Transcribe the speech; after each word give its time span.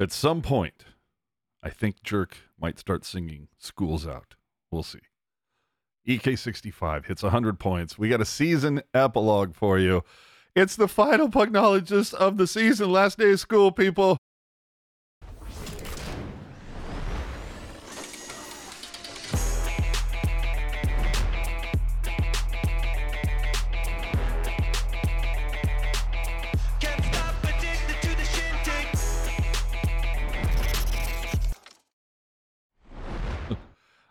At 0.00 0.12
some 0.12 0.42
point, 0.42 0.84
I 1.62 1.70
think 1.70 2.02
Jerk 2.04 2.36
might 2.60 2.78
start 2.78 3.04
singing 3.04 3.48
School's 3.58 4.06
Out. 4.06 4.36
We'll 4.70 4.84
see. 4.84 5.00
EK65 6.06 7.06
hits 7.06 7.22
100 7.22 7.58
points. 7.58 7.98
We 7.98 8.08
got 8.08 8.20
a 8.20 8.24
season 8.24 8.82
epilogue 8.94 9.54
for 9.54 9.78
you. 9.78 10.04
It's 10.54 10.76
the 10.76 10.88
final 10.88 11.28
Pucknologist 11.28 12.14
of 12.14 12.36
the 12.36 12.46
season. 12.46 12.92
Last 12.92 13.18
day 13.18 13.32
of 13.32 13.40
school, 13.40 13.72
people. 13.72 14.18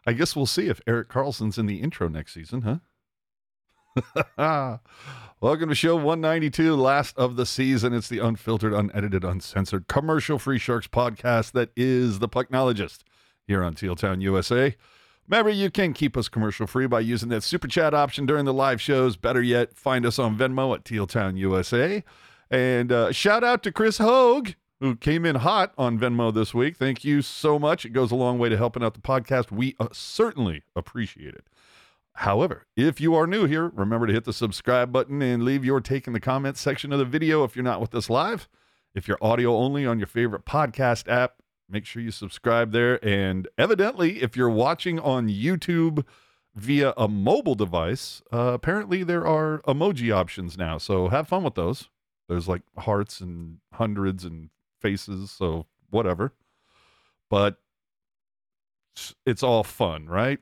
I 0.08 0.14
guess 0.14 0.38
we'll 0.38 0.46
see 0.46 0.68
if 0.70 0.80
Erik 0.88 1.10
Karlsson's 1.10 1.58
in 1.58 1.66
the 1.66 1.82
intro 1.82 2.08
next 2.08 2.34
season, 2.34 2.80
huh? 4.38 4.78
Welcome 5.42 5.68
to 5.68 5.76
show 5.76 5.98
192, 5.98 6.78
last 6.78 7.18
of 7.18 7.36
the 7.36 7.46
season. 7.46 7.94
It's 7.94 8.08
the 8.08 8.20
unfiltered, 8.20 8.72
unedited, 8.72 9.26
uncensored, 9.26 9.90
commercial 9.90 10.40
free 10.40 10.60
Sharks 10.60 10.88
podcast 10.88 11.52
that 11.52 11.72
is 11.76 12.20
the 12.20 12.30
Pucknologist 12.30 13.00
here 13.48 13.62
on 13.62 13.74
Teal 13.76 13.98
Town, 13.98 14.22
USA. 14.22 14.78
Remember, 15.28 15.50
you 15.50 15.70
can 15.70 15.92
keep 15.92 16.16
us 16.16 16.30
commercial 16.30 16.68
free 16.68 16.88
by 16.88 17.02
using 17.02 17.28
that 17.28 17.44
super 17.44 17.68
chat 17.68 17.94
option 17.94 18.26
during 18.26 18.46
the 18.46 18.54
live 18.54 18.80
shows. 18.80 19.18
Better 19.18 19.42
yet, 19.42 19.76
find 19.76 20.06
us 20.06 20.18
on 20.18 20.38
Venmo 20.38 20.74
at 20.74 20.86
Teal 20.86 21.06
Town, 21.06 21.36
USA. 21.36 22.02
And 22.50 22.94
uh, 22.94 23.12
shout 23.12 23.44
out 23.44 23.62
to 23.64 23.74
Chris 23.74 23.98
Hogue, 23.98 24.52
who 24.80 24.96
came 24.96 25.26
in 25.26 25.38
hot 25.38 25.74
on 25.78 26.00
Venmo 26.00 26.34
this 26.34 26.54
week. 26.54 26.78
Thank 26.78 27.04
you 27.04 27.22
so 27.22 27.58
much. 27.58 27.86
It 27.86 27.90
goes 27.90 28.12
a 28.12 28.16
long 28.16 28.38
way 28.38 28.50
to 28.50 28.58
helping 28.58 28.84
out 28.84 28.94
the 28.94 29.00
podcast. 29.00 29.52
We 29.52 29.76
uh, 29.80 29.88
certainly 29.92 30.64
appreciate 30.76 31.34
it. 31.34 31.48
However, 32.14 32.66
if 32.76 33.00
you 33.00 33.14
are 33.16 33.28
new 33.28 33.46
here, 33.46 33.70
remember 33.70 34.08
to 34.08 34.14
hit 34.14 34.24
the 34.24 34.34
subscribe 34.34 34.92
button 34.92 35.22
and 35.22 35.44
leave 35.44 35.64
your 35.64 35.80
take 35.80 36.08
in 36.08 36.14
the 36.14 36.20
comments 36.20 36.60
section 36.60 36.92
of 36.92 37.00
the 37.00 37.06
video 37.06 37.44
if 37.44 37.56
you're 37.56 37.64
not 37.64 37.82
with 37.82 37.94
us 37.94 38.10
live. 38.10 38.48
If 38.96 39.08
you're 39.08 39.20
audio 39.22 39.56
only 39.56 39.86
on 39.86 40.00
your 40.00 40.08
favorite 40.08 40.44
podcast 40.44 41.08
app, 41.08 41.44
make 41.70 41.86
sure 41.86 42.02
you 42.02 42.10
subscribe 42.10 42.72
there. 42.72 43.04
And 43.06 43.48
evidently, 43.58 44.24
if 44.24 44.36
you're 44.36 44.50
watching 44.50 45.00
on 45.00 45.30
YouTube 45.30 46.04
via 46.56 46.94
a 46.98 47.08
mobile 47.08 47.54
device, 47.54 48.24
uh, 48.34 48.52
apparently 48.54 49.04
there 49.04 49.28
are 49.28 49.62
emoji 49.68 50.12
options 50.12 50.58
now. 50.58 50.80
So 50.80 51.10
have 51.10 51.28
fun 51.28 51.44
with 51.44 51.54
those. 51.54 51.90
There's 52.28 52.48
like 52.48 52.64
hearts 52.80 53.22
and 53.22 53.58
hundreds 53.74 54.26
and 54.26 54.50
faces, 54.80 55.32
so 55.32 55.66
whatever. 55.90 56.34
But 57.30 57.58
it's- 59.26 59.44
all 59.44 59.64
fun, 59.64 60.08
right? 60.08 60.40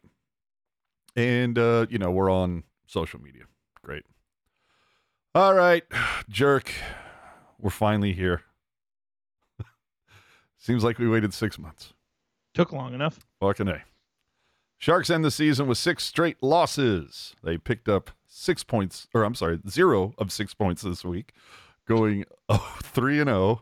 And 1.16 1.58
uh, 1.58 1.86
you 1.90 1.98
know, 1.98 2.12
we're 2.12 2.30
on 2.30 2.64
social 2.88 3.22
media. 3.22 3.44
Great. 3.84 4.04
All 5.34 5.54
right, 5.54 5.84
jerk. 6.30 6.72
We're 7.60 7.70
finally 7.70 8.14
here. 8.14 8.42
Seems 10.58 10.84
like 10.84 11.00
we 11.00 11.08
waited 11.08 11.34
six 11.34 11.58
months. 11.58 11.94
Took 12.54 12.72
long 12.72 12.94
enough. 12.94 13.20
Fucking 13.40 13.68
A. 13.68 13.84
Sharks 14.78 15.10
end 15.10 15.24
the 15.24 15.32
season 15.32 15.68
with 15.68 15.78
six 15.78 16.04
straight 16.04 16.42
losses. 16.44 17.34
They 17.44 17.58
picked 17.58 17.88
up 17.88 18.12
six 18.28 18.64
points, 18.64 19.08
or 19.14 19.24
I'm 19.24 19.36
sorry, 19.36 19.60
zero 19.70 20.14
of 20.18 20.32
six 20.32 20.54
points 20.54 20.82
this 20.82 21.04
week, 21.06 21.32
going 21.88 22.26
3 22.84 23.20
and 23.22 23.30
0. 23.30 23.62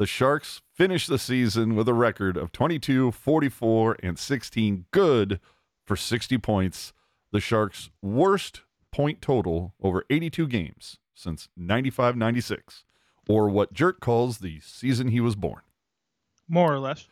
The 0.00 0.06
Sharks 0.06 0.62
finish 0.72 1.06
the 1.06 1.18
season 1.18 1.76
with 1.76 1.86
a 1.86 1.92
record 1.92 2.38
of 2.38 2.52
22, 2.52 3.10
44, 3.10 3.98
and 4.02 4.18
16. 4.18 4.86
Good 4.92 5.40
for 5.84 5.94
60 5.94 6.38
points. 6.38 6.94
The 7.32 7.40
Sharks' 7.40 7.90
worst 8.00 8.62
point 8.90 9.20
total 9.20 9.74
over 9.78 10.06
82 10.08 10.48
games 10.48 10.96
since 11.12 11.50
95 11.54 12.16
96, 12.16 12.86
or 13.28 13.50
what 13.50 13.74
Jerk 13.74 14.00
calls 14.00 14.38
the 14.38 14.60
season 14.60 15.08
he 15.08 15.20
was 15.20 15.36
born. 15.36 15.60
More 16.48 16.72
or 16.72 16.78
less. 16.78 17.06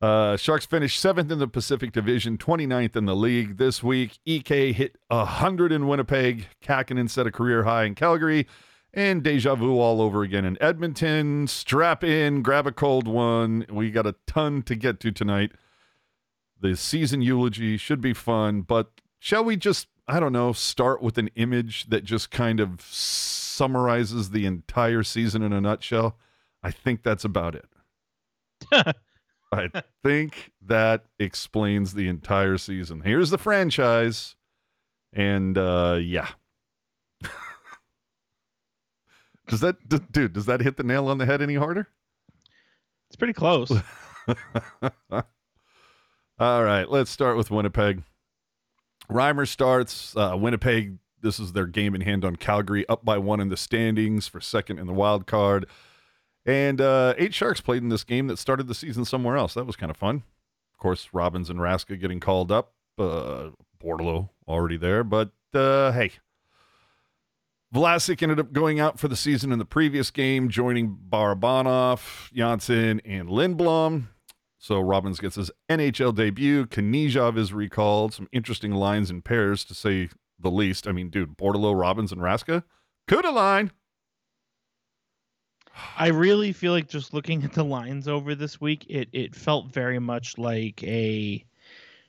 Uh, 0.00 0.36
Sharks 0.36 0.66
finished 0.66 1.00
seventh 1.00 1.32
in 1.32 1.40
the 1.40 1.48
Pacific 1.48 1.90
Division, 1.90 2.38
29th 2.38 2.94
in 2.94 3.06
the 3.06 3.16
league 3.16 3.56
this 3.56 3.82
week. 3.82 4.20
EK 4.24 4.70
hit 4.70 4.94
100 5.08 5.72
in 5.72 5.88
Winnipeg. 5.88 6.46
Kähkönen 6.62 7.10
set 7.10 7.26
a 7.26 7.32
career 7.32 7.64
high 7.64 7.86
in 7.86 7.96
Calgary. 7.96 8.46
And 8.92 9.22
deja 9.22 9.54
vu 9.54 9.78
all 9.78 10.02
over 10.02 10.22
again 10.22 10.44
in 10.44 10.60
Edmonton. 10.60 11.46
Strap 11.46 12.02
in, 12.02 12.42
grab 12.42 12.66
a 12.66 12.72
cold 12.72 13.06
one. 13.06 13.64
We 13.70 13.90
got 13.90 14.06
a 14.06 14.16
ton 14.26 14.62
to 14.62 14.74
get 14.74 14.98
to 15.00 15.12
tonight. 15.12 15.52
The 16.60 16.76
season 16.76 17.22
eulogy 17.22 17.76
should 17.76 18.00
be 18.00 18.12
fun, 18.12 18.62
but 18.62 18.90
shall 19.18 19.44
we 19.44 19.56
just, 19.56 19.86
I 20.08 20.18
don't 20.18 20.32
know, 20.32 20.52
start 20.52 21.02
with 21.02 21.18
an 21.18 21.28
image 21.36 21.86
that 21.86 22.04
just 22.04 22.30
kind 22.30 22.58
of 22.58 22.82
summarizes 22.82 24.30
the 24.30 24.44
entire 24.44 25.04
season 25.04 25.42
in 25.42 25.52
a 25.52 25.60
nutshell? 25.60 26.18
I 26.62 26.70
think 26.70 27.02
that's 27.02 27.24
about 27.24 27.54
it. 27.54 27.66
I 29.52 29.82
think 30.04 30.52
that 30.62 31.06
explains 31.18 31.94
the 31.94 32.08
entire 32.08 32.58
season. 32.58 33.00
Here's 33.02 33.30
the 33.30 33.38
franchise. 33.38 34.36
And 35.12 35.58
uh 35.58 35.98
yeah. 36.00 36.28
Does 39.50 39.60
that 39.60 39.88
d- 39.88 39.98
dude, 40.10 40.32
does 40.32 40.46
that 40.46 40.60
hit 40.60 40.76
the 40.76 40.82
nail 40.82 41.08
on 41.08 41.18
the 41.18 41.26
head 41.26 41.42
any 41.42 41.56
harder? 41.56 41.88
It's 43.08 43.16
pretty 43.16 43.32
close. 43.32 43.70
All 46.38 46.64
right, 46.64 46.88
let's 46.88 47.10
start 47.10 47.36
with 47.36 47.50
Winnipeg. 47.50 48.02
Reimer 49.10 49.46
starts. 49.46 50.16
Uh, 50.16 50.36
Winnipeg, 50.38 50.98
this 51.20 51.38
is 51.38 51.52
their 51.52 51.66
game 51.66 51.94
in 51.94 52.00
hand 52.00 52.24
on 52.24 52.36
Calgary, 52.36 52.88
up 52.88 53.04
by 53.04 53.18
one 53.18 53.40
in 53.40 53.48
the 53.48 53.56
standings 53.56 54.26
for 54.28 54.40
second 54.40 54.78
in 54.78 54.86
the 54.86 54.92
wild 54.92 55.26
card. 55.26 55.66
And 56.46 56.80
uh, 56.80 57.14
eight 57.18 57.34
Sharks 57.34 57.60
played 57.60 57.82
in 57.82 57.90
this 57.90 58.04
game 58.04 58.28
that 58.28 58.38
started 58.38 58.68
the 58.68 58.74
season 58.74 59.04
somewhere 59.04 59.36
else. 59.36 59.54
That 59.54 59.66
was 59.66 59.76
kind 59.76 59.90
of 59.90 59.96
fun. 59.96 60.22
Of 60.72 60.78
course, 60.78 61.08
Robins 61.12 61.50
and 61.50 61.58
Raska 61.60 62.00
getting 62.00 62.20
called 62.20 62.50
up. 62.50 62.72
Uh, 62.98 63.50
already 64.48 64.76
there. 64.76 65.04
But 65.04 65.30
uh, 65.54 65.92
hey, 65.92 66.12
Vlasic 67.74 68.22
ended 68.22 68.40
up 68.40 68.52
going 68.52 68.80
out 68.80 68.98
for 68.98 69.06
the 69.06 69.16
season 69.16 69.52
in 69.52 69.58
the 69.60 69.64
previous 69.64 70.10
game, 70.10 70.48
joining 70.48 70.96
Barabanov, 71.08 72.32
Janssen, 72.32 73.00
and 73.04 73.28
Lindblom. 73.28 74.08
So 74.58 74.80
Robins 74.80 75.20
gets 75.20 75.36
his 75.36 75.50
NHL 75.70 76.14
debut. 76.14 76.66
Kniazev 76.66 77.38
is 77.38 77.52
recalled. 77.52 78.12
Some 78.12 78.28
interesting 78.32 78.72
lines 78.72 79.08
and 79.08 79.24
pairs, 79.24 79.64
to 79.64 79.74
say 79.74 80.10
the 80.38 80.50
least. 80.50 80.88
I 80.88 80.92
mean, 80.92 81.10
dude, 81.10 81.36
Bordeleau, 81.36 81.78
Robins, 81.78 82.12
and 82.12 82.20
Raska. 82.20 82.64
Kuda 83.08 83.32
line. 83.32 83.70
I 85.96 86.08
really 86.08 86.52
feel 86.52 86.72
like 86.72 86.88
just 86.88 87.14
looking 87.14 87.44
at 87.44 87.52
the 87.52 87.64
lines 87.64 88.08
over 88.08 88.34
this 88.34 88.60
week, 88.60 88.84
it 88.88 89.08
it 89.12 89.34
felt 89.34 89.72
very 89.72 89.98
much 89.98 90.36
like 90.36 90.82
a, 90.82 91.44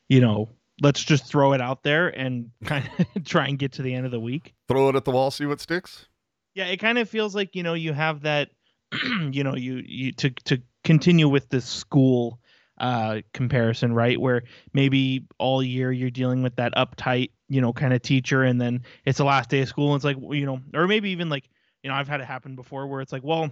you 0.10 0.20
know, 0.20 0.50
let's 0.82 1.04
just 1.04 1.26
throw 1.26 1.54
it 1.54 1.62
out 1.62 1.84
there 1.84 2.10
and 2.10 2.50
kind 2.66 2.90
of 2.98 3.24
try 3.26 3.48
and 3.48 3.58
get 3.58 3.74
to 3.74 3.82
the 3.82 3.94
end 3.94 4.06
of 4.06 4.12
the 4.12 4.20
week. 4.20 4.54
Throw 4.68 4.90
it 4.90 4.96
at 4.96 5.06
the 5.06 5.12
wall, 5.12 5.32
see 5.32 5.46
what 5.46 5.62
sticks. 5.62 6.08
Yeah, 6.54 6.66
it 6.66 6.78
kind 6.78 6.98
of 6.98 7.10
feels 7.10 7.34
like 7.34 7.56
you 7.56 7.64
know 7.64 7.76
you 7.76 7.94
have 7.94 8.24
that, 8.24 8.50
you 9.32 9.44
know, 9.44 9.56
you 9.56 9.82
you 9.86 10.12
to 10.14 10.32
to 10.46 10.62
continue 10.84 11.30
with 11.30 11.50
this 11.50 11.66
school 11.66 12.40
uh 12.80 13.22
comparison, 13.34 13.94
right? 13.94 14.20
Where 14.20 14.44
maybe 14.74 15.28
all 15.38 15.64
year 15.64 15.92
you're 15.92 16.10
dealing 16.10 16.44
with 16.44 16.56
that 16.58 16.74
uptight, 16.76 17.32
you 17.48 17.62
know, 17.62 17.72
kind 17.72 17.94
of 17.94 18.02
teacher, 18.02 18.44
and 18.44 18.60
then 18.60 18.84
it's 19.06 19.20
the 19.20 19.24
last 19.24 19.50
day 19.50 19.62
of 19.62 19.70
school, 19.70 19.94
and 19.94 19.98
it's 19.98 20.06
like 20.06 20.18
you 20.36 20.46
know, 20.46 20.60
or 20.74 20.88
maybe 20.88 21.12
even 21.12 21.30
like 21.30 21.48
you 21.84 21.90
know, 21.90 21.96
I've 21.96 22.08
had 22.08 22.22
it 22.22 22.26
happen 22.26 22.56
before 22.56 22.88
where 22.88 23.02
it's 23.02 23.12
like, 23.12 23.24
well, 23.24 23.50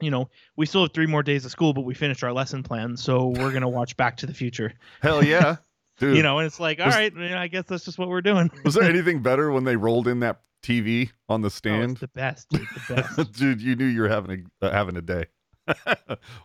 you 0.00 0.10
know, 0.10 0.28
we 0.56 0.66
still 0.66 0.82
have 0.82 0.92
three 0.92 1.06
more 1.06 1.22
days 1.22 1.44
of 1.44 1.50
school, 1.50 1.72
but 1.72 1.82
we 1.82 1.94
finished 1.94 2.22
our 2.24 2.32
lesson 2.32 2.62
plan, 2.62 2.96
so 2.96 3.28
we're 3.28 3.52
gonna 3.52 3.68
watch 3.68 3.96
Back 3.96 4.16
to 4.18 4.26
the 4.26 4.34
Future. 4.34 4.72
Hell 5.00 5.22
yeah. 5.22 5.56
Dude, 5.98 6.16
You 6.16 6.22
know, 6.22 6.38
and 6.38 6.46
it's 6.46 6.60
like, 6.60 6.78
all 6.80 6.86
Was- 6.86 6.94
right, 6.94 7.16
I 7.16 7.48
guess 7.48 7.64
that's 7.66 7.84
just 7.84 7.98
what 7.98 8.08
we're 8.08 8.20
doing. 8.22 8.50
was 8.64 8.74
there 8.74 8.84
anything 8.88 9.22
better 9.22 9.50
when 9.50 9.64
they 9.64 9.76
rolled 9.76 10.06
in 10.08 10.20
that 10.20 10.40
TV 10.62 11.10
on 11.28 11.42
the 11.42 11.46
Oh, 11.46 11.48
stand? 11.48 11.92
it's 11.92 12.00
the 12.00 12.08
best, 12.08 12.48
dude, 12.50 12.66
the 12.88 12.94
best. 13.16 13.32
Dude, 13.32 13.60
you 13.62 13.76
knew 13.76 13.86
you 13.86 14.02
were 14.02 14.08
having 14.08 14.50
a 14.60 14.66
uh, 14.66 14.72
having 14.72 14.96
a 14.96 15.02
day, 15.02 15.24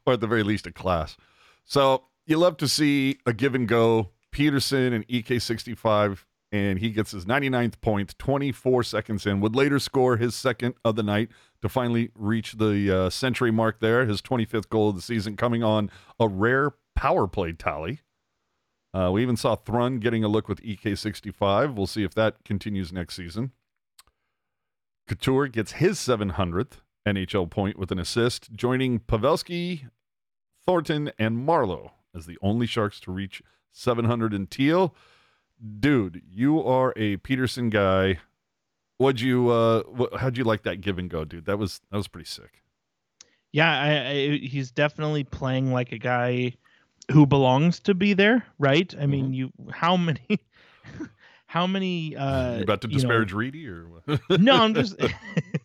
or 0.06 0.14
at 0.14 0.20
the 0.22 0.28
very 0.28 0.44
least 0.44 0.68
a 0.68 0.72
class. 0.72 1.18
So 1.66 2.04
you 2.26 2.38
love 2.38 2.58
to 2.58 2.68
see 2.68 3.18
a 3.26 3.34
give 3.34 3.56
and 3.56 3.68
go. 3.68 4.10
Peterson 4.32 4.94
and 4.94 5.06
EK65, 5.10 6.20
and 6.54 6.80
he 6.80 6.92
gets 6.92 7.12
his 7.12 7.26
99th 7.26 7.82
point, 7.82 8.18
24 8.18 8.84
seconds 8.84 9.26
in. 9.26 9.42
Would 9.42 9.56
later 9.56 9.78
score 9.80 10.16
his 10.18 10.36
second 10.36 10.76
of 10.86 10.96
the 10.96 11.04
night 11.04 11.30
to 11.62 11.68
finally 11.68 12.12
reach 12.16 12.54
the 12.54 12.90
uh, 12.98 13.10
century 13.10 13.52
mark. 13.52 13.82
There, 13.82 14.06
his 14.06 14.22
25th 14.22 14.70
goal 14.70 14.90
of 14.90 14.96
the 14.96 15.02
season, 15.02 15.36
coming 15.36 15.64
on 15.64 15.92
a 16.20 16.28
rare 16.30 16.72
power 16.96 17.28
play 17.28 17.52
tally. 17.54 18.00
Uh, 18.94 19.10
we 19.12 19.22
even 19.22 19.38
saw 19.38 19.56
Thrun 19.56 20.00
getting 20.00 20.24
a 20.24 20.28
look 20.28 20.48
with 20.48 20.62
EK65. 20.62 21.76
We'll 21.76 21.88
see 21.88 22.04
if 22.04 22.14
that 22.16 22.44
continues 22.44 22.92
next 22.92 23.16
season. 23.16 23.52
Couture 25.08 25.48
gets 25.48 25.74
his 25.74 25.98
700th 25.98 26.80
NHL 27.08 27.50
point 27.50 27.78
with 27.78 27.92
an 27.92 28.00
assist, 28.00 28.52
joining 28.54 29.00
Pavelski, 29.00 29.90
Thornton, 30.66 31.12
and 31.18 31.38
Marleau 31.48 31.92
as 32.16 32.26
the 32.26 32.38
only 32.42 32.68
Sharks 32.68 33.00
to 33.02 33.12
reach 33.12 33.42
700 33.72 34.34
in 34.34 34.48
teal. 34.48 34.94
Dude, 35.80 36.22
you 36.30 36.64
are 36.64 36.94
a 36.96 37.18
Peterson 37.18 37.70
guy. 37.70 38.20
What'd 38.98 39.22
you 39.22 39.50
uh 39.50 39.84
wh- 39.98 40.18
how'd 40.20 40.38
you 40.38 40.44
like 40.44 40.64
that 40.64 40.82
give 40.82 41.00
and 41.00 41.10
go, 41.10 41.26
dude? 41.26 41.46
That 41.46 41.58
was 41.58 41.82
that 41.90 41.98
was 41.98 42.08
pretty 42.08 42.28
sick. 42.28 42.62
Yeah, 43.52 43.70
I, 43.70 44.10
I, 44.10 44.38
he's 44.38 44.72
definitely 44.72 45.24
playing 45.24 45.74
like 45.74 45.92
a 45.92 45.98
guy 45.98 46.54
who 47.12 47.26
belongs 47.26 47.80
to 47.82 47.94
be 47.94 48.14
there, 48.14 48.46
right? 48.58 48.94
I 49.00 49.06
mean, 49.06 49.34
you 49.34 49.52
how 49.72 49.98
many 49.98 50.40
how 51.46 51.68
many 51.68 52.16
uh 52.16 52.58
you 52.58 52.64
about 52.64 52.82
to 52.82 52.88
you 52.88 52.94
know- 52.96 53.00
disparage 53.00 53.34
Reedy 53.34 53.68
or 53.68 53.88
what? 53.88 54.22
no, 54.40 54.56
I'm 54.56 54.74
just 54.74 54.96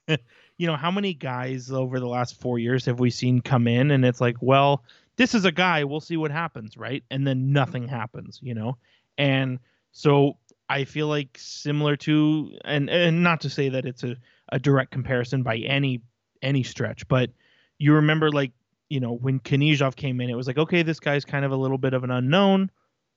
you 0.59 0.67
know, 0.67 0.77
how 0.77 0.91
many 0.91 1.15
guys 1.15 1.71
over 1.71 2.01
the 2.01 2.09
last 2.09 2.41
4 2.41 2.59
years 2.59 2.85
have 2.87 2.99
we 3.01 3.11
seen 3.11 3.41
come 3.41 3.69
in 3.69 3.91
and 3.91 4.05
it's 4.05 4.21
like, 4.21 4.37
well, 4.41 4.83
this 5.17 5.35
is 5.35 5.45
a 5.45 5.53
guy, 5.53 5.85
we'll 5.85 6.01
see 6.01 6.17
what 6.17 6.31
happens, 6.31 6.77
right? 6.77 7.03
And 7.11 7.27
then 7.27 7.53
nothing 7.53 7.89
happens, 7.89 8.39
you 8.43 8.55
know? 8.55 8.77
And 9.19 9.59
so 9.93 10.37
I 10.69 10.85
feel 10.85 11.09
like 11.09 11.37
similar 11.41 11.97
to 11.97 12.59
and 12.65 12.91
and 12.91 13.23
not 13.23 13.43
to 13.43 13.51
say 13.51 13.69
that 13.71 13.87
it's 13.87 14.03
a, 14.03 14.17
a 14.51 14.59
direct 14.59 14.91
comparison 14.91 15.43
by 15.43 15.57
any 15.59 16.03
any 16.43 16.63
stretch, 16.63 17.07
but 17.09 17.31
you 17.79 17.95
remember 17.95 18.31
like, 18.31 18.53
you 18.89 19.01
know, 19.01 19.13
when 19.13 19.41
Kanizhov 19.41 19.97
came 19.97 20.21
in, 20.21 20.31
it 20.31 20.35
was 20.35 20.47
like, 20.47 20.59
okay, 20.59 20.83
this 20.83 21.01
guy's 21.01 21.25
kind 21.25 21.45
of 21.45 21.53
a 21.53 21.57
little 21.57 21.79
bit 21.79 21.95
of 21.95 22.05
an 22.05 22.11
unknown. 22.11 22.71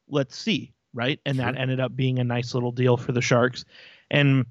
Let's 0.07 0.35
see, 0.35 0.73
right? 0.93 1.19
And 1.25 1.39
that 1.39 1.55
ended 1.57 1.79
up 1.79 1.95
being 1.95 2.19
a 2.19 2.23
nice 2.23 2.53
little 2.53 2.71
deal 2.71 2.97
for 2.97 3.11
the 3.11 3.21
Sharks. 3.21 3.65
And 4.09 4.45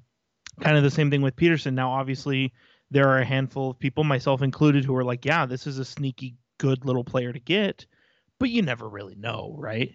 kind 0.61 0.77
of 0.77 0.83
the 0.83 0.91
same 0.91 1.09
thing 1.11 1.21
with 1.21 1.35
Peterson. 1.35 1.75
Now, 1.75 1.91
obviously, 1.91 2.53
there 2.91 3.09
are 3.09 3.19
a 3.19 3.25
handful 3.25 3.71
of 3.71 3.79
people, 3.79 4.03
myself 4.03 4.41
included, 4.41 4.85
who 4.85 4.95
are 4.95 5.03
like, 5.03 5.25
yeah, 5.25 5.45
this 5.45 5.67
is 5.67 5.79
a 5.79 5.85
sneaky 5.85 6.35
good 6.57 6.85
little 6.85 7.03
player 7.03 7.33
to 7.33 7.39
get, 7.39 7.85
but 8.39 8.49
you 8.49 8.61
never 8.61 8.87
really 8.87 9.15
know, 9.15 9.55
right? 9.57 9.93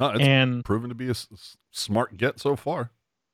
Uh, 0.00 0.12
it's 0.14 0.24
and 0.24 0.64
proven 0.64 0.88
to 0.88 0.94
be 0.94 1.06
a 1.06 1.10
s- 1.10 1.56
smart 1.70 2.16
get 2.16 2.40
so 2.40 2.56
far. 2.56 2.90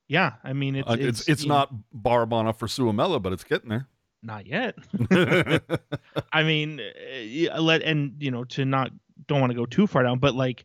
yeah, 0.08 0.34
I 0.44 0.52
mean, 0.52 0.76
it's 0.76 0.88
Uh, 0.88 0.96
it's 0.98 1.28
it's, 1.28 1.44
know, 1.44 1.54
not 1.54 1.74
Barbana 1.94 2.54
for 2.56 2.66
Suomela, 2.66 3.22
but 3.22 3.32
it's 3.32 3.44
getting 3.44 3.70
there. 3.70 3.88
Not 4.22 4.46
yet. 4.46 4.74
I 6.32 6.42
mean, 6.42 6.80
uh, 7.52 7.60
let 7.60 7.82
and 7.82 8.14
you 8.18 8.30
know 8.30 8.44
to 8.44 8.64
not 8.64 8.90
don't 9.26 9.40
want 9.40 9.50
to 9.52 9.58
go 9.58 9.66
too 9.66 9.86
far 9.86 10.02
down, 10.02 10.18
but 10.18 10.34
like 10.34 10.64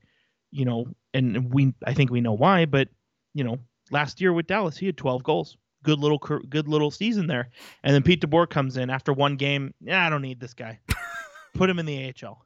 you 0.52 0.66
know, 0.66 0.86
and 1.14 1.54
we 1.54 1.74
I 1.86 1.94
think 1.94 2.12
we 2.12 2.22
know 2.22 2.34
why, 2.34 2.66
but 2.66 2.90
you 3.34 3.44
know, 3.44 3.58
last 3.92 4.22
year 4.22 4.34
with 4.34 4.48
Dallas 4.48 4.78
he 4.78 4.86
had 4.86 4.98
12 4.98 5.24
goals, 5.24 5.58
good 5.84 6.00
little 6.00 6.20
good 6.20 6.68
little 6.68 6.92
season 6.92 7.28
there, 7.28 7.50
and 7.84 7.94
then 7.94 8.04
Pete 8.04 8.22
DeBoer 8.22 8.50
comes 8.50 8.78
in 8.78 8.90
after 8.90 9.14
one 9.14 9.36
game. 9.36 9.74
Yeah, 9.82 10.06
I 10.06 10.10
don't 10.10 10.22
need 10.22 10.40
this 10.40 10.54
guy. 10.54 10.80
Put 11.54 11.70
him 11.70 11.78
in 11.78 11.86
the 11.86 12.14
AHL, 12.24 12.46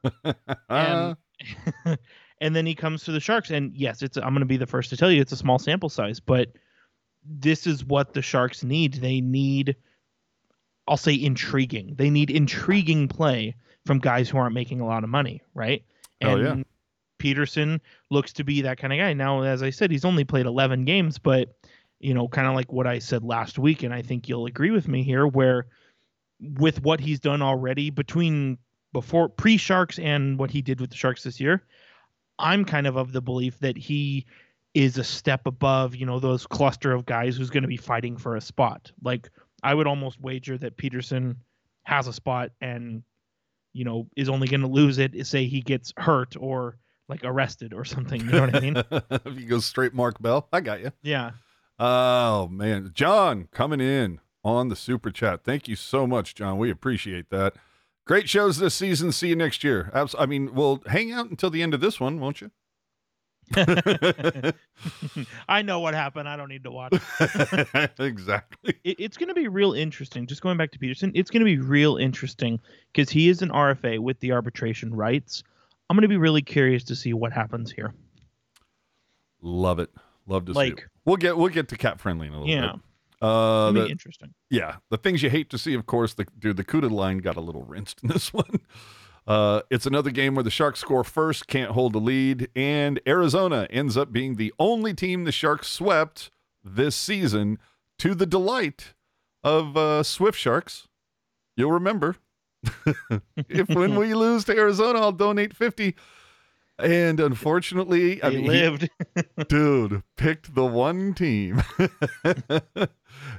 and 0.68 1.16
and 2.40 2.54
then 2.54 2.66
he 2.66 2.74
comes 2.74 3.04
to 3.04 3.12
the 3.12 3.20
Sharks, 3.20 3.50
and 3.50 3.74
yes, 3.74 4.02
it's 4.02 4.16
I'm 4.16 4.30
going 4.30 4.40
to 4.40 4.46
be 4.46 4.58
the 4.58 4.66
first 4.66 4.90
to 4.90 4.96
tell 4.96 5.10
you 5.10 5.20
it's 5.20 5.32
a 5.32 5.36
small 5.36 5.58
sample 5.58 5.88
size, 5.88 6.20
but 6.20 6.48
this 7.24 7.66
is 7.66 7.84
what 7.84 8.12
the 8.12 8.22
Sharks 8.22 8.62
need. 8.62 8.94
They 8.94 9.20
need 9.20 9.76
I'll 10.88 10.96
say 10.96 11.14
intriguing. 11.14 11.94
They 11.96 12.10
need 12.10 12.30
intriguing 12.30 13.08
play 13.08 13.54
from 13.86 13.98
guys 13.98 14.28
who 14.28 14.38
aren't 14.38 14.54
making 14.54 14.80
a 14.80 14.86
lot 14.86 15.04
of 15.04 15.10
money, 15.10 15.42
right? 15.54 15.84
Oh, 16.22 16.36
And 16.36 16.42
yeah. 16.42 16.64
Peterson 17.18 17.80
looks 18.10 18.32
to 18.34 18.44
be 18.44 18.62
that 18.62 18.78
kind 18.78 18.92
of 18.92 18.98
guy. 18.98 19.12
Now, 19.12 19.42
as 19.42 19.62
I 19.62 19.70
said, 19.70 19.90
he's 19.90 20.04
only 20.04 20.24
played 20.24 20.46
11 20.46 20.84
games, 20.84 21.18
but 21.18 21.54
you 22.00 22.14
know, 22.14 22.28
kind 22.28 22.46
of 22.46 22.54
like 22.54 22.72
what 22.72 22.86
I 22.86 23.00
said 23.00 23.24
last 23.24 23.58
week, 23.58 23.82
and 23.82 23.92
I 23.92 24.02
think 24.02 24.28
you'll 24.28 24.46
agree 24.46 24.70
with 24.70 24.86
me 24.88 25.02
here, 25.02 25.26
where 25.26 25.66
with 26.40 26.82
what 26.82 27.00
he's 27.00 27.18
done 27.18 27.42
already 27.42 27.90
between 27.90 28.58
before 28.92 29.28
pre 29.28 29.56
Sharks 29.56 29.98
and 29.98 30.38
what 30.38 30.50
he 30.50 30.62
did 30.62 30.80
with 30.80 30.90
the 30.90 30.96
Sharks 30.96 31.24
this 31.24 31.40
year, 31.40 31.64
I'm 32.38 32.64
kind 32.64 32.86
of 32.86 32.96
of 32.96 33.12
the 33.12 33.20
belief 33.20 33.58
that 33.58 33.76
he 33.76 34.26
is 34.74 34.96
a 34.96 35.04
step 35.04 35.46
above, 35.46 35.96
you 35.96 36.06
know, 36.06 36.20
those 36.20 36.46
cluster 36.46 36.92
of 36.92 37.04
guys 37.04 37.36
who's 37.36 37.50
going 37.50 37.62
to 37.62 37.68
be 37.68 37.76
fighting 37.76 38.16
for 38.16 38.36
a 38.36 38.40
spot. 38.40 38.92
Like 39.02 39.28
I 39.62 39.74
would 39.74 39.86
almost 39.86 40.20
wager 40.20 40.56
that 40.58 40.76
Peterson 40.76 41.36
has 41.84 42.06
a 42.06 42.12
spot 42.12 42.50
and 42.60 43.02
you 43.72 43.84
know 43.84 44.06
is 44.16 44.28
only 44.28 44.46
going 44.46 44.60
to 44.60 44.66
lose 44.66 44.98
it 44.98 45.26
say 45.26 45.46
he 45.46 45.60
gets 45.60 45.92
hurt 45.96 46.36
or 46.38 46.76
like 47.08 47.20
arrested 47.24 47.72
or 47.72 47.84
something. 47.84 48.20
You 48.20 48.30
know 48.30 48.40
what 48.42 48.56
I 48.56 48.60
mean? 48.60 48.76
if 49.24 49.40
you 49.40 49.46
go 49.46 49.60
straight 49.60 49.94
Mark 49.94 50.20
Bell, 50.20 50.48
I 50.52 50.60
got 50.60 50.80
you. 50.80 50.92
Yeah. 51.02 51.32
Oh 51.78 52.48
man, 52.48 52.90
John 52.92 53.48
coming 53.52 53.80
in 53.80 54.20
on 54.44 54.68
the 54.68 54.76
super 54.76 55.10
chat. 55.10 55.44
Thank 55.44 55.68
you 55.68 55.76
so 55.76 56.06
much, 56.06 56.34
John. 56.34 56.58
We 56.58 56.70
appreciate 56.70 57.30
that. 57.30 57.54
Great 58.06 58.28
shows 58.28 58.58
this 58.58 58.74
season. 58.74 59.12
See 59.12 59.28
you 59.28 59.36
next 59.36 59.62
year. 59.62 59.90
I 60.18 60.24
mean, 60.24 60.54
we'll 60.54 60.82
hang 60.86 61.12
out 61.12 61.28
until 61.28 61.50
the 61.50 61.62
end 61.62 61.74
of 61.74 61.80
this 61.80 62.00
one, 62.00 62.20
won't 62.20 62.40
you? 62.40 62.50
I 65.48 65.62
know 65.62 65.80
what 65.80 65.94
happened. 65.94 66.28
I 66.28 66.36
don't 66.36 66.48
need 66.48 66.64
to 66.64 66.70
watch. 66.70 66.94
exactly. 67.98 68.74
It, 68.84 68.96
it's 68.98 69.16
going 69.16 69.28
to 69.28 69.34
be 69.34 69.48
real 69.48 69.72
interesting. 69.72 70.26
Just 70.26 70.42
going 70.42 70.56
back 70.56 70.70
to 70.72 70.78
Peterson, 70.78 71.12
it's 71.14 71.30
going 71.30 71.40
to 71.40 71.44
be 71.44 71.58
real 71.58 71.96
interesting 71.96 72.60
because 72.92 73.10
he 73.10 73.28
is 73.28 73.42
an 73.42 73.50
RFA 73.50 73.98
with 73.98 74.20
the 74.20 74.32
arbitration 74.32 74.94
rights. 74.94 75.42
I'm 75.90 75.96
going 75.96 76.02
to 76.02 76.08
be 76.08 76.16
really 76.16 76.42
curious 76.42 76.84
to 76.84 76.96
see 76.96 77.12
what 77.14 77.32
happens 77.32 77.70
here. 77.72 77.94
Love 79.40 79.78
it. 79.78 79.90
Love 80.26 80.44
to 80.46 80.54
see 80.54 80.68
it. 80.68 80.84
We'll 81.04 81.16
get 81.16 81.36
we'll 81.36 81.48
get 81.48 81.68
to 81.68 81.76
CapFriendly 81.76 82.26
in 82.26 82.32
a 82.34 82.40
little 82.40 82.48
Yeah, 82.48 82.72
bit. 82.72 82.80
Uh, 83.20 83.72
be 83.72 83.80
the, 83.80 83.88
interesting. 83.88 84.32
yeah, 84.50 84.76
the 84.90 84.98
things 84.98 85.22
you 85.22 85.30
hate 85.30 85.50
to 85.50 85.58
see, 85.58 85.74
of 85.74 85.86
course, 85.86 86.14
the 86.14 86.26
dude, 86.38 86.56
the 86.56 86.64
Cuda 86.64 86.90
line 86.90 87.18
got 87.18 87.36
a 87.36 87.40
little 87.40 87.62
rinsed 87.62 88.00
in 88.02 88.08
this 88.10 88.32
one. 88.32 88.60
Uh, 89.28 89.60
it's 89.70 89.84
another 89.84 90.10
game 90.10 90.34
where 90.34 90.42
the 90.42 90.50
Sharks 90.50 90.80
score 90.80 91.04
first, 91.04 91.46
can't 91.46 91.72
hold 91.72 91.92
the 91.92 91.98
lead, 92.00 92.48
and 92.56 92.98
Arizona 93.06 93.66
ends 93.68 93.94
up 93.94 94.10
being 94.10 94.36
the 94.36 94.54
only 94.58 94.94
team 94.94 95.24
the 95.24 95.32
Sharks 95.32 95.68
swept 95.68 96.30
this 96.64 96.96
season 96.96 97.58
to 97.98 98.14
the 98.14 98.24
delight 98.24 98.94
of 99.44 99.76
uh, 99.76 100.02
Swift 100.02 100.38
Sharks. 100.38 100.88
You'll 101.56 101.72
remember 101.72 102.16
if 103.50 103.68
when 103.68 103.96
we 103.96 104.14
lose 104.14 104.44
to 104.46 104.56
Arizona, 104.56 104.98
I'll 105.00 105.12
donate 105.12 105.54
50. 105.54 105.94
And 106.78 107.20
unfortunately, 107.20 108.22
I 108.22 108.30
They 108.30 108.36
mean, 108.36 108.44
he- 108.44 108.50
lived. 108.50 108.88
dude 109.48 110.02
picked 110.16 110.54
the 110.54 110.64
one 110.64 111.12
team 111.12 111.62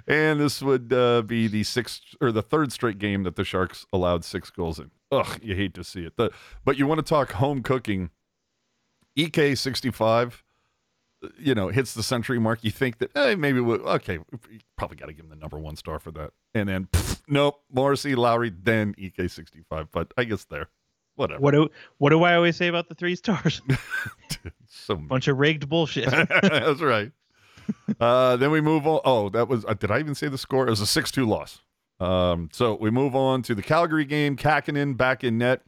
and 0.08 0.40
this 0.40 0.62
would 0.62 0.92
uh, 0.94 1.22
be 1.22 1.48
the 1.48 1.64
sixth 1.64 2.02
or 2.22 2.32
the 2.32 2.42
third 2.42 2.72
straight 2.72 3.00
game 3.00 3.24
that 3.24 3.36
the 3.38 3.44
sharks 3.44 3.86
allowed 3.94 4.24
six 4.26 4.50
goals 4.50 4.78
in 4.80 4.92
ugh 5.12 5.40
you 5.42 5.56
hate 5.56 5.74
to 5.74 5.84
see 5.84 6.04
it 6.06 6.16
the, 6.18 6.32
but 6.64 6.78
you 6.78 6.88
want 6.88 7.00
to 7.00 7.04
talk 7.04 7.34
home 7.34 7.62
cooking 7.64 8.10
ek 9.18 9.58
65 9.58 10.44
you 11.38 11.54
know 11.54 11.68
hits 11.70 11.94
the 11.94 12.04
century 12.04 12.40
mark 12.40 12.64
you 12.64 12.72
think 12.72 13.00
that 13.00 13.12
hey, 13.14 13.36
maybe 13.36 13.60
we 13.60 13.76
okay 13.76 14.20
we 14.50 14.60
probably 14.78 14.98
got 14.98 15.08
to 15.08 15.14
give 15.14 15.26
him 15.26 15.30
the 15.30 15.36
number 15.36 15.58
one 15.58 15.76
star 15.76 16.00
for 16.00 16.12
that 16.12 16.32
and 16.54 16.70
then 16.70 16.86
pff, 16.86 17.22
nope 17.28 17.62
morrissey 17.72 18.16
lowry 18.16 18.50
then 18.50 18.96
ek 18.98 19.30
65 19.30 19.92
but 19.92 20.14
i 20.18 20.24
guess 20.24 20.46
there 20.46 20.70
whatever 21.20 21.42
what 21.42 21.52
do 21.52 21.70
what 21.98 22.10
do 22.10 22.24
I 22.24 22.36
always 22.36 22.56
say 22.56 22.68
about 22.68 22.88
the 22.88 22.96
three 22.96 23.16
stars? 23.16 23.62
so 24.68 24.96
mean. 24.96 25.08
Bunch 25.08 25.28
of 25.28 25.38
rigged 25.38 25.68
bullshit. 25.68 26.10
That's 26.42 26.82
right. 26.82 27.12
Uh, 28.00 28.38
then 28.38 28.52
we 28.52 28.62
move 28.62 28.88
on. 28.88 29.02
Oh, 29.04 29.30
that 29.30 29.48
was. 29.48 29.66
Uh, 29.66 29.74
did 29.74 29.92
I 29.92 30.00
even 30.00 30.16
say 30.16 30.28
the 30.28 30.38
score? 30.38 30.66
It 30.66 30.70
was 30.72 30.82
a 30.82 30.88
six-two 30.88 31.26
loss. 31.26 31.62
Um, 32.00 32.50
so 32.52 32.76
we 32.76 32.90
move 32.90 33.16
on 33.16 33.42
to 33.44 33.56
the 33.56 33.62
Calgary 33.62 34.06
game. 34.06 34.38
Kähkönen 34.38 34.96
back 34.96 35.24
in 35.24 35.38
net. 35.38 35.62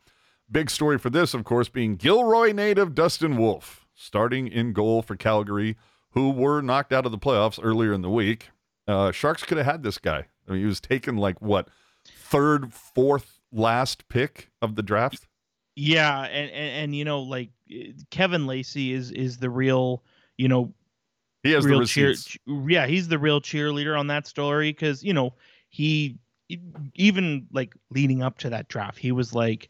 Big 0.50 0.70
story 0.70 0.98
for 0.98 1.10
this, 1.10 1.34
of 1.34 1.44
course, 1.44 1.70
being 1.70 1.96
Gilroy 1.96 2.52
native 2.52 2.94
Dustin 2.94 3.38
Wolf 3.38 3.82
starting 4.02 4.48
in 4.48 4.74
goal 4.74 5.02
for 5.02 5.16
Calgary, 5.16 5.78
who 6.12 6.32
were 6.32 6.62
knocked 6.62 6.92
out 6.92 7.06
of 7.06 7.12
the 7.12 7.18
playoffs 7.18 7.60
earlier 7.62 7.94
in 7.94 8.02
the 8.02 8.10
week. 8.10 8.50
Uh, 8.88 9.12
Sharks 9.12 9.44
could 9.44 9.58
have 9.58 9.68
had 9.68 9.84
this 9.84 9.98
guy. 9.98 10.26
I 10.48 10.52
mean, 10.52 10.62
he 10.62 10.66
was 10.66 10.82
taken 10.82 11.18
like 11.18 11.42
what 11.42 11.70
third, 12.06 12.74
fourth, 12.74 13.40
last 13.52 14.08
pick 14.10 14.50
of 14.62 14.76
the 14.76 14.84
draft. 14.84 15.28
Yeah, 15.76 16.24
and, 16.24 16.52
and 16.52 16.84
and 16.84 16.96
you 16.96 17.06
know, 17.06 17.22
like 17.22 17.52
Kevin 18.10 18.48
Lacey 18.48 18.92
is 18.92 19.12
is 19.12 19.38
the 19.38 19.50
real, 19.50 20.04
you 20.38 20.50
know, 20.50 20.74
He 21.44 21.52
has 21.52 21.64
the 21.64 21.70
real 21.70 21.86
cheer. 21.86 22.14
Yeah, 22.46 22.88
he's 22.88 23.08
the 23.08 23.20
real 23.20 23.40
cheerleader 23.40 23.98
on 23.98 24.08
that 24.08 24.28
story 24.28 24.72
because 24.72 25.04
you 25.04 25.14
know 25.14 25.36
he 25.72 26.20
even 26.96 27.48
like 27.52 27.74
leading 27.90 28.22
up 28.22 28.38
to 28.40 28.50
that 28.52 28.68
draft, 28.68 29.00
he 29.00 29.12
was 29.12 29.34
like, 29.34 29.70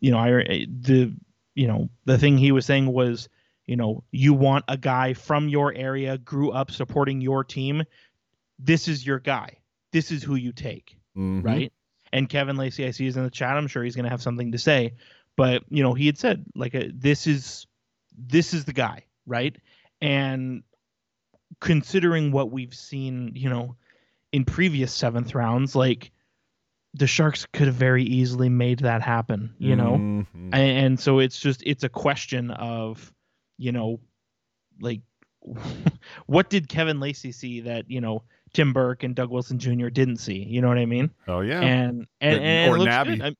you 0.00 0.10
know, 0.10 0.18
I 0.18 0.30
eh, 0.42 0.66
the 0.68 1.14
you 1.54 1.68
know 1.68 1.88
the 2.06 2.18
thing 2.18 2.38
he 2.38 2.50
was 2.52 2.66
saying 2.66 2.86
was, 2.86 3.28
you 3.66 3.76
know, 3.76 4.02
you 4.10 4.32
want 4.34 4.64
a 4.66 4.76
guy 4.76 5.12
from 5.12 5.48
your 5.48 5.72
area, 5.74 6.18
grew 6.18 6.50
up 6.50 6.70
supporting 6.70 7.20
your 7.20 7.44
team. 7.44 7.84
This 8.58 8.88
is 8.88 9.06
your 9.06 9.20
guy. 9.20 9.58
This 9.92 10.10
is 10.10 10.22
who 10.22 10.34
you 10.34 10.52
take 10.52 10.98
Mhm. 11.16 11.44
right? 11.44 11.72
And 12.14 12.28
Kevin 12.28 12.56
Lacey, 12.56 12.86
I 12.86 12.90
see 12.90 13.06
is 13.06 13.16
in 13.16 13.24
the 13.24 13.30
chat. 13.30 13.56
I'm 13.56 13.68
sure 13.68 13.84
he's 13.84 13.96
going 13.96 14.04
to 14.04 14.10
have 14.10 14.22
something 14.22 14.52
to 14.52 14.58
say, 14.58 14.94
but 15.36 15.64
you 15.68 15.82
know, 15.82 15.92
he 15.94 16.06
had 16.06 16.18
said 16.18 16.44
like, 16.54 16.74
uh 16.74 16.84
this 16.94 17.26
is 17.26 17.66
this 18.16 18.54
is 18.54 18.64
the 18.64 18.72
guy, 18.72 19.04
right? 19.26 19.56
And 20.00 20.62
considering 21.60 22.32
what 22.32 22.50
we've 22.50 22.74
seen, 22.74 23.32
you 23.34 23.48
know, 23.50 23.76
in 24.32 24.44
previous 24.44 24.92
seventh 24.92 25.34
rounds, 25.34 25.74
like 25.76 26.10
the 26.94 27.06
Sharks 27.06 27.46
could 27.52 27.66
have 27.66 27.74
very 27.76 28.02
easily 28.04 28.48
made 28.48 28.80
that 28.80 29.00
happen, 29.02 29.54
you 29.58 29.76
know? 29.76 29.92
Mhm. 29.96 30.26
and, 30.34 30.54
and 30.54 31.00
so 31.00 31.18
it's 31.20 31.38
just 31.38 31.62
it's 31.64 31.84
a 31.84 31.88
question 31.88 32.50
of 32.50 33.12
you 33.58 33.72
know 33.72 34.00
like 34.80 35.00
what 36.26 36.48
did 36.50 36.68
kevin 36.68 37.00
lacey 37.00 37.32
see 37.32 37.60
that 37.60 37.90
you 37.90 38.00
know 38.00 38.22
tim 38.54 38.72
burke 38.72 39.02
and 39.02 39.14
doug 39.14 39.30
wilson 39.30 39.58
jr 39.58 39.88
didn't 39.88 40.16
see 40.16 40.42
you 40.42 40.60
know 40.60 40.68
what 40.68 40.78
i 40.78 40.86
mean 40.86 41.10
oh 41.28 41.40
yeah. 41.40 41.60
and 41.60 42.06
and, 42.20 42.40
and 42.42 42.74
it 42.74 42.74
or 42.74 42.84
Nabby. 42.84 43.20
I'm- 43.22 43.36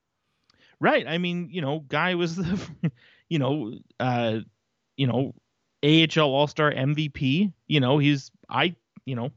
right 0.80 1.06
i 1.08 1.18
mean 1.18 1.48
you 1.50 1.60
know 1.60 1.80
guy 1.80 2.14
was 2.14 2.36
the 2.36 2.60
you 3.28 3.38
know 3.38 3.72
uh 4.00 4.38
you 4.96 5.06
know 5.06 5.34
ahl 5.82 6.34
all-star 6.34 6.72
mvp 6.72 7.52
you 7.66 7.80
know 7.80 7.98
he's 7.98 8.30
i 8.48 8.74
you 9.06 9.16
know 9.16 9.30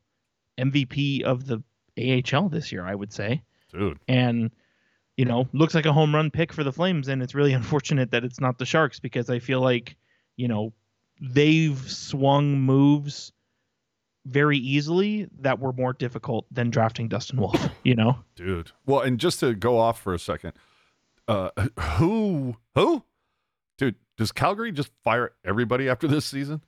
mvp 0.58 1.24
of 1.24 1.46
the 1.48 1.64
ahl 1.98 2.50
this 2.50 2.72
year 2.72 2.86
i 2.86 2.96
would 2.96 3.12
say 3.14 3.42
Dude. 3.72 4.00
and 4.08 4.52
you 5.18 5.26
know 5.26 5.48
looks 5.54 5.74
like 5.76 5.86
a 5.86 5.94
home 5.94 6.14
run 6.14 6.32
pick 6.32 6.52
for 6.54 6.64
the 6.64 6.72
flames 6.72 7.08
and 7.08 7.22
it's 7.22 7.36
really 7.36 7.54
unfortunate 7.62 8.12
that 8.12 8.24
it's 8.24 8.40
not 8.40 8.58
the 8.58 8.66
sharks 8.66 9.00
because 9.00 9.30
i 9.30 9.40
feel 9.40 9.62
like 9.62 9.96
you 10.38 10.48
know 10.48 10.74
they've 11.22 11.80
swung 11.90 12.60
moves 12.60 13.32
very 14.26 14.58
easily 14.58 15.28
that 15.40 15.60
were 15.60 15.72
more 15.74 15.94
difficult 15.94 16.46
than 16.52 16.70
drafting 16.70 17.08
dustin 17.08 17.40
wolf 17.40 17.70
you 17.84 17.96
know 17.96 18.18
Dude. 18.36 18.72
Well, 18.86 19.02
and 19.02 19.20
just 19.20 19.40
to 19.42 19.54
go 19.54 19.78
off 19.78 20.02
for 20.02 20.14
a 20.14 20.20
second, 20.20 20.54
uh 21.28 21.50
who 21.80 22.58
who? 22.74 23.04
Dude, 23.78 23.96
does 24.18 24.32
Calgary 24.32 24.72
just 24.72 24.92
fire 25.04 25.32
everybody 25.46 25.88
after 25.88 26.08
this 26.08 26.26
season? 26.26 26.62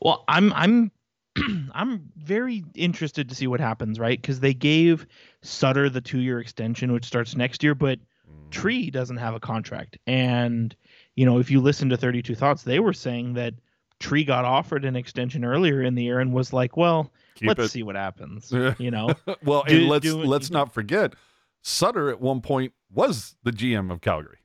well 0.00 0.24
i'm 0.28 0.52
i'm 0.54 0.90
i'm 1.74 2.10
very 2.16 2.64
interested 2.74 3.28
to 3.28 3.34
see 3.34 3.46
what 3.46 3.60
happens 3.60 3.98
right 3.98 4.20
because 4.20 4.40
they 4.40 4.54
gave 4.54 5.06
sutter 5.42 5.88
the 5.88 6.00
two 6.00 6.20
year 6.20 6.38
extension 6.40 6.92
which 6.92 7.04
starts 7.04 7.34
next 7.36 7.62
year 7.62 7.74
but 7.74 7.98
mm. 7.98 8.50
Tree 8.50 8.90
doesn't 8.90 9.16
have 9.16 9.34
a 9.34 9.40
contract. 9.40 9.96
And, 10.06 10.76
you 11.16 11.24
know, 11.24 11.38
if 11.38 11.50
you 11.50 11.58
listen 11.60 11.88
to 11.88 11.96
32 11.96 12.34
Thoughts, 12.34 12.64
they 12.64 12.80
were 12.80 12.92
saying 12.92 13.32
that 13.32 13.54
Tree 13.98 14.24
got 14.24 14.44
offered 14.44 14.84
an 14.84 14.94
extension 14.94 15.42
earlier 15.42 15.80
in 15.82 15.94
the 15.94 16.02
year 16.02 16.20
and 16.20 16.34
was 16.34 16.52
like, 16.52 16.76
well, 16.76 17.10
Keep 17.36 17.48
let's 17.48 17.60
it. 17.60 17.68
see 17.70 17.82
what 17.82 17.96
happens. 17.96 18.52
You 18.78 18.90
know? 18.90 19.08
well, 19.42 19.64
Do- 19.66 19.74
and 19.76 19.88
let's 19.88 20.04
do- 20.04 20.22
let's 20.22 20.50
not 20.50 20.74
forget 20.74 21.14
Sutter 21.62 22.10
at 22.10 22.20
one 22.20 22.42
point 22.42 22.74
was 22.92 23.36
the 23.42 23.52
GM 23.52 23.90
of 23.90 24.02
Calgary. 24.02 24.40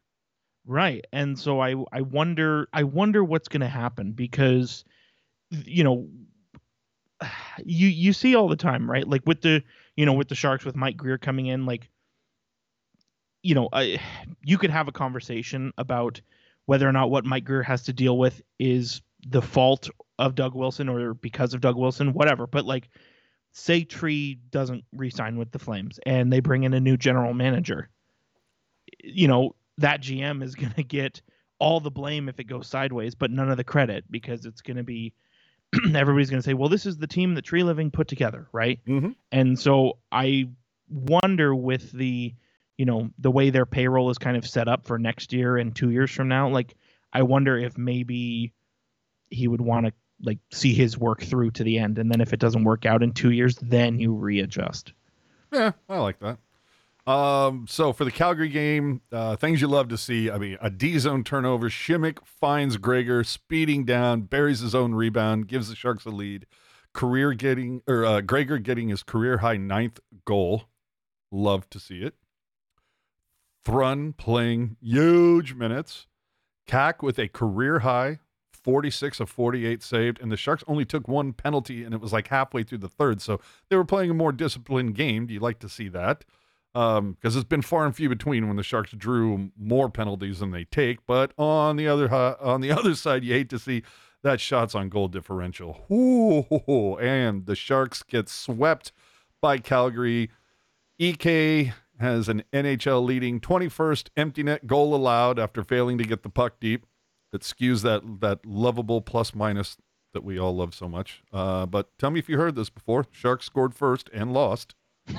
right. 0.65 1.03
And 1.11 1.37
so 1.37 1.59
I 1.59 1.75
I 1.91 2.01
wonder 2.01 2.69
I 2.71 2.83
wonder 2.83 3.23
what's 3.25 3.49
gonna 3.49 3.67
happen 3.67 4.13
because 4.13 4.85
you 5.51 5.83
know 5.83 6.07
you 7.63 7.87
you 7.87 8.13
see 8.13 8.35
all 8.35 8.47
the 8.47 8.55
time, 8.55 8.89
right? 8.89 9.07
Like 9.07 9.23
with 9.25 9.41
the 9.41 9.63
you 9.95 10.05
know, 10.05 10.13
with 10.13 10.29
the 10.29 10.35
Sharks 10.35 10.65
with 10.65 10.75
Mike 10.75 10.97
Grier 10.97 11.17
coming 11.17 11.47
in, 11.47 11.65
like 11.65 11.89
you 13.43 13.55
know, 13.55 13.69
I, 13.71 13.99
you 14.43 14.57
could 14.57 14.71
have 14.71 14.87
a 14.87 14.93
conversation 14.93 15.73
about 15.77 16.21
whether 16.65 16.87
or 16.87 16.91
not 16.91 17.09
what 17.09 17.25
Mike 17.25 17.45
Grier 17.45 17.63
has 17.63 17.83
to 17.83 17.93
deal 17.93 18.17
with 18.17 18.41
is 18.59 19.01
the 19.25 19.41
fault 19.41 19.89
of 20.19 20.35
Doug 20.35 20.53
Wilson 20.53 20.89
or 20.89 21.13
because 21.13 21.53
of 21.53 21.61
Doug 21.61 21.77
Wilson, 21.77 22.13
whatever. 22.13 22.45
But 22.45 22.65
like, 22.65 22.89
say 23.53 23.83
Tree 23.83 24.39
doesn't 24.51 24.83
re-sign 24.93 25.37
with 25.37 25.51
the 25.51 25.59
Flames 25.59 25.99
and 26.05 26.31
they 26.31 26.41
bring 26.41 26.63
in 26.63 26.73
a 26.73 26.79
new 26.79 26.97
general 26.97 27.33
manager, 27.33 27.89
you 29.03 29.27
know, 29.27 29.55
that 29.77 30.01
GM 30.01 30.43
is 30.43 30.55
going 30.55 30.73
to 30.73 30.83
get 30.83 31.21
all 31.59 31.79
the 31.79 31.91
blame 31.91 32.29
if 32.29 32.39
it 32.39 32.45
goes 32.45 32.67
sideways, 32.67 33.15
but 33.15 33.31
none 33.31 33.49
of 33.49 33.57
the 33.57 33.63
credit 33.63 34.03
because 34.11 34.45
it's 34.45 34.61
going 34.61 34.77
to 34.77 34.83
be 34.83 35.13
everybody's 35.95 36.29
going 36.29 36.41
to 36.41 36.45
say, 36.47 36.53
well, 36.53 36.69
this 36.69 36.85
is 36.85 36.97
the 36.97 37.07
team 37.07 37.35
that 37.35 37.45
Treliving 37.45 37.91
put 37.91 38.07
together, 38.07 38.47
right? 38.51 38.79
Mhm. 38.87 39.15
And 39.31 39.59
so 39.59 39.99
I 40.11 40.49
wonder 40.89 41.53
with 41.53 41.91
the, 41.91 42.33
you 42.77 42.85
know, 42.85 43.09
the 43.19 43.31
way 43.31 43.49
their 43.49 43.65
payroll 43.65 44.09
is 44.09 44.17
kind 44.17 44.37
of 44.37 44.47
set 44.47 44.67
up 44.67 44.85
for 44.87 44.97
next 44.97 45.33
year 45.33 45.57
and 45.57 45.75
two 45.75 45.89
years 45.89 46.11
from 46.11 46.27
now, 46.27 46.49
like 46.49 46.75
I 47.11 47.23
wonder 47.23 47.57
if 47.57 47.77
maybe 47.77 48.53
he 49.29 49.47
would 49.47 49.61
want 49.61 49.87
to 49.87 49.93
like 50.21 50.39
see 50.51 50.73
his 50.73 50.97
work 50.97 51.21
through 51.21 51.51
to 51.51 51.63
the 51.63 51.77
end, 51.79 51.99
and 51.99 52.11
then 52.11 52.21
if 52.21 52.33
it 52.33 52.39
doesn't 52.39 52.63
work 52.63 52.85
out 52.85 53.03
in 53.03 53.11
two 53.11 53.31
years, 53.31 53.55
then 53.61 53.99
you 53.99 54.13
readjust. 54.15 54.93
Yeah, 55.51 55.73
I 55.87 55.99
like 55.99 56.19
that. 56.19 56.39
Um, 57.07 57.67
so 57.69 57.93
for 57.93 58.03
the 58.03 58.11
Calgary 58.11 58.49
game, 58.49 59.01
uh, 59.13 59.37
things 59.37 59.61
you 59.61 59.67
love 59.67 59.87
to 59.87 59.97
see. 59.97 60.29
I 60.29 60.37
mean, 60.37 60.57
a 60.61 60.69
D 60.69 60.99
zone 60.99 61.23
turnover. 61.23 61.69
Simek 61.69 62.17
finds 62.25 62.75
Gregor 62.75 63.23
speeding 63.23 63.85
down, 63.85 64.23
buries 64.23 64.59
his 64.59 64.75
own 64.75 64.93
rebound, 64.93 65.47
gives 65.47 65.69
the 65.69 65.75
Sharks 65.75 66.05
a 66.05 66.09
lead. 66.09 66.45
Career 66.93 67.33
getting 67.33 67.81
or 67.87 68.05
uh, 68.05 68.21
Gregor 68.21 68.57
getting 68.57 68.89
his 68.89 69.03
career 69.03 69.37
high 69.37 69.55
ninth 69.55 70.01
goal. 70.25 70.63
Love 71.31 71.69
to 71.69 71.79
see 71.79 72.01
it. 72.01 72.15
Thrun 73.63 74.11
playing 74.11 74.75
huge 74.81 75.53
minutes. 75.53 76.07
Cack 76.65 77.01
with 77.01 77.17
a 77.17 77.29
career 77.29 77.79
high 77.79 78.19
46 78.51 79.21
of 79.21 79.29
48 79.29 79.81
saved, 79.81 80.19
and 80.21 80.29
the 80.29 80.35
Sharks 80.35 80.63
only 80.67 80.83
took 80.83 81.07
one 81.07 81.31
penalty, 81.31 81.85
and 81.85 81.93
it 81.93 82.01
was 82.01 82.11
like 82.11 82.27
halfway 82.27 82.63
through 82.63 82.79
the 82.79 82.89
third. 82.89 83.21
So 83.21 83.39
they 83.69 83.77
were 83.77 83.85
playing 83.85 84.09
a 84.09 84.13
more 84.13 84.33
disciplined 84.33 84.95
game. 84.95 85.25
Do 85.25 85.33
you 85.33 85.39
like 85.39 85.59
to 85.59 85.69
see 85.69 85.87
that? 85.89 86.25
Because 86.77 87.35
it's 87.35 87.43
been 87.43 87.63
far 87.63 87.85
and 87.85 87.95
few 87.95 88.07
between 88.07 88.47
when 88.47 88.55
the 88.55 88.63
Sharks 88.63 88.91
drew 88.91 89.51
more 89.57 89.89
penalties 89.89 90.39
than 90.39 90.51
they 90.51 90.65
take. 90.65 91.05
But 91.07 91.31
on 91.37 91.75
the 91.75 91.87
other 91.87 92.13
on 92.13 92.61
the 92.61 92.71
other 92.77 92.93
side, 92.93 93.23
you 93.23 93.33
hate 93.33 93.49
to 93.49 93.59
see 93.59 93.83
that 94.23 94.39
shots 94.39 94.75
on 94.75 94.89
goal 94.89 95.07
differential. 95.07 95.85
Ooh, 95.91 96.97
and 96.97 97.45
the 97.45 97.55
Sharks 97.55 98.03
get 98.03 98.29
swept 98.29 98.91
by 99.41 99.57
Calgary. 99.57 100.29
EK 100.99 101.73
has 101.99 102.29
an 102.29 102.43
NHL 102.53 103.03
leading 103.03 103.39
21st 103.39 104.09
empty 104.15 104.43
net 104.43 104.67
goal 104.67 104.93
allowed 104.93 105.39
after 105.39 105.63
failing 105.63 105.97
to 105.97 106.03
get 106.03 106.21
the 106.21 106.29
puck 106.29 106.59
deep. 106.59 106.85
It 107.33 107.41
skews 107.41 107.81
that 107.81 108.21
that 108.21 108.45
lovable 108.45 109.01
plus 109.01 109.33
minus 109.33 109.77
that 110.13 110.23
we 110.23 110.39
all 110.39 110.55
love 110.55 110.73
so 110.73 110.87
much. 110.87 111.23
Uh, 111.33 111.65
but 111.65 111.95
tell 111.97 112.11
me 112.11 112.19
if 112.19 112.29
you 112.29 112.37
heard 112.37 112.55
this 112.55 112.69
before. 112.69 113.05
Sharks 113.11 113.45
scored 113.45 113.73
first 113.73 114.09
and 114.13 114.33
lost. 114.33 114.75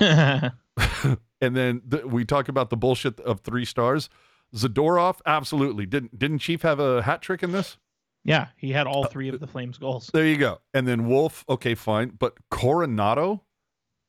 And 1.41 1.55
then 1.55 1.81
th- 1.89 2.03
we 2.03 2.25
talk 2.25 2.49
about 2.49 2.69
the 2.69 2.75
bullshit 2.75 3.19
of 3.21 3.39
three 3.39 3.63
stars. 3.63 4.09
Zadorov, 4.53 5.21
absolutely. 5.25 5.85
Didn't 5.85 6.19
didn't 6.19 6.39
Chief 6.39 6.63
have 6.63 6.79
a 6.79 7.01
hat 7.03 7.21
trick 7.21 7.43
in 7.43 7.51
this? 7.51 7.77
yeah, 8.25 8.47
he 8.57 8.71
had 8.73 8.87
all 8.87 9.05
uh, 9.05 9.07
three 9.07 9.29
of 9.29 9.39
the 9.39 9.47
Flames 9.47 9.77
goals. 9.77 10.09
There 10.13 10.25
you 10.25 10.37
go. 10.37 10.59
And 10.73 10.85
then 10.87 11.07
Wolf, 11.07 11.45
okay, 11.47 11.75
fine. 11.75 12.09
But 12.09 12.35
Coronato, 12.51 13.41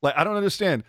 like 0.02 0.14
I 0.16 0.24
don't 0.24 0.36
understand. 0.36 0.84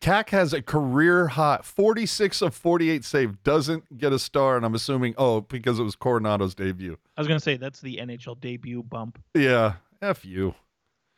Cack 0.00 0.30
has 0.30 0.52
a 0.52 0.62
career 0.62 1.28
high 1.28 1.58
46 1.62 2.42
of 2.42 2.54
48 2.54 3.04
save, 3.04 3.42
doesn't 3.42 3.98
get 3.98 4.12
a 4.12 4.18
star, 4.18 4.56
and 4.56 4.64
I'm 4.64 4.74
assuming, 4.74 5.14
oh, 5.18 5.40
because 5.40 5.80
it 5.80 5.82
was 5.82 5.96
Coronato's 5.96 6.54
debut. 6.54 6.96
I 7.16 7.20
was 7.20 7.26
gonna 7.28 7.40
say 7.40 7.56
that's 7.56 7.80
the 7.80 7.96
NHL 7.98 8.40
debut 8.40 8.82
bump. 8.82 9.20
Yeah, 9.34 9.74
F 10.02 10.24
you. 10.24 10.54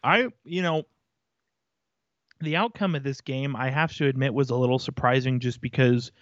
I, 0.03 0.29
you 0.45 0.63
know, 0.63 0.85
the 2.41 2.57
outcome 2.57 2.95
of 2.95 3.03
this 3.03 3.21
game, 3.21 3.55
I 3.57 3.71
have 3.71 3.95
to 3.97 4.07
admit, 4.07 4.35
was 4.35 4.51
a 4.51 4.57
little 4.57 4.79
surprising 4.79 5.41
just 5.41 5.61
because 5.61 6.13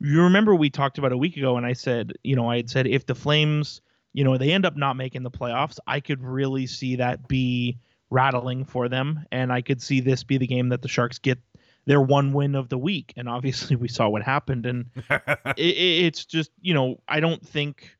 you 0.00 0.22
remember 0.22 0.54
we 0.54 0.70
talked 0.70 0.98
about 0.98 1.12
a 1.12 1.16
week 1.16 1.36
ago 1.36 1.56
and 1.56 1.64
I 1.66 1.72
said, 1.74 2.12
you 2.24 2.36
know, 2.36 2.50
I 2.50 2.56
had 2.56 2.70
said 2.70 2.86
if 2.86 3.06
the 3.06 3.14
Flames, 3.14 3.80
you 4.12 4.24
know, 4.24 4.36
they 4.36 4.52
end 4.52 4.66
up 4.66 4.76
not 4.76 4.96
making 4.96 5.22
the 5.22 5.30
playoffs, 5.30 5.78
I 5.86 6.00
could 6.00 6.22
really 6.22 6.66
see 6.66 6.96
that 6.96 7.28
be 7.28 7.78
rattling 8.10 8.64
for 8.64 8.88
them. 8.88 9.24
And 9.32 9.52
I 9.52 9.62
could 9.62 9.80
see 9.80 10.00
this 10.00 10.24
be 10.24 10.38
the 10.38 10.46
game 10.46 10.68
that 10.70 10.82
the 10.82 10.88
Sharks 10.88 11.18
get 11.18 11.38
their 11.86 12.00
one 12.00 12.32
win 12.32 12.54
of 12.54 12.68
the 12.68 12.78
week. 12.78 13.12
And 13.16 13.28
obviously 13.28 13.76
we 13.84 13.88
saw 13.88 14.08
what 14.08 14.22
happened. 14.22 14.66
And 14.66 14.86
it, 15.10 15.54
it- 15.56 16.04
it's 16.06 16.24
just 16.24 16.50
you 16.60 16.74
know 16.74 17.00
I 17.08 17.20
don't 17.20 17.44
think 17.46 17.96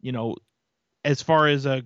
you 0.00 0.12
know 0.12 0.36
as 1.04 1.22
far 1.22 1.48
as 1.48 1.66
a 1.66 1.82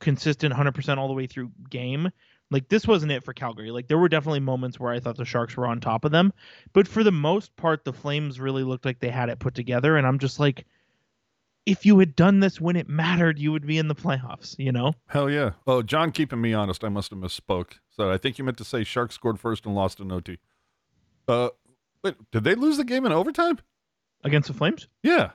consistent 0.00 0.54
100% 0.54 0.98
all 0.98 1.08
the 1.08 1.14
way 1.14 1.26
through 1.26 1.50
game 1.70 2.10
like 2.52 2.68
this 2.68 2.86
wasn't 2.86 3.10
it 3.10 3.24
for 3.24 3.32
Calgary 3.32 3.70
like 3.70 3.88
there 3.88 3.98
were 3.98 4.08
definitely 4.08 4.40
moments 4.40 4.78
where 4.78 4.92
I 4.92 5.00
thought 5.00 5.16
the 5.16 5.24
Sharks 5.24 5.56
were 5.56 5.66
on 5.66 5.80
top 5.80 6.04
of 6.04 6.12
them 6.12 6.32
but 6.72 6.86
for 6.86 7.02
the 7.02 7.12
most 7.12 7.54
part 7.56 7.84
the 7.84 7.92
Flames 7.92 8.38
really 8.38 8.62
looked 8.62 8.84
like 8.84 9.00
they 9.00 9.10
had 9.10 9.28
it 9.28 9.38
put 9.38 9.54
together 9.54 9.96
and 9.96 10.06
I'm 10.06 10.18
just 10.18 10.38
like 10.38 10.64
if 11.64 11.86
you 11.86 11.98
had 11.98 12.16
done 12.16 12.40
this 12.40 12.60
when 12.60 12.76
it 12.76 12.88
mattered 12.88 13.38
you 13.38 13.52
would 13.52 13.66
be 13.66 13.78
in 13.78 13.88
the 13.88 13.94
playoffs 13.94 14.54
you 14.58 14.72
know 14.72 14.92
Hell 15.06 15.30
yeah. 15.30 15.52
Oh, 15.66 15.82
John, 15.82 16.12
keeping 16.12 16.40
me 16.40 16.54
honest, 16.54 16.84
I 16.84 16.88
must 16.88 17.10
have 17.10 17.18
misspoke. 17.18 17.74
So 17.90 18.10
I 18.10 18.16
think 18.16 18.38
you 18.38 18.44
meant 18.44 18.58
to 18.58 18.64
say 18.64 18.84
Sharks 18.84 19.14
scored 19.14 19.38
first 19.38 19.66
and 19.66 19.74
lost 19.74 20.00
in 20.00 20.10
OT. 20.10 20.38
Uh, 21.28 21.50
wait, 22.02 22.14
did 22.30 22.44
they 22.44 22.54
lose 22.54 22.76
the 22.78 22.84
game 22.84 23.06
in 23.06 23.12
overtime? 23.12 23.58
against 24.24 24.48
the 24.48 24.54
Flames 24.54 24.88
Yeah. 25.02 25.30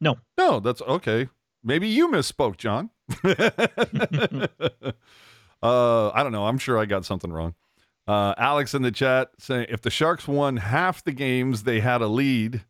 No. 0.00 0.16
No, 0.36 0.60
that's 0.60 0.82
okay. 0.82 1.28
Maybe 1.62 1.88
you 1.88 2.08
misspoke, 2.08 2.56
John. 2.56 2.90
uh, 5.64 6.10
I 6.10 6.22
don't 6.22 6.32
know. 6.32 6.46
I'm 6.46 6.58
sure 6.58 6.78
I 6.78 6.84
got 6.84 7.04
something 7.04 7.32
wrong. 7.32 7.54
Uh, 8.06 8.34
Alex 8.36 8.74
in 8.74 8.82
the 8.82 8.92
chat 8.92 9.30
saying 9.38 9.66
if 9.70 9.80
the 9.80 9.90
Sharks 9.90 10.28
won 10.28 10.58
half 10.58 11.02
the 11.02 11.12
games 11.12 11.62
they 11.62 11.80
had 11.80 12.02
a 12.02 12.06
lead, 12.06 12.62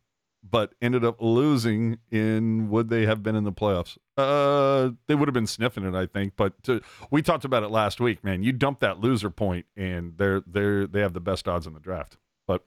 but 0.49 0.73
ended 0.81 1.03
up 1.03 1.17
losing 1.19 1.97
in, 2.09 2.69
would 2.69 2.89
they 2.89 3.05
have 3.05 3.21
been 3.21 3.35
in 3.35 3.43
the 3.43 3.51
playoffs? 3.51 3.97
Uh, 4.15 4.91
they 5.07 5.15
would 5.15 5.27
have 5.27 5.33
been 5.33 5.47
sniffing 5.47 5.83
it, 5.83 5.93
I 5.93 6.05
think. 6.05 6.33
But 6.37 6.63
to, 6.63 6.81
we 7.11 7.21
talked 7.21 7.43
about 7.43 7.63
it 7.63 7.69
last 7.69 7.99
week, 7.99 8.23
man. 8.23 8.43
You 8.43 8.53
dump 8.53 8.79
that 8.79 9.01
loser 9.01 9.29
point, 9.29 9.65
and 9.75 10.13
they're 10.17 10.41
they're 10.47 10.87
they 10.87 11.01
have 11.01 11.13
the 11.13 11.19
best 11.19 11.49
odds 11.49 11.67
in 11.67 11.73
the 11.73 11.81
draft. 11.81 12.15
But 12.47 12.63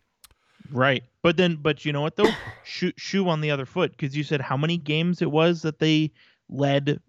Right. 0.71 1.05
But 1.23 1.39
then, 1.39 1.57
but 1.57 1.87
you 1.87 1.93
know 1.93 2.03
what 2.03 2.17
though? 2.17 2.31
shoe, 2.65 2.93
shoe 2.97 3.29
on 3.29 3.41
the 3.41 3.51
other 3.51 3.65
foot 3.65 3.93
because 3.93 4.15
you 4.15 4.25
said 4.25 4.43
how 4.43 4.59
many 4.59 4.77
games 4.77 5.23
it 5.23 5.31
was 5.31 5.63
that 5.63 5.79
they 5.79 6.13
led 6.51 7.01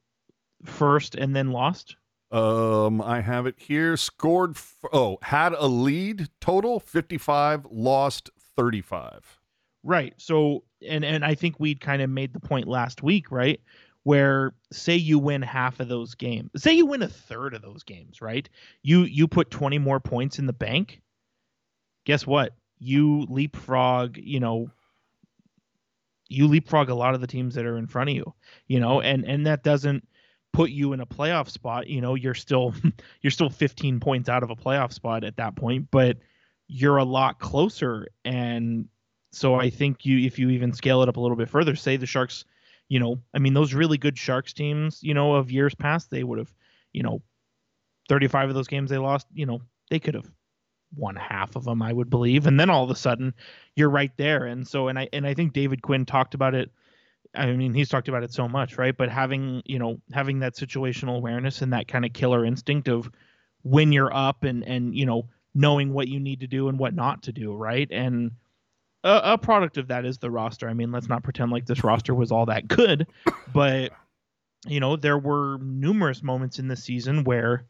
first 0.63 1.15
and 1.15 1.35
then 1.35 1.51
lost. 1.51 1.97
Um, 2.31 3.01
I 3.01 3.21
have 3.21 3.47
it 3.47 3.55
here. 3.57 3.97
Scored. 3.97 4.51
F- 4.51 4.85
oh, 4.93 5.17
had 5.23 5.53
a 5.53 5.67
lead 5.67 6.29
total 6.41 6.79
fifty-five, 6.79 7.65
lost 7.71 8.29
thirty-five. 8.55 9.39
Right. 9.83 10.13
So, 10.17 10.63
and 10.87 11.03
and 11.03 11.25
I 11.25 11.33
think 11.35 11.59
we'd 11.59 11.81
kind 11.81 12.01
of 12.01 12.09
made 12.09 12.33
the 12.33 12.39
point 12.39 12.67
last 12.67 13.01
week, 13.01 13.31
right? 13.31 13.59
Where 14.03 14.53
say 14.71 14.95
you 14.95 15.17
win 15.19 15.41
half 15.41 15.79
of 15.79 15.87
those 15.87 16.13
games, 16.15 16.51
say 16.55 16.73
you 16.73 16.85
win 16.85 17.01
a 17.01 17.07
third 17.07 17.53
of 17.53 17.61
those 17.61 17.83
games, 17.83 18.21
right? 18.21 18.47
You 18.83 19.03
you 19.03 19.27
put 19.27 19.51
20 19.51 19.77
more 19.79 19.99
points 19.99 20.39
in 20.39 20.45
the 20.45 20.53
bank. 20.53 21.01
Guess 22.05 22.27
what? 22.27 22.53
You 22.79 23.25
leapfrog, 23.29 24.17
you 24.17 24.39
know, 24.39 24.71
you 26.29 26.47
leapfrog 26.47 26.89
a 26.89 26.95
lot 26.95 27.15
of 27.15 27.21
the 27.21 27.27
teams 27.27 27.55
that 27.55 27.65
are 27.65 27.77
in 27.77 27.87
front 27.87 28.09
of 28.11 28.15
you, 28.15 28.33
you 28.67 28.79
know, 28.79 29.01
and 29.01 29.25
and 29.25 29.45
that 29.47 29.63
doesn't 29.63 30.07
put 30.51 30.69
you 30.71 30.93
in 30.93 30.99
a 30.99 31.05
playoff 31.05 31.49
spot, 31.49 31.87
you 31.87 32.01
know, 32.01 32.15
you're 32.15 32.33
still 32.33 32.73
you're 33.21 33.31
still 33.31 33.49
15 33.49 33.99
points 33.99 34.29
out 34.29 34.43
of 34.43 34.49
a 34.49 34.55
playoff 34.55 34.93
spot 34.93 35.23
at 35.23 35.37
that 35.37 35.55
point, 35.55 35.87
but 35.91 36.17
you're 36.67 36.97
a 36.97 37.03
lot 37.03 37.39
closer 37.39 38.07
and 38.23 38.87
so 39.31 39.55
I 39.55 39.69
think 39.69 40.05
you 40.05 40.25
if 40.25 40.39
you 40.39 40.49
even 40.49 40.73
scale 40.73 41.03
it 41.03 41.09
up 41.09 41.17
a 41.17 41.19
little 41.19 41.37
bit 41.37 41.49
further, 41.49 41.75
say 41.75 41.97
the 41.97 42.05
Sharks, 42.05 42.45
you 42.87 42.99
know, 42.99 43.19
I 43.33 43.39
mean 43.39 43.53
those 43.53 43.73
really 43.73 43.97
good 43.97 44.17
Sharks 44.17 44.53
teams, 44.53 45.03
you 45.03 45.13
know, 45.13 45.35
of 45.35 45.51
years 45.51 45.75
past, 45.75 46.09
they 46.09 46.23
would 46.23 46.39
have, 46.39 46.53
you 46.93 47.03
know, 47.03 47.21
35 48.07 48.49
of 48.49 48.55
those 48.55 48.67
games 48.67 48.89
they 48.89 48.97
lost, 48.97 49.27
you 49.33 49.45
know, 49.45 49.61
they 49.89 49.99
could 49.99 50.15
have 50.15 50.29
won 50.95 51.15
half 51.15 51.55
of 51.55 51.63
them, 51.63 51.81
I 51.81 51.93
would 51.93 52.09
believe. 52.09 52.47
And 52.47 52.59
then 52.59 52.69
all 52.69 52.83
of 52.83 52.89
a 52.89 52.95
sudden, 52.95 53.33
you're 53.75 53.89
right 53.89 54.11
there. 54.17 54.45
And 54.45 54.67
so 54.67 54.87
and 54.87 54.97
I 54.97 55.09
and 55.13 55.27
I 55.27 55.33
think 55.33 55.53
David 55.53 55.81
Quinn 55.81 56.05
talked 56.05 56.33
about 56.33 56.55
it 56.55 56.71
I 57.35 57.51
mean, 57.53 57.73
he's 57.73 57.89
talked 57.89 58.07
about 58.07 58.23
it 58.23 58.33
so 58.33 58.47
much, 58.47 58.77
right? 58.77 58.95
But 58.95 59.09
having, 59.09 59.61
you 59.65 59.77
know, 59.77 60.01
having 60.11 60.39
that 60.39 60.55
situational 60.55 61.17
awareness 61.17 61.61
and 61.61 61.73
that 61.73 61.87
kind 61.87 62.05
of 62.05 62.13
killer 62.13 62.43
instinct 62.43 62.87
of 62.87 63.09
when 63.61 63.91
you're 63.91 64.13
up 64.13 64.43
and 64.43 64.63
and 64.63 64.95
you 64.95 65.05
know, 65.05 65.27
knowing 65.53 65.93
what 65.93 66.07
you 66.07 66.19
need 66.19 66.39
to 66.39 66.47
do 66.47 66.69
and 66.69 66.79
what 66.79 66.95
not 66.95 67.23
to 67.23 67.31
do, 67.31 67.53
right? 67.53 67.87
And 67.91 68.31
a, 69.03 69.33
a 69.33 69.37
product 69.37 69.77
of 69.77 69.87
that 69.89 70.05
is 70.05 70.17
the 70.17 70.31
roster. 70.31 70.67
I 70.67 70.73
mean, 70.73 70.91
let's 70.91 71.09
not 71.09 71.23
pretend 71.23 71.51
like 71.51 71.65
this 71.65 71.83
roster 71.83 72.15
was 72.15 72.31
all 72.31 72.47
that 72.47 72.67
good, 72.67 73.07
but 73.53 73.91
you 74.67 74.79
know, 74.79 74.95
there 74.95 75.17
were 75.17 75.57
numerous 75.59 76.21
moments 76.21 76.59
in 76.59 76.67
the 76.67 76.75
season 76.75 77.23
where 77.23 77.65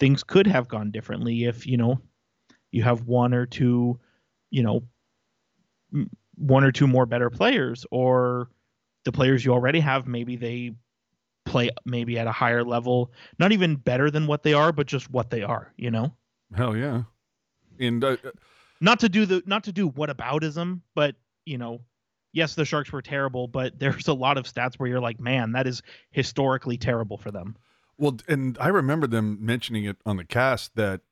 things 0.00 0.24
could 0.24 0.46
have 0.46 0.68
gone 0.68 0.90
differently 0.90 1.44
if, 1.44 1.66
you 1.66 1.76
know, 1.76 2.00
you 2.72 2.82
have 2.82 3.06
one 3.06 3.32
or 3.32 3.46
two, 3.46 3.98
you 4.50 4.62
know, 4.62 4.82
one 6.34 6.64
or 6.64 6.72
two 6.72 6.86
more 6.86 7.06
better 7.06 7.30
players 7.30 7.86
or 7.90 8.50
the 9.06 9.12
players 9.12 9.44
you 9.44 9.52
already 9.52 9.80
have 9.80 10.06
maybe 10.06 10.36
they 10.36 10.72
play 11.46 11.70
maybe 11.86 12.18
at 12.18 12.26
a 12.26 12.32
higher 12.32 12.64
level, 12.64 13.12
not 13.38 13.52
even 13.52 13.76
better 13.76 14.10
than 14.10 14.26
what 14.26 14.42
they 14.42 14.52
are, 14.52 14.72
but 14.72 14.86
just 14.86 15.08
what 15.10 15.30
they 15.30 15.42
are, 15.42 15.72
you 15.76 15.90
know? 15.92 16.12
Hell 16.54 16.76
yeah. 16.76 17.04
And 17.78 18.02
uh, 18.02 18.16
not 18.80 19.00
to 19.00 19.08
do 19.08 19.24
the 19.24 19.42
not 19.46 19.64
to 19.64 19.72
do 19.72 19.86
what 19.88 20.10
whataboutism, 20.10 20.80
but 20.94 21.14
you 21.44 21.56
know, 21.56 21.80
yes, 22.32 22.56
the 22.56 22.64
Sharks 22.64 22.92
were 22.92 23.00
terrible, 23.00 23.46
but 23.46 23.78
there's 23.78 24.08
a 24.08 24.14
lot 24.14 24.36
of 24.38 24.44
stats 24.44 24.74
where 24.74 24.88
you're 24.88 25.00
like, 25.00 25.20
man, 25.20 25.52
that 25.52 25.66
is 25.66 25.82
historically 26.10 26.76
terrible 26.76 27.16
for 27.16 27.30
them. 27.30 27.56
well, 27.96 28.18
and 28.28 28.58
I 28.60 28.68
remember 28.68 29.06
them 29.06 29.38
mentioning 29.40 29.84
it 29.84 29.96
on 30.04 30.16
the 30.16 30.24
cast 30.24 30.74
that 30.74 31.02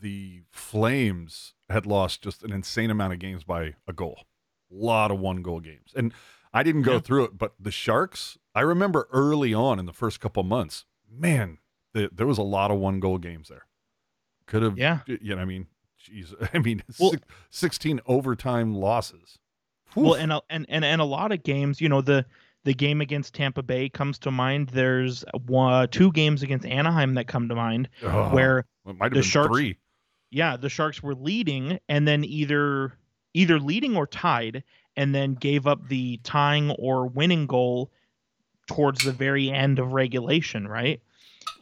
the 0.00 0.42
Flames 0.50 1.54
had 1.70 1.86
lost 1.86 2.22
just 2.22 2.42
an 2.42 2.52
insane 2.52 2.90
amount 2.90 3.12
of 3.12 3.20
games 3.20 3.44
by 3.44 3.74
a 3.86 3.92
goal. 3.92 4.18
A 4.72 4.74
lot 4.74 5.12
of 5.12 5.20
one 5.20 5.42
goal 5.42 5.60
games. 5.60 5.92
And 5.94 6.12
I 6.56 6.62
didn't 6.62 6.82
go 6.82 6.94
Yeah. 6.94 7.00
through 7.00 7.24
it, 7.24 7.38
but 7.38 7.54
the 7.60 7.70
Sharks, 7.70 8.38
I 8.54 8.60
remember 8.62 9.08
early 9.12 9.52
on 9.52 9.78
in 9.78 9.86
the 9.86 9.92
first 9.92 10.20
couple 10.20 10.42
months, 10.42 10.84
man, 11.10 11.58
the, 11.92 12.08
there 12.12 12.26
was 12.26 12.38
a 12.38 12.42
lot 12.42 12.70
of 12.70 12.78
one 12.78 12.98
goal 13.00 13.18
games 13.18 13.48
there. 13.48 13.66
Could 14.46 14.62
have, 14.62 14.78
Yeah. 14.78 15.00
you 15.06 15.34
know, 15.36 15.42
I 15.42 15.44
mean, 15.44 15.66
jeez, 16.02 16.32
I 16.54 16.58
mean, 16.58 16.82
Well- 16.98 17.10
six, 17.10 17.22
16 17.50 18.00
overtime 18.06 18.74
losses. 18.74 19.38
Well, 19.94 20.14
and 20.14 20.32
a- 20.32 20.42
and 20.50 20.66
and 20.68 20.84
and 20.84 21.00
a 21.00 21.04
lot 21.04 21.32
of 21.32 21.42
games, 21.42 21.80
you 21.80 21.88
know, 21.88 22.00
the 22.02 22.26
the 22.64 22.74
game 22.74 23.00
against 23.00 23.32
Tampa 23.34 23.62
Bay 23.62 23.88
comes 23.88 24.18
to 24.20 24.30
mind. 24.30 24.68
There's 24.70 25.24
one, 25.46 25.72
uh, 25.72 25.86
two 25.86 26.10
games 26.12 26.42
against 26.42 26.66
Anaheim 26.66 27.14
that 27.14 27.28
come 27.28 27.48
to 27.48 27.54
mind 27.54 27.88
Oh, 28.02 28.30
where 28.34 28.58
it 28.60 28.66
might 28.96 29.04
have 29.04 29.10
the 29.12 29.16
been 29.16 29.22
Sharks- 29.22 29.48
three. 29.54 29.76
yeah, 30.30 30.56
the 30.56 30.68
Sharks 30.68 31.02
were 31.02 31.14
leading 31.14 31.78
and 31.88 32.06
then 32.08 32.24
either 32.24 32.92
either 33.34 33.58
leading 33.60 33.96
or 33.96 34.06
tied 34.06 34.64
and 34.96 35.14
then 35.14 35.34
gave 35.34 35.66
up 35.66 35.88
the 35.88 36.18
tying 36.24 36.70
or 36.72 37.06
winning 37.06 37.46
goal 37.46 37.90
towards 38.66 39.04
the 39.04 39.12
very 39.12 39.50
end 39.50 39.78
of 39.78 39.92
regulation, 39.92 40.66
right? 40.66 41.00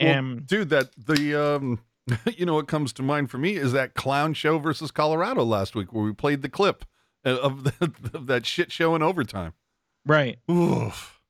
Well, 0.01 0.09
and 0.09 0.47
dude, 0.47 0.71
that 0.71 0.91
the 0.97 1.35
um, 1.35 1.81
you 2.37 2.47
know 2.47 2.55
what 2.55 2.69
comes 2.69 2.93
to 2.95 3.03
mind 3.03 3.31
for 3.31 3.39
me 3.39 3.57
is 3.57 3.73
that 3.73 3.95
clown 3.95 4.35
show 4.35 4.59
versus 4.59 4.91
Colorado 4.91 5.45
last 5.45 5.75
week 5.75 5.93
where 5.93 6.05
we 6.05 6.13
played 6.13 6.43
the 6.43 6.49
clip 6.49 6.85
uh, 7.25 7.39
of, 7.41 7.65
the, 7.65 7.93
of 8.15 8.27
that 8.27 8.47
shit 8.47 8.73
show 8.73 8.95
in 8.95 9.03
overtime. 9.03 9.53
right. 10.07 10.39
Oof. 10.51 11.21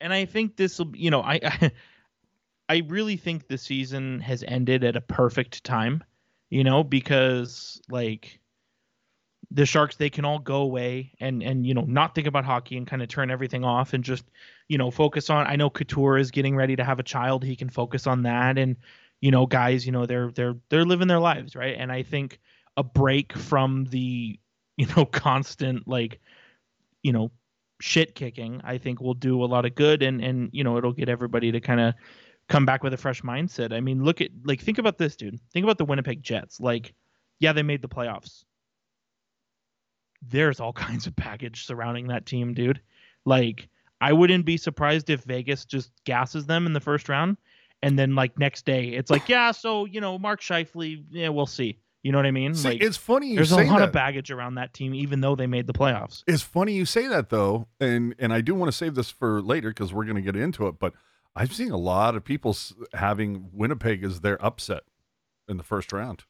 and 0.00 0.12
I 0.12 0.24
think 0.24 0.56
this 0.56 0.78
will, 0.78 0.94
you 0.94 1.10
know, 1.10 1.20
I, 1.20 1.40
I, 1.42 1.72
I 2.68 2.82
really 2.88 3.16
think 3.16 3.46
the 3.46 3.58
season 3.58 4.20
has 4.20 4.42
ended 4.46 4.84
at 4.84 4.96
a 4.96 5.00
perfect 5.00 5.64
time, 5.64 6.02
you 6.50 6.64
know, 6.64 6.82
because 6.82 7.80
like 7.90 8.40
the 9.50 9.66
Sharks, 9.66 9.96
they 9.96 10.10
can 10.10 10.24
all 10.24 10.38
go 10.38 10.62
away 10.62 11.12
and 11.20 11.42
and 11.42 11.66
you 11.66 11.74
know 11.74 11.84
not 11.86 12.14
think 12.14 12.26
about 12.26 12.44
hockey 12.44 12.76
and 12.76 12.86
kind 12.86 13.02
of 13.02 13.08
turn 13.08 13.30
everything 13.30 13.64
off 13.64 13.92
and 13.92 14.04
just 14.04 14.24
you 14.68 14.78
know 14.78 14.90
focus 14.90 15.30
on. 15.30 15.46
I 15.46 15.56
know 15.56 15.70
Couture 15.70 16.18
is 16.18 16.30
getting 16.30 16.56
ready 16.56 16.76
to 16.76 16.84
have 16.84 16.98
a 16.98 17.04
child; 17.04 17.44
he 17.44 17.56
can 17.56 17.68
focus 17.68 18.06
on 18.06 18.22
that, 18.22 18.58
and 18.58 18.76
you 19.20 19.30
know, 19.30 19.46
guys, 19.46 19.86
you 19.86 19.92
know, 19.92 20.06
they're 20.06 20.30
they're 20.32 20.56
they're 20.68 20.84
living 20.84 21.08
their 21.08 21.20
lives, 21.20 21.56
right? 21.56 21.76
And 21.78 21.90
I 21.90 22.02
think 22.02 22.40
a 22.76 22.82
break 22.82 23.32
from 23.32 23.86
the 23.86 24.38
you 24.76 24.86
know 24.96 25.04
constant 25.12 25.86
like 25.86 26.20
you 27.02 27.12
know 27.12 27.30
shit 27.80 28.14
kicking 28.14 28.60
i 28.64 28.78
think 28.78 29.00
will 29.00 29.14
do 29.14 29.42
a 29.42 29.46
lot 29.46 29.64
of 29.64 29.74
good 29.74 30.02
and 30.02 30.22
and 30.22 30.48
you 30.52 30.64
know 30.64 30.78
it'll 30.78 30.92
get 30.92 31.08
everybody 31.08 31.52
to 31.52 31.60
kind 31.60 31.80
of 31.80 31.94
come 32.48 32.64
back 32.64 32.82
with 32.82 32.94
a 32.94 32.96
fresh 32.96 33.22
mindset 33.22 33.72
i 33.72 33.80
mean 33.80 34.04
look 34.04 34.20
at 34.20 34.30
like 34.44 34.60
think 34.60 34.78
about 34.78 34.98
this 34.98 35.16
dude 35.16 35.38
think 35.52 35.64
about 35.64 35.78
the 35.78 35.84
winnipeg 35.84 36.22
jets 36.22 36.60
like 36.60 36.94
yeah 37.40 37.52
they 37.52 37.62
made 37.62 37.82
the 37.82 37.88
playoffs 37.88 38.44
there's 40.28 40.60
all 40.60 40.72
kinds 40.86 41.06
of 41.06 41.14
baggage 41.16 41.64
surrounding 41.66 42.08
that 42.08 42.26
team 42.26 42.54
dude 42.54 42.80
like 43.24 43.68
i 44.00 44.12
wouldn't 44.12 44.44
be 44.44 44.56
surprised 44.56 45.10
if 45.10 45.22
vegas 45.24 45.64
just 45.64 45.90
gasses 46.04 46.46
them 46.46 46.66
in 46.66 46.72
the 46.72 46.80
first 46.80 47.08
round 47.08 47.36
and 47.82 47.98
then 47.98 48.14
like 48.14 48.38
next 48.38 48.64
day 48.64 48.88
it's 48.88 49.10
like 49.10 49.28
yeah 49.28 49.50
so 49.50 49.84
you 49.84 50.00
know 50.00 50.18
mark 50.18 50.40
Scheifele, 50.40 51.04
yeah 51.10 51.28
we'll 51.28 51.46
see 51.46 51.78
you 52.02 52.12
know 52.12 52.18
what 52.18 52.26
i 52.26 52.30
mean 52.30 52.54
See, 52.54 52.68
like 52.68 52.82
it's 52.82 52.96
funny 52.96 53.30
you 53.30 53.36
there's 53.36 53.52
a 53.52 53.56
lot 53.64 53.78
that. 53.78 53.88
of 53.88 53.92
baggage 53.92 54.30
around 54.30 54.56
that 54.56 54.74
team 54.74 54.94
even 54.94 55.20
though 55.20 55.34
they 55.36 55.46
made 55.46 55.66
the 55.66 55.72
playoffs 55.72 56.22
It's 56.26 56.42
funny 56.42 56.72
you 56.72 56.84
say 56.84 57.06
that 57.06 57.30
though, 57.30 57.66
and 57.80 58.14
and 58.18 58.32
I 58.32 58.40
do 58.42 58.54
want 58.54 58.70
to 58.70 58.76
save 58.76 58.94
this 58.94 59.10
for 59.10 59.40
later 59.40 59.70
because 59.70 59.92
we're 59.92 60.04
going 60.04 60.16
to 60.16 60.22
get 60.22 60.36
into 60.36 60.66
it. 60.66 60.78
But 60.78 60.92
I've 61.34 61.54
seen 61.54 61.70
a 61.70 61.76
lot 61.78 62.14
of 62.14 62.22
people 62.24 62.56
having 62.92 63.48
Winnipeg 63.52 64.04
as 64.04 64.20
their 64.20 64.42
upset 64.44 64.82
in 65.48 65.56
the 65.56 65.62
first 65.62 65.92
round. 65.92 66.24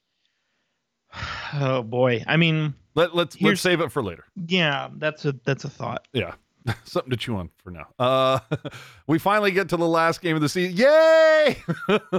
Oh 1.57 1.83
boy. 1.85 2.24
I 2.27 2.37
mean, 2.37 2.74
Let 2.96 3.14
let's 3.14 3.40
let's 3.40 3.61
save 3.61 3.81
it 3.81 3.92
for 3.92 4.03
later. 4.03 4.24
yeah, 4.46 4.88
that's 4.96 5.24
a 5.24 5.33
that's 5.44 5.64
a 5.64 5.70
thought. 5.70 6.09
Yeah. 6.12 6.35
Something 6.85 7.11
to 7.11 7.16
chew 7.16 7.37
on 7.37 7.50
for 7.62 7.70
now. 7.70 7.87
Uh, 7.98 8.38
we 9.07 9.18
finally 9.18 9.53
get 9.53 9.68
to 9.68 9.77
the 9.77 9.87
last 9.87 10.20
game 10.22 10.35
of 10.35 10.42
the 10.42 10.48
season. 10.48 10.77
Yay! 10.77 11.59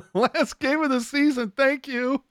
last 0.14 0.60
game 0.60 0.82
of 0.84 0.90
the 0.92 1.02
season. 1.02 1.52
Thank 1.58 1.88
you. 1.88 2.24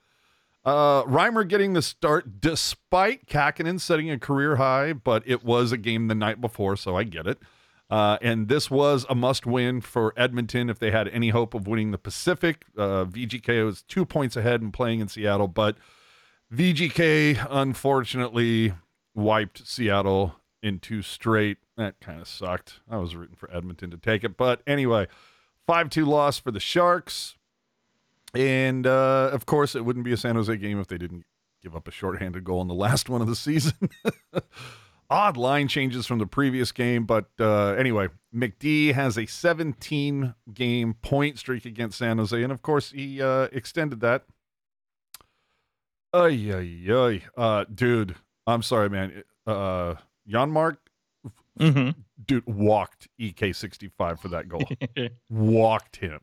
Uh, 0.64 1.02
Reimer 1.02 1.46
getting 1.46 1.72
the 1.74 1.82
start 1.82 2.40
despite 2.40 3.26
Kähkönen 3.26 3.78
setting 3.80 4.10
a 4.10 4.18
career 4.18 4.56
high, 4.56 4.92
but 4.94 5.22
it 5.26 5.44
was 5.44 5.72
a 5.72 5.76
game 5.76 6.06
the 6.08 6.14
night 6.14 6.40
before, 6.40 6.76
so 6.76 6.96
I 6.96 7.02
get 7.04 7.26
it. 7.26 7.38
Uh, 7.90 8.16
and 8.22 8.48
this 8.48 8.70
was 8.70 9.04
a 9.10 9.14
must 9.14 9.44
win 9.44 9.80
for 9.82 10.14
Edmonton 10.16 10.70
if 10.70 10.78
they 10.78 10.90
had 10.90 11.08
any 11.08 11.28
hope 11.30 11.52
of 11.52 11.66
winning 11.66 11.90
the 11.90 11.98
Pacific. 11.98 12.64
Uh, 12.78 13.04
VGK 13.04 13.62
was 13.64 13.82
two 13.82 14.06
points 14.06 14.36
ahead 14.36 14.62
and 14.62 14.72
playing 14.72 15.00
in 15.00 15.08
Seattle, 15.08 15.48
but 15.48 15.76
VGK 16.54 17.46
unfortunately 17.50 18.74
wiped 19.14 19.66
Seattle 19.66 20.36
in 20.62 20.78
two 20.78 21.02
straight. 21.02 21.58
That 21.76 21.98
kind 22.00 22.20
of 22.20 22.28
sucked. 22.28 22.80
I 22.88 22.96
was 22.98 23.16
rooting 23.16 23.34
for 23.34 23.52
Edmonton 23.52 23.90
to 23.90 23.96
take 23.96 24.22
it. 24.22 24.36
But 24.36 24.62
anyway, 24.66 25.08
5 25.66 25.90
2 25.90 26.04
loss 26.04 26.38
for 26.38 26.52
the 26.52 26.60
Sharks. 26.60 27.36
And 28.34 28.86
uh, 28.86 29.30
of 29.32 29.46
course, 29.46 29.74
it 29.74 29.84
wouldn't 29.84 30.04
be 30.04 30.12
a 30.12 30.16
San 30.16 30.36
Jose 30.36 30.56
game 30.56 30.78
if 30.78 30.86
they 30.86 30.98
didn't 30.98 31.24
give 31.62 31.74
up 31.74 31.88
a 31.88 31.90
shorthanded 31.90 32.44
goal 32.44 32.62
in 32.62 32.68
the 32.68 32.74
last 32.74 33.08
one 33.08 33.20
of 33.20 33.26
the 33.26 33.36
season. 33.36 33.90
Odd 35.10 35.36
line 35.36 35.68
changes 35.68 36.06
from 36.06 36.18
the 36.18 36.26
previous 36.26 36.70
game. 36.70 37.04
But 37.04 37.26
uh, 37.40 37.72
anyway, 37.72 38.08
McD 38.34 38.94
has 38.94 39.18
a 39.18 39.26
17 39.26 40.34
game 40.52 40.94
point 41.02 41.38
streak 41.38 41.64
against 41.64 41.98
San 41.98 42.18
Jose. 42.18 42.40
And 42.40 42.52
of 42.52 42.62
course, 42.62 42.92
he 42.92 43.20
uh, 43.20 43.48
extended 43.52 44.00
that. 44.00 44.24
Ay, 46.14 46.52
ay, 46.54 46.92
ay. 46.92 47.22
Uh, 47.36 47.64
dude, 47.74 48.14
I'm 48.46 48.62
sorry, 48.62 48.88
man. 48.88 49.24
Uh, 49.46 49.96
Janmark, 50.30 50.76
hmm 51.58 51.90
dude, 52.24 52.46
walked 52.46 53.08
EK65 53.20 54.18
for 54.20 54.28
that 54.28 54.48
goal. 54.48 54.62
walked 55.28 55.96
him. 55.96 56.20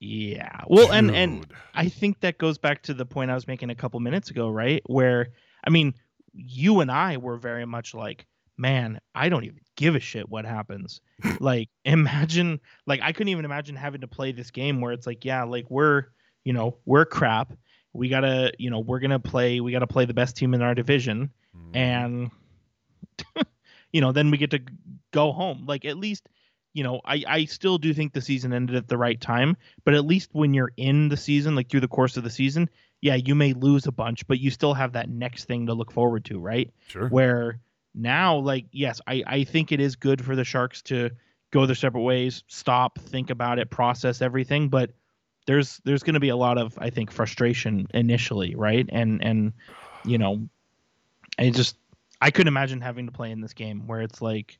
yeah. 0.00 0.62
Well, 0.66 0.90
and 0.92 1.10
and 1.10 1.46
I 1.74 1.88
think 1.88 2.20
that 2.20 2.38
goes 2.38 2.58
back 2.58 2.82
to 2.82 2.94
the 2.94 3.06
point 3.06 3.30
I 3.30 3.34
was 3.34 3.46
making 3.46 3.70
a 3.70 3.74
couple 3.76 4.00
minutes 4.00 4.30
ago, 4.30 4.50
right? 4.50 4.82
Where 4.86 5.28
I 5.64 5.70
mean, 5.70 5.94
you 6.32 6.80
and 6.80 6.90
I 6.90 7.16
were 7.16 7.36
very 7.36 7.64
much 7.64 7.94
like, 7.94 8.26
man, 8.58 9.00
I 9.14 9.28
don't 9.28 9.44
even 9.44 9.60
give 9.76 9.94
a 9.94 10.00
shit 10.00 10.28
what 10.28 10.44
happens. 10.44 11.00
like, 11.40 11.68
imagine, 11.84 12.60
like, 12.86 13.00
I 13.02 13.12
couldn't 13.12 13.28
even 13.30 13.44
imagine 13.44 13.76
having 13.76 14.00
to 14.02 14.08
play 14.08 14.32
this 14.32 14.50
game 14.50 14.80
where 14.80 14.92
it's 14.92 15.06
like, 15.06 15.24
yeah, 15.24 15.44
like 15.44 15.70
we're, 15.70 16.06
you 16.44 16.52
know, 16.52 16.76
we're 16.84 17.04
crap. 17.04 17.52
We 17.96 18.08
gotta, 18.08 18.52
you 18.58 18.70
know, 18.70 18.80
we're 18.80 19.00
gonna 19.00 19.18
play. 19.20 19.60
We 19.60 19.72
gotta 19.72 19.86
play 19.86 20.04
the 20.04 20.14
best 20.14 20.36
team 20.36 20.54
in 20.54 20.62
our 20.62 20.74
division, 20.74 21.30
Mm-hmm. 21.56 21.76
and 21.76 22.30
you 23.92 24.00
know, 24.00 24.12
then 24.12 24.30
we 24.30 24.36
get 24.38 24.50
to 24.50 24.60
go 25.12 25.32
home. 25.32 25.64
Like, 25.66 25.84
at 25.84 25.96
least, 25.96 26.28
you 26.74 26.82
know, 26.82 27.00
I 27.04 27.24
I 27.26 27.44
still 27.46 27.78
do 27.78 27.94
think 27.94 28.12
the 28.12 28.20
season 28.20 28.52
ended 28.52 28.76
at 28.76 28.88
the 28.88 28.98
right 28.98 29.20
time, 29.20 29.56
but 29.84 29.94
at 29.94 30.04
least 30.04 30.30
when 30.32 30.54
you're 30.54 30.72
in 30.76 31.08
the 31.08 31.16
season, 31.16 31.54
like 31.54 31.70
through 31.70 31.80
the 31.80 31.88
course 31.88 32.16
of 32.16 32.24
the 32.24 32.30
season, 32.30 32.68
yeah, 33.00 33.14
you 33.14 33.34
may 33.34 33.52
lose 33.52 33.86
a 33.86 33.92
bunch, 33.92 34.26
but 34.26 34.38
you 34.40 34.50
still 34.50 34.74
have 34.74 34.92
that 34.92 35.08
next 35.08 35.44
thing 35.44 35.66
to 35.66 35.74
look 35.74 35.92
forward 35.92 36.24
to, 36.26 36.38
right? 36.38 36.70
sure. 36.88 37.08
Where 37.08 37.60
now, 37.94 38.36
like, 38.36 38.66
yes, 38.72 39.00
I, 39.06 39.22
I 39.26 39.44
think 39.44 39.72
it 39.72 39.80
is 39.80 39.96
good 39.96 40.22
for 40.22 40.36
the 40.36 40.44
Sharks 40.44 40.82
to 40.82 41.10
go 41.50 41.64
their 41.64 41.74
separate 41.74 42.02
ways, 42.02 42.44
stop, 42.48 42.98
think 42.98 43.30
about 43.30 43.58
it, 43.58 43.70
process 43.70 44.20
everything, 44.20 44.68
but 44.68 44.90
there's 45.46 45.80
there's 45.84 46.02
going 46.02 46.14
to 46.14 46.20
be 46.20 46.28
a 46.28 46.36
lot 46.36 46.58
of 46.58 46.76
I 46.78 46.90
think 46.90 47.10
frustration 47.10 47.86
initially, 47.94 48.54
right? 48.54 48.86
And 48.90 49.24
and 49.24 49.52
you 50.04 50.18
know, 50.18 50.48
I 51.38 51.50
just 51.50 51.76
I 52.20 52.30
couldn't 52.30 52.48
imagine 52.48 52.80
having 52.80 53.06
to 53.06 53.12
play 53.12 53.30
in 53.30 53.40
this 53.40 53.54
game 53.54 53.86
where 53.86 54.00
it's 54.00 54.20
like, 54.20 54.58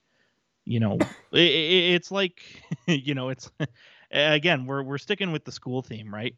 you 0.64 0.80
know, 0.80 0.98
it, 1.32 1.40
it, 1.40 1.94
it's 1.94 2.10
like, 2.10 2.42
you 2.86 3.14
know, 3.14 3.28
it's 3.28 3.50
again 4.10 4.66
we're 4.66 4.82
we're 4.82 4.98
sticking 4.98 5.32
with 5.32 5.44
the 5.44 5.52
school 5.52 5.82
theme, 5.82 6.12
right? 6.14 6.34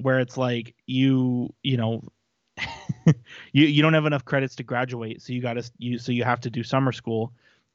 Where 0.00 0.18
it's 0.18 0.36
like 0.36 0.74
you 0.86 1.54
you 1.62 1.76
know 1.76 2.02
you 3.52 3.66
you 3.66 3.82
don't 3.82 3.94
have 3.94 4.06
enough 4.06 4.24
credits 4.24 4.56
to 4.56 4.62
graduate, 4.62 5.22
so 5.22 5.32
you 5.32 5.42
got 5.42 5.54
to 5.54 5.70
you 5.78 5.98
so 5.98 6.10
you 6.10 6.24
have 6.24 6.40
to 6.40 6.50
do 6.50 6.62
summer 6.62 6.92
school. 6.92 7.32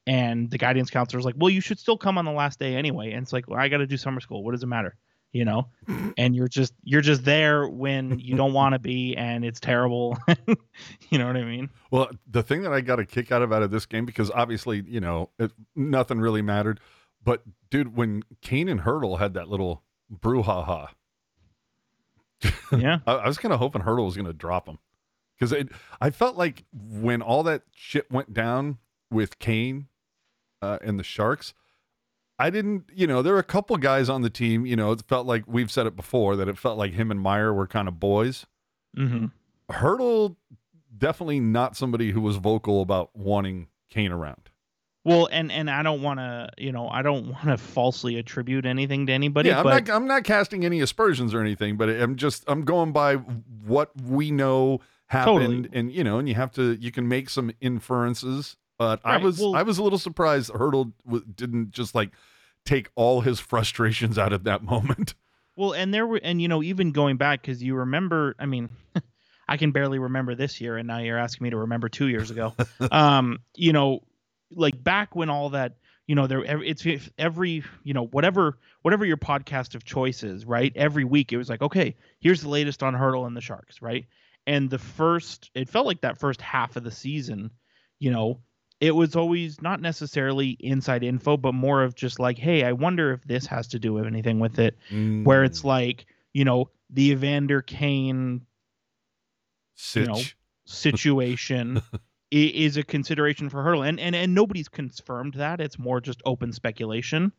And 0.08 0.50
the 0.50 0.58
guidance 0.58 0.90
counselor 0.90 1.20
is 1.20 1.26
like, 1.26 1.36
well, 1.38 1.52
you 1.52 1.62
should 1.62 1.78
still 1.78 1.98
come 1.98 2.18
on 2.18 2.26
the 2.26 2.32
last 2.32 2.58
day 2.58 2.76
anyway. 2.76 3.12
And 3.12 3.22
it's 3.22 3.32
like, 3.32 3.48
well, 3.48 3.60
I 3.60 3.68
got 3.68 3.78
to 3.78 3.86
do 3.86 3.96
summer 3.96 4.22
school. 4.22 4.44
What 4.44 4.54
does 4.54 4.64
it 4.64 4.68
matter? 4.68 4.96
You 5.32 5.46
know? 5.46 5.68
And 6.18 6.36
you're 6.36 6.48
just 6.48 6.74
you're 6.84 7.02
just 7.02 7.24
there 7.24 7.68
when 7.68 8.20
you 8.20 8.36
don't 8.36 8.54
want 8.54 8.74
to 8.74 8.80
be, 8.80 9.16
and 9.16 9.46
it's 9.46 9.60
terrible. 9.60 10.18
you 11.10 11.20
know 11.20 11.28
what 11.28 11.38
I 11.38 11.44
mean? 11.44 11.70
Well, 11.92 12.10
the 12.30 12.42
thing 12.44 12.64
that 12.64 12.74
I 12.74 12.82
got 12.82 13.00
a 13.00 13.06
kick 13.06 13.32
out 13.32 13.42
of 13.42 13.54
out 13.54 13.62
of 13.62 13.72
this 13.72 13.86
game 13.86 14.06
because 14.06 14.32
obviously, 14.32 14.84
you 14.88 15.00
know, 15.00 15.30
it, 15.38 15.52
nothing 15.76 16.20
really 16.20 16.42
mattered. 16.42 16.80
But 17.24 17.44
dude, 17.70 17.96
when 17.96 18.24
Kane 18.42 18.70
and 18.70 18.82
Hertl 18.82 19.20
had 19.20 19.34
that 19.36 19.50
little 19.50 19.84
brouhaha, 20.12 20.90
Yeah. 22.72 23.00
I, 23.08 23.14
I 23.14 23.28
was 23.28 23.38
kind 23.38 23.54
of 23.54 23.60
hoping 23.60 23.82
Hertl 23.82 24.06
was 24.06 24.16
going 24.16 24.26
to 24.28 24.34
drop 24.34 24.68
him 24.68 24.80
because 25.38 25.54
I 26.02 26.10
felt 26.10 26.38
like 26.38 26.66
when 26.74 27.22
all 27.22 27.44
that 27.44 27.64
shit 27.74 28.12
went 28.12 28.34
down 28.34 28.78
with 29.12 29.40
Kane 29.40 29.88
uh, 30.62 30.80
and 30.82 31.00
the 31.00 31.04
Sharks, 31.04 31.54
I 32.40 32.50
didn't, 32.50 32.86
you 32.96 33.06
know, 33.06 33.22
there 33.22 33.34
were 33.34 33.40
a 33.40 33.44
couple 33.44 33.76
guys 33.78 34.10
on 34.10 34.22
the 34.22 34.30
team. 34.30 34.66
You 34.66 34.76
know, 34.78 34.92
it 34.94 35.04
felt 35.08 35.28
like 35.28 35.44
we've 35.46 35.70
said 35.70 35.86
it 35.86 35.96
before 35.96 36.36
that 36.38 36.48
it 36.48 36.58
felt 36.58 36.78
like 36.78 36.94
him 36.94 37.12
and 37.12 37.20
Meier 37.20 37.54
were 37.54 37.68
kind 37.68 37.88
of 37.88 38.00
boys. 38.00 38.46
hmm 38.96 39.26
Hertl 39.70 40.36
definitely 40.98 41.40
not 41.40 41.78
somebody 41.78 42.12
who 42.12 42.22
was 42.22 42.38
vocal 42.38 42.82
about 42.82 43.16
wanting 43.16 43.68
Kane 43.90 44.12
around. 44.12 44.50
Well, 45.06 45.30
and 45.32 45.52
and 45.52 45.70
I 45.70 45.82
don't 45.82 46.02
want 46.02 46.20
to, 46.20 46.50
you 46.58 46.72
know, 46.72 46.90
I 46.90 47.02
don't 47.02 47.28
want 47.30 47.46
to 47.46 47.58
falsely 47.58 48.18
attribute 48.18 48.66
anything 48.66 49.08
to 49.08 49.14
anybody, 49.14 49.50
yeah, 49.50 49.60
I'm 49.60 49.64
but 49.64 49.88
not 49.88 49.96
I'm 49.96 50.08
not 50.08 50.24
casting 50.24 50.66
any 50.66 50.82
aspersions 50.82 51.34
or 51.34 51.42
anything, 51.42 51.78
but 51.78 51.90
I'm 51.90 52.16
just 52.16 52.44
I'm 52.48 52.64
going 52.64 52.92
by 52.92 53.16
what 53.16 53.92
we 54.02 54.32
know 54.32 54.82
happened 55.08 55.66
Totally. 55.66 55.70
and 55.80 55.92
you 55.92 56.04
know, 56.04 56.20
and 56.20 56.28
you 56.28 56.36
have 56.36 56.52
to 56.54 56.74
you 56.80 56.92
can 56.92 57.08
make 57.08 57.30
some 57.30 57.52
inferences, 57.62 58.58
but 58.80 59.02
I 59.04 59.18
was 59.18 59.40
well- 59.40 59.56
I 59.56 59.62
was 59.62 59.78
a 59.78 59.84
little 59.84 60.00
surprised 60.00 60.50
Hertl 60.52 60.94
w- 61.06 61.26
didn't 61.36 61.70
just 61.72 61.94
like 61.94 62.10
take 62.66 62.90
all 62.96 63.22
his 63.22 63.40
frustrations 63.40 64.18
out 64.18 64.34
at 64.34 64.46
that 64.46 64.64
moment. 64.74 65.14
Well, 65.56 65.74
and 65.74 65.94
there 65.94 66.08
were, 66.08 66.20
and 66.24 66.42
you 66.42 66.48
know, 66.48 66.64
even 66.64 66.92
going 66.94 67.18
back 67.18 67.42
because 67.42 67.62
you 67.62 67.76
remember, 67.76 68.34
I 68.40 68.46
mean, 68.46 68.70
I 69.50 69.58
can 69.58 69.72
barely 69.72 70.00
remember 70.00 70.34
this 70.34 70.62
year, 70.62 70.78
and 70.78 70.88
now 70.88 71.00
you're 71.00 71.18
asking 71.18 71.44
me 71.44 71.50
to 71.50 71.58
remember 71.58 71.90
two 71.90 72.08
years 72.08 72.32
ago. 72.32 72.56
um, 72.92 73.40
you 73.56 73.74
know, 73.74 74.00
like 74.52 74.82
back 74.82 75.16
when 75.16 75.30
all 75.30 75.50
that, 75.50 75.76
you 76.08 76.16
know, 76.16 76.28
there 76.28 76.42
it's 76.46 76.86
every, 77.18 77.64
you 77.84 77.94
know, 77.94 78.06
whatever 78.08 78.58
whatever 78.84 79.06
your 79.06 79.18
podcast 79.18 79.76
of 79.76 79.84
choice 79.84 80.24
is, 80.24 80.46
right? 80.46 80.72
Every 80.78 81.04
week 81.04 81.34
it 81.34 81.38
was 81.38 81.50
like, 81.50 81.62
okay, 81.62 81.96
here's 82.22 82.42
the 82.42 82.50
latest 82.50 82.82
on 82.82 82.94
Hertl 82.94 83.28
and 83.28 83.36
the 83.36 83.42
Sharks, 83.42 83.82
right? 83.82 84.06
And 84.48 84.70
the 84.70 84.80
first, 84.80 85.52
it 85.54 85.68
felt 85.70 85.86
like 85.86 86.02
that 86.02 86.18
first 86.18 86.40
half 86.42 86.76
of 86.78 86.84
the 86.84 86.92
season, 86.92 87.52
you 88.00 88.12
know, 88.12 88.40
it 88.80 88.92
was 88.92 89.16
always 89.16 89.62
not 89.62 89.82
necessarily 89.82 90.52
inside 90.60 91.04
info, 91.04 91.38
but 91.38 91.54
more 91.54 91.84
of 91.84 91.96
just 91.96 92.20
like, 92.20 92.38
hey, 92.38 92.64
I 92.64 92.72
wonder 92.72 93.12
if 93.12 93.24
this 93.26 93.46
has 93.48 93.68
to 93.70 93.80
do 93.80 93.94
with 93.94 94.06
anything 94.06 94.40
with 94.40 94.60
it 94.60 94.78
where 95.24 95.44
it's 95.44 95.62
mm. 95.62 95.66
like 95.66 96.06
you 96.34 96.46
know 96.46 96.70
the 96.90 97.12
Evander 97.12 97.62
Kane 97.62 98.46
Sitch. 99.76 100.08
know, 100.08 100.22
situation 100.66 101.82
is 102.32 102.78
a 102.78 102.84
consideration 102.84 103.50
for 103.50 103.64
Hertl, 103.64 103.88
and 103.88 104.00
and 104.00 104.16
and 104.16 104.34
nobody's 104.34 104.70
confirmed 104.70 105.36
that. 105.36 105.60
It's 105.60 105.78
more 105.78 106.00
just 106.00 106.22
open 106.26 106.54
speculation, 106.54 107.34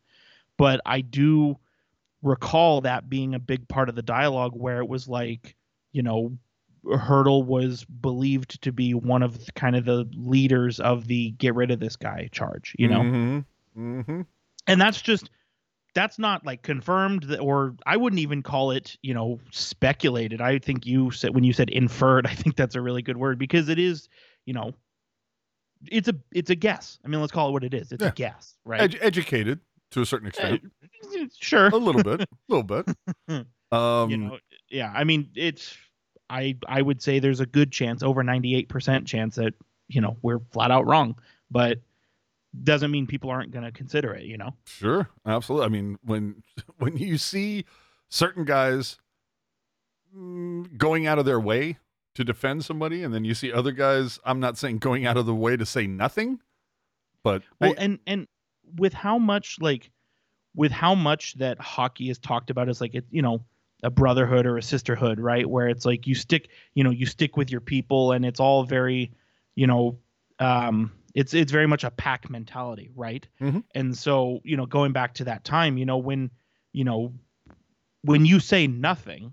but 0.59 0.81
I 0.85 1.01
do 1.01 1.59
recall 2.23 2.83
that 2.83 3.09
being 3.09 3.35
a 3.35 3.39
big 3.39 3.67
part 3.67 3.89
of 3.89 3.95
the 3.95 4.03
dialogue 4.03 4.53
where 4.55 4.81
it 4.81 4.89
was 4.89 5.09
like 5.09 5.57
you 5.93 6.03
know 6.03 6.37
Hertl 6.85 7.45
was 7.45 7.85
believed 7.85 8.63
to 8.63 8.73
be 8.73 8.95
one 8.95 9.23
of 9.23 9.45
the, 9.45 9.53
kind 9.53 9.77
of 9.77 9.85
the 9.85 10.09
leaders 10.15 10.81
of 10.81 11.07
the 11.07 11.31
get 11.33 11.55
rid 11.55 11.71
of 11.71 11.81
this 11.81 11.97
guy 11.97 12.29
charge, 12.33 12.75
you 12.79 12.89
know? 12.89 13.03
Hmm 13.03 13.39
hmm 13.75 14.21
and 14.67 14.81
that's 14.81 15.01
just 15.01 15.31
that's 15.95 16.19
not 16.19 16.45
like 16.45 16.63
confirmed 16.63 17.23
that, 17.25 17.39
or 17.39 17.75
i 17.87 17.97
wouldn't 17.97 18.19
even 18.21 18.43
call 18.43 18.71
it 18.73 18.97
you 19.03 19.15
know 19.15 19.39
speculated. 19.53 20.41
I 20.41 20.59
think 20.59 20.87
you 20.87 21.11
said 21.13 21.35
when 21.35 21.45
you 21.45 21.53
said 21.53 21.71
inferred 21.71 22.27
i 22.29 22.35
think 22.35 22.57
that's 22.57 22.75
a 22.75 22.81
really 22.81 23.03
good 23.03 23.17
word 23.17 23.39
because 23.39 23.69
it 23.69 23.79
is 23.79 24.09
you 24.47 24.55
know 24.55 24.73
it's 25.91 26.09
a 26.09 26.15
it's 26.33 26.51
a 26.51 26.55
guess. 26.55 26.99
I 27.05 27.09
mean 27.09 27.21
let's 27.21 27.33
call 27.33 27.49
it 27.49 27.53
what 27.53 27.65
it 27.65 27.73
is. 27.75 27.91
It's 27.93 28.03
Yeah. 28.03 28.09
a 28.11 28.13
guess 28.13 28.57
right? 28.65 28.81
Ed- 28.83 28.99
educated 29.01 29.61
to 29.93 30.03
a 30.03 30.07
certain 30.07 30.29
extent. 30.29 30.63
Uh, 30.83 31.27
sure. 31.39 31.69
A 31.69 31.77
little 31.77 32.03
bit, 32.03 32.21
a 32.21 32.27
little 32.49 32.63
bit. 32.65 32.87
Um, 33.73 34.11
you 34.11 34.17
know 34.17 34.39
yeah. 34.69 34.93
I 34.95 35.05
mean 35.05 35.31
it's 35.35 35.77
i 36.31 36.57
i 36.69 36.81
would 36.81 37.03
say 37.03 37.19
there's 37.19 37.41
a 37.41 37.47
good 37.47 37.71
chance 37.71 38.03
over 38.03 38.23
98% 38.23 39.05
chance 39.07 39.35
that 39.37 39.53
you 39.89 40.01
know 40.01 40.17
we're 40.23 40.39
flat 40.53 40.71
out 40.71 40.87
wrong 40.87 41.19
but 41.51 41.81
doesn't 42.65 42.91
mean 42.91 43.07
people 43.07 43.29
aren't 43.31 43.51
going 43.51 43.65
to 43.65 43.73
consider 43.73 44.15
it 44.15 44.25
you 44.25 44.37
know 44.39 44.55
Sure, 44.67 45.09
absolutely. 45.27 45.67
I 45.67 45.69
mean, 45.69 45.99
when 46.05 46.43
when 46.79 46.97
you 46.97 47.19
see 47.19 47.65
certain 48.09 48.45
guys 48.45 48.99
mm, 50.17 50.77
going 50.77 51.07
out 51.07 51.19
of 51.19 51.25
their 51.25 51.41
way 51.41 51.79
to 52.15 52.25
defend 52.25 52.65
somebody, 52.65 53.03
and 53.05 53.15
then 53.15 53.25
you 53.25 53.35
see 53.35 53.53
other 53.53 53.71
guys, 53.73 54.19
I'm 54.25 54.41
not 54.41 54.59
saying 54.59 54.79
going 54.79 55.07
out 55.07 55.17
of 55.17 55.27
the 55.27 55.35
way 55.35 55.57
to 55.57 55.65
say 55.67 55.87
nothing, 55.87 56.41
but 57.23 57.43
Well, 57.61 57.75
I- 57.79 57.83
and 57.83 57.99
and 58.07 58.27
with 58.77 58.93
how 58.95 59.19
much 59.19 59.59
like 59.61 59.91
with 60.55 60.73
how 60.73 60.95
much 60.97 61.35
that 61.35 61.61
hockey 61.61 62.11
is 62.11 62.19
talked 62.19 62.51
about 62.51 62.69
as 62.69 62.81
like 62.81 62.95
it, 62.95 63.05
you 63.11 63.23
know, 63.23 63.45
a 63.83 63.91
brotherhood 63.91 64.47
or 64.47 64.57
a 64.59 64.63
sisterhood, 64.63 65.19
right? 65.19 65.49
Where 65.49 65.69
it's 65.69 65.85
like 65.85 66.07
you 66.07 66.15
stick, 66.15 66.49
you 66.75 66.85
know, 66.85 66.91
you 66.91 67.07
stick 67.07 67.37
with 67.37 67.51
your 67.51 67.61
people, 67.61 68.13
and 68.13 68.25
it's 68.25 68.41
all 68.41 68.65
very, 68.65 69.13
you 69.55 69.67
know, 69.67 69.99
um, 70.39 70.93
it's 71.15 71.35
it's 71.35 71.53
very 71.53 71.67
much 71.67 71.85
a 71.85 71.91
pack 71.91 72.31
mentality, 72.31 72.91
right? 72.95 73.27
Mhm. 73.41 73.65
And 73.75 73.97
so 73.97 74.41
you 74.45 74.57
know, 74.57 74.67
going 74.67 74.93
back 74.93 75.15
to 75.15 75.25
that 75.25 75.45
time, 75.45 75.79
you 75.79 75.87
know, 75.87 75.99
when 75.99 76.31
you 76.73 76.85
know, 76.85 77.15
when 78.03 78.25
you 78.25 78.41
say 78.41 78.67
nothing, 78.67 79.33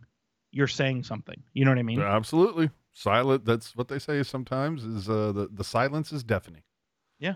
you're 0.51 0.67
saying 0.67 1.03
something. 1.03 1.43
You 1.53 1.65
know 1.65 1.71
what 1.71 1.79
I 1.79 1.83
mean? 1.83 2.01
absolutely 2.01 2.71
silent. 2.93 3.45
That's 3.45 3.75
what 3.75 3.88
they 3.89 3.99
say 3.99 4.23
sometimes. 4.23 4.83
Is 4.83 5.10
uh, 5.10 5.31
the 5.31 5.49
the 5.51 5.63
silence 5.63 6.12
is 6.12 6.23
deafening. 6.23 6.63
Yeah. 7.19 7.36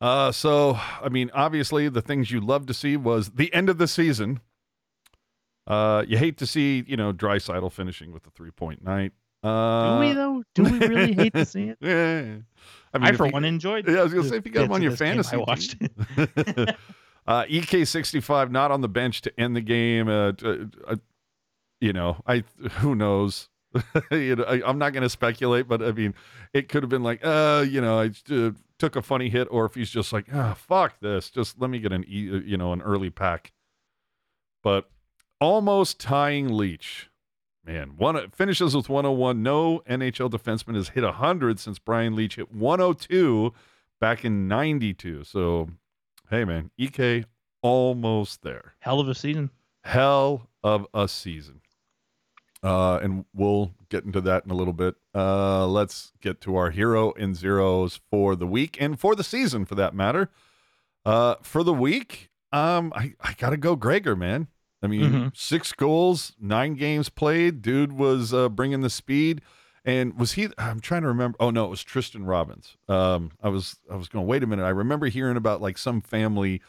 Uh, 0.00 0.32
so 0.32 0.78
I 1.02 1.08
mean, 1.08 1.30
obviously, 1.34 1.88
the 1.88 2.02
things 2.02 2.30
you 2.30 2.40
love 2.40 2.66
to 2.66 2.74
see 2.74 2.96
was 2.96 3.30
the 3.30 3.52
end 3.54 3.68
of 3.68 3.78
the 3.78 3.88
season. 3.88 4.40
Uh, 5.66 6.04
you 6.08 6.16
hate 6.18 6.38
to 6.38 6.46
see, 6.46 6.84
you 6.86 6.96
know, 6.96 7.12
Draisaitl 7.12 7.70
finishing 7.72 8.12
with 8.12 8.26
a 8.26 8.30
three 8.30 8.50
point 8.50 8.82
night. 8.84 9.12
Uh, 9.42 9.94
Do 9.94 10.00
we 10.06 10.12
though? 10.12 10.42
Do 10.54 10.62
we 10.64 10.78
really 10.86 11.12
hate 11.14 11.34
to 11.34 11.44
see 11.54 11.64
it? 11.70 11.78
Yeah. 11.80 12.36
I 12.94 12.98
mean, 12.98 13.08
I, 13.08 13.12
for 13.12 13.26
you- 13.26 13.32
one 13.32 13.44
enjoyed. 13.44 13.88
It. 13.88 13.92
Yeah, 13.92 14.00
I 14.00 14.02
was 14.04 14.12
gonna 14.14 14.28
say 14.28 14.36
if 14.36 14.46
you 14.46 14.52
got 14.52 14.64
him 14.64 14.72
on 14.72 14.82
your 14.82 14.96
fantasy, 14.96 15.36
I 15.36 15.38
watched. 15.38 15.76
uh, 17.26 17.44
EK65 17.44 18.50
not 18.50 18.70
on 18.70 18.80
the 18.80 18.88
bench 18.88 19.22
to 19.22 19.40
end 19.40 19.56
the 19.56 19.60
game. 19.60 20.08
Uh, 20.08 20.32
t- 20.32 20.66
uh, 20.86 20.96
you 21.80 21.92
know, 21.92 22.20
I 22.26 22.44
who 22.78 22.94
knows. 22.94 23.48
you 24.10 24.36
know, 24.36 24.44
I, 24.44 24.62
I'm 24.68 24.78
not 24.78 24.92
going 24.92 25.02
to 25.02 25.08
speculate, 25.08 25.66
but 25.66 25.82
I 25.82 25.92
mean, 25.92 26.12
it 26.52 26.68
could 26.68 26.82
have 26.82 26.90
been 26.90 27.02
like, 27.02 27.20
uh, 27.24 27.64
you 27.66 27.80
know, 27.80 27.98
I 28.00 28.10
uh, 28.30 28.50
took 28.78 28.96
a 28.96 29.02
funny 29.02 29.30
hit, 29.30 29.48
or 29.50 29.64
if 29.64 29.74
he's 29.74 29.88
just 29.88 30.12
like, 30.12 30.26
ah, 30.34 30.52
fuck 30.52 31.00
this, 31.00 31.30
just 31.30 31.58
let 31.58 31.70
me 31.70 31.78
get 31.78 31.90
an, 31.90 32.04
e- 32.06 32.30
uh, 32.30 32.40
you 32.44 32.58
know, 32.58 32.74
an 32.74 32.82
early 32.82 33.08
pack. 33.08 33.52
But 34.62 34.90
almost 35.42 35.98
tying 36.00 36.48
Leetch, 36.48 37.08
man, 37.64 37.96
one 37.96 38.30
finishes 38.30 38.74
with 38.76 38.88
101. 38.88 39.42
No 39.42 39.80
NHL 39.88 40.30
defenseman 40.30 40.76
has 40.76 40.90
hit 40.90 41.04
100 41.04 41.58
since 41.58 41.78
Brian 41.78 42.14
Leetch 42.14 42.36
hit 42.36 42.52
102 42.52 43.52
back 44.00 44.24
in 44.24 44.48
'92. 44.48 45.24
So, 45.24 45.68
hey, 46.30 46.44
man, 46.44 46.70
Ek 46.78 47.24
almost 47.62 48.42
there 48.42 48.74
Hell 48.80 48.98
of 49.00 49.08
a 49.08 49.14
season. 49.14 49.50
hell 49.84 50.48
of 50.64 50.86
a 50.94 51.06
season. 51.08 51.60
Uh, 52.62 52.98
and 53.02 53.24
we'll 53.34 53.72
get 53.88 54.04
into 54.04 54.20
that 54.20 54.44
in 54.44 54.50
a 54.52 54.54
little 54.54 54.72
bit. 54.72 54.94
Uh, 55.14 55.66
let's 55.66 56.12
get 56.20 56.40
to 56.40 56.54
our 56.56 56.70
hero 56.70 57.12
and 57.14 57.34
zeros 57.36 58.00
for 58.10 58.36
the 58.36 58.46
week 58.46 58.76
and 58.80 58.98
for 59.00 59.16
the 59.16 59.24
season, 59.24 59.64
for 59.64 59.74
that 59.74 59.94
matter. 59.94 60.30
Uh, 61.04 61.34
for 61.42 61.64
the 61.64 61.72
week, 61.72 62.30
um, 62.52 62.92
I, 62.94 63.14
I 63.20 63.34
gotta 63.36 63.56
go 63.56 63.74
Gregor, 63.74 64.14
man. 64.14 64.46
I 64.82 64.86
mean, 64.88 65.10
Mhm. 65.12 65.36
six 65.36 65.72
goals, 65.72 66.32
nine 66.40 66.74
games 66.74 67.08
played. 67.08 67.62
Dude 67.62 67.92
was 67.92 68.34
uh, 68.34 68.48
bringing 68.48 68.80
the 68.80 68.90
speed. 68.90 69.40
And 69.84 70.16
was 70.18 70.32
he? 70.32 70.48
I'm 70.58 70.78
trying 70.80 71.02
to 71.02 71.08
remember. 71.08 71.36
Oh 71.40 71.50
no, 71.50 71.64
it 71.64 71.70
was 71.70 71.82
Tristen 71.82 72.24
Robins. 72.24 72.76
Um, 72.88 73.32
I 73.42 73.48
was 73.48 73.80
I 73.90 73.96
was 73.96 74.08
going. 74.08 74.26
Wait 74.28 74.42
a 74.44 74.46
minute. 74.46 74.64
I 74.64 74.68
remember 74.70 75.06
hearing 75.06 75.36
about 75.36 75.60
like 75.60 75.76
some 75.76 76.00
family 76.00 76.62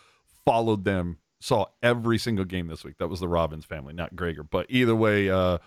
followed 0.45 0.83
them, 0.83 1.19
saw 1.39 1.65
every 1.83 2.17
single 2.17 2.43
game 2.45 2.67
this 2.67 2.83
week. 2.83 2.97
That 2.97 3.09
was 3.09 3.19
the 3.19 3.27
Robbins 3.27 3.65
family, 3.65 3.93
not 3.93 4.15
Gregor. 4.15 4.41
But 4.43 4.65
either 4.69 4.95
way, 4.95 5.29
uh, 5.29 5.59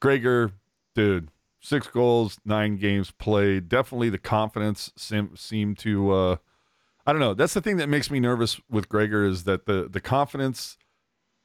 Gregor, 0.00 0.52
dude, 0.94 1.28
six 1.60 1.86
goals, 1.86 2.38
nine 2.44 2.76
games 2.76 3.10
played. 3.10 3.70
Definitely 3.70 4.10
the 4.10 4.18
confidence 4.18 4.92
sim- 4.96 5.34
seemed 5.36 5.78
to. 5.78 6.10
Uh, 6.12 6.36
I 7.06 7.12
don't 7.12 7.20
know. 7.20 7.32
That's 7.34 7.54
the 7.54 7.62
thing 7.62 7.78
that 7.78 7.88
makes 7.88 8.10
me 8.10 8.20
nervous 8.20 8.60
with 8.68 8.88
Gregor 8.90 9.24
is 9.24 9.44
that 9.44 9.64
the 9.64 9.88
the 9.90 10.00
confidence 10.00 10.76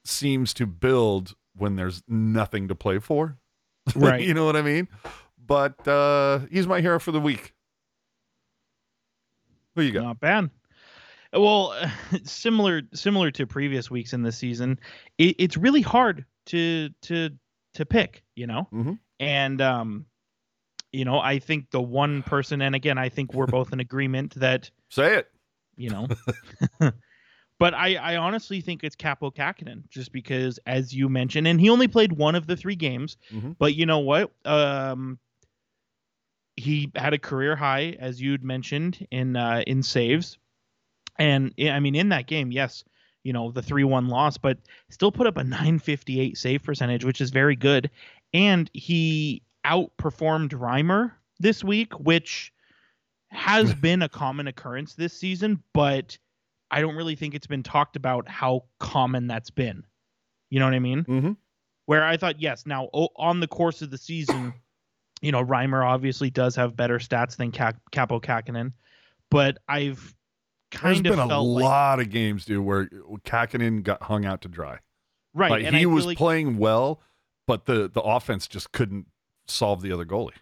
seems 0.08 0.52
to 0.54 0.66
build 0.66 1.34
when 1.54 1.76
there's 1.76 2.02
nothing 2.08 2.68
to 2.68 2.74
play 2.74 2.98
for. 2.98 3.36
Right. 3.94 4.20
you 4.20 4.34
know 4.34 4.44
what 4.44 4.54
I 4.56 4.62
mean? 4.62 4.86
But 5.46 5.86
uh, 5.88 6.40
he's 6.50 6.66
my 6.66 6.80
hero 6.82 6.98
for 6.98 7.10
the 7.10 7.20
week. 7.20 7.54
Who 9.74 9.82
you 9.82 9.92
got? 9.92 10.02
Not 10.02 10.20
bad. 10.20 10.50
Well, 11.32 11.74
similar 12.24 12.82
similar 12.94 13.30
to 13.32 13.46
previous 13.46 13.90
weeks 13.90 14.12
in 14.12 14.22
this 14.22 14.36
season, 14.36 14.78
it, 15.18 15.36
it's 15.38 15.56
really 15.56 15.80
hard 15.82 16.24
to 16.46 16.90
to 17.02 17.30
to 17.74 17.86
pick, 17.86 18.22
you 18.36 18.46
know. 18.46 18.68
Mhm. 18.72 18.98
And 19.20 19.60
um, 19.60 20.06
you 20.92 21.04
know, 21.04 21.18
I 21.18 21.38
think 21.38 21.70
the 21.70 21.80
one 21.80 22.22
person, 22.22 22.60
and 22.62 22.74
again, 22.74 22.98
I 22.98 23.08
think 23.08 23.34
we're 23.34 23.46
both 23.46 23.72
in 23.72 23.80
agreement 23.80 24.34
that 24.36 24.70
Say 24.90 25.16
it. 25.16 25.28
you 25.76 25.90
know. 25.90 26.08
but 27.58 27.74
I, 27.74 27.96
I 27.96 28.16
honestly 28.16 28.60
think 28.60 28.84
it's 28.84 28.96
Kaapo 28.96 29.34
Kähkönen, 29.34 29.88
just 29.88 30.12
because, 30.12 30.58
as 30.66 30.94
you 30.94 31.08
mentioned, 31.08 31.46
and 31.46 31.60
he 31.60 31.70
only 31.70 31.88
played 31.88 32.12
one 32.12 32.34
of 32.34 32.46
the 32.46 32.56
three 32.56 32.76
games. 32.76 33.16
Mhm. 33.32 33.56
But 33.58 33.74
you 33.74 33.86
know 33.86 33.98
what? 34.00 34.32
Um, 34.44 35.18
he 36.56 36.90
had 36.96 37.14
a 37.14 37.18
career 37.18 37.54
high, 37.56 37.96
as 37.98 38.20
you'd 38.20 38.42
mentioned, 38.42 39.06
in 39.10 39.36
uh, 39.36 39.62
in 39.66 39.82
saves, 39.82 40.38
and 41.18 41.52
I 41.58 41.70
I 41.70 41.80
mean, 41.80 41.94
in 41.94 42.08
that 42.10 42.26
game, 42.26 42.50
yes, 42.52 42.84
you 43.22 43.32
know 43.32 43.50
the 43.50 43.62
three 43.62 43.84
one 43.84 44.08
loss, 44.08 44.38
but 44.38 44.58
still 44.90 45.12
put 45.12 45.26
up 45.26 45.36
a 45.36 45.44
nine 45.44 45.78
fifty 45.78 46.20
eight 46.20 46.36
save 46.36 46.62
percentage, 46.62 47.04
which 47.04 47.20
is 47.20 47.30
very 47.30 47.56
good, 47.56 47.90
and 48.32 48.70
he 48.72 49.42
outperformed 49.64 50.50
Reimer 50.50 51.12
this 51.38 51.62
week, 51.62 51.92
which 51.98 52.52
has 53.28 53.74
been 53.86 54.02
a 54.02 54.08
common 54.08 54.46
occurrence 54.48 54.94
this 54.94 55.12
season, 55.12 55.62
but 55.72 56.18
I 56.70 56.80
don't 56.80 56.96
really 56.96 57.16
think 57.16 57.34
it's 57.34 57.46
been 57.46 57.62
talked 57.62 57.96
about 57.96 58.28
how 58.28 58.64
common 58.78 59.26
that's 59.26 59.50
been. 59.50 59.84
You 60.50 60.58
know 60.60 60.66
what 60.66 60.74
I 60.74 60.78
mean? 60.80 61.04
Mhm. 61.04 61.36
Where 61.86 62.04
I 62.04 62.16
thought, 62.16 62.40
yes, 62.40 62.66
now 62.66 62.84
on 62.92 63.40
the 63.40 63.48
course 63.48 63.80
of 63.82 63.90
the 63.90 63.98
season, 63.98 64.52
you 65.22 65.32
know, 65.32 65.44
Reimer 65.44 65.84
obviously 65.86 66.30
does 66.30 66.54
have 66.56 66.76
better 66.76 66.98
stats 66.98 67.36
than 67.36 67.50
Cap- 67.50 67.80
Kaapo 67.92 68.22
Kähkönen, 68.22 68.72
but 69.30 69.58
I've 69.68 70.14
There's 70.70 70.82
kind 70.82 71.02
been 71.04 71.12
of 71.14 71.18
a 71.20 71.28
felt 71.28 71.46
like 71.48 71.64
lot 71.64 72.00
of 72.00 72.10
games, 72.10 72.44
dude, 72.44 72.64
where 72.64 72.86
Kähkönen 73.24 73.82
got 73.82 74.02
hung 74.02 74.24
out 74.26 74.42
to 74.42 74.48
dry. 74.48 74.78
right, 75.34 75.50
Like 75.50 75.64
and 75.64 75.74
he 75.74 75.86
was 75.86 76.04
like, 76.06 76.18
playing 76.18 76.58
well, 76.58 77.00
but 77.46 77.64
the 77.64 77.88
the 77.88 78.02
offense 78.02 78.46
just 78.46 78.72
couldn't 78.72 79.06
solve 79.46 79.80
the 79.80 79.90
other 79.92 80.04
goalie. 80.04 80.32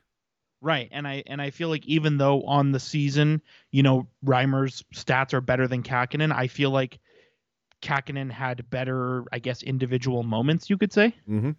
Right, 0.66 0.88
and 0.90 1.06
I 1.06 1.22
and 1.28 1.40
I 1.40 1.50
feel 1.50 1.68
like 1.68 1.86
even 1.86 2.18
though 2.18 2.42
on 2.42 2.72
the 2.72 2.80
season, 2.80 3.40
you 3.70 3.84
know, 3.84 4.08
Reimer's 4.24 4.82
stats 4.92 5.32
are 5.32 5.40
better 5.40 5.68
than 5.68 5.84
Kähkönen, 5.84 6.34
I 6.34 6.48
feel 6.48 6.72
like 6.72 6.98
Kähkönen 7.82 8.32
had 8.32 8.68
better, 8.68 9.22
I 9.32 9.38
guess, 9.38 9.62
individual 9.62 10.24
moments. 10.24 10.68
You 10.68 10.76
could 10.76 10.92
say. 10.92 11.14
Mm-hmm. 11.30 11.52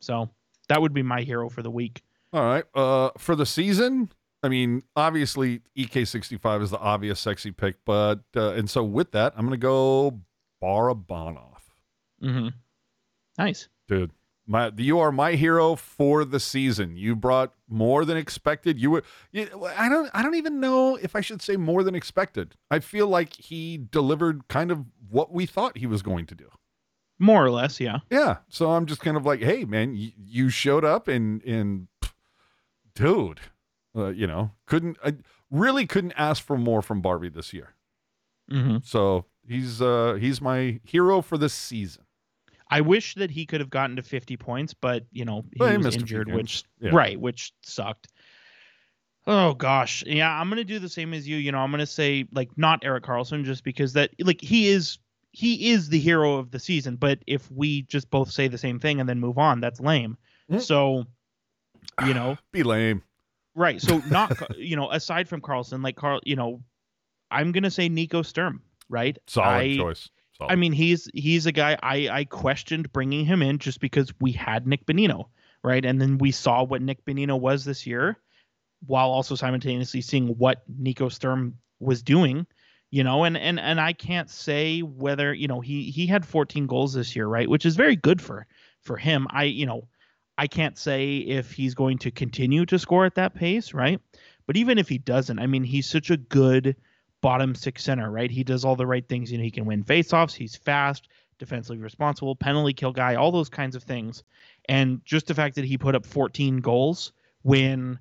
So 0.00 0.28
that 0.68 0.82
would 0.82 0.92
be 0.92 1.04
my 1.04 1.22
hero 1.22 1.48
for 1.48 1.62
the 1.62 1.70
week. 1.70 2.02
All 2.32 2.42
right. 2.42 2.64
Uh, 2.74 3.10
for 3.16 3.36
the 3.36 3.46
season, 3.46 4.10
I 4.42 4.48
mean, 4.48 4.82
obviously 4.96 5.60
EK65 5.78 6.62
is 6.62 6.70
the 6.72 6.80
obvious 6.80 7.20
sexy 7.20 7.52
pick, 7.52 7.76
but 7.84 8.24
uh, 8.34 8.54
and 8.54 8.68
so 8.68 8.82
with 8.82 9.12
that, 9.12 9.34
I'm 9.36 9.46
gonna 9.46 9.56
go 9.56 10.18
Barabanov, 10.60 11.60
Mm-hmm. 12.20 12.48
Nice. 13.38 13.68
dude. 13.86 14.10
My, 14.46 14.70
you 14.76 15.00
are 15.00 15.10
my 15.10 15.32
hero 15.32 15.74
for 15.74 16.24
the 16.24 16.38
season. 16.38 16.96
You 16.96 17.16
brought 17.16 17.52
more 17.68 18.04
than 18.04 18.16
expected. 18.16 18.80
You 18.80 18.92
were. 18.92 19.02
You, 19.32 19.48
I 19.76 19.88
don't. 19.88 20.08
I 20.14 20.22
don't 20.22 20.36
even 20.36 20.60
know 20.60 20.96
if 20.96 21.16
I 21.16 21.20
should 21.20 21.42
say 21.42 21.56
more 21.56 21.82
than 21.82 21.96
expected. 21.96 22.54
I 22.70 22.78
feel 22.78 23.08
like 23.08 23.34
he 23.34 23.76
delivered 23.90 24.46
kind 24.48 24.70
of 24.70 24.84
what 25.10 25.32
we 25.32 25.46
thought 25.46 25.78
he 25.78 25.86
was 25.86 26.02
going 26.02 26.26
to 26.26 26.34
do. 26.34 26.48
More 27.18 27.44
or 27.44 27.50
less, 27.50 27.80
yeah. 27.80 28.00
Yeah. 28.10 28.36
So 28.48 28.72
I'm 28.72 28.86
just 28.86 29.00
kind 29.00 29.16
of 29.16 29.24
like, 29.24 29.42
hey, 29.42 29.64
man, 29.64 29.96
you, 29.96 30.12
you 30.16 30.48
showed 30.48 30.84
up 30.84 31.08
and 31.08 31.42
and 31.42 31.88
dude, 32.94 33.40
uh, 33.96 34.08
you 34.08 34.26
know, 34.26 34.52
couldn't 34.66 34.96
I 35.04 35.14
really 35.50 35.86
couldn't 35.86 36.14
ask 36.16 36.42
for 36.42 36.56
more 36.56 36.82
from 36.82 37.00
Barbie 37.00 37.30
this 37.30 37.52
year. 37.52 37.74
Mm-hmm. 38.50 38.78
So 38.84 39.24
he's 39.48 39.80
uh 39.80 40.18
he's 40.20 40.40
my 40.40 40.80
hero 40.84 41.20
for 41.22 41.38
this 41.38 41.54
season. 41.54 42.04
I 42.68 42.80
wish 42.80 43.14
that 43.14 43.30
he 43.30 43.46
could 43.46 43.60
have 43.60 43.70
gotten 43.70 43.96
to 43.96 44.02
50 44.02 44.36
points, 44.36 44.74
but 44.74 45.04
you 45.12 45.24
know 45.24 45.42
he 45.52 45.58
Well, 45.60 45.70
he 45.70 45.76
was 45.76 45.86
missed 45.86 46.02
a 46.02 46.06
few 46.06 46.18
injured, 46.20 46.34
which 46.34 46.64
Yeah. 46.80 46.90
right, 46.92 47.20
which 47.20 47.52
sucked. 47.62 48.08
Oh 49.28 49.54
gosh, 49.54 50.04
yeah, 50.06 50.30
I'm 50.30 50.48
gonna 50.48 50.62
do 50.64 50.78
the 50.78 50.88
same 50.88 51.12
as 51.12 51.26
you. 51.26 51.36
You 51.36 51.50
know, 51.52 51.58
I'm 51.58 51.70
gonna 51.72 51.86
say 51.86 52.26
like 52.32 52.56
not 52.56 52.84
Erik 52.84 53.04
Karlsson, 53.04 53.44
just 53.44 53.64
because 53.64 53.92
that 53.94 54.10
like 54.20 54.40
he 54.40 54.68
is 54.68 54.98
he 55.32 55.70
is 55.70 55.88
the 55.88 55.98
hero 55.98 56.36
of 56.36 56.50
the 56.50 56.58
season. 56.60 56.96
But 56.96 57.18
if 57.26 57.50
we 57.50 57.82
just 57.82 58.08
both 58.10 58.30
say 58.30 58.48
the 58.48 58.58
same 58.58 58.78
thing 58.78 59.00
and 59.00 59.08
then 59.08 59.18
move 59.20 59.36
on, 59.38 59.60
that's 59.60 59.80
lame. 59.80 60.16
Mhm. 60.50 60.62
So, 60.62 61.04
you 62.06 62.14
know, 62.14 62.38
Be 62.52 62.62
lame. 62.62 63.02
right? 63.56 63.80
So 63.82 63.98
not 64.10 64.56
you 64.56 64.76
know 64.76 64.90
aside 64.92 65.28
from 65.28 65.40
Karlsson, 65.40 65.82
like 65.82 65.96
Carl, 65.96 66.20
you 66.24 66.36
know, 66.36 66.62
I'm 67.30 67.50
gonna 67.50 67.70
say 67.70 67.88
Nico 67.88 68.22
Sturm, 68.22 68.62
right? 68.88 69.18
Solid 69.26 69.48
I- 69.56 69.76
choice. 69.76 70.08
Solid. 70.38 70.52
I 70.52 70.56
mean, 70.56 70.72
he's 70.72 71.08
he's 71.14 71.46
a 71.46 71.52
guy 71.52 71.78
I 71.82 72.08
I 72.10 72.24
questioned 72.24 72.92
bringing 72.92 73.24
him 73.24 73.42
in 73.42 73.58
just 73.58 73.80
because 73.80 74.12
we 74.20 74.32
had 74.32 74.66
Nick 74.66 74.84
Bonino, 74.86 75.28
right? 75.64 75.84
And 75.84 76.00
then 76.00 76.18
we 76.18 76.30
saw 76.30 76.62
what 76.62 76.82
Nick 76.82 77.04
Bonino 77.04 77.38
was 77.40 77.64
this 77.64 77.86
year, 77.86 78.18
while 78.86 79.10
also 79.10 79.34
simultaneously 79.34 80.00
seeing 80.00 80.28
what 80.38 80.62
Nico 80.68 81.08
Sturm 81.08 81.56
was 81.80 82.02
doing, 82.02 82.46
you 82.90 83.02
know. 83.02 83.24
And 83.24 83.36
and 83.36 83.58
and 83.58 83.80
I 83.80 83.92
can't 83.92 84.28
say 84.28 84.80
whether 84.80 85.32
you 85.32 85.48
know 85.48 85.60
he 85.60 85.90
he 85.90 86.06
had 86.06 86.26
14 86.26 86.66
goals 86.66 86.92
this 86.92 87.16
year, 87.16 87.26
right? 87.26 87.48
Which 87.48 87.64
is 87.64 87.76
very 87.76 87.96
good 87.96 88.20
for 88.20 88.46
for 88.82 88.96
him. 88.96 89.26
I 89.30 89.44
you 89.44 89.64
know 89.64 89.88
I 90.38 90.46
can't 90.46 90.76
say 90.76 91.18
if 91.18 91.52
he's 91.52 91.74
going 91.74 91.98
to 91.98 92.10
continue 92.10 92.66
to 92.66 92.78
score 92.78 93.06
at 93.06 93.14
that 93.14 93.34
pace, 93.34 93.72
right? 93.72 94.00
But 94.46 94.56
even 94.56 94.78
if 94.78 94.88
he 94.88 94.98
doesn't, 94.98 95.38
I 95.38 95.46
mean, 95.46 95.64
he's 95.64 95.88
such 95.88 96.10
a 96.10 96.16
good 96.16 96.76
bottom 97.20 97.54
six 97.54 97.84
center, 97.84 98.10
right? 98.10 98.30
He 98.30 98.44
does 98.44 98.64
all 98.64 98.76
the 98.76 98.86
right 98.86 99.06
things. 99.06 99.30
You 99.30 99.38
know, 99.38 99.44
he 99.44 99.50
can 99.50 99.64
win 99.64 99.84
faceoffs. 99.84 100.34
He's 100.34 100.56
fast, 100.56 101.08
defensively 101.38 101.82
responsible, 101.82 102.36
penalty 102.36 102.72
kill 102.72 102.92
guy, 102.92 103.14
all 103.14 103.32
those 103.32 103.48
kinds 103.48 103.76
of 103.76 103.82
things. 103.82 104.22
And 104.68 105.04
just 105.04 105.26
the 105.26 105.34
fact 105.34 105.56
that 105.56 105.64
he 105.64 105.78
put 105.78 105.94
up 105.94 106.06
14 106.06 106.58
goals 106.58 107.12
when 107.42 107.98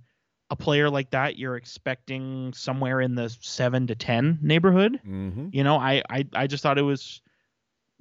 a 0.49 0.55
player 0.55 0.89
like 0.89 1.09
that 1.11 1.37
you're 1.37 1.55
expecting 1.55 2.53
somewhere 2.53 3.01
in 3.01 3.15
the 3.15 3.35
seven 3.41 3.87
to 3.87 3.95
10 3.95 4.39
neighborhood, 4.41 4.99
mm-hmm. 5.05 5.47
you 5.51 5.63
know, 5.63 5.77
I, 5.77 6.03
I, 6.09 6.25
I 6.33 6.47
just 6.47 6.61
thought 6.61 6.77
it 6.77 6.83
was 6.83 7.21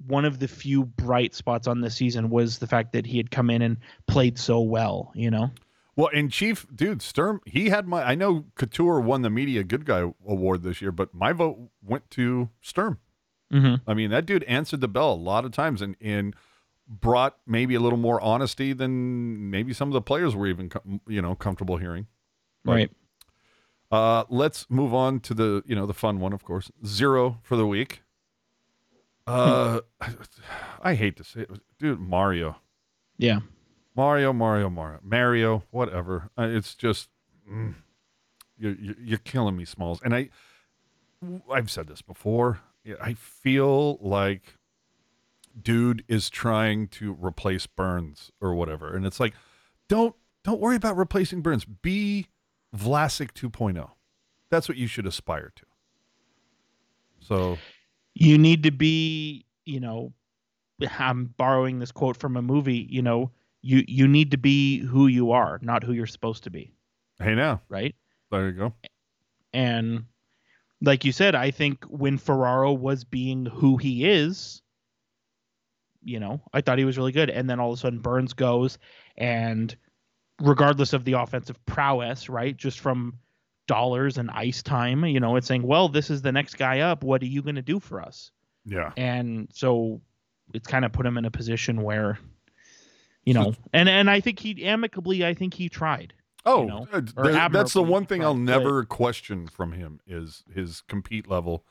one 0.05 0.25
of 0.25 0.39
the 0.39 0.47
few 0.47 0.85
bright 0.85 1.33
spots 1.33 1.67
on 1.67 1.81
this 1.81 1.95
season 1.95 2.29
was 2.29 2.59
the 2.59 2.67
fact 2.67 2.91
that 2.93 3.05
he 3.05 3.17
had 3.17 3.31
come 3.31 3.49
in 3.49 3.61
and 3.61 3.77
played 4.07 4.37
so 4.37 4.59
well, 4.59 5.11
you 5.15 5.31
know? 5.31 5.51
Well, 5.97 6.09
and 6.13 6.29
Chief, 6.31 6.67
dude, 6.75 7.01
Sturm, 7.01 7.39
he 7.45 7.69
had 7.69 7.87
my. 7.87 8.03
I 8.03 8.15
know 8.15 8.45
Couture 8.55 8.99
won 8.99 9.21
the 9.21 9.29
Media 9.29 9.63
Good 9.63 9.85
Guy 9.85 10.11
Award 10.27 10.63
this 10.63 10.81
year, 10.81 10.91
but 10.91 11.13
my 11.13 11.31
vote 11.31 11.69
went 11.81 12.09
to 12.11 12.49
Sturm. 12.61 12.99
Mm-hmm. 13.53 13.89
I 13.89 13.93
mean, 13.93 14.09
that 14.09 14.25
dude 14.25 14.43
answered 14.43 14.81
the 14.81 14.87
bell 14.89 15.13
a 15.13 15.15
lot 15.15 15.45
of 15.45 15.51
times, 15.51 15.81
and 15.81 15.95
and 16.01 16.35
brought 16.87 17.37
maybe 17.47 17.75
a 17.75 17.79
little 17.79 17.97
more 17.97 18.19
honesty 18.21 18.73
than 18.73 19.49
maybe 19.49 19.71
some 19.73 19.87
of 19.89 19.93
the 19.93 20.01
players 20.01 20.35
were 20.35 20.47
even 20.47 20.67
com- 20.69 20.99
you 21.07 21.21
know 21.21 21.33
comfortable 21.35 21.77
hearing. 21.77 22.07
But- 22.63 22.71
Right. 22.73 22.91
Uh, 23.91 24.25
let's 24.29 24.69
move 24.69 24.93
on 24.93 25.19
to 25.21 25.33
the 25.33 25.63
you 25.65 25.75
know 25.75 25.85
the 25.85 25.93
fun 25.93 26.19
one, 26.19 26.33
of 26.33 26.43
course. 26.43 26.71
Zero 26.85 27.39
for 27.43 27.55
the 27.55 27.65
week. 27.67 28.01
Uh, 29.27 29.79
I 30.81 30.95
hate 30.95 31.15
to 31.17 31.23
say 31.23 31.41
it, 31.41 31.51
dude. 31.79 31.99
Mario, 31.99 32.57
Yeah. 33.17 33.39
Mario, 33.95 34.33
Mario, 34.33 34.69
Mario, 34.69 34.99
Mario, 35.03 35.63
whatever. 35.71 36.29
Uh, 36.37 36.47
it's 36.49 36.75
just 36.75 37.09
mm, 37.49 37.75
you're, 38.57 38.75
you're 39.01 39.17
killing 39.19 39.55
me, 39.55 39.65
Smalls. 39.65 40.01
And 40.03 40.13
I, 40.15 40.29
I've 41.51 41.71
said 41.71 41.87
this 41.87 42.01
before. 42.01 42.59
I 43.01 43.13
feel 43.13 43.97
like 43.99 44.57
dude 45.59 46.03
is 46.07 46.29
trying 46.29 46.87
to 46.89 47.17
replace 47.19 47.65
Burns 47.65 48.31
or 48.41 48.53
whatever, 48.53 48.95
and 48.95 49.05
it's 49.05 49.19
like, 49.19 49.33
don't 49.87 50.15
don't 50.43 50.61
worry 50.61 50.75
about 50.75 50.95
replacing 50.97 51.41
Burns. 51.41 51.65
Be 51.65 52.27
Vlasic 52.75 53.31
2.0. 53.31 53.89
That's 54.51 54.69
what 54.69 54.77
you 54.77 54.85
should 54.85 55.07
aspire 55.07 55.51
to. 55.55 55.65
So 57.19 57.57
You 58.13 58.37
need 58.37 58.63
to 58.63 58.71
be, 58.71 59.45
you 59.65 59.79
know, 59.79 60.13
I'm 60.99 61.33
borrowing 61.37 61.79
this 61.79 61.91
quote 61.91 62.17
from 62.17 62.37
a 62.37 62.41
movie, 62.41 62.87
you 62.89 63.01
know, 63.01 63.31
you 63.65 63.83
you 63.87 64.07
need 64.07 64.31
to 64.31 64.37
be 64.37 64.79
who 64.79 65.07
you 65.07 65.31
are, 65.31 65.59
not 65.61 65.83
who 65.83 65.91
you're 65.91 66.05
supposed 66.05 66.43
to 66.43 66.51
be, 66.51 66.71
hey, 67.19 67.33
now 67.33 67.61
right? 67.67 67.95
there 68.31 68.47
you 68.47 68.53
go. 68.53 68.73
And 69.53 70.05
like 70.81 71.03
you 71.05 71.11
said, 71.11 71.33
I 71.35 71.51
think 71.51 71.83
when 71.85 72.17
Ferraro 72.17 72.73
was 72.73 73.03
being 73.05 73.45
who 73.45 73.77
he 73.77 74.05
is, 74.05 74.61
you 76.03 76.19
know, 76.19 76.41
I 76.53 76.61
thought 76.61 76.77
he 76.77 76.85
was 76.85 76.97
really 76.97 77.11
good. 77.11 77.29
And 77.29 77.49
then 77.49 77.59
all 77.59 77.71
of 77.71 77.79
a 77.79 77.81
sudden 77.81 77.99
Burns 77.99 78.33
goes 78.33 78.77
and 79.17 79.75
regardless 80.39 80.93
of 80.93 81.05
the 81.05 81.13
offensive 81.13 81.63
prowess, 81.65 82.29
right? 82.29 82.55
Just 82.55 82.79
from 82.79 83.17
dollars 83.67 84.17
and 84.17 84.29
ice 84.29 84.61
time, 84.61 85.05
you 85.05 85.19
know, 85.19 85.37
it's 85.37 85.47
saying, 85.47 85.63
well, 85.63 85.89
this 85.89 86.09
is 86.09 86.21
the 86.21 86.31
next 86.31 86.57
guy 86.57 86.81
up. 86.81 87.03
What 87.03 87.23
are 87.23 87.27
you 87.27 87.41
going 87.41 87.55
to 87.55 87.61
do 87.61 87.79
for 87.79 88.01
us? 88.01 88.31
Yeah. 88.65 88.91
And 88.97 89.49
so 89.53 90.01
it's 90.53 90.67
kind 90.67 90.85
of 90.85 90.91
put 90.91 91.05
him 91.05 91.17
in 91.17 91.25
a 91.25 91.31
position 91.31 91.81
where, 91.81 92.19
you 93.25 93.33
know, 93.33 93.53
and, 93.73 93.89
and 93.89 94.09
I 94.09 94.19
think 94.21 94.39
he 94.39 94.65
amicably, 94.65 95.25
I 95.25 95.33
think 95.33 95.53
he 95.53 95.69
tried. 95.69 96.13
Oh, 96.45 96.63
know, 96.65 96.87
or 96.91 97.01
th- 97.01 97.51
that's 97.51 97.73
the 97.73 97.81
one 97.81 98.05
thing 98.05 98.23
I'll 98.23 98.35
never 98.35 98.85
question 98.85 99.47
from 99.47 99.71
him 99.71 99.99
is 100.05 100.43
his 100.53 100.81
compete 100.87 101.27
level, 101.27 101.65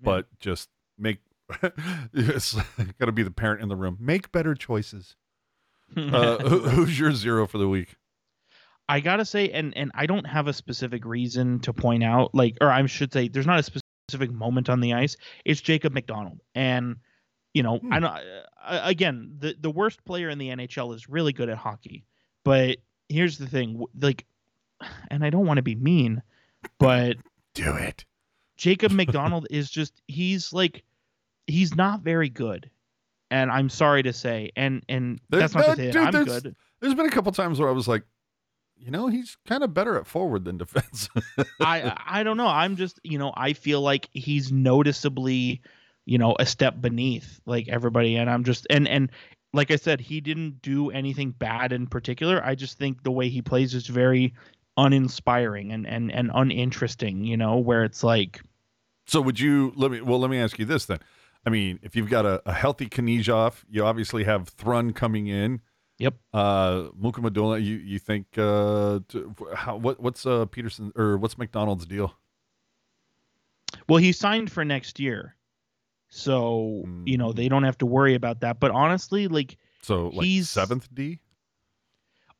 but 0.00 0.26
just 0.40 0.70
make 0.98 1.18
it's 2.14 2.54
got 2.98 3.06
to 3.06 3.12
be 3.12 3.22
the 3.22 3.30
parent 3.30 3.60
in 3.60 3.68
the 3.68 3.76
room. 3.76 3.98
Make 4.00 4.32
better 4.32 4.54
choices. 4.54 5.16
Uh, 5.96 6.38
who, 6.38 6.58
who's 6.60 6.98
your 6.98 7.12
zero 7.12 7.46
for 7.46 7.58
the 7.58 7.68
week? 7.68 7.96
I 8.88 9.00
gotta 9.00 9.24
say, 9.24 9.50
and 9.50 9.76
and 9.76 9.92
I 9.94 10.06
don't 10.06 10.26
have 10.26 10.48
a 10.48 10.52
specific 10.52 11.04
reason 11.04 11.60
to 11.60 11.72
point 11.72 12.02
out, 12.02 12.34
like, 12.34 12.56
or 12.60 12.68
I 12.68 12.84
should 12.86 13.12
say, 13.12 13.28
there's 13.28 13.46
not 13.46 13.60
a 13.60 13.62
specific 13.62 14.32
moment 14.32 14.68
on 14.68 14.80
the 14.80 14.94
ice. 14.94 15.16
It's 15.44 15.60
Jacob 15.60 15.92
MacDonald, 15.92 16.40
and 16.54 16.96
you 17.54 17.62
know, 17.62 17.78
Hmm. 17.78 17.92
I 17.92 17.98
know. 18.00 18.18
Uh, 18.62 18.80
again, 18.84 19.36
the 19.38 19.56
the 19.58 19.70
worst 19.70 20.04
player 20.04 20.28
in 20.28 20.38
the 20.38 20.48
NHL 20.48 20.94
is 20.94 21.08
really 21.08 21.32
good 21.32 21.48
at 21.48 21.56
hockey, 21.56 22.04
but 22.44 22.78
here's 23.08 23.38
the 23.38 23.46
thing, 23.46 23.82
like, 24.00 24.24
and 25.10 25.24
I 25.24 25.30
don't 25.30 25.46
want 25.46 25.56
to 25.58 25.62
be 25.62 25.74
mean, 25.74 26.22
but 26.78 27.16
Do 27.54 27.74
it. 27.76 28.04
Jacob 28.56 28.92
MacDonald 29.00 29.46
is 29.50 29.70
just 29.70 30.02
he's 30.08 30.52
like 30.52 30.82
he's 31.46 31.74
not 31.74 32.00
very 32.02 32.28
good. 32.28 32.70
And 33.30 33.50
I'm 33.50 33.68
sorry 33.68 34.02
to 34.04 34.12
say, 34.12 34.50
and 34.56 34.82
and 34.88 35.20
There- 35.30 35.40
that's 35.40 35.54
not 35.54 35.66
that- 35.66 35.76
to 35.76 35.82
say 35.82 35.90
dude, 35.92 36.14
I'm 36.14 36.24
good. 36.24 36.56
There's 36.80 36.94
been 36.94 37.06
a 37.06 37.10
couple 37.10 37.32
times 37.32 37.58
where 37.58 37.68
I 37.68 37.72
was 37.72 37.88
like, 37.88 38.02
you 38.76 38.90
know, 38.90 39.06
he's 39.08 39.36
kind 39.46 39.62
of 39.64 39.72
better 39.72 39.96
at 39.98 40.06
forward 40.06 40.44
than 40.44 40.58
defense. 40.58 41.08
I 41.60 41.96
I 42.06 42.22
don't 42.22 42.36
know. 42.36 42.46
I'm 42.46 42.76
just 42.76 43.00
you 43.04 43.18
know 43.18 43.32
I 43.36 43.52
feel 43.54 43.80
like 43.80 44.08
he's 44.12 44.52
noticeably 44.52 45.62
you 46.06 46.18
know 46.18 46.36
a 46.38 46.46
step 46.46 46.80
beneath 46.80 47.40
like 47.46 47.68
everybody, 47.68 48.16
and 48.16 48.28
I'm 48.28 48.44
just 48.44 48.66
and 48.70 48.86
and 48.88 49.10
like 49.52 49.70
I 49.70 49.76
said, 49.76 50.00
he 50.00 50.20
didn't 50.20 50.62
do 50.62 50.90
anything 50.90 51.30
bad 51.30 51.72
in 51.72 51.86
particular. 51.86 52.44
I 52.44 52.54
just 52.54 52.76
think 52.78 53.02
the 53.02 53.12
way 53.12 53.28
he 53.28 53.40
plays 53.40 53.74
is 53.74 53.86
very 53.86 54.34
uninspiring 54.76 55.72
and 55.72 55.86
and 55.86 56.10
and 56.12 56.30
uninteresting. 56.34 57.24
You 57.24 57.36
know, 57.36 57.58
where 57.58 57.84
it's 57.84 58.02
like 58.02 58.40
so 59.06 59.20
would 59.20 59.38
you 59.38 59.72
let 59.76 59.90
me? 59.90 60.00
Well, 60.00 60.18
let 60.18 60.30
me 60.30 60.38
ask 60.38 60.58
you 60.58 60.64
this 60.64 60.86
then. 60.86 60.98
I 61.46 61.50
mean, 61.50 61.78
if 61.82 61.94
you've 61.94 62.08
got 62.08 62.24
a, 62.24 62.42
a 62.46 62.52
healthy 62.52 62.88
Kniazev, 62.88 63.64
you 63.68 63.84
obviously 63.84 64.24
have 64.24 64.48
Thrun 64.48 64.92
coming 64.92 65.26
in. 65.26 65.60
Yep. 65.98 66.14
Uh, 66.32 66.84
Mukhamadullin 67.00 67.64
you 67.64 67.76
you 67.76 67.98
think 67.98 68.26
uh, 68.36 69.00
to, 69.08 69.34
how 69.54 69.76
what 69.76 70.00
what's 70.00 70.26
uh 70.26 70.46
Peterson 70.46 70.92
or 70.96 71.18
what's 71.18 71.38
MacDonald's 71.38 71.86
deal? 71.86 72.14
well 73.88 73.98
he 73.98 74.12
signed 74.12 74.50
for 74.52 74.64
next 74.64 75.00
year, 75.00 75.34
so 76.16 76.84
you 77.04 77.18
know 77.18 77.32
they 77.32 77.48
don't 77.48 77.64
have 77.64 77.76
to 77.78 77.86
worry 77.86 78.14
about 78.14 78.40
that. 78.40 78.60
But 78.60 78.70
honestly, 78.70 79.26
like 79.28 79.56
So 79.82 80.08
like 80.08 80.24
He's- 80.26 80.48
seventh 80.48 80.88
D. 80.94 81.18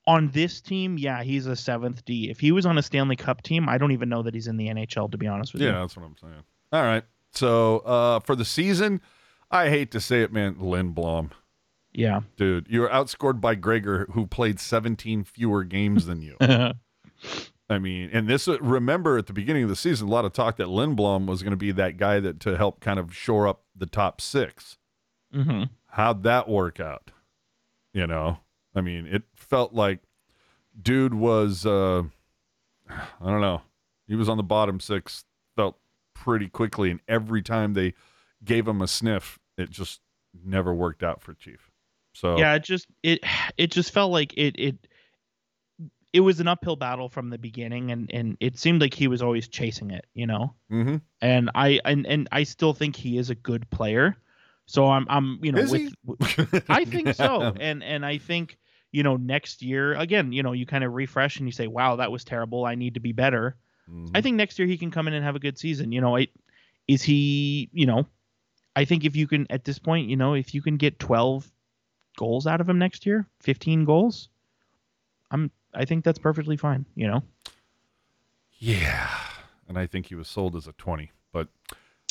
on 0.07 0.29
this 0.31 0.61
team, 0.61 0.97
yeah, 0.99 1.23
he's 1.23 1.47
a 1.47 1.57
seventh 1.57 2.05
D. 2.05 2.31
If 2.31 2.39
he 2.41 2.53
was 2.53 2.67
on 2.67 2.79
a 2.79 2.83
Stanley 2.83 3.17
Cup 3.17 3.43
team, 3.43 3.69
I 3.69 3.79
don't 3.79 3.91
even 3.93 4.09
know 4.09 4.23
that 4.23 4.35
he's 4.35 4.47
in 4.47 4.57
the 4.57 4.69
NHL. 4.69 5.11
To 5.11 5.19
be 5.19 5.27
honest 5.27 5.53
with 5.53 5.63
Yeah, 5.63 5.69
you. 5.69 5.75
Yeah, 5.75 5.81
that's 5.81 5.97
what 5.97 6.05
I'm 6.07 6.17
saying. 6.21 6.43
All 6.73 6.83
right. 6.83 7.05
So 7.33 7.79
uh, 7.81 8.21
for 8.21 8.37
the 8.37 8.45
season, 8.45 9.01
I 9.51 9.69
hate 9.71 9.91
to 9.91 10.01
say 10.01 10.23
it, 10.23 10.33
man, 10.33 10.55
Lindblom, 10.55 11.31
Yeah. 11.93 12.21
dude, 12.37 12.67
you 12.69 12.81
were 12.81 12.89
outscored 12.89 13.41
by 13.41 13.57
Gregor, 13.57 14.07
who 14.13 14.27
played 14.29 14.61
17 14.61 15.25
fewer 15.25 15.65
games 15.65 16.07
than 16.07 16.23
you. 16.23 16.37
I 17.69 17.79
mean, 17.79 18.11
and 18.13 18.29
this 18.29 18.47
uh, 18.47 18.59
remember 18.61 19.17
at 19.17 19.27
the 19.27 19.33
beginning 19.33 19.63
of 19.63 19.69
the 19.69 19.77
season, 19.77 20.09
a 20.09 20.11
lot 20.11 20.25
of 20.25 20.33
talk 20.33 20.57
that 20.57 20.67
Lindblom 20.67 21.27
was 21.27 21.43
going 21.43 21.53
to 21.53 21.57
be 21.57 21.73
that 21.73 21.97
guy 21.97 22.21
that 22.21 22.41
to 22.41 22.57
help 22.57 22.81
kind 22.81 22.99
of 22.99 23.15
shore 23.15 23.49
up 23.49 23.63
the 23.75 23.87
top 23.87 24.21
six. 24.21 24.77
hmm 25.33 25.65
How'd 25.87 26.25
that 26.25 26.49
work 26.49 26.81
out? 26.81 27.13
You 27.93 28.07
know, 28.09 28.39
I 28.75 28.81
mean, 28.81 29.07
it 29.07 29.23
felt 29.37 29.73
like 29.73 30.01
dude 30.81 31.15
was, 31.15 31.65
uh, 31.65 32.03
I 32.91 33.31
don't 33.31 33.41
know, 33.41 33.63
he 34.09 34.17
was 34.17 34.29
on 34.29 34.37
the 34.37 34.43
bottom 34.43 34.81
six, 34.81 35.25
felt 35.55 35.79
pretty 36.13 36.49
quickly, 36.49 36.91
and 36.91 37.01
every 37.07 37.43
time 37.43 37.75
they 37.75 37.95
gave 38.45 38.67
him 38.67 38.83
a 38.83 38.89
sniff, 38.89 39.39
it 39.57 39.71
just 39.71 40.01
never 40.45 40.75
worked 40.75 41.05
out 41.05 41.23
for 41.23 41.33
Chief. 41.33 41.71
So 42.13 42.37
Yeah, 42.37 42.55
it 42.55 42.65
just 42.65 42.87
it 43.03 43.21
it 43.57 43.71
just 43.71 43.93
felt 43.93 44.11
like 44.11 44.35
it 44.37 44.57
it 44.59 44.89
it 46.15 46.21
was 46.21 46.39
an 46.39 46.47
uphill 46.47 46.77
battle 46.77 47.09
from 47.09 47.29
the 47.29 47.39
beginning, 47.39 47.91
and 47.91 48.11
and 48.15 48.37
it 48.41 48.57
seemed 48.57 48.81
like 48.81 48.95
he 48.95 49.09
was 49.09 49.21
always 49.21 49.49
chasing 49.49 49.91
it, 49.91 50.07
you 50.15 50.27
know. 50.27 50.55
hmm 50.71 50.97
And 51.21 51.51
I 51.55 51.81
and 51.85 52.07
and 52.07 52.29
I 52.31 52.45
still 52.45 52.73
think 52.73 52.95
he 52.97 53.19
is 53.19 53.29
a 53.31 53.35
good 53.35 53.69
player. 53.69 54.17
So 54.67 54.87
I'm 54.87 55.07
I'm 55.11 55.41
you 55.43 55.51
know 55.53 55.59
Is 55.59 55.73
with, 55.73 56.65
I 56.71 56.85
think 56.85 57.15
so, 57.15 57.53
and 57.61 57.83
and 57.83 58.07
I 58.07 58.19
think 58.19 58.59
you 58.93 59.03
know 59.03 59.17
next 59.17 59.61
year 59.61 59.95
again, 59.95 60.33
you 60.33 60.45
know 60.45 60.53
you 60.53 60.67
kind 60.67 60.85
of 60.85 60.93
refresh 60.93 61.39
and 61.39 61.49
you 61.49 61.53
say, 61.53 61.67
wow, 61.67 61.97
that 61.97 62.13
was 62.13 62.25
terrible. 62.25 62.65
I 62.65 62.77
need 62.77 62.95
to 62.95 63.01
be 63.01 63.13
better. 63.13 63.57
Mhm. 63.91 64.11
I 64.15 64.21
think 64.21 64.37
next 64.37 64.57
year 64.59 64.69
he 64.69 64.79
can 64.79 64.93
come 64.93 65.09
in 65.09 65.15
and 65.15 65.25
have 65.25 65.37
a 65.37 65.41
good 65.41 65.59
season. 65.59 65.91
You 65.91 66.01
know, 66.01 66.17
I, 66.17 66.29
is 66.87 67.03
he? 67.03 67.69
You 67.73 67.87
know, 67.87 68.07
I 68.77 68.85
think 68.85 69.05
if 69.05 69.17
you 69.17 69.27
can 69.27 69.49
at 69.51 69.65
this 69.65 69.81
point, 69.81 70.09
you 70.09 70.17
know, 70.17 70.35
if 70.35 70.55
you 70.55 70.63
can 70.63 70.77
get 70.77 71.01
12 71.01 71.51
goals 72.17 72.47
out 72.47 72.61
of 72.61 72.69
him 72.69 72.79
next 72.79 73.05
year, 73.05 73.27
15 73.41 73.85
goals, 73.85 74.29
I'm. 75.33 75.51
I 75.75 75.85
think 75.85 76.05
that's 76.05 76.19
perfectly 76.19 76.57
fine. 76.57 76.87
You 76.95 77.09
know. 77.09 77.23
Yeah. 78.59 79.11
And 79.69 79.79
I 79.79 79.87
think 79.87 80.07
he 80.07 80.15
was 80.15 80.29
sold 80.29 80.57
as 80.57 80.67
a 80.67 80.73
20. 80.73 81.11
But 81.33 81.49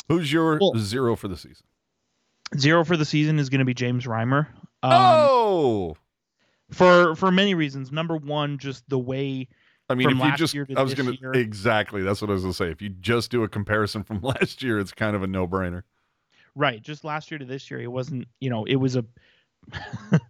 who's 0.08 0.32
your 0.32 0.58
Well- 0.60 0.74
zero 0.76 1.16
for 1.16 1.28
the 1.28 1.36
season? 1.36 1.66
Zero 2.58 2.84
for 2.84 2.96
the 2.96 3.04
season 3.04 3.38
is 3.38 3.48
going 3.48 3.60
to 3.60 3.64
be 3.64 3.74
James 3.74 4.04
Reimer. 4.04 4.46
Um, 4.82 4.92
oh! 4.92 5.96
For 6.70 7.16
for 7.16 7.32
many 7.32 7.54
reasons. 7.54 7.90
Number 7.90 8.16
one, 8.16 8.58
just 8.58 8.88
the 8.88 8.98
way. 8.98 9.48
I 9.88 9.94
mean, 9.94 10.10
if 10.10 10.16
you 10.16 10.36
just, 10.36 10.56
I 10.76 10.82
was 10.82 10.94
going 10.94 11.16
to, 11.16 11.30
exactly. 11.32 12.02
That's 12.02 12.22
what 12.22 12.30
I 12.30 12.32
was 12.32 12.42
going 12.42 12.52
to 12.52 12.56
say. 12.56 12.70
If 12.70 12.80
you 12.80 12.88
just 12.88 13.30
do 13.30 13.42
a 13.42 13.48
comparison 13.48 14.02
from 14.02 14.20
last 14.22 14.62
year, 14.62 14.78
it's 14.78 14.92
kind 14.92 15.14
of 15.16 15.22
a 15.22 15.26
no 15.26 15.46
brainer. 15.46 15.82
Right, 16.54 16.80
just 16.80 17.04
last 17.04 17.30
year 17.30 17.38
to 17.38 17.44
this 17.44 17.70
year, 17.70 17.80
it 17.80 17.88
wasn't. 17.88 18.28
You 18.40 18.50
know, 18.50 18.64
it 18.64 18.76
was 18.76 18.96
a 18.96 19.04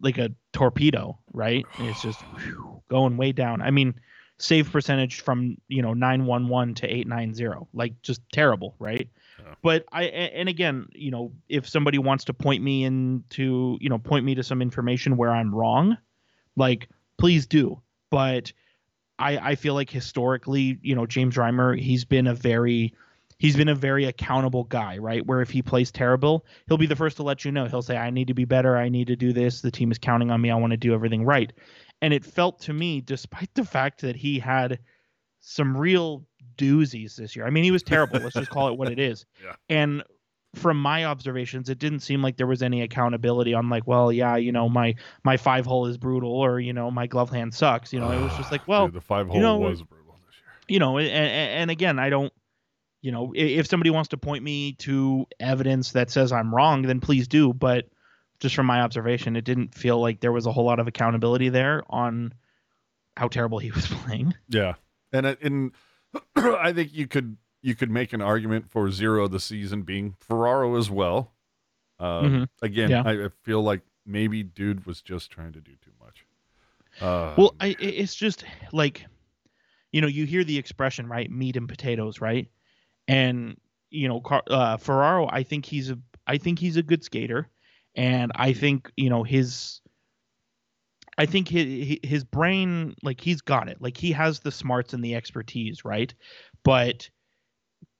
like 0.00 0.18
a 0.18 0.30
torpedo. 0.52 1.18
Right, 1.32 1.66
it's 1.78 2.02
just 2.02 2.20
whew, 2.38 2.82
going 2.88 3.16
way 3.16 3.32
down. 3.32 3.62
I 3.62 3.70
mean, 3.70 3.94
save 4.38 4.70
percentage 4.70 5.20
from 5.20 5.56
you 5.68 5.82
know 5.82 5.94
nine 5.94 6.26
one 6.26 6.48
one 6.48 6.74
to 6.74 6.86
eight 6.86 7.06
nine 7.06 7.34
zero, 7.34 7.68
like 7.72 8.00
just 8.02 8.20
terrible. 8.32 8.74
Right. 8.78 9.08
Yeah. 9.38 9.54
But 9.62 9.84
i 9.92 10.04
and 10.04 10.48
again, 10.48 10.86
you 10.92 11.10
know, 11.10 11.32
if 11.48 11.68
somebody 11.68 11.98
wants 11.98 12.24
to 12.24 12.34
point 12.34 12.62
me 12.62 12.84
into, 12.84 13.78
you 13.80 13.88
know, 13.88 13.98
point 13.98 14.24
me 14.24 14.34
to 14.34 14.42
some 14.42 14.62
information 14.62 15.16
where 15.16 15.30
I'm 15.30 15.54
wrong, 15.54 15.98
like 16.56 16.88
please 17.18 17.46
do. 17.46 17.80
But 18.10 18.52
I 19.18 19.38
I 19.38 19.54
feel 19.56 19.74
like 19.74 19.90
historically, 19.90 20.78
you 20.82 20.94
know, 20.94 21.06
James 21.06 21.36
Reimer, 21.36 21.78
he's 21.78 22.04
been 22.04 22.26
a 22.26 22.34
very 22.34 22.94
he's 23.38 23.56
been 23.56 23.68
a 23.68 23.74
very 23.74 24.04
accountable 24.04 24.64
guy, 24.64 24.98
right? 24.98 25.24
Where 25.26 25.40
if 25.40 25.50
he 25.50 25.62
plays 25.62 25.90
terrible, 25.90 26.44
he'll 26.68 26.78
be 26.78 26.86
the 26.86 26.96
first 26.96 27.16
to 27.18 27.22
let 27.22 27.44
you 27.44 27.52
know. 27.52 27.66
He'll 27.66 27.82
say, 27.82 27.96
"I 27.96 28.10
need 28.10 28.28
to 28.28 28.34
be 28.34 28.44
better. 28.44 28.76
I 28.76 28.88
need 28.88 29.06
to 29.08 29.16
do 29.16 29.32
this. 29.32 29.60
The 29.60 29.70
team 29.70 29.90
is 29.90 29.98
counting 29.98 30.30
on 30.30 30.40
me. 30.40 30.50
I 30.50 30.56
want 30.56 30.72
to 30.72 30.76
do 30.76 30.94
everything 30.94 31.24
right." 31.24 31.52
And 32.02 32.12
it 32.12 32.24
felt 32.24 32.60
to 32.62 32.72
me, 32.72 33.00
despite 33.00 33.54
the 33.54 33.64
fact 33.64 34.02
that 34.02 34.16
he 34.16 34.38
had 34.38 34.78
some 35.40 35.76
real 35.76 36.26
doozies 36.58 37.16
this 37.16 37.36
year. 37.36 37.46
I 37.46 37.50
mean, 37.50 37.64
he 37.64 37.70
was 37.70 37.82
terrible. 37.82 38.18
Let's 38.20 38.34
just 38.34 38.50
call 38.50 38.68
it 38.68 38.78
what 38.78 38.90
it 38.90 38.98
is. 38.98 39.24
Yeah. 39.44 39.54
And 39.68 40.02
from 40.54 40.80
my 40.80 41.04
observations, 41.04 41.68
it 41.68 41.78
didn't 41.78 42.00
seem 42.00 42.22
like 42.22 42.38
there 42.38 42.46
was 42.46 42.62
any 42.62 42.80
accountability 42.82 43.52
on 43.52 43.68
like, 43.68 43.86
well, 43.86 44.10
yeah, 44.10 44.36
you 44.36 44.52
know, 44.52 44.68
my 44.70 44.94
my 45.22 45.36
five 45.36 45.66
hole 45.66 45.86
is 45.86 45.98
brutal, 45.98 46.32
or 46.32 46.58
you 46.60 46.72
know, 46.72 46.90
my 46.90 47.06
glove 47.06 47.28
hand 47.30 47.52
sucks. 47.52 47.92
You 47.92 48.00
know, 48.00 48.10
it 48.10 48.22
was 48.22 48.34
just 48.36 48.50
like, 48.50 48.62
ah, 48.62 48.64
well, 48.68 48.86
Dude, 48.86 48.94
the 48.94 49.00
five 49.02 49.28
hole 49.28 49.38
know, 49.40 49.58
was 49.58 49.82
brutal 49.82 50.18
this 50.26 50.36
year. 50.36 50.74
you 50.74 50.78
know, 50.78 50.98
and, 50.98 51.08
and 51.10 51.70
again, 51.70 51.98
I 51.98 52.08
don't, 52.08 52.32
you 53.06 53.12
know, 53.12 53.32
if 53.36 53.68
somebody 53.68 53.90
wants 53.90 54.08
to 54.08 54.16
point 54.16 54.42
me 54.42 54.72
to 54.72 55.26
evidence 55.38 55.92
that 55.92 56.10
says 56.10 56.32
I'm 56.32 56.52
wrong, 56.52 56.82
then 56.82 56.98
please 56.98 57.28
do. 57.28 57.52
But 57.52 57.86
just 58.40 58.56
from 58.56 58.66
my 58.66 58.80
observation, 58.80 59.36
it 59.36 59.44
didn't 59.44 59.76
feel 59.76 60.00
like 60.00 60.18
there 60.18 60.32
was 60.32 60.44
a 60.46 60.50
whole 60.50 60.64
lot 60.64 60.80
of 60.80 60.88
accountability 60.88 61.48
there 61.48 61.84
on 61.88 62.34
how 63.16 63.28
terrible 63.28 63.60
he 63.60 63.70
was 63.76 63.86
playing. 63.86 64.34
Yeah, 64.48 64.74
and 65.12 65.24
and 65.24 65.72
I 66.36 66.72
think 66.72 66.92
you 66.94 67.06
could 67.06 67.36
you 67.62 67.76
could 67.76 67.92
make 67.92 68.12
an 68.12 68.20
argument 68.22 68.68
for 68.70 68.90
zero 68.90 69.26
of 69.26 69.30
the 69.30 69.38
season 69.40 69.82
being 69.82 70.16
Ferraro 70.18 70.76
as 70.76 70.90
well. 70.90 71.32
Um, 72.00 72.24
Mhm. 72.24 72.48
Again, 72.62 72.90
Yeah. 72.90 73.02
I, 73.06 73.28
feel 73.44 73.62
like 73.62 73.82
maybe 74.04 74.42
dude 74.42 74.84
was 74.84 75.00
just 75.00 75.30
trying 75.30 75.52
to 75.52 75.60
do 75.60 75.72
too 75.80 75.92
much. 76.00 76.26
Uh, 77.00 77.34
Well, 77.38 77.54
i- 77.60 77.76
it's 77.78 78.14
just 78.16 78.44
like, 78.72 79.06
you 79.92 80.00
know, 80.00 80.06
you 80.08 80.26
hear 80.26 80.42
the 80.44 80.58
expression, 80.58 81.06
right? 81.08 81.30
Meat 81.30 81.56
and 81.56 81.68
potatoes, 81.68 82.20
right? 82.20 82.48
And 83.08 83.56
you 83.90 84.08
know, 84.08 84.20
Car- 84.20 84.42
uh, 84.48 84.76
Ferraro, 84.76 85.28
I 85.30 85.42
think 85.42 85.64
he's 85.64 85.90
a, 85.90 85.98
I 86.26 86.38
think 86.38 86.58
he's 86.58 86.76
a 86.76 86.82
good 86.82 87.04
skater, 87.04 87.48
and 87.94 88.32
I 88.34 88.52
think 88.52 88.90
you 88.96 89.08
know 89.10 89.22
his, 89.22 89.80
I 91.18 91.26
think 91.26 91.48
his 91.48 91.98
his 92.02 92.24
brain, 92.24 92.94
like 93.02 93.20
he's 93.20 93.40
got 93.40 93.68
it, 93.68 93.80
like 93.80 93.96
he 93.96 94.12
has 94.12 94.40
the 94.40 94.50
smarts 94.50 94.92
and 94.92 95.02
the 95.04 95.14
expertise, 95.14 95.84
right? 95.84 96.12
But 96.64 97.08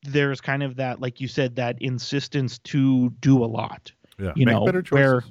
there's 0.03 0.41
kind 0.41 0.63
of 0.63 0.77
that, 0.77 1.01
like 1.01 1.21
you 1.21 1.29
said, 1.29 1.57
that 1.57 1.81
insistence 1.81 2.59
to 2.59 3.11
do 3.21 3.43
a 3.43 3.47
lot, 3.47 3.93
yeah, 4.19 4.33
you 4.37 4.45
make 4.47 4.55
know, 4.55 4.65
better 4.65 4.83
where- 4.91 5.25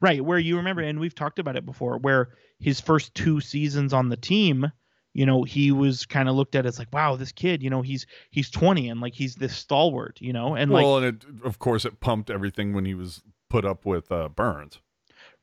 Right, 0.00 0.24
where 0.24 0.38
you 0.40 0.56
remember, 0.56 0.82
and 0.82 0.98
we've 0.98 1.14
talked 1.14 1.38
about 1.38 1.54
it 1.54 1.64
before, 1.64 1.96
where 1.98 2.30
his 2.58 2.80
first 2.80 3.14
two 3.14 3.40
seasons 3.40 3.92
on 3.92 4.08
the 4.08 4.16
team, 4.16 4.70
you 5.14 5.26
know, 5.26 5.42
he 5.42 5.72
was 5.72 6.06
kind 6.06 6.28
of 6.28 6.34
looked 6.34 6.54
at 6.54 6.66
as 6.66 6.78
like, 6.78 6.92
wow, 6.92 7.16
this 7.16 7.32
kid, 7.32 7.62
you 7.62 7.70
know, 7.70 7.82
he's 7.82 8.06
he's 8.30 8.50
20 8.50 8.88
and 8.88 9.00
like 9.00 9.14
he's 9.14 9.34
this 9.34 9.56
stalwart, 9.56 10.18
you 10.20 10.32
know, 10.32 10.54
and 10.54 10.70
like 10.70 10.84
well, 10.84 10.98
and 10.98 11.06
it 11.06 11.24
of 11.44 11.58
course 11.58 11.84
it 11.84 12.00
pumped 12.00 12.30
everything 12.30 12.72
when 12.72 12.84
he 12.84 12.94
was 12.94 13.22
put 13.50 13.64
up 13.64 13.84
with 13.84 14.10
uh, 14.10 14.28
Burns. 14.28 14.80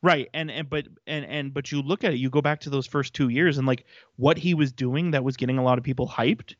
right, 0.01 0.27
and 0.33 0.49
and 0.49 0.69
but 0.69 0.87
and 1.05 1.25
and 1.25 1.53
but 1.53 1.71
you 1.71 1.81
look 1.81 2.03
at 2.03 2.13
it, 2.13 2.17
you 2.17 2.29
go 2.29 2.41
back 2.41 2.61
to 2.61 2.69
those 2.69 2.87
first 2.87 3.13
two 3.13 3.29
years, 3.29 3.57
and 3.57 3.67
like 3.67 3.85
what 4.15 4.37
he 4.37 4.53
was 4.53 4.71
doing 4.71 5.11
that 5.11 5.23
was 5.23 5.37
getting 5.37 5.59
a 5.59 5.63
lot 5.63 5.77
of 5.77 5.83
people 5.83 6.07
hyped 6.07 6.55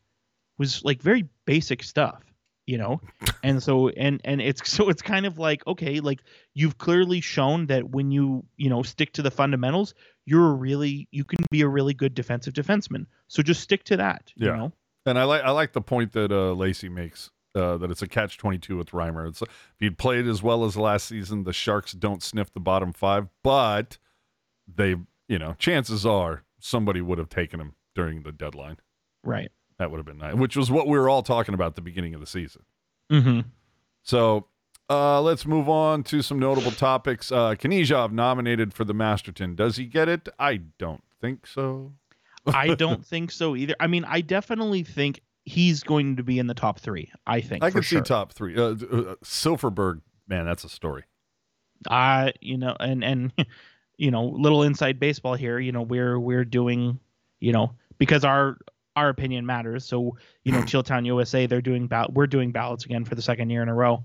was 0.60 0.84
like 0.84 1.01
very 1.01 1.28
basic 1.45 1.82
stuff, 1.82 2.22
you 2.68 2.78
know, 2.78 3.01
and 3.43 3.64
so 3.64 3.89
and 3.89 4.22
and 4.24 4.39
it's 4.39 4.70
so 4.70 4.89
it's 4.89 5.01
kind 5.01 5.26
of 5.26 5.39
like 5.39 5.66
okay, 5.66 5.99
like 5.99 6.20
you've 6.53 6.78
clearly 6.78 7.22
shown 7.22 7.66
that 7.68 7.89
when 7.89 8.12
you 8.12 8.45
you 8.57 8.70
know 8.70 8.84
stick 8.84 9.14
to 9.14 9.24
the 9.24 9.32
fundamentals, 9.32 9.95
you're 10.30 10.50
a 10.52 10.54
really 10.54 11.08
you 11.12 11.24
can 11.24 11.40
be 11.50 11.62
a 11.62 11.68
really 11.68 11.94
good 11.94 12.14
defensive 12.14 12.54
defenseman. 12.54 13.06
So 13.28 13.42
just 13.42 13.62
stick 13.62 13.84
to 13.86 13.98
that. 13.98 14.32
You 14.36 14.48
Yeah. 14.48 14.56
know? 14.56 14.72
And 15.06 15.18
I 15.18 15.24
like 15.24 15.42
I 15.44 15.52
like 15.52 15.74
the 15.74 15.82
point 15.82 16.12
that 16.14 16.32
uh, 16.32 16.54
Lacey 16.54 16.90
makes 16.90 17.32
uh, 17.56 17.78
that 17.78 17.90
it's 17.90 18.02
a 18.02 18.08
catch 18.08 18.38
twenty 18.38 18.60
two 18.60 18.78
with 18.78 18.92
Reimer. 18.92 19.28
It's 19.28 19.42
if 19.42 19.50
he'd 19.80 19.98
played 19.98 20.28
as 20.28 20.44
well 20.44 20.64
as 20.66 20.78
last 20.78 21.08
season, 21.08 21.44
the 21.46 21.54
Sharks 21.54 21.94
don't 21.94 22.22
sniff 22.22 22.54
the 22.54 22.60
bottom 22.60 22.94
five, 22.94 23.28
but 23.44 23.98
they 24.74 24.96
you 25.28 25.40
know 25.40 25.56
chances 25.58 26.06
are 26.06 26.44
somebody 26.60 27.02
would 27.02 27.18
have 27.18 27.30
taken 27.30 27.60
him 27.60 27.74
during 27.96 28.22
the 28.24 28.32
deadline. 28.32 28.78
Right. 29.24 29.52
That 29.80 29.90
would 29.90 29.98
have 29.98 30.06
been 30.06 30.18
nice, 30.18 30.36
which 30.36 30.56
was 30.58 30.70
what 30.70 30.88
we 30.88 30.98
were 31.00 31.10
all 31.10 31.24
talking 31.24 31.54
about 31.54 31.68
at 31.68 31.76
the 31.76 31.82
beginning 31.82 32.14
of 32.14 32.20
the 32.20 32.28
season. 32.28 32.64
Mm-hmm. 33.12 33.40
So 34.04 34.48
uh, 34.90 35.22
let's 35.22 35.46
move 35.46 35.70
on 35.70 36.04
to 36.04 36.22
some 36.22 36.40
notable 36.40 36.72
topics. 36.72 37.32
Uh, 37.32 37.56
Kniazev 37.56 38.12
nominated 38.12 38.74
for 38.74 38.84
the 38.84 38.94
Masterton. 38.94 39.56
Does 39.56 39.78
he 39.78 39.86
get 39.86 40.10
it? 40.10 40.28
I 40.40 40.58
don't 40.78 41.04
think 41.22 41.46
so. 41.46 41.94
I 42.48 42.74
don't 42.76 43.06
think 43.06 43.32
so 43.32 43.56
either. 43.56 43.76
I 43.80 43.88
mean, 43.88 44.06
I 44.06 44.22
definitely 44.22 44.84
think 44.84 45.22
he's 45.46 45.84
going 45.84 46.16
to 46.18 46.24
be 46.24 46.40
in 46.40 46.48
the 46.48 46.54
top 46.54 46.80
three. 46.80 47.12
I 47.28 47.42
think. 47.42 47.64
I 47.64 47.72
can 47.72 47.82
sure. 47.82 48.00
see 48.00 48.08
top 48.08 48.34
three. 48.34 48.56
Uh, 48.58 48.76
uh, 48.92 49.16
Silverberg, 49.24 50.02
man, 50.28 50.46
that's 50.46 50.64
a 50.64 50.70
story. 50.70 51.04
uh 51.90 52.32
you 52.42 52.58
know 52.58 52.76
and 52.80 53.04
and 53.06 53.32
you 53.98 54.12
know 54.12 54.26
little 54.26 54.64
inside 54.64 55.00
baseball 55.00 55.34
here 55.34 55.60
you 55.60 55.72
know 55.72 55.82
we're 55.82 56.20
we're 56.20 56.44
doing 56.44 57.00
you 57.40 57.54
know 57.54 57.72
because 57.98 58.26
our 58.26 58.58
our 58.98 59.08
opinion 59.08 59.46
matters 59.46 59.86
so 59.86 60.18
you 60.44 60.52
know 60.52 60.62
Teal 60.66 60.84
Town 60.84 61.06
USA 61.06 61.46
they're 61.46 61.62
doing 61.62 61.88
ball- 61.88 62.10
we're 62.14 62.28
doing 62.28 62.52
ballots 62.52 62.84
again 62.84 63.06
for 63.06 63.16
the 63.16 63.22
second 63.22 63.50
year 63.50 63.62
in 63.64 63.70
a 63.70 63.74
row 63.74 64.04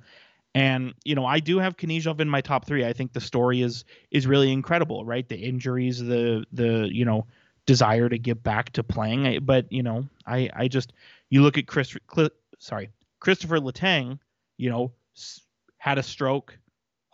and 0.54 0.94
you 1.04 1.14
know 1.14 1.24
i 1.26 1.40
do 1.40 1.58
have 1.58 1.76
Kniazev 1.76 2.20
in 2.20 2.28
my 2.28 2.40
top 2.40 2.66
three 2.66 2.84
i 2.84 2.92
think 2.92 3.12
the 3.12 3.20
story 3.20 3.62
is 3.62 3.84
is 4.10 4.26
really 4.26 4.52
incredible 4.52 5.04
right 5.04 5.28
the 5.28 5.36
injuries 5.36 5.98
the 5.98 6.44
the 6.52 6.88
you 6.92 7.04
know 7.04 7.26
desire 7.66 8.08
to 8.08 8.18
get 8.18 8.42
back 8.42 8.70
to 8.72 8.82
playing 8.82 9.26
I- 9.26 9.38
but 9.38 9.72
you 9.72 9.82
know 9.82 10.08
i 10.26 10.50
i 10.54 10.68
just 10.68 10.92
you 11.30 11.42
look 11.42 11.58
at 11.58 11.66
Kris 11.66 11.96
sorry 12.58 12.90
Kristopher 13.20 13.60
Letang 13.60 14.18
you 14.56 14.70
know 14.70 14.92
s- 15.16 15.40
had 15.78 15.98
a 15.98 16.02
stroke 16.02 16.58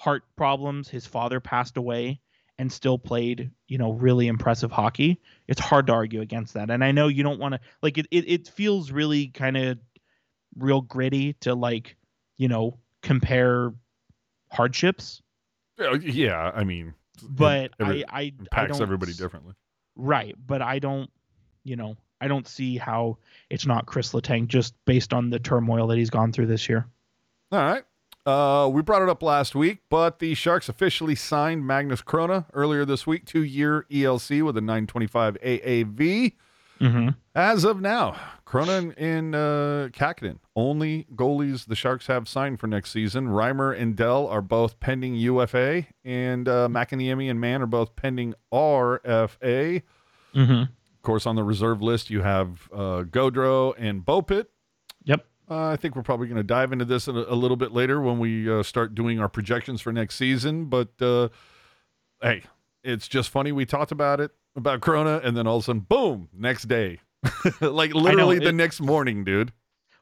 heart 0.00 0.24
problems. 0.34 0.88
His 0.88 1.06
father 1.06 1.40
passed 1.40 1.76
away 1.76 2.20
and 2.58 2.72
still 2.72 2.98
played, 2.98 3.50
you 3.68 3.76
know, 3.78 3.92
really 3.92 4.28
impressive 4.28 4.70
hockey. 4.70 5.20
It's 5.46 5.60
hard 5.60 5.86
to 5.88 5.92
argue 5.92 6.22
against 6.22 6.54
that. 6.54 6.70
And 6.70 6.82
I 6.82 6.92
know 6.92 7.08
you 7.08 7.22
don't 7.22 7.38
want 7.38 7.54
to 7.54 7.60
like 7.82 7.98
it, 7.98 8.06
it 8.10 8.24
it 8.26 8.48
feels 8.48 8.90
really 8.90 9.28
kind 9.28 9.56
of 9.58 9.78
real 10.56 10.80
gritty 10.80 11.34
to 11.40 11.54
like, 11.54 11.96
you 12.38 12.48
know, 12.48 12.78
compare 13.02 13.72
hardships. 14.50 15.22
Uh, 15.78 15.98
Yeah, 15.98 16.50
I 16.54 16.64
mean, 16.64 16.94
But 17.22 17.72
every- 17.80 18.06
I 18.06 18.12
I, 18.12 18.20
I 18.20 18.22
impacts 18.24 18.48
don't 18.50 18.68
packs 18.68 18.80
everybody 18.80 19.12
differently. 19.14 19.54
Right. 19.96 20.34
But 20.46 20.62
I 20.62 20.78
don't 20.78 21.10
you 21.64 21.76
know, 21.76 21.96
I 22.20 22.28
don't 22.28 22.48
see 22.48 22.78
how 22.78 23.18
it's 23.50 23.66
not 23.66 23.84
Kris 23.86 24.12
Letang 24.12 24.46
just 24.48 24.74
based 24.86 25.12
on 25.12 25.28
the 25.30 25.38
turmoil 25.38 25.86
that 25.88 25.98
he's 25.98 26.08
gone 26.10 26.32
through 26.32 26.46
this 26.46 26.68
year. 26.68 26.86
All 27.52 27.58
right. 27.62 27.84
Uh, 28.26 28.68
we 28.68 28.80
brought 28.82 29.02
it 29.02 29.08
up 29.08 29.22
last 29.22 29.54
week, 29.54 29.78
but 29.88 30.18
the 30.18 30.34
Sharks 30.34 30.68
officially 30.68 31.14
signed 31.14 31.66
Magnus 31.66 32.02
Chrona 32.02 32.44
earlier 32.52 32.84
this 32.84 33.06
week, 33.06 33.24
two 33.24 33.42
year 33.42 33.86
ELC 33.90 34.42
with 34.42 34.56
a 34.56 34.60
925 34.60 35.36
AAV. 35.42 36.32
Mm-hmm. 36.80 37.08
As 37.34 37.64
of 37.64 37.80
now, 37.80 38.16
Chrona 38.46 38.94
and 38.96 39.34
uh, 39.34 39.88
Kähkönen, 39.90 40.38
only 40.60 41.06
goalies 41.14 41.66
the 41.66 41.74
Sharks 41.74 42.06
have 42.06 42.28
signed 42.28 42.60
for 42.60 42.66
next 42.66 42.90
season. 42.90 43.28
Reimer 43.28 43.76
and 43.76 43.96
Dell 43.96 44.26
are 44.26 44.42
both 44.42 44.78
pending 44.78 45.14
UFA, 45.16 45.86
and 46.04 46.48
uh, 46.48 46.68
Mäkiniemi 46.70 47.30
and 47.30 47.40
Mann 47.40 47.62
are 47.62 47.66
both 47.66 47.96
pending 47.96 48.34
RFA. 48.52 49.82
Mm-hmm. 50.34 50.52
Of 50.52 51.02
course, 51.02 51.26
on 51.26 51.34
the 51.34 51.42
reserve 51.42 51.80
list, 51.82 52.10
you 52.10 52.22
have 52.22 52.68
uh, 52.72 53.04
Gaudreau 53.04 53.74
and 53.78 54.04
Beaupit. 54.04 54.46
Yep. 55.04 55.24
Uh, 55.50 55.68
I 55.68 55.76
think 55.76 55.96
we're 55.96 56.02
probably 56.02 56.28
going 56.28 56.36
to 56.36 56.42
dive 56.42 56.72
into 56.72 56.84
this 56.84 57.08
a, 57.08 57.12
a 57.12 57.34
little 57.34 57.56
bit 57.56 57.72
later 57.72 58.00
when 58.00 58.18
we 58.18 58.50
uh, 58.50 58.62
start 58.62 58.94
doing 58.94 59.18
our 59.18 59.28
projections 59.28 59.80
for 59.80 59.92
next 59.92 60.16
season. 60.16 60.66
But 60.66 60.90
uh, 61.00 61.30
hey, 62.22 62.42
it's 62.84 63.08
just 63.08 63.30
funny. 63.30 63.50
We 63.50 63.64
talked 63.64 63.92
about 63.92 64.20
it, 64.20 64.30
about 64.54 64.80
Chrona, 64.80 65.24
and 65.24 65.36
then 65.36 65.46
all 65.46 65.56
of 65.56 65.62
a 65.62 65.64
sudden, 65.64 65.80
boom, 65.80 66.28
next 66.32 66.68
day. 66.68 67.00
like 67.60 67.94
literally 67.94 68.38
the 68.38 68.48
it- 68.48 68.54
next 68.54 68.80
morning, 68.80 69.24
dude. 69.24 69.52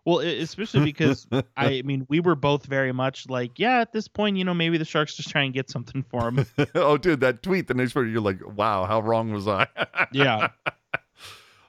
Well, 0.09 0.21
especially 0.21 0.87
because 0.87 1.27
I 1.57 1.83
mean, 1.83 2.07
we 2.09 2.21
were 2.21 2.35
both 2.35 2.65
very 2.65 2.93
much 2.93 3.29
like, 3.29 3.59
yeah, 3.59 3.81
at 3.81 3.93
this 3.93 4.09
point, 4.09 4.39
you 4.39 4.45
know, 4.45 4.55
maybe 4.55 4.79
the 4.79 4.87
Sharks 4.87 5.15
just 5.15 5.29
try 5.29 5.43
and 5.43 5.53
get 5.53 5.69
something 5.69 6.03
for 6.03 6.29
him. 6.29 6.47
oh, 6.75 6.97
dude, 6.97 7.21
that 7.21 7.43
tweet 7.43 7.69
the 7.69 7.75
next 7.75 7.95
morning, 7.95 8.11
you're 8.11 8.23
like, 8.23 8.41
wow, 8.57 8.87
how 8.87 9.01
wrong 9.01 9.31
was 9.33 9.47
I? 9.47 9.67
yeah. 10.13 10.49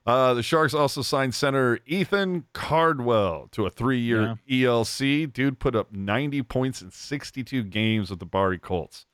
Uh, 0.06 0.34
the 0.36 0.42
Sharks 0.42 0.74
also 0.74 1.02
signed 1.02 1.36
center 1.36 1.80
Ethan 1.86 2.46
Cardwell 2.54 3.50
to 3.52 3.66
a 3.66 3.70
three-year 3.70 4.40
ELC. 4.50 5.34
Dude 5.34 5.60
put 5.60 5.76
up 5.76 5.92
90 5.92 6.42
points 6.44 6.82
in 6.82 6.92
62 6.92 7.66
games 7.66 8.10
with 8.10 8.20
the 8.20 8.26
Barrie 8.26 8.58
Colts. 8.58 9.06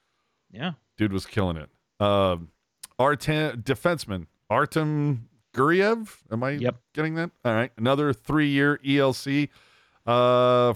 Yeah. 0.51 0.73
Dude 0.99 1.11
was 1.11 1.25
killing 1.25 1.57
it. 1.57 1.71
Um, 1.99 2.49
Artem 2.99 3.63
defenseman 3.63 4.27
Artem 4.51 5.29
Guryev. 5.55 6.17
Am 6.31 6.43
I 6.43 6.51
Yep. 6.51 6.75
getting 6.93 7.15
that? 7.15 7.31
All 7.43 7.53
right, 7.53 7.71
another 7.77 8.11
three-year 8.13 8.79
ELC. 8.85 9.49
Uh, 10.05 10.73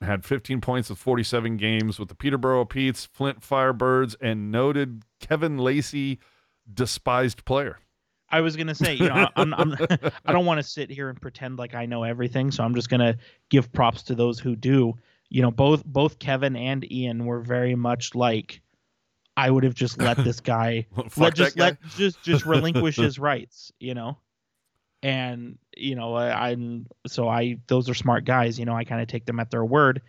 had 0.00 0.24
15 0.24 0.60
points 0.60 0.90
with 0.90 0.98
47 0.98 1.56
games 1.56 1.98
with 1.98 2.08
the 2.08 2.14
Peterborough 2.14 2.64
Petes, 2.64 3.06
Flint 3.06 3.40
Firebirds, 3.40 4.16
and 4.20 4.50
noted 4.50 5.02
Kevin 5.20 5.58
Lacey 5.58 6.18
despised 6.72 7.44
player. 7.44 7.78
I 8.28 8.40
was 8.40 8.56
gonna 8.56 8.74
say, 8.74 8.94
you 8.94 9.08
know, 9.08 9.28
I'm, 9.36 9.52
I'm 9.54 9.74
I 10.24 10.32
don't 10.32 10.46
want 10.46 10.58
to 10.58 10.62
sit 10.62 10.90
here 10.90 11.08
and 11.10 11.20
pretend 11.20 11.58
like 11.58 11.74
I 11.74 11.86
know 11.86 12.02
everything, 12.02 12.50
so 12.50 12.64
I'm 12.64 12.74
just 12.74 12.88
gonna 12.88 13.16
give 13.50 13.70
props 13.72 14.02
to 14.04 14.14
those 14.14 14.38
who 14.38 14.56
do. 14.56 14.94
You 15.28 15.42
know, 15.42 15.50
both 15.50 15.84
both 15.84 16.18
Kevin 16.18 16.56
and 16.56 16.90
Ian 16.90 17.24
were 17.26 17.40
very 17.40 17.74
much 17.74 18.14
like, 18.14 18.60
I 19.36 19.50
would 19.50 19.64
have 19.64 19.74
just 19.74 19.98
let 19.98 20.16
this 20.18 20.40
guy 20.40 20.86
let 21.16 21.34
just 21.34 21.56
guy. 21.56 21.64
let 21.64 21.82
just 21.96 22.22
just 22.22 22.44
relinquish 22.46 22.96
his 22.96 23.18
rights, 23.18 23.72
you 23.78 23.94
know. 23.94 24.18
And 25.02 25.58
you 25.76 25.96
know, 25.96 26.14
I, 26.14 26.50
I'm 26.50 26.86
so 27.06 27.28
I 27.28 27.58
those 27.66 27.88
are 27.88 27.94
smart 27.94 28.24
guys. 28.24 28.58
You 28.58 28.66
know, 28.66 28.74
I 28.74 28.84
kind 28.84 29.00
of 29.00 29.08
take 29.08 29.26
them 29.26 29.40
at 29.40 29.50
their 29.50 29.64
word. 29.64 30.02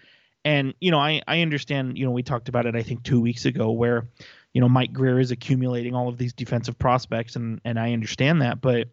And 0.45 0.73
you 0.79 0.91
know, 0.91 0.99
I 0.99 1.21
I 1.27 1.41
understand. 1.41 1.97
You 1.97 2.05
know, 2.05 2.11
we 2.11 2.23
talked 2.23 2.49
about 2.49 2.65
it 2.65 2.75
I 2.75 2.83
think 2.83 3.03
two 3.03 3.21
weeks 3.21 3.45
ago 3.45 3.71
where, 3.71 4.07
you 4.53 4.61
know, 4.61 4.69
Mike 4.69 4.93
Grier 4.93 5.19
is 5.19 5.31
accumulating 5.31 5.95
all 5.95 6.09
of 6.09 6.17
these 6.17 6.33
defensive 6.33 6.77
prospects, 6.77 7.35
and 7.35 7.61
and 7.63 7.79
I 7.79 7.93
understand 7.93 8.41
that. 8.41 8.61
But 8.61 8.89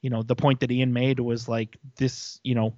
you 0.00 0.10
know, 0.10 0.22
the 0.22 0.36
point 0.36 0.60
that 0.60 0.70
Ian 0.70 0.92
made 0.92 1.20
was 1.20 1.48
like 1.48 1.76
this. 1.96 2.40
You 2.44 2.54
know, 2.54 2.76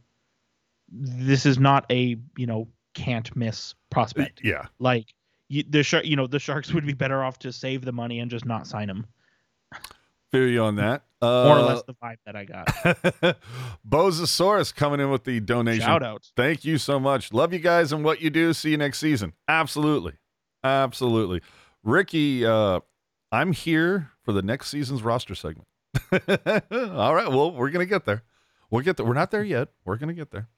this 0.90 1.46
is 1.46 1.58
not 1.58 1.86
a 1.90 2.16
you 2.36 2.46
know 2.46 2.68
can't 2.94 3.34
miss 3.36 3.74
prospect. 3.90 4.40
Yeah. 4.42 4.66
Like 4.78 5.06
you, 5.52 5.62
the 5.68 5.82
shark, 5.82 6.06
you 6.06 6.16
know, 6.16 6.26
the 6.26 6.38
Sharks 6.38 6.72
would 6.72 6.86
be 6.86 6.94
better 6.94 7.22
off 7.22 7.38
to 7.40 7.52
save 7.52 7.84
the 7.84 7.92
money 7.92 8.20
and 8.20 8.30
just 8.30 8.46
not 8.46 8.66
sign 8.66 8.88
him. 8.88 9.06
Feel 10.30 10.48
you 10.48 10.62
on 10.62 10.76
that. 10.76 11.02
Uh, 11.20 11.26
More 11.46 11.58
or 11.58 11.62
less 11.62 11.82
the 11.82 11.94
vibe 11.94 12.16
that 12.24 12.34
I 12.34 12.44
got. 12.46 12.66
Bozosaurus 13.88 14.74
coming 14.74 14.98
in 14.98 15.10
with 15.10 15.24
the 15.24 15.40
donation. 15.40 15.82
Shout 15.82 16.02
out. 16.02 16.30
Thank 16.36 16.64
you 16.64 16.78
so 16.78 16.98
much. 16.98 17.34
Love 17.34 17.52
you 17.52 17.58
guys 17.58 17.92
and 17.92 18.02
what 18.02 18.22
you 18.22 18.30
do. 18.30 18.54
See 18.54 18.70
you 18.70 18.78
next 18.78 18.98
season. 18.98 19.34
Absolutely. 19.46 20.14
Absolutely. 20.64 21.42
Ricky, 21.82 22.46
uh, 22.46 22.80
I'm 23.30 23.52
here 23.52 24.10
for 24.22 24.32
the 24.32 24.42
next 24.42 24.68
season's 24.68 25.02
roster 25.02 25.34
segment. 25.34 25.68
All 26.12 27.14
right. 27.14 27.28
Well, 27.28 27.52
we're 27.52 27.68
going 27.70 27.86
to 27.86 27.90
get 27.90 28.06
there. 28.06 28.22
We'll 28.70 28.82
get 28.82 28.96
there. 28.96 29.04
We're 29.04 29.12
not 29.12 29.30
there 29.30 29.44
yet. 29.44 29.68
We're 29.84 29.98
going 29.98 30.08
to 30.08 30.14
get 30.14 30.30
there. 30.30 30.48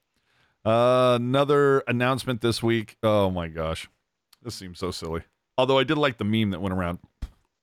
Uh, 0.64 1.16
another 1.20 1.80
announcement 1.88 2.42
this 2.42 2.62
week. 2.62 2.96
Oh 3.02 3.28
my 3.28 3.48
gosh. 3.48 3.88
This 4.44 4.54
seems 4.54 4.78
so 4.78 4.90
silly. 4.90 5.22
Although 5.56 5.78
I 5.78 5.84
did 5.84 5.98
like 5.98 6.18
the 6.18 6.24
meme 6.24 6.50
that 6.50 6.60
went 6.60 6.74
around. 6.74 6.98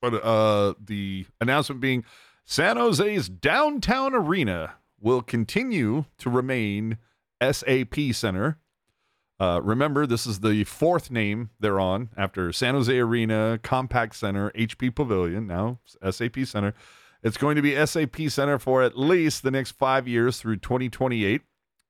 But 0.01 0.15
uh, 0.15 0.73
the 0.83 1.27
announcement 1.39 1.79
being 1.79 2.03
San 2.43 2.77
Jose's 2.77 3.29
downtown 3.29 4.15
arena 4.15 4.73
will 4.99 5.21
continue 5.21 6.05
to 6.17 6.29
remain 6.29 6.97
SAP 7.41 7.95
Center. 8.13 8.57
Uh, 9.39 9.59
remember, 9.63 10.05
this 10.05 10.27
is 10.27 10.39
the 10.39 10.63
fourth 10.63 11.09
name 11.09 11.49
they're 11.59 11.79
on 11.79 12.09
after 12.15 12.51
San 12.51 12.75
Jose 12.75 12.95
Arena, 12.95 13.59
Compaq 13.63 14.13
Center, 14.13 14.51
HP 14.51 14.93
Pavilion, 14.93 15.47
now 15.47 15.79
SAP 16.09 16.45
Center. 16.45 16.73
It's 17.23 17.37
going 17.37 17.55
to 17.55 17.61
be 17.61 17.85
SAP 17.85 18.29
Center 18.29 18.59
for 18.59 18.83
at 18.83 18.97
least 18.97 19.43
the 19.43 19.51
next 19.51 19.71
five 19.71 20.07
years 20.07 20.39
through 20.39 20.57
2028. 20.57 21.41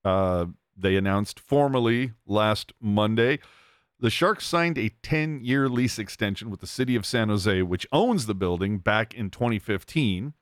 Uh, 0.03 0.45
they 0.77 0.95
announced 0.95 1.39
formally 1.39 2.13
last 2.25 2.73
Monday. 2.81 3.39
The 4.01 4.09
Sharks 4.09 4.47
signed 4.47 4.79
a 4.79 4.89
10 5.03 5.41
year 5.43 5.69
lease 5.69 5.99
extension 5.99 6.49
with 6.49 6.59
the 6.59 6.67
city 6.67 6.95
of 6.95 7.05
San 7.05 7.29
Jose, 7.29 7.61
which 7.61 7.85
owns 7.91 8.25
the 8.25 8.33
building, 8.33 8.79
back 8.79 9.13
in 9.13 9.29
2015. 9.29 10.33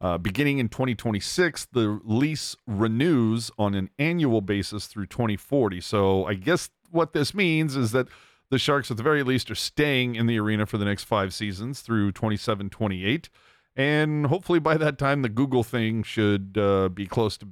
Uh, 0.00 0.16
beginning 0.16 0.58
in 0.58 0.68
2026, 0.68 1.66
the 1.72 2.00
lease 2.02 2.56
renews 2.66 3.50
on 3.58 3.74
an 3.74 3.90
annual 3.98 4.40
basis 4.40 4.86
through 4.86 5.06
2040. 5.06 5.82
So 5.82 6.24
I 6.24 6.34
guess 6.34 6.70
what 6.90 7.12
this 7.12 7.34
means 7.34 7.76
is 7.76 7.92
that 7.92 8.08
the 8.50 8.58
Sharks, 8.58 8.90
at 8.90 8.96
the 8.96 9.02
very 9.02 9.22
least, 9.22 9.50
are 9.50 9.56
staying 9.56 10.14
in 10.14 10.26
the 10.26 10.38
arena 10.38 10.64
for 10.64 10.78
the 10.78 10.86
next 10.86 11.04
five 11.04 11.34
seasons 11.34 11.82
through 11.82 12.12
27 12.12 12.70
28. 12.70 13.28
And 13.76 14.26
hopefully 14.26 14.60
by 14.60 14.78
that 14.78 14.96
time, 14.96 15.20
the 15.20 15.28
Google 15.28 15.62
thing 15.62 16.02
should 16.04 16.56
uh, 16.56 16.88
be 16.88 17.06
close 17.06 17.36
to 17.38 17.48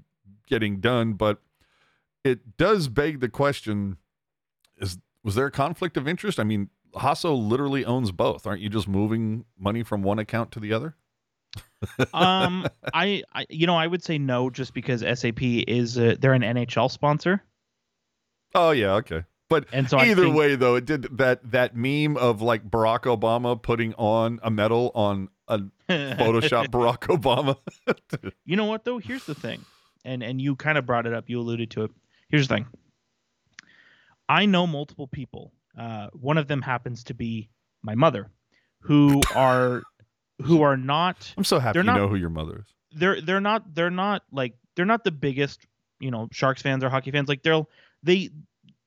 getting 0.47 0.81
done. 0.81 1.13
But 1.13 1.43
it 2.25 2.57
does 2.57 2.89
beg 2.89 3.21
the 3.21 3.29
question 3.29 3.99
is 4.79 4.99
was 5.27 5.35
there 5.35 5.45
a 5.47 5.51
conflict 5.51 5.99
of 5.99 6.09
interest? 6.09 6.41
I 6.41 6.45
mean, 6.45 6.71
Hasso 6.95 7.37
literally 7.37 7.85
owns 7.85 8.13
both. 8.13 8.47
Aren't 8.47 8.63
you 8.63 8.71
just 8.71 8.89
moving 8.89 9.45
money 9.59 9.83
from 9.83 10.03
one 10.03 10.19
account 10.19 10.53
to 10.53 10.61
the 10.61 10.73
other? 10.73 10.95
Um, 12.15 12.67
I, 12.95 13.23
I, 13.35 13.47
you 13.51 13.67
know, 13.67 13.77
I 13.77 13.87
would 13.87 14.03
say 14.03 14.17
no, 14.19 14.49
just 14.51 14.73
because 14.73 15.01
SAP 15.03 15.43
is 15.43 15.99
uh, 15.99 16.17
they're 16.19 16.33
an 16.33 16.43
NHL 16.43 16.91
sponsor, 16.91 17.43
Oh 18.55 18.71
yeah, 18.71 18.95
okay. 18.95 19.25
But 19.51 19.67
and 19.73 19.89
so 19.89 19.99
either 19.99 20.25
think- 20.25 20.37
way 20.37 20.57
though, 20.57 20.77
it 20.77 20.87
did 20.87 21.19
that 21.19 21.51
that 21.53 21.77
meme 21.77 22.17
of 22.17 22.41
like 22.41 22.69
Barack 22.69 23.03
Obama 23.03 23.61
putting 23.61 23.93
on 23.95 24.41
a 24.43 24.51
medal 24.51 24.91
on 24.95 25.29
a 25.49 25.59
Photoshop 25.89 26.69
Barack 26.69 27.01
Obama. 27.15 27.57
You 28.47 28.57
know 28.57 28.65
what 28.65 28.85
though? 28.85 28.99
Here's 28.99 29.25
the 29.27 29.35
thing, 29.35 29.65
and 30.05 30.23
and 30.23 30.41
you 30.41 30.57
kind 30.57 30.79
of 30.79 30.87
brought 30.87 31.07
it 31.07 31.13
up. 31.13 31.29
You 31.29 31.41
alluded 31.41 31.71
to 31.73 31.85
it. 31.85 31.91
Here's 32.31 32.49
the 32.49 32.55
thing. 32.55 32.67
I 34.29 34.47
know 34.47 34.67
multiple 34.67 35.07
people. 35.07 35.53
Uh, 35.79 36.09
one 36.13 36.39
of 36.39 36.49
them 36.49 36.63
happens 36.63 37.05
to 37.05 37.15
be 37.15 37.49
my 37.83 37.95
mother, 37.95 38.31
who 38.81 39.21
are 39.35 39.83
who 40.43 40.63
are 40.63 40.77
not 40.77 41.33
I'm 41.37 41.45
so 41.45 41.59
happy 41.59 41.79
you 41.79 41.83
not- 41.83 41.97
know 41.97 42.09
who 42.09 42.17
your 42.17 42.31
mother 42.31 42.61
is. 42.67 42.75
they're 42.99 43.21
they're 43.21 43.41
not 43.41 43.75
they're 43.75 43.91
not 43.91 44.23
like 44.33 44.55
they're 44.75 44.85
not 44.87 45.03
the 45.05 45.11
biggest 45.13 45.67
you 46.01 46.11
know 46.11 46.29
sharks 46.33 46.61
fans 46.63 46.85
or 46.85 46.91
hockey 46.91 47.11
fans 47.11 47.29
like 47.29 47.43
they'll 47.43 47.69
they 48.03 48.29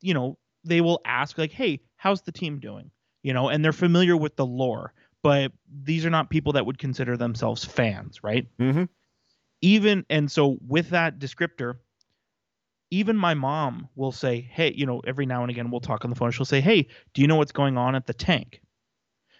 you 0.01 0.13
know 0.13 0.37
they 0.63 0.81
will 0.81 1.01
ask 1.05 1.37
like 1.39 1.51
hey 1.51 1.79
how's 1.95 2.21
the 2.21 2.31
team 2.31 2.59
doing 2.59 2.91
you 3.23 3.33
know 3.33 3.49
and 3.49 3.63
they're 3.65 3.71
familiar 3.73 4.15
with 4.15 4.35
the 4.35 4.45
lore 4.45 4.93
but 5.23 5.51
these 5.83 6.05
are 6.05 6.11
not 6.11 6.29
people 6.29 6.53
that 6.53 6.65
would 6.67 6.77
consider 6.77 7.17
themselves 7.17 7.65
fans 7.65 8.23
right 8.23 8.45
Mm-hmm. 8.59 8.83
even 9.61 10.05
and 10.09 10.31
so 10.31 10.57
with 10.67 10.89
that 10.91 11.17
descriptor 11.19 11.75
even 12.91 13.15
my 13.15 13.33
mom 13.33 13.87
will 13.95 14.11
say 14.11 14.41
hey 14.41 14.73
you 14.75 14.85
know 14.85 14.99
every 15.05 15.25
now 15.25 15.41
and 15.41 15.49
again 15.51 15.69
we'll 15.71 15.79
talk 15.81 16.03
on 16.03 16.09
the 16.09 16.15
phone 16.15 16.31
she'll 16.31 16.45
say 16.45 16.61
hey 16.61 16.87
do 17.13 17.21
you 17.21 17.27
know 17.27 17.35
what's 17.35 17.51
going 17.51 17.77
on 17.77 17.95
at 17.95 18.05
the 18.07 18.13
tank 18.13 18.61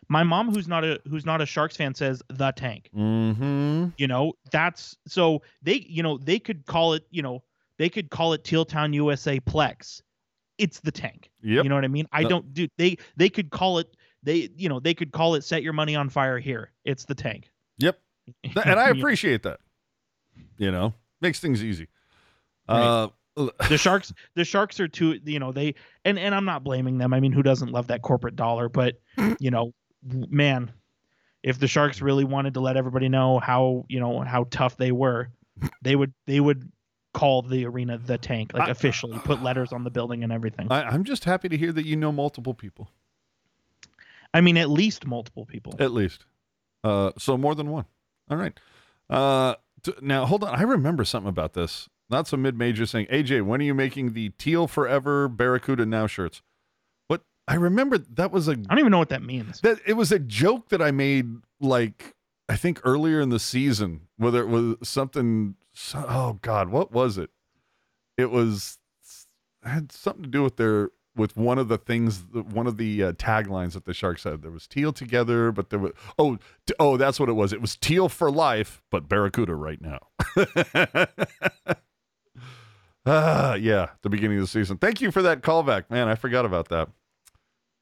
my 0.08 0.24
mom 0.24 0.54
who's 0.54 0.68
not 0.68 0.84
a 0.84 1.00
who's 1.08 1.26
not 1.26 1.42
a 1.42 1.46
sharks 1.46 1.76
fan 1.78 1.94
says 1.94 2.22
the 2.30 2.52
tank 2.52 2.90
Mm-hmm. 2.96 3.88
you 3.98 4.08
know 4.08 4.34
that's 4.52 4.96
so 5.08 5.42
they 5.62 5.86
you 5.88 6.04
know 6.04 6.18
they 6.18 6.40
could 6.40 6.66
call 6.66 6.94
it 6.94 7.04
you 7.10 7.22
know 7.22 7.44
they 7.78 7.90
could 7.90 8.10
call 8.10 8.34
it 8.34 8.44
teal 8.44 8.66
town 8.66 8.94
usa 8.94 9.40
plex 9.40 10.02
it's 10.58 10.80
the 10.82 10.92
tank 10.92 11.30
Yep. 11.42 11.64
you 11.64 11.70
know 11.70 11.76
what 11.76 11.86
i 11.86 11.88
mean 11.88 12.08
i 12.12 12.24
Uh, 12.24 12.28
don't 12.30 12.54
do 12.54 12.68
they 12.78 12.98
they 13.18 13.30
could 13.30 13.50
call 13.50 13.80
it 13.80 13.88
they 14.24 14.50
you 14.56 14.68
know 14.70 14.80
they 14.80 14.94
could 14.94 15.12
call 15.12 15.36
it 15.36 15.44
set 15.44 15.64
your 15.64 15.74
money 15.74 15.96
on 15.96 16.10
fire 16.10 16.40
here 16.40 16.72
it's 16.86 17.06
the 17.06 17.16
tank 17.16 17.50
Yep. 17.78 17.98
And 18.66 18.80
I 18.80 18.90
appreciate 18.90 19.44
that. 19.44 19.60
You 20.58 20.70
know, 20.72 20.94
makes 21.22 21.40
things 21.40 21.64
easy. 21.64 21.88
Right. 22.68 22.78
Uh, 22.86 23.10
the 23.70 23.78
sharks 23.78 24.14
the 24.36 24.44
sharks 24.44 24.80
are 24.80 24.88
too 24.88 25.20
you 25.24 25.40
know 25.40 25.52
they 25.52 25.74
and 26.06 26.20
and 26.20 26.34
i'm 26.36 26.46
not 26.46 26.64
blaming 26.64 26.98
them 26.98 27.14
i 27.14 27.20
mean 27.20 27.32
who 27.32 27.42
doesn't 27.44 27.72
love 27.72 27.88
that 27.88 28.02
corporate 28.02 28.36
dollar 28.36 28.68
but 28.70 28.96
you 29.40 29.50
know 29.52 29.74
man 30.04 30.72
if 31.44 31.58
the 31.60 31.68
sharks 31.68 32.02
really 32.02 32.24
wanted 32.26 32.54
to 32.54 32.60
let 32.60 32.76
everybody 32.78 33.08
know 33.10 33.40
how 33.40 33.86
you 33.88 34.00
know 34.00 34.20
how 34.22 34.46
tough 34.52 34.76
they 34.78 34.92
were 34.92 35.30
they 35.82 35.96
would 35.96 36.14
they 36.28 36.40
would 36.40 36.70
call 37.14 37.42
the 37.42 37.66
arena 37.66 37.98
the 37.98 38.18
tank 38.18 38.52
like 38.54 38.68
I- 38.68 38.72
officially 38.72 39.18
put 39.20 39.42
letters 39.42 39.72
on 39.74 39.84
the 39.84 39.90
building 39.90 40.24
and 40.24 40.32
everything 40.32 40.68
I, 40.72 40.84
I'm 40.84 41.04
just 41.04 41.24
happy 41.26 41.50
to 41.50 41.58
hear 41.58 41.72
that 41.72 41.86
you 41.86 41.96
know 41.96 42.12
multiple 42.12 42.54
people, 42.54 42.90
i 44.34 44.42
mean 44.42 44.58
at 44.58 44.70
least 44.70 45.06
multiple 45.08 45.46
people 45.46 45.74
at 45.80 45.92
least. 45.92 46.26
Uh, 46.84 47.12
so 47.18 47.38
more 47.38 47.56
than 47.56 47.70
one. 47.70 47.84
All 48.30 48.38
right. 48.38 48.58
Uh, 49.10 49.56
t- 49.84 49.92
now 50.02 50.26
hold 50.26 50.46
on. 50.46 50.56
I 50.56 50.62
remember 50.62 51.04
something 51.04 51.28
about 51.28 51.52
this. 51.54 51.90
Not 52.10 52.28
some 52.28 52.42
mid-major 52.42 52.86
saying, 52.86 53.08
"AJ, 53.12 53.44
when 53.44 53.62
are 53.62 53.66
you 53.66 53.74
making 53.74 54.14
the 54.14 54.30
Teal 54.38 54.68
Forever 54.68 55.28
Barracuda 55.28 55.86
Now 55.86 56.08
shirts?" 56.08 56.42
What 57.08 57.22
I 57.48 57.56
remember 57.56 57.98
that 57.98 58.32
was 58.32 58.48
a 58.48 58.52
i 58.52 58.56
don't 58.56 58.80
even 58.80 58.92
know 58.92 58.98
what 59.00 59.10
that 59.10 59.24
means 59.24 59.62
that 59.62 59.80
it 59.86 59.94
was 59.94 60.12
a 60.12 60.20
joke 60.20 60.70
that 60.70 60.82
I 60.82 60.92
made 60.92 61.28
like 61.60 62.16
I 62.50 62.56
think 62.56 62.82
earlier 62.84 63.22
in 63.22 63.30
the 63.30 63.40
season, 63.40 64.08
whether 64.18 64.42
it 64.42 64.48
was 64.48 64.76
something. 64.82 65.56
Oh 65.94 66.40
God, 66.42 66.70
what 66.70 66.92
was 66.92 67.18
it? 67.18 67.30
It 68.18 68.32
was 68.32 68.80
it 69.64 69.70
had 69.70 69.92
something 69.92 70.24
to 70.24 70.30
do 70.30 70.44
with 70.44 70.58
their 70.58 70.90
with 71.16 71.38
one 71.38 71.60
of 71.60 71.68
the 71.68 71.78
things, 71.78 72.26
one 72.32 72.66
of 72.66 72.78
the 72.78 73.04
uh, 73.04 73.12
taglines 73.14 73.74
that 73.74 73.86
the 73.86 73.94
Sharks 73.94 74.24
had. 74.24 74.42
There 74.42 74.52
was 74.52 74.68
teal 74.68 74.92
together, 74.92 75.52
but 75.52 75.70
there 75.70 75.80
was 75.80 75.92
oh 76.18 76.38
t- 76.66 76.74
oh 76.80 76.98
that's 76.98 77.20
what 77.20 77.30
it 77.30 77.34
was. 77.34 77.54
It 77.54 77.62
was 77.62 77.76
teal 77.78 78.10
for 78.10 78.32
life, 78.32 78.82
but 78.90 79.08
Barracuda 79.08 79.54
right 79.54 79.80
now. 79.80 80.08
Ah, 83.12 83.56
yeah, 83.56 83.90
the 84.04 84.10
beginning 84.10 84.38
of 84.38 84.44
the 84.44 84.48
season. 84.48 84.78
Thank 84.78 85.02
you 85.02 85.10
for 85.10 85.24
that 85.24 85.42
callback, 85.42 85.90
man. 85.90 86.08
I 86.08 86.14
forgot 86.14 86.46
about 86.46 86.70
that. 86.70 86.90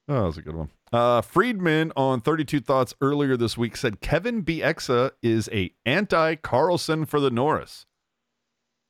Oh, 0.08 0.14
that 0.14 0.22
was 0.22 0.38
a 0.38 0.42
good 0.42 0.56
one. 0.56 0.70
Uh, 0.90 1.20
Friedman 1.20 1.92
on 1.96 2.22
32 2.22 2.60
Thoughts 2.60 2.94
earlier 3.02 3.36
this 3.36 3.58
week 3.58 3.76
said 3.76 4.00
Kevin 4.00 4.42
Bieksa 4.42 5.10
is 5.22 5.50
a 5.52 5.70
anti 5.84 6.36
Karlsson 6.36 7.06
for 7.06 7.20
the 7.20 7.30
Norris. 7.30 7.84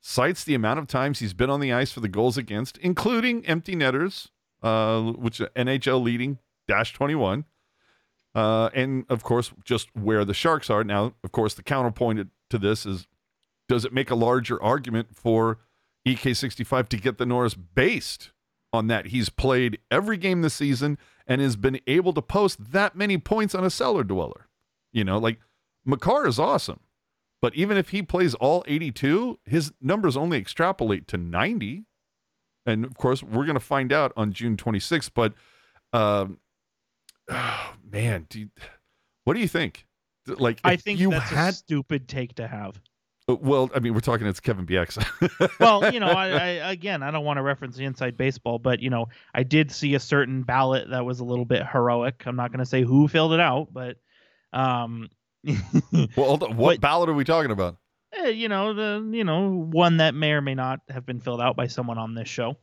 Cites 0.00 0.44
the 0.44 0.54
amount 0.54 0.78
of 0.78 0.86
times 0.86 1.18
he's 1.18 1.34
been 1.34 1.50
on 1.50 1.58
the 1.58 1.72
ice 1.72 1.90
for 1.90 1.98
the 1.98 2.08
goals 2.08 2.38
against, 2.38 2.78
including 2.78 3.44
empty 3.44 3.74
netters, 3.74 4.28
uh, 4.62 5.02
which 5.02 5.40
NHL 5.56 6.00
leading 6.00 6.38
dash 6.68 6.92
21. 6.92 7.46
Uh, 8.36 8.70
and 8.74 9.06
of 9.08 9.24
course, 9.24 9.50
just 9.64 9.88
where 9.96 10.24
the 10.24 10.34
Sharks 10.34 10.70
are 10.70 10.84
now. 10.84 11.14
Of 11.24 11.32
course, 11.32 11.54
the 11.54 11.64
counterpoint 11.64 12.28
to 12.50 12.58
this 12.58 12.86
is, 12.86 13.08
does 13.68 13.84
it 13.84 13.92
make 13.92 14.12
a 14.12 14.14
larger 14.14 14.62
argument 14.62 15.16
for 15.16 15.58
EK65 16.06 16.88
to 16.88 16.96
get 16.96 17.18
the 17.18 17.26
Norris 17.26 17.54
based 17.54 18.30
on 18.72 18.86
that? 18.88 19.06
He's 19.06 19.28
played 19.28 19.78
every 19.90 20.16
game 20.16 20.42
this 20.42 20.54
season 20.54 20.98
and 21.26 21.40
has 21.40 21.56
been 21.56 21.80
able 21.86 22.12
to 22.14 22.22
post 22.22 22.72
that 22.72 22.96
many 22.96 23.18
points 23.18 23.54
on 23.54 23.64
a 23.64 23.70
cellar 23.70 24.04
dweller. 24.04 24.46
You 24.92 25.04
know, 25.04 25.18
like 25.18 25.38
Makar 25.84 26.26
is 26.26 26.38
awesome, 26.38 26.80
but 27.40 27.54
even 27.54 27.76
if 27.76 27.90
he 27.90 28.02
plays 28.02 28.34
all 28.34 28.64
82, 28.66 29.38
his 29.44 29.72
numbers 29.80 30.16
only 30.16 30.38
extrapolate 30.38 31.06
to 31.08 31.16
90. 31.16 31.84
And 32.66 32.84
of 32.84 32.96
course, 32.96 33.22
we're 33.22 33.44
going 33.44 33.54
to 33.54 33.60
find 33.60 33.92
out 33.92 34.12
on 34.16 34.32
June 34.32 34.56
26th. 34.56 35.10
But 35.14 35.34
um, 35.92 36.38
oh, 37.30 37.74
man, 37.90 38.26
do 38.28 38.40
you, 38.40 38.50
what 39.24 39.34
do 39.34 39.40
you 39.40 39.48
think? 39.48 39.86
Like, 40.26 40.60
I 40.64 40.76
think 40.76 40.98
you 41.00 41.10
that's 41.10 41.30
a 41.32 41.34
had. 41.34 41.54
stupid 41.54 42.08
take 42.08 42.34
to 42.34 42.46
have. 42.46 42.80
Well, 43.28 43.70
I 43.74 43.80
mean, 43.80 43.92
we're 43.94 44.00
talking. 44.00 44.26
It's 44.26 44.40
Kevin 44.40 44.64
Bieksa. 44.66 45.04
Well, 45.60 45.92
you 45.92 46.00
know, 46.00 46.06
I, 46.06 46.28
I 46.28 46.46
again, 46.72 47.02
I 47.02 47.10
don't 47.10 47.24
want 47.24 47.36
to 47.38 47.42
reference 47.42 47.76
the 47.76 47.84
inside 47.84 48.16
baseball, 48.16 48.58
but 48.58 48.80
you 48.80 48.90
know, 48.90 49.08
I 49.34 49.42
did 49.42 49.70
see 49.70 49.94
a 49.94 50.00
certain 50.00 50.42
ballot 50.44 50.90
that 50.90 51.04
was 51.04 51.20
a 51.20 51.24
little 51.24 51.44
bit 51.44 51.66
heroic. 51.66 52.22
I'm 52.26 52.36
not 52.36 52.50
going 52.52 52.60
to 52.60 52.66
say 52.66 52.82
who 52.82 53.06
filled 53.08 53.32
it 53.34 53.40
out, 53.40 53.68
but 53.72 53.96
um, 54.52 55.10
well, 56.16 56.38
what 56.38 56.56
But- 56.56 56.80
ballot 56.80 57.08
are 57.10 57.14
we 57.14 57.24
talking 57.24 57.50
about? 57.50 57.76
eh, 58.14 58.28
you 58.28 58.48
know, 58.48 58.72
the 58.72 59.06
you 59.14 59.24
know 59.24 59.50
one 59.50 59.98
that 59.98 60.14
may 60.14 60.30
or 60.32 60.40
may 60.40 60.54
not 60.54 60.80
have 60.88 61.04
been 61.04 61.20
filled 61.20 61.40
out 61.42 61.54
by 61.56 61.66
someone 61.66 61.98
on 61.98 62.14
this 62.14 62.28
show. 62.28 62.56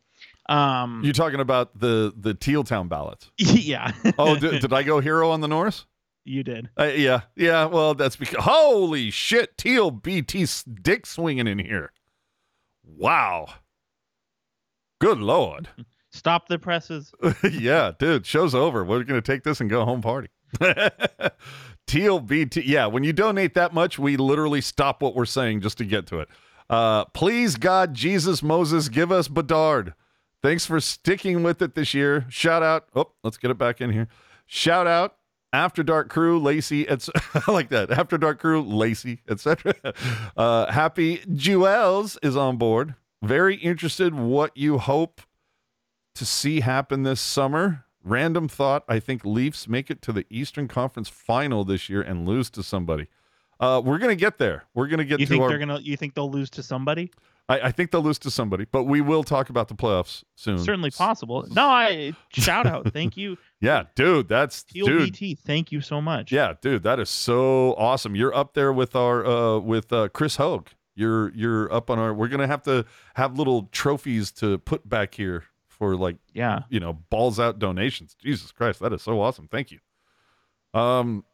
Um, 0.48 1.02
You're 1.04 1.14
talking 1.14 1.40
about 1.42 1.78
the 1.80 2.14
the 2.18 2.34
Teal 2.34 2.64
Town 2.64 2.88
ballots. 2.88 3.30
yeah. 3.38 3.92
Oh, 4.18 4.36
did, 4.36 4.62
did 4.62 4.74
I 4.74 4.84
go 4.84 5.00
hero 5.00 5.30
on 5.32 5.42
the 5.42 5.48
Norris? 5.48 5.86
You 6.26 6.44
did. 6.44 6.70
Uh, 6.78 6.86
yeah, 6.86 7.22
yeah. 7.36 7.66
Well, 7.66 7.94
that's 7.94 8.16
because 8.16 8.44
holy 8.44 9.12
shit, 9.12 9.58
Teal 9.58 9.92
BT 9.92 10.46
dick 10.82 11.06
swinging 11.06 11.48
in 11.48 11.60
here. 11.60 11.92
Wow. 12.84 13.48
Good 15.00 15.20
lord. 15.20 15.70
Stop 16.12 16.48
the 16.48 16.58
presses. 16.58 17.14
yeah, 17.52 17.92
dude, 18.00 18.26
show's 18.26 18.56
over. 18.56 18.84
We're 18.84 19.04
gonna 19.04 19.22
take 19.22 19.44
this 19.44 19.62
and 19.62 19.70
go 19.70 19.86
home 19.86 20.02
party. 20.02 20.30
Teal 21.88 22.20
BT. 22.20 22.62
Yeah, 22.62 22.88
when 22.88 23.04
you 23.04 23.14
donate 23.14 23.54
that 23.54 23.74
much, 23.74 24.00
we 24.00 24.18
literally 24.18 24.62
stop 24.62 25.02
what 25.02 25.14
we're 25.16 25.26
saying 25.26 25.62
just 25.62 25.78
to 25.78 25.86
get 25.86 26.08
to 26.08 26.22
it. 26.22 26.30
Uh, 26.70 27.06
please, 27.06 27.58
God, 27.58 27.94
Jesus, 27.94 28.42
Moses, 28.42 28.90
give 28.90 29.12
us 29.12 29.28
Bedard. 29.28 29.94
Thanks 30.42 30.66
for 30.66 30.80
sticking 30.80 31.44
with 31.44 31.62
it 31.62 31.76
this 31.76 31.94
year. 31.94 32.26
Shout 32.30 32.64
out. 32.64 32.88
Oh, 32.96 33.12
let's 33.24 33.38
get 33.38 33.52
it 33.52 33.58
back 33.58 33.82
in 33.82 33.92
here. 33.92 34.08
Shout 34.48 34.88
out. 34.88 35.16
After 35.56 35.84
Dark 35.84 36.10
Crew, 36.10 36.38
Lacey, 36.38 36.82
it's 36.82 37.10
I 37.48 37.50
like 37.50 37.70
that. 37.70 37.90
After 37.90 38.18
Dark 38.18 38.40
Crew, 38.40 38.62
Lacey, 38.62 39.22
etc. 39.30 39.74
Uh, 40.36 40.70
Happy 40.70 41.22
Jewels 41.34 42.18
is 42.22 42.36
on 42.36 42.58
board. 42.58 42.96
Very 43.24 43.56
interested 43.56 44.14
what 44.14 44.56
you 44.58 44.78
hope 44.80 45.22
to 46.16 46.26
see 46.26 46.60
happen 46.60 47.04
this 47.04 47.22
summer. 47.22 47.86
Random 48.04 48.50
thought: 48.50 48.84
I 48.90 49.00
think 49.00 49.24
Leafs 49.24 49.66
make 49.70 49.90
it 49.90 50.02
to 50.02 50.12
the 50.12 50.26
Eastern 50.30 50.68
Conference 50.68 51.08
Final 51.08 51.64
this 51.64 51.90
year 51.90 52.02
and 52.02 52.28
lose 52.28 52.50
to 52.50 52.62
somebody. 52.62 53.08
Uh, 53.58 53.82
we're 53.84 53.98
gonna 53.98 54.16
get 54.16 54.38
there. 54.38 54.66
We're 54.74 54.88
gonna 54.88 55.06
get 55.06 55.22
You 55.22 55.26
to 55.26 55.30
think 55.30 55.42
our. 55.42 55.50
they're 55.50 55.60
gonna? 55.60 55.80
You 55.80 55.96
think 55.96 56.16
they'll 56.16 56.30
lose 56.30 56.50
to 56.52 56.64
somebody? 56.64 57.12
I, 57.48 57.60
I 57.62 57.72
think 57.72 57.92
they'll 57.92 58.02
lose 58.02 58.20
to 58.20 58.32
somebody, 58.32 58.66
but 58.72 58.84
we 58.84 59.02
will 59.02 59.24
talk 59.24 59.50
about 59.50 59.68
the 59.68 59.76
playoffs 59.76 60.24
soon. 60.36 60.58
Certainly 60.60 60.92
possible. 60.92 61.46
No, 61.52 61.68
I 61.68 62.14
shout 62.34 62.66
out. 62.66 62.92
Thank 62.92 63.18
you, 63.18 63.38
Yeah, 63.66 63.84
dude, 63.96 64.28
that's 64.28 64.64
Teal 64.64 64.86
dude. 64.86 65.12
BT. 65.12 65.36
Thank 65.36 65.72
you 65.72 65.82
so 65.82 66.00
much. 66.00 66.32
Yeah, 66.32 66.54
dude, 66.62 66.84
that 66.84 67.00
is 67.00 67.10
so 67.10 67.74
awesome. 67.78 68.16
You're 68.16 68.36
up 68.36 68.54
there 68.54 68.72
with 68.72 68.96
our 68.96 69.26
uh 69.26 69.60
with 69.60 69.92
uh 69.92 70.10
Chris 70.10 70.36
Hogue. 70.36 70.68
You're 70.94 71.34
you're 71.34 71.74
up 71.74 71.90
on 71.90 71.98
our 71.98 72.14
we're 72.14 72.28
gonna 72.28 72.48
have 72.48 72.62
to 72.64 72.86
have 73.16 73.38
little 73.38 73.64
trophies 73.72 74.32
to 74.34 74.60
put 74.60 74.88
back 74.88 75.16
here 75.16 75.46
for 75.68 75.96
like 75.96 76.18
yeah. 76.34 76.60
you 76.70 76.80
know 76.80 76.94
balls 76.94 77.40
out 77.40 77.58
donations. 77.58 78.16
Jesus 78.22 78.52
Christ, 78.52 78.80
that 78.82 78.94
is 78.94 79.02
so 79.02 79.20
awesome. 79.20 79.48
Thank 79.48 79.72
you. 79.72 79.80
Um 80.80 81.26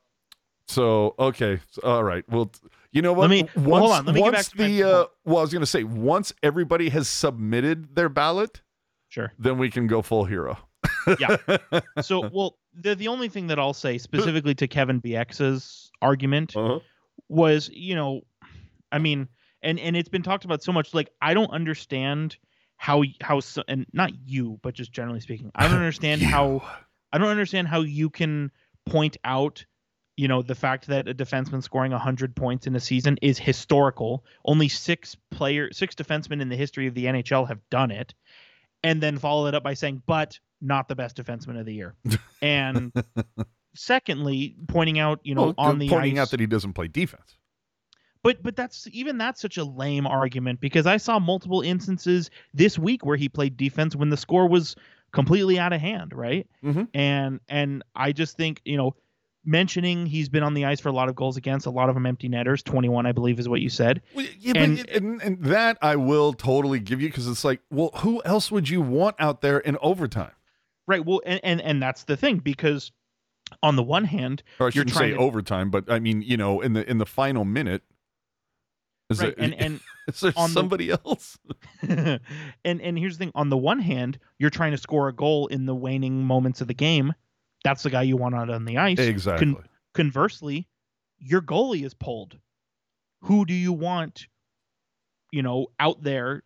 so 0.68 1.16
okay, 1.20 1.60
so, 1.70 1.82
all 1.84 2.04
right. 2.04 2.24
Well, 2.30 2.52
you 2.94 3.02
know 3.02 3.12
what? 3.12 3.30
Let 3.30 3.32
me- 3.32 3.50
once, 3.56 3.68
well, 3.68 3.80
hold 3.82 3.92
on, 3.92 4.06
let 4.06 4.16
me 4.16 4.22
get 4.22 4.34
once 4.34 4.50
back 4.50 4.58
to 4.58 4.62
my 4.62 4.68
the 4.68 4.84
uh, 4.84 5.06
well, 5.26 5.40
I 5.40 5.42
was 5.42 5.54
gonna 5.54 5.66
say 5.66 5.84
once 5.84 6.32
everybody 6.42 6.90
has 6.90 7.10
submitted 7.10 7.96
their 7.96 8.08
ballot, 8.10 8.62
Sure. 9.10 9.34
then 9.38 9.58
we 9.58 9.70
can 9.70 9.88
go 9.88 10.02
full 10.02 10.24
hero. 10.24 10.58
Yeah. 11.20 11.38
So, 12.02 12.30
well, 12.32 12.58
the 12.74 12.96
the 12.96 13.08
only 13.10 13.30
thing 13.30 13.48
that 13.48 13.60
I'll 13.60 13.74
say 13.74 13.98
specifically 13.98 14.56
to 14.56 14.68
Kevin 14.68 15.02
Bieksa's 15.02 15.92
argument 16.02 16.56
Uh-huh. 16.56 16.80
was, 17.30 17.70
you 17.70 17.96
know, 17.96 18.22
I 18.92 19.00
mean, 19.00 19.28
and 19.62 19.80
and 19.80 19.96
it's 19.96 20.10
been 20.10 20.24
talked 20.24 20.46
about 20.46 20.64
so 20.64 20.72
much. 20.72 20.94
Like, 20.94 21.10
I 21.22 21.34
don't 21.34 21.52
understand 21.52 22.38
how 22.78 23.04
how 23.22 23.40
so- 23.42 23.64
and 23.68 23.86
not 23.94 24.12
you, 24.26 24.60
but 24.64 24.74
just 24.74 24.92
generally 24.92 25.20
speaking, 25.22 25.52
I 25.56 25.64
don't 25.68 25.78
understand 25.86 26.22
how 26.22 26.64
I 27.14 27.18
don't 27.18 27.28
understand 27.30 27.68
how 27.68 27.82
you 27.82 28.10
can 28.10 28.52
point 28.86 29.18
out, 29.24 29.66
you 30.18 30.28
know, 30.28 30.42
the 30.42 30.56
fact 30.56 30.88
that 30.88 31.08
a 31.08 31.14
defenseman 31.14 31.62
scoring 31.62 31.92
100 31.92 32.36
points 32.36 32.68
in 32.68 32.76
a 32.76 32.80
season 32.80 33.18
is 33.22 33.38
historical. 33.38 34.26
Only 34.46 34.68
six 34.70 35.16
player, 35.30 35.72
six 35.72 35.94
defensemen 35.96 36.42
in 36.42 36.50
the 36.50 36.56
history 36.56 36.88
of 36.88 36.94
the 36.96 37.06
NHL 37.06 37.48
have 37.48 37.60
done 37.70 37.92
it, 37.92 38.14
and 38.84 39.02
then 39.02 39.18
follow 39.20 39.48
it 39.48 39.54
up 39.56 39.64
by 39.64 39.74
saying, 39.76 40.02
"But 40.08 40.40
not 40.62 40.88
the 40.88 40.96
best 40.96 41.18
defenseman 41.18 41.60
of 41.60 41.66
the 41.66 41.74
year." 41.74 41.96
and 42.42 42.92
secondly, 43.76 44.56
pointing 44.68 45.00
out, 45.00 45.20
you 45.24 45.36
know, 45.36 45.46
Well, 45.48 45.54
on 45.58 45.80
the 45.80 45.90
pointing 45.90 46.18
ice, 46.20 46.24
out 46.28 46.32
that 46.32 46.40
he 46.40 46.46
doesn't 46.46 46.74
play 46.74 46.88
defense. 46.88 47.38
but 48.24 48.42
but 48.44 48.56
that's 48.56 48.88
even 48.92 49.18
that's 49.18 49.42
such 49.42 49.58
a 49.58 49.64
lame 49.64 50.06
argument 50.06 50.60
because 50.60 50.86
I 50.86 50.98
saw 50.98 51.20
multiple 51.20 51.62
instances 51.62 52.30
this 52.54 52.78
week 52.78 53.06
where 53.06 53.18
he 53.18 53.30
played 53.30 53.58
defense 53.58 53.96
when 53.96 54.10
the 54.10 54.18
score 54.18 54.48
was 54.48 54.76
completely 55.12 55.58
out 55.60 55.74
of 55.74 55.82
hand, 55.82 56.14
right? 56.14 56.48
Mhm. 56.64 56.88
And 56.94 57.40
and 57.50 57.84
I 57.96 58.12
just 58.12 58.38
think 58.38 58.62
you 58.66 58.78
know 58.78 58.96
mentioning 59.44 60.06
he's 60.06 60.30
been 60.30 60.44
on 60.44 60.54
the 60.54 60.66
ice 60.66 60.80
for 60.80 60.90
a 60.90 60.92
lot 60.92 61.10
of 61.10 61.16
goals 61.16 61.36
against, 61.36 61.66
a 61.66 61.72
lot 61.72 61.90
of 61.90 61.96
them 61.96 62.06
empty 62.06 62.28
netters, 62.30 62.62
twenty 62.62 62.90
one 62.90 63.06
I 63.08 63.12
believe 63.12 63.40
is 63.40 63.50
what 63.50 63.60
you 63.62 63.70
said. 63.70 64.02
Well, 64.14 64.26
yeah, 64.40 64.54
And- 64.56 64.78
but 64.78 64.90
and, 64.92 65.22
and 65.22 65.44
that 65.46 65.78
I 65.82 65.96
will 65.96 66.34
totally 66.34 66.80
give 66.80 67.02
you 67.02 67.08
because 67.10 67.28
it's 67.28 67.44
like, 67.44 67.62
well, 67.72 67.90
who 67.96 68.22
else 68.24 68.52
would 68.52 68.70
you 68.70 68.82
want 68.82 69.16
out 69.18 69.42
there 69.42 69.58
in 69.60 69.78
overtime? 69.82 70.32
Right. 70.92 71.06
Well, 71.06 71.22
and 71.26 71.40
and, 71.44 71.62
and 71.62 71.82
that's 71.82 72.04
the 72.04 72.18
thing 72.18 72.40
because 72.40 72.92
on 73.64 73.76
the 73.78 73.84
one 73.84 74.04
hand, 74.06 74.44
Or 74.60 74.66
I 74.66 74.68
You're 74.68 74.72
shouldn't 74.72 74.90
say 74.96 75.00
trying 75.12 75.14
to- 75.14 75.20
overtime, 75.20 75.70
but 75.72 75.90
I 75.90 76.00
mean, 76.00 76.22
you 76.22 76.36
know, 76.38 76.60
in 76.62 76.74
the 76.74 76.90
in 76.90 76.98
the 76.98 77.06
final 77.06 77.46
minute, 77.46 77.82
is 79.10 79.20
right, 79.22 79.36
there, 79.36 79.46
and 79.46 79.54
and 79.56 79.80
is 80.08 80.20
there 80.20 80.34
on 80.36 80.50
the- 80.50 80.54
somebody 80.54 80.92
else? 80.92 81.38
and 81.82 82.20
and 82.66 82.98
here's 83.00 83.18
the 83.18 83.26
thing 83.26 83.32
on 83.36 83.50
the 83.50 83.58
one 83.58 83.80
hand 83.80 84.20
you're 84.40 84.50
trying 84.50 84.72
to 84.72 84.78
score 84.78 85.08
a 85.08 85.14
goal 85.14 85.48
in 85.48 85.66
the 85.66 85.76
waning 85.76 86.24
moments 86.26 86.62
of 86.62 86.68
the 86.68 86.74
game 86.74 87.14
that's 87.64 87.84
the 87.84 87.90
guy 87.90 88.02
you 88.02 88.18
want 88.18 88.34
out 88.36 88.50
on 88.50 88.66
the 88.66 88.78
ice 88.78 89.00
exactly. 89.00 89.56
conversely 89.94 90.68
your 91.20 91.42
goalie 91.42 91.84
is 91.86 91.94
pulled 91.94 92.38
who 93.24 93.46
do 93.46 93.54
you 93.54 93.72
want 93.74 94.28
you 95.32 95.42
know 95.44 95.68
out 95.80 96.02
there 96.04 96.44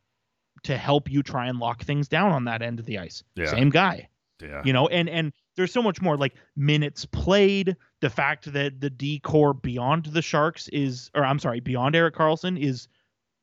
to 0.63 0.75
help 0.77 1.09
you 1.11 1.21
try 1.23 1.47
and 1.47 1.59
lock 1.59 1.83
things 1.83 2.07
down 2.07 2.31
on 2.31 2.45
that 2.45 2.61
end 2.61 2.79
of 2.79 2.85
the 2.85 2.97
ice 2.97 3.23
Yeah. 3.35 3.45
same 3.47 3.69
guy 3.69 4.09
yeah. 4.41 4.61
you 4.65 4.73
know 4.73 4.88
and 4.88 5.09
and 5.09 5.31
there's 5.55 5.71
so 5.71 5.81
much 5.81 6.01
more 6.01 6.17
like 6.17 6.33
minutes 6.55 7.05
played 7.05 7.75
the 8.01 8.09
fact 8.09 8.51
that 8.53 8.79
the 8.81 8.89
d 8.89 9.19
core 9.19 9.53
beyond 9.53 10.05
the 10.07 10.21
sharks 10.21 10.67
is 10.69 11.09
or 11.15 11.23
i'm 11.23 11.39
sorry 11.39 11.59
beyond 11.59 11.95
Erik 11.95 12.15
Karlsson 12.15 12.59
is 12.59 12.88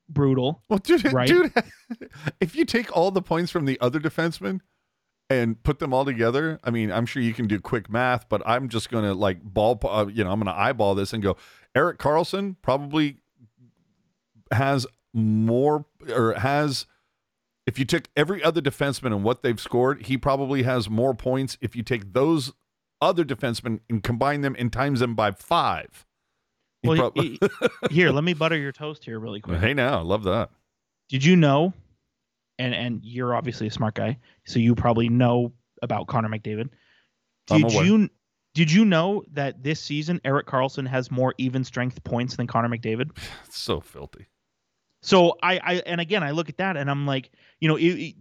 brutal 0.09 0.63
Well, 0.69 0.79
dude, 0.79 1.05
Right? 1.13 1.29
dude, 1.29 1.53
if 2.41 2.55
you 2.55 2.65
take 2.65 2.95
all 2.95 3.11
the 3.11 3.23
points 3.23 3.51
from 3.51 3.65
the 3.65 3.81
other 3.81 3.99
defensemen 3.99 4.61
and 5.31 5.63
put 5.63 5.79
them 5.79 5.95
all 5.95 6.05
together, 6.05 6.61
I 6.63 6.71
mean, 6.71 6.93
I'm 6.93 7.07
sure 7.07 7.23
you 7.23 7.33
can 7.33 7.47
do 7.47 7.59
quick 7.59 7.89
math, 7.89 8.29
but 8.29 8.43
I'm 8.45 8.69
just 8.69 8.91
gonna 8.91 9.15
like 9.15 9.43
ball, 9.43 9.81
uh, 9.85 10.07
you 10.13 10.23
know, 10.25 10.31
I'm 10.31 10.39
gonna 10.39 10.53
eyeball 10.53 10.95
this 10.95 11.15
and 11.15 11.23
go. 11.23 11.37
Erik 11.75 11.99
Karlsson 11.99 12.57
probably 12.61 13.17
has 14.51 14.87
more 15.15 15.87
or 16.15 16.35
has. 16.35 16.87
If 17.67 17.79
you 17.79 17.85
took 17.85 18.09
every 18.17 18.43
other 18.43 18.61
defenseman 18.61 19.07
and 19.07 19.23
what 19.23 19.43
they've 19.43 19.61
scored, 19.61 20.07
he 20.07 20.19
probably 20.19 20.65
has 20.65 20.91
more 20.91 21.15
points. 21.15 21.57
If 21.61 21.77
you 21.77 21.83
take 21.83 22.13
those 22.13 22.53
other 23.01 23.25
defensemen 23.25 23.81
and 23.89 24.03
combine 24.03 24.41
them 24.41 24.57
and 24.59 24.73
times 24.73 25.01
them 25.01 25.15
by 25.15 25.31
five, 25.33 26.05
he 26.83 26.89
well 26.89 27.11
prob- 27.13 27.17
he- 27.17 27.39
here 27.91 28.11
let 28.11 28.25
me 28.25 28.35
butter 28.35 28.57
your 28.57 28.73
toast 28.73 29.05
here 29.05 29.19
really 29.19 29.41
quick 29.41 29.61
hey, 29.61 29.75
now 29.75 29.99
I 29.99 30.03
love 30.03 30.25
that. 30.25 30.51
Did 31.09 31.25
you 31.25 31.37
know? 31.37 31.73
And 32.59 32.75
and 32.75 33.01
you're 33.05 33.35
obviously 33.35 33.67
a 33.67 33.71
smart 33.71 33.95
guy, 33.95 34.19
so 34.45 34.59
you 34.59 34.75
probably 34.75 35.09
know 35.09 35.53
about 35.83 36.07
Connor 36.07 36.29
McDavid. 36.29 36.69
Did 37.47 37.73
you 37.87 38.11
did 38.55 38.71
you 38.71 38.85
know 38.85 39.25
that 39.33 39.63
this 39.63 39.81
season 39.81 40.21
Erik 40.25 40.47
Karlsson 40.47 40.87
has 40.87 41.11
more 41.11 41.35
even 41.39 41.65
strength 41.65 42.03
points 42.05 42.37
than 42.37 42.47
Connor 42.47 42.69
McDavid? 42.69 43.11
It's 43.47 43.59
so 43.59 43.81
filthy. 43.81 44.27
So 45.03 45.37
I 45.43 45.59
I 45.63 45.75
and 45.87 46.01
again 46.01 46.23
I 46.23 46.31
look 46.31 46.49
at 46.49 46.57
that 46.59 46.77
and 46.77 46.91
I'm 46.91 47.07
like, 47.07 47.31
you 47.61 47.69
know, 47.69 47.77
it, 47.77 47.85
it- 47.85 48.15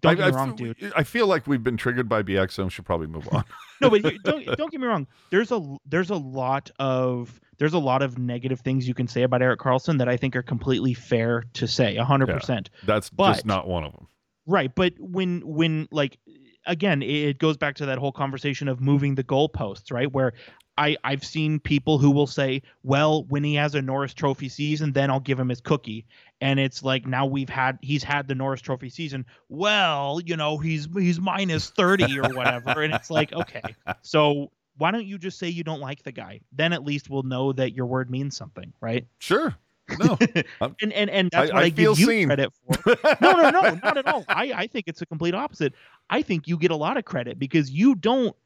don't 0.00 0.12
I, 0.12 0.14
get 0.14 0.24
I 0.24 0.30
me 0.30 0.36
wrong, 0.36 0.56
feel- 0.56 0.74
dude. 0.74 0.92
I 0.96 1.02
feel 1.02 1.26
like 1.26 1.46
we've 1.48 1.62
been 1.64 1.76
triggered 1.76 2.08
by 2.08 2.22
Bieksa, 2.22 2.60
and 2.60 2.72
should 2.72 2.84
probably 2.84 3.06
move 3.08 3.28
on. 3.32 3.44
No, 3.80 3.90
but 3.90 4.02
don't 4.24 4.44
don't 4.56 4.70
get 4.72 4.80
me 4.80 4.86
wrong. 4.88 5.06
There's 5.30 5.52
a 5.52 5.76
there's 5.86 6.10
a 6.10 6.16
lot 6.16 6.68
of 6.80 7.40
there's 7.58 7.74
a 7.74 7.78
lot 7.78 8.02
of 8.02 8.18
negative 8.18 8.60
things 8.60 8.88
you 8.88 8.94
can 8.94 9.06
say 9.06 9.22
about 9.22 9.40
Erik 9.40 9.60
Karlsson 9.60 9.98
that 9.98 10.08
I 10.08 10.16
think 10.16 10.34
are 10.34 10.42
completely 10.42 10.94
fair 10.94 11.44
to 11.54 11.66
say, 11.68 11.94
hundred 11.96 12.26
percent. 12.28 12.70
That's 12.86 13.08
But- 13.10 13.34
just 13.34 13.46
not 13.46 13.68
one 13.68 13.84
of 13.84 13.92
them. 13.92 14.08
Right, 14.46 14.74
but 14.74 14.94
when 14.98 15.42
when 15.46 15.86
like 15.92 16.18
again, 16.66 17.02
it 17.02 17.38
goes 17.38 17.56
back 17.56 17.76
to 17.76 17.86
that 17.86 17.98
whole 17.98 18.10
conversation 18.12 18.66
of 18.66 18.80
moving 18.80 19.14
the 19.14 19.22
goalposts, 19.24 19.92
right? 19.92 20.10
Where 20.12 20.32
I 20.78 20.96
I've 21.04 21.24
seen 21.24 21.60
people 21.60 21.98
who 21.98 22.10
will 22.10 22.26
say, 22.26 22.62
"Well, 22.84 23.24
when 23.24 23.44
he 23.44 23.54
has 23.56 23.74
a 23.74 23.82
Norris 23.82 24.14
Trophy 24.14 24.48
season, 24.48 24.92
then 24.92 25.10
I'll 25.10 25.20
give 25.20 25.38
him 25.38 25.48
his 25.50 25.60
cookie." 25.60 26.06
And 26.40 26.58
it's 26.60 26.82
like 26.82 27.06
now 27.06 27.26
we've 27.26 27.48
had 27.48 27.78
he's 27.82 28.02
had 28.04 28.28
the 28.28 28.34
Norris 28.34 28.60
Trophy 28.62 28.88
season. 28.88 29.26
Well, 29.48 30.20
you 30.24 30.36
know, 30.36 30.56
he's 30.56 30.88
he's 30.94 31.20
minus 31.20 31.68
30 31.70 32.20
or 32.20 32.32
whatever, 32.34 32.82
and 32.82 32.94
it's 32.94 33.10
like, 33.10 33.32
okay. 33.32 33.74
So, 34.02 34.52
why 34.76 34.90
don't 34.92 35.04
you 35.06 35.18
just 35.18 35.38
say 35.38 35.48
you 35.48 35.64
don't 35.64 35.80
like 35.80 36.04
the 36.04 36.12
guy? 36.12 36.40
Then 36.52 36.72
at 36.72 36.84
least 36.84 37.10
we'll 37.10 37.24
know 37.24 37.52
that 37.54 37.72
your 37.74 37.86
word 37.86 38.08
means 38.10 38.36
something, 38.36 38.72
right? 38.80 39.06
Sure. 39.18 39.54
No. 39.98 40.16
And 40.80 40.92
and 40.92 41.10
and 41.10 41.30
that's 41.32 41.50
I- 41.50 41.54
what 41.54 41.62
I 41.62 41.66
I, 41.66 41.68
give 41.70 41.98
you 41.98 42.06
seen. 42.06 42.26
credit 42.28 42.52
for 42.54 42.96
no, 43.20 43.32
no, 43.32 43.50
no, 43.50 43.80
not 43.82 43.96
at 43.96 44.06
all. 44.06 44.24
I, 44.28 44.52
I 44.54 44.66
think 44.68 44.84
it's 44.86 45.02
a 45.02 45.06
complete 45.06 45.34
opposite. 45.34 45.72
I 46.10 46.22
think 46.22 46.46
you 46.46 46.56
get 46.58 46.70
a 46.70 46.76
lot 46.76 46.96
of 46.98 47.04
credit 47.04 47.38
because 47.38 47.70
you 47.70 47.94
don't 47.96 48.36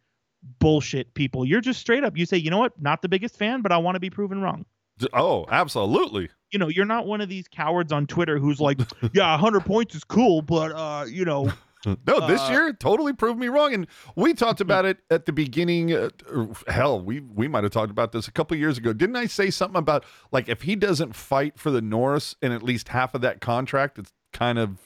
bullshit 0.58 1.14
people. 1.14 1.44
You're 1.44 1.60
just 1.60 1.80
straight 1.80 2.04
up. 2.04 2.16
You 2.16 2.26
say, 2.26 2.36
you 2.36 2.50
know 2.50 2.58
what, 2.58 2.80
not 2.80 3.02
the 3.02 3.08
biggest 3.08 3.36
fan, 3.36 3.62
but 3.62 3.72
I 3.72 3.78
want 3.78 3.96
to 3.96 4.00
be 4.00 4.10
proven 4.10 4.40
wrong. 4.40 4.64
oh, 5.12 5.46
absolutely. 5.50 6.28
You 6.50 6.58
know, 6.58 6.68
you're 6.68 6.84
not 6.84 7.06
one 7.06 7.20
of 7.20 7.28
these 7.28 7.48
cowards 7.48 7.92
on 7.92 8.06
Twitter 8.06 8.38
who's 8.38 8.60
like, 8.60 8.78
yeah, 9.14 9.30
100 9.32 9.60
points 9.64 9.94
is 9.94 10.04
cool, 10.04 10.42
but 10.42 10.72
uh, 10.72 11.04
you 11.08 11.24
know, 11.24 11.52
No, 11.84 12.28
this 12.28 12.40
Uh, 12.42 12.48
year 12.52 12.72
totally 12.72 13.12
proved 13.12 13.40
me 13.40 13.48
wrong, 13.48 13.74
and 13.74 13.88
we 14.14 14.34
talked 14.34 14.60
about 14.68 14.84
it 14.84 14.98
at 15.10 15.26
the 15.26 15.32
beginning. 15.32 15.92
Uh, 15.92 16.10
hell, 16.68 17.00
we 17.00 17.18
we 17.18 17.48
might 17.48 17.64
have 17.64 17.72
talked 17.72 17.90
about 17.90 18.12
this 18.12 18.28
a 18.28 18.30
couple 18.32 18.56
years 18.56 18.78
ago. 18.78 18.92
Didn't 18.92 19.16
I 19.16 19.26
say 19.26 19.50
something 19.50 19.78
about 19.80 20.04
like 20.30 20.48
if 20.48 20.62
he 20.62 20.76
doesn't 20.76 21.16
fight 21.16 21.58
for 21.58 21.72
the 21.72 21.82
Norris 21.82 22.36
in 22.40 22.52
at 22.52 22.62
least 22.62 22.86
half 22.88 23.16
of 23.16 23.20
that 23.22 23.40
contract, 23.40 23.98
it's 23.98 24.12
kind 24.32 24.60
of 24.60 24.78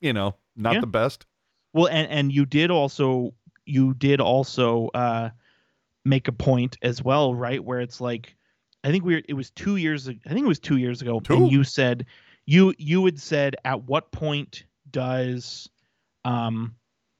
you 0.00 0.12
know 0.12 0.36
not 0.54 0.74
Yeah. 0.74 0.80
the 0.82 0.86
best. 0.86 1.26
Well, 1.72 1.88
and 1.88 2.08
and 2.08 2.30
you 2.32 2.46
did 2.46 2.70
also 2.70 3.34
you 3.66 3.94
did 3.94 4.20
also 4.20 4.88
uh, 4.94 5.30
make 6.04 6.28
a 6.28 6.32
point 6.32 6.78
as 6.82 7.02
well, 7.02 7.34
right? 7.34 7.62
Where 7.62 7.80
it's 7.80 8.00
like, 8.00 8.34
I 8.84 8.90
think 8.90 9.04
we 9.04 9.16
were, 9.16 9.22
it 9.28 9.34
was 9.34 9.50
two 9.50 9.76
years. 9.76 10.08
I 10.08 10.12
think 10.28 10.44
it 10.44 10.48
was 10.48 10.60
two 10.60 10.76
years 10.76 11.02
ago, 11.02 11.20
Two? 11.20 11.34
and 11.34 11.52
you 11.52 11.64
said 11.64 12.06
you 12.46 12.72
you 12.78 13.04
had 13.04 13.20
said 13.20 13.56
at 13.64 13.82
what 13.82 14.12
point 14.12 14.64
does 14.88 15.68
um 16.24 16.76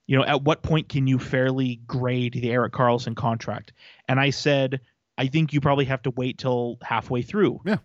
you 0.06 0.16
know 0.16 0.24
at 0.24 0.42
what 0.42 0.62
point 0.62 0.88
can 0.88 1.08
you 1.08 1.18
fairly 1.18 1.80
grade 1.86 2.34
the 2.34 2.52
Erik 2.52 2.72
Karlsson 2.72 3.16
contract? 3.16 3.72
And 4.08 4.20
I 4.20 4.30
said 4.30 4.80
I 5.18 5.26
think 5.26 5.52
you 5.52 5.60
probably 5.60 5.86
have 5.86 6.02
to 6.02 6.10
wait 6.10 6.38
till 6.38 6.78
halfway 6.82 7.22
through. 7.22 7.60
Yeah. 7.64 7.78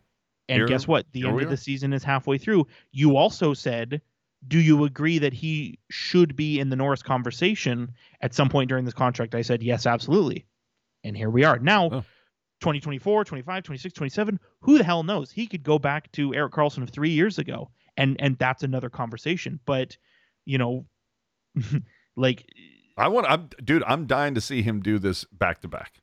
And 0.49 0.57
Here- 0.57 0.67
guess 0.67 0.87
what? 0.87 1.05
The 1.13 1.27
end 1.27 1.41
of 1.41 1.49
the 1.49 1.57
season 1.57 1.93
is 1.93 2.03
halfway 2.03 2.37
through. 2.37 2.67
You 2.91 3.17
also 3.17 3.53
said 3.53 4.01
do 4.47 4.59
you 4.59 4.83
agree 4.85 5.19
that 5.19 5.33
he 5.33 5.77
should 5.89 6.35
be 6.35 6.59
in 6.59 6.69
the 6.69 6.75
Norris 6.75 7.03
conversation 7.03 7.91
at 8.21 8.33
some 8.33 8.49
point 8.49 8.69
during 8.69 8.85
this 8.85 8.93
contract? 8.93 9.35
I 9.35 9.41
said, 9.43 9.61
yes, 9.61 9.85
absolutely. 9.85 10.45
And 11.03 11.15
here 11.15 11.29
we 11.29 11.43
are. 11.43 11.59
Now, 11.59 11.89
Oh. 11.91 12.03
2024, 12.61 13.25
25, 13.25 13.63
26, 13.63 13.93
27, 13.93 14.39
who 14.59 14.77
the 14.77 14.83
hell 14.83 15.01
knows? 15.03 15.31
He 15.31 15.47
could 15.47 15.63
go 15.63 15.79
back 15.79 16.11
to 16.11 16.33
Erik 16.35 16.53
Karlsson 16.53 16.83
of 16.83 16.91
three 16.91 17.09
years 17.09 17.39
ago. 17.39 17.71
And 17.97 18.15
and 18.19 18.37
that's 18.37 18.61
another 18.63 18.89
conversation. 18.89 19.59
But, 19.65 19.97
you 20.45 20.57
know, 20.59 20.85
like 22.15 22.45
I 22.97 23.07
want, 23.07 23.25
I'm, 23.29 23.49
dude, 23.63 23.83
I'm 23.87 24.05
dying 24.05 24.35
to 24.35 24.41
see 24.41 24.61
him 24.61 24.81
do 24.81 24.99
this 24.99 25.23
back 25.25 25.61
to 25.61 25.67
back. 25.67 26.01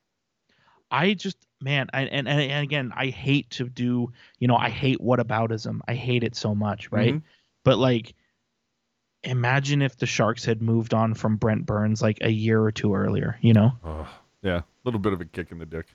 I 0.90 1.14
just 1.14 1.36
man, 1.60 1.88
I, 1.92 2.02
and, 2.02 2.26
and 2.28 2.40
and 2.40 2.62
again, 2.64 2.92
I 2.96 3.06
hate 3.08 3.50
to 3.50 3.68
do, 3.68 4.12
you 4.38 4.48
know, 4.48 4.56
I 4.56 4.68
hate 4.70 4.98
whataboutism. 5.00 5.80
I 5.86 5.94
hate 5.94 6.24
it 6.24 6.34
so 6.34 6.54
much, 6.54 6.90
right? 6.90 7.14
Mhm. 7.14 7.22
But 7.64 7.78
like, 7.78 8.14
imagine 9.24 9.82
if 9.82 9.96
the 9.96 10.06
Sharks 10.06 10.44
had 10.44 10.62
moved 10.62 10.94
on 10.94 11.14
from 11.14 11.36
Brent 11.36 11.66
Burns 11.66 12.00
like 12.02 12.18
a 12.20 12.30
year 12.30 12.60
or 12.62 12.70
two 12.72 12.94
earlier. 12.94 13.38
You 13.40 13.52
know? 13.54 13.72
Oh, 13.84 14.08
yeah, 14.42 14.58
a 14.58 14.64
little 14.84 15.00
bit 15.00 15.12
of 15.12 15.20
a 15.20 15.24
kick 15.24 15.50
in 15.52 15.58
the 15.58 15.66
dick. 15.66 15.86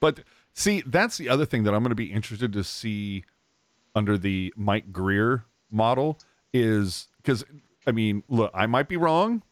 But 0.00 0.20
see, 0.52 0.82
that's 0.86 1.16
the 1.16 1.28
other 1.28 1.46
thing 1.46 1.64
that 1.64 1.74
I'm 1.74 1.82
going 1.82 1.90
to 1.90 1.94
be 1.94 2.12
interested 2.12 2.52
to 2.52 2.64
see 2.64 3.24
under 3.94 4.18
the 4.18 4.52
Mike 4.56 4.92
Grier 4.92 5.44
model 5.70 6.18
is 6.52 7.08
because 7.18 7.44
I 7.86 7.92
mean, 7.92 8.22
look, 8.28 8.50
I 8.54 8.66
might 8.66 8.88
be 8.88 8.96
wrong, 8.96 9.42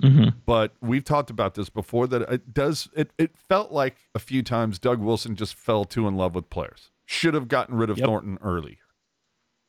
Mm-hmm. 0.00 0.30
but 0.46 0.72
we've 0.80 1.04
talked 1.04 1.28
about 1.28 1.56
this 1.56 1.68
before 1.68 2.06
that 2.06 2.22
it 2.22 2.54
does 2.54 2.88
it 2.96 3.10
it 3.18 3.36
felt 3.36 3.70
like 3.70 3.96
a 4.14 4.18
few 4.18 4.42
times 4.42 4.78
Doug 4.78 4.98
Wilson 4.98 5.36
just 5.36 5.54
fell 5.54 5.84
too 5.84 6.08
in 6.08 6.16
love 6.16 6.34
with 6.34 6.48
players. 6.48 6.90
Should 7.04 7.34
have 7.34 7.48
gotten 7.48 7.74
rid 7.74 7.90
of 7.90 7.98
Yep. 7.98 8.06
Thornton 8.06 8.38
early. 8.40 8.78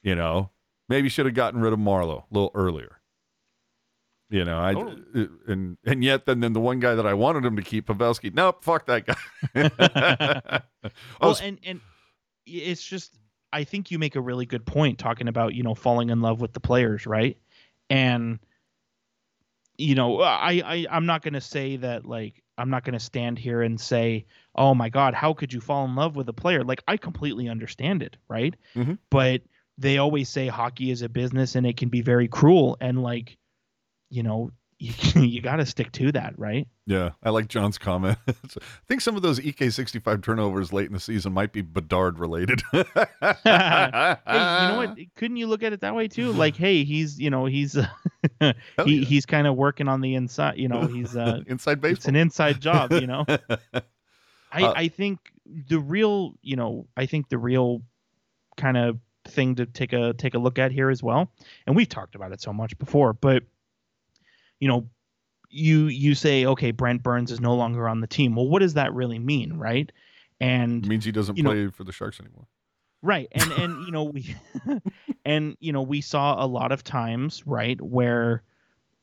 You 0.04 0.16
know, 0.16 0.52
maybe 0.92 1.10
should 1.10 1.26
have 1.26 1.34
gotten 1.36 1.62
rid 1.62 1.74
of 1.74 1.80
Marleau 1.80 2.24
a 2.30 2.34
little 2.34 2.52
earlier. 2.54 2.98
You 4.30 4.46
know, 4.46 4.62
I 4.64 4.74
Totally. 4.74 5.28
and 5.48 5.78
and 5.86 6.04
yet 6.04 6.26
then 6.26 6.40
then 6.40 6.54
the 6.54 6.60
one 6.60 6.80
guy 6.80 6.96
that 6.96 7.06
I 7.06 7.14
wanted 7.14 7.44
him 7.44 7.56
to 7.56 7.62
keep 7.62 7.88
Pavelski. 7.88 8.34
Nope, 8.34 8.64
fuck 8.64 8.86
that 8.86 9.06
guy. 9.06 10.62
oh, 10.86 11.00
Well, 11.22 11.38
and 11.42 11.60
and 11.66 11.82
it's 12.46 12.84
just 12.84 13.18
I 13.52 13.64
think 13.66 13.92
you 13.92 14.00
make 14.00 14.16
a 14.16 14.22
really 14.22 14.46
good 14.46 14.66
point 14.66 15.00
talking 15.00 15.28
about 15.28 15.54
you 15.54 15.64
know 15.64 15.76
falling 15.76 16.10
in 16.10 16.22
love 16.22 16.40
with 16.40 16.54
the 16.54 16.60
players, 16.62 17.06
right? 17.06 17.38
And 17.90 18.40
you 19.78 19.96
know, 19.96 20.22
I, 20.22 20.62
I 20.66 20.86
I'm 20.90 21.06
not 21.06 21.24
gonna 21.24 21.42
say 21.42 21.76
that 21.78 22.06
like 22.06 22.42
I'm 22.58 22.70
not 22.70 22.86
gonna 22.86 23.02
stand 23.02 23.38
here 23.38 23.62
and 23.62 23.82
say, 23.82 24.26
oh 24.56 24.74
my 24.74 24.88
god, 24.88 25.14
how 25.14 25.34
could 25.34 25.52
you 25.52 25.60
fall 25.60 25.84
in 25.84 25.96
love 25.96 26.16
with 26.16 26.30
a 26.30 26.34
player? 26.34 26.64
Like 26.64 26.84
I 26.88 26.96
completely 26.96 27.50
understand 27.50 28.02
it, 28.02 28.16
right? 28.30 28.56
Mhm. 28.78 28.98
But 29.10 29.42
they 29.78 29.98
always 29.98 30.30
say 30.30 30.48
hockey 30.48 30.92
is 30.92 31.02
a 31.02 31.10
business 31.10 31.56
and 31.56 31.66
it 31.66 31.78
can 31.78 31.90
be 31.90 32.02
very 32.02 32.28
cruel, 32.28 32.78
and 32.80 33.02
like, 33.02 33.38
you 34.10 34.24
know, 34.24 34.52
you 34.80 35.22
you 35.22 35.42
got 35.42 35.58
to 35.58 35.66
stick 35.66 35.92
to 35.94 36.12
that, 36.12 36.38
right? 36.38 36.68
yeah, 36.92 37.12
I 37.24 37.30
like 37.30 37.48
John's 37.48 37.78
comment. 37.78 38.18
I 38.28 38.34
think 38.88 39.00
some 39.02 39.16
of 39.16 39.22
those 39.22 39.40
EK65 39.40 40.22
turnovers 40.22 40.74
late 40.74 40.88
in 40.88 40.94
the 40.94 41.00
season 41.00 41.32
might 41.32 41.54
be 41.54 41.62
Bedard 41.62 42.20
related. 42.20 42.62
hey, 42.72 42.84
you 42.94 43.44
know 43.46 44.76
what? 44.78 44.98
Couldn't 45.16 45.38
you 45.38 45.48
look 45.48 45.64
at 45.64 45.72
it 45.72 45.82
that 45.82 45.96
way 45.96 46.10
too? 46.10 46.34
Like, 46.34 46.58
hey, 46.58 46.84
he's 46.84 47.20
you 47.20 47.30
know 47.30 47.46
he's 47.46 47.74
he, 47.74 47.84
yeah. 48.42 48.54
he's 48.84 49.26
kind 49.26 49.48
of 49.48 49.56
working 49.56 49.88
on 49.88 50.02
the 50.02 50.16
inside. 50.16 50.58
You 50.58 50.68
know, 50.68 50.86
he's 50.88 51.16
uh, 51.16 51.42
Inside 51.48 51.86
it's 51.86 52.08
an 52.08 52.16
inside 52.16 52.60
job. 52.60 52.92
You 52.92 53.08
know, 53.08 53.26
I 54.52 54.64
Uh, 54.64 54.74
I 54.76 54.88
think 54.90 55.20
the 55.46 55.80
real 55.80 56.34
you 56.42 56.56
know 56.56 56.88
I 56.98 57.06
think 57.06 57.30
the 57.30 57.38
real 57.38 57.84
kind 58.58 58.78
of 58.78 59.00
thing 59.26 59.56
to 59.56 59.66
take 59.66 59.94
a 59.94 60.14
take 60.14 60.34
a 60.34 60.40
look 60.40 60.58
at 60.60 60.72
here 60.72 60.90
as 60.90 61.02
well, 61.04 61.32
and 61.68 61.76
we've 61.76 61.90
talked 61.90 62.16
about 62.16 62.32
it 62.32 62.42
so 62.42 62.52
much 62.54 62.78
before, 62.78 63.14
but 63.14 63.44
you 64.60 64.68
know. 64.68 64.88
You 65.54 65.88
you 65.88 66.16
say 66.16 66.46
okay, 66.46 66.72
Brent 66.72 67.04
Burns 67.04 67.30
is 67.30 67.42
no 67.42 67.54
longer 67.56 67.86
on 67.90 68.00
the 68.00 68.08
team. 68.08 68.36
Well, 68.38 68.48
what 68.48 68.60
does 68.60 68.76
that 68.76 68.94
really 68.94 69.20
mean, 69.20 69.52
right? 69.58 69.92
And 70.40 70.86
It 70.86 70.88
means 70.88 71.04
he 71.04 71.12
doesn't 71.12 71.36
you 71.36 71.44
know- 71.44 71.50
play 71.52 71.68
for 71.68 71.84
the 71.84 71.92
Sharks 71.92 72.22
anymore. 72.22 72.48
right 73.02 73.28
and 73.34 73.52
and 73.58 73.86
you 73.86 73.92
know 73.92 74.06
we 74.06 74.34
and 75.26 75.58
you 75.60 75.74
know 75.74 75.82
we 75.82 76.00
saw 76.00 76.42
a 76.42 76.48
lot 76.48 76.72
of 76.72 76.86
times 76.86 77.46
right 77.46 77.82
where 77.82 78.44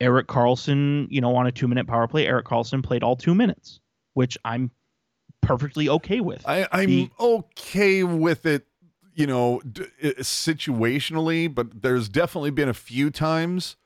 Erik 0.01 0.27
Karlsson 0.27 1.07
you 1.11 1.21
know 1.21 1.37
on 1.37 1.47
a 1.47 1.53
two 1.53 1.69
minute 1.69 1.87
power 1.87 2.09
play 2.09 2.27
Erik 2.27 2.47
Karlsson 2.47 2.83
played 2.83 3.03
all 3.03 3.15
two 3.17 3.35
minutes 3.35 3.79
which 4.15 4.39
i'm 4.47 4.71
perfectly 5.43 5.87
okay 5.91 6.21
with 6.21 6.43
I, 6.49 6.67
I'm 6.73 6.87
The- 6.89 7.11
okay 7.21 8.05
with 8.05 8.47
it, 8.47 8.67
you 9.19 9.27
know, 9.27 9.61
d- 9.71 9.85
situationally, 10.03 11.53
but 11.53 11.83
there's 11.83 12.09
definitely 12.09 12.51
been 12.51 12.69
a 12.69 12.75
few 12.75 13.11
times 13.11 13.77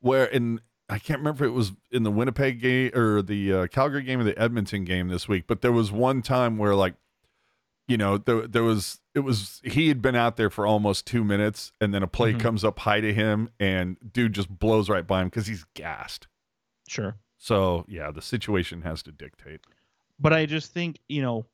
where, 0.00 0.24
in 0.24 0.60
I 0.88 0.98
can't 1.00 1.18
remember 1.18 1.44
if 1.44 1.50
it 1.50 1.52
was 1.54 1.72
in 1.90 2.04
the 2.04 2.10
Winnipeg 2.12 2.60
game 2.60 2.92
or 2.94 3.20
the 3.20 3.52
uh, 3.52 3.66
Calgary 3.66 4.04
game 4.04 4.20
or 4.20 4.24
the 4.24 4.38
Edmonton 4.38 4.84
game 4.84 5.08
this 5.08 5.26
week, 5.28 5.44
but 5.48 5.60
there 5.60 5.72
was 5.72 5.90
one 5.90 6.22
time 6.22 6.56
where, 6.58 6.76
like, 6.76 6.94
you 7.88 7.96
know, 7.96 8.16
there 8.18 8.46
there 8.46 8.62
was 8.62 9.00
it 9.14 9.20
was 9.20 9.60
he 9.64 9.88
had 9.88 10.00
been 10.00 10.14
out 10.16 10.36
there 10.36 10.50
for 10.50 10.66
almost 10.66 11.06
two 11.06 11.24
minutes, 11.24 11.72
and 11.80 11.92
then 11.92 12.02
a 12.02 12.06
play 12.08 12.32
Mhm. 12.34 12.40
comes 12.40 12.64
up 12.64 12.78
high 12.80 13.00
to 13.00 13.12
him, 13.12 13.48
and 13.60 13.96
dude 14.12 14.32
just 14.34 14.48
blows 14.48 14.88
right 14.88 15.06
by 15.06 15.22
him 15.22 15.28
because 15.28 15.46
he's 15.48 15.64
gassed. 15.74 16.26
sure 16.88 17.16
So 17.38 17.84
yeah, 17.88 18.10
the 18.12 18.22
situation 18.22 18.82
has 18.82 19.02
to 19.04 19.12
dictate. 19.12 19.60
but 20.18 20.32
i 20.32 20.46
just 20.46 20.72
think 20.72 20.98
you 21.08 21.20
know 21.22 21.46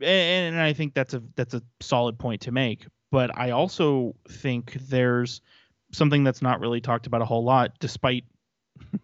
and, 0.00 0.54
and 0.54 0.60
i 0.60 0.72
think 0.72 0.94
that's 0.94 1.14
a 1.14 1.22
that's 1.36 1.54
a 1.54 1.62
solid 1.80 2.18
point 2.18 2.40
to 2.40 2.52
make 2.52 2.86
but 3.10 3.36
i 3.38 3.50
also 3.50 4.14
think 4.28 4.74
there's 4.88 5.40
something 5.92 6.24
that's 6.24 6.42
not 6.42 6.60
really 6.60 6.80
talked 6.80 7.06
about 7.06 7.20
a 7.22 7.24
whole 7.24 7.44
lot 7.44 7.72
despite 7.80 8.24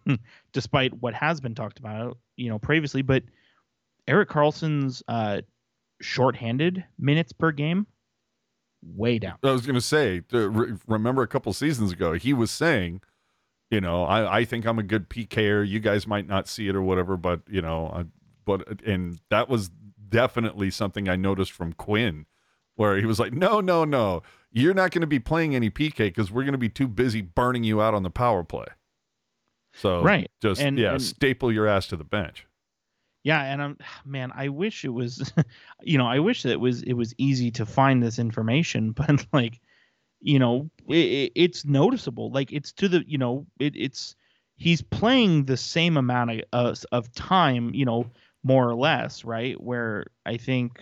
despite 0.53 0.93
what 1.01 1.13
has 1.13 1.39
been 1.39 1.53
talked 1.55 1.79
about 1.79 2.17
you 2.35 2.49
know 2.49 2.59
previously 2.59 3.01
but 3.01 3.23
Erik 4.07 4.29
Karlsson's 4.29 5.03
uh 5.07 5.41
shorthanded 6.01 6.83
minutes 6.97 7.31
per 7.33 7.51
game 7.51 7.85
way 8.83 9.19
down 9.19 9.35
I 9.43 9.51
was 9.51 9.65
going 9.65 9.75
to 9.75 9.81
say, 9.81 10.21
remember 10.87 11.21
a 11.23 11.27
couple 11.27 11.51
seasons 11.53 11.91
ago, 11.91 12.13
he 12.13 12.33
was 12.33 12.51
saying 12.51 13.01
You 13.69 13.81
know, 13.81 14.03
I, 14.03 14.39
I 14.39 14.45
think 14.45 14.65
I'm 14.65 14.79
a 14.79 14.83
good 14.83 15.09
PKer. 15.09 15.67
You 15.67 15.79
guys 15.79 16.07
might 16.07 16.25
not 16.27 16.47
see 16.47 16.67
it 16.69 16.75
or 16.75 16.81
whatever, 16.81 17.17
but 17.17 17.41
you 17.49 17.61
know, 17.61 17.87
I, 17.93 18.05
but 18.45 18.81
and 18.85 19.19
that 19.29 19.49
was 19.49 19.69
definitely 20.09 20.69
something 20.71 21.07
I 21.09 21.15
noticed 21.15 21.51
from 21.51 21.73
Quinn, 21.73 22.25
where 22.75 22.97
he 22.97 23.05
was 23.05 23.19
like, 23.19 23.33
"No, 23.33 23.59
no, 23.61 23.85
no, 23.85 24.21
you're 24.51 24.73
not 24.73 24.91
going 24.91 25.01
to 25.01 25.07
be 25.07 25.19
playing 25.19 25.55
any 25.55 25.69
PK 25.69 25.97
because 25.97 26.31
we're 26.31 26.43
going 26.43 26.51
to 26.53 26.57
be 26.57 26.69
too 26.69 26.87
busy 26.87 27.21
burning 27.21 27.63
you 27.63 27.81
out 27.81 27.93
on 27.93 28.03
the 28.03 28.09
power 28.09 28.43
play." 28.43 28.65
So 29.73 30.01
Right. 30.01 30.29
just 30.41 30.61
And- 30.61 30.77
yeah, 30.77 30.93
and- 30.93 31.01
staple 31.01 31.51
your 31.51 31.67
ass 31.67 31.87
to 31.87 31.95
the 31.95 32.03
bench. 32.03 32.45
Yeah, 33.23 33.41
and 33.43 33.61
I'm 33.61 33.77
man, 34.05 34.31
I 34.33 34.47
wish 34.47 34.85
it 34.85 34.89
was 34.89 35.33
you 35.83 35.97
know, 35.97 36.07
I 36.07 36.19
wish 36.19 36.43
that 36.43 36.51
it 36.51 36.59
was 36.59 36.81
it 36.83 36.93
was 36.93 37.13
easy 37.17 37.51
to 37.51 37.65
find 37.65 38.01
this 38.01 38.19
information, 38.19 38.91
but 38.93 39.25
like 39.33 39.59
you 40.21 40.39
know, 40.39 40.69
it, 40.87 40.95
it, 40.97 41.31
it's 41.35 41.63
noticeable. 41.65 42.31
Like 42.31 42.51
it's 42.51 42.71
to 42.73 42.87
the, 42.89 43.03
you 43.07 43.17
know, 43.19 43.45
it, 43.59 43.75
it's 43.75 44.15
he's 44.55 44.81
playing 44.81 45.45
the 45.45 45.57
same 45.57 45.95
amount 45.97 46.31
of 46.31 46.41
uh, 46.53 46.75
of 46.91 47.11
time, 47.13 47.71
you 47.75 47.85
know, 47.85 48.09
more 48.47 48.67
or 48.67 48.75
less, 48.75 49.25
right? 49.25 49.61
Where 49.61 50.07
I 50.25 50.37
think 50.37 50.81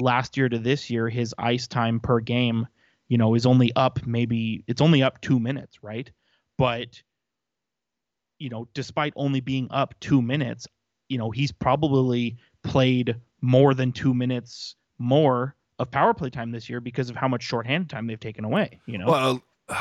last 0.00 0.36
year 0.36 0.48
to 0.48 0.58
this 0.58 0.90
year 0.90 1.08
his 1.08 1.34
ice 1.38 1.66
time 1.66 2.00
per 2.00 2.20
game, 2.20 2.66
you 3.08 3.16
know, 3.16 3.34
is 3.34 3.46
only 3.46 3.72
up 3.76 4.04
maybe 4.06 4.64
it's 4.66 4.80
only 4.82 5.02
up 5.02 5.20
2 5.20 5.38
minutes, 5.38 5.82
right? 5.82 6.10
But 6.58 7.00
you 8.38 8.48
know, 8.50 8.68
despite 8.74 9.12
only 9.16 9.40
being 9.40 9.68
up 9.70 9.94
2 10.00 10.20
minutes, 10.20 10.66
you 11.08 11.18
know, 11.18 11.30
he's 11.30 11.52
probably 11.52 12.36
played 12.62 13.16
more 13.40 13.74
than 13.74 13.92
2 13.92 14.12
minutes 14.12 14.74
more 14.98 15.54
of 15.78 15.90
power 15.90 16.12
play 16.12 16.30
time 16.30 16.50
this 16.50 16.68
year 16.68 16.80
because 16.80 17.08
of 17.08 17.16
how 17.16 17.28
much 17.28 17.42
shorthand 17.42 17.88
time 17.88 18.06
they've 18.08 18.18
taken 18.18 18.44
away, 18.44 18.80
you 18.86 18.98
know. 18.98 19.06
Well, 19.06 19.42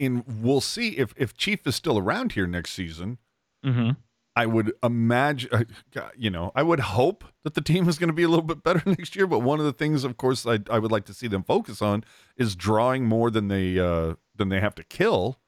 and 0.00 0.24
we'll 0.26 0.60
see 0.60 0.90
if 0.96 1.12
if 1.16 1.36
Chief 1.36 1.66
is 1.66 1.74
still 1.74 1.98
around 1.98 2.32
here 2.32 2.46
next 2.46 2.72
season. 2.72 3.18
Mhm. 3.64 3.96
I 4.38 4.46
would 4.46 4.72
imagine, 4.84 5.50
uh, 5.52 6.08
you 6.16 6.30
know, 6.30 6.52
I 6.54 6.62
would 6.62 6.78
hope 6.78 7.24
that 7.42 7.54
the 7.54 7.60
team 7.60 7.88
is 7.88 7.98
going 7.98 8.08
to 8.08 8.14
be 8.14 8.22
a 8.22 8.28
little 8.28 8.44
bit 8.44 8.62
better 8.62 8.80
next 8.86 9.16
year. 9.16 9.26
But 9.26 9.40
one 9.40 9.58
of 9.58 9.64
the 9.64 9.72
things, 9.72 10.04
of 10.04 10.16
course, 10.16 10.46
I, 10.46 10.60
I 10.70 10.78
would 10.78 10.92
like 10.92 11.06
to 11.06 11.14
see 11.14 11.26
them 11.26 11.42
focus 11.42 11.82
on 11.82 12.04
is 12.36 12.54
drawing 12.54 13.04
more 13.04 13.32
than 13.32 13.48
they 13.48 13.80
uh, 13.80 14.14
than 14.36 14.48
they 14.48 14.60
have 14.60 14.76
to 14.76 14.84
kill. 14.84 15.40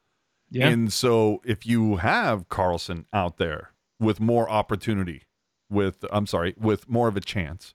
Yeah. 0.51 0.67
And 0.67 0.93
so, 0.93 1.41
if 1.45 1.65
you 1.65 1.97
have 1.97 2.49
Karlsson 2.49 3.05
out 3.13 3.37
there 3.37 3.71
with 4.01 4.19
more 4.19 4.51
opportunity, 4.51 5.23
with 5.71 6.05
I'm 6.11 6.27
sorry, 6.27 6.57
with 6.59 6.89
more 6.89 7.07
of 7.07 7.17
a 7.17 7.21
chance, 7.21 7.75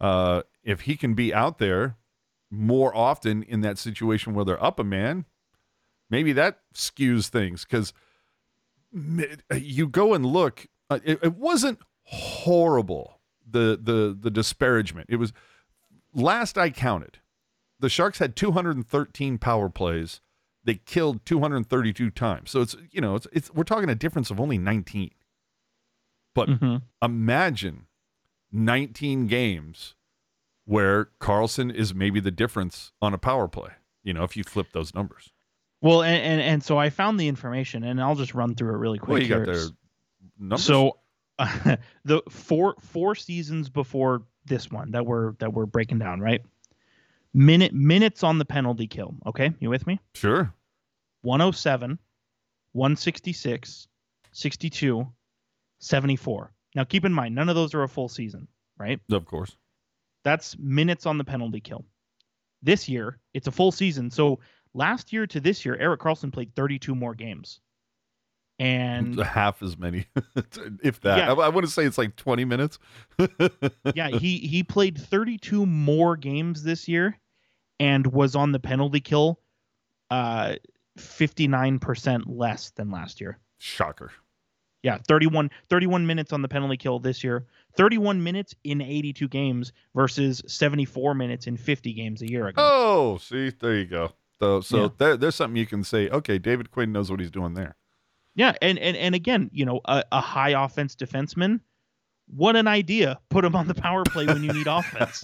uh, 0.00 0.42
if 0.62 0.82
he 0.82 0.96
can 0.96 1.14
be 1.14 1.34
out 1.34 1.58
there 1.58 1.96
more 2.48 2.96
often 2.96 3.42
in 3.42 3.62
that 3.62 3.76
situation 3.76 4.34
where 4.34 4.44
they're 4.44 4.62
up 4.62 4.78
a 4.78 4.84
man, 4.84 5.24
maybe 6.08 6.32
that 6.34 6.60
skews 6.72 7.26
things 7.26 7.64
because 7.64 7.92
you 9.54 9.88
go 9.88 10.14
and 10.14 10.24
look. 10.24 10.66
Uh, 10.90 11.00
it, 11.04 11.18
it 11.22 11.34
wasn't 11.34 11.78
horrible. 12.04 13.20
The 13.50 13.78
the 13.80 14.16
the 14.18 14.30
disparagement. 14.30 15.06
It 15.10 15.16
was 15.16 15.32
last 16.14 16.56
I 16.58 16.70
counted. 16.70 17.18
The 17.80 17.88
Sharks 17.88 18.18
had 18.18 18.36
213 18.36 19.38
power 19.38 19.68
plays. 19.68 20.20
They 20.62 20.76
killed 20.76 21.26
232 21.26 22.10
times. 22.10 22.50
So 22.50 22.60
it's 22.62 22.76
you 22.90 23.00
know 23.00 23.14
it's 23.16 23.26
it's 23.32 23.52
we're 23.52 23.64
talking 23.64 23.90
a 23.90 23.94
difference 23.94 24.30
of 24.30 24.40
only 24.40 24.58
19. 24.58 25.10
But 26.34 26.48
Mhm. 26.48 26.82
imagine 27.02 27.86
19 28.50 29.26
games 29.26 29.94
where 30.64 31.06
Karlsson 31.20 31.72
is 31.72 31.94
maybe 31.94 32.20
the 32.20 32.30
difference 32.30 32.92
on 33.02 33.12
a 33.12 33.18
power 33.18 33.46
play. 33.48 33.72
You 34.02 34.14
know, 34.14 34.24
if 34.24 34.36
you 34.36 34.44
flip 34.44 34.68
those 34.72 34.94
numbers. 34.94 35.30
Well, 35.84 36.02
and, 36.02 36.22
and 36.22 36.40
and 36.40 36.64
so 36.64 36.78
I 36.78 36.88
found 36.88 37.20
the 37.20 37.28
information, 37.28 37.84
and 37.84 38.00
I'll 38.00 38.14
just 38.14 38.34
run 38.34 38.54
through 38.54 38.74
it 38.74 38.78
really 38.78 38.98
quick. 38.98 39.12
Well, 39.12 39.22
you 39.22 39.28
got 39.28 39.44
here. 39.44 39.54
their 39.54 39.68
numbers. 40.38 40.64
So 40.64 40.96
the 42.06 42.22
four 42.30 42.76
four 42.80 43.14
seasons 43.14 43.68
before 43.68 44.22
this 44.46 44.70
one 44.70 44.92
that 44.92 45.04
we're 45.04 45.32
that 45.40 45.52
we're 45.52 45.66
breaking 45.66 45.98
down, 45.98 46.20
right? 46.20 46.40
Minute 47.34 47.74
minutes 47.74 48.22
on 48.22 48.38
the 48.38 48.46
penalty 48.46 48.86
kill. 48.86 49.14
Okay, 49.26 49.52
you 49.60 49.68
with 49.68 49.86
me? 49.86 50.00
sure. 50.14 50.54
107, 51.20 51.98
166, 52.72 53.88
62, 54.32 55.06
74. 55.80 56.52
Now 56.74 56.84
keep 56.84 57.04
in 57.04 57.12
mind, 57.12 57.34
none 57.34 57.50
of 57.50 57.56
those 57.56 57.74
are 57.74 57.82
a 57.82 57.88
full 57.88 58.08
season, 58.08 58.48
right? 58.78 59.00
Of 59.10 59.26
course. 59.26 59.54
That's 60.22 60.56
minutes 60.58 61.04
on 61.04 61.18
the 61.18 61.24
penalty 61.24 61.60
kill. 61.60 61.84
This 62.62 62.88
year, 62.88 63.18
it's 63.34 63.48
a 63.48 63.52
full 63.52 63.72
season. 63.72 64.10
So 64.10 64.40
last 64.74 65.12
year 65.12 65.26
to 65.28 65.40
this 65.40 65.64
year, 65.64 65.76
Erik 65.76 66.00
Karlsson 66.00 66.32
played 66.32 66.54
32 66.54 66.94
more 66.94 67.14
games. 67.14 67.60
And 68.58 69.18
half 69.20 69.62
as 69.62 69.76
many, 69.76 70.06
if 70.82 71.00
that. 71.00 71.18
Yeah. 71.18 71.32
I, 71.32 71.46
I 71.46 71.48
wouldn't 71.48 71.72
say 71.72 71.84
it's 71.84 71.98
like 71.98 72.14
20 72.16 72.44
minutes. 72.44 72.78
yeah, 73.94 74.10
he 74.10 74.38
he 74.38 74.62
played 74.62 74.96
32 74.96 75.66
more 75.66 76.16
games 76.16 76.62
this 76.62 76.86
year 76.86 77.18
and 77.80 78.06
was 78.06 78.36
on 78.36 78.52
the 78.52 78.60
penalty 78.60 79.00
kill 79.00 79.40
uh 80.10 80.54
59% 80.98 82.22
less 82.26 82.70
than 82.70 82.92
last 82.92 83.20
year. 83.20 83.38
Shocker. 83.58 84.12
Yeah, 84.84 84.98
31 85.08 85.50
31 85.68 86.06
minutes 86.06 86.32
on 86.32 86.42
the 86.42 86.48
penalty 86.48 86.76
kill 86.76 87.00
this 87.00 87.24
year. 87.24 87.46
31 87.76 88.22
minutes 88.22 88.54
in 88.62 88.80
82 88.80 89.26
games 89.28 89.72
versus 89.96 90.42
74 90.46 91.14
minutes 91.14 91.46
in 91.48 91.56
50 91.56 91.92
games 91.94 92.22
a 92.22 92.30
year 92.30 92.46
ago. 92.46 92.62
Oh, 92.62 93.18
see, 93.18 93.50
there 93.50 93.76
you 93.76 93.86
go. 93.86 94.12
So, 94.40 94.60
so 94.60 94.82
Yeah. 94.82 94.88
there, 94.98 95.16
there's 95.16 95.34
something 95.34 95.56
you 95.56 95.66
can 95.66 95.84
say. 95.84 96.08
Okay, 96.08 96.38
David 96.38 96.70
Quinn 96.70 96.92
knows 96.92 97.10
what 97.10 97.20
he's 97.20 97.30
doing 97.30 97.54
there. 97.54 97.76
Yeah, 98.34 98.54
and 98.60 98.78
and 98.78 98.96
and 98.96 99.14
again, 99.14 99.48
you 99.52 99.64
know, 99.64 99.80
a, 99.84 100.02
a 100.10 100.20
high 100.20 100.50
offense 100.64 100.96
defenseman. 100.96 101.60
What 102.26 102.56
an 102.56 102.66
idea! 102.66 103.20
Put 103.28 103.44
him 103.44 103.54
on 103.54 103.68
the 103.68 103.74
power 103.74 104.02
play 104.04 104.26
when 104.26 104.42
you 104.42 104.52
need 104.52 104.66
offense. 104.66 105.22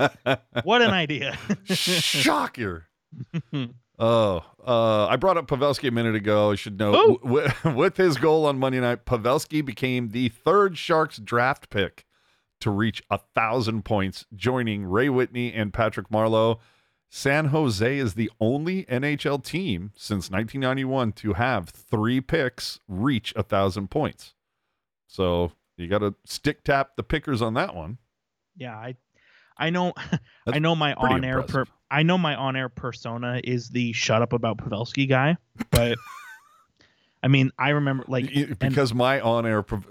What 0.65 0.83
an 0.83 0.91
idea! 0.91 1.37
Shocker. 1.65 2.87
Oh, 4.03 4.43
uh, 4.67 5.09
I 5.09 5.17
brought 5.17 5.37
up 5.37 5.47
Pavelski 5.47 5.87
a 5.89 5.91
minute 5.91 6.15
ago. 6.15 6.53
I 6.53 6.55
should 6.55 6.79
know 6.79 6.95
Oh. 6.97 7.17
w- 7.23 7.49
w- 7.49 7.77
with 7.77 7.99
his 7.99 8.17
goal 8.17 8.47
on 8.47 8.59
Monday 8.59 8.81
night, 8.81 9.05
Pavelski 9.05 9.63
became 9.63 10.09
the 10.09 10.31
third 10.31 10.79
Sharks 10.79 11.19
draft 11.19 11.69
pick 11.69 12.07
to 12.63 12.71
reach 12.71 13.03
a 13.11 13.19
thousand 13.35 13.85
points, 13.85 14.25
joining 14.35 14.87
Ray 14.87 15.11
Whitney 15.11 15.53
and 15.53 15.75
Patrick 15.75 16.09
Marleau. 16.09 16.61
San 17.13 17.47
Jose 17.47 17.99
is 17.99 18.15
the 18.15 18.31
only 18.41 18.85
NHL 18.85 19.43
team 19.45 19.91
since 19.97 20.31
1991 20.31 21.11
to 21.15 21.33
have 21.33 21.69
three 21.69 22.21
picks 22.21 22.79
reach 22.87 23.33
a 23.35 23.43
thousand 23.43 23.91
points. 23.91 24.35
So 25.09 25.51
you 25.77 25.89
got 25.89 25.99
to 25.99 26.15
stick 26.25 26.63
tap 26.63 26.91
the 26.97 27.03
pickers 27.03 27.43
on 27.43 27.55
that 27.55 27.75
one. 27.75 27.99
yeah, 28.57 28.77
I 28.77 28.95
I 29.59 29.71
know 29.71 29.93
I 30.47 30.61
know 30.61 30.77
my 30.77 30.95
on 30.95 31.25
air 31.25 31.43
per. 31.43 31.65
I 31.91 32.05
know 32.05 32.17
my 32.17 32.37
on 32.37 32.55
air 32.55 32.69
persona 32.69 33.41
is 33.43 33.71
the 33.71 33.93
shut 33.93 34.23
up 34.23 34.33
about 34.33 34.59
Pavelski 34.59 35.09
guy, 35.09 35.37
but 35.73 35.99
I 37.25 37.27
mean 37.29 37.51
I 37.59 37.71
remember 37.71 38.05
like 38.07 38.27
Y- 38.27 38.47
and- 38.49 38.59
because 38.61 38.95
my 38.95 39.21
on-air 39.21 39.63
per- 39.65 39.83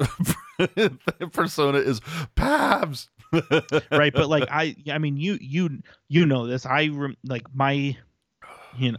persona 1.34 1.80
is 1.80 2.00
Pabs. 2.38 3.10
Right 3.92 4.14
but 4.14 4.28
like 4.30 4.48
i 4.52 4.76
i 4.92 4.98
mean 4.98 5.18
you 5.18 5.38
you 5.42 5.82
you 6.08 6.26
know 6.26 6.48
this. 6.48 6.66
I 6.66 6.88
rem, 6.88 7.16
like 7.24 7.44
my 7.54 7.96
you 8.78 8.92
know 8.92 8.98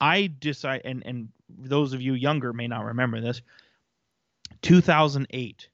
i 0.00 0.30
decide 0.40 0.82
and 0.84 1.02
and 1.06 1.28
those 1.48 1.92
of 1.92 2.00
you 2.00 2.14
younger 2.14 2.52
may 2.52 2.66
not 2.68 2.84
remember 2.84 3.20
this. 3.20 3.42
2008 4.62 5.68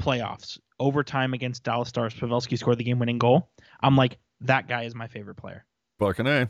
playoffs 0.00 0.58
overtime 0.80 1.34
against 1.34 1.62
dallas 1.62 1.88
stars 1.88 2.14
pavelski 2.14 2.58
scored 2.58 2.78
the 2.78 2.84
game-winning 2.84 3.18
goal. 3.18 3.48
I'm 3.80 3.96
like 3.96 4.18
that 4.42 4.68
guy 4.68 4.82
is 4.82 4.94
my 4.94 5.06
favorite 5.06 5.36
player. 5.36 5.64
Fucking 5.98 6.26
A. 6.26 6.48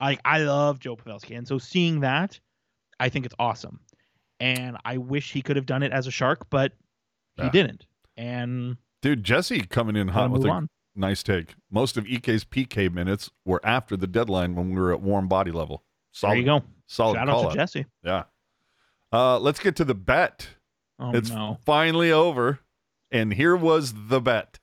like 0.00 0.20
i 0.24 0.38
love 0.38 0.80
joe 0.80 0.96
pavelski 0.96 1.36
and 1.36 1.46
so 1.46 1.58
seeing 1.58 2.00
that 2.00 2.38
i 3.00 3.08
think 3.08 3.26
it's 3.26 3.34
awesome. 3.38 3.80
And 4.40 4.76
i 4.84 4.96
wish 4.98 5.32
he 5.32 5.42
could 5.42 5.56
have 5.56 5.66
done 5.66 5.82
it 5.82 5.92
as 5.92 6.06
a 6.06 6.10
shark 6.10 6.48
but 6.50 6.72
he 7.36 7.44
Yeah. 7.44 7.50
didn't. 7.50 7.86
And 8.16 8.76
Dude, 9.02 9.24
Jesse 9.24 9.60
coming 9.60 9.96
in 9.96 10.08
hot 10.08 10.30
with 10.30 10.44
a 10.44 10.48
on 10.48 10.68
nice 10.94 11.22
take. 11.22 11.54
Most 11.70 11.96
of 11.96 12.06
EK's 12.06 12.44
PK 12.44 12.92
minutes 12.92 13.30
were 13.44 13.60
after 13.64 13.96
the 13.96 14.06
deadline 14.06 14.56
when 14.56 14.70
we 14.70 14.80
were 14.80 14.92
at 14.92 15.00
warm 15.00 15.28
body 15.28 15.52
level. 15.52 15.84
Solid, 16.12 16.32
there 16.32 16.38
you 16.40 16.44
go 16.46 16.62
Solid 16.86 17.14
shout 17.14 17.28
call 17.28 17.46
out 17.46 17.50
to 17.50 17.56
jesse 17.56 17.86
Yeah. 18.02 18.24
Uh, 19.12 19.38
let's 19.38 19.60
get 19.60 19.76
to 19.76 19.84
the 19.84 19.94
bet. 19.94 20.48
oh 20.98 21.14
it's 21.14 21.30
no 21.30 21.58
finally 21.64 22.10
over, 22.10 22.60
and 23.10 23.32
here 23.32 23.56
was 23.56 23.94
the 24.08 24.20
bet. 24.20 24.58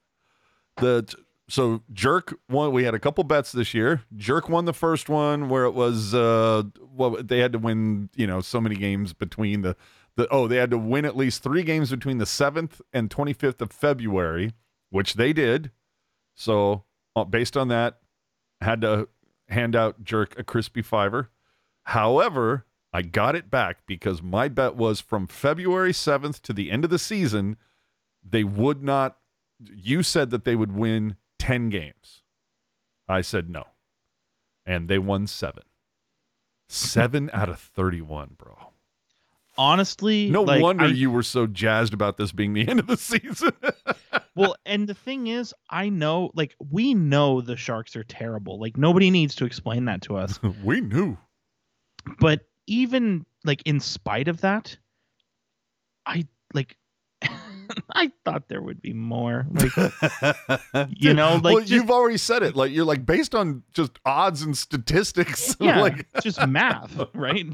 The 0.78 1.08
so 1.48 1.82
Jerk 1.94 2.38
won. 2.50 2.72
We 2.72 2.84
had 2.84 2.94
a 2.94 3.00
couple 3.00 3.24
bets 3.24 3.52
this 3.52 3.74
year. 3.74 4.02
Jerk 4.16 4.50
won 4.50 4.66
the 4.66 4.74
first 4.74 5.08
one 5.08 5.50
where 5.50 5.66
it 5.66 5.74
was 5.74 6.14
uh 6.14 6.64
well 6.94 7.18
they 7.24 7.40
had 7.40 7.54
to 7.54 7.60
win 7.60 8.10
you 8.16 8.28
know 8.28 8.42
so 8.42 8.60
many 8.60 8.76
games 8.76 9.14
between 9.14 9.62
the 9.62 9.76
the 10.16 10.28
oh 10.30 10.48
they 10.48 10.58
had 10.58 10.72
to 10.72 10.78
win 10.78 11.06
at 11.06 11.18
least 11.18 11.44
three 11.44 11.64
games 11.64 11.92
between 11.92 12.18
the 12.18 12.26
seventh 12.26 12.82
and 12.94 13.12
twenty 13.12 13.34
fifth 13.34 13.62
of 13.62 13.72
February, 13.72 14.54
which 14.90 15.16
they 15.16 15.34
did. 15.34 15.72
So 16.36 16.84
uh, 17.16 17.24
based 17.24 17.56
on 17.56 17.68
that, 17.70 18.00
had 18.62 18.82
to 18.82 19.08
hand 19.50 19.76
out 19.76 20.04
Jerk 20.04 20.38
a 20.38 20.44
crispy 20.44 20.82
fiver. 20.82 21.30
However, 21.84 22.66
I 22.92 23.02
got 23.02 23.36
it 23.36 23.52
back 23.52 23.86
because 23.86 24.22
my 24.22 24.48
bet 24.48 24.76
was 24.76 25.02
from 25.02 25.28
February 25.28 25.92
7th 25.92 26.42
to 26.42 26.54
the 26.54 26.72
end 26.72 26.84
of 26.84 26.90
the 26.90 27.00
season, 27.00 27.58
they 28.24 28.44
would 28.44 28.84
not. 28.84 29.18
You 29.60 30.04
said 30.04 30.32
that 30.32 30.46
they 30.46 30.56
would 30.56 30.74
win 30.74 31.16
10 31.40 31.70
games. 31.70 32.24
I 33.08 33.22
said 33.22 33.50
no. 33.50 33.66
And 34.66 34.88
they 34.88 34.98
won 34.98 35.28
seven. 35.28 35.64
Seven 36.68 37.30
out 37.34 37.50
of 37.50 37.60
31, 37.60 38.36
bro. 38.38 38.72
Honestly, 39.58 40.30
No 40.30 40.44
like, 40.44 40.62
wonder 40.62 40.86
I- 40.86 40.90
you 40.90 41.10
were 41.12 41.24
so 41.24 41.48
jazzed 41.48 41.94
about 41.94 42.18
this 42.18 42.32
being 42.32 42.54
the 42.54 42.68
end 42.68 42.80
of 42.80 42.88
the 42.88 42.98
season. 42.98 43.52
well, 44.36 44.56
and 44.66 44.88
the 44.88 44.94
thing 44.94 45.28
is, 45.28 45.54
I 45.70 45.90
know, 45.90 46.32
like, 46.36 46.56
we 46.72 46.94
know 46.94 47.42
the 47.42 47.56
Sharks 47.58 47.96
are 47.96 48.04
terrible. 48.04 48.60
Like, 48.60 48.78
nobody 48.78 49.10
needs 49.10 49.36
to 49.36 49.46
explain 49.46 49.86
that 49.86 50.02
to 50.04 50.18
us. 50.18 50.40
we 50.64 50.82
knew. 50.82 51.18
but 52.20 52.42
even 52.68 53.26
like 53.44 53.62
in 53.66 53.80
spite 53.80 54.28
of 54.28 54.42
that, 54.42 54.78
I 56.06 56.28
like. 56.54 56.76
I 57.94 58.12
thought 58.24 58.48
there 58.48 58.62
would 58.62 58.82
be 58.82 58.94
more. 58.94 59.48
Like, 59.52 59.72
you 60.90 61.14
know, 61.14 61.36
like 61.36 61.44
well, 61.44 61.60
just- 61.60 61.72
you've 61.72 61.90
already 61.90 62.18
said 62.18 62.44
it. 62.44 62.56
Like 62.56 62.72
you're 62.72 62.86
like 62.86 63.06
based 63.06 63.34
on 63.34 63.64
just 63.74 63.98
odds 64.06 64.42
and 64.44 64.56
statistics. 64.58 65.56
yeah, 65.60 65.82
like 65.82 66.06
just 66.22 66.46
math, 66.48 66.96
right? 67.16 67.48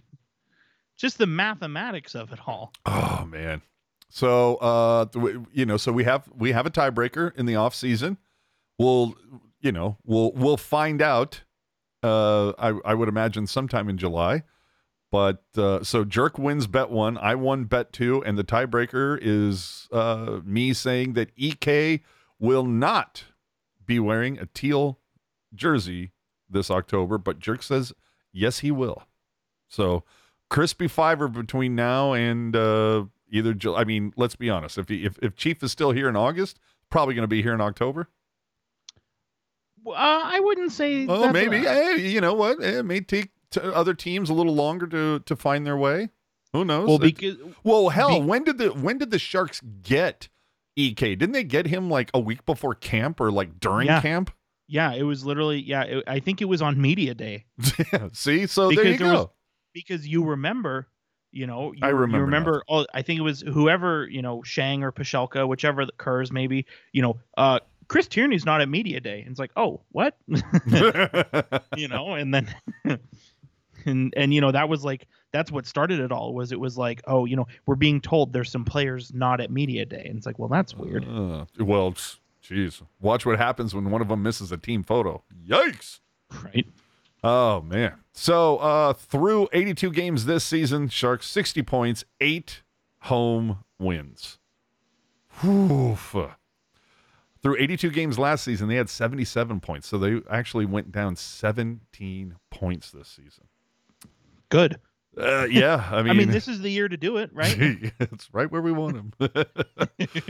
Just 1.02 1.18
the 1.18 1.26
mathematics 1.26 2.14
of 2.14 2.32
it 2.32 2.38
all. 2.46 2.72
Oh 2.86 3.26
man. 3.28 3.64
So 4.10 4.58
uh 4.58 5.08
you 5.52 5.66
know, 5.66 5.78
so 5.78 5.92
we 5.92 6.04
have 6.04 6.30
we 6.32 6.52
have 6.52 6.68
a 6.68 6.70
tiebreaker 6.70 7.36
in 7.36 7.48
the 7.48 7.56
off 7.56 7.74
season. 7.74 8.20
We'll 8.78 9.16
you 9.62 9.72
know, 9.72 9.98
we'll 10.06 10.32
we'll 10.34 10.58
find 10.58 11.02
out 11.02 11.42
uh 12.04 12.52
I 12.52 12.80
I 12.86 12.94
would 12.94 13.10
imagine 13.10 13.48
sometime 13.48 13.90
in 13.90 13.98
July. 13.98 14.44
But 15.12 15.44
uh 15.58 15.84
so 15.84 16.04
Jerk 16.04 16.38
wins 16.38 16.68
bet 16.68 16.92
1, 16.92 17.18
I 17.18 17.34
won 17.34 17.64
bet 17.64 17.92
2 17.94 18.24
and 18.24 18.38
the 18.38 18.44
tiebreaker 18.44 19.18
is 19.20 19.88
uh 19.92 20.42
me 20.46 20.72
saying 20.72 21.14
that 21.14 21.32
EK 21.36 22.04
will 22.38 22.66
not 22.66 23.24
be 23.84 23.98
wearing 23.98 24.38
a 24.38 24.46
teal 24.46 25.00
jersey 25.56 26.12
this 26.48 26.70
October, 26.70 27.18
but 27.18 27.40
Jerk 27.40 27.64
says 27.64 27.92
yes 28.32 28.60
he 28.60 28.70
will. 28.70 29.02
So 29.68 30.04
crispy 30.52 30.88
fiver 30.88 31.28
between 31.28 31.74
now 31.76 32.14
and 32.14 32.56
uh, 32.56 33.06
either. 33.32 33.56
Ju- 33.56 33.76
I 33.76 33.86
mean, 33.86 34.14
let's 34.18 34.36
be 34.36 34.50
honest. 34.52 34.78
If, 34.78 34.90
he, 34.90 35.06
if 35.06 35.18
if 35.24 35.36
Chief 35.36 35.64
is 35.64 35.72
still 35.72 35.92
here 35.92 36.08
in 36.10 36.16
August, 36.16 36.60
probably 36.92 37.16
going 37.16 37.24
to 37.24 37.28
be 37.28 37.42
here 37.42 37.54
in 37.56 37.62
October. 37.62 38.08
Uh, 39.88 39.94
I 39.96 40.40
wouldn't 40.40 40.72
say. 40.72 41.08
Oh, 41.08 41.22
that's 41.22 41.34
maybe. 41.34 41.58
a- 41.66 41.74
Hey, 41.74 42.08
you 42.08 42.22
know 42.22 42.34
what? 42.34 42.60
It 42.62 42.84
may 42.86 43.02
take 43.02 43.30
t- 43.50 43.60
other 43.62 43.94
teams 43.96 44.30
a 44.30 44.34
little 44.34 44.54
longer 44.54 44.86
to 44.88 45.20
to 45.26 45.36
find 45.36 45.66
their 45.66 45.78
way. 45.78 46.10
Who 46.54 46.64
knows? 46.66 46.88
well, 46.88 46.98
It- 46.98 47.16
because 47.16 47.38
well, 47.64 47.90
hell, 47.90 48.20
be- 48.20 48.26
when 48.28 48.44
did 48.44 48.58
the 48.60 48.68
when 48.70 48.98
did 49.00 49.10
the 49.12 49.18
Sharks 49.20 49.62
get 49.82 50.30
Ek? 50.78 50.98
Didn't 51.00 51.32
they 51.32 51.44
get 51.44 51.66
him 51.66 51.90
like 51.90 52.12
a 52.14 52.20
week 52.20 52.46
before 52.46 52.76
camp 52.76 53.20
or 53.20 53.32
like 53.32 53.60
during 53.60 53.88
Yeah. 53.88 54.02
camp? 54.02 54.32
yeah, 54.68 54.94
it 54.94 55.04
was 55.04 55.26
literally 55.26 55.60
yeah. 55.62 55.84
It, 55.84 56.04
I 56.08 56.20
think 56.20 56.42
it 56.42 56.46
was 56.46 56.62
on 56.62 56.80
media 56.80 57.14
day 57.16 57.46
Yeah. 57.92 58.10
See, 58.14 58.46
so 58.48 58.70
there 58.70 58.86
you 58.86 58.98
there 58.98 58.98
go. 59.00 59.14
was- 59.14 59.28
because 59.74 60.08
you 60.08 60.24
remember. 60.24 60.88
You 61.34 61.48
know, 61.48 61.72
you, 61.72 61.80
I 61.82 61.88
remember 61.90 62.18
You 62.18 62.24
remember? 62.26 62.64
Oh, 62.68 62.86
I 62.94 63.04
think 63.04 63.18
it 63.18 63.24
was 63.24 63.40
whoever 63.40 64.06
you 64.06 64.22
know, 64.22 64.44
Shang 64.44 64.84
or 64.84 64.92
Pashelka, 64.92 65.48
whichever 65.48 65.82
occurs, 65.84 66.30
maybe. 66.30 66.66
You 66.92 67.04
know, 67.04 67.20
uh, 67.38 67.60
Chris 67.88 68.08
Tierney's 68.08 68.46
not 68.46 68.60
at 68.60 68.68
media 68.68 69.00
day, 69.00 69.22
and 69.22 69.30
it's 69.30 69.40
like, 69.40 69.52
oh, 69.56 69.80
what? 69.92 70.18
you 71.78 71.88
know 71.88 72.16
and 72.16 72.34
then 72.34 72.54
and 73.86 74.14
and 74.16 74.34
you 74.34 74.42
know 74.42 74.52
that 74.52 74.70
was 74.70 74.84
like 74.84 75.08
that's 75.32 75.52
what 75.52 75.66
started 75.66 76.00
it 76.00 76.12
all 76.12 76.34
was 76.34 76.52
it 76.52 76.60
was 76.60 76.78
like 76.78 77.02
oh 77.08 77.26
you 77.26 77.36
know 77.36 77.48
we're 77.66 77.76
being 77.76 78.02
told 78.02 78.34
there's 78.34 78.52
some 78.52 78.66
players 78.66 79.14
not 79.14 79.40
at 79.42 79.50
media 79.50 79.86
day 79.86 80.04
and 80.06 80.18
it's 80.18 80.26
like 80.26 80.38
well 80.38 80.50
that's 80.50 80.76
weird 80.76 81.06
Uh, 81.08 81.46
well, 81.60 81.94
jeez. 82.44 82.82
Watch 83.00 83.26
what 83.26 83.38
happens 83.38 83.74
when 83.74 83.90
one 83.90 84.02
of 84.02 84.08
them 84.10 84.22
misses 84.24 84.52
a 84.52 84.58
team 84.58 84.84
photo. 84.84 85.24
Yikes. 85.48 86.00
right 86.44 86.68
Oh 87.24 87.62
man. 87.62 87.96
So 88.14 88.58
uh 88.58 88.94
through 88.94 89.48
82 89.54 89.92
games 89.92 90.26
this 90.26 90.44
season, 90.44 90.88
Sharks 90.90 91.28
60 91.28 91.62
points, 91.64 92.04
8 92.20 92.62
home 93.02 93.60
wins. 93.80 94.38
Oof. 95.46 96.16
Through 97.42 97.58
82 97.60 97.90
games 97.90 98.20
last 98.20 98.44
season, 98.44 98.68
they 98.68 98.76
had 98.76 98.90
77 98.90 99.60
points. 99.62 99.88
So 99.88 99.98
they 99.98 100.22
actually 100.30 100.66
went 100.66 100.92
down 100.92 101.16
17 101.16 102.36
points 102.52 102.92
this 102.92 103.08
season. 103.08 103.46
good 104.50 104.78
Uh, 105.18 105.46
yeah, 105.50 105.90
I 105.92 106.02
mean, 106.04 106.12
i 106.12 106.14
mean 106.14 106.30
this 106.30 106.48
is 106.48 106.62
the 106.62 106.70
year 106.70 106.88
to 106.88 106.96
do 106.98 107.18
it 107.18 107.32
right 107.34 107.56
it's 108.00 108.30
right 108.34 108.50
where 108.52 108.62
we 108.62 108.72
want 108.72 108.96
them. 109.20 109.32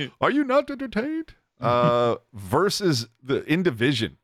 Are 0.22 0.32
you 0.32 0.44
not 0.44 0.70
entertained? 0.70 1.36
Uh, 1.60 2.16
versus 2.34 3.08
the 3.22 3.44
in 3.46 3.62
division, 3.62 4.18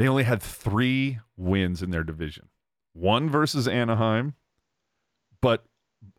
they 0.00 0.08
only 0.08 0.24
had 0.24 0.42
three 0.42 1.18
wins 1.36 1.82
in 1.82 1.90
their 1.90 2.02
division. 2.02 2.48
One 2.94 3.28
versus 3.28 3.68
Anaheim, 3.68 4.34
but 5.42 5.66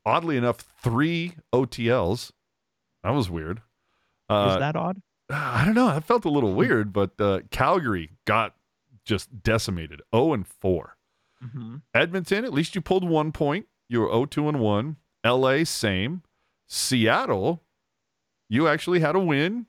oddly 0.05 0.38
enough, 0.38 0.57
three 0.84 1.34
OTLs. 1.51 2.32
That 3.03 3.09
was 3.09 3.27
weird. 3.27 3.61
Uh, 4.29 4.51
is 4.53 4.59
that 4.59 4.75
odd 4.75 5.01
I 5.32 5.65
don't 5.65 5.73
know. 5.73 5.88
That 5.88 6.03
felt 6.03 6.25
a 6.25 6.29
little 6.29 6.53
weird, 6.53 6.93
but 6.93 7.19
uh, 7.19 7.39
Calgary 7.49 8.11
got 8.25 8.55
just 9.03 9.41
decimated. 9.41 10.01
0 10.15 10.34
and 10.34 10.47
4. 10.47 10.95
hmm 11.41 11.77
Edmonton, 11.95 12.45
at 12.45 12.53
least 12.53 12.75
you 12.75 12.82
pulled 12.82 13.03
one 13.03 13.32
point. 13.32 13.65
You 13.89 14.01
were 14.01 14.09
0 14.09 14.25
2 14.27 14.47
and 14.47 14.59
1. 14.59 14.95
LA, 15.25 15.63
same. 15.63 16.21
Seattle, 16.67 17.63
you 18.47 18.67
actually 18.67 18.99
had 18.99 19.15
a 19.15 19.19
win 19.19 19.65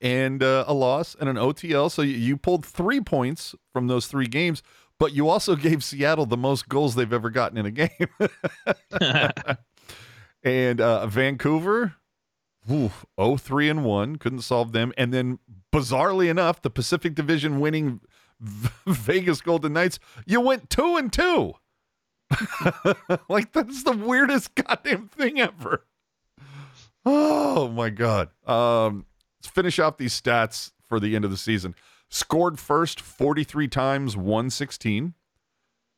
and 0.00 0.42
uh, 0.42 0.64
a 0.66 0.74
loss 0.74 1.16
and 1.18 1.28
an 1.28 1.36
OTL. 1.36 1.90
So 1.90 2.02
you, 2.02 2.14
you 2.14 2.36
pulled 2.36 2.64
three 2.64 3.00
points 3.00 3.54
from 3.72 3.86
those 3.86 4.06
three 4.06 4.26
games, 4.26 4.62
but 4.98 5.12
you 5.12 5.28
also 5.28 5.56
gave 5.56 5.84
Seattle 5.84 6.26
the 6.26 6.36
most 6.36 6.68
goals 6.68 6.94
they've 6.94 7.12
ever 7.12 7.30
gotten 7.30 7.58
in 7.58 7.66
a 7.66 7.70
game. 7.70 8.08
and 10.42 10.80
uh, 10.80 11.06
Vancouver, 11.06 11.94
oof, 12.70 13.04
0 13.20 13.36
3 13.36 13.68
and 13.68 13.84
1. 13.84 14.16
Couldn't 14.16 14.42
solve 14.42 14.72
them. 14.72 14.92
And 14.96 15.12
then, 15.12 15.38
bizarrely 15.72 16.28
enough, 16.30 16.62
the 16.62 16.70
Pacific 16.70 17.14
Division 17.14 17.60
winning 17.60 18.00
Vegas 18.86 19.40
Golden 19.40 19.72
Knights, 19.72 19.98
you 20.26 20.40
went 20.40 20.70
2 20.70 20.96
and 20.96 21.12
2. 21.12 21.54
like, 23.28 23.52
that's 23.52 23.84
the 23.84 23.92
weirdest 23.92 24.54
goddamn 24.54 25.08
thing 25.08 25.40
ever. 25.40 25.86
Oh, 27.06 27.68
my 27.68 27.88
God. 27.88 28.28
Um, 28.46 29.06
let's 29.38 29.52
finish 29.52 29.78
off 29.78 29.96
these 29.96 30.18
stats 30.18 30.72
for 30.88 30.98
the 31.00 31.14
end 31.14 31.24
of 31.24 31.30
the 31.30 31.36
season. 31.36 31.74
Scored 32.10 32.58
first 32.58 33.00
43 33.00 33.68
times, 33.68 34.16
116. 34.16 35.14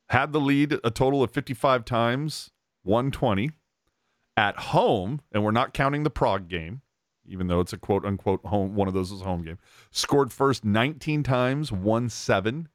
Had 0.09 0.33
the 0.33 0.41
lead 0.41 0.77
a 0.83 0.91
total 0.91 1.23
of 1.23 1.31
55 1.31 1.85
times, 1.85 2.51
120 2.83 3.51
at 4.35 4.57
home, 4.57 5.21
and 5.31 5.43
we're 5.43 5.51
not 5.51 5.73
counting 5.73 6.03
the 6.03 6.09
Prague 6.09 6.47
game, 6.47 6.81
even 7.25 7.47
though 7.47 7.59
it's 7.59 7.73
a 7.73 7.77
quote 7.77 8.05
unquote 8.05 8.45
home, 8.45 8.75
one 8.75 8.87
of 8.87 8.93
those 8.93 9.11
is 9.11 9.21
a 9.21 9.25
home 9.25 9.43
game. 9.43 9.57
Scored 9.91 10.31
first 10.31 10.65
19 10.65 11.23
times, 11.23 11.71
1 11.71 12.09
7. 12.09 12.67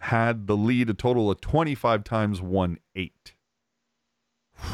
Had 0.00 0.46
the 0.46 0.56
lead 0.56 0.90
a 0.90 0.94
total 0.94 1.30
of 1.30 1.40
25 1.40 2.04
times, 2.04 2.40
1 2.40 2.78
8. 2.94 3.34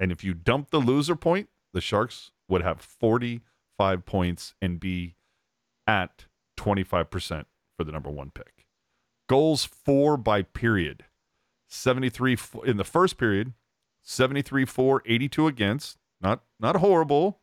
And 0.00 0.10
if 0.10 0.24
you 0.24 0.34
dump 0.34 0.70
the 0.70 0.80
loser 0.80 1.14
point, 1.14 1.48
the 1.72 1.80
Sharks 1.80 2.32
would 2.48 2.62
have 2.62 2.80
45 3.78 4.06
points 4.06 4.54
and 4.60 4.78
be 4.80 5.16
at 5.86 6.26
25% 6.58 7.44
for 7.76 7.84
the 7.84 7.92
number 7.92 8.10
one 8.10 8.30
pick. 8.30 8.66
Goals 9.28 9.64
four 9.64 10.16
by 10.16 10.42
period 10.42 11.04
73 11.68 12.34
f- 12.34 12.56
in 12.64 12.76
the 12.76 12.84
first 12.84 13.16
period, 13.18 13.52
73 14.02 14.64
for, 14.64 15.02
82 15.06 15.46
against. 15.48 15.98
Not 16.20 16.42
not 16.60 16.76
horrible. 16.76 17.40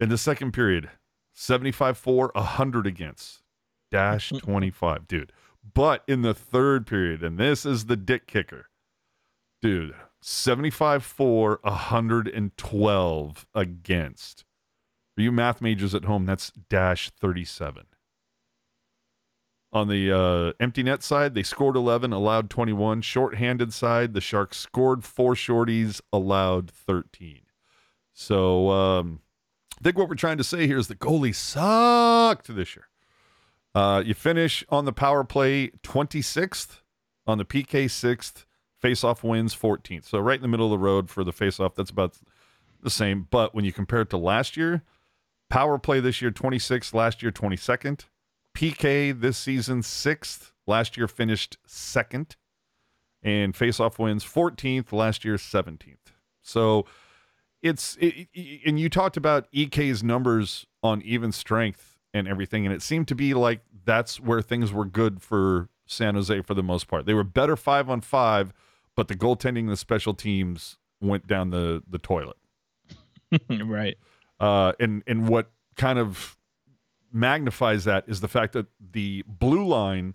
In 0.00 0.08
the 0.08 0.16
second 0.18 0.52
period, 0.52 0.88
75 1.34 1.98
for, 1.98 2.30
100 2.34 2.86
against. 2.86 3.42
Dash 3.90 4.30
25, 4.38 5.06
dude. 5.06 5.32
But 5.74 6.04
in 6.08 6.22
the 6.22 6.32
third 6.34 6.86
period, 6.86 7.22
and 7.22 7.38
this 7.38 7.66
is 7.66 7.86
the 7.86 7.96
dick 7.96 8.26
kicker, 8.26 8.66
dude, 9.60 9.94
75 10.22 11.04
for, 11.04 11.60
112 11.62 13.46
against. 13.54 14.44
For 15.14 15.20
you 15.20 15.32
math 15.32 15.60
majors 15.60 15.94
at 15.94 16.04
home, 16.04 16.26
that's 16.26 16.50
dash 16.68 17.10
37. 17.10 17.84
On 19.72 19.88
the 19.88 20.12
uh, 20.12 20.52
empty 20.60 20.82
net 20.82 21.02
side, 21.02 21.34
they 21.34 21.42
scored 21.42 21.76
11, 21.76 22.12
allowed 22.12 22.48
21. 22.48 23.02
Short-handed 23.02 23.72
side, 23.72 24.14
the 24.14 24.20
Sharks 24.20 24.56
scored 24.56 25.04
four 25.04 25.34
shorties, 25.34 26.00
allowed 26.12 26.70
13. 26.70 27.42
So 28.12 28.70
um, 28.70 29.20
I 29.80 29.82
think 29.82 29.98
what 29.98 30.08
we're 30.08 30.14
trying 30.14 30.38
to 30.38 30.44
say 30.44 30.66
here 30.66 30.78
is 30.78 30.86
the 30.86 30.94
goalie 30.94 31.34
sucked 31.34 32.54
this 32.54 32.76
year. 32.76 32.88
Uh, 33.74 34.02
you 34.04 34.14
finish 34.14 34.64
on 34.68 34.84
the 34.84 34.92
power 34.92 35.24
play 35.24 35.70
26th, 35.82 36.80
on 37.26 37.38
the 37.38 37.44
PK 37.44 37.86
6th, 37.86 38.44
Face-off 38.84 39.24
wins 39.24 39.56
14th. 39.56 40.04
So 40.04 40.18
right 40.18 40.36
in 40.36 40.42
the 40.42 40.48
middle 40.48 40.66
of 40.66 40.70
the 40.70 40.84
road 40.84 41.08
for 41.08 41.24
the 41.24 41.32
face-off. 41.32 41.74
That's 41.74 41.88
about 41.88 42.18
the 42.82 42.90
same. 42.90 43.26
But 43.30 43.54
when 43.54 43.64
you 43.64 43.72
compare 43.72 44.02
it 44.02 44.10
to 44.10 44.18
last 44.18 44.58
year, 44.58 44.82
power 45.50 45.78
play 45.78 46.00
this 46.00 46.20
year 46.22 46.30
26th, 46.30 46.94
last 46.94 47.22
year 47.22 47.32
22nd. 47.32 48.06
PK 48.56 49.18
this 49.18 49.36
season 49.38 49.82
sixth. 49.82 50.52
Last 50.66 50.96
year 50.96 51.08
finished 51.08 51.58
second. 51.66 52.36
And 53.22 53.56
face-off 53.56 53.98
wins 53.98 54.24
14th. 54.24 54.92
Last 54.92 55.24
year 55.24 55.36
17th. 55.36 55.96
So 56.42 56.86
it's 57.62 57.96
it, 57.96 58.28
it- 58.34 58.60
and 58.66 58.78
you 58.78 58.88
talked 58.88 59.16
about 59.16 59.48
EK's 59.52 60.02
numbers 60.02 60.66
on 60.82 61.00
even 61.02 61.32
strength 61.32 61.98
and 62.12 62.28
everything, 62.28 62.64
and 62.66 62.74
it 62.74 62.82
seemed 62.82 63.08
to 63.08 63.14
be 63.14 63.34
like 63.34 63.60
that's 63.84 64.20
where 64.20 64.40
things 64.42 64.72
were 64.72 64.84
good 64.84 65.20
for 65.22 65.68
San 65.86 66.14
Jose 66.14 66.42
for 66.42 66.54
the 66.54 66.62
most 66.62 66.86
part. 66.86 67.06
They 67.06 67.14
were 67.14 67.24
better 67.24 67.56
five 67.56 67.88
on 67.90 68.00
five, 68.02 68.52
but 68.94 69.08
the 69.08 69.14
goaltending 69.16 69.68
the 69.68 69.76
special 69.76 70.14
teams 70.14 70.76
went 71.00 71.26
down 71.26 71.50
the 71.50 71.82
the 71.88 71.98
toilet. 71.98 72.36
right. 73.50 73.96
Uh, 74.40 74.72
and 74.80 75.02
and 75.06 75.28
what 75.28 75.50
kind 75.76 75.98
of 75.98 76.36
magnifies 77.12 77.84
that 77.84 78.04
is 78.08 78.20
the 78.20 78.28
fact 78.28 78.52
that 78.52 78.66
the 78.80 79.24
blue 79.26 79.66
line 79.66 80.14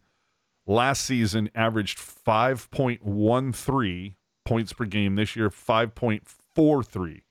last 0.65 1.05
season 1.05 1.49
averaged 1.55 1.97
5.13 1.97 4.13
points 4.45 4.73
per 4.73 4.85
game. 4.85 5.15
This 5.15 5.35
year 5.35 5.49
5.43 5.49 7.21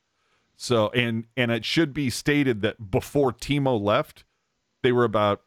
so 0.61 0.89
and 0.89 1.25
and 1.37 1.53
it 1.53 1.65
should 1.65 1.95
be 1.95 2.11
stated 2.11 2.63
that 2.63 2.91
before 2.91 3.33
Timo 3.33 3.81
left 3.81 4.25
they 4.83 4.91
were 4.91 5.05
about 5.05 5.43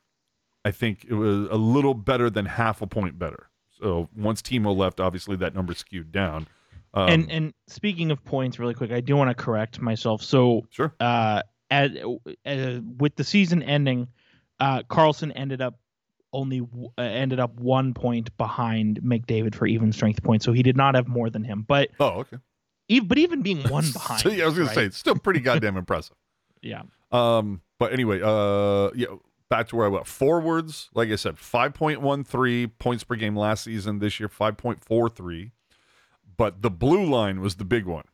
I 0.63 0.71
think 0.71 1.05
it 1.07 1.13
was 1.13 1.49
a 1.49 1.57
little 1.57 1.93
better 1.93 2.29
than 2.29 2.45
half 2.45 2.81
a 2.81 2.87
point 2.87 3.19
better. 3.19 3.49
So 3.69 4.07
once 4.15 4.41
Timo 4.41 4.75
left 4.75 5.01
obviously 5.01 5.35
that 5.35 5.53
number 5.53 5.73
skewed 5.73 6.13
down 6.13 6.47
um, 6.93 7.09
and 7.09 7.31
and 7.31 7.53
speaking 7.67 8.11
of 8.11 8.23
points, 8.23 8.59
really 8.59 8.73
quick, 8.73 8.91
I 8.91 9.01
do 9.01 9.15
want 9.15 9.29
to 9.29 9.43
correct 9.43 9.79
myself. 9.79 10.21
So 10.21 10.67
sure 10.69 10.93
uh, 10.99 11.43
at, 11.69 11.91
uh, 11.97 12.81
with 12.97 13.15
the 13.15 13.23
season 13.23 13.63
ending, 13.63 14.07
uh, 14.59 14.83
Karlsson 14.83 15.31
ended 15.35 15.61
up 15.61 15.79
only 16.33 16.61
uh, 16.97 17.01
ended 17.01 17.39
up 17.39 17.59
one 17.59 17.93
point 17.93 18.35
behind 18.37 19.01
McDavid 19.01 19.55
for 19.55 19.67
even 19.67 19.91
strength 19.91 20.23
points, 20.23 20.45
so 20.45 20.53
he 20.53 20.63
did 20.63 20.77
not 20.77 20.95
have 20.95 21.07
more 21.07 21.29
than 21.29 21.43
him. 21.43 21.65
But 21.67 21.89
oh 21.99 22.19
okay 22.19 22.37
even 22.87 23.07
but 23.07 23.17
even 23.17 23.41
being 23.41 23.61
one 23.69 23.89
behind, 23.91 24.21
so, 24.21 24.29
yeah, 24.29 24.43
I 24.43 24.45
was 24.47 24.55
gonna 24.55 24.67
right? 24.67 24.75
say 24.75 24.85
it's 24.85 24.97
still 24.97 25.15
pretty 25.15 25.39
goddamn 25.41 25.77
impressive 25.77 26.15
yeah, 26.61 26.83
Um, 27.11 27.61
but 27.79 27.91
anyway, 27.91 28.21
uh, 28.23 28.91
yeah, 28.95 29.07
back 29.49 29.67
to 29.69 29.75
where 29.75 29.85
I 29.85 29.89
went. 29.89 30.05
Forwards, 30.07 30.89
like 30.93 31.09
I 31.09 31.15
said, 31.15 31.37
five 31.37 31.73
point 31.73 32.01
one 32.01 32.23
three 32.23 32.67
points 32.67 33.03
per 33.03 33.15
game 33.15 33.35
last 33.35 33.63
season. 33.63 33.99
This 33.99 34.19
year, 34.19 34.29
five 34.29 34.57
point 34.57 34.83
four 34.83 35.09
three. 35.09 35.51
But 36.41 36.63
the 36.63 36.71
blue 36.71 37.05
line 37.05 37.39
was 37.39 37.57
the 37.57 37.63
big 37.63 37.85
one. 37.85 38.05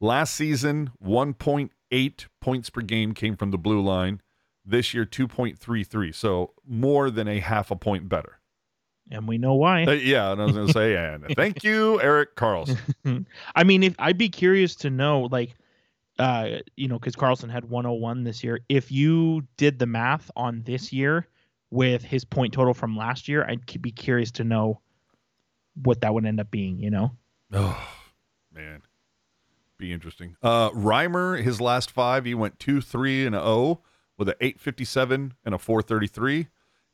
Last 0.00 0.36
season, 0.36 0.92
one 1.00 1.34
point 1.34 1.72
eight 1.90 2.28
points 2.40 2.70
per 2.70 2.80
game 2.80 3.12
came 3.12 3.36
from 3.36 3.50
the 3.50 3.58
blue 3.58 3.80
line. 3.80 4.22
This 4.64 4.94
year, 4.94 5.04
two 5.04 5.26
point 5.26 5.58
three 5.58 5.82
three. 5.82 6.12
So 6.12 6.52
more 6.64 7.10
than 7.10 7.26
a 7.26 7.40
half 7.40 7.72
a 7.72 7.76
point 7.76 8.08
better. 8.08 8.38
and 9.10 9.26
we 9.26 9.36
know 9.36 9.54
why. 9.54 9.82
Uh, 9.82 9.90
yeah, 9.90 10.30
and 10.30 10.40
I 10.40 10.44
was 10.44 10.54
gonna 10.54 10.72
say, 10.72 10.94
and 11.12 11.26
thank 11.34 11.64
you, 11.64 12.00
Erik 12.00 12.36
Karlsson. 12.36 13.26
I 13.56 13.64
mean, 13.64 13.82
if 13.82 13.96
I'd 13.98 14.16
be 14.16 14.28
curious 14.28 14.76
to 14.76 14.90
know, 14.90 15.22
like, 15.22 15.56
uh, 16.20 16.58
you 16.76 16.86
know, 16.86 17.00
because 17.00 17.16
Karlsson 17.16 17.50
had 17.50 17.64
101 17.64 18.22
this 18.22 18.44
year. 18.44 18.60
If 18.68 18.92
you 18.92 19.42
did 19.56 19.80
the 19.80 19.86
math 19.86 20.30
on 20.36 20.62
this 20.62 20.92
year 20.92 21.26
with 21.72 22.04
his 22.04 22.24
point 22.24 22.52
total 22.52 22.74
from 22.74 22.96
last 22.96 23.26
year, 23.26 23.44
I'd 23.44 23.66
be 23.82 23.90
curious 23.90 24.30
to 24.30 24.44
know 24.44 24.80
what 25.82 26.02
that 26.02 26.14
would 26.14 26.26
end 26.26 26.38
up 26.38 26.52
being. 26.52 26.78
You 26.78 26.90
know, 26.90 27.10
Oh 27.54 27.88
man, 28.52 28.82
be 29.78 29.92
interesting. 29.92 30.36
Uh, 30.42 30.70
Reimer, 30.70 31.40
his 31.40 31.60
last 31.60 31.90
five, 31.90 32.24
he 32.24 32.34
went 32.34 32.58
two, 32.58 32.80
three, 32.80 33.24
and 33.24 33.34
a 33.34 33.40
O 33.40 33.80
with 34.18 34.28
a 34.28 34.36
eight 34.40 34.58
fifty 34.60 34.84
seven 34.84 35.34
and 35.44 35.54
a 35.54 35.58
four 35.58 35.80
thirty 35.80 36.08
three. 36.08 36.48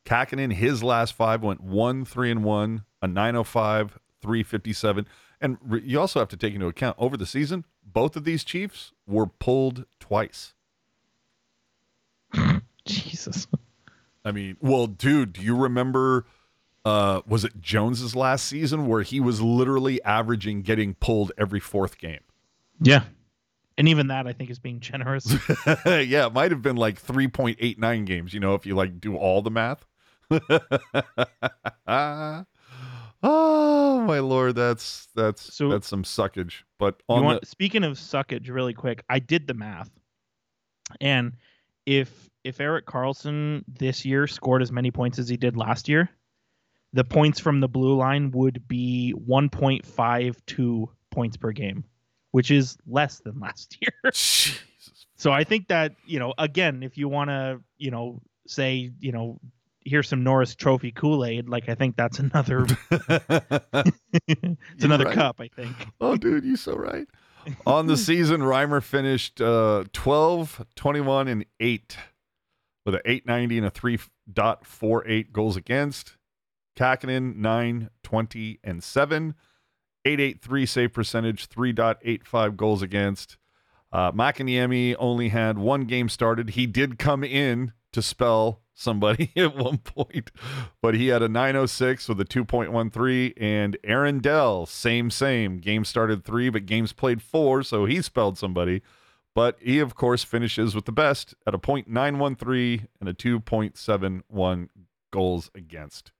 Kähkönen, 0.05 0.53
his 0.53 0.83
last 0.83 1.13
five 1.13 1.41
went 1.41 1.61
one, 1.61 2.05
three, 2.05 2.29
and 2.29 2.43
one, 2.43 2.85
a 3.01 3.07
nine 3.07 3.35
oh 3.35 3.43
five, 3.43 3.97
three 4.21 4.43
fifty 4.43 4.73
seven. 4.73 5.07
And 5.39 5.57
re- 5.63 5.81
you 5.83 5.99
also 5.99 6.19
have 6.19 6.29
to 6.29 6.37
take 6.37 6.53
into 6.53 6.67
account 6.67 6.95
over 6.99 7.17
the 7.17 7.25
season, 7.25 7.65
both 7.83 8.15
of 8.15 8.23
these 8.23 8.43
Chiefs 8.43 8.93
were 9.07 9.25
pulled 9.25 9.85
twice. 9.99 10.53
Jesus. 12.85 13.47
I 14.23 14.31
mean, 14.31 14.57
well, 14.61 14.85
dude, 14.85 15.33
do 15.33 15.41
you 15.41 15.55
remember? 15.55 16.25
Uh, 16.83 17.21
was 17.27 17.43
it 17.45 17.59
Jones's 17.61 18.15
last 18.15 18.45
season 18.45 18.87
where 18.87 19.03
he 19.03 19.19
was 19.19 19.39
literally 19.41 20.01
averaging 20.03 20.63
getting 20.63 20.95
pulled 20.95 21.31
every 21.37 21.59
fourth 21.59 21.97
game? 21.97 22.21
Yeah. 22.81 23.03
And 23.77 23.87
even 23.87 24.07
that, 24.07 24.27
I 24.27 24.33
think, 24.33 24.49
is 24.49 24.59
being 24.59 24.79
generous. 24.79 25.31
yeah, 25.85 26.25
it 26.27 26.33
might 26.33 26.51
have 26.51 26.61
been 26.61 26.75
like 26.75 27.01
3.89 27.01 28.05
games, 28.05 28.33
you 28.33 28.39
know, 28.39 28.55
if 28.55 28.65
you 28.65 28.75
like 28.75 28.99
do 28.99 29.15
all 29.15 29.41
the 29.41 29.51
math. 29.51 29.85
oh 33.23 34.01
my 34.01 34.19
lord, 34.19 34.55
that's 34.55 35.07
that's 35.15 35.53
So- 35.53 35.69
that's 35.69 35.87
some 35.87 36.03
suckage. 36.03 36.63
But 36.77 37.01
on 37.07 37.23
want, 37.23 37.41
the 37.41 37.47
speaking 37.47 37.83
of 37.83 37.97
suckage, 37.97 38.49
really 38.49 38.73
quick, 38.73 39.03
I 39.09 39.19
did 39.19 39.47
the 39.47 39.53
math, 39.53 39.91
and 40.99 41.33
if 41.85 42.29
if 42.43 42.59
Erik 42.59 42.85
Karlsson 42.85 43.63
this 43.67 44.03
year 44.05 44.25
scored 44.27 44.61
as 44.61 44.71
many 44.71 44.89
points 44.91 45.19
as 45.19 45.29
he 45.29 45.37
did 45.37 45.55
last 45.57 45.87
year, 45.89 46.09
the 46.93 47.03
points 47.03 47.39
from 47.39 47.59
the 47.59 47.67
blue 47.67 47.95
line 47.95 48.31
would 48.31 48.67
be 48.67 49.13
1.52 49.27 50.87
points 51.09 51.37
per 51.37 51.51
game, 51.51 51.83
which 52.31 52.51
is 52.51 52.77
less 52.85 53.19
than 53.19 53.39
last 53.39 53.77
year. 53.81 54.11
Jesus. 54.11 54.59
so 55.15 55.31
I 55.31 55.43
think 55.43 55.67
that 55.69 55.95
you 56.05 56.19
know, 56.19 56.33
again, 56.37 56.83
if 56.83 56.97
you 56.97 57.07
want 57.07 57.29
to, 57.29 57.61
you 57.77 57.91
know, 57.91 58.21
say, 58.47 58.91
you 58.99 59.11
know, 59.11 59.39
here's 59.83 60.07
some 60.07 60.23
Norris 60.23 60.55
Trophy 60.55 60.91
Kool 60.91 61.25
Aid, 61.25 61.49
like 61.49 61.69
I 61.69 61.75
think 61.75 61.95
that's 61.95 62.19
another, 62.19 62.65
it's 64.27 64.83
another 64.83 65.05
right. 65.05 65.15
cup. 65.15 65.39
I 65.39 65.47
think. 65.47 65.75
Oh, 65.99 66.17
dude, 66.17 66.43
you're 66.43 66.57
so 66.57 66.75
right. 66.75 67.07
On 67.65 67.87
the 67.87 67.97
season, 67.97 68.41
Reimer 68.41 68.83
finished 68.83 69.41
uh, 69.41 69.85
12, 69.93 70.63
21, 70.75 71.27
and 71.27 71.45
8 71.59 71.97
with 72.85 72.95
an 72.95 73.01
890 73.03 73.57
and 73.57 73.65
a 73.65 73.71
3.48 73.71 75.31
goals 75.31 75.57
against. 75.57 76.17
Kähkönen, 76.75 77.35
9, 77.35 77.89
20, 78.03 78.59
and 78.63 78.83
7. 78.83 79.35
883 80.03 80.65
save 80.65 80.93
percentage, 80.93 81.49
3.85 81.49 82.55
goals 82.57 82.81
against. 82.81 83.37
Uh, 83.91 84.11
Mäkiniemi 84.11 84.95
only 84.97 85.29
had 85.29 85.57
one 85.57 85.81
game 85.85 86.09
started. 86.09 86.51
He 86.51 86.65
did 86.65 86.97
come 86.97 87.23
in 87.23 87.73
to 87.91 88.01
spell 88.01 88.61
somebody 88.73 89.31
at 89.35 89.55
one 89.55 89.77
point, 89.77 90.31
but 90.81 90.95
he 90.95 91.07
had 91.07 91.21
a 91.21 91.27
906 91.27 92.07
with 92.09 92.19
a 92.21 92.25
2.13. 92.25 93.33
And 93.37 93.77
Aaron 93.83 94.19
Dell, 94.19 94.65
same, 94.65 95.09
same. 95.09 95.59
Game 95.59 95.85
started 95.85 96.23
three, 96.23 96.49
but 96.49 96.65
games 96.65 96.93
played 96.93 97.21
four, 97.21 97.63
so 97.63 97.85
he 97.85 98.01
spelled 98.01 98.37
somebody. 98.37 98.81
But 99.33 99.57
he, 99.61 99.79
of 99.79 99.95
course, 99.95 100.23
finishes 100.23 100.75
with 100.75 100.85
the 100.85 100.91
best 100.91 101.35
at 101.45 101.53
a 101.53 101.59
.913 101.59 102.87
and 102.99 103.09
a 103.09 103.13
2.71 103.13 104.67
goals 105.11 105.51
against. 105.55 106.11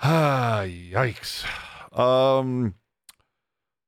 Ah, 0.00 0.62
yikes. 0.62 1.44
Um, 1.98 2.74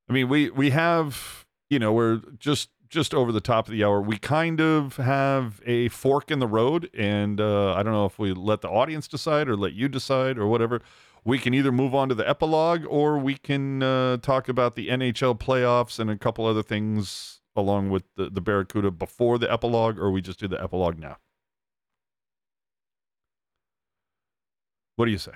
I 0.08 0.12
mean, 0.12 0.28
we 0.28 0.50
we 0.50 0.70
have 0.70 1.46
you 1.68 1.78
know 1.78 1.92
we're 1.92 2.20
just 2.38 2.70
just 2.88 3.14
over 3.14 3.30
the 3.30 3.40
top 3.40 3.68
of 3.68 3.72
the 3.72 3.84
hour. 3.84 4.00
We 4.00 4.18
kind 4.18 4.60
of 4.60 4.96
have 4.96 5.60
a 5.64 5.88
fork 5.88 6.30
in 6.30 6.40
the 6.40 6.48
road, 6.48 6.90
and 6.92 7.40
uh, 7.40 7.74
I 7.74 7.82
don't 7.82 7.92
know 7.92 8.06
if 8.06 8.18
we 8.18 8.32
let 8.32 8.60
the 8.60 8.68
audience 8.68 9.06
decide 9.06 9.48
or 9.48 9.56
let 9.56 9.72
you 9.72 9.88
decide 9.88 10.36
or 10.36 10.46
whatever. 10.48 10.82
We 11.24 11.38
can 11.38 11.54
either 11.54 11.70
move 11.70 11.94
on 11.94 12.08
to 12.08 12.14
the 12.14 12.28
epilogue, 12.28 12.84
or 12.88 13.18
we 13.18 13.36
can 13.36 13.82
uh, 13.82 14.16
talk 14.16 14.48
about 14.48 14.74
the 14.74 14.88
NHL 14.88 15.38
playoffs 15.38 15.98
and 15.98 16.10
a 16.10 16.16
couple 16.16 16.46
other 16.46 16.62
things 16.62 17.40
along 17.54 17.90
with 17.90 18.04
the, 18.16 18.30
the 18.30 18.40
Barracuda 18.40 18.90
before 18.90 19.38
the 19.38 19.52
epilogue, 19.52 19.98
or 19.98 20.10
we 20.10 20.22
just 20.22 20.40
do 20.40 20.48
the 20.48 20.60
epilogue 20.60 20.98
now. 20.98 21.18
What 24.96 25.04
do 25.06 25.12
you 25.12 25.18
say? 25.18 25.32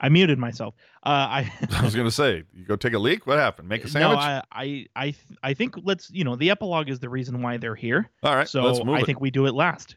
I 0.00 0.08
muted 0.08 0.38
myself. 0.38 0.74
Uh, 1.04 1.08
I 1.08 1.52
I 1.72 1.84
was 1.84 1.94
gonna 1.94 2.10
say, 2.10 2.44
you 2.54 2.64
go 2.64 2.76
take 2.76 2.94
a 2.94 2.98
leak. 2.98 3.26
What 3.26 3.38
happened? 3.38 3.68
Make 3.68 3.84
a 3.84 3.88
sandwich. 3.88 4.18
No, 4.18 4.22
I, 4.22 4.42
I, 4.50 4.86
I, 4.96 5.04
th- 5.04 5.16
I 5.42 5.54
think 5.54 5.74
let's, 5.84 6.10
you 6.10 6.24
know, 6.24 6.36
the 6.36 6.50
epilogue 6.50 6.88
is 6.88 7.00
the 7.00 7.08
reason 7.08 7.42
why 7.42 7.56
they're 7.58 7.74
here. 7.74 8.10
All 8.22 8.34
right, 8.34 8.48
so 8.48 8.62
let's 8.62 8.82
move 8.84 8.96
I 8.96 9.00
it. 9.00 9.06
think 9.06 9.20
we 9.20 9.30
do 9.30 9.46
it 9.46 9.54
last. 9.54 9.96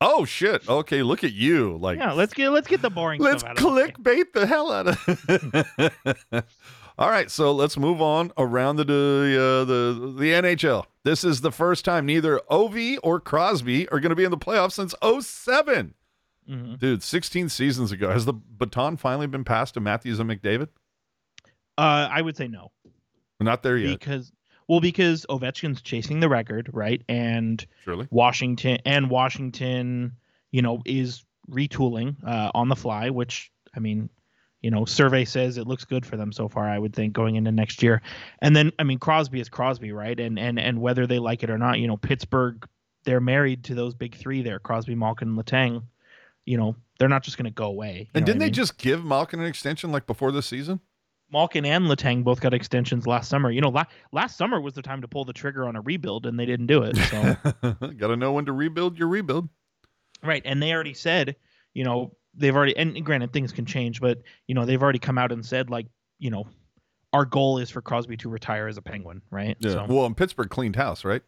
oh 0.00 0.24
shit! 0.24 0.68
Okay, 0.68 1.02
look 1.02 1.24
at 1.24 1.32
you. 1.32 1.76
Like, 1.78 1.98
yeah, 1.98 2.12
let's 2.12 2.32
get 2.32 2.50
let's 2.50 2.68
get 2.68 2.80
the 2.80 2.90
boring. 2.90 3.20
let's 3.20 3.40
stuff 3.40 3.50
out 3.50 3.58
of 3.58 3.64
the 3.64 3.70
way. 3.72 3.90
clickbait 3.90 4.32
the 4.32 4.46
hell 4.46 4.72
out 4.72 4.86
of. 4.88 6.14
It. 6.32 6.44
All 6.98 7.08
right, 7.08 7.30
so 7.30 7.52
let's 7.52 7.78
move 7.78 8.02
on 8.02 8.30
around 8.36 8.76
the 8.76 8.82
uh, 8.82 9.64
the 9.64 10.14
the 10.18 10.32
NHL. 10.32 10.84
This 11.02 11.24
is 11.24 11.40
the 11.40 11.50
first 11.50 11.84
time 11.84 12.04
neither 12.04 12.40
Ov 12.50 12.76
or 13.02 13.20
Crosby 13.20 13.88
are 13.88 14.00
going 14.00 14.10
to 14.10 14.16
be 14.16 14.24
in 14.24 14.30
the 14.30 14.36
playoffs 14.36 14.72
since 14.72 14.94
07. 15.02 15.94
Mhm. 16.50 16.78
Dude, 16.78 17.02
16 17.02 17.48
seasons 17.48 17.92
ago, 17.92 18.10
has 18.10 18.24
the 18.24 18.32
baton 18.32 18.96
finally 18.96 19.26
been 19.26 19.44
passed 19.44 19.74
to 19.74 19.80
Matthews 19.80 20.18
and 20.18 20.28
McDavid? 20.28 20.68
Uh, 21.78 22.08
I 22.10 22.20
would 22.20 22.36
say 22.36 22.48
no 22.48 22.72
We're 23.38 23.44
not 23.44 23.62
there 23.62 23.78
yet, 23.78 23.98
because 23.98 24.32
well 24.68 24.80
because 24.80 25.24
Ovechkin's 25.30 25.80
chasing 25.80 26.20
the 26.20 26.28
record, 26.28 26.68
right? 26.72 27.02
And 27.08 27.64
surely. 27.84 28.08
Washington 28.10 28.78
and 28.84 29.08
Washington, 29.08 30.16
you 30.50 30.60
know, 30.62 30.82
is 30.84 31.24
retooling 31.48 32.16
uh, 32.24 32.50
on 32.54 32.68
the 32.68 32.76
fly, 32.76 33.10
which 33.10 33.50
I 33.74 33.80
mean, 33.80 34.10
you 34.60 34.70
know, 34.70 34.84
survey 34.84 35.24
says 35.24 35.56
it 35.56 35.66
looks 35.66 35.84
good 35.84 36.04
for 36.04 36.16
them 36.16 36.32
so 36.32 36.48
far. 36.48 36.68
I 36.68 36.78
would 36.78 36.94
think 36.94 37.14
going 37.14 37.36
into 37.36 37.52
next 37.52 37.82
year, 37.82 38.02
and 38.42 38.54
then 38.54 38.72
I 38.78 38.82
mean 38.82 38.98
Crosby 38.98 39.40
is 39.40 39.48
Crosby, 39.48 39.92
right? 39.92 40.18
And 40.18 40.38
and 40.38 40.58
and 40.58 40.80
whether 40.80 41.06
they 41.06 41.18
like 41.18 41.42
it 41.42 41.50
or 41.50 41.58
not, 41.58 41.78
you 41.78 41.86
know, 41.86 41.96
Pittsburgh, 41.96 42.68
they're 43.04 43.20
married 43.20 43.64
to 43.64 43.74
those 43.74 43.94
big 43.94 44.16
three 44.16 44.42
there, 44.42 44.58
Crosby, 44.58 44.96
Malkin, 44.96 45.36
Letang. 45.36 45.84
You 46.50 46.56
know, 46.56 46.74
they're 46.98 47.08
not 47.08 47.22
just 47.22 47.36
going 47.36 47.44
to 47.44 47.54
go 47.54 47.66
away. 47.66 48.10
And 48.12 48.26
didn't 48.26 48.38
I 48.38 48.46
they 48.46 48.46
mean? 48.46 48.54
just 48.54 48.76
give 48.76 49.04
Malkin 49.04 49.38
an 49.38 49.46
extension 49.46 49.92
like 49.92 50.06
before 50.06 50.32
this 50.32 50.46
season? 50.46 50.80
Malkin 51.32 51.64
and 51.64 51.84
Letang 51.84 52.24
both 52.24 52.40
got 52.40 52.52
extensions 52.52 53.06
last 53.06 53.28
summer. 53.28 53.52
You 53.52 53.60
know, 53.60 53.68
la- 53.68 53.84
last 54.10 54.36
summer 54.36 54.60
was 54.60 54.74
the 54.74 54.82
time 54.82 55.00
to 55.02 55.06
pull 55.06 55.24
the 55.24 55.32
trigger 55.32 55.68
on 55.68 55.76
a 55.76 55.80
rebuild, 55.80 56.26
and 56.26 56.36
they 56.36 56.46
didn't 56.46 56.66
do 56.66 56.82
it. 56.82 56.96
So. 56.96 57.36
Got 57.98 58.08
to 58.08 58.16
know 58.16 58.32
when 58.32 58.46
to 58.46 58.52
rebuild 58.52 58.98
your 58.98 59.06
rebuild. 59.06 59.48
Right, 60.24 60.42
and 60.44 60.60
they 60.60 60.72
already 60.72 60.92
said, 60.92 61.36
you 61.72 61.84
know, 61.84 62.16
they've 62.34 62.54
already 62.54 62.76
and 62.76 63.04
granted 63.04 63.32
things 63.32 63.52
can 63.52 63.64
change, 63.64 64.00
but 64.00 64.18
you 64.48 64.56
know, 64.56 64.66
they've 64.66 64.82
already 64.82 64.98
come 64.98 65.18
out 65.18 65.30
and 65.30 65.46
said 65.46 65.70
like, 65.70 65.86
you 66.18 66.30
know, 66.30 66.48
our 67.12 67.24
goal 67.24 67.58
is 67.58 67.70
for 67.70 67.80
Crosby 67.80 68.16
to 68.18 68.28
retire 68.28 68.66
as 68.66 68.76
a 68.76 68.82
Penguin, 68.82 69.22
right? 69.30 69.56
So 69.62 69.86
Well, 69.88 70.04
and 70.04 70.16
Pittsburgh 70.16 70.50
cleaned 70.50 70.76
house, 70.76 71.04
right? 71.04 71.22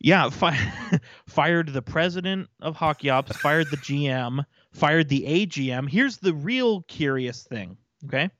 Yeah, 0.00 0.28
fi- 0.30 0.72
fired 1.26 1.68
the 1.72 1.82
president 1.82 2.48
of 2.60 2.76
hockey 2.76 3.10
ops, 3.10 3.36
fired 3.36 3.70
the 3.70 3.76
GM, 3.76 4.44
fired 4.72 5.08
the 5.08 5.22
AGM. 5.22 5.88
Here's 5.88 6.16
the 6.18 6.34
real 6.34 6.82
curious 6.82 7.42
thing, 7.44 7.76
okay? 8.06 8.30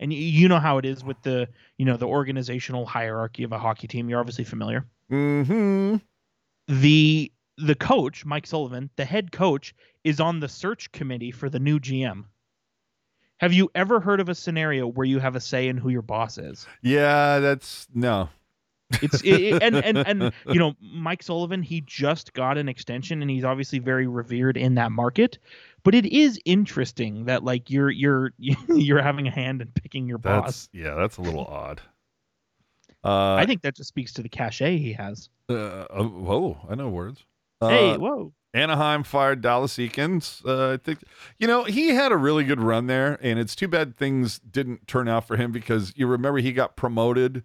And 0.00 0.12
you, 0.12 0.18
you 0.18 0.48
know 0.48 0.58
how 0.58 0.78
it 0.78 0.84
is 0.84 1.04
with 1.04 1.20
the, 1.22 1.48
you 1.78 1.84
know, 1.84 1.96
the 1.96 2.06
organizational 2.06 2.84
hierarchy 2.84 3.44
of 3.44 3.52
a 3.52 3.58
hockey 3.58 3.86
team. 3.86 4.08
You're 4.08 4.20
obviously 4.20 4.44
familiar. 4.44 4.84
Mm-hmm. 5.10 5.96
the 6.68 7.30
the 7.58 7.74
coach 7.74 8.24
mike 8.24 8.46
sullivan 8.46 8.88
the 8.96 9.04
head 9.04 9.30
coach 9.30 9.74
is 10.02 10.18
on 10.18 10.40
the 10.40 10.48
search 10.48 10.90
committee 10.92 11.30
for 11.30 11.48
the 11.50 11.60
new 11.60 11.78
gm 11.78 12.24
have 13.38 13.52
you 13.52 13.70
ever 13.74 14.00
heard 14.00 14.18
of 14.18 14.28
a 14.30 14.34
scenario 14.34 14.86
where 14.86 15.06
you 15.06 15.18
have 15.18 15.36
a 15.36 15.40
say 15.40 15.68
in 15.68 15.76
who 15.76 15.90
your 15.90 16.02
boss 16.02 16.38
is 16.38 16.66
Yeah, 16.82 17.38
that's 17.38 17.86
no. 17.94 18.30
It's 19.02 19.22
it, 19.24 19.62
and 19.62 19.76
and 19.76 19.98
and 19.98 20.32
you 20.46 20.58
know 20.58 20.74
mike 20.80 21.22
sullivan 21.22 21.62
he 21.62 21.80
just 21.82 22.32
got 22.32 22.58
an 22.58 22.68
extension 22.68 23.22
and 23.22 23.30
he's 23.30 23.44
obviously 23.44 23.78
very 23.78 24.06
revered 24.06 24.56
in 24.56 24.74
that 24.74 24.92
market 24.92 25.38
but 25.82 25.94
it 25.94 26.06
is 26.06 26.38
interesting 26.44 27.24
that 27.26 27.44
like 27.44 27.70
you're 27.70 27.90
you're 27.90 28.32
you're 28.68 29.02
having 29.02 29.26
a 29.26 29.30
hand 29.30 29.62
in 29.62 29.68
picking 29.68 30.06
your 30.06 30.18
boss 30.18 30.44
That's 30.44 30.68
yeah, 30.72 30.94
that's 30.94 31.16
a 31.16 31.22
little 31.22 31.44
odd. 31.44 31.80
Uh, 33.04 33.34
i 33.34 33.44
think 33.46 33.62
that 33.62 33.76
just 33.76 33.88
speaks 33.88 34.12
to 34.14 34.22
the 34.22 34.28
cachet 34.28 34.78
he 34.78 34.92
has 34.92 35.28
uh, 35.50 35.84
oh, 35.90 36.08
whoa, 36.08 36.56
I 36.70 36.74
know 36.74 36.88
words. 36.88 37.22
Uh, 37.60 37.68
hey 37.68 37.96
whoa 37.96 38.32
Anaheim 38.54 39.02
fired 39.02 39.40
Dallas 39.40 39.76
Eakins. 39.76 40.40
Uh, 40.46 40.74
I 40.74 40.76
think 40.76 41.00
you 41.38 41.46
know 41.48 41.64
he 41.64 41.88
had 41.88 42.12
a 42.12 42.16
really 42.16 42.44
good 42.44 42.60
run 42.60 42.86
there, 42.86 43.18
and 43.20 43.38
it's 43.38 43.56
too 43.56 43.66
bad 43.66 43.96
things 43.96 44.38
didn't 44.38 44.86
turn 44.86 45.08
out 45.08 45.26
for 45.26 45.36
him 45.36 45.50
because 45.50 45.92
you 45.96 46.06
remember 46.06 46.38
he 46.38 46.52
got 46.52 46.76
promoted 46.76 47.42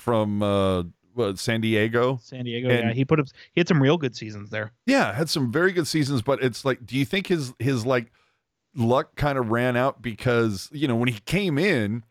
from 0.00 0.42
uh, 0.42 0.82
what, 1.14 1.38
San 1.38 1.60
Diego. 1.60 2.18
san 2.22 2.44
diego 2.44 2.68
and- 2.70 2.88
yeah 2.88 2.92
he 2.94 3.04
put 3.04 3.20
up 3.20 3.26
he 3.52 3.60
had 3.60 3.68
some 3.68 3.82
real 3.82 3.96
good 3.98 4.16
seasons 4.16 4.50
there 4.50 4.72
Yeah, 4.86 5.12
had 5.12 5.28
some 5.28 5.52
very 5.52 5.72
good 5.72 5.86
seasons, 5.86 6.22
but 6.22 6.42
it's 6.42 6.64
like, 6.64 6.84
do 6.86 6.96
you 6.96 7.04
think 7.04 7.26
his 7.28 7.52
his 7.58 7.84
like 7.86 8.10
luck 8.74 9.16
kind 9.16 9.36
of 9.38 9.50
ran 9.50 9.76
out 9.76 10.00
because 10.02 10.68
you 10.72 10.86
know 10.88 10.96
when 10.96 11.08
he 11.08 11.20
came 11.20 11.58
in, 11.58 12.04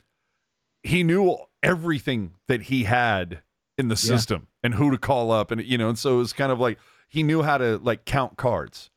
he 0.84 1.04
knew 1.04 1.38
everything 1.64 2.34
that 2.48 2.64
he 2.64 2.84
had 2.84 3.42
in 3.78 3.88
the 3.88 3.94
Yeah. 3.96 4.16
system 4.16 4.48
and 4.64 4.74
who 4.76 4.92
to 4.92 4.98
call 4.98 5.32
up, 5.32 5.52
and 5.52 5.64
you 5.64 5.78
know, 5.78 5.90
and 5.90 5.98
so 5.98 6.16
it 6.16 6.18
was 6.18 6.34
kind 6.34 6.52
of 6.52 6.60
like 6.60 6.78
he 7.08 7.24
knew 7.24 7.42
how 7.42 7.58
to 7.58 7.78
like 7.78 8.06
count 8.06 8.38
cards, 8.38 8.90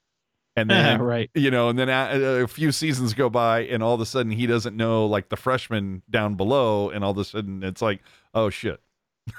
and 0.56 0.70
then 0.70 1.00
right 1.02 1.30
you 1.34 1.50
know, 1.50 1.68
and 1.68 1.78
then 1.78 1.88
a, 1.88 2.42
a 2.42 2.48
few 2.48 2.72
seasons 2.72 3.14
go 3.14 3.30
by, 3.30 3.60
and 3.60 3.82
all 3.82 3.94
of 3.94 4.00
a 4.00 4.06
sudden 4.06 4.32
he 4.32 4.46
doesn't 4.46 4.76
know 4.76 5.06
like 5.06 5.28
the 5.28 5.36
freshman 5.36 6.02
down 6.10 6.34
below, 6.34 6.90
and 6.90 7.04
all 7.04 7.12
of 7.12 7.18
a 7.18 7.24
sudden 7.24 7.62
it's 7.62 7.82
like, 7.82 8.00
oh 8.34 8.50
shit, 8.50 8.80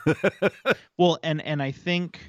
Well, 0.97 1.19
and 1.23 1.41
and 1.41 1.61
I 1.61 1.71
think, 1.71 2.19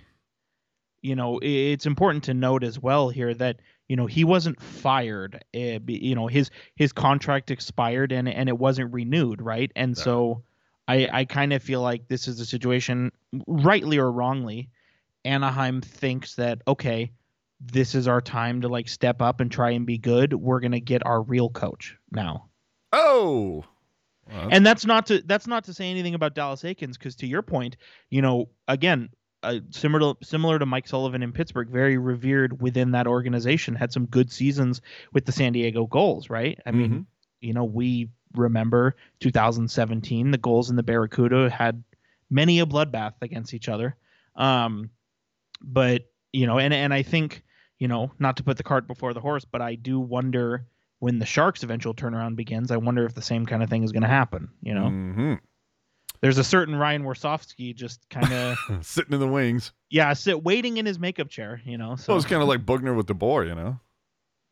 you 1.03 1.15
know, 1.15 1.39
it's 1.43 1.87
important 1.87 2.25
to 2.25 2.35
note 2.35 2.65
as 2.65 2.79
well 2.79 3.09
here 3.11 3.35
that 3.35 3.61
you 3.89 3.97
know 3.97 4.07
he 4.07 4.25
wasn't 4.25 4.61
fired. 4.61 5.45
Uh, 5.55 5.79
you 5.87 6.15
know, 6.15 6.27
his 6.27 6.51
his 6.77 6.93
contract 6.93 7.51
expired 7.51 8.13
and 8.13 8.29
and 8.29 8.49
it 8.49 8.59
wasn't 8.59 8.93
renewed, 8.93 9.41
right? 9.43 9.71
And 9.77 9.97
Yeah. 9.97 10.03
so, 10.03 10.43
I 10.89 11.09
I 11.13 11.25
kind 11.25 11.53
of 11.53 11.63
feel 11.63 11.81
like 11.83 12.09
this 12.09 12.29
is 12.29 12.41
a 12.41 12.47
situation, 12.47 13.13
rightly 13.47 13.99
or 13.99 14.11
wrongly, 14.11 14.71
Anaheim 15.25 15.81
thinks 15.81 16.35
that 16.37 16.63
okay, 16.67 17.13
this 17.73 17.95
is 17.95 18.07
our 18.09 18.21
time 18.21 18.61
to 18.63 18.69
like 18.69 18.89
step 18.89 19.23
up 19.23 19.41
and 19.41 19.51
try 19.51 19.71
and 19.71 19.87
be 19.87 19.99
good. 19.99 20.33
We're 20.35 20.61
gonna 20.61 20.81
get 20.81 21.05
our 21.07 21.23
real 21.23 21.49
coach 21.51 21.97
now. 22.11 22.49
oh. 22.93 23.65
Well, 24.31 24.49
and 24.51 24.65
that's 24.65 24.87
not 24.87 25.07
to 25.09 25.21
that's 25.27 25.47
not 25.47 25.65
to 25.65 25.75
say 25.75 25.91
anything 25.91 26.15
about 26.15 26.35
Dallas 26.35 26.63
Eakins 26.63 26.95
because 26.95 27.15
to 27.17 27.27
your 27.27 27.43
point, 27.43 27.77
you 28.09 28.23
know, 28.23 28.49
again, 28.67 29.11
uh, 29.43 29.59
similar 29.69 30.15
to, 30.15 30.25
similar 30.27 30.59
to 30.59 30.65
Mike 30.65 30.89
Sullivan 30.89 31.23
in 31.23 31.31
Pittsburgh, 31.33 31.69
very 31.69 31.99
revered 31.99 32.63
within 32.63 32.93
that 32.93 33.07
organization, 33.07 33.75
had 33.75 33.93
some 33.93 34.07
good 34.07 34.33
seasons 34.33 34.81
with 35.13 35.27
the 35.27 35.33
San 35.33 35.53
Diego 35.53 35.87
Gulls, 35.87 36.31
right? 36.31 36.59
I 36.65 36.71
mean, 36.71 36.91
Mhm. 36.91 37.07
you 37.43 37.53
know, 37.53 37.65
we 37.65 38.09
remember 38.35 38.97
2017, 39.21 40.31
the 40.31 40.39
Gulls 40.39 40.71
and 40.71 40.79
the 40.79 40.83
Barracuda 40.83 41.51
had 41.51 41.85
many 42.31 42.61
a 42.61 42.67
bloodbath 42.67 43.13
against 43.21 43.53
each 43.53 43.69
other. 43.69 43.95
Um, 44.37 44.89
but 45.61 46.11
you 46.33 46.47
know, 46.47 46.59
and 46.59 46.73
and 46.73 46.95
I 46.95 47.03
think 47.03 47.45
you 47.85 47.89
know, 47.89 48.11
not 48.19 48.39
to 48.39 48.43
put 48.43 48.57
the 48.57 48.63
cart 48.63 48.87
before 48.87 49.13
the 49.13 49.21
horse, 49.21 49.45
but 49.45 49.61
I 49.61 49.75
do 49.75 50.01
wonder 50.01 50.65
when 51.01 51.19
the 51.19 51.27
Sharks' 51.27 51.63
eventual 51.63 51.93
turnaround 51.93 52.35
begins. 52.35 52.71
I 52.71 52.79
wonder 52.79 53.05
if 53.05 53.15
the 53.15 53.21
same 53.21 53.45
kind 53.45 53.63
of 53.63 53.69
thing 53.69 53.83
is 53.85 53.93
going 53.93 54.05
to 54.05 54.09
happen. 54.09 54.49
You 54.63 54.73
know, 54.73 54.87
Mhm. 54.87 55.41
there's 56.23 56.39
a 56.39 56.45
certain 56.45 56.77
Ryan 56.77 57.03
Warsofsky 57.05 57.75
just 57.77 58.09
kind 58.09 58.33
of 58.33 58.57
sitting 58.87 59.13
in 59.13 59.21
the 59.21 59.29
wings. 59.29 59.73
yeah, 59.91 60.15
sit 60.15 60.43
waiting 60.43 60.79
in 60.79 60.87
his 60.87 60.99
makeup 60.99 61.29
chair. 61.29 61.61
You 61.67 61.77
know, 61.77 61.97
So 61.97 62.05
so 62.15 62.17
it's 62.17 62.25
kind 62.25 62.41
of 62.41 62.49
like 62.49 62.65
Bugner 62.65 62.97
with 62.97 63.07
the 63.07 63.15
boy, 63.15 63.43
you 63.43 63.55
know. 63.55 63.81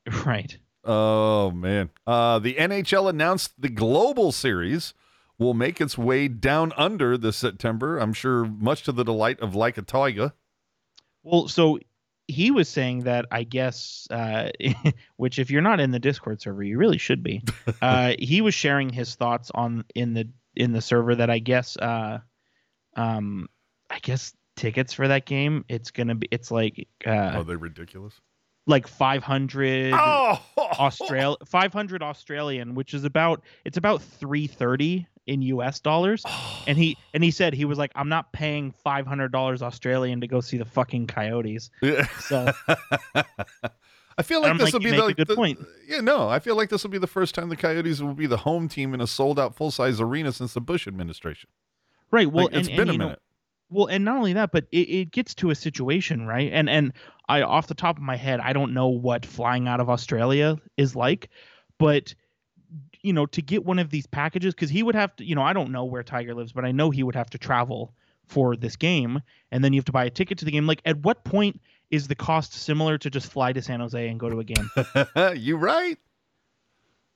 right. 0.27 0.59
Oh 0.85 1.53
man. 1.53 1.89
Uh 2.07 2.39
the 2.39 2.57
NHL 2.57 3.09
announced 3.09 3.53
the 3.59 3.71
Global 3.71 4.31
Series 4.31 4.93
will 5.39 5.55
make 5.55 5.81
its 5.81 5.97
way 5.97 6.29
down 6.29 6.75
under 6.77 7.17
this 7.17 7.39
September. 7.39 7.97
I'm 7.97 8.13
sure 8.13 8.45
much 8.45 8.83
to 8.83 8.93
the 8.93 9.05
delight 9.05 9.41
of 9.41 9.55
Like 9.55 9.79
a 9.79 9.83
Tiger. 9.83 10.35
Well, 11.23 11.49
so 11.49 11.79
he 12.33 12.51
was 12.51 12.69
saying 12.69 13.01
that 13.01 13.27
I 13.31 13.45
guess, 13.45 14.07
uh, 14.11 14.51
which 15.17 15.39
if 15.39 15.51
you're 15.51 15.63
not 15.63 15.81
in 15.81 15.91
the 15.91 15.99
Discord 15.99 16.41
server, 16.41 16.63
you 16.63 16.79
really 16.79 16.99
should 16.99 17.23
be. 17.23 17.43
Uh, 17.81 18.15
he 18.19 18.41
was 18.41 18.55
sharing 18.55 18.89
his 18.91 19.15
thoughts 19.17 19.51
on 19.55 19.85
in 19.95 20.15
the 20.15 20.29
in 20.55 20.73
the 20.73 20.81
server 20.81 21.15
that 21.17 21.31
I 21.31 21.39
guess, 21.41 21.77
uh, 21.77 22.19
um, 22.97 23.49
I 23.91 23.99
guess 24.01 24.33
tickets 24.57 24.93
for 24.93 25.09
that 25.09 25.27
game. 25.27 25.65
It's 25.69 25.91
gonna 25.91 26.15
be. 26.15 26.29
It's 26.31 26.51
like 26.51 26.89
uh, 27.07 27.11
Are 27.11 27.45
they 27.45 27.57
ridiculous? 27.57 28.15
like 28.67 28.87
500 28.87 29.93
Oh, 29.95 30.41
Australia 30.59 31.37
500 31.47 32.03
Australian, 32.03 32.75
which 32.75 32.95
is 32.95 33.05
about 33.05 33.43
it's 33.65 33.77
about 33.77 34.03
330 34.03 35.07
in 35.27 35.43
US 35.43 35.81
dollars. 35.81 36.25
And 36.67 36.77
he 36.79 36.97
and 37.15 37.23
he 37.23 37.31
said 37.31 37.55
he 37.55 37.65
was 37.65 37.79
like, 37.79 37.93
I'm 37.95 38.09
not 38.09 38.33
paying 38.33 38.73
five 38.85 39.07
hundred 39.07 39.33
dollars 39.33 39.63
Australian 39.63 40.21
to 40.21 40.27
go 40.27 40.41
see 40.41 40.57
the 40.59 40.65
fucking 40.65 41.07
Coyotes. 41.07 41.71
Yeah. 41.81 42.07
So 42.21 42.51
I 44.19 44.23
feel 44.23 44.43
like 44.43 44.53
this 44.59 44.65
like, 44.65 44.73
will 44.75 44.81
be 44.81 44.91
the, 44.91 45.15
good 45.15 45.27
the- 45.29 45.35
point. 45.35 45.59
Yeah, 45.87 46.01
no, 46.01 46.29
I 46.29 46.39
feel 46.39 46.57
like 46.57 46.69
this 46.69 46.83
will 46.83 46.91
be 46.91 46.99
the 46.99 47.07
first 47.07 47.35
time 47.35 47.49
the 47.49 47.57
Coyotes 47.57 48.01
will 48.01 48.15
be 48.15 48.27
the 48.27 48.37
home 48.39 48.69
team 48.69 48.93
in 48.95 49.01
a 49.01 49.07
sold 49.07 49.39
out 49.39 49.55
full 49.55 49.71
size 49.71 50.01
arena 50.01 50.33
since 50.33 50.53
the 50.55 50.61
Bush 50.61 50.87
administration. 50.87 51.49
right, 52.11 52.31
well, 52.31 52.47
Like, 52.47 52.55
it's 52.55 52.69
and, 52.69 52.77
been 52.77 52.89
and, 52.89 52.91
a 52.91 52.93
you 52.93 52.99
know, 52.99 53.05
minute. 53.07 53.23
well, 53.71 53.87
and 53.87 54.05
not 54.05 54.17
only 54.17 54.35
that, 54.35 54.53
but 54.53 54.65
it, 54.71 54.77
it 54.89 55.11
gets 55.13 55.35
to 55.37 55.51
a 55.51 55.55
situation, 55.55 56.27
right? 56.27 56.51
And 56.53 56.69
and 56.69 56.93
I 57.29 57.41
off 57.43 57.69
the 57.69 57.75
top 57.75 57.97
of 57.97 58.03
my 58.03 58.17
head, 58.17 58.41
I 58.41 58.53
don't 58.53 58.75
know 58.75 58.89
what 58.89 59.25
flying 59.25 59.67
out 59.67 59.81
of 59.81 59.89
Australia 59.89 60.59
is 60.77 60.95
like, 60.95 61.31
but 61.79 62.15
you 63.03 63.13
know, 63.13 63.27
to 63.27 63.43
get 63.43 63.65
one 63.65 63.79
of 63.79 63.91
these 63.91 64.07
packages, 64.07 64.55
because 64.55 64.71
he 64.71 64.83
would 64.83 64.95
have 64.95 65.15
to, 65.17 65.25
you 65.25 65.35
know, 65.35 65.43
I 65.43 65.53
don't 65.53 65.71
know 65.73 65.85
where 65.85 66.03
Tiger 66.03 66.35
lives, 66.35 66.53
but 66.53 66.65
I 66.65 66.73
know 66.73 66.91
he 66.91 67.03
would 67.03 67.15
have 67.15 67.31
to 67.31 67.39
travel 67.39 67.93
for 68.27 68.57
this 68.57 68.77
game, 68.77 69.21
and 69.51 69.63
then 69.65 69.73
you 69.73 69.79
have 69.79 69.85
to 69.87 69.93
buy 69.93 70.05
a 70.05 70.11
ticket 70.11 70.39
to 70.39 70.45
the 70.45 70.51
game. 70.51 70.67
Like, 70.67 70.81
at 70.85 70.99
what 70.99 71.25
point 71.25 71.61
is 71.91 72.09
the 72.09 72.15
cost 72.15 72.53
similar 72.55 72.97
to 72.99 73.11
just 73.11 73.31
fly 73.31 73.53
to 73.53 73.61
San 73.61 73.81
Jose 73.81 74.09
and 74.09 74.19
go 74.19 74.31
to 74.31 74.39
a 74.41 74.45
game? 74.45 74.71
you 75.37 75.57
right? 75.57 75.99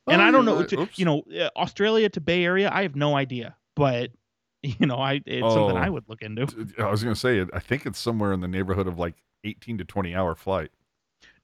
and 0.08 0.20
Oh, 0.20 0.24
I 0.24 0.30
don't 0.30 0.44
know, 0.44 0.56
right. 0.60 0.68
to- 0.68 0.88
you 0.96 1.04
know, 1.04 1.22
uh, 1.40 1.48
Australia 1.56 2.08
to 2.10 2.20
Bay 2.20 2.44
Area, 2.44 2.70
I 2.72 2.82
have 2.82 2.96
no 2.96 3.16
idea, 3.16 3.56
but 3.74 4.10
you 4.62 4.86
know, 4.86 4.96
I 4.96 5.20
it's 5.26 5.46
something 5.52 5.76
Oh. 5.76 5.80
I 5.80 5.88
would 5.88 6.04
look 6.08 6.22
into. 6.22 6.42
I 6.78 6.90
was 6.90 7.02
going 7.04 7.14
to 7.14 7.20
say, 7.20 7.44
I 7.52 7.58
think 7.60 7.86
it's 7.86 7.98
somewhere 7.98 8.32
in 8.32 8.40
the 8.40 8.48
neighborhood 8.48 8.88
of 8.88 8.98
like 8.98 9.14
18 9.44 9.78
to 9.78 9.84
20 9.84 10.14
hour 10.14 10.34
flight. 10.34 10.70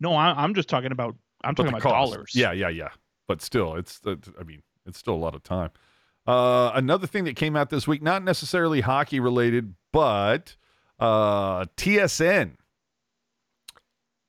No, 0.01 0.13
I, 0.15 0.33
I'm 0.43 0.55
just 0.55 0.69
talking 0.69 0.91
about 0.93 1.15
I'm 1.45 1.55
But 1.55 1.65
talking 1.65 1.79
about 1.79 1.83
cost- 1.83 2.13
dollars. 2.13 2.33
Yeah, 2.35 2.53
yeah, 2.53 2.69
yeah. 2.69 2.89
But 3.33 3.41
still, 3.41 3.77
it's. 3.77 3.99
I 4.07 4.43
mean, 4.45 4.63
it's 4.85 4.99
still 4.99 5.15
a 5.15 5.17
lot 5.17 5.35
of 5.35 5.43
time. 5.43 5.71
Uh, 6.27 6.71
another 6.75 7.07
thing 7.07 7.25
that 7.25 7.35
came 7.35 7.57
out 7.57 7.71
this 7.71 7.89
week, 7.89 8.03
not 8.03 8.23
necessarily 8.23 8.83
hockey 8.83 9.21
related, 9.21 9.73
but 9.91 10.55
uh, 11.01 11.65
TSN 11.79 12.57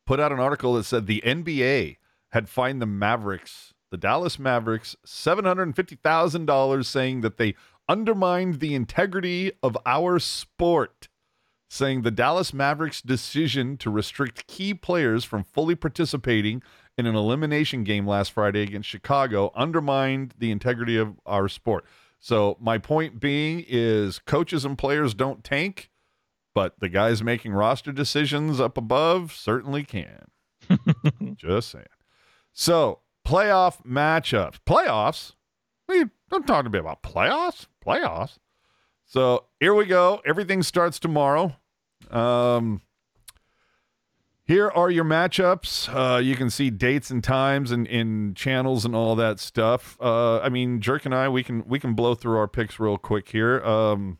put 0.05 0.21
out 0.21 0.31
an 0.31 0.39
article 0.39 0.75
that 0.75 0.85
said 0.85 1.05
the 1.05 1.21
NBA 1.25 1.97
had 2.31 2.47
fined 2.47 2.81
the 2.81 2.85
Mavericks, 2.85 3.73
the 3.91 3.97
Dallas 3.97 4.39
Mavericks, 4.39 4.95
seven 5.03 5.43
hundred 5.43 5.63
and 5.63 5.75
fifty 5.75 5.97
thousand 5.97 6.45
dollars, 6.45 6.87
saying 6.87 7.19
that 7.19 7.35
they 7.35 7.55
undermined 7.89 8.61
the 8.61 8.73
integrity 8.73 9.51
of 9.61 9.77
our 9.85 10.17
sport. 10.17 11.09
Saying 11.69 12.03
the 12.03 12.11
Dallas 12.11 12.53
Mavericks' 12.53 13.01
decision 13.01 13.75
to 13.77 13.89
restrict 13.89 14.47
key 14.47 14.73
players 14.73 15.25
from 15.25 15.43
fully 15.43 15.75
participating 15.75 16.63
in 16.97 17.05
an 17.05 17.15
elimination 17.15 17.83
game 17.83 18.07
last 18.07 18.31
Friday 18.31 18.61
against 18.61 18.89
Chicago 18.89 19.51
undermined 19.55 20.33
the 20.37 20.51
integrity 20.51 20.97
of 20.97 21.19
our 21.25 21.47
sport. 21.47 21.85
So 22.19 22.57
my 22.61 22.77
point 22.77 23.19
being 23.19 23.65
is 23.67 24.19
coaches 24.19 24.63
and 24.63 24.77
players 24.77 25.13
don't 25.13 25.43
tank, 25.43 25.89
but 26.53 26.79
the 26.79 26.89
guys 26.89 27.23
making 27.23 27.53
roster 27.53 27.91
decisions 27.91 28.59
up 28.59 28.77
above 28.77 29.33
certainly 29.33 29.83
can. 29.83 30.27
Just 31.35 31.71
saying. 31.71 31.85
So 32.53 32.99
playoff 33.27 33.83
matchups. 33.85 34.59
Playoffs? 34.65 35.33
You, 35.89 36.11
don't 36.29 36.47
talk 36.47 36.63
to 36.63 36.69
me 36.69 36.79
about 36.79 37.03
playoffs. 37.03 37.67
Playoffs. 37.85 38.37
So 39.05 39.45
here 39.59 39.73
we 39.73 39.85
go. 39.85 40.21
Everything 40.25 40.63
starts 40.63 40.99
tomorrow. 40.99 41.55
Um, 42.09 42.81
here 44.53 44.69
are 44.69 44.91
your 44.91 45.03
matchups. 45.03 45.89
Uh, 45.89 46.19
you 46.19 46.35
can 46.35 46.51
see 46.51 46.69
dates 46.69 47.09
and 47.09 47.23
times 47.23 47.71
and 47.71 47.87
in 47.87 48.35
channels 48.35 48.85
and 48.85 48.95
all 48.95 49.15
that 49.15 49.39
stuff. 49.39 49.97
Uh, 49.99 50.39
I 50.41 50.49
mean, 50.49 50.79
Jerk 50.79 51.05
and 51.05 51.15
I, 51.15 51.27
we 51.27 51.41
can 51.41 51.67
we 51.67 51.79
can 51.79 51.95
blow 51.95 52.13
through 52.13 52.37
our 52.37 52.47
picks 52.47 52.79
real 52.79 52.99
quick 52.99 53.29
here. 53.29 53.63
Um, 53.63 54.19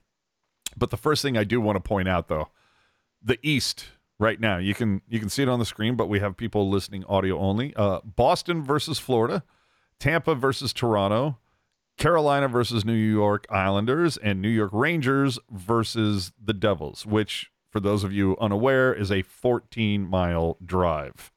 but 0.76 0.89
the 0.89 0.97
first 0.97 1.22
thing 1.22 1.38
I 1.38 1.43
do 1.43 1.61
want 1.61 1.76
to 1.76 1.81
point 1.81 2.07
out, 2.07 2.30
though, 2.30 2.49
the 3.22 3.38
East 3.43 3.89
right 4.18 4.39
now. 4.39 4.57
You 4.57 4.73
can 4.73 5.03
you 5.07 5.19
can 5.19 5.30
see 5.30 5.43
it 5.43 5.49
on 5.49 5.60
the 5.60 5.65
screen, 5.65 5.95
but 5.95 6.07
we 6.07 6.19
have 6.19 6.35
people 6.35 6.68
listening 6.68 7.05
audio 7.05 7.38
only. 7.38 7.76
Uh, 7.76 7.99
Boston 8.03 8.64
versus 8.64 8.97
Florida, 8.97 9.43
Tampa 9.99 10.34
versus 10.34 10.73
Toronto, 10.73 11.38
Carolina 11.97 12.47
versus 12.47 12.84
New 12.84 12.93
York 12.93 13.45
Islanders, 13.51 14.18
and 14.18 14.41
New 14.41 14.49
York 14.49 14.72
Rangers 14.73 15.38
versus 15.51 16.31
the 16.43 16.53
Devils, 16.53 17.05
which, 17.05 17.51
for 17.74 17.80
those 17.80 18.04
of 18.04 18.14
you 18.14 18.38
unaware, 18.40 18.94
is 18.94 19.12
a 19.12 19.24
14 19.24 20.08
mile 20.08 20.58
drive. 20.64 21.32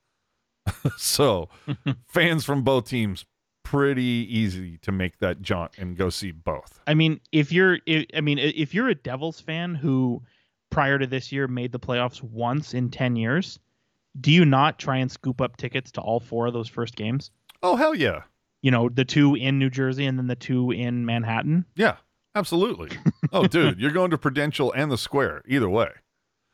so, 0.98 1.48
fans 2.06 2.44
from 2.44 2.62
both 2.62 2.86
teams, 2.88 3.24
pretty 3.62 4.02
easy 4.02 4.76
to 4.78 4.92
make 4.92 5.18
that 5.18 5.40
jaunt 5.40 5.72
and 5.78 5.96
go 5.96 6.10
see 6.10 6.30
both. 6.30 6.78
I 6.86 6.92
mean, 6.92 7.20
if 7.32 7.50
you're, 7.50 7.78
i 7.88 8.06
I 8.14 8.20
mean, 8.20 8.38
if 8.38 8.74
you're 8.74 8.88
a 8.88 8.94
Devils 8.94 9.40
fan 9.40 9.74
who, 9.74 10.22
prior 10.68 10.98
to 10.98 11.06
this 11.06 11.32
year, 11.32 11.48
made 11.48 11.72
the 11.72 11.80
playoffs 11.80 12.22
once 12.22 12.74
in 12.74 12.90
ten 12.90 13.16
years, 13.16 13.58
do 14.20 14.30
you 14.30 14.44
not 14.44 14.78
try 14.78 14.98
and 14.98 15.10
scoop 15.10 15.40
up 15.40 15.56
tickets 15.56 15.90
to 15.92 16.02
all 16.02 16.20
four 16.20 16.46
of 16.46 16.52
those 16.52 16.68
first 16.68 16.96
games? 16.96 17.30
Oh, 17.62 17.76
hell 17.76 17.94
yeah. 17.94 18.24
You 18.60 18.70
know, 18.70 18.90
the 18.90 19.06
two 19.06 19.34
in 19.36 19.58
New 19.58 19.70
Jersey 19.70 20.04
and 20.04 20.18
then 20.18 20.26
the 20.26 20.36
two 20.36 20.70
in 20.70 21.06
Manhattan. 21.06 21.64
Yeah, 21.76 21.96
absolutely. 22.34 22.90
oh, 23.32 23.46
dude, 23.46 23.80
you're 23.80 23.90
going 23.90 24.10
to 24.10 24.18
Prudential 24.18 24.70
and 24.72 24.90
the 24.90 24.98
Square, 24.98 25.44
either 25.48 25.70
way. 25.70 25.92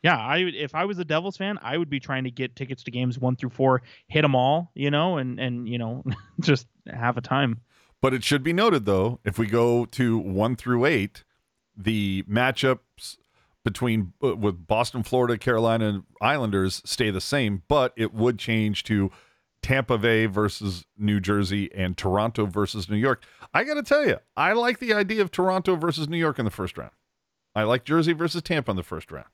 Yeah, 0.02 0.18
I 0.18 0.38
if 0.38 0.74
I 0.74 0.84
was 0.84 0.98
a 0.98 1.04
Devils 1.04 1.36
fan, 1.36 1.58
I 1.62 1.78
would 1.78 1.90
be 1.90 2.00
trying 2.00 2.24
to 2.24 2.30
get 2.30 2.56
tickets 2.56 2.82
to 2.84 2.90
games 2.90 3.18
one 3.18 3.36
through 3.36 3.50
four, 3.50 3.82
hit 4.08 4.22
them 4.22 4.34
all, 4.34 4.72
you 4.74 4.90
know, 4.90 5.18
and 5.18 5.38
and 5.38 5.68
you 5.68 5.78
know, 5.78 6.04
just 6.40 6.66
have 6.86 7.16
a 7.16 7.20
time. 7.20 7.60
But 8.00 8.12
it 8.12 8.24
should 8.24 8.42
be 8.42 8.52
noted, 8.52 8.84
though, 8.84 9.20
if 9.24 9.38
we 9.38 9.46
go 9.46 9.84
to 9.86 10.18
one 10.18 10.56
through 10.56 10.86
eight, 10.86 11.22
the 11.76 12.24
matchups 12.24 13.16
between 13.64 14.12
uh, 14.22 14.34
with 14.34 14.66
Boston, 14.66 15.04
Florida, 15.04 15.38
Carolina, 15.38 15.88
and 15.88 16.02
Islanders 16.20 16.82
stay 16.84 17.10
the 17.10 17.20
same, 17.20 17.62
but 17.68 17.92
it 17.96 18.12
would 18.12 18.40
change 18.40 18.82
to 18.84 19.12
Tampa 19.62 19.98
Bay 19.98 20.26
versus 20.26 20.84
New 20.98 21.20
Jersey 21.20 21.72
and 21.72 21.96
Toronto 21.96 22.46
versus 22.46 22.90
New 22.90 22.96
York. 22.96 23.22
I 23.54 23.62
got 23.62 23.74
to 23.74 23.84
tell 23.84 24.04
you, 24.04 24.18
I 24.36 24.52
like 24.54 24.80
the 24.80 24.92
idea 24.92 25.22
of 25.22 25.30
Toronto 25.30 25.76
versus 25.76 26.08
New 26.08 26.18
York 26.18 26.40
in 26.40 26.44
the 26.44 26.50
first 26.50 26.76
round. 26.76 26.90
I 27.54 27.62
like 27.62 27.84
Jersey 27.84 28.14
versus 28.14 28.42
Tampa 28.42 28.72
in 28.72 28.76
the 28.76 28.82
first 28.82 29.12
round. 29.12 29.28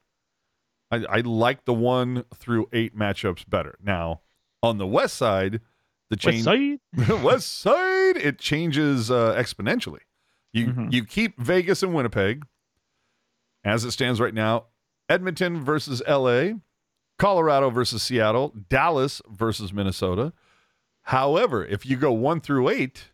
I, 0.91 1.05
I 1.09 1.21
like 1.21 1.65
the 1.65 1.75
one 1.75 2.25
through 2.35 2.69
eight 2.73 2.97
matchups 2.97 3.49
better. 3.49 3.77
Now, 3.83 4.21
on 4.63 4.79
the 4.79 4.87
west 4.87 5.17
side, 5.17 5.61
the 6.11 6.17
West 6.17 6.45
change 6.45 6.45
Side? 6.45 7.23
West 7.23 7.59
Side, 7.61 8.17
it 8.17 8.39
changes 8.39 9.11
uh, 9.11 9.35
exponentially. 9.39 10.01
You 10.53 10.69
Mhm. 10.69 10.93
you 10.93 11.05
keep 11.05 11.39
Vegas 11.39 11.83
and 11.83 11.93
Winnipeg 11.95 12.45
as 13.65 13.85
it 13.85 13.91
stands 13.91 14.19
right 14.21 14.33
now. 14.33 14.65
Edmonton 15.11 15.63
versus 15.63 16.03
L.A., 16.07 16.55
Colorado 17.19 17.69
versus 17.71 18.03
Seattle, 18.03 18.55
Dallas 18.69 19.21
versus 19.29 19.73
Minnesota. 19.73 20.33
However, 21.03 21.65
if 21.65 21.85
you 21.87 21.97
go 21.97 22.13
one 22.13 22.41
through 22.41 22.69
eight, 22.69 23.11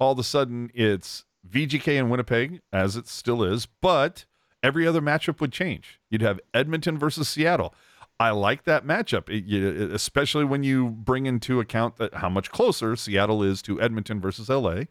all 0.00 0.12
of 0.12 0.18
a 0.18 0.24
sudden 0.24 0.70
it's 0.74 1.24
VGK 1.48 1.98
and 1.98 2.10
Winnipeg, 2.10 2.60
as 2.72 2.96
it 2.96 3.06
still 3.08 3.42
is, 3.44 3.66
but 3.66 4.24
every 4.62 4.86
other 4.86 5.00
matchup 5.00 5.40
would 5.40 5.52
change. 5.52 6.00
You'd 6.10 6.22
have 6.22 6.40
Edmonton 6.54 6.98
versus 6.98 7.28
Seattle. 7.28 7.74
I 8.18 8.30
like 8.30 8.64
that 8.64 8.86
matchup, 8.86 9.28
it- 9.28 9.44
you- 9.44 9.90
especially 9.92 10.44
when 10.44 10.62
you 10.62 10.88
bring 10.88 11.26
into 11.26 11.60
account 11.60 11.96
that 11.96 12.14
how 12.14 12.28
much 12.30 12.50
closer 12.50 12.96
Seattle 12.96 13.42
is 13.42 13.60
to 13.62 13.80
Edmonton 13.80 14.20
versus 14.20 14.48
LA. 14.48 14.84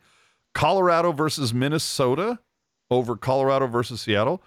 Colorado 0.54 1.12
versus 1.12 1.54
Minnesota 1.54 2.40
over 2.92 3.16
Colorado 3.18 3.68
versus 3.68 4.02
Seattle. 4.02 4.42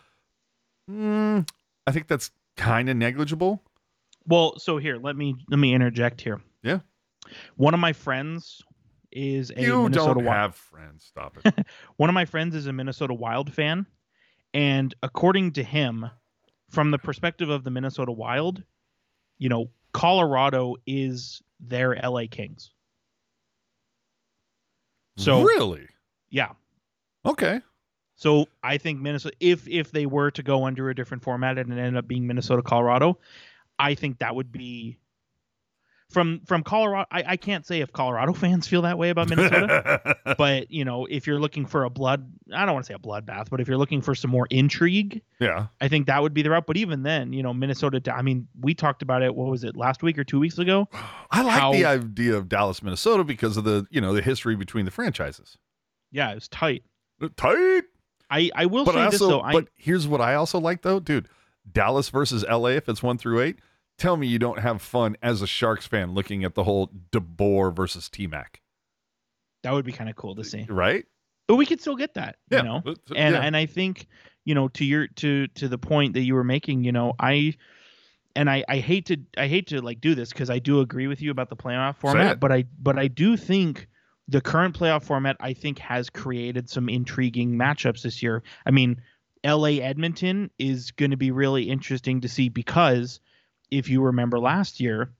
Mm, 0.90 1.48
I 1.86 1.92
think 1.92 2.06
that's 2.08 2.30
kind 2.56 2.88
of 2.88 2.96
negligible. 2.96 3.62
Well, 4.26 4.58
so 4.58 4.78
here, 4.78 4.96
let 4.96 5.16
me 5.16 5.34
let 5.50 5.58
me 5.58 5.74
interject 5.74 6.20
here. 6.20 6.40
Yeah. 6.62 6.80
One 7.56 7.74
of 7.74 7.80
my 7.80 7.92
friends 7.92 8.62
is 9.12 9.50
a 9.56 9.60
you 9.60 9.82
Minnesota 9.84 10.14
don't 10.14 10.24
Wild. 10.24 10.36
have 10.36 10.54
friends. 10.54 11.04
Stop 11.04 11.38
it. 11.44 11.66
One 11.96 12.08
of 12.10 12.14
my 12.14 12.24
friends 12.26 12.54
is 12.54 12.66
a 12.66 12.72
Minnesota 12.72 13.14
Wild 13.14 13.52
fan, 13.52 13.86
and 14.58 14.92
according 15.04 15.52
to 15.52 15.62
him, 15.62 16.10
from 16.68 16.90
the 16.90 16.98
perspective 16.98 17.48
of 17.48 17.62
the 17.62 17.70
Minnesota 17.70 18.10
Wild, 18.10 18.60
you 19.38 19.48
know, 19.48 19.70
Colorado 19.92 20.74
is 20.84 21.40
their 21.60 21.94
LA 21.94 22.22
Kings. 22.28 22.72
So 25.16 25.42
really? 25.42 25.86
yeah. 26.30 26.50
Okay. 27.24 27.60
So 28.16 28.46
I 28.64 28.78
think 28.78 29.00
Minnesota 29.00 29.36
if 29.38 29.68
if 29.68 29.92
they 29.92 30.06
were 30.06 30.32
to 30.32 30.42
go 30.42 30.64
under 30.64 30.90
a 30.90 30.94
different 30.94 31.22
format 31.22 31.56
and 31.56 31.72
it 31.72 31.78
ended 31.78 31.96
up 31.96 32.08
being 32.08 32.26
Minnesota 32.26 32.62
Colorado, 32.62 33.16
I 33.78 33.94
think 33.94 34.18
that 34.18 34.34
would 34.34 34.50
be 34.50 34.98
from 36.10 36.40
from 36.46 36.62
Colorado 36.62 37.06
I, 37.10 37.24
I 37.26 37.36
can't 37.36 37.66
say 37.66 37.80
if 37.80 37.92
Colorado 37.92 38.32
fans 38.34 38.66
feel 38.66 38.82
that 38.82 38.98
way 38.98 39.10
about 39.10 39.28
Minnesota. 39.28 40.16
but 40.38 40.70
you 40.70 40.84
know, 40.84 41.06
if 41.06 41.26
you're 41.26 41.38
looking 41.38 41.66
for 41.66 41.84
a 41.84 41.90
blood 41.90 42.30
I 42.52 42.64
don't 42.64 42.74
want 42.74 42.86
to 42.86 42.92
say 42.92 42.94
a 42.94 42.98
bloodbath, 42.98 43.50
but 43.50 43.60
if 43.60 43.68
you're 43.68 43.76
looking 43.76 44.00
for 44.00 44.14
some 44.14 44.30
more 44.30 44.46
intrigue, 44.50 45.22
yeah. 45.38 45.66
I 45.80 45.88
think 45.88 46.06
that 46.06 46.22
would 46.22 46.34
be 46.34 46.42
the 46.42 46.50
route. 46.50 46.66
But 46.66 46.76
even 46.76 47.02
then, 47.02 47.32
you 47.32 47.42
know, 47.42 47.52
Minnesota 47.52 48.00
I 48.12 48.22
mean, 48.22 48.48
we 48.60 48.74
talked 48.74 49.02
about 49.02 49.22
it, 49.22 49.34
what 49.34 49.48
was 49.48 49.64
it, 49.64 49.76
last 49.76 50.02
week 50.02 50.18
or 50.18 50.24
two 50.24 50.40
weeks 50.40 50.58
ago? 50.58 50.88
I 51.30 51.42
like 51.42 51.60
How- 51.60 51.72
the 51.72 51.84
idea 51.84 52.34
of 52.36 52.48
Dallas, 52.48 52.82
Minnesota 52.82 53.24
because 53.24 53.56
of 53.56 53.64
the, 53.64 53.86
you 53.90 54.00
know, 54.00 54.14
the 54.14 54.22
history 54.22 54.56
between 54.56 54.84
the 54.84 54.90
franchises. 54.90 55.58
Yeah, 56.10 56.30
it 56.30 56.36
was 56.36 56.48
tight. 56.48 56.84
Uh, 57.20 57.28
tight. 57.36 57.84
I, 58.30 58.50
I 58.54 58.66
will 58.66 58.84
but 58.84 58.94
say 58.94 59.00
I 59.00 59.10
this 59.10 59.20
also, 59.20 59.38
though, 59.38 59.40
I 59.40 59.52
but 59.52 59.68
here's 59.74 60.06
what 60.06 60.20
I 60.20 60.34
also 60.34 60.58
like 60.58 60.82
though, 60.82 61.00
dude. 61.00 61.28
Dallas 61.70 62.08
versus 62.08 62.44
LA, 62.48 62.68
if 62.68 62.88
it's 62.88 63.02
one 63.02 63.18
through 63.18 63.40
eight, 63.40 63.58
tell 63.98 64.16
me 64.16 64.26
you 64.26 64.38
don't 64.38 64.60
have 64.60 64.80
fun 64.80 65.16
as 65.22 65.42
a 65.42 65.46
Sharks 65.46 65.86
fan 65.86 66.12
looking 66.14 66.44
at 66.44 66.54
the 66.54 66.64
whole 66.64 66.90
DeBoer 67.12 67.74
versus 67.74 68.08
T 68.08 68.26
Mac, 68.26 68.60
that 69.62 69.72
would 69.72 69.84
be 69.84 69.92
kind 69.92 70.08
of 70.08 70.16
cool 70.16 70.34
to 70.36 70.44
see. 70.44 70.66
right? 70.68 71.04
But 71.46 71.56
we 71.56 71.66
could 71.66 71.80
still 71.80 71.96
get 71.96 72.14
that, 72.14 72.36
Yeah. 72.50 72.58
you 72.58 72.64
know. 72.64 72.82
And 73.16 73.34
yeah. 73.34 73.40
and 73.40 73.56
I 73.56 73.66
think 73.66 74.06
you 74.44 74.54
know 74.54 74.68
to 74.68 74.84
your 74.84 75.08
to 75.08 75.46
to 75.48 75.68
the 75.68 75.78
point 75.78 76.14
that 76.14 76.22
you 76.22 76.34
were 76.34 76.44
making, 76.44 76.84
you 76.84 76.92
know, 76.92 77.14
I 77.18 77.54
and 78.36 78.48
I 78.50 78.64
I 78.68 78.78
hate 78.78 79.06
to 79.06 79.16
I 79.36 79.46
hate 79.48 79.66
to 79.68 79.80
like 79.80 80.00
do 80.00 80.14
this 80.14 80.30
because 80.30 80.50
I 80.50 80.58
do 80.58 80.80
agree 80.80 81.06
with 81.06 81.20
you 81.22 81.30
about 81.30 81.48
the 81.50 81.56
playoff 81.56 81.96
format, 81.96 82.38
but 82.40 82.52
I 82.52 82.64
but 82.80 82.98
I 82.98 83.08
do 83.08 83.36
think 83.36 83.88
the 84.28 84.40
current 84.42 84.78
playoff 84.78 85.04
format 85.04 85.36
I 85.40 85.54
think 85.54 85.78
has 85.78 86.10
created 86.10 86.68
some 86.68 86.88
intriguing 86.90 87.52
matchups 87.54 88.02
this 88.02 88.22
year. 88.22 88.42
I 88.66 88.70
mean, 88.70 89.00
LA 89.44 89.80
Edmonton 89.80 90.50
is 90.58 90.90
going 90.90 91.12
to 91.12 91.16
be 91.16 91.30
really 91.30 91.70
interesting 91.70 92.20
to 92.20 92.28
see 92.28 92.50
because 92.50 93.20
if 93.70 93.88
you 93.88 94.02
remember 94.02 94.38
last 94.38 94.80
year, 94.80 95.10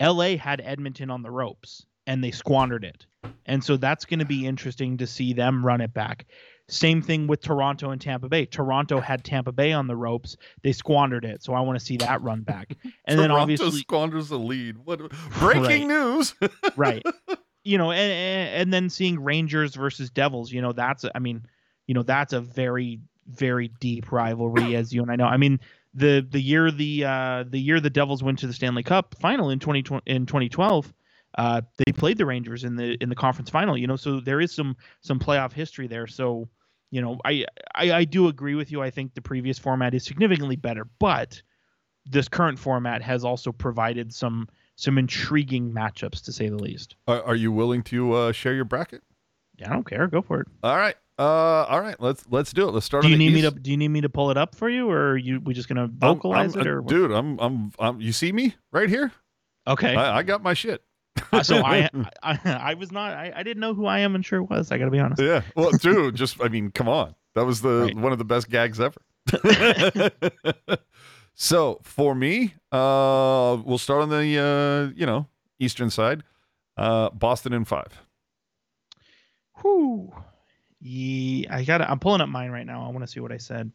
LA 0.00 0.36
had 0.36 0.60
Edmonton 0.64 1.10
on 1.10 1.22
the 1.22 1.30
ropes 1.30 1.84
and 2.06 2.22
they 2.22 2.30
squandered 2.30 2.84
it. 2.84 3.06
And 3.46 3.62
so 3.62 3.76
that's 3.76 4.04
going 4.04 4.20
to 4.20 4.24
be 4.24 4.46
interesting 4.46 4.98
to 4.98 5.06
see 5.06 5.32
them 5.32 5.64
run 5.64 5.80
it 5.80 5.92
back. 5.92 6.26
Same 6.68 7.00
thing 7.00 7.26
with 7.26 7.40
Toronto 7.40 7.90
and 7.90 8.00
Tampa 8.00 8.28
Bay. 8.28 8.44
Toronto 8.44 9.00
had 9.00 9.24
Tampa 9.24 9.52
Bay 9.52 9.72
on 9.72 9.86
the 9.86 9.96
ropes. 9.96 10.36
They 10.62 10.72
squandered 10.72 11.24
it. 11.24 11.42
So 11.42 11.54
I 11.54 11.60
want 11.60 11.78
to 11.78 11.84
see 11.84 11.96
that 11.98 12.22
run 12.22 12.42
back. 12.42 12.76
And 13.06 13.18
then 13.18 13.28
Toronto 13.28 13.42
obviously 13.42 13.80
squanders 13.80 14.28
the 14.28 14.38
lead. 14.38 14.76
What 14.84 15.00
breaking 15.38 15.88
news? 15.88 16.34
right. 16.76 17.02
You 17.64 17.78
know, 17.78 17.90
and, 17.90 18.12
and 18.12 18.62
and 18.62 18.72
then 18.72 18.90
seeing 18.90 19.22
Rangers 19.22 19.74
versus 19.74 20.10
Devils, 20.10 20.52
you 20.52 20.60
know, 20.60 20.72
that's 20.72 21.06
I 21.14 21.18
mean, 21.18 21.46
you 21.86 21.94
know, 21.94 22.02
that's 22.02 22.34
a 22.34 22.40
very 22.40 23.00
very 23.26 23.68
deep 23.80 24.12
rivalry 24.12 24.76
as 24.76 24.92
you 24.92 25.02
and 25.02 25.10
I 25.10 25.16
know. 25.16 25.26
I 25.26 25.38
mean, 25.38 25.60
the 25.94 26.26
the 26.28 26.40
year 26.40 26.70
the 26.70 27.04
uh 27.04 27.44
the 27.48 27.58
year 27.58 27.80
the 27.80 27.90
Devils 27.90 28.22
went 28.22 28.38
to 28.40 28.46
the 28.46 28.52
Stanley 28.52 28.82
Cup 28.82 29.14
final 29.20 29.50
in 29.50 29.58
2020 29.58 30.02
in 30.06 30.26
2012, 30.26 30.92
uh 31.36 31.62
they 31.78 31.92
played 31.92 32.18
the 32.18 32.26
Rangers 32.26 32.64
in 32.64 32.76
the 32.76 32.96
in 33.02 33.08
the 33.08 33.16
conference 33.16 33.50
final, 33.50 33.76
you 33.76 33.86
know, 33.86 33.96
so 33.96 34.20
there 34.20 34.40
is 34.40 34.54
some 34.54 34.76
some 35.00 35.18
playoff 35.18 35.52
history 35.52 35.86
there. 35.86 36.06
So, 36.06 36.48
you 36.90 37.00
know, 37.00 37.18
I 37.24 37.46
I, 37.74 37.92
I 37.92 38.04
do 38.04 38.28
agree 38.28 38.54
with 38.54 38.70
you. 38.70 38.82
I 38.82 38.90
think 38.90 39.14
the 39.14 39.22
previous 39.22 39.58
format 39.58 39.94
is 39.94 40.04
significantly 40.04 40.56
better, 40.56 40.86
but 40.98 41.42
this 42.06 42.28
current 42.28 42.58
format 42.58 43.02
has 43.02 43.24
also 43.24 43.52
provided 43.52 44.12
some 44.12 44.48
some 44.76 44.96
intriguing 44.96 45.72
matchups 45.72 46.24
to 46.24 46.32
say 46.32 46.48
the 46.48 46.56
least. 46.56 46.94
are, 47.08 47.22
are 47.22 47.34
you 47.34 47.50
willing 47.50 47.82
to 47.82 48.12
uh, 48.12 48.32
share 48.32 48.54
your 48.54 48.64
bracket? 48.64 49.02
Yeah, 49.58 49.70
I 49.70 49.72
don't 49.72 49.88
care. 49.88 50.06
Go 50.06 50.22
for 50.22 50.40
it. 50.40 50.46
All 50.62 50.76
right. 50.76 50.94
Uh, 51.18 51.22
all 51.68 51.80
right. 51.80 51.96
Let's 52.00 52.24
let's 52.30 52.52
do 52.52 52.68
it. 52.68 52.72
Let's 52.72 52.86
start. 52.86 53.02
Do 53.02 53.06
on 53.06 53.12
you 53.12 53.18
the 53.18 53.24
need 53.26 53.34
me 53.34 53.40
to 53.42 53.50
Do 53.50 53.70
you 53.72 53.76
need 53.76 53.88
me 53.88 54.00
to 54.02 54.08
pull 54.08 54.30
it 54.30 54.36
up 54.36 54.54
for 54.54 54.68
you, 54.68 54.88
or 54.88 55.10
are 55.12 55.16
you 55.16 55.40
we 55.40 55.52
just 55.54 55.68
gonna 55.68 55.82
I'm- 55.82 55.98
vocalize 55.98 56.56
I'm- 56.56 56.66
it, 56.66 56.70
uh, 56.70 56.74
or 56.76 56.80
dude? 56.82 57.10
I'm, 57.10 57.38
I'm 57.40 57.72
I'm 57.78 58.00
you 58.00 58.12
see 58.12 58.30
me 58.32 58.54
right 58.72 58.88
here? 58.88 59.10
okay? 59.66 59.94
I, 59.96 60.18
I 60.18 60.22
got 60.22 60.42
my 60.42 60.54
shit. 60.54 60.82
Uh, 61.32 61.42
so 61.42 61.56
I, 61.64 61.90
I 62.22 62.38
I 62.44 62.74
was 62.74 62.92
not 62.92 63.12
I, 63.12 63.32
I 63.34 63.42
didn't 63.42 63.60
know 63.60 63.74
who 63.74 63.86
I 63.86 63.98
am 63.98 64.14
and 64.14 64.24
sure 64.24 64.42
was. 64.42 64.70
I 64.70 64.78
gotta 64.78 64.92
be 64.92 65.00
honest. 65.00 65.20
Yeah. 65.20 65.42
Well, 65.56 65.70
dude, 65.72 66.14
just 66.14 66.40
I 66.40 66.48
mean, 66.48 66.70
come 66.70 66.88
on. 66.88 67.14
That 67.34 67.44
was 67.44 67.60
the 67.62 67.86
Right. 67.86 67.96
one 67.96 68.12
of 68.12 68.18
the 68.18 68.24
best 68.24 68.48
gags 68.48 68.78
ever. 68.80 69.00
so 71.34 71.80
for 71.82 72.14
me, 72.14 72.54
uh, 72.72 73.58
we'll 73.64 73.78
start 73.78 74.02
on 74.02 74.08
the 74.10 74.38
uh, 74.38 74.92
you 74.96 75.04
know 75.06 75.26
eastern 75.58 75.90
side. 75.90 76.22
Uh, 76.76 77.10
Boston 77.10 77.52
in 77.52 77.64
five. 77.64 78.00
Whew. 79.62 80.12
Yeah, 80.80 81.54
I 81.56 81.64
got. 81.64 81.80
I'm 81.82 81.98
pulling 81.98 82.20
up 82.20 82.28
mine 82.28 82.50
right 82.50 82.66
now. 82.66 82.84
I 82.86 82.88
want 82.90 83.00
to 83.00 83.06
see 83.06 83.20
what 83.20 83.32
I 83.32 83.38
said. 83.38 83.70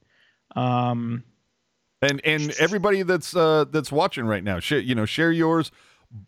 Um. 0.55 1.23
And 2.01 2.19
and 2.25 2.53
everybody 2.59 3.03
that's 3.03 3.33
uh, 3.35 3.63
that's 3.71 3.89
watching 3.91 4.25
right 4.25 4.43
now, 4.43 4.59
share 4.59 4.79
you 4.79 4.93
know 4.93 5.05
share 5.05 5.31
yours 5.31 5.71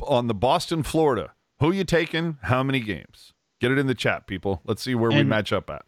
on 0.04 0.28
the 0.28 0.34
Boston, 0.34 0.84
Florida. 0.84 1.34
Who 1.60 1.72
you 1.72 1.84
taking? 1.84 2.38
How 2.44 2.64
many 2.64 2.80
games? 2.80 3.34
Get 3.60 3.72
it 3.72 3.78
in 3.78 3.88
the 3.88 3.96
chat, 3.96 4.26
people. 4.26 4.62
Let's 4.66 4.82
see 4.82 4.96
where 4.96 5.12
we 5.12 5.24
match 5.24 5.52
up 5.52 5.70
at. 5.70 5.84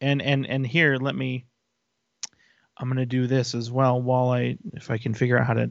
and 0.00 0.22
and 0.22 0.46
and 0.46 0.64
here 0.66 0.96
let 0.96 1.14
me 1.16 1.46
i'm 2.76 2.88
going 2.88 2.96
to 2.98 3.06
do 3.06 3.26
this 3.28 3.54
as 3.54 3.70
well 3.70 4.02
while 4.02 4.30
i 4.30 4.58
if 4.72 4.90
i 4.90 4.98
can 4.98 5.14
figure 5.14 5.38
out 5.38 5.46
how 5.46 5.52
to 5.54 5.70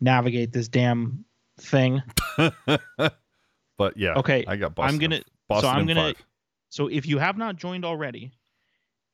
navigate 0.00 0.52
this 0.52 0.66
damn 0.66 1.24
thing 1.60 2.02
but 2.36 3.96
yeah, 3.96 4.14
okay 4.16 4.44
I 4.46 4.56
got 4.56 4.74
Boston. 4.74 4.94
i'm 4.94 4.98
going 5.00 5.20
to 5.20 5.24
Boston 5.48 5.70
I'm 5.70 5.86
gonna- 5.86 6.14
five. 6.14 6.24
So 6.70 6.86
if 6.88 7.04
you 7.06 7.18
have 7.18 7.36
not 7.36 7.56
joined 7.56 7.84
already 7.84 8.32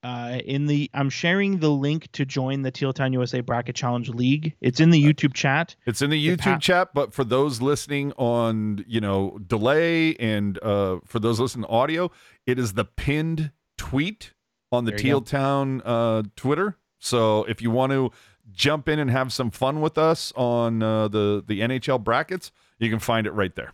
uh 0.02 0.38
in 0.44 0.66
the 0.66 0.90
i'm 0.94 1.08
sharing 1.10 1.58
the 1.58 1.70
link 1.70 2.10
to 2.12 2.24
join 2.24 2.62
the 2.62 2.70
teal 2.70 2.92
town 2.92 3.12
usa 3.12 3.40
bracket 3.40 3.74
challenge 3.74 4.08
league 4.10 4.54
it's 4.60 4.78
in 4.78 4.90
the 4.90 5.02
youtube 5.02 5.32
chat 5.34 5.74
It's 5.86 6.02
in 6.02 6.10
the 6.10 6.28
The 6.28 6.36
YouTube 6.36 6.52
pa- 6.54 6.58
chat, 6.58 6.88
but 6.94 7.12
for 7.14 7.24
those 7.24 7.60
listening 7.62 8.12
on, 8.18 8.84
you 8.86 9.00
know, 9.00 9.38
delay 9.46 10.14
and 10.16 10.62
uh, 10.62 10.98
for 11.06 11.18
those 11.18 11.40
listening 11.40 11.64
to 11.64 11.70
audio, 11.70 12.10
it 12.46 12.58
is 12.58 12.74
the 12.74 12.84
pinned 12.84 13.50
tweet 13.78 14.32
on 14.70 14.84
the 14.84 14.92
Teal 14.92 15.20
go. 15.20 15.24
Town 15.24 15.80
uh, 15.84 16.22
Twitter. 16.36 16.76
So 16.98 17.44
if 17.44 17.62
you 17.62 17.70
want 17.70 17.92
to 17.92 18.10
jump 18.52 18.88
in 18.88 18.98
and 18.98 19.10
have 19.10 19.32
some 19.32 19.50
fun 19.50 19.80
with 19.80 19.96
us 19.96 20.32
on 20.36 20.82
uh, 20.82 21.08
the 21.08 21.42
the 21.46 21.60
NHL 21.60 22.02
brackets, 22.02 22.52
you 22.78 22.90
can 22.90 22.98
find 22.98 23.26
it 23.26 23.32
right 23.32 23.54
there. 23.54 23.72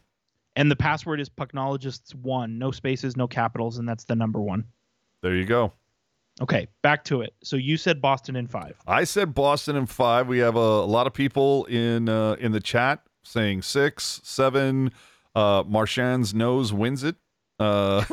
And 0.57 0.71
the 0.71 0.77
password 0.77 1.21
is 1.21 1.29
pucknologists 1.29 2.15
one 2.15 2.59
no 2.59 2.71
spaces 2.71 3.17
no 3.17 3.27
capitals 3.27 3.79
and 3.79 3.89
that's 3.89 4.05
the 4.05 4.15
number 4.17 4.41
one 4.41 4.65
There 5.23 5.35
you 5.35 5.45
go. 5.45 5.73
okay 6.41 6.67
back 6.83 7.05
to 7.05 7.21
it 7.23 7.35
so 7.43 7.57
you 7.57 7.77
said 7.77 8.01
boston 8.01 8.37
in 8.37 8.47
five 8.47 8.77
I 8.87 9.05
said 9.05 9.35
Boston 9.35 9.77
in 9.77 9.87
five. 9.87 10.27
We 10.29 10.39
have 10.39 10.57
a, 10.57 10.59
a 10.59 10.87
lot 10.97 11.07
of 11.07 11.13
people 11.15 11.65
in 11.67 12.09
uh, 12.09 12.33
in 12.39 12.53
the 12.53 12.61
chat 12.61 13.03
saying 13.23 13.63
six, 13.63 14.21
seven. 14.25 14.91
Uh, 15.35 15.63
Marchand's 15.67 16.35
nose 16.35 16.73
wins 16.73 17.03
it. 17.05 17.17
Uh, 17.59 18.05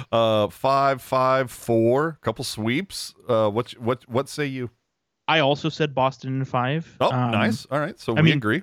uh, 0.12 0.48
five, 0.48 1.00
five, 1.02 1.50
four. 1.50 2.18
Couple 2.22 2.44
sweeps. 2.44 3.14
Uh, 3.28 3.48
what 3.50 3.70
what 3.72 4.08
what 4.08 4.28
say 4.28 4.46
you? 4.46 4.70
i 5.28 5.40
also 5.40 5.68
said 5.68 5.92
boston 5.94 6.36
in 6.38 6.44
five 6.44 6.96
Oh, 7.00 7.10
Um, 7.10 7.32
nice. 7.32 7.66
All 7.70 7.78
right, 7.80 7.98
so 8.00 8.12
I 8.16 8.20
we 8.20 8.30
mean, 8.30 8.38
agree. 8.38 8.62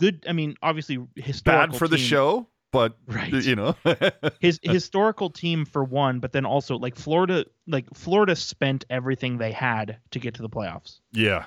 good. 0.00 0.24
I 0.28 0.32
mean, 0.32 0.56
obviously 0.62 0.98
historical. 1.16 1.68
Bad 1.72 1.78
for 1.78 1.88
the 1.88 1.96
show, 1.98 2.48
but 2.72 2.96
right? 3.06 3.32
you 3.32 3.54
know, 3.54 3.76
His 4.40 4.58
historical 4.62 5.30
team 5.30 5.64
for 5.64 5.84
one, 5.84 6.18
but 6.18 6.32
then 6.32 6.44
also 6.44 6.76
like 6.76 6.96
Florida, 6.96 7.44
like 7.68 7.86
Florida 7.94 8.34
spent 8.34 8.84
everything 8.90 9.38
they 9.38 9.52
had 9.52 9.98
to 10.10 10.18
get 10.18 10.34
to 10.34 10.42
the 10.42 10.48
playoffs, 10.48 10.98
yeah. 11.12 11.44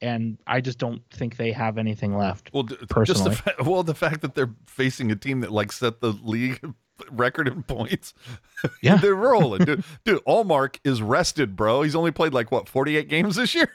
and 0.00 0.38
I 0.46 0.60
just 0.60 0.78
don't 0.78 1.02
think 1.10 1.36
they 1.36 1.52
have 1.52 1.78
anything 1.78 2.16
left. 2.16 2.50
Well, 2.52 2.64
d- 2.64 2.74
just 2.74 2.80
the 2.88 2.94
Personally. 2.94 3.34
fa- 3.36 3.54
well 3.64 3.82
the 3.82 3.94
fact 3.94 4.22
that 4.22 4.34
they're 4.34 4.54
facing 4.66 5.12
a 5.12 5.16
team 5.16 5.40
that 5.40 5.52
like 5.52 5.70
set 5.72 6.00
the 6.00 6.12
league 6.24 6.58
record 7.10 7.46
in 7.48 7.62
points. 7.62 8.14
Yeah. 8.82 8.96
they're 8.96 9.14
rolling, 9.14 9.64
dude. 9.66 9.84
Dude, 10.04 10.24
Ullmark 10.24 10.78
is 10.82 11.02
rested, 11.02 11.54
bro. 11.54 11.82
He's 11.82 11.94
only 11.94 12.10
played 12.10 12.32
like 12.32 12.50
what 12.50 12.68
forty 12.68 12.96
eight 12.96 13.08
games 13.08 13.36
this 13.36 13.54
year. 13.54 13.70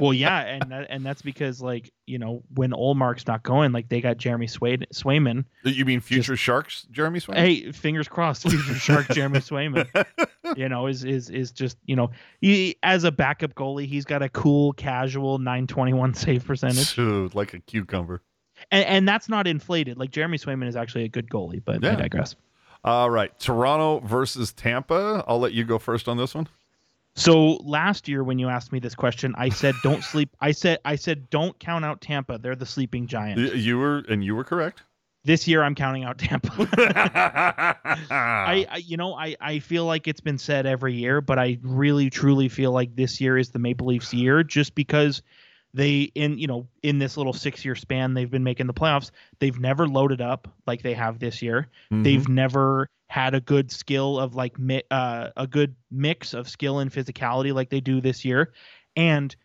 Well, 0.00 0.12
yeah, 0.12 0.40
and 0.40 0.70
that, 0.72 0.86
and 0.90 1.04
that's 1.06 1.22
because 1.22 1.60
like 1.60 1.92
you 2.06 2.18
know 2.18 2.42
when 2.54 2.72
Ullmark's 2.72 3.26
not 3.26 3.42
going, 3.42 3.72
like 3.72 3.88
they 3.88 4.00
got 4.00 4.16
Jeremy 4.16 4.46
Sway- 4.46 4.76
Swayman. 4.92 5.44
You 5.64 5.84
mean 5.84 6.00
future 6.00 6.36
Sharks, 6.36 6.86
Jeremy 6.90 7.20
Swayman? 7.20 7.36
Hey, 7.36 7.72
fingers 7.72 8.08
crossed, 8.08 8.42
future 8.48 8.74
Shark 8.74 9.08
Jeremy 9.10 9.38
Swayman. 9.40 9.88
You 10.56 10.68
know, 10.68 10.86
is 10.86 11.02
is 11.04 11.30
is 11.30 11.50
just 11.50 11.78
you 11.86 11.96
know 11.96 12.10
he 12.42 12.76
as 12.82 13.04
a 13.04 13.12
backup 13.12 13.54
goalie, 13.54 13.86
he's 13.86 14.04
got 14.04 14.20
a 14.22 14.28
cool, 14.28 14.74
casual 14.74 15.38
921 15.38 16.12
save 16.14 16.44
percentage. 16.44 16.94
Dude, 16.96 17.34
like 17.34 17.54
a 17.54 17.60
cucumber. 17.60 18.20
and, 18.70 18.84
and 18.84 19.08
that's 19.08 19.30
not 19.30 19.46
inflated. 19.46 19.96
Like 19.96 20.10
Jeremy 20.10 20.36
Swayman 20.36 20.66
is 20.68 20.76
actually 20.76 21.04
a 21.04 21.08
good 21.08 21.30
goalie, 21.30 21.62
but 21.64 21.82
Yeah. 21.82 21.92
I 21.92 21.94
digress. 21.94 22.34
All 22.84 23.08
right, 23.08 23.30
Toronto 23.38 24.00
versus 24.06 24.52
Tampa. 24.52 25.24
I'll 25.26 25.38
let 25.40 25.52
you 25.52 25.64
go 25.64 25.78
first 25.78 26.06
on 26.08 26.18
this 26.18 26.34
one. 26.34 26.48
So 27.14 27.54
last 27.64 28.08
year 28.08 28.24
when 28.24 28.38
you 28.38 28.48
asked 28.48 28.72
me 28.72 28.78
this 28.78 28.94
question, 28.94 29.34
I 29.36 29.48
said 29.50 29.74
don't 29.82 30.02
sleep. 30.12 30.30
I 30.40 30.52
said 30.52 30.78
I 30.84 30.96
said 30.96 31.28
don't 31.30 31.58
count 31.58 31.84
out 31.84 32.00
Tampa. 32.00 32.38
They're 32.38 32.56
the 32.56 32.66
sleeping 32.66 33.06
giant. 33.06 33.54
You 33.54 33.78
were, 33.78 33.98
and 34.08 34.24
you 34.24 34.34
were 34.34 34.44
correct. 34.44 34.82
This 35.24 35.46
year 35.46 35.62
I'm 35.62 35.76
counting 35.76 36.04
out 36.04 36.18
Tampa. 36.18 36.50
I, 38.10 38.66
I, 38.68 38.76
you 38.78 38.96
know 38.96 39.14
I 39.14 39.36
I 39.40 39.58
feel 39.60 39.84
like 39.84 40.08
it's 40.08 40.20
been 40.20 40.38
said 40.38 40.66
every 40.66 40.94
year, 40.94 41.20
but 41.20 41.38
I 41.38 41.58
really 41.62 42.10
truly 42.10 42.48
feel 42.48 42.72
like 42.72 42.96
this 42.96 43.20
year 43.20 43.38
is 43.38 43.50
the 43.50 43.60
Maple 43.60 43.86
Leafs 43.86 44.12
year 44.12 44.42
just 44.42 44.74
because 44.74 45.22
they 45.74 46.10
in 46.14 46.38
you 46.38 46.46
know 46.46 46.66
in 46.82 46.98
this 46.98 47.16
little 47.16 47.32
6 47.32 47.64
year 47.64 47.74
span 47.74 48.14
they've 48.14 48.30
been 48.30 48.44
making 48.44 48.66
the 48.66 48.74
playoffs, 48.74 49.10
they've 49.38 49.58
never 49.58 49.86
loaded 49.86 50.20
up 50.20 50.48
like 50.66 50.82
they 50.82 50.94
have 50.94 51.18
this 51.18 51.40
year. 51.40 51.68
Mm-hmm. 51.92 52.02
They've 52.02 52.28
never 52.28 52.88
had 53.12 53.34
a 53.34 53.40
good 53.42 53.70
skill 53.70 54.18
of 54.18 54.34
like 54.34 54.58
mi- 54.58 54.82
uh, 54.90 55.28
a 55.36 55.46
good 55.46 55.76
mix 55.90 56.32
of 56.32 56.48
skill 56.48 56.78
and 56.78 56.90
physicality 56.90 57.52
like 57.52 57.68
they 57.68 57.80
do 57.80 58.00
this 58.00 58.24
year, 58.24 58.54
and 58.96 59.36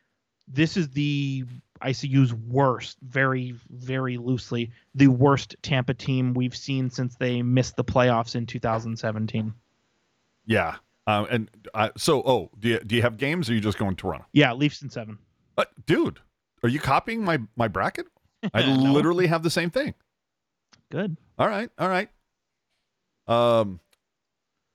this 0.48 0.78
is 0.78 0.88
the 0.92 1.44
ICU's 1.86 2.34
worst 2.34 2.98
very 3.02 3.54
very 3.70 4.18
loosely 4.18 4.72
the 4.96 5.08
worst 5.10 5.58
Tampa 5.62 5.94
team 5.94 6.34
we've 6.34 6.56
seen 6.56 6.90
since 6.90 7.16
they 7.18 7.42
missed 7.42 7.76
the 7.76 7.84
playoffs 7.84 8.36
in 8.36 8.46
2017. 8.46 9.54
yeah. 10.46 10.76
Um, 11.06 11.28
and 11.30 11.50
I, 11.74 11.92
so, 11.98 12.22
oh, 12.26 12.50
do 12.60 12.68
you, 12.70 12.80
do 12.80 12.96
you 12.96 13.02
have 13.02 13.16
games 13.18 13.50
or 13.50 13.54
are 13.54 13.56
you 13.56 13.62
just 13.62 13.78
going 13.78 13.96
to 13.96 14.02
Toronto? 14.02 14.26
Yeah, 14.34 14.52
Leafs 14.54 14.82
in 14.82 14.90
seven. 14.90 15.18
Uh, 15.58 15.64
dude, 15.86 16.20
are 16.64 16.70
you 16.70 16.80
copying 16.82 17.24
my, 17.24 17.40
my 17.56 17.68
bracket? 17.70 18.08
I 18.54 18.62
No. 18.76 18.92
literally 18.92 19.28
have 19.28 19.42
the 19.42 19.50
same 19.50 19.70
thing. 19.70 19.94
Good. 20.92 21.16
All 21.40 21.48
right, 21.48 21.70
all 21.80 21.88
right. 21.88 22.10
Um, 23.28 23.80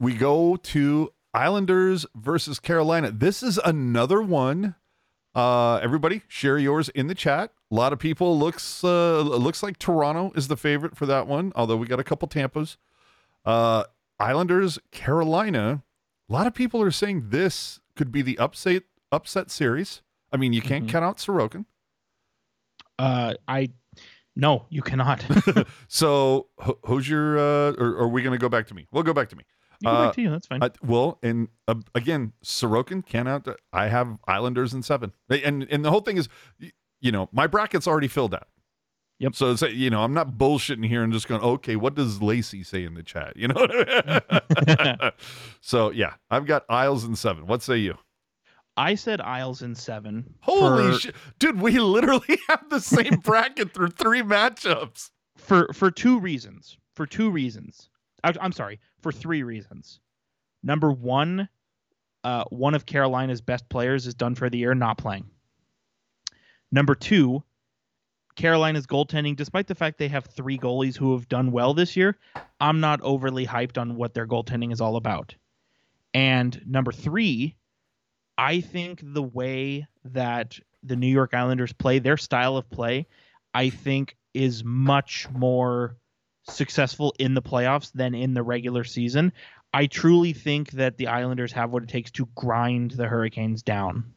we 0.01 0.15
go 0.15 0.57
to 0.57 1.12
Islanders 1.35 2.07
versus 2.15 2.59
Carolina. 2.61 3.11
This 3.11 3.43
is 3.43 3.59
another 3.65 4.20
one. 4.20 4.74
Uh, 5.35 5.77
everybody, 5.77 6.23
share 6.29 6.59
yours 6.59 6.89
in 6.91 7.07
the 7.07 7.15
chat. 7.15 7.53
A 7.70 7.74
lot 7.74 7.93
of 7.95 7.99
people 7.99 8.39
looks 8.39 8.85
uh 8.85 9.20
looks 9.23 9.62
like 9.62 9.79
Toronto 9.79 10.31
is 10.35 10.49
the 10.49 10.59
favorite 10.59 10.95
for 10.97 11.07
that 11.07 11.27
one. 11.27 11.53
Although 11.57 11.77
we 11.77 11.87
got 11.87 12.01
a 12.01 12.05
couple 12.05 12.29
Tampas. 12.29 12.77
Uh, 13.47 13.85
Islanders 14.20 14.79
Carolina. 14.91 15.83
A 16.29 16.33
lot 16.33 16.47
of 16.47 16.53
people 16.55 16.83
are 16.83 16.91
saying 16.91 17.31
this 17.31 17.81
could 17.97 18.12
be 18.12 18.20
the 18.20 18.39
upset 18.39 18.83
upset 19.11 19.51
series. 19.51 20.03
I 20.31 20.37
mean, 20.37 20.53
you 20.53 20.61
can't 20.61 20.87
Mhm. 20.87 20.91
count 20.91 21.05
out 21.05 21.16
Sorokin. 21.16 21.65
Uh, 22.99 23.35
I 23.49 23.70
no, 24.37 24.67
you 24.71 24.83
cannot. 24.83 25.25
So 25.89 26.49
who's 26.87 27.09
your? 27.09 27.39
Uh, 27.39 27.73
or, 27.73 27.87
or 27.97 28.03
are 28.05 28.09
we 28.09 28.23
going 28.23 28.33
to 28.33 28.39
go 28.39 28.49
back 28.49 28.67
to 28.69 28.75
me? 28.75 28.87
We'll 28.93 29.03
go 29.03 29.13
back 29.13 29.29
to 29.31 29.37
me. 29.37 29.45
You 29.81 29.89
go 29.91 29.95
Uh, 29.95 30.07
back 30.07 30.15
to 30.15 30.23
you. 30.23 30.31
That's 30.31 30.47
fine. 30.47 30.63
Uh, 30.63 30.69
well, 30.83 31.19
and 31.23 31.49
uh, 31.69 31.75
again, 31.95 32.33
Sorokin 32.45 33.05
can't. 33.05 33.47
I 33.73 33.89
have 33.89 34.17
Islanders 34.27 34.73
in 34.73 34.83
seven, 34.83 35.13
and 35.29 35.65
and 35.71 35.85
the 35.85 35.91
whole 35.91 36.01
thing 36.01 36.17
is, 36.17 36.29
you 37.01 37.13
know, 37.13 37.29
my 37.33 37.47
bracket's 37.47 37.87
already 37.87 38.09
filled 38.09 38.35
out. 38.35 38.49
Yep. 39.19 39.37
So 39.37 39.51
it's 39.53 39.63
you 39.63 39.91
know, 39.91 40.03
I'm 40.03 40.15
not 40.15 40.33
bullshitting 40.39 40.87
here 40.87 41.03
and 41.05 41.13
just 41.13 41.29
going, 41.29 41.43
okay, 41.43 41.77
what 41.77 41.95
does 41.95 42.21
Lacey 42.23 42.63
say 42.65 42.85
in 42.85 42.95
the 42.95 43.03
chat? 43.03 43.37
You 43.37 43.49
know. 43.49 45.11
so 45.61 45.91
yeah, 45.91 46.15
I've 46.31 46.47
got 46.47 46.65
Isles 46.69 47.05
in 47.05 47.15
seven. 47.17 47.47
What 47.47 47.63
say 47.63 47.77
you? 47.79 47.99
I 48.77 48.94
said 48.94 49.20
Isles 49.20 49.62
in 49.62 49.74
seven. 49.74 50.35
Holy 50.40 50.93
for, 50.93 50.99
shit, 50.99 51.15
dude! 51.39 51.61
We 51.61 51.78
literally 51.78 52.39
have 52.49 52.69
the 52.70 52.81
same 52.81 53.16
bracket 53.24 53.74
through 53.74 53.90
three 53.90 54.23
matchups. 54.23 55.11
for 55.36 55.73
for 55.73 55.90
two 55.90 56.19
reasons. 56.19 56.78
For 56.94 57.07
two 57.07 57.31
reasons. 57.31 57.89
I, 58.24 58.35
I'm 58.40 58.53
sorry. 58.53 58.81
For 59.01 59.12
three 59.12 59.43
reasons. 59.43 60.01
Number 60.62 60.93
one, 60.93 61.49
uh, 62.24 62.44
one 62.51 62.74
of 62.74 62.86
Carolina's 62.86 63.40
best 63.40 63.69
players 63.69 64.07
is 64.07 64.15
done 64.15 64.35
for 64.35 64.49
the 64.49 64.59
year, 64.59 64.74
not 64.74 64.99
playing. 64.99 65.24
Number 66.70 66.94
two, 66.94 67.43
Carolina's 68.36 68.86
goaltending, 68.86 69.36
despite 69.36 69.66
the 69.66 69.74
fact 69.74 69.99
they 69.99 70.09
have 70.09 70.24
three 70.27 70.57
goalies 70.57 70.97
who 70.97 71.12
have 71.12 71.28
done 71.28 71.53
well 71.53 71.74
this 71.74 71.97
year, 71.97 72.16
I'm 72.61 72.81
not 72.81 73.01
overly 73.03 73.47
hyped 73.47 73.77
on 73.77 73.97
what 73.97 74.15
their 74.15 74.27
goaltending 74.27 74.73
is 74.73 74.81
all 74.81 74.97
about. 74.97 75.35
And 76.15 76.62
number 76.66 76.93
three, 76.93 77.57
I 78.43 78.60
think 78.60 79.01
the 79.05 79.23
way 79.23 79.86
that 80.05 80.59
the 80.82 80.97
New 80.97 81.06
York 81.06 81.32
Islanders 81.32 81.73
play, 81.73 82.01
their 82.01 82.16
style 82.16 82.56
of 82.56 82.69
play, 82.69 83.06
I 83.55 83.70
think 83.70 84.16
is 84.35 84.64
much 84.64 85.28
more 85.31 85.97
successful 86.48 87.14
in 87.20 87.35
the 87.35 87.40
playoffs 87.40 87.93
than 87.93 88.16
in 88.16 88.35
the 88.35 88.43
regular 88.43 88.82
season. 88.82 89.32
I 89.73 89.86
truly 89.86 90.32
think 90.32 90.73
that 90.73 90.97
the 90.97 91.06
Islanders 91.06 91.52
have 91.52 91.70
what 91.70 91.85
it 91.85 91.89
takes 91.89 92.10
to 92.12 92.28
grind 92.35 92.90
the 92.90 93.06
Hurricanes 93.06 93.62
down. 93.62 94.12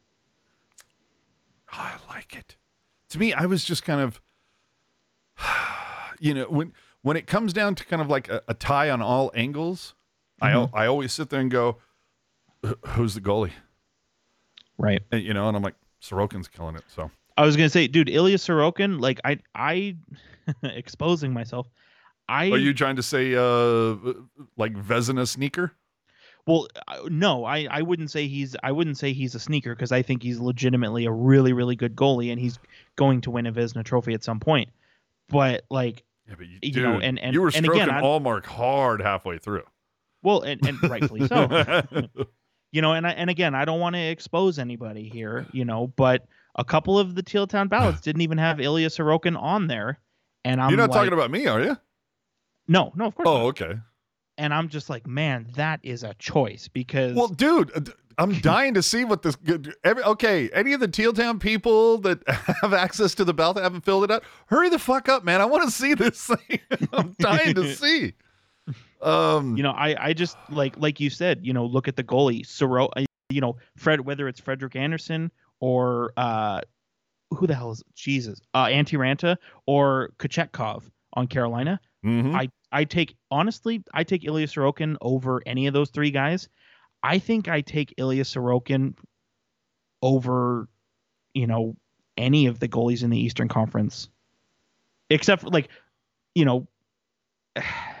Ah, 1.72 2.00
I 2.04 2.12
like 2.12 2.34
it. 2.34 2.56
To 3.10 3.20
me, 3.20 3.32
I 3.32 3.46
was 3.46 3.62
just 3.62 3.84
kind 3.84 4.00
of, 4.00 4.20
you 6.18 6.34
know, 6.34 6.46
when 6.46 6.72
when 7.02 7.16
it 7.16 7.28
comes 7.28 7.52
down 7.52 7.76
to 7.76 7.84
kind 7.84 8.02
of 8.02 8.08
like 8.08 8.28
a, 8.28 8.42
a 8.48 8.54
tie 8.54 8.90
on 8.90 9.00
all 9.00 9.30
angles, 9.36 9.94
I 10.42 10.50
al- 10.50 10.66
mm-hmm. 10.66 10.76
I 10.76 10.86
always 10.88 11.12
sit 11.12 11.30
there 11.30 11.40
and 11.40 11.48
go, 11.48 11.76
who's 12.88 13.14
the 13.14 13.20
goalie? 13.20 13.52
Right. 14.78 15.02
And, 15.12 15.22
you 15.22 15.32
know, 15.34 15.48
and 15.48 15.56
I'm 15.56 15.62
like, 15.62 15.74
Sorokin's 16.02 16.48
killing 16.48 16.76
it. 16.76 16.82
So 16.88 17.10
I 17.36 17.44
was 17.44 17.56
gonna 17.56 17.68
say, 17.70 17.86
dude, 17.86 18.08
Ilya 18.08 18.36
Sorokin, 18.38 19.00
like 19.00 19.20
I 19.24 19.38
I 19.54 19.96
exposing 20.62 21.32
myself. 21.32 21.68
I 22.28 22.50
are 22.50 22.58
you 22.58 22.74
trying 22.74 22.96
to 22.96 23.02
say 23.02 23.34
uh 23.34 23.96
like 24.56 24.72
Vezina 24.74 25.26
sneaker? 25.28 25.72
well 26.46 26.68
no, 27.08 27.44
I 27.44 27.66
I 27.70 27.82
wouldn't 27.82 28.10
say 28.10 28.26
he's 28.28 28.54
I 28.62 28.72
wouldn't 28.72 28.98
say 28.98 29.12
he's 29.12 29.34
a 29.34 29.40
sneaker 29.40 29.74
because 29.74 29.92
I 29.92 30.02
think 30.02 30.22
he's 30.22 30.38
legitimately 30.38 31.04
a 31.06 31.10
really 31.12 31.52
really 31.52 31.76
good 31.76 31.96
goalie 31.96 32.30
and 32.30 32.40
he's 32.40 32.58
going 32.96 33.20
to 33.22 33.30
win 33.30 33.46
a 33.46 33.52
Vezina 33.52 33.84
trophy 33.84 34.12
at 34.14 34.22
some 34.24 34.40
point. 34.40 34.68
But 35.28 35.64
like 35.70 36.04
Yeah, 36.28 36.34
but 36.38 36.46
you, 36.46 36.58
You 36.62 36.72
dude, 36.72 36.82
know, 36.84 37.00
and- 37.00 37.18
and- 37.18 37.34
you 37.34 37.40
were 37.42 37.48
and 37.48 37.64
stroking 37.64 37.82
again, 37.82 38.02
Ullmark 38.02 38.44
hard 38.46 39.00
halfway 39.02 39.38
through. 39.38 39.64
well 40.22 40.42
and, 40.42 40.64
and 40.66 40.82
rightfully 40.90 41.26
so. 41.26 41.46
you 42.76 42.82
know, 42.82 42.92
and 42.92 43.06
I, 43.06 43.12
and 43.12 43.30
again, 43.30 43.54
I 43.54 43.64
don't 43.64 43.80
want 43.80 43.94
to 43.96 44.00
expose 44.02 44.58
anybody 44.58 45.08
here, 45.08 45.46
you 45.50 45.64
know, 45.64 45.86
but 45.96 46.26
a 46.56 46.64
couple 46.64 46.98
of 46.98 47.14
the 47.14 47.22
Teal 47.22 47.46
Town 47.46 47.68
ballots 47.68 48.02
didn't 48.02 48.20
even 48.20 48.36
have 48.36 48.60
Ilya 48.60 48.90
Sorokin 48.90 49.40
on 49.40 49.66
there, 49.66 49.98
and 50.44 50.60
I'm 50.60 50.68
You're 50.68 50.76
not 50.76 50.90
like, 50.90 50.98
talking 50.98 51.14
about 51.14 51.30
me, 51.30 51.46
are 51.46 51.62
you? 51.62 51.78
no, 52.68 52.92
no, 52.94 53.06
of 53.06 53.14
course. 53.14 53.24
not. 53.24 53.32
Oh, 53.34 53.46
okay. 53.46 53.78
And 54.36 54.52
I'm 54.52 54.68
just 54.68 54.90
like, 54.90 55.06
man, 55.06 55.46
that 55.56 55.80
is 55.82 56.02
a 56.02 56.12
choice 56.18 56.68
because 56.68 57.14
Well, 57.16 57.28
dude, 57.28 57.70
uh, 57.74 57.90
I'm 58.18 58.34
dying 58.40 58.74
to 58.74 58.82
see 58.82 59.06
what 59.06 59.22
this. 59.22 59.36
good- 59.36 59.74
Every, 59.82 60.02
okay, 60.02 60.50
any 60.50 60.74
of 60.74 60.80
the 60.80 60.88
Teal 60.88 61.14
Town 61.14 61.38
people 61.38 61.96
that 62.02 62.18
have 62.60 62.74
access 62.74 63.14
to 63.14 63.24
the 63.24 63.32
ballot 63.32 63.56
that 63.56 63.62
haven't 63.62 63.86
filled 63.86 64.04
it 64.04 64.10
out, 64.10 64.22
hurry 64.48 64.68
the 64.68 64.78
fuck 64.78 65.08
up, 65.08 65.24
man! 65.24 65.40
I 65.40 65.46
want 65.46 65.64
to 65.64 65.70
see 65.70 65.94
this 65.94 66.26
thing. 66.48 66.60
I'm 66.92 67.16
dying 67.18 67.54
to 67.54 67.74
see. 67.74 68.12
Um, 69.06 69.56
you 69.56 69.62
know, 69.62 69.70
I 69.70 70.08
I 70.08 70.12
just 70.12 70.36
like 70.50 70.76
like 70.78 71.00
you 71.00 71.10
said, 71.10 71.40
you 71.42 71.52
know, 71.52 71.64
look 71.64 71.88
at 71.88 71.96
the 71.96 72.04
goalie, 72.04 72.44
Soro, 72.44 72.88
uh, 72.96 73.04
you 73.30 73.40
know, 73.40 73.56
Fred, 73.76 74.00
whether 74.00 74.28
it's 74.28 74.40
Frederik 74.40 74.76
Andersen 74.76 75.30
or 75.60 76.12
uh, 76.16 76.60
who 77.30 77.46
the 77.46 77.54
hell 77.54 77.70
is 77.70 77.82
Jesus, 77.94 78.40
uh, 78.54 78.66
Antti 78.66 78.98
Raanta 78.98 79.36
or 79.66 80.10
Kochetkov 80.18 80.82
on 81.14 81.26
Carolina. 81.28 81.80
mhm. 82.04 82.34
I 82.34 82.50
I 82.72 82.84
take 82.84 83.16
honestly, 83.30 83.82
I 83.94 84.04
take 84.04 84.24
Ilya 84.24 84.48
Sorokin 84.48 84.96
over 85.00 85.40
any 85.46 85.66
of 85.66 85.72
those 85.74 85.90
three 85.90 86.10
guys. 86.10 86.48
I 87.02 87.18
think 87.18 87.48
I 87.48 87.60
take 87.60 87.94
Ilya 87.98 88.24
Sorokin 88.24 88.94
over, 90.02 90.68
you 91.32 91.46
know, 91.46 91.76
any 92.16 92.46
of 92.46 92.58
the 92.58 92.68
goalies 92.68 93.02
in 93.04 93.10
the 93.10 93.18
Eastern 93.18 93.48
Conference, 93.48 94.08
except 95.10 95.42
for 95.42 95.48
like, 95.48 95.68
you 96.34 96.44
know, 96.44 96.66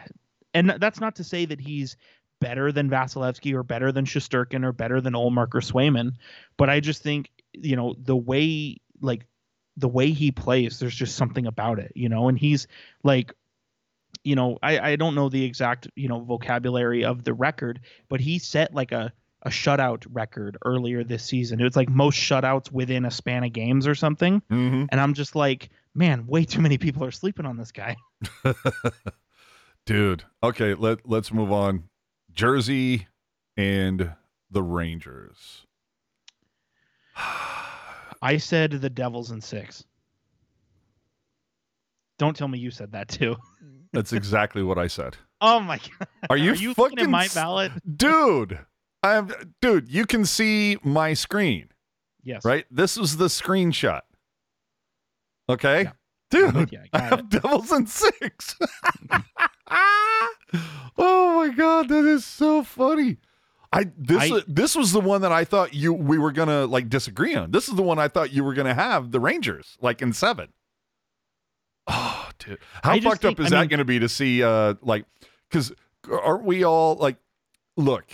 and 0.56 0.80
that's 0.80 1.00
not 1.00 1.16
to 1.16 1.24
say 1.24 1.44
that 1.44 1.60
he's 1.60 1.96
better 2.40 2.72
than 2.72 2.90
Vasilevskiy 2.90 3.54
or 3.54 3.62
better 3.62 3.92
than 3.92 4.04
Shesterkin 4.04 4.64
or 4.64 4.72
better 4.72 5.00
than 5.00 5.14
Ullmark 5.14 5.54
or 5.54 5.60
Swayman, 5.60 6.12
but 6.56 6.68
I 6.68 6.80
just 6.80 7.02
think 7.02 7.30
you 7.52 7.76
know 7.76 7.94
the 7.98 8.16
way 8.16 8.78
like 9.00 9.26
the 9.76 9.88
way 9.88 10.10
he 10.10 10.32
plays, 10.32 10.78
there's 10.78 10.94
just 10.94 11.16
something 11.16 11.46
about 11.46 11.78
it, 11.78 11.92
you 11.94 12.08
know, 12.08 12.28
and 12.28 12.38
he's 12.38 12.66
like 13.02 13.34
you 14.24 14.34
know, 14.34 14.58
I, 14.62 14.78
I 14.92 14.96
don't 14.96 15.14
know 15.14 15.28
the 15.28 15.44
exact, 15.44 15.88
you 15.94 16.08
know, 16.08 16.20
vocabulary 16.20 17.04
of 17.04 17.22
the 17.22 17.32
record, 17.32 17.80
but 18.08 18.20
he 18.20 18.40
set 18.40 18.74
like 18.74 18.90
a, 18.90 19.12
a 19.42 19.50
shutout 19.50 20.04
record 20.10 20.58
earlier 20.64 21.04
this 21.04 21.22
season. 21.22 21.60
It 21.60 21.64
was 21.64 21.76
like 21.76 21.88
most 21.88 22.18
shutouts 22.18 22.72
within 22.72 23.04
a 23.04 23.10
span 23.10 23.44
of 23.44 23.52
games 23.52 23.86
or 23.86 23.94
something. 23.94 24.42
Mhm. 24.50 24.88
And 24.90 25.00
I'm 25.00 25.14
just 25.14 25.36
like, 25.36 25.70
man, 25.94 26.26
way 26.26 26.44
too 26.44 26.60
many 26.60 26.76
people 26.76 27.04
are 27.04 27.12
sleeping 27.12 27.46
on 27.46 27.56
this 27.56 27.70
guy. 27.70 27.96
dude. 29.86 30.24
Okay, 30.42 30.74
let 30.74 31.08
let's 31.08 31.32
move 31.32 31.50
on. 31.50 31.84
Jersey 32.32 33.06
and 33.56 34.12
the 34.50 34.62
Rangers. 34.62 35.64
I 38.22 38.36
said 38.38 38.72
the 38.72 38.90
Devils 38.90 39.30
in 39.30 39.40
six. 39.40 39.84
Don't 42.18 42.36
tell 42.36 42.48
me 42.48 42.58
you 42.58 42.70
said 42.70 42.92
that 42.92 43.08
too. 43.08 43.36
That's 43.92 44.12
exactly 44.12 44.62
what 44.62 44.78
I 44.78 44.86
said. 44.88 45.16
Oh 45.40 45.60
my 45.60 45.78
god. 45.78 46.08
Are 46.30 46.36
you, 46.36 46.52
Are 46.52 46.54
you 46.56 46.74
fucking 46.74 46.90
looking 46.98 47.04
at 47.04 47.10
my 47.10 47.28
ballot? 47.34 47.72
dude? 47.96 48.58
I'm 49.02 49.30
dude. 49.60 49.88
You 49.88 50.04
can 50.06 50.24
see 50.24 50.78
my 50.82 51.14
screen. 51.14 51.68
Yes. 52.22 52.44
right? 52.44 52.64
This 52.70 52.96
was 52.96 53.18
the 53.18 53.26
screenshot. 53.26 54.00
Okay, 55.48 55.82
Yeah. 55.84 55.88
I'm 55.90 55.94
dude, 56.30 56.54
with 56.56 56.72
you. 56.72 56.80
I 56.92 56.96
I 56.96 56.98
got 57.00 57.10
have 57.10 57.28
Devils 57.42 57.70
in 57.72 57.86
six. 57.86 58.56
oh 59.70 61.34
my 61.36 61.54
god, 61.54 61.88
that 61.88 62.04
is 62.04 62.24
so 62.24 62.62
funny. 62.62 63.18
I 63.72 63.86
this 63.98 64.30
I- 64.32 64.42
this 64.46 64.74
was 64.76 64.92
the 64.92 65.00
one 65.00 65.20
that 65.22 65.32
I 65.32 65.44
thought 65.44 65.74
you 65.74 65.92
we 65.92 66.18
were 66.18 66.32
gonna 66.32 66.66
like 66.66 66.88
disagree 66.88 67.34
on. 67.34 67.50
This 67.50 67.68
is 67.68 67.74
the 67.74 67.82
one 67.82 67.98
I 67.98 68.08
thought 68.08 68.32
you 68.32 68.44
were 68.44 68.54
gonna 68.54 68.74
have 68.74 69.10
the 69.10 69.20
Rangers 69.20 69.76
like 69.80 70.00
in 70.02 70.12
seven. 70.12 70.48
Oh, 71.88 72.28
dude, 72.38 72.58
how 72.82 72.92
I 72.92 73.00
fucked 73.00 73.24
up 73.24 73.38
is 73.40 73.46
I 73.46 73.50
that 73.62 73.70
mean- 73.70 73.78
to 73.78 73.84
be 73.84 73.98
to 73.98 74.08
see? 74.08 74.42
Uh, 74.42 74.74
like, 74.82 75.04
because 75.48 75.72
aren't 76.10 76.44
we 76.44 76.64
all 76.64 76.96
like, 76.96 77.16
look, 77.76 78.04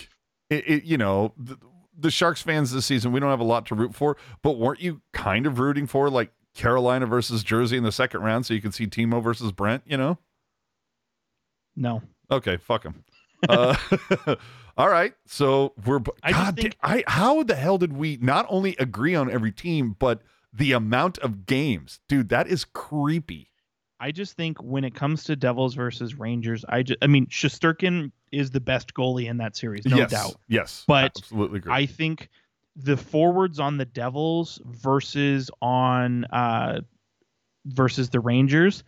it, 0.51 0.69
it 0.69 0.85
you 0.85 0.99
know. 0.99 1.33
The, 1.37 1.57
the 1.95 2.11
Sharks 2.11 2.43
fans 2.43 2.73
this 2.73 2.87
season, 2.87 3.13
we 3.13 3.21
don't 3.21 3.29
have 3.31 3.39
a 3.39 3.45
lot 3.45 3.67
to 3.67 3.75
root 3.77 3.95
for, 3.95 4.17
but 4.43 4.59
weren't 4.59 4.81
you 4.81 5.03
kind 5.13 5.47
of 5.47 5.61
rooting 5.61 5.87
for 5.87 6.11
like 6.11 6.33
Carolina 6.55 7.07
versus 7.07 7.45
Jersey 7.45 7.77
in 7.77 7.85
the 7.85 7.93
second 7.93 8.23
round 8.23 8.45
so 8.45 8.55
you 8.55 8.61
could 8.63 8.75
see 8.75 8.87
Timo 8.89 9.23
versus 9.23 9.53
Brent, 9.53 9.83
you 9.87 9.97
know? 9.99 10.19
No. 11.77 12.03
Okay, 12.31 12.57
fuck 12.57 12.85
him. 12.85 13.05
uh, 13.49 13.75
all 14.77 14.89
right, 14.89 15.15
so 15.27 15.75
we're. 15.85 16.01
I 16.23 16.33
God, 16.33 16.57
think- 16.57 16.77
I 16.83 17.05
how 17.07 17.43
the 17.43 17.55
hell 17.55 17.79
did 17.79 17.93
we 17.93 18.19
not 18.21 18.47
only 18.49 18.77
agree 18.79 19.15
on 19.15 19.31
every 19.31 19.53
team, 19.53 19.97
but 19.99 20.23
the 20.53 20.73
amount 20.73 21.19
of 21.19 21.47
games, 21.47 22.01
dude? 22.09 22.29
That 22.29 22.47
is 22.49 22.65
creepy. 22.65 23.49
I 24.01 24.11
just 24.11 24.37
think 24.37 24.61
when 24.61 24.83
it 24.85 24.95
comes 24.97 25.23
to 25.25 25.37
Devils 25.37 25.75
versus 25.75 26.19
Rangers, 26.19 26.65
I 26.69 26.83
just 26.83 26.99
I 27.03 27.07
mean 27.07 27.27
Shesterkin 27.27 28.11
is 28.33 28.51
the 28.51 28.61
best 28.61 28.95
goalie 28.95 29.29
in 29.29 29.37
that 29.37 29.57
series, 29.57 29.85
no 29.85 29.97
yes, 29.97 30.11
doubt. 30.11 30.35
Yes, 30.49 30.85
But 30.89 31.13
absolutely 31.17 31.59
agree. 31.59 31.73
I 31.73 31.87
think 31.87 32.29
the 32.75 32.97
forwards 32.97 33.61
on 33.61 33.77
the 33.77 33.85
Devils 33.85 34.61
versus 34.65 35.51
on 35.61 36.25
uh 36.27 36.81
versus 37.67 38.11
the 38.11 38.19
Rangers, 38.19 38.83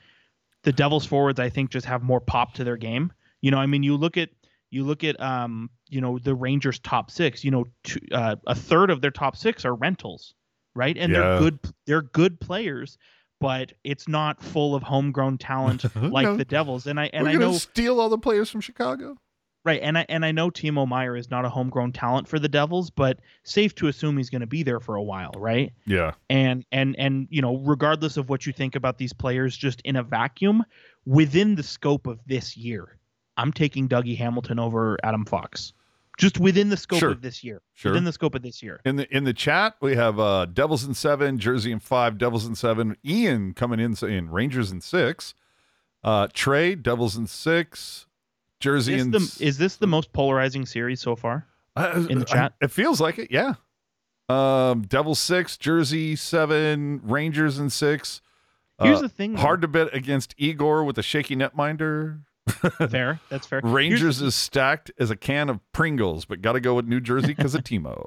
the 0.65 0.73
Devils 0.73 1.07
forwards 1.07 1.39
I 1.39 1.49
think 1.49 1.71
just 1.71 1.87
have 1.87 2.03
more 2.03 2.21
pop 2.21 2.55
to 2.55 2.65
their 2.65 2.77
game. 2.77 3.13
You 3.41 3.51
know, 3.51 3.59
I 3.59 3.67
mean 3.67 3.83
you 3.83 3.97
look 3.97 4.17
at 4.17 4.31
you 4.71 4.85
look 4.85 5.05
at 5.05 5.21
um 5.21 5.71
you 5.89 6.01
know 6.01 6.19
the 6.19 6.35
Rangers 6.35 6.79
top 6.81 7.11
6, 7.11 7.45
you 7.45 7.51
know 7.51 7.65
two, 7.85 8.01
uh, 8.13 8.37
a 8.47 8.55
third 8.55 8.91
of 8.91 9.01
their 9.01 9.11
top 9.13 9.37
6 9.37 9.65
are 9.65 9.75
rentals, 9.75 10.35
right? 10.75 10.97
And 10.99 11.13
Yeah. 11.13 11.21
they're 11.21 11.39
good 11.39 11.59
they're 11.87 12.03
good 12.03 12.41
players, 12.41 12.99
but 13.41 13.73
it's 13.85 14.09
not 14.09 14.43
full 14.43 14.75
of 14.75 14.83
homegrown 14.83 15.39
talent 15.39 15.85
like 16.03 16.25
No. 16.27 16.37
the 16.37 16.45
Devils. 16.45 16.87
And 16.87 16.99
I 16.99 17.11
and 17.13 17.25
we're 17.25 17.31
I 17.31 17.35
know 17.35 17.53
steal 17.53 18.01
all 18.01 18.09
the 18.09 18.19
players 18.19 18.51
from 18.51 18.61
Chicago. 18.61 19.17
Right, 19.65 19.81
and 19.83 19.97
I 19.97 20.05
and 20.11 20.27
I 20.27 20.33
know 20.33 20.51
Timo 20.51 20.87
Meier 20.87 21.17
is 21.17 21.31
not 21.31 21.47
a 21.47 21.49
homegrown 21.49 21.93
talent 21.93 22.29
for 22.29 22.39
the 22.39 22.49
Devils, 22.51 22.91
but 22.91 23.21
safe 23.45 23.75
to 23.77 23.89
assume 23.89 24.19
he's 24.19 24.29
going 24.29 24.43
to 24.43 24.47
be 24.47 24.63
there 24.63 24.79
for 24.79 24.97
a 24.97 25.03
while, 25.03 25.33
right? 25.39 25.73
Yeah. 25.87 26.13
And 26.29 26.67
and 26.71 26.95
and 26.99 27.27
you 27.31 27.41
know, 27.41 27.57
regardless 27.57 28.19
of 28.19 28.29
what 28.29 28.45
you 28.45 28.53
think 28.53 28.77
about 28.77 28.99
these 28.99 29.15
players, 29.15 29.57
just 29.57 29.81
in 29.83 29.97
a 29.97 30.03
vacuum, 30.03 30.65
within 31.07 31.55
the 31.55 31.63
scope 31.63 32.07
of 32.07 32.21
this 32.27 32.59
year, 32.59 32.99
I'm 33.39 33.53
taking 33.55 33.89
Dougie 33.89 34.19
Hamilton 34.19 34.59
over 34.59 34.99
Adam 35.03 35.25
Fox. 35.25 35.73
Just 36.19 36.39
within 36.39 36.69
the 36.69 36.77
scope 36.77 37.01
Sure. 37.01 37.11
of 37.11 37.23
this 37.23 37.43
year. 37.43 37.61
Sure. 37.73 37.91
Within 37.91 38.05
the 38.05 38.13
scope 38.13 38.35
of 38.37 38.43
this 38.43 38.63
year. 38.63 38.81
In 38.85 38.97
the 38.97 39.17
in 39.17 39.25
the 39.25 39.33
chat, 39.33 39.77
we 39.81 39.97
have 39.97 40.21
uh 40.21 40.45
Devils 40.45 40.85
in 40.85 40.93
seven, 40.93 41.39
Jersey 41.39 41.73
in 41.73 41.81
five, 41.81 42.19
Devils 42.19 42.45
in 42.47 42.55
seven. 42.55 42.97
Ian 43.03 43.55
coming 43.55 43.81
in 43.81 43.97
saying 43.97 44.29
Rangers 44.31 44.71
in 44.71 44.83
six. 44.83 45.33
Uh 46.05 46.29
Trey, 46.35 46.75
Devils 46.75 47.17
in 47.17 47.27
six, 47.27 48.07
Jersey 48.61 48.95
Is, 48.95 49.03
in 49.05 49.11
the, 49.11 49.37
is 49.41 49.59
this 49.59 49.77
the 49.77 49.87
most 49.87 50.13
polarizing 50.13 50.65
series 50.67 51.01
so 51.01 51.17
far? 51.17 51.47
Uh, 51.77 52.07
in 52.09 52.21
the 52.21 52.27
I- 52.31 52.33
chat? 52.33 52.53
it 52.61 52.71
feels 52.71 53.01
like 53.01 53.19
it, 53.19 53.31
yeah. 53.31 53.55
Um, 54.29 54.83
Devils 54.83 55.19
six, 55.19 55.57
Jersey 55.59 56.17
seven, 56.17 57.01
Rangers 57.05 57.59
and 57.59 57.71
six. 57.73 58.23
Here's 58.81 58.99
Uh, 58.99 59.03
the 59.03 59.09
thing. 59.09 59.35
though. 59.35 59.41
hard 59.43 59.61
to 59.63 59.69
bet 59.69 59.95
against 59.95 60.35
Igor 60.39 60.83
with 60.85 60.97
a 60.99 61.03
shaky 61.03 61.37
netminder. 61.37 62.21
fair. 62.91 63.21
That's 63.29 63.47
fair. 63.47 63.61
Here's- 63.61 63.75
Rangers 63.75 64.23
is 64.23 64.35
stacked 64.35 64.91
as 64.99 65.11
a 65.11 65.17
can 65.17 65.49
of 65.51 65.61
Pringles, 65.73 66.25
but 66.25 66.41
got 66.43 66.53
to 66.53 66.61
go 66.61 66.75
with 66.75 66.87
New 66.87 67.01
Jersey 67.01 67.29
because 67.29 67.55
of 67.55 67.63
Timo. 67.65 68.07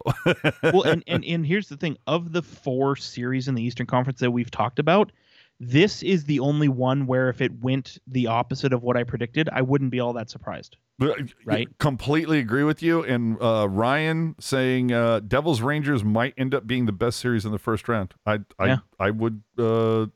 well, 0.64 0.84
and, 0.84 1.04
and 1.08 1.24
and 1.24 1.46
here's 1.46 1.70
the 1.70 1.78
thing: 1.78 1.98
of 2.08 2.32
the 2.34 2.42
four 2.42 2.96
series 2.96 3.48
in 3.48 3.54
the 3.56 3.62
Eastern 3.64 3.86
Conference 3.86 4.20
that 4.20 4.32
we've 4.32 4.52
talked 4.52 4.80
about, 4.80 5.12
this 5.60 6.04
is 6.04 6.26
the 6.26 6.40
only 6.40 6.68
one 6.68 7.08
where 7.08 7.30
if 7.30 7.42
it 7.42 7.52
went 7.62 7.98
the 8.08 8.28
opposite 8.28 8.74
of 8.74 8.84
what 8.84 8.96
I 8.96 9.04
predicted, 9.04 9.50
I 9.52 9.62
wouldn't 9.62 9.92
be 9.92 10.00
all 10.00 10.14
that 10.14 10.30
surprised. 10.30 10.78
But, 11.00 11.18
Right. 11.46 11.68
Completely 11.80 12.40
agree 12.40 12.64
with 12.64 12.82
you. 12.84 13.04
And 13.04 13.42
uh, 13.42 13.68
Ryan 13.70 14.36
saying 14.40 14.92
uh, 14.92 15.20
Devils 15.22 15.62
Rangers 15.62 16.04
might 16.04 16.34
end 16.38 16.54
up 16.56 16.66
being 16.68 16.86
the 16.86 16.92
best 16.92 17.20
series 17.20 17.46
in 17.46 17.52
the 17.52 17.60
first 17.60 17.88
round. 17.88 18.14
I 18.26 18.40
I 18.60 18.66
Yeah. 18.68 18.78
I 19.00 19.12
would 19.12 19.44
uh, 19.60 20.08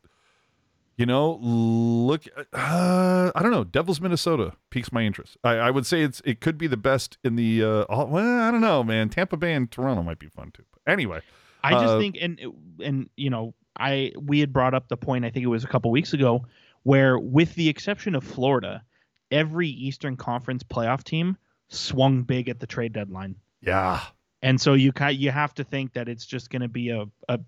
you 0.97 1.05
know 1.05 1.39
look 1.41 2.25
uh, 2.53 3.31
I 3.33 3.41
don't 3.41 3.51
know 3.51 3.63
Devils 3.63 4.01
Minnesota 4.01 4.53
piques 4.69 4.91
my 4.91 5.03
interest. 5.03 5.37
I, 5.43 5.53
I 5.53 5.71
would 5.71 5.85
say 5.85 6.01
it's 6.01 6.21
it 6.25 6.41
could 6.41 6.57
be 6.57 6.67
the 6.67 6.77
best 6.77 7.17
in 7.23 7.35
the 7.35 7.63
uh, 7.63 7.81
all, 7.83 8.07
well 8.07 8.41
I 8.41 8.51
don't 8.51 8.61
know 8.61 8.83
man 8.83 9.09
Tampa 9.09 9.37
Bay 9.37 9.53
and 9.53 9.69
Toronto 9.71 10.03
might 10.03 10.19
be 10.19 10.27
fun 10.29 10.51
too. 10.51 10.63
But 10.71 10.91
anyway, 10.91 11.21
I 11.63 11.71
just 11.73 11.93
Uh, 11.93 11.99
think, 11.99 12.17
and 12.19 12.39
and 12.83 13.09
you 13.15 13.29
know, 13.29 13.53
I 13.77 14.11
we 14.19 14.39
had 14.39 14.51
brought 14.53 14.73
up 14.73 14.87
the 14.87 14.97
point. 14.97 15.25
I 15.25 15.29
think 15.29 15.43
it 15.43 15.49
was 15.49 15.63
a 15.63 15.67
couple 15.67 15.91
weeks 15.91 16.13
ago, 16.13 16.45
where 16.83 17.17
with 17.17 17.55
the 17.55 17.69
exception 17.69 18.15
of 18.15 18.23
Florida, 18.23 18.83
every 19.31 19.69
Eastern 19.69 20.17
Conference 20.17 20.63
playoff 20.63 21.03
team 21.03 21.37
swung 21.69 22.23
big 22.23 22.49
at 22.49 22.59
the 22.59 22.67
trade 22.67 22.93
deadline. 22.93 23.35
yeah. 23.61 24.01
And 24.43 24.59
so 24.59 24.73
you 24.73 24.91
kind 24.91 25.15
you 25.15 25.29
have 25.29 25.53
to 25.53 25.63
think 25.63 25.93
that 25.93 26.09
it's 26.09 26.25
just 26.25 26.49
going 26.49 26.63
to 26.63 26.67
be 26.67 26.89
a 26.89 27.05
a, 27.29 27.39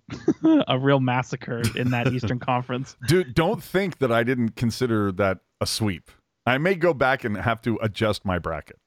a 0.68 0.78
real 0.78 1.00
massacre 1.00 1.64
in 1.76 1.90
that 1.90 2.08
Eastern 2.14 2.38
Conference. 2.52 2.96
Dude, 3.08 3.34
don't 3.34 3.64
think 3.64 3.98
that 3.98 4.12
I 4.12 4.22
didn't 4.24 4.56
consider 4.56 5.12
that 5.14 5.40
a 5.60 5.66
sweep. 5.66 6.12
I 6.46 6.60
may 6.60 6.76
go 6.76 6.94
back 6.94 7.24
and 7.24 7.36
have 7.36 7.62
to 7.64 7.80
adjust 7.82 8.26
my 8.26 8.38
bracket. 8.38 8.80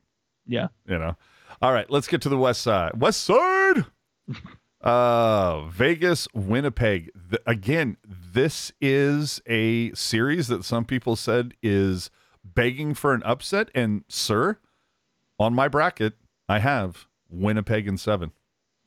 Yeah. 0.47 0.69
You 0.87 0.99
know. 0.99 1.17
All 1.61 1.73
right, 1.73 1.91
let's 1.91 2.07
get 2.07 2.23
to 2.23 2.29
the 2.29 2.39
west 2.39 2.61
side. 2.61 2.93
West 3.01 3.23
side. 3.23 3.87
uh 4.81 5.63
Vegas, 5.69 6.29
Winnipeg. 6.35 7.11
Again, 7.47 7.97
this 8.07 8.73
is 8.81 9.41
a 9.47 9.93
series 9.95 10.49
that 10.49 10.65
some 10.65 10.85
people 10.85 11.17
said 11.17 11.55
is 11.63 12.11
begging 12.45 12.95
for 12.95 13.15
an 13.15 13.23
upset 13.25 13.71
and 13.75 14.05
sir, 14.09 14.59
on 15.39 15.55
my 15.55 15.69
bracket, 15.69 16.15
I 16.49 16.61
have 16.61 17.07
Winnipeg 17.29 17.89
in 17.89 17.97
7. 17.99 18.33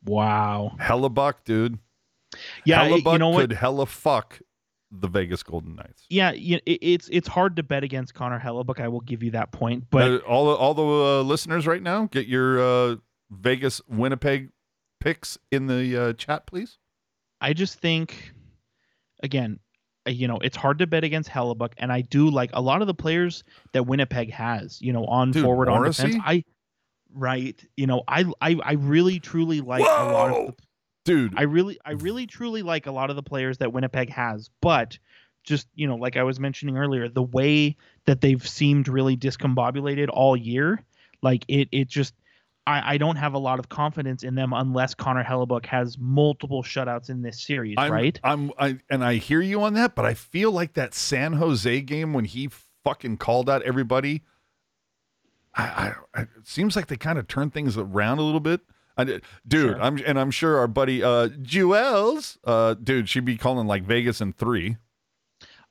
Wow. 0.05 0.75
Hella 0.79 1.09
buck, 1.09 1.43
dude. 1.43 1.79
Yeah, 2.63 2.83
hella 2.83 3.01
buck 3.01 3.13
you 3.13 3.19
know 3.19 3.29
what? 3.29 3.41
could 3.41 3.53
hella 3.53 3.85
fuck 3.85 4.39
the 4.91 5.07
Vegas 5.07 5.43
Golden 5.43 5.75
Knights. 5.75 6.05
Yeah, 6.09 6.31
you, 6.31 6.59
it, 6.65 6.79
it's 6.81 7.09
it's 7.11 7.27
hard 7.27 7.55
to 7.57 7.63
bet 7.63 7.83
against 7.83 8.13
Connor 8.13 8.39
Hellebuyck. 8.39 8.79
I 8.79 8.87
will 8.87 9.01
give 9.01 9.21
you 9.23 9.31
that 9.31 9.51
point, 9.51 9.85
but 9.89 10.11
Uh, 10.11 10.17
all 10.19 10.47
the, 10.47 10.55
all 10.55 10.73
the 10.73 10.83
uh, 10.83 11.21
listeners 11.23 11.67
right 11.67 11.81
now, 11.81 12.07
get 12.11 12.27
your 12.27 12.59
uh, 12.61 12.95
Vegas 13.29 13.81
Winnipeg 13.87 14.49
picks 14.99 15.37
in 15.51 15.67
the 15.67 15.97
uh, 15.97 16.13
chat, 16.13 16.45
please. 16.45 16.77
I 17.41 17.53
just 17.53 17.79
think, 17.79 18.33
again, 19.23 19.59
uh, 20.07 20.11
you 20.11 20.27
know, 20.27 20.37
it's 20.37 20.57
hard 20.57 20.79
to 20.79 20.87
bet 20.87 21.03
against 21.03 21.29
Hellebuyck, 21.29 21.73
and 21.77 21.91
I 21.91 22.01
do 22.01 22.29
like 22.29 22.51
a 22.53 22.61
lot 22.61 22.81
of 22.81 22.87
the 22.87 22.93
players 22.93 23.43
that 23.73 23.85
Winnipeg 23.85 24.31
has. 24.31 24.81
You 24.81 24.93
know, 24.93 25.05
on 25.05 25.31
Dude, 25.31 25.43
forward, 25.43 25.69
on 25.69 25.83
defense. 25.83 26.15
I 26.23 26.43
right. 27.13 27.61
You 27.77 27.87
know, 27.87 28.03
I 28.07 28.25
I 28.41 28.57
I 28.63 28.73
really 28.73 29.19
truly 29.19 29.61
like 29.61 29.81
a 29.81 29.85
lot 29.85 30.31
of. 30.31 30.47
The, 30.47 30.63
dude. 31.05 31.33
I 31.37 31.43
really 31.43 31.79
I 31.85 31.91
really 31.91 32.27
truly 32.27 32.61
like 32.61 32.87
a 32.87 32.91
lot 32.91 33.09
of 33.09 33.15
the 33.15 33.23
players 33.23 33.57
that 33.59 33.73
Winnipeg 33.73 34.09
has, 34.09 34.49
but 34.61 34.99
just 35.43 35.67
you 35.75 35.87
know, 35.87 35.95
like 35.95 36.17
I 36.17 36.23
was 36.23 36.39
mentioning 36.39 36.77
earlier, 36.77 37.07
the 37.07 37.23
way 37.23 37.77
that 38.05 38.21
they've 38.21 38.45
seemed 38.45 38.87
really 38.87 39.17
discombobulated 39.17 40.09
all 40.11 40.35
year, 40.35 40.83
like 41.21 41.45
it 41.47 41.69
it 41.71 41.87
just. 41.87 42.13
I, 42.67 42.93
I 42.93 42.97
don't 42.97 43.15
have 43.15 43.33
a 43.33 43.39
lot 43.39 43.59
of 43.59 43.69
confidence 43.69 44.23
in 44.23 44.35
them 44.35 44.53
unless 44.53 44.93
Connor 44.93 45.23
Hellebuyck 45.23 45.65
has 45.65 45.97
multiple 45.97 46.61
shutouts 46.61 47.09
in 47.09 47.21
this 47.21 47.41
series, 47.41 47.75
I'm, 47.77 47.91
right? 47.91 48.19
I'm 48.23 48.51
I 48.59 48.77
and 48.89 49.03
I 49.03 49.15
hear 49.15 49.41
you 49.41 49.63
on 49.63 49.73
that, 49.73 49.95
but 49.95 50.05
I 50.05 50.13
feel 50.13 50.51
like 50.51 50.73
that 50.73 50.93
San 50.93 51.33
Jose 51.33 51.81
game 51.81 52.13
when 52.13 52.25
he 52.25 52.49
fucking 52.83 53.17
called 53.17 53.49
out 53.49 53.63
everybody. 53.63 54.21
I, 55.55 55.93
I, 56.13 56.21
it 56.21 56.27
seems 56.43 56.75
like 56.75 56.87
they 56.87 56.95
kind 56.95 57.17
of 57.17 57.27
turned 57.27 57.53
things 57.53 57.75
around 57.75 58.19
a 58.19 58.21
little 58.21 58.39
bit. 58.39 58.61
I, 58.97 59.03
dude, 59.05 59.21
Sure. 59.47 59.81
I'm 59.81 59.97
and 60.05 60.19
I'm 60.19 60.31
sure 60.31 60.57
our 60.57 60.67
buddy 60.67 61.01
uh 61.01 61.29
Jewels, 61.41 62.37
uh 62.43 62.75
dude, 62.75 63.09
she'd 63.09 63.25
be 63.25 63.37
calling 63.37 63.65
like 63.65 63.83
Vegas 63.83 64.21
in 64.21 64.33
three. 64.33 64.77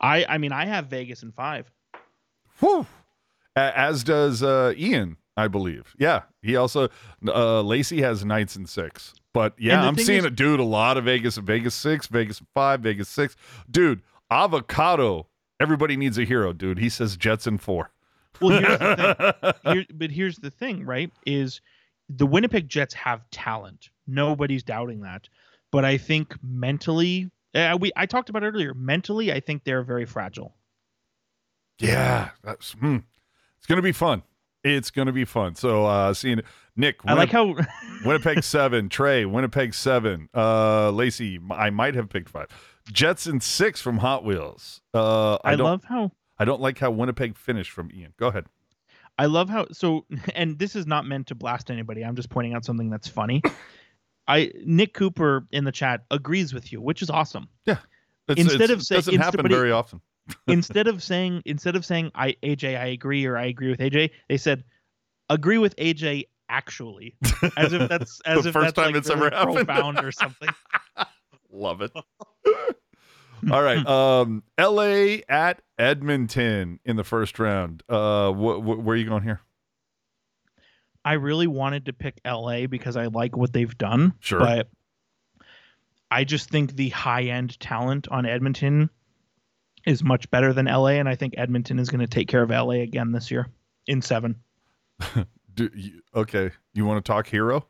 I 0.01 0.25
I 0.29 0.39
mean 0.39 0.53
I 0.53 0.67
have 0.67 0.87
Vegas 0.87 1.23
in 1.23 1.33
five. 1.33 1.71
Whew. 2.61 2.87
As 3.55 4.05
does 4.05 4.43
uh, 4.43 4.73
Ian, 4.77 5.17
I 5.39 5.47
believe. 5.47 5.95
Yeah, 5.99 6.23
he 6.43 6.57
also 6.57 6.89
uh, 7.27 7.63
Lacey 7.63 8.03
has 8.03 8.25
Knights 8.25 8.57
in 8.57 8.67
six. 8.67 9.15
But 9.33 9.55
yeah, 9.57 9.87
I'm 9.87 9.97
seeing 9.97 10.19
is- 10.19 10.25
a 10.25 10.31
dude 10.31 10.59
a 10.59 10.65
lot 10.65 10.97
of 10.97 11.05
Vegas, 11.05 11.37
Vegas 11.37 11.77
six, 11.77 12.09
Vegas 12.09 12.43
five, 12.55 12.81
Vegas 12.81 13.09
six. 13.09 13.37
Dude, 13.71 14.03
avocado. 14.31 15.29
Everybody 15.61 15.97
needs 15.97 16.19
a 16.19 16.25
hero, 16.25 16.53
dude. 16.53 16.79
He 16.79 16.89
says 16.89 17.17
Jets 17.17 17.47
in 17.47 17.59
four. 17.59 17.91
Well, 18.41 18.59
here's 18.59 18.79
the 18.79 19.35
thing. 19.41 19.53
Here, 19.73 19.87
but 19.95 20.11
here's 20.11 20.39
the 20.39 20.51
thing, 20.51 20.85
right? 20.85 21.13
Is 21.25 21.61
the 22.09 22.27
Winnipeg 22.27 22.69
Jets 22.69 22.95
have 22.95 23.29
talent. 23.31 23.91
Nobody's 24.07 24.63
doubting 24.65 25.03
that. 25.03 25.29
But 25.71 25.85
I 25.85 25.99
think 25.99 26.35
mentally, 26.43 27.31
uh, 27.55 27.79
we 27.81 27.93
I 27.95 28.07
talked 28.07 28.29
about 28.29 28.43
it 28.43 28.49
earlier. 28.49 28.75
Mentally, 28.75 29.33
I 29.33 29.39
think 29.39 29.63
they're 29.63 29.83
very 29.83 30.05
fragile. 30.05 30.55
yeah, 31.79 32.31
that's 32.43 32.73
hmm. 32.73 32.99
it's 33.57 33.67
gonna 33.67 33.83
be 33.83 33.93
fun. 33.93 34.23
It's 34.65 34.91
gonna 34.91 35.13
be 35.13 35.25
fun. 35.25 35.55
So 35.55 35.87
uh 35.87 36.15
seeing 36.15 36.41
Nick, 36.77 37.01
I 37.05 37.15
like 37.15 37.31
how 37.31 37.55
Winnipeg 38.05 38.45
seven, 38.45 38.89
Trey, 38.89 39.25
Winnipeg 39.25 39.75
seven, 39.75 40.29
uh, 40.35 40.91
Lacey. 40.91 41.41
I 41.51 41.71
might 41.71 41.97
have 41.97 42.09
picked 42.09 42.29
five. 42.29 42.47
Jets 42.93 43.27
in 43.27 43.41
six 43.41 43.81
from 43.81 43.99
Hot 43.99 44.25
Wheels. 44.25 44.81
Uh, 44.95 45.35
I, 45.45 45.53
I, 45.53 45.55
love 45.57 45.83
how 45.85 46.13
I 46.39 46.45
don't 46.45 46.61
like 46.61 46.79
how 46.79 46.91
Winnipeg 46.93 47.37
finished 47.37 47.73
from 47.73 47.91
Ian. 47.93 48.15
Go 48.17 48.29
ahead. 48.29 48.47
I 49.19 49.27
love 49.27 49.49
how 49.49 49.67
so 49.73 50.07
and 50.37 50.59
this 50.59 50.77
is 50.77 50.87
not 50.87 51.05
meant 51.05 51.27
to 51.29 51.35
blast 51.35 51.71
anybody. 51.71 52.05
I'm 52.05 52.15
just 52.17 52.31
pointing 52.31 52.55
out 52.55 52.65
something 52.65 52.91
that's 52.91 53.09
funny. 53.09 53.43
I 54.29 54.53
Nick 54.65 54.95
Cooper 54.95 55.47
in 55.51 55.65
the 55.65 55.73
chat 55.73 56.03
agrees 56.11 56.55
with 56.55 56.71
you, 56.71 56.81
which 56.81 57.03
is 57.03 57.11
awesome. 57.11 57.49
It's, 57.67 57.79
Instead 58.29 58.55
it's- 58.61 58.71
of 58.71 58.79
it 58.81 58.85
saying- 58.85 58.99
doesn't 58.99 59.19
happen 59.19 59.49
very 59.49 59.73
often. 59.73 60.01
instead 60.47 60.87
of 60.89 61.03
saying 61.03 61.43
instead 61.45 61.77
of 61.77 61.85
saying 61.85 62.11
I 62.15 62.37
AJ 62.43 62.79
I 62.79 62.87
agree 62.87 63.25
or 63.27 63.37
I 63.37 63.47
agree 63.47 63.71
with 63.71 63.81
AJ, 63.81 64.11
they 64.29 64.37
said 64.37 64.65
agree 65.31 65.59
with 65.59 65.75
AJ 65.77 66.25
actually, 66.49 67.15
as 67.57 67.73
if 67.73 67.89
that's 67.89 68.21
as 68.25 68.43
The 68.43 68.49
if 68.49 68.53
first 68.53 68.65
that's 68.67 68.73
time 68.75 68.87
like 68.87 68.97
it's 68.97 69.09
really 69.11 69.27
ever 69.27 69.37
happened. 69.37 69.55
profound 69.67 69.99
or 70.01 70.13
something. 70.13 70.49
Love 71.53 71.81
it. 71.83 71.93
All 73.53 73.63
right. 73.63 73.87
Um, 73.87 74.43
L.A. 74.59 75.23
at 75.29 75.63
Edmonton 75.79 76.81
in 76.85 76.97
the 76.97 77.05
first 77.05 77.39
round. 77.39 77.83
Uh, 77.89 78.33
wh- 78.33 78.59
wh- 78.61 78.85
where 78.85 78.95
are 78.95 78.97
you 78.97 79.09
going 79.09 79.23
here? 79.23 79.41
I 81.05 81.13
really 81.15 81.47
wanted 81.47 81.87
to 81.87 81.93
pick 81.93 82.21
LA 82.27 82.67
because 82.67 82.97
I 82.97 83.07
like 83.07 83.37
what 83.37 83.53
they've 83.53 83.77
done, 83.79 84.13
Sure. 84.21 84.41
but 84.41 84.69
I 86.11 86.25
just 86.25 86.51
think 86.51 86.75
the 86.77 86.89
high 86.91 87.25
end 87.25 87.59
talent 87.61 88.09
on 88.09 88.27
Edmonton 88.27 88.91
is 89.87 90.03
much 90.03 90.31
better 90.31 90.53
than 90.53 90.67
LA, 90.67 90.89
and 90.99 91.09
I 91.09 91.15
think 91.15 91.35
Edmonton 91.37 91.79
is 91.79 91.89
going 91.89 92.01
to 92.01 92.07
take 92.07 92.29
care 92.29 92.43
of 92.43 92.51
LA 92.51 92.81
again 92.83 93.13
this 93.13 93.31
year 93.31 93.49
in 93.87 94.03
seven. 94.03 94.37
Do 95.55 95.71
you, 95.75 96.03
okay. 96.15 96.51
You 96.75 96.85
want 96.85 97.05
to 97.05 97.09
talk 97.13 97.27
hero, 97.27 97.67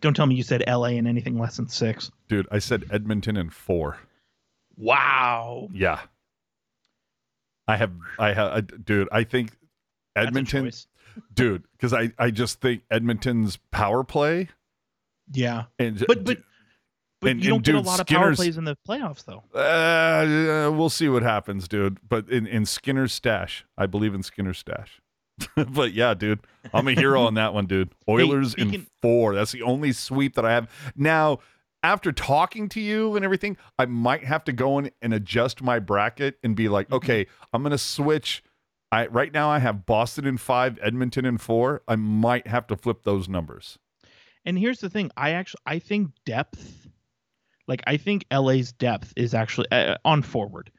Don't 0.00 0.14
tell 0.14 0.26
me 0.26 0.34
you 0.34 0.42
said 0.42 0.64
LA 0.66 0.88
in 0.88 1.06
anything 1.06 1.38
less 1.38 1.56
than 1.56 1.68
six. 1.68 2.10
dude? 2.28 2.46
I 2.50 2.58
said 2.60 2.84
Edmonton 2.90 3.36
in 3.36 3.50
four. 3.50 3.98
Wow. 4.76 5.68
Yeah. 5.72 6.00
I 7.68 7.76
have. 7.76 7.92
I 8.18 8.32
have. 8.32 8.52
I, 8.52 8.60
dude. 8.60 9.08
I 9.12 9.24
think 9.24 9.50
That's 10.14 10.28
Edmonton, 10.28 10.70
dude, 11.34 11.64
because 11.72 11.92
I 11.92 12.10
I 12.18 12.30
just 12.30 12.60
think 12.60 12.82
Edmonton's 12.90 13.58
power 13.70 14.02
play 14.02 14.48
Yeah, 15.32 15.64
and 15.78 16.02
but 16.08 16.24
but 16.24 16.38
but 17.20 17.30
and- 17.32 17.44
you 17.44 17.50
don't 17.50 17.64
get 17.64 17.74
a 17.74 17.80
lot 17.80 18.00
of 18.00 18.06
power 18.06 18.34
plays 18.34 18.56
in 18.56 18.64
the 18.64 18.76
playoffs 18.88 19.24
though. 19.24 19.42
Uh, 19.58 20.70
we'll 20.72 20.88
see 20.90 21.08
what 21.08 21.22
happens, 21.22 21.68
dude. 21.68 21.98
But 22.08 22.28
in, 22.28 22.46
in 22.46 22.66
Skinner's 22.66 23.12
stash, 23.12 23.64
I 23.78 23.86
believe 23.86 24.14
in 24.14 24.22
Skinner's 24.22 24.58
stash. 24.58 25.00
but 25.70 25.92
yeah, 25.92 26.14
dude, 26.14 26.40
I'm 26.74 26.86
a 26.88 26.92
hero 26.92 27.22
on 27.22 27.34
that 27.34 27.54
one, 27.54 27.66
dude. 27.66 27.92
Oilers 28.08 28.54
in 28.54 28.68
speaking- 28.68 28.86
four. 29.02 29.34
That's 29.34 29.52
the 29.52 29.62
only 29.62 29.92
sweep 29.92 30.34
that 30.34 30.44
I 30.44 30.52
have. 30.52 30.70
Now, 30.96 31.38
after 31.82 32.12
talking 32.12 32.68
to 32.70 32.80
you 32.80 33.16
and 33.16 33.24
everything, 33.24 33.56
I 33.78 33.86
might 33.86 34.24
have 34.24 34.44
to 34.44 34.52
go 34.52 34.78
in 34.78 34.90
and 35.00 35.14
adjust 35.14 35.62
my 35.62 35.78
bracket 35.78 36.38
and 36.42 36.54
be 36.54 36.68
like, 36.68 36.88
Mhm. 36.90 36.96
okay, 36.96 37.26
I'm 37.54 37.62
gonna 37.62 37.78
switch. 37.78 38.42
I 38.92 39.06
right 39.06 39.32
now 39.32 39.48
I 39.48 39.60
have 39.60 39.86
Boston 39.86 40.26
in 40.26 40.36
five, 40.36 40.78
Edmonton 40.82 41.24
in 41.24 41.38
four. 41.38 41.82
I 41.88 41.96
might 41.96 42.46
have 42.48 42.66
to 42.66 42.76
flip 42.76 43.04
those 43.04 43.28
numbers. 43.28 43.78
And 44.44 44.58
here's 44.58 44.80
the 44.80 44.90
thing: 44.90 45.10
I 45.16 45.30
actually 45.30 45.60
I 45.64 45.78
think 45.78 46.10
depth, 46.26 46.88
like 47.70 47.84
I 47.86 47.96
think 47.96 48.26
LA's 48.32 48.72
depth 48.72 49.14
is 49.16 49.32
actually 49.32 49.68
uh, 49.70 49.96
on 50.04 50.22
forward. 50.22 50.72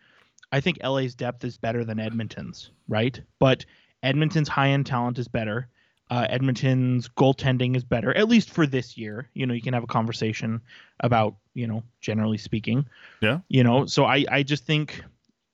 I 0.51 0.59
think 0.59 0.80
LA's 0.84 1.15
depth 1.15 1.43
is 1.45 1.57
better 1.57 1.85
than 1.85 2.01
Edmonton's, 2.01 2.69
right? 2.89 3.19
But 3.39 3.65
Edmonton's 4.03 4.49
high 4.49 4.72
end 4.72 4.85
talent 4.85 5.18
is 5.18 5.30
better. 5.30 5.69
Uh, 6.09 6.27
Edmonton's 6.30 7.07
goaltending 7.07 7.77
is 7.77 7.85
better, 7.85 8.13
at 8.13 8.27
least 8.27 8.49
for 8.49 8.68
this 8.68 8.97
year. 8.97 9.30
You 9.34 9.45
know, 9.45 9.53
you 9.53 9.61
can 9.61 9.73
have 9.73 9.85
a 9.85 9.88
conversation 9.88 10.59
about, 10.99 11.35
you 11.53 11.65
know, 11.65 11.84
generally 12.01 12.38
speaking. 12.38 12.85
Yeah. 13.22 13.39
You 13.47 13.63
know, 13.63 13.85
so 13.85 14.03
I 14.03 14.26
I 14.30 14.43
just 14.43 14.65
think, 14.65 15.01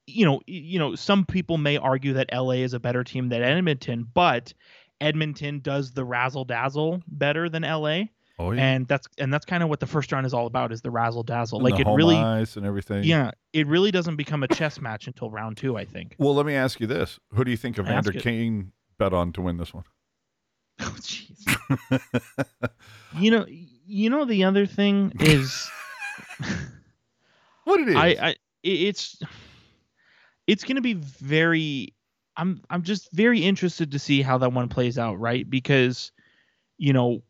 you 0.07 0.25
know, 0.25 0.41
you 0.47 0.79
know, 0.79 0.95
some 0.95 1.23
people 1.23 1.59
may 1.59 1.77
argue 1.77 2.13
that 2.13 2.33
LA 2.33 2.63
is 2.65 2.73
a 2.73 2.79
better 2.79 3.03
team 3.03 3.29
than 3.29 3.43
Edmonton, 3.43 4.07
but 4.11 4.55
Edmonton 4.99 5.59
does 5.59 5.91
the 5.91 6.03
razzle 6.03 6.45
dazzle 6.45 7.03
better 7.07 7.47
than 7.47 7.61
LA, 7.61 8.05
Oh 8.39 8.51
and 8.51 8.87
that's 8.87 9.07
and 9.17 9.33
that's 9.33 9.45
kind 9.45 9.63
of 9.63 9.69
what 9.69 9.79
the 9.79 9.87
first 9.87 10.11
round 10.11 10.25
is 10.27 10.33
all 10.33 10.45
about 10.45 10.71
is 10.71 10.81
the 10.81 10.91
razzle 10.91 11.23
dazzle. 11.23 11.59
Like 11.59 11.79
it 11.79 11.87
really, 11.87 12.15
ice 12.15 12.55
and 12.55 12.65
everything. 12.67 13.03
yeah, 13.03 13.31
it 13.51 13.65
really 13.65 13.89
doesn't 13.89 14.15
become 14.15 14.43
a 14.43 14.47
chess 14.47 14.79
match 14.79 15.07
until 15.07 15.31
round 15.31 15.57
two, 15.57 15.75
I 15.75 15.85
think. 15.85 16.15
Well, 16.19 16.35
let 16.35 16.45
me 16.45 16.53
ask 16.53 16.79
you 16.79 16.85
this: 16.85 17.19
Who 17.33 17.43
do 17.43 17.49
you 17.49 17.57
think 17.57 17.79
Evander 17.79 18.11
Kane 18.11 18.73
bet 18.99 19.11
on 19.11 19.33
to 19.33 19.41
win 19.41 19.57
this 19.57 19.73
one? 19.73 19.83
Oh, 20.79 20.95
jeez. 20.99 21.99
you 23.19 23.31
know, 23.31 23.47
you 23.49 24.11
know 24.11 24.25
the 24.25 24.43
other 24.43 24.67
thing 24.67 25.11
is, 25.19 25.67
What 27.63 27.79
it 27.81 27.89
is? 27.89 27.95
I, 27.95 28.07
I, 28.21 28.35
it's, 28.61 29.19
it's 30.45 30.63
gonna 30.63 30.81
be 30.81 30.93
very. 30.93 31.95
I'm, 32.35 32.61
I'm 32.69 32.83
just 32.83 33.11
very 33.11 33.39
interested 33.43 33.91
to 33.93 33.99
see 33.99 34.21
how 34.21 34.37
that 34.37 34.53
one 34.53 34.69
plays 34.69 34.99
out, 34.99 35.19
right? 35.19 35.49
Because, 35.49 36.11
you 36.77 36.93
know, 36.93 37.23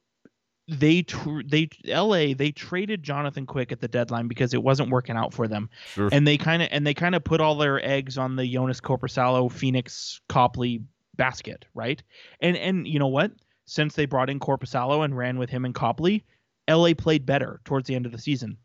they 0.67 1.01
tr- 1.01 1.41
they 1.45 1.69
LA 1.85 2.33
they 2.33 2.51
traded 2.51 3.01
Jonathan 3.03 3.45
Quick 3.45 3.71
at 3.71 3.79
the 3.79 3.87
deadline 3.87 4.27
because 4.27 4.53
it 4.53 4.61
wasn't 4.61 4.89
working 4.89 5.15
out 5.15 5.33
for 5.33 5.47
them. 5.47 5.69
sure. 5.93 6.09
and 6.11 6.27
they 6.27 6.37
kind 6.37 6.61
of 6.61 6.69
and 6.71 6.85
they 6.85 6.93
kind 6.93 7.15
of 7.15 7.23
put 7.23 7.39
all 7.41 7.55
their 7.55 7.83
eggs 7.85 8.17
on 8.17 8.35
the 8.35 8.43
Joonas 8.43 8.81
Korpisalo, 8.81 9.49
Pheonix 9.51 10.19
Copley 10.27 10.81
basket, 11.15 11.65
right? 11.73 12.01
And 12.41 12.57
and 12.57 12.87
you 12.87 12.99
know 12.99 13.07
what? 13.07 13.31
Since 13.65 13.95
they 13.95 14.05
brought 14.05 14.29
in 14.29 14.39
Korpisalo 14.39 15.03
and 15.03 15.17
ran 15.17 15.37
with 15.37 15.49
him 15.49 15.65
and 15.65 15.73
Copley, 15.75 16.25
LA 16.69 16.93
played 16.93 17.25
better 17.25 17.59
towards 17.65 17.87
the 17.87 17.95
end 17.95 18.05
of 18.05 18.11
the 18.11 18.17
season. 18.17 18.57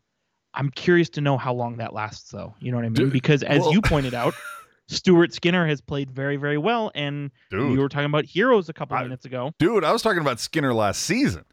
I'm 0.53 0.69
curious 0.69 1.09
to 1.09 1.21
know 1.21 1.37
how 1.37 1.53
long 1.53 1.77
that 1.77 1.93
lasts, 1.93 2.29
though. 2.31 2.53
You 2.59 2.71
know 2.71 2.77
what 2.77 2.85
I 2.85 2.89
mean? 2.89 2.93
Dude, 2.95 3.13
because 3.13 3.43
as 3.43 3.61
well- 3.61 3.73
you 3.73 3.81
pointed 3.81 4.13
out, 4.13 4.33
Stuart 4.87 5.33
Skinner 5.33 5.65
has 5.67 5.81
played 5.81 6.11
very, 6.11 6.35
very 6.37 6.57
well, 6.57 6.91
and 6.93 7.31
dude, 7.49 7.71
we 7.71 7.77
were 7.79 7.89
talking 7.89 8.05
about 8.05 8.25
heroes 8.25 8.69
a 8.69 8.73
couple 8.73 8.95
I- 8.97 9.03
minutes 9.03 9.25
ago, 9.25 9.51
dude, 9.57 9.83
I 9.83 9.91
was 9.91 10.01
talking 10.01 10.21
about 10.21 10.39
Skinner 10.39 10.73
last 10.73 11.01
season. 11.03 11.43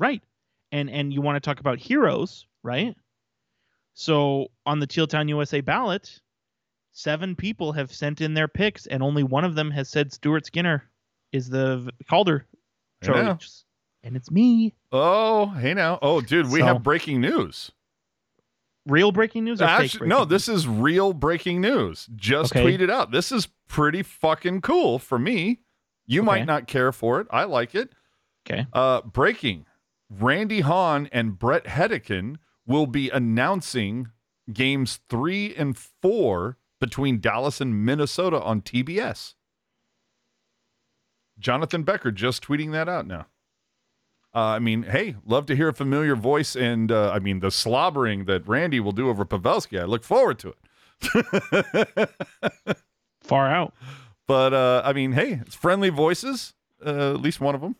Right? 0.00 0.20
And 0.72 0.90
and 0.90 1.12
you 1.12 1.20
want 1.20 1.36
to 1.36 1.40
talk 1.40 1.60
about 1.60 1.78
heroes, 1.78 2.46
right? 2.64 2.96
So 3.94 4.48
on 4.66 4.80
the 4.80 4.86
Teal 4.86 5.06
Town 5.06 5.28
USA 5.28 5.60
ballot, 5.60 6.20
seven 6.92 7.36
people 7.36 7.72
have 7.72 7.92
sent 7.92 8.20
in 8.20 8.34
their 8.34 8.48
picks, 8.48 8.86
and 8.86 9.02
only 9.02 9.22
one 9.22 9.44
of 9.44 9.54
them 9.54 9.70
has 9.70 9.88
said 9.88 10.12
Stuart 10.12 10.46
Skinner 10.46 10.84
is 11.32 11.48
the 11.48 11.90
Calder 12.08 12.46
choice, 13.04 13.64
and 14.02 14.16
it's 14.16 14.30
me. 14.30 14.74
Oh, 14.92 15.46
hey 15.50 15.74
now. 15.74 15.98
Oh, 16.02 16.20
dude, 16.20 16.50
we 16.50 16.60
So- 16.60 16.66
have 16.66 16.82
breaking 16.82 17.20
news. 17.20 17.70
Real 18.86 19.12
breaking 19.12 19.44
news 19.44 19.60
or 19.60 19.66
fake 19.66 19.84
Actually, 19.84 20.08
no, 20.08 20.16
breaking 20.20 20.28
this 20.30 20.48
is 20.48 20.66
real 20.66 21.12
breaking 21.12 21.60
news. 21.60 22.08
Just 22.16 22.52
Okay. 22.56 22.64
tweeted 22.64 22.90
out. 22.90 23.10
This 23.10 23.30
is 23.30 23.46
pretty 23.68 24.02
fucking 24.02 24.62
cool 24.62 24.98
for 24.98 25.18
me. 25.18 25.60
You 26.06 26.22
might 26.22 26.46
not 26.46 26.66
care 26.66 26.90
for 26.90 27.20
it. 27.20 27.26
I 27.30 27.44
like 27.44 27.74
it. 27.74 27.92
Okay. 28.48 28.66
Uh, 28.72 29.02
breaking. 29.02 29.66
Randy 30.10 30.60
Hahn 30.60 31.08
and 31.12 31.38
Bret 31.38 31.64
Hedican 31.64 32.36
will 32.66 32.86
be 32.86 33.08
announcing 33.10 34.08
games 34.52 35.00
three 35.08 35.54
and 35.54 35.78
four 35.78 36.58
between 36.80 37.20
Dallas 37.20 37.60
and 37.60 37.84
Minnesota 37.84 38.40
on 38.40 38.62
TBS. 38.62 39.34
Jonathan 41.38 41.84
Becker 41.84 42.10
just 42.10 42.44
tweeting 42.44 42.72
that 42.72 42.88
out 42.88 43.06
now. 43.06 43.26
Uh, 44.34 44.38
I 44.40 44.58
mean, 44.58 44.84
hey, 44.84 45.16
love 45.24 45.46
to 45.46 45.56
hear 45.56 45.68
a 45.68 45.74
familiar 45.74 46.14
voice, 46.14 46.54
and 46.54 46.92
uh, 46.92 47.10
I 47.10 47.18
mean 47.18 47.40
the 47.40 47.50
slobbering 47.50 48.26
that 48.26 48.46
Randy 48.46 48.78
will 48.78 48.92
do 48.92 49.08
over 49.08 49.24
Pavelski. 49.24 49.80
I 49.80 49.84
look 49.84 50.04
forward 50.04 50.38
to 50.40 50.54
it. 50.54 52.10
Far 53.20 53.48
out. 53.48 53.74
But 54.28 54.54
uh, 54.54 54.82
I 54.84 54.92
mean, 54.92 55.12
hey, 55.12 55.40
it's 55.44 55.56
friendly 55.56 55.88
voices. 55.88 56.54
Uh, 56.84 57.14
at 57.14 57.20
least 57.20 57.40
one 57.40 57.54
of 57.54 57.60
them. 57.60 57.76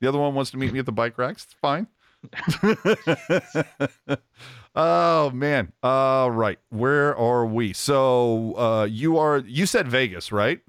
The 0.00 0.08
other 0.08 0.18
one 0.18 0.34
wants 0.34 0.50
to 0.52 0.56
meet 0.56 0.72
me 0.72 0.78
at 0.78 0.86
the 0.86 0.92
bike 0.92 1.18
racks. 1.18 1.44
It's 1.44 1.54
fine. 1.54 1.86
oh 4.74 5.30
man. 5.30 5.72
All 5.82 6.30
right. 6.30 6.58
Where 6.70 7.16
are 7.16 7.46
we? 7.46 7.72
So 7.72 8.56
uh, 8.56 8.84
you 8.84 9.18
are. 9.18 9.38
You 9.38 9.66
said 9.66 9.88
Vegas, 9.88 10.32
right? 10.32 10.60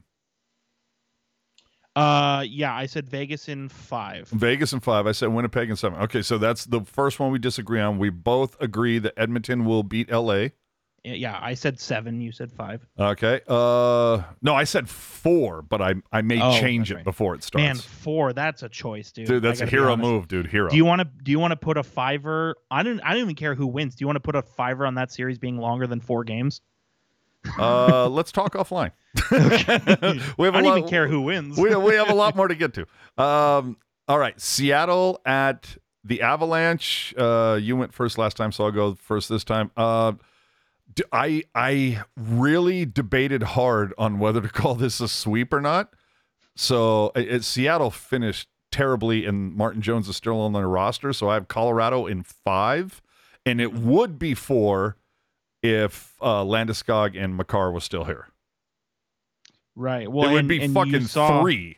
Uh, 1.95 2.45
yeah, 2.47 2.73
I 2.73 2.85
said 2.85 3.09
Vegas 3.09 3.49
in 3.49 3.67
five. 3.67 4.29
Vegas 4.29 4.71
in 4.73 4.79
five. 4.79 5.05
I 5.05 5.11
said 5.11 5.29
Winnipeg 5.29 5.69
in 5.69 5.75
seven. 5.75 5.99
Okay, 6.03 6.21
so 6.21 6.37
that's 6.37 6.65
the 6.65 6.81
first 6.81 7.19
one 7.19 7.31
we 7.31 7.39
disagree 7.39 7.81
on. 7.81 7.97
We 7.97 8.09
both 8.09 8.55
agree 8.61 8.99
that 8.99 9.13
Edmonton 9.17 9.65
will 9.65 9.83
beat 9.83 10.09
LA. 10.09 10.49
Yeah, 11.03 11.37
I 11.41 11.53
said 11.53 11.79
seven. 11.79 12.21
You 12.21 12.31
said 12.31 12.51
five. 12.51 12.85
Okay. 12.99 13.41
Uh, 13.47 14.21
no, 14.41 14.53
I 14.55 14.63
said 14.63 14.89
four, 14.89 15.61
but 15.61 15.81
I 15.81 15.95
I 16.11 16.21
may 16.21 16.41
Oh, 16.41 16.59
change 16.59 16.91
it 16.91 16.95
right. 16.95 17.03
before 17.03 17.35
it 17.35 17.43
starts. 17.43 17.63
Man, 17.63 17.75
four. 17.77 18.33
That's 18.33 18.63
a 18.63 18.69
choice, 18.69 19.11
dude. 19.11 19.27
dude, 19.27 19.43
that's 19.43 19.61
a 19.61 19.65
hero 19.65 19.95
move, 19.97 20.27
dude. 20.27 20.47
Hero. 20.47 20.69
Do 20.69 20.75
you 20.77 20.85
want 20.85 21.01
to? 21.01 21.05
Do 21.23 21.31
you 21.31 21.39
want 21.39 21.51
to 21.51 21.57
put 21.57 21.77
a 21.77 21.83
fiver? 21.83 22.55
I 22.71 22.83
don't. 22.83 22.99
I 23.01 23.13
don't 23.13 23.21
even 23.23 23.35
care 23.35 23.55
who 23.55 23.67
wins. 23.67 23.95
Do 23.95 24.03
you 24.03 24.07
want 24.07 24.17
to 24.17 24.21
put 24.21 24.35
a 24.35 24.41
fiver 24.41 24.85
on 24.85 24.95
that 24.95 25.11
series 25.11 25.37
being 25.37 25.57
longer 25.57 25.87
than 25.87 25.99
four 25.99 26.23
games? 26.23 26.61
Uh, 27.57 28.07
let's 28.11 28.31
talk 28.31 28.53
offline. 28.53 28.91
we 29.31 29.37
have 30.45 30.55
I 30.55 30.61
don't 30.61 30.63
lot. 30.65 30.77
even 30.77 30.89
care 30.89 31.07
who 31.07 31.21
wins. 31.21 31.57
we 31.57 31.73
we 31.75 31.95
have 31.95 32.09
a 32.09 32.13
lot 32.15 32.35
more 32.35 32.47
to 32.47 32.55
get 32.55 32.73
to. 32.75 32.85
Um, 33.21 33.75
all 34.07 34.17
right, 34.17 34.39
Seattle 34.39 35.19
at 35.25 35.75
the 36.05 36.21
Avalanche. 36.21 37.13
Uh, 37.17 37.59
you 37.61 37.75
went 37.75 37.93
first 37.93 38.17
last 38.17 38.37
time, 38.37 38.51
so 38.53 38.63
I'll 38.63 38.71
go 38.71 38.95
first 38.95 39.27
this 39.27 39.43
time. 39.43 39.71
Uh, 39.75 40.13
I 41.11 41.43
I 41.55 42.01
really 42.17 42.85
debated 42.85 43.43
hard 43.43 43.93
on 43.97 44.19
whether 44.19 44.41
to 44.41 44.49
call 44.49 44.75
this 44.75 44.99
a 44.99 45.07
sweep 45.07 45.53
or 45.53 45.61
not. 45.61 45.93
So 46.55 47.11
it, 47.15 47.27
it- 47.35 47.43
Seattle 47.43 47.91
finished 47.91 48.49
terribly, 48.71 49.25
and 49.25 49.53
Martin 49.55 49.81
Jones 49.81 50.07
is 50.09 50.15
still 50.15 50.39
on 50.41 50.53
their 50.53 50.67
roster. 50.67 51.13
So 51.13 51.29
I 51.29 51.33
have 51.35 51.47
Colorado 51.47 52.05
in 52.05 52.23
five, 52.23 53.01
and 53.45 53.59
it 53.61 53.73
would 53.73 54.19
be 54.19 54.33
four 54.33 54.97
if 55.63 56.15
uh, 56.21 56.43
Landeskog 56.43 57.21
and 57.21 57.35
Makar 57.35 57.71
was 57.71 57.83
still 57.83 58.05
here. 58.05 58.27
right. 59.75 60.09
Well, 60.11 60.29
it 60.29 60.33
would 60.33 60.39
and- 60.41 60.47
be 60.49 60.61
and 60.63 60.73
fucking 60.73 61.05
saw, 61.05 61.41
three. 61.41 61.77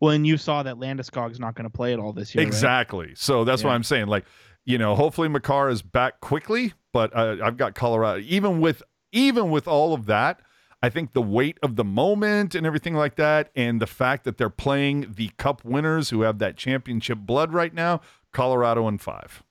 Well, 0.00 0.12
and 0.12 0.26
you 0.26 0.36
saw 0.36 0.62
that 0.62 0.76
Landeskog's 0.76 1.40
not 1.40 1.54
going 1.54 1.64
to 1.68 1.74
play 1.74 1.92
at 1.94 1.98
all 1.98 2.12
this 2.12 2.34
year. 2.34 2.42
right? 2.44 2.46
Exactly. 2.48 3.12
So 3.14 3.44
that's 3.44 3.64
what 3.64 3.70
I'm 3.70 3.82
saying. 3.82 4.08
Like, 4.08 4.26
you 4.66 4.76
know, 4.78 4.94
hopefully 4.94 5.28
Makar 5.28 5.70
is 5.70 5.80
back 5.80 6.20
quickly, 6.20 6.74
but 6.96 7.14
uh, 7.14 7.36
I've 7.44 7.58
got 7.58 7.74
Colorado. 7.74 8.22
Even 8.24 8.58
with 8.58 8.82
even 9.12 9.50
with 9.50 9.68
all 9.68 9.92
of 9.92 10.06
that, 10.06 10.40
I 10.82 10.88
think 10.88 11.12
the 11.12 11.20
weight 11.20 11.58
of 11.62 11.76
the 11.76 11.84
moment 11.84 12.54
and 12.54 12.66
everything 12.66 12.94
like 12.94 13.16
that, 13.16 13.50
and 13.54 13.82
the 13.82 13.86
fact 13.86 14.24
that 14.24 14.38
they're 14.38 14.48
playing 14.48 15.12
the 15.14 15.28
Cup 15.36 15.62
winners 15.62 16.08
who 16.08 16.22
have 16.22 16.38
that 16.38 16.56
championship 16.56 17.18
blood 17.18 17.52
right 17.52 17.74
now, 17.74 18.00
Colorado 18.32 18.88
in 18.88 18.96
five. 18.96 19.42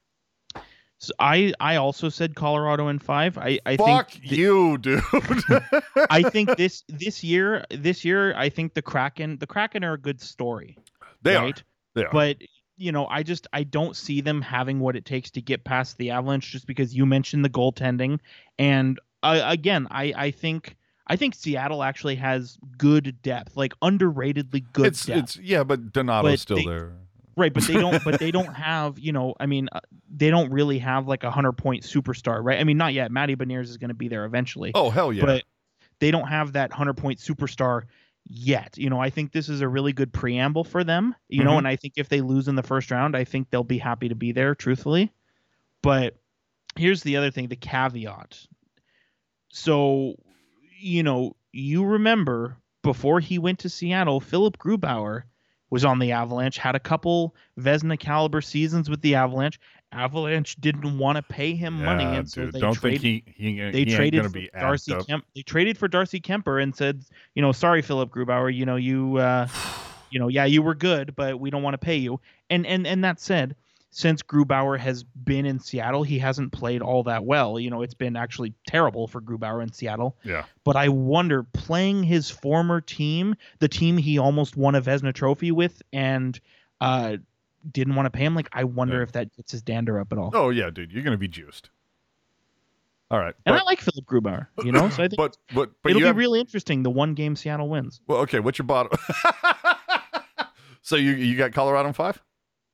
So 0.98 1.14
I 1.20 1.54
I 1.60 1.76
also 1.76 2.10
said 2.10 2.36
Colorado 2.36 2.88
in 2.88 2.98
five. 2.98 3.38
I 3.38 3.60
I 3.64 3.78
Fuck 3.78 4.10
think 4.10 4.24
th- 4.24 4.40
you, 4.40 4.80
dude. 4.80 5.04
I 6.10 6.24
think 6.24 6.50
this 6.58 6.84
this 6.90 7.24
year 7.24 7.64
this 7.70 8.04
year 8.04 8.36
I 8.36 8.50
think 8.50 8.74
the 8.74 8.82
Kraken 8.82 9.38
the 9.38 9.46
Kraken 9.46 9.84
are 9.84 9.94
a 9.94 10.00
good 10.00 10.20
story. 10.20 10.80
they 11.22 11.36
right? 11.36 11.60
are. 11.60 11.64
They 11.94 12.06
are. 12.06 12.12
But 12.12 12.38
you 12.78 12.92
know, 12.92 13.08
I 13.08 13.24
just 13.24 13.48
I 13.54 13.64
don't 13.64 13.96
see 13.96 14.22
them 14.22 14.42
having 14.42 14.80
what 14.80 14.96
it 14.96 15.06
takes 15.06 15.32
to 15.32 15.42
get 15.42 15.64
past 15.64 15.98
the 15.98 16.12
Avalanche 16.12 16.52
just 16.52 16.68
because 16.68 16.94
you 16.96 17.06
mentioned 17.06 17.46
the 17.46 17.50
goaltending 17.50 18.20
and 18.60 19.00
uh, 19.24 19.42
again, 19.46 19.88
I 19.92 20.14
I 20.16 20.32
think 20.32 20.76
I 21.08 21.16
think 21.16 21.36
Seattle 21.36 21.84
actually 21.84 22.16
has 22.16 22.58
good 22.78 23.22
depth, 23.22 23.56
like 23.58 23.74
underratedly 23.82 24.66
good 24.74 24.88
it's 24.88 25.06
depth. 25.06 25.20
it's 25.20 25.38
yeah, 25.38 25.64
but 25.64 25.92
Donato's 25.94 26.32
But 26.32 26.40
still 26.40 26.58
they- 26.58 26.66
there. 26.66 26.94
Right, 27.38 27.54
but 27.54 27.64
they 27.68 27.74
don't. 27.74 28.02
but 28.06 28.18
they 28.18 28.32
don't 28.40 28.54
have. 28.54 28.98
You 28.98 29.12
know, 29.12 29.36
I 29.42 29.46
mean, 29.46 29.68
uh, 29.74 29.82
they 30.10 30.30
don't 30.30 30.50
really 30.54 30.80
have 30.80 31.06
like 31.06 31.26
a 31.26 31.32
hundred 31.32 31.54
point 31.54 31.84
superstar, 31.84 32.42
right? 32.42 32.58
I 32.60 32.64
mean, 32.64 32.78
not 32.78 32.94
yet. 32.94 33.12
Matty 33.12 33.36
Beniers 33.36 33.64
is 33.64 33.76
going 33.76 33.90
to 33.90 33.94
be 33.94 34.08
there 34.08 34.24
eventually, 34.24 34.72
Oh 34.74 34.90
hell 34.90 35.12
yeah! 35.12 35.26
but 35.26 35.44
they 36.00 36.12
don't 36.12 36.28
have 36.30 36.54
that 36.54 36.72
hundred 36.72 36.94
point 36.94 37.20
superstar 37.20 37.84
yet. 38.28 38.78
You 38.78 38.90
know, 38.90 39.00
I 39.00 39.10
think 39.10 39.32
this 39.32 39.50
is 39.50 39.62
a 39.62 39.68
really 39.68 39.94
good 39.94 40.12
preamble 40.14 40.64
for 40.64 40.84
them. 40.84 41.16
You 41.30 41.44
know, 41.44 41.54
Mhm. 41.54 41.58
and 41.60 41.68
I 41.68 41.76
think 41.76 41.94
if 41.98 42.10
they 42.10 42.22
lose 42.22 42.48
in 42.48 42.56
the 42.56 42.64
first 42.64 42.92
round, 42.92 43.16
I 43.16 43.24
think 43.24 43.50
they'll 43.50 43.64
be 43.64 43.78
happy 43.78 44.10
to 44.10 44.16
be 44.16 44.32
there. 44.32 44.56
Truthfully, 44.56 45.12
but 45.82 46.18
here's 46.76 47.04
the 47.04 47.18
other 47.18 47.32
thing: 47.32 47.48
the 47.48 47.56
caveat. 47.56 48.48
So, 49.50 50.16
you 50.80 51.04
know, 51.04 51.36
you 51.52 51.86
remember 51.86 52.58
before 52.84 53.20
he 53.20 53.40
went 53.40 53.60
to 53.60 53.70
Seattle, 53.70 54.20
Philip 54.20 54.58
Grubauer 54.58 55.24
was 55.70 55.86
on 55.86 56.00
the 56.00 56.12
Avalanche, 56.12 56.58
had 56.58 56.76
a 56.76 56.80
couple 56.80 57.36
Vezina 57.60 57.98
caliber 58.00 58.42
seasons 58.42 58.90
with 58.90 59.02
the 59.02 59.16
Avalanche. 59.16 59.60
Avalanche 59.96 60.56
didn't 60.58 60.98
want 60.98 61.16
to 61.16 61.22
pay 61.24 61.56
him 61.56 61.84
money, 61.84 62.04
Yeah, 62.04 62.14
and 62.16 62.30
so 62.30 62.42
dude, 62.46 62.54
they 62.54 62.60
don't 62.60 62.74
traded. 62.74 63.02
think 63.02 63.34
he 63.36 63.52
he, 63.52 63.72
they 63.72 63.80
he 63.80 63.86
traded 63.86 64.32
for 64.32 64.42
Darcy. 64.60 64.96
Kemp. 65.08 65.26
They 65.34 65.42
traded 65.42 65.78
for 65.78 65.88
Darcy 65.88 66.20
Kuemper 66.20 66.62
and 66.62 66.76
said, 66.76 67.04
you 67.34 67.42
know, 67.42 67.52
sorry, 67.52 67.82
Philip 67.82 68.12
Grubauer, 68.12 68.54
you 68.54 68.66
know, 68.66 68.76
you, 68.76 69.18
uh, 69.18 69.48
you 70.12 70.20
know, 70.20 70.28
yeah, 70.28 70.46
you 70.46 70.62
were 70.62 70.76
good, 70.76 71.16
but 71.16 71.40
we 71.40 71.50
don't 71.50 71.64
want 71.64 71.74
to 71.74 71.80
pay 71.80 71.96
you. 71.98 72.20
And 72.50 72.66
and 72.68 72.86
and 72.86 73.04
that 73.04 73.20
said, 73.20 73.56
since 73.92 74.22
Grubauer 74.22 74.78
has 74.78 75.04
been 75.04 75.46
in 75.46 75.58
Seattle, 75.58 76.04
he 76.04 76.20
hasn't 76.20 76.52
played 76.52 76.82
all 76.82 77.04
that 77.04 77.24
well. 77.24 77.58
You 77.58 77.70
know, 77.70 77.82
it's 77.82 77.94
been 77.94 78.18
actually 78.18 78.54
terrible 78.68 79.08
for 79.08 79.22
Grubauer 79.22 79.64
in 79.64 79.72
Seattle. 79.72 80.18
Yeah. 80.24 80.44
But 80.66 80.76
I 80.76 80.90
wonder, 80.90 81.44
playing 81.44 82.04
his 82.04 82.30
former 82.30 82.82
team, 82.82 83.36
the 83.60 83.70
team 83.70 83.96
he 83.96 84.18
almost 84.18 84.58
won 84.58 84.76
a 84.76 84.82
Vezina 84.82 85.14
Trophy 85.14 85.52
with, 85.54 85.82
and 85.94 86.38
uh, 86.82 87.18
didn't 87.72 87.96
want 87.96 88.06
to 88.06 88.10
pay 88.10 88.24
him. 88.26 88.36
Like, 88.36 88.50
I 88.54 88.64
wonder 88.64 88.98
Yeah. 88.98 89.04
if 89.04 89.12
that 89.14 89.36
gets 89.36 89.52
his 89.52 89.62
dander 89.62 90.00
up 90.00 90.12
at 90.12 90.18
all. 90.18 90.32
Oh 90.34 90.50
yeah, 90.50 90.70
dude, 90.70 90.92
you're 90.92 91.04
gonna 91.04 91.18
be 91.18 91.28
juiced. 91.28 91.70
All 93.12 93.20
right, 93.20 93.36
and 93.46 93.54
but, 93.54 93.62
I 93.62 93.64
like 93.66 93.80
Philip 93.82 94.06
Grubauer, 94.06 94.48
you 94.64 94.72
know, 94.72 94.90
so 94.90 95.04
I 95.04 95.08
think 95.10 95.18
but 95.18 95.38
but 95.54 95.70
but 95.84 95.90
it'll 95.92 96.00
be 96.02 96.06
have, 96.08 96.18
really 96.18 96.40
interesting. 96.40 96.82
The 96.84 96.90
one 96.90 97.14
game 97.14 97.36
Seattle 97.36 97.70
wins. 97.70 98.02
well, 98.08 98.20
okay. 98.22 98.40
What's 98.40 98.58
your 98.58 98.66
bottom? 98.66 98.98
so 100.82 100.96
you 100.96 101.12
you 101.12 101.38
got 101.38 101.52
Colorado 101.54 101.88
in 101.88 101.94
five? 101.94 102.22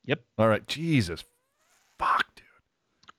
Yep. 0.06 0.22
All 0.38 0.48
right. 0.48 0.66
Jesus, 0.68 1.24
fuck. 2.00 2.26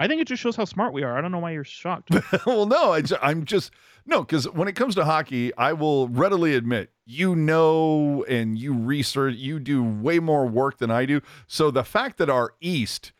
I 0.02 0.08
think 0.08 0.20
it 0.20 0.26
just 0.26 0.42
shows 0.42 0.56
how 0.56 0.64
smart 0.64 0.92
we 0.92 1.04
are. 1.04 1.16
I 1.16 1.20
don't 1.20 1.30
know 1.30 1.38
why 1.38 1.52
you're 1.52 1.62
shocked. 1.62 2.10
well, 2.46 2.66
no, 2.66 2.92
I, 2.92 3.04
I'm 3.22 3.44
just 3.44 3.70
no, 4.04 4.22
because 4.22 4.50
when 4.50 4.66
it 4.66 4.74
comes 4.74 4.96
to 4.96 5.04
hockey, 5.04 5.54
I 5.54 5.74
will 5.74 6.08
readily 6.08 6.56
admit 6.56 6.90
you 7.06 7.36
know 7.36 8.24
and 8.28 8.58
you 8.58 8.74
research, 8.74 9.36
you 9.36 9.60
do 9.60 9.80
way 9.80 10.18
more 10.18 10.44
work 10.44 10.78
than 10.78 10.90
I 10.90 11.06
do. 11.06 11.20
So 11.46 11.70
the 11.70 11.84
fact 11.84 12.18
that 12.18 12.28
our 12.28 12.54
East, 12.60 13.12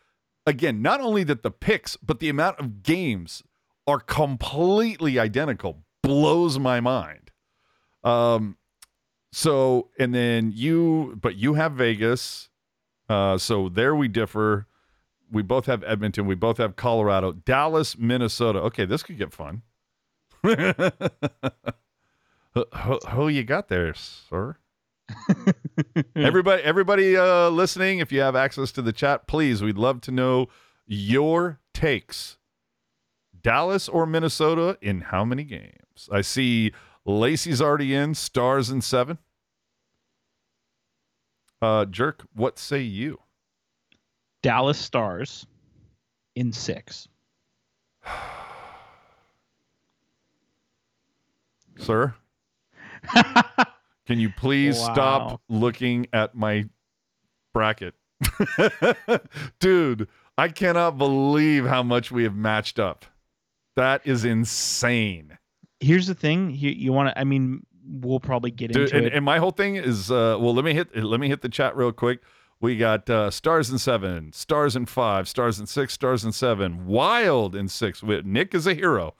again, 0.45 0.81
not 0.81 0.99
only 0.99 1.23
that 1.23 1.41
the 1.41 1.51
picks, 1.51 1.95
but 1.95 2.19
the 2.19 2.27
amount 2.27 2.59
of 2.59 2.83
games 2.83 3.43
are 3.87 4.01
completely 4.01 5.17
identical 5.17 5.85
blows 6.01 6.59
my 6.59 6.81
mind. 6.81 7.31
Um, 8.03 8.57
so 9.31 9.89
and 9.97 10.13
then 10.13 10.51
you, 10.53 11.17
but 11.21 11.37
you 11.37 11.53
have 11.53 11.71
Vegas, 11.71 12.49
uh, 13.07 13.37
so 13.37 13.69
there 13.69 13.95
we 13.95 14.09
differ. 14.09 14.67
We 15.31 15.41
both 15.41 15.65
have 15.65 15.83
Edmonton. 15.83 16.27
We 16.27 16.35
both 16.35 16.57
have 16.57 16.75
Colorado, 16.75 17.31
Dallas, 17.31 17.97
Minnesota. 17.97 18.59
Okay, 18.59 18.85
this 18.85 19.03
could 19.03 19.17
get 19.17 19.33
fun. 19.33 19.63
who, 20.43 20.73
who- 23.09 23.27
you 23.29 23.43
got 23.43 23.69
there, 23.69 23.93
sir? 23.93 24.57
everybody, 26.15 26.63
everybody 26.63 27.17
uh, 27.17 27.49
listening, 27.49 27.99
if 27.99 28.11
you 28.11 28.21
have 28.21 28.35
access 28.35 28.71
to 28.73 28.81
the 28.81 28.93
chat, 28.93 29.27
please, 29.27 29.61
we'd 29.61 29.77
love 29.77 30.01
to 30.01 30.11
know 30.11 30.47
your 30.85 31.59
takes. 31.73 32.37
Dallas 33.41 33.89
or 33.89 34.05
Minnesota 34.05 34.77
in 34.81 35.01
how 35.01 35.25
many 35.25 35.43
games? 35.43 36.07
I 36.11 36.21
see 36.21 36.71
Lacey's 37.05 37.61
already 37.61 37.93
in, 37.93 38.15
stars 38.15 38.69
in 38.69 38.81
seven. 38.81 39.17
Uh, 41.61 41.85
Jerk, 41.85 42.25
what 42.33 42.57
say 42.59 42.81
you? 42.81 43.19
Dallas 44.43 44.77
Stars 44.77 45.47
in 46.35 46.53
six. 46.53 47.07
Sir, 51.79 52.13
can 54.05 54.19
you 54.19 54.29
please 54.29 54.77
Wow. 54.77 54.93
stop 54.93 55.41
looking 55.49 56.05
at 56.13 56.35
my 56.35 56.65
bracket? 57.51 57.95
Dude, 59.59 60.07
I 60.37 60.49
cannot 60.49 60.97
believe 60.99 61.65
how 61.65 61.81
much 61.81 62.11
we 62.11 62.23
have 62.23 62.35
matched 62.35 62.77
up. 62.79 63.05
That 63.75 64.01
is 64.05 64.23
insane. 64.23 65.35
Here's 65.79 66.05
the 66.05 66.13
thing. 66.13 66.51
You, 66.51 66.69
you 66.69 66.93
want 66.93 67.09
to? 67.09 67.19
I 67.19 67.23
mean, 67.23 67.65
we'll 67.85 68.19
probably 68.19 68.51
get 68.51 68.71
Dude, 68.71 68.83
into 68.83 68.95
and, 68.95 69.07
it. 69.07 69.13
and 69.13 69.25
my 69.25 69.39
whole 69.39 69.51
thing 69.51 69.75
is 69.75 70.11
uh 70.11 70.37
well 70.39 70.53
let 70.53 70.63
me 70.63 70.73
hit 70.73 70.95
let 70.95 71.19
me 71.19 71.27
hit 71.27 71.41
the 71.41 71.49
chat 71.49 71.75
real 71.75 71.91
quick. 71.91 72.21
We 72.63 72.77
got 72.77 73.09
uh 73.09 73.29
stars 73.29 73.69
in 73.69 73.77
seven, 73.77 74.31
stars 74.31 74.77
in 74.77 74.85
five, 74.85 75.27
stars 75.27 75.59
in 75.59 75.65
six, 75.67 75.91
stars 75.91 76.23
in 76.23 76.31
seven, 76.31 76.85
wild 76.85 77.57
in 77.57 77.67
six. 77.67 78.01
Nick 78.01 78.55
is 78.55 78.65
a 78.65 78.73
hero. 78.73 79.15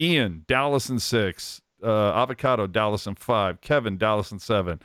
Ian, 0.00 0.46
Dallas 0.48 0.88
in 0.88 0.98
six, 0.98 1.60
uh 1.84 2.14
avocado, 2.14 2.66
Dallas 2.66 3.06
in 3.06 3.14
five, 3.14 3.60
Kevin, 3.60 3.98
Dallas 3.98 4.32
in 4.32 4.38
seven, 4.38 4.80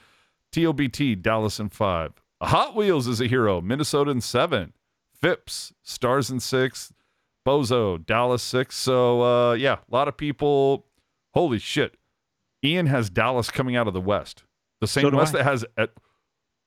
TOBT, 0.51 1.21
Dallas 1.21 1.57
in 1.57 1.69
five. 1.69 2.11
Hot 2.41 2.75
Wheels 2.75 3.07
is 3.07 3.21
a 3.21 3.27
hero, 3.27 3.61
Minnesota 3.61 4.11
in 4.11 4.19
seven. 4.19 4.73
Phipps, 5.13 5.71
stars 5.81 6.29
in 6.29 6.41
six, 6.41 6.91
Bozo, 7.47 8.05
Dallas 8.05 8.43
six. 8.43 8.75
So 8.75 9.21
uh 9.21 9.53
yeah, 9.53 9.77
a 9.89 9.95
lot 9.95 10.09
of 10.09 10.17
people. 10.17 10.85
Holy 11.33 11.59
shit. 11.59 11.95
Ian 12.61 12.87
has 12.87 13.09
Dallas 13.09 13.49
coming 13.49 13.77
out 13.77 13.87
of 13.87 13.93
the 13.93 14.01
West. 14.01 14.43
The 14.81 14.87
same 14.87 15.03
So 15.03 15.15
West 15.15 15.33
I. 15.33 15.37
that 15.37 15.43
has 15.45 15.63
at 15.77 15.91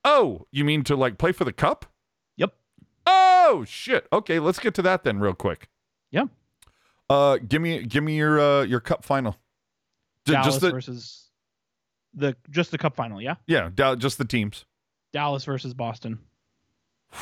Oh, 0.05 0.45
you 0.51 0.63
mean 0.63 0.83
to 0.85 0.95
like 0.95 1.17
play 1.17 1.31
for 1.33 1.43
the 1.43 1.51
cup? 1.51 1.85
Yep. 2.37 2.53
Oh 3.07 3.65
shit. 3.67 4.07
Okay, 4.13 4.39
let's 4.39 4.59
get 4.59 4.73
to 4.75 4.81
that 4.83 5.03
then 5.03 5.19
real 5.19 5.33
quick. 5.33 5.67
Yeah. 6.11 6.25
Uh 7.09 7.37
give 7.37 7.61
me 7.61 7.83
give 7.83 8.03
me 8.03 8.15
your 8.15 8.39
uh 8.39 8.61
your 8.63 8.79
cup 8.79 9.03
final. 9.03 9.35
Dallas 10.25 10.45
just 10.45 10.61
the 10.61 10.71
versus 10.71 11.25
the 12.13 12.35
just 12.49 12.71
the 12.71 12.77
Cup 12.77 12.95
final. 12.95 13.21
Yeah, 13.21 13.35
yeah, 13.45 13.69
Dal- 13.73 13.95
just 13.95 14.17
the 14.17 14.25
teams. 14.25 14.65
Dallas 15.13 15.43
versus 15.45 15.73
Boston. 15.73 16.19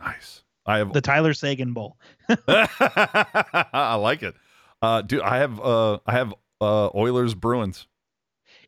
Nice. 0.00 0.42
I 0.66 0.78
have 0.78 0.92
The 0.92 1.00
Tyler 1.00 1.32
Seguin 1.32 1.72
Bowl. 1.72 1.96
I 2.48 3.94
like 3.94 4.22
it. 4.22 4.34
Uh 4.82 5.00
dude, 5.02 5.22
I 5.22 5.38
have 5.38 5.58
uh 5.60 5.98
I 6.06 6.12
have 6.12 6.34
uh 6.60 6.90
Oilers 6.94 7.34
Bruins. 7.34 7.86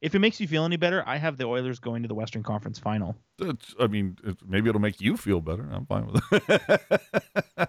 If 0.00 0.14
it 0.14 0.18
makes 0.18 0.40
you 0.40 0.46
feel 0.48 0.64
any 0.64 0.76
better, 0.76 1.02
I 1.06 1.16
have 1.16 1.36
the 1.36 1.44
Oilers 1.44 1.78
going 1.78 2.02
to 2.02 2.08
the 2.08 2.14
Western 2.14 2.42
Conference 2.42 2.78
Final. 2.78 3.16
It's, 3.38 3.74
I 3.80 3.86
mean, 3.86 4.18
it, 4.24 4.36
maybe 4.46 4.68
it'll 4.68 4.80
make 4.80 5.00
you 5.00 5.16
feel 5.16 5.40
better. 5.40 5.68
I'm 5.72 5.86
fine 5.86 6.06
with 6.06 6.22
it. 6.32 7.68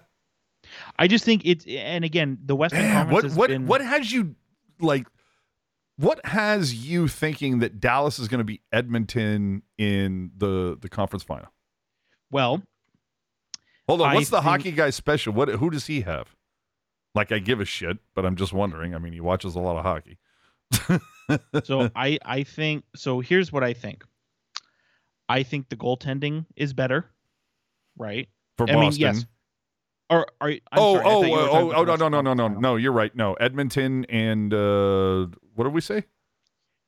I 0.98 1.06
just 1.08 1.24
think 1.24 1.42
it's 1.44 1.64
and 1.66 2.04
again 2.04 2.38
the 2.44 2.54
Western 2.56 2.90
Conference 2.92 3.12
what 3.12 3.24
has 3.24 3.34
what 3.36 3.48
been 3.48 3.66
what 3.66 3.80
has 3.80 4.12
you 4.12 4.34
like? 4.80 5.06
What 5.96 6.24
has 6.24 6.74
you 6.74 7.08
thinking 7.08 7.58
that 7.60 7.80
Dallas 7.80 8.18
is 8.18 8.28
going 8.28 8.38
to 8.38 8.44
be 8.44 8.60
Edmonton 8.72 9.62
in 9.78 10.30
the 10.36 10.76
the 10.80 10.88
conference 10.88 11.22
final? 11.24 11.48
well. 12.30 12.62
Hold 13.88 14.02
on, 14.02 14.10
I 14.10 14.14
what's 14.16 14.28
the 14.28 14.36
think- 14.36 14.44
hockey 14.44 14.72
guy 14.72 14.90
special? 14.90 15.32
What 15.32 15.48
who 15.48 15.70
does 15.70 15.86
he 15.86 16.02
have? 16.02 16.36
Like 17.14 17.32
I 17.32 17.38
give 17.38 17.58
a 17.60 17.64
shit, 17.64 17.96
but 18.14 18.26
I'm 18.26 18.36
just 18.36 18.52
wondering. 18.52 18.94
I 18.94 18.98
mean, 18.98 19.14
he 19.14 19.20
watches 19.20 19.54
a 19.54 19.60
lot 19.60 19.78
of 19.78 19.82
hockey. 19.84 20.18
So 21.64 21.90
I 21.96 22.18
I 22.24 22.42
think 22.42 22.84
so. 22.94 23.20
Here's 23.20 23.52
what 23.52 23.64
I 23.64 23.72
think. 23.72 24.04
I 25.28 25.42
think 25.42 25.68
the 25.68 25.76
goaltending 25.76 26.46
is 26.56 26.72
better, 26.72 27.10
right? 27.96 28.28
For 28.56 28.68
I 28.68 28.74
mean, 28.74 28.84
Boston. 28.84 29.00
yes. 29.00 29.26
Or 30.10 30.26
are 30.40 30.48
I'm 30.48 30.60
oh, 30.72 30.94
sorry, 30.94 31.04
oh, 31.04 31.20
thought 31.20 31.26
you 31.26 31.32
were 31.32 31.38
oh, 31.38 31.72
oh, 31.74 31.84
no, 31.84 31.96
no, 31.96 32.08
no, 32.08 32.20
no, 32.22 32.34
no, 32.34 32.48
no. 32.48 32.76
You're 32.76 32.92
right. 32.92 33.14
No, 33.14 33.34
Edmonton 33.34 34.06
and 34.06 34.54
uh, 34.54 35.26
what 35.54 35.64
did 35.64 35.74
we 35.74 35.82
say? 35.82 36.04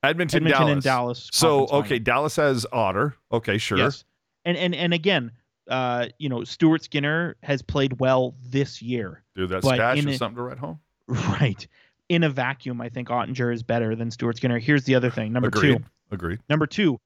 Edmonton, 0.02 0.38
Edmonton 0.38 0.50
Dallas. 0.50 0.72
and 0.72 0.82
Dallas. 0.82 1.28
So 1.32 1.66
okay, 1.66 1.98
Dallas 1.98 2.36
has 2.36 2.66
Otter. 2.72 3.14
Okay, 3.30 3.58
sure. 3.58 3.76
Yes. 3.76 4.04
And 4.46 4.56
and 4.56 4.74
and 4.74 4.94
again, 4.94 5.32
uh, 5.68 6.08
you 6.18 6.30
know, 6.30 6.44
Stuart 6.44 6.82
Skinner 6.84 7.36
has 7.42 7.60
played 7.60 8.00
well 8.00 8.34
this 8.42 8.80
year. 8.80 9.22
Dude, 9.36 9.50
that 9.50 9.64
stash 9.64 10.04
is 10.04 10.16
something 10.18 10.36
to 10.36 10.42
write 10.42 10.58
home. 10.58 10.80
Right. 11.08 11.66
In 12.10 12.24
a 12.24 12.28
vacuum, 12.28 12.80
I 12.80 12.88
think 12.88 13.08
Oettinger 13.08 13.54
is 13.54 13.62
better 13.62 13.94
than 13.94 14.10
Stuart 14.10 14.36
Skinner. 14.36 14.58
Here's 14.58 14.82
the 14.82 14.96
other 14.96 15.10
thing. 15.10 15.32
Number 15.32 15.46
Agreed. 15.46 15.78
two. 15.78 15.84
Agreed. 16.10 16.40
Number 16.48 16.66
two, 16.66 16.98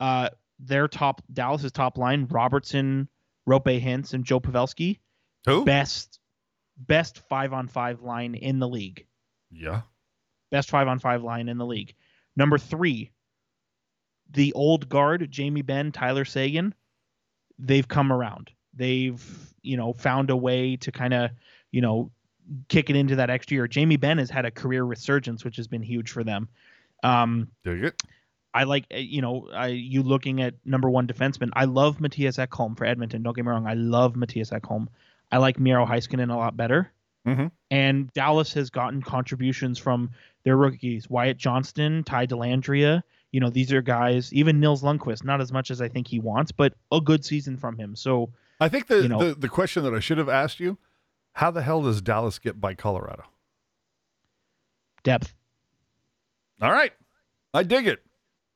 uh, 0.00 0.30
their 0.58 0.88
top 0.88 1.22
Dallas's 1.32 1.70
top 1.70 1.96
line, 1.96 2.26
Robertson, 2.28 3.08
Roope 3.48 3.80
Hintz, 3.80 4.14
and 4.14 4.24
Joe 4.24 4.40
Pavelski, 4.40 4.98
Who? 5.46 5.64
best 5.64 6.18
best 6.76 7.18
five 7.28 7.52
on 7.52 7.68
five 7.68 8.02
line 8.02 8.34
in 8.34 8.58
the 8.58 8.66
league. 8.68 9.06
Yeah. 9.52 9.82
best 10.50 10.70
five 10.70 10.88
on 10.88 10.98
five 10.98 11.22
line 11.22 11.48
in 11.48 11.56
the 11.58 11.66
league. 11.66 11.94
Number 12.34 12.58
three, 12.58 13.12
the 14.30 14.52
old 14.54 14.88
guard, 14.88 15.30
Jamie 15.30 15.62
Benn, 15.62 15.92
Tyler 15.92 16.24
Seguin, 16.24 16.74
they've 17.60 17.86
come 17.86 18.12
around. 18.12 18.50
They've, 18.74 19.22
you 19.62 19.76
know, 19.76 19.92
found 19.92 20.30
a 20.30 20.36
way 20.36 20.76
to 20.78 20.90
kind 20.90 21.14
of, 21.14 21.30
you 21.70 21.80
know, 21.82 22.10
kick 22.68 22.90
it 22.90 22.96
into 22.96 23.16
that 23.16 23.30
extra 23.30 23.54
year. 23.54 23.68
Jamie 23.68 23.96
Benn 23.96 24.18
has 24.18 24.30
had 24.30 24.44
a 24.44 24.50
career 24.50 24.84
resurgence, 24.84 25.44
which 25.44 25.56
has 25.56 25.66
been 25.68 25.82
huge 25.82 26.10
for 26.10 26.24
them. 26.24 26.48
Um, 27.02 27.48
Dig 27.64 27.84
it. 27.84 28.02
I 28.54 28.64
like, 28.64 28.84
uh, 28.92 28.98
you 28.98 29.22
know, 29.22 29.48
I, 29.52 29.68
you 29.68 30.02
looking 30.02 30.42
at 30.42 30.54
number 30.64 30.90
one 30.90 31.06
defenseman. 31.06 31.50
I 31.54 31.64
love 31.64 31.98
Mattias 31.98 32.44
Ekholm 32.44 32.76
for 32.76 32.84
Edmonton. 32.84 33.22
Don't 33.22 33.34
get 33.34 33.44
me 33.44 33.50
wrong. 33.50 33.66
I 33.66 33.74
love 33.74 34.14
Mattias 34.14 34.52
Ekholm. 34.52 34.88
I 35.30 35.38
like 35.38 35.58
Miro 35.58 35.86
Heiskanen 35.86 36.30
a 36.32 36.36
lot 36.36 36.56
better. 36.56 36.92
Mhm. 37.26 37.50
And 37.70 38.12
Dallas 38.12 38.52
has 38.54 38.68
gotten 38.68 39.00
contributions 39.00 39.78
from 39.78 40.10
their 40.44 40.56
rookies, 40.56 41.08
Wyatt 41.08 41.38
Johnston, 41.38 42.02
Ty 42.04 42.26
Dellandrea. 42.26 43.02
You 43.30 43.40
know, 43.40 43.48
these 43.48 43.72
are 43.72 43.80
guys, 43.80 44.30
even 44.34 44.60
Nils 44.60 44.82
Lundkvist, 44.82 45.24
not 45.24 45.40
as 45.40 45.52
much 45.52 45.70
as 45.70 45.80
I 45.80 45.88
think 45.88 46.06
he 46.08 46.18
wants, 46.18 46.52
but 46.52 46.74
a 46.90 47.00
good 47.00 47.24
season 47.24 47.56
from 47.56 47.78
him. 47.78 47.96
So 47.96 48.30
I 48.60 48.68
think 48.68 48.88
the, 48.88 49.02
You 49.02 49.08
know- 49.08 49.28
the 49.30 49.34
the 49.36 49.48
question 49.48 49.82
that 49.84 49.94
I 49.94 50.00
should 50.00 50.18
have 50.18 50.28
asked 50.28 50.60
you: 50.60 50.76
How 51.34 51.50
the 51.50 51.62
hell 51.62 51.82
does 51.82 52.00
Dallas 52.02 52.38
get 52.38 52.60
by 52.60 52.74
Colorado? 52.74 53.24
depth. 55.04 55.34
All 56.60 56.70
right, 56.70 56.92
I 57.52 57.64
dig 57.64 57.88
it. 57.88 58.02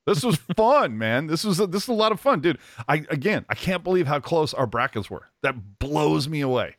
This 0.06 0.22
was 0.22 0.36
fun, 0.56 0.96
man. 0.96 1.26
This 1.26 1.42
was 1.44 1.58
this 1.58 1.82
is 1.84 1.88
a 1.88 1.92
lot 1.92 2.12
of 2.12 2.20
fun, 2.20 2.40
dude. 2.40 2.58
I 2.88 3.04
again, 3.10 3.44
I 3.48 3.54
can't 3.54 3.82
believe 3.82 4.06
how 4.06 4.20
close 4.20 4.54
our 4.54 4.66
brackets 4.66 5.10
were. 5.10 5.26
That 5.42 5.78
blows 5.80 6.28
me 6.28 6.40
away. 6.42 6.76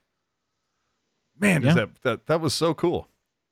Man, 1.37 1.63
Yeah. 1.63 1.73
that 1.73 1.89
that 2.03 2.25
that 2.27 2.41
was 2.41 2.53
so 2.53 2.73
cool. 2.73 3.09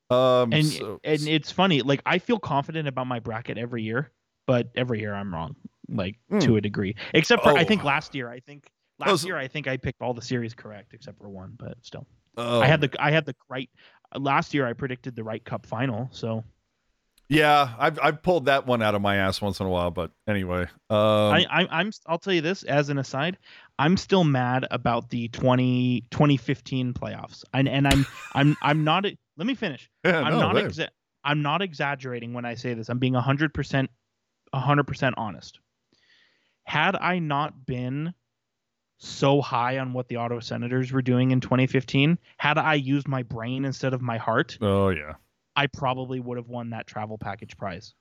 Um, 0.09 0.53
And 0.53 0.65
so- 0.65 0.99
and 1.03 1.27
it's 1.27 1.51
funny, 1.51 1.81
like 1.81 2.01
I 2.05 2.19
feel 2.19 2.39
confident 2.39 2.87
about 2.87 3.07
my 3.07 3.19
bracket 3.19 3.57
every 3.57 3.83
year, 3.83 4.11
but 4.45 4.69
every 4.75 4.99
year 5.01 5.13
I'm 5.13 5.33
wrong, 5.33 5.55
like 5.89 6.15
Hmm. 6.29 6.39
to 6.39 6.55
a 6.57 6.61
degree. 6.61 6.95
Except 7.13 7.43
for 7.43 7.49
I 7.57 7.63
Oh. 7.63 7.65
think 7.65 7.83
last 7.83 8.15
year, 8.15 8.29
I 8.29 8.39
think 8.39 8.71
last 8.99 9.09
Oh, 9.09 9.15
so- 9.17 9.27
year 9.27 9.37
I 9.37 9.47
think 9.49 9.67
I 9.67 9.75
picked 9.77 10.01
all 10.01 10.13
the 10.13 10.21
series 10.21 10.53
correct 10.53 10.93
except 10.93 11.17
for 11.17 11.27
one, 11.27 11.55
but 11.59 11.83
still. 11.83 12.07
Oh, 12.37 12.61
I 12.61 12.67
had 12.67 12.81
the 12.81 12.89
I 12.99 13.11
had 13.11 13.25
the 13.25 13.35
right 13.49 13.69
last 14.15 14.53
year 14.53 14.65
I 14.67 14.73
predicted 14.73 15.15
the 15.15 15.23
right 15.23 15.43
cup 15.43 15.65
final, 15.65 16.09
so 16.11 16.43
yeah. 17.27 17.73
I've 17.77 17.99
I've 18.01 18.21
pulled 18.21 18.45
that 18.45 18.67
one 18.67 18.81
out 18.81 18.95
of 18.95 19.01
my 19.01 19.17
ass 19.17 19.41
once 19.41 19.59
in 19.59 19.65
a 19.65 19.69
while, 19.69 19.91
but 19.91 20.11
anyway. 20.27 20.63
Um, 20.89 20.99
I, 20.99 21.45
I 21.49 21.67
I'm 21.71 21.91
I'll 22.05 22.19
tell 22.19 22.33
you 22.33 22.41
this 22.41 22.63
as 22.63 22.89
an 22.89 22.97
aside, 22.97 23.37
I'm 23.79 23.97
still 23.97 24.23
mad 24.23 24.67
about 24.71 25.09
the 25.09 25.27
20 25.29 26.05
2015 26.11 26.93
playoffs. 26.93 27.43
And 27.53 27.67
and 27.67 27.87
I'm 27.87 28.05
I'm 28.33 28.57
I'm 28.61 28.83
not 28.83 29.05
let 29.37 29.47
me 29.47 29.55
finish. 29.55 29.89
yeah, 30.03 30.19
I'm 30.19 30.33
no, 30.33 30.39
not 30.39 30.55
exa- 30.55 30.89
I'm 31.23 31.41
not 31.41 31.61
exaggerating 31.61 32.33
when 32.33 32.45
I 32.45 32.55
say 32.55 32.73
this. 32.73 32.89
I'm 32.89 32.99
being 32.99 33.13
100% 33.13 33.87
100% 34.53 35.13
honest. 35.17 35.59
Had 36.63 36.95
I 36.95 37.19
not 37.19 37.65
been 37.65 38.13
so 38.97 39.41
high 39.41 39.77
on 39.79 39.93
what 39.93 40.07
the 40.07 40.15
Ottawa 40.15 40.39
Senators 40.39 40.91
were 40.91 41.01
doing 41.01 41.31
in 41.31 41.41
2015, 41.41 42.17
had 42.37 42.57
I 42.57 42.75
used 42.75 43.07
my 43.07 43.23
brain 43.23 43.65
instead 43.65 43.93
of 43.93 44.01
my 44.01 44.17
heart, 44.17 44.57
Oh 44.61 44.89
yeah. 44.89 45.13
I 45.55 45.67
probably 45.67 46.19
would 46.19 46.37
have 46.37 46.47
won 46.49 46.71
that 46.71 46.87
travel 46.87 47.17
package 47.17 47.55
prize. 47.57 47.93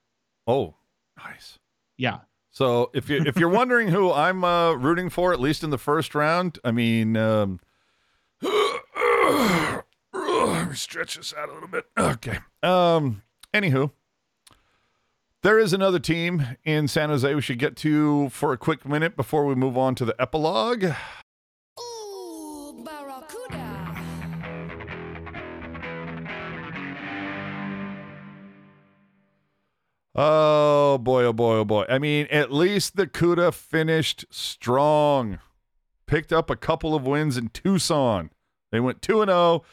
Oh, 0.47 0.75
nice. 1.17 1.57
Yeah. 1.97 2.19
So 2.51 2.91
if 2.93 3.09
you 3.09 3.23
if 3.25 3.37
you're 3.37 3.49
wondering 3.61 3.89
who 3.89 4.11
I'm 4.11 4.43
uh, 4.43 4.73
rooting 4.73 5.09
for, 5.09 5.33
at 5.33 5.39
least 5.39 5.63
in 5.63 5.69
the 5.69 5.77
first 5.77 6.15
round, 6.15 6.59
I 6.63 6.71
mean, 6.71 7.17
um, 7.17 7.59
let 8.41 9.83
me 10.69 10.75
stretch 10.75 11.15
this 11.17 11.33
out 11.37 11.49
a 11.49 11.53
little 11.53 11.67
bit. 11.67 11.85
Okay. 11.97 12.39
Um. 12.63 13.21
Anywho, 13.53 13.91
there 15.45 15.59
is 15.59 15.73
another 15.73 15.99
team 15.99 16.43
in 16.63 16.87
San 16.87 17.09
Jose 17.09 17.35
we 17.35 17.39
should 17.39 17.59
get 17.59 17.75
to 17.75 18.29
for 18.29 18.51
a 18.51 18.57
quick 18.57 18.83
minute 18.83 19.15
before 19.15 19.45
we 19.45 19.53
move 19.53 19.77
on 19.77 19.93
to 19.93 20.03
the 20.03 20.19
epilogue. 20.19 20.81
Barracuda. 22.83 23.95
Oh 30.15 30.97
boy, 30.97 31.25
oh 31.25 31.33
boy, 31.33 31.57
oh 31.57 31.65
boy. 31.65 31.85
I 31.87 31.99
mean, 31.99 32.25
at 32.31 32.51
least 32.51 32.95
the 32.95 33.05
CUDA 33.05 33.53
finished 33.53 34.25
strong. 34.31 35.37
Picked 36.07 36.33
up 36.33 36.49
a 36.49 36.55
couple 36.55 36.95
of 36.95 37.05
wins 37.05 37.37
in 37.37 37.49
Tucson. 37.49 38.31
They 38.71 38.79
went 38.79 39.03
2 39.03 39.21
and 39.21 39.29
0. 39.29 39.63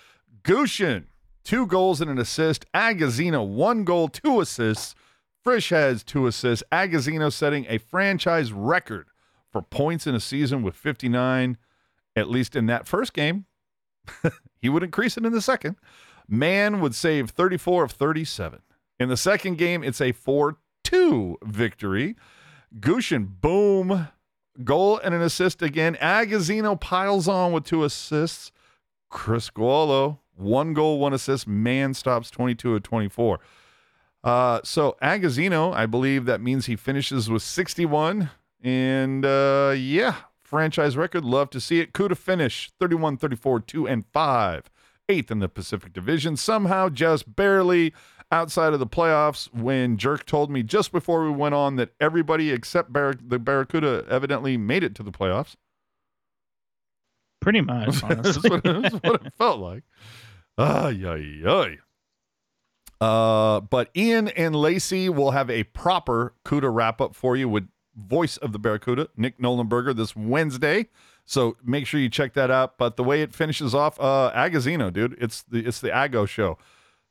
Gushchin, 0.42 1.04
two 1.44 1.66
goals 1.66 2.02
and 2.02 2.10
an 2.10 2.18
assist. 2.18 2.66
Agozzino, 2.74 3.48
one 3.48 3.84
goal, 3.84 4.08
two 4.08 4.38
assists. 4.38 4.94
Frisch 5.42 5.70
has 5.70 6.04
two 6.04 6.26
assists. 6.26 6.64
Agozzino 6.70 7.32
setting 7.32 7.66
a 7.68 7.78
franchise 7.78 8.52
record 8.52 9.08
for 9.50 9.62
points 9.62 10.06
in 10.06 10.14
a 10.14 10.20
season 10.20 10.62
with 10.62 10.76
59, 10.76 11.58
at 12.14 12.28
least 12.28 12.54
in 12.54 12.66
that 12.66 12.86
first 12.86 13.12
game. 13.12 13.46
he 14.60 14.68
would 14.68 14.82
increase 14.82 15.16
it 15.16 15.24
in 15.24 15.32
the 15.32 15.40
second. 15.40 15.76
Mann 16.28 16.80
would 16.80 16.94
save 16.94 17.30
34 17.30 17.84
of 17.84 17.92
37. 17.92 18.60
In 18.98 19.08
the 19.08 19.16
second 19.16 19.58
game, 19.58 19.82
it's 19.82 20.00
a 20.00 20.12
4 20.12 20.56
2 20.84 21.38
victory. 21.44 22.16
Gushchin, 22.78 23.28
boom, 23.40 24.08
goal 24.64 24.98
and 24.98 25.14
an 25.14 25.22
assist 25.22 25.62
again. 25.62 25.96
Agozzino 26.00 26.80
piles 26.80 27.28
on 27.28 27.52
with 27.52 27.64
two 27.64 27.84
assists. 27.84 28.52
Criscuolo, 29.10 30.18
one 30.36 30.72
goal, 30.72 30.98
one 30.98 31.12
assist. 31.12 31.46
Mann 31.46 31.94
stops 31.94 32.30
22 32.30 32.76
of 32.76 32.82
24. 32.82 33.40
Uh, 34.24 34.60
so 34.62 34.96
Agozzino, 35.02 35.74
I 35.74 35.86
believe 35.86 36.26
that 36.26 36.40
means 36.40 36.66
he 36.66 36.76
finishes 36.76 37.28
with 37.28 37.42
61. 37.42 38.30
And 38.62 39.24
uh, 39.24 39.74
yeah, 39.76 40.16
franchise 40.42 40.96
record. 40.96 41.24
Love 41.24 41.50
to 41.50 41.60
see 41.60 41.80
it. 41.80 41.92
Kuda 41.92 42.16
finish 42.16 42.70
31 42.78 43.16
34, 43.16 43.60
2 43.60 43.88
and 43.88 44.06
5. 44.06 44.70
Eighth 45.08 45.30
in 45.32 45.40
the 45.40 45.48
Pacific 45.48 45.92
Division. 45.92 46.36
Somehow 46.36 46.88
just 46.88 47.34
barely 47.34 47.92
outside 48.30 48.72
of 48.72 48.78
the 48.78 48.86
playoffs 48.86 49.52
when 49.52 49.98
Jerk 49.98 50.24
told 50.24 50.50
me 50.50 50.62
just 50.62 50.92
before 50.92 51.24
we 51.24 51.30
went 51.30 51.54
on 51.54 51.76
that 51.76 51.92
everybody 52.00 52.50
except 52.50 52.92
Bar- 52.92 53.14
the 53.20 53.38
Barracuda 53.38 54.06
evidently 54.08 54.56
made 54.56 54.84
it 54.84 54.94
to 54.94 55.02
the 55.02 55.10
playoffs. 55.10 55.56
Pretty 57.40 57.60
much, 57.60 58.00
that's, 58.00 58.02
honestly. 58.04 58.50
what, 58.50 58.62
that's 58.62 58.94
what 58.94 59.26
it 59.26 59.32
felt 59.36 59.58
like. 59.58 59.82
Ay, 60.56 61.02
ay, 61.04 61.42
ay. 61.44 61.78
Uh, 63.02 63.60
but 63.60 63.90
Ian 63.96 64.28
and 64.28 64.54
Lacey 64.54 65.08
will 65.08 65.32
have 65.32 65.50
a 65.50 65.64
proper 65.64 66.34
CUDA 66.44 66.72
wrap 66.72 67.00
up 67.00 67.16
for 67.16 67.34
you 67.36 67.48
with 67.48 67.66
voice 67.96 68.36
of 68.36 68.52
the 68.52 68.60
Barracuda, 68.60 69.08
Nick 69.16 69.38
Nollenberger, 69.38 69.94
this 69.96 70.14
Wednesday. 70.14 70.88
So 71.24 71.56
make 71.64 71.84
sure 71.84 71.98
you 71.98 72.08
check 72.08 72.34
that 72.34 72.48
out. 72.48 72.78
But 72.78 72.96
the 72.96 73.02
way 73.02 73.20
it 73.20 73.34
finishes 73.34 73.74
off, 73.74 73.98
uh, 73.98 74.30
Agozzino, 74.36 74.92
dude, 74.92 75.16
it's 75.20 75.42
the 75.42 75.66
it's 75.66 75.80
the 75.80 75.88
Ago 75.88 76.26
show. 76.26 76.58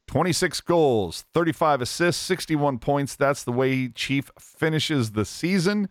26 0.08 0.62
goals, 0.62 1.26
35 1.34 1.82
assists, 1.82 2.22
61 2.24 2.80
points. 2.80 3.18
That's 3.18 3.44
the 3.44 3.52
way 3.52 3.90
Chief 3.90 4.32
finishes 4.40 5.12
the 5.12 5.26
season. 5.26 5.90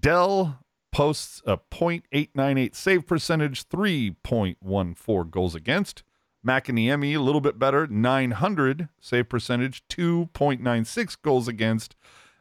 Dell 0.00 0.58
posts 0.92 1.40
a 1.46 1.56
.898 1.56 2.74
save 2.74 3.06
percentage, 3.06 3.66
3.14 3.66 5.30
goals 5.30 5.54
against. 5.54 6.02
Mäkiniemi, 6.46 7.14
a 7.14 7.20
little 7.20 7.40
bit 7.40 7.58
better, 7.58 7.86
900 7.86 8.88
save 9.00 9.28
percentage, 9.28 9.86
2.96 9.88 11.16
goals 11.22 11.48
against. 11.48 11.94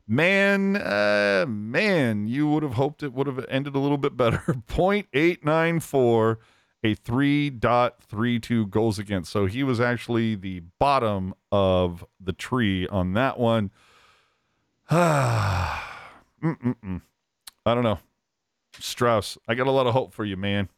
Man, 0.07 0.75
uh, 0.75 1.45
man, 1.47 2.27
you 2.27 2.49
would 2.49 2.63
have 2.63 2.73
hoped 2.73 3.03
it 3.03 3.13
would 3.13 3.27
have 3.27 3.45
ended 3.47 3.75
a 3.75 3.79
little 3.79 3.97
bit 3.97 4.17
better. 4.17 4.39
.894, 4.67 6.37
a 6.83 6.95
3.32 6.95 8.69
goals 8.69 8.99
against. 8.99 9.31
So 9.31 9.45
he 9.45 9.63
was 9.63 9.79
actually 9.79 10.35
the 10.35 10.61
bottom 10.79 11.35
of 11.51 12.03
the 12.19 12.33
tree 12.33 12.87
on 12.87 13.13
that 13.13 13.39
one. 13.39 13.71
I 14.89 15.79
don't 17.65 17.83
know. 17.83 17.99
Strauss, 18.79 19.37
I 19.47 19.53
got 19.53 19.67
a 19.67 19.71
lot 19.71 19.85
of 19.85 19.93
hope 19.93 20.13
for 20.13 20.25
you, 20.25 20.35
man. 20.37 20.69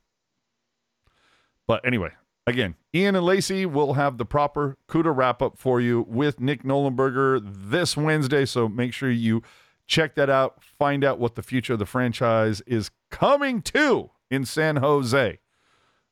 But 1.66 1.86
anyway, 1.86 2.12
again, 2.46 2.76
Ian 2.94 3.16
and 3.16 3.26
Lacey 3.26 3.66
will 3.66 3.94
have 3.94 4.18
the 4.18 4.26
proper 4.26 4.78
CUDA 4.88 5.16
wrap 5.16 5.42
up 5.42 5.58
for 5.58 5.80
you 5.80 6.06
with 6.08 6.40
Nick 6.40 6.64
Nollenberger 6.64 7.42
this 7.44 7.98
Wednesday. 7.98 8.46
So 8.46 8.68
make 8.68 8.94
sure 8.94 9.10
you 9.12 9.42
check 9.88 10.16
that 10.16 10.30
out. 10.30 10.64
Find 10.64 11.04
out 11.04 11.20
what 11.20 11.36
the 11.36 11.44
future 11.44 11.74
of 11.74 11.80
the 11.80 11.86
franchise 11.86 12.62
is 12.62 12.92
coming 13.10 13.62
to 13.64 14.12
in 14.30 14.46
San 14.46 14.78
Jose. 14.78 15.40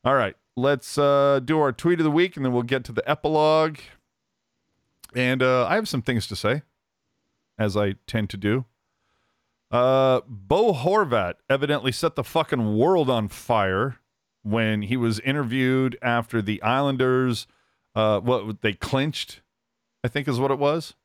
All 0.04 0.16
right, 0.16 0.36
let's 0.56 0.98
uh, 0.98 1.40
do 1.44 1.60
our 1.60 1.72
tweet 1.72 2.00
of 2.00 2.04
the 2.04 2.12
week 2.12 2.36
and 2.36 2.46
then 2.46 2.54
we'll 2.54 2.64
get 2.64 2.84
to 2.86 2.92
the 2.92 3.08
epilogue. 3.10 3.78
And 5.14 5.44
uh, 5.44 5.68
I 5.68 5.76
have 5.76 5.90
some 5.90 6.02
things 6.02 6.28
to 6.28 6.36
say, 6.36 6.64
as 7.60 7.76
I 7.76 7.96
tend 8.08 8.30
to 8.32 8.38
do. 8.38 8.66
Uh, 9.70 10.22
Bo 10.28 10.74
Horvat 10.74 11.36
evidently 11.50 11.92
set 11.92 12.16
the 12.16 12.24
fucking 12.24 12.78
world 12.78 13.10
on 13.10 13.30
fire 13.30 14.01
when 14.44 14.82
he 14.84 14.98
was 14.98 15.20
interviewed 15.22 15.98
after 16.02 16.42
the 16.42 16.62
Islanders, 16.62 17.48
uh, 17.96 18.20
what 18.20 18.62
they 18.62 18.74
clinched 18.74 19.42
I 20.04 20.08
think 20.08 20.28
is 20.28 20.40
what 20.40 20.50
it 20.52 20.58
was. 20.60 20.96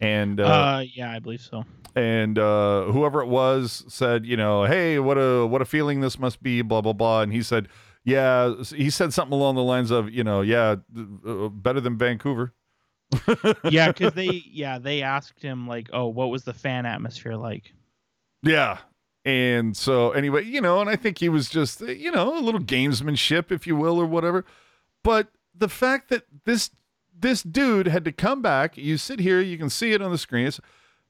And 0.00 0.40
uh, 0.40 0.44
Uh, 0.44 0.84
yeah, 0.94 1.12
I 1.12 1.18
believe 1.18 1.40
so. 1.40 1.64
and 1.94 2.38
uh, 2.38 2.84
whoever 2.86 3.20
it 3.20 3.28
was 3.28 3.84
said, 3.88 4.24
you 4.26 4.36
know, 4.36 4.64
hey, 4.64 4.98
what 4.98 5.16
a 5.16 5.46
what 5.46 5.62
a 5.62 5.64
feeling 5.64 6.00
this 6.00 6.18
must 6.18 6.42
be, 6.42 6.62
blah 6.62 6.80
blah 6.80 6.92
blah. 6.94 7.20
And 7.22 7.32
he 7.32 7.42
said, 7.42 7.68
yeah, 8.04 8.54
he 8.74 8.90
said 8.90 9.12
something 9.12 9.32
along 9.34 9.54
the 9.54 9.62
lines 9.62 9.90
of, 9.90 10.10
you 10.10 10.24
know, 10.24 10.40
yeah, 10.40 10.76
uh, 11.26 11.48
better 11.48 11.80
than 11.80 11.96
Vancouver. 11.98 12.52
Yeah, 13.70 13.88
because 13.92 14.14
they 14.14 14.42
yeah 14.50 14.78
they 14.78 15.02
asked 15.02 15.40
him 15.42 15.68
like, 15.68 15.88
oh, 15.92 16.06
what 16.08 16.30
was 16.30 16.42
the 16.44 16.54
fan 16.54 16.86
atmosphere 16.86 17.36
like? 17.36 17.72
Yeah. 18.42 18.78
And 19.24 19.76
so 19.76 20.10
anyway, 20.10 20.44
you 20.44 20.60
know, 20.60 20.80
and 20.80 20.90
I 20.90 20.96
think 20.96 21.18
he 21.18 21.28
was 21.28 21.48
just, 21.48 21.80
uh, 21.80 21.86
you 21.86 22.10
know, 22.10 22.38
a 22.38 22.40
little 22.40 22.60
gamesmanship, 22.60 23.50
if 23.50 23.66
you 23.66 23.74
will, 23.74 23.98
or 23.98 24.04
whatever. 24.04 24.44
But 25.02 25.28
the 25.54 25.68
fact 25.68 26.10
that 26.10 26.24
this 26.44 26.70
this 27.16 27.42
dude 27.42 27.86
had 27.86 28.04
to 28.04 28.12
come 28.12 28.42
back, 28.42 28.76
you 28.76 28.98
sit 28.98 29.20
here, 29.20 29.40
you 29.40 29.56
can 29.56 29.70
see 29.70 29.92
it 29.92 30.02
on 30.02 30.10
the 30.10 30.18
screen. 30.18 30.46
It's 30.46 30.60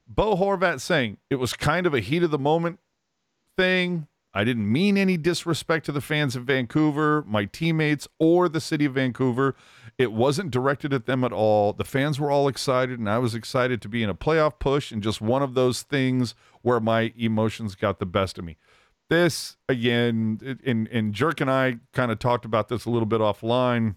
Bo 0.07 0.35
Horvat 0.35 0.79
saying 0.79 1.17
it 1.29 1.35
was 1.35 1.53
kind 1.53 1.85
of 1.85 1.93
a 1.93 1.99
heat 1.99 2.23
of 2.23 2.31
the 2.31 2.39
moment 2.39 2.79
thing. 3.57 4.07
I 4.35 4.43
didn't 4.43 4.69
mean 4.69 4.97
any 4.97 5.15
disrespect 5.15 5.85
to 5.85 5.93
the 5.93 6.01
fans 6.01 6.35
of 6.35 6.43
Vancouver, 6.43 7.23
my 7.25 7.45
teammates, 7.45 8.05
or 8.19 8.49
the 8.49 8.59
city 8.59 8.83
of 8.83 8.95
Vancouver. 8.95 9.55
It 9.97 10.11
wasn't 10.11 10.51
directed 10.51 10.91
at 10.91 11.05
them 11.05 11.23
at 11.23 11.31
all. 11.31 11.71
The 11.71 11.85
fans 11.85 12.19
were 12.19 12.29
all 12.29 12.49
excited, 12.49 12.99
and 12.99 13.09
I 13.09 13.17
was 13.17 13.33
excited 13.33 13.81
to 13.81 13.87
be 13.87 14.03
in 14.03 14.09
a 14.09 14.13
playoff 14.13 14.59
push 14.59 14.91
and 14.91 15.01
just 15.01 15.21
one 15.21 15.41
of 15.41 15.53
those 15.53 15.83
things 15.83 16.35
where 16.63 16.81
my 16.81 17.13
emotions 17.15 17.75
got 17.75 17.99
the 17.99 18.05
best 18.05 18.37
of 18.37 18.43
me. 18.43 18.57
This, 19.09 19.55
again, 19.69 20.59
and, 20.65 20.89
and 20.89 21.13
Jerk 21.13 21.39
and 21.39 21.49
I 21.49 21.77
kind 21.93 22.11
of 22.11 22.19
talked 22.19 22.43
about 22.43 22.67
this 22.67 22.83
a 22.83 22.89
little 22.89 23.05
bit 23.05 23.21
offline. 23.21 23.95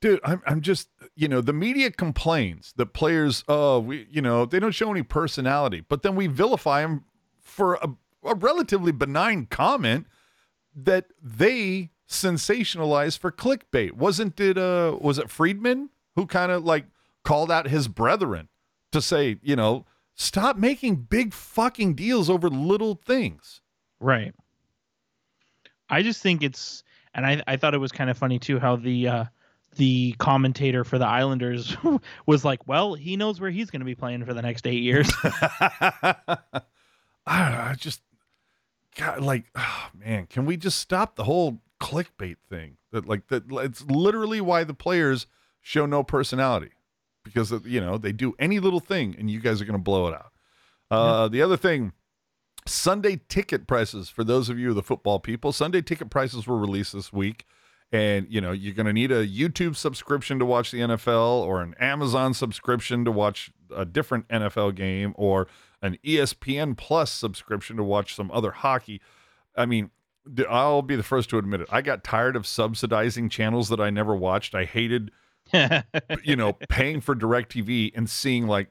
Dude, 0.00 0.20
I'm, 0.22 0.40
I'm 0.46 0.60
just, 0.60 0.88
you 1.16 1.26
know, 1.26 1.40
the 1.40 1.52
media 1.52 1.90
complains 1.90 2.72
that 2.76 2.92
players, 2.92 3.42
oh, 3.48 3.80
we, 3.80 4.06
you 4.08 4.22
know, 4.22 4.44
they 4.44 4.60
don't 4.60 4.74
show 4.74 4.90
any 4.90 5.02
personality, 5.02 5.80
but 5.80 6.02
then 6.02 6.14
we 6.14 6.28
vilify 6.28 6.82
them 6.82 7.04
for 7.40 7.74
a, 7.74 7.88
a 8.24 8.34
relatively 8.34 8.92
benign 8.92 9.46
comment 9.46 10.06
that 10.74 11.06
they 11.22 11.90
sensationalized 12.08 13.18
for 13.18 13.32
clickbait. 13.32 13.92
Wasn't 13.92 14.38
it 14.40 14.58
uh 14.58 14.96
was 15.00 15.18
it 15.18 15.30
Friedman 15.30 15.90
who 16.16 16.26
kind 16.26 16.52
of 16.52 16.64
like 16.64 16.86
called 17.24 17.50
out 17.50 17.68
his 17.68 17.88
brethren 17.88 18.48
to 18.92 19.00
say, 19.00 19.38
you 19.42 19.56
know, 19.56 19.86
stop 20.14 20.56
making 20.56 20.96
big 20.96 21.32
fucking 21.32 21.94
deals 21.94 22.28
over 22.28 22.48
little 22.48 22.94
things. 22.94 23.60
Right. 24.00 24.34
I 25.88 26.02
just 26.02 26.22
think 26.22 26.42
it's, 26.42 26.82
and 27.14 27.26
I 27.26 27.42
I 27.46 27.56
thought 27.56 27.74
it 27.74 27.78
was 27.78 27.92
kind 27.92 28.10
of 28.10 28.16
funny 28.16 28.38
too 28.38 28.58
how 28.58 28.76
the 28.76 29.08
uh, 29.08 29.24
the 29.76 30.14
commentator 30.18 30.84
for 30.84 30.98
the 30.98 31.06
Islanders 31.06 31.76
was 32.26 32.44
like, 32.44 32.66
well, 32.66 32.94
he 32.94 33.16
knows 33.16 33.40
where 33.40 33.50
he's 33.50 33.70
going 33.70 33.80
to 33.80 33.86
be 33.86 33.94
playing 33.94 34.24
for 34.24 34.34
the 34.34 34.42
next 34.42 34.66
eight 34.66 34.82
years. 34.82 35.12
I 35.22 36.16
don't 37.26 37.52
know, 37.52 37.60
I 37.60 37.74
just 37.78 38.00
God, 38.96 39.20
like, 39.20 39.46
oh, 39.54 39.88
man, 39.94 40.26
can 40.26 40.46
we 40.46 40.56
just 40.56 40.78
stop 40.78 41.16
the 41.16 41.24
whole 41.24 41.60
clickbait 41.80 42.36
thing? 42.48 42.76
That 42.92 43.06
like 43.08 43.28
that 43.28 43.44
it's 43.50 43.82
literally 43.86 44.40
why 44.40 44.64
the 44.64 44.74
players 44.74 45.26
show 45.60 45.86
no 45.86 46.02
personality 46.02 46.72
because 47.24 47.52
you 47.64 47.80
know 47.80 47.96
they 47.96 48.12
do 48.12 48.34
any 48.38 48.58
little 48.58 48.80
thing 48.80 49.14
and 49.18 49.30
you 49.30 49.40
guys 49.40 49.60
are 49.62 49.64
going 49.64 49.78
to 49.78 49.82
blow 49.82 50.08
it 50.08 50.14
out. 50.14 50.32
Uh, 50.90 51.28
The 51.28 51.40
other 51.40 51.56
thing, 51.56 51.92
Sunday 52.66 53.20
ticket 53.28 53.66
prices 53.66 54.08
for 54.08 54.24
those 54.24 54.48
of 54.48 54.58
you 54.58 54.72
the 54.74 54.82
football 54.82 55.18
people. 55.20 55.52
Sunday 55.52 55.80
ticket 55.82 56.10
prices 56.10 56.46
were 56.46 56.58
released 56.58 56.92
this 56.92 57.12
week, 57.12 57.46
and 57.90 58.26
you 58.28 58.40
know 58.40 58.52
you're 58.52 58.74
going 58.74 58.86
to 58.86 58.92
need 58.92 59.10
a 59.10 59.26
YouTube 59.26 59.74
subscription 59.76 60.38
to 60.38 60.44
watch 60.44 60.70
the 60.70 60.80
NFL 60.80 61.42
or 61.42 61.62
an 61.62 61.74
Amazon 61.80 62.34
subscription 62.34 63.04
to 63.06 63.10
watch 63.10 63.50
a 63.74 63.84
different 63.84 64.28
NFL 64.28 64.74
game 64.74 65.14
or 65.16 65.48
an 65.82 65.98
ESPN 66.04 66.76
Plus 66.76 67.10
subscription 67.10 67.76
to 67.76 67.82
watch 67.82 68.14
some 68.14 68.30
other 68.30 68.52
hockey. 68.52 69.00
I 69.56 69.66
mean, 69.66 69.90
I'll 70.48 70.82
be 70.82 70.96
the 70.96 71.02
first 71.02 71.28
to 71.30 71.38
admit 71.38 71.60
it. 71.60 71.68
I 71.70 71.82
got 71.82 72.04
tired 72.04 72.36
of 72.36 72.46
subsidizing 72.46 73.28
channels 73.28 73.68
that 73.68 73.80
I 73.80 73.90
never 73.90 74.14
watched. 74.14 74.54
I 74.54 74.64
hated 74.64 75.10
you 76.24 76.36
know, 76.36 76.54
paying 76.68 77.00
for 77.00 77.14
DirecTV 77.14 77.92
and 77.94 78.08
seeing 78.08 78.46
like 78.46 78.68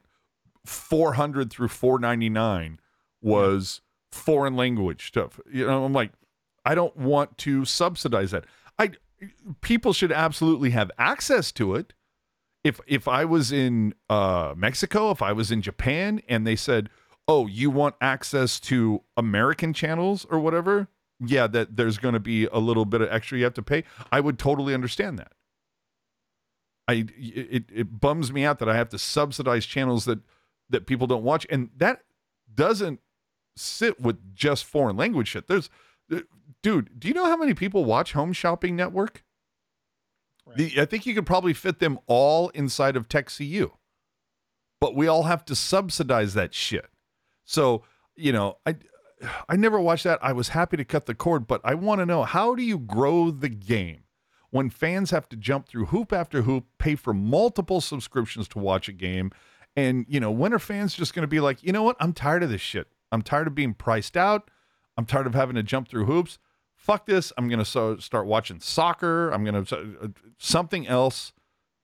400 0.64 1.50
through 1.50 1.68
499 1.68 2.80
was 3.20 3.80
foreign 4.10 4.56
language 4.56 5.06
stuff. 5.08 5.40
You 5.50 5.66
know, 5.66 5.84
I'm 5.84 5.92
like, 5.92 6.12
I 6.64 6.74
don't 6.74 6.96
want 6.96 7.38
to 7.38 7.64
subsidize 7.64 8.30
that. 8.32 8.44
I 8.78 8.92
people 9.60 9.92
should 9.92 10.12
absolutely 10.12 10.70
have 10.70 10.90
access 10.98 11.52
to 11.52 11.74
it. 11.74 11.92
If 12.64 12.80
if 12.86 13.08
I 13.08 13.24
was 13.24 13.52
in 13.52 13.94
uh, 14.08 14.54
Mexico, 14.56 15.10
if 15.10 15.22
I 15.22 15.32
was 15.32 15.50
in 15.50 15.62
Japan, 15.62 16.22
and 16.28 16.46
they 16.46 16.56
said, 16.56 16.90
"Oh, 17.28 17.46
you 17.46 17.70
want 17.70 17.94
access 18.00 18.60
to 18.60 19.02
American 19.16 19.72
channels 19.72 20.26
or 20.30 20.38
whatever," 20.38 20.88
yeah, 21.20 21.46
that 21.48 21.76
there's 21.76 21.98
going 21.98 22.14
to 22.14 22.20
be 22.20 22.46
a 22.46 22.58
little 22.58 22.84
bit 22.84 23.00
of 23.00 23.08
extra 23.10 23.38
you 23.38 23.44
have 23.44 23.54
to 23.54 23.62
pay. 23.62 23.84
I 24.10 24.20
would 24.20 24.38
totally 24.38 24.74
understand 24.74 25.18
that. 25.18 25.32
I 26.88 27.06
it 27.16 27.64
it 27.72 28.00
bums 28.00 28.32
me 28.32 28.44
out 28.44 28.58
that 28.58 28.68
I 28.68 28.76
have 28.76 28.88
to 28.90 28.98
subsidize 28.98 29.66
channels 29.66 30.04
that 30.04 30.20
that 30.70 30.86
people 30.86 31.06
don't 31.06 31.22
watch, 31.22 31.46
and 31.50 31.70
that 31.76 32.02
doesn't 32.52 33.00
sit 33.56 34.00
with 34.00 34.34
just 34.34 34.64
foreign 34.64 34.96
language 34.96 35.28
shit. 35.28 35.46
There's, 35.46 35.70
dude, 36.62 36.98
do 36.98 37.08
you 37.08 37.14
know 37.14 37.26
how 37.26 37.36
many 37.36 37.54
people 37.54 37.84
watch 37.84 38.12
Home 38.12 38.32
Shopping 38.32 38.74
Network? 38.74 39.22
The, 40.56 40.80
I 40.80 40.86
think 40.86 41.06
you 41.06 41.14
could 41.14 41.26
probably 41.26 41.52
fit 41.52 41.78
them 41.78 41.98
all 42.06 42.48
inside 42.50 42.96
of 42.96 43.08
TechCU, 43.08 43.72
but 44.80 44.96
we 44.96 45.06
all 45.06 45.24
have 45.24 45.44
to 45.46 45.54
subsidize 45.54 46.34
that 46.34 46.52
shit. 46.52 46.88
So 47.44 47.84
you 48.16 48.32
know, 48.32 48.58
I 48.66 48.76
I 49.48 49.56
never 49.56 49.80
watched 49.80 50.04
that. 50.04 50.18
I 50.22 50.32
was 50.32 50.48
happy 50.48 50.76
to 50.76 50.84
cut 50.84 51.06
the 51.06 51.14
cord, 51.14 51.46
but 51.46 51.60
I 51.64 51.74
want 51.74 52.00
to 52.00 52.06
know 52.06 52.24
how 52.24 52.54
do 52.54 52.62
you 52.62 52.78
grow 52.78 53.30
the 53.30 53.48
game 53.48 54.04
when 54.50 54.68
fans 54.68 55.10
have 55.10 55.28
to 55.30 55.36
jump 55.36 55.66
through 55.66 55.86
hoop 55.86 56.12
after 56.12 56.42
hoop, 56.42 56.66
pay 56.78 56.94
for 56.94 57.14
multiple 57.14 57.80
subscriptions 57.80 58.48
to 58.48 58.58
watch 58.58 58.88
a 58.88 58.92
game, 58.92 59.30
and 59.76 60.04
you 60.08 60.20
know, 60.20 60.30
when 60.30 60.52
are 60.52 60.58
fans 60.58 60.94
just 60.94 61.14
going 61.14 61.22
to 61.22 61.28
be 61.28 61.40
like, 61.40 61.62
you 61.62 61.72
know 61.72 61.82
what? 61.82 61.96
I'm 62.00 62.12
tired 62.12 62.42
of 62.42 62.50
this 62.50 62.60
shit. 62.60 62.88
I'm 63.10 63.22
tired 63.22 63.46
of 63.46 63.54
being 63.54 63.74
priced 63.74 64.16
out. 64.16 64.50
I'm 64.96 65.06
tired 65.06 65.26
of 65.26 65.34
having 65.34 65.56
to 65.56 65.62
jump 65.62 65.88
through 65.88 66.06
hoops. 66.06 66.38
Fuck 66.74 67.06
this. 67.06 67.32
I'm 67.38 67.48
going 67.48 67.58
to 67.58 67.64
so 67.64 67.96
start 67.96 68.26
watching 68.26 68.60
soccer. 68.60 69.30
I'm 69.30 69.44
going 69.44 69.64
to 69.64 69.96
uh, 70.02 70.08
something 70.38 70.86
else. 70.86 71.32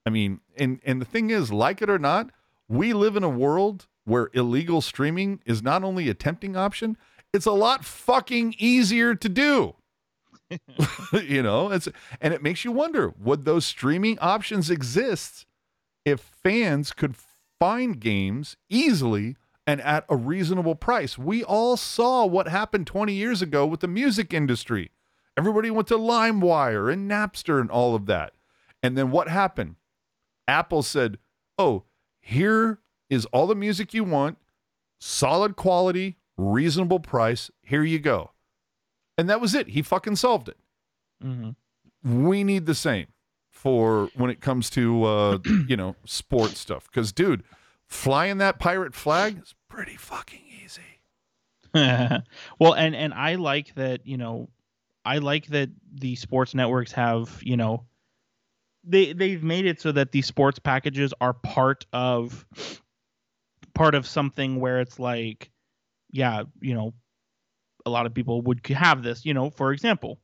I 0.05 0.11
mean, 0.11 0.41
and 0.57 0.81
and 0.85 1.01
the 1.01 1.07
thing 1.07 1.31
is, 1.31 1.53
like 1.53 1.81
it 1.81 1.89
or 1.89 1.99
not, 1.99 2.31
we 2.69 2.93
live 2.93 3.17
in 3.17 3.23
a 3.23 3.29
world 3.29 3.87
where 4.09 4.31
illegal 4.33 4.81
streaming 4.81 5.41
is 5.45 5.63
not 5.63 5.85
only 5.85 6.09
a 6.09 6.15
tempting 6.15 6.57
option, 6.57 6.97
it's 7.33 7.47
a 7.47 7.53
lot 7.53 7.85
fucking 7.85 8.55
easier 8.59 9.15
to 9.15 9.29
do. 9.29 9.75
you 11.13 11.43
know, 11.43 11.71
it's 11.71 11.89
and 12.21 12.33
it 12.33 12.43
makes 12.43 12.65
you 12.65 12.73
wonder, 12.73 13.13
would 13.21 13.45
those 13.45 13.67
streaming 13.67 14.19
options 14.19 14.71
exist 14.71 15.47
if 16.05 16.21
fans 16.21 16.93
could 16.93 17.15
find 17.61 18.01
games 18.01 18.57
easily 18.71 19.37
and 19.67 19.81
at 19.83 20.07
a 20.09 20.17
reasonable 20.17 20.75
price? 20.75 21.19
We 21.19 21.45
all 21.45 21.77
saw 21.77 22.25
what 22.25 22.49
happened 22.49 22.87
20 22.87 23.13
years 23.13 23.43
ago 23.43 23.67
with 23.67 23.81
the 23.81 23.89
music 23.89 24.33
industry. 24.33 24.91
Everybody 25.37 25.71
went 25.71 25.87
to 25.89 25.99
LimeWire 25.99 26.91
and 26.91 27.09
Napster 27.09 27.61
and 27.61 27.71
all 27.71 27.95
of 27.95 28.07
that. 28.07 28.33
And 28.83 28.97
then 28.97 29.11
what 29.11 29.29
happened? 29.29 29.77
Apple 30.49 30.83
said, 30.83 31.19
"Oh, 31.59 31.85
here 32.21 32.81
is 33.11 33.25
all 33.27 33.47
the 33.47 33.55
music 33.55 33.95
you 33.95 34.05
want, 34.05 34.39
solid 35.01 35.57
quality, 35.57 36.17
reasonable 36.37 37.01
price. 37.01 37.51
Here 37.63 37.83
you 37.85 37.99
go." 37.99 38.33
And 39.17 39.29
that 39.29 39.41
was 39.41 39.55
it. 39.55 39.69
He 39.69 39.83
fucking 39.83 40.17
solved 40.17 40.49
it. 40.49 40.57
hmm 41.21 41.51
We 42.05 42.45
need 42.45 42.67
the 42.67 42.75
same 42.75 43.09
for 43.51 44.09
when 44.15 44.31
it 44.31 44.41
comes 44.41 44.71
to 44.71 45.05
uh, 45.05 45.39
you 45.69 45.77
know, 45.77 45.97
sports 46.05 46.59
stuff 46.61 46.91
cuz 46.93 47.13
dude, 47.13 47.43
flying 47.87 48.39
that 48.39 48.59
pirate 48.59 48.95
flag 48.95 49.41
is 49.43 49.55
pretty 49.69 49.97
fucking 49.97 50.43
easy. 50.65 50.83
well, 52.59 52.75
and 52.75 52.95
and 52.95 53.13
I 53.13 53.35
like 53.35 53.75
that. 53.75 54.07
You 54.07 54.17
know, 54.17 54.49
I 55.05 55.19
like 55.19 55.47
that 55.49 55.71
the 55.93 56.15
sports 56.17 56.55
networks 56.55 56.93
have. 56.93 57.41
You 57.43 57.57
know, 57.57 57.85
they 58.85 59.13
they've 59.13 59.43
made 59.43 59.67
it 59.67 59.81
so 59.81 59.93
that 59.93 60.13
these 60.13 60.27
sports 60.27 60.59
packages 60.59 61.13
are 61.21 61.35
part 61.35 61.85
of 61.93 62.47
part 63.79 63.95
of 63.95 64.07
something 64.07 64.61
where 64.61 64.81
it's 64.81 64.99
like, 64.99 65.51
yeah, 66.11 66.43
you 66.61 66.75
know, 66.75 66.93
a 67.87 67.91
lot 67.91 68.07
of 68.07 68.13
people 68.13 68.43
would 68.43 68.67
have 68.67 69.03
this. 69.03 69.25
You 69.25 69.35
know, 69.35 69.51
for 69.51 69.73
example, 69.73 70.19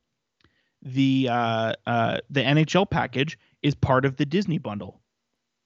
the 0.81 1.27
uh, 1.31 1.73
uh, 1.87 2.17
the 2.29 2.41
NHL 2.41 2.89
package 2.89 3.37
is 3.63 3.73
part 3.75 4.05
of 4.05 4.17
the 4.17 4.25
Disney 4.25 4.57
bundle. 4.59 5.01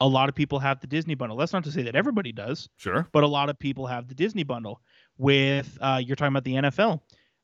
A 0.01 0.07
lot 0.07 0.29
of 0.29 0.35
people 0.35 0.59
have 0.59 0.79
the 0.79 0.87
Disney 0.87 1.15
bundle. 1.15 1.35
That's 1.35 1.51
not 1.51 1.65
to 1.65 1.71
say 1.71 1.81
that 1.83 1.95
everybody 1.95 2.31
does 2.31 2.69
Sure. 2.77 3.05
but 3.11 3.23
a 3.23 3.27
lot 3.27 3.49
of 3.49 3.59
people 3.59 3.85
have 3.87 4.07
the 4.07 4.15
Disney 4.15 4.43
bundle 4.43 4.81
with 5.17 5.77
uh, 5.81 5.99
you're 6.03 6.15
talking 6.15 6.31
about 6.33 6.45
the 6.45 6.53
NFL 6.53 7.01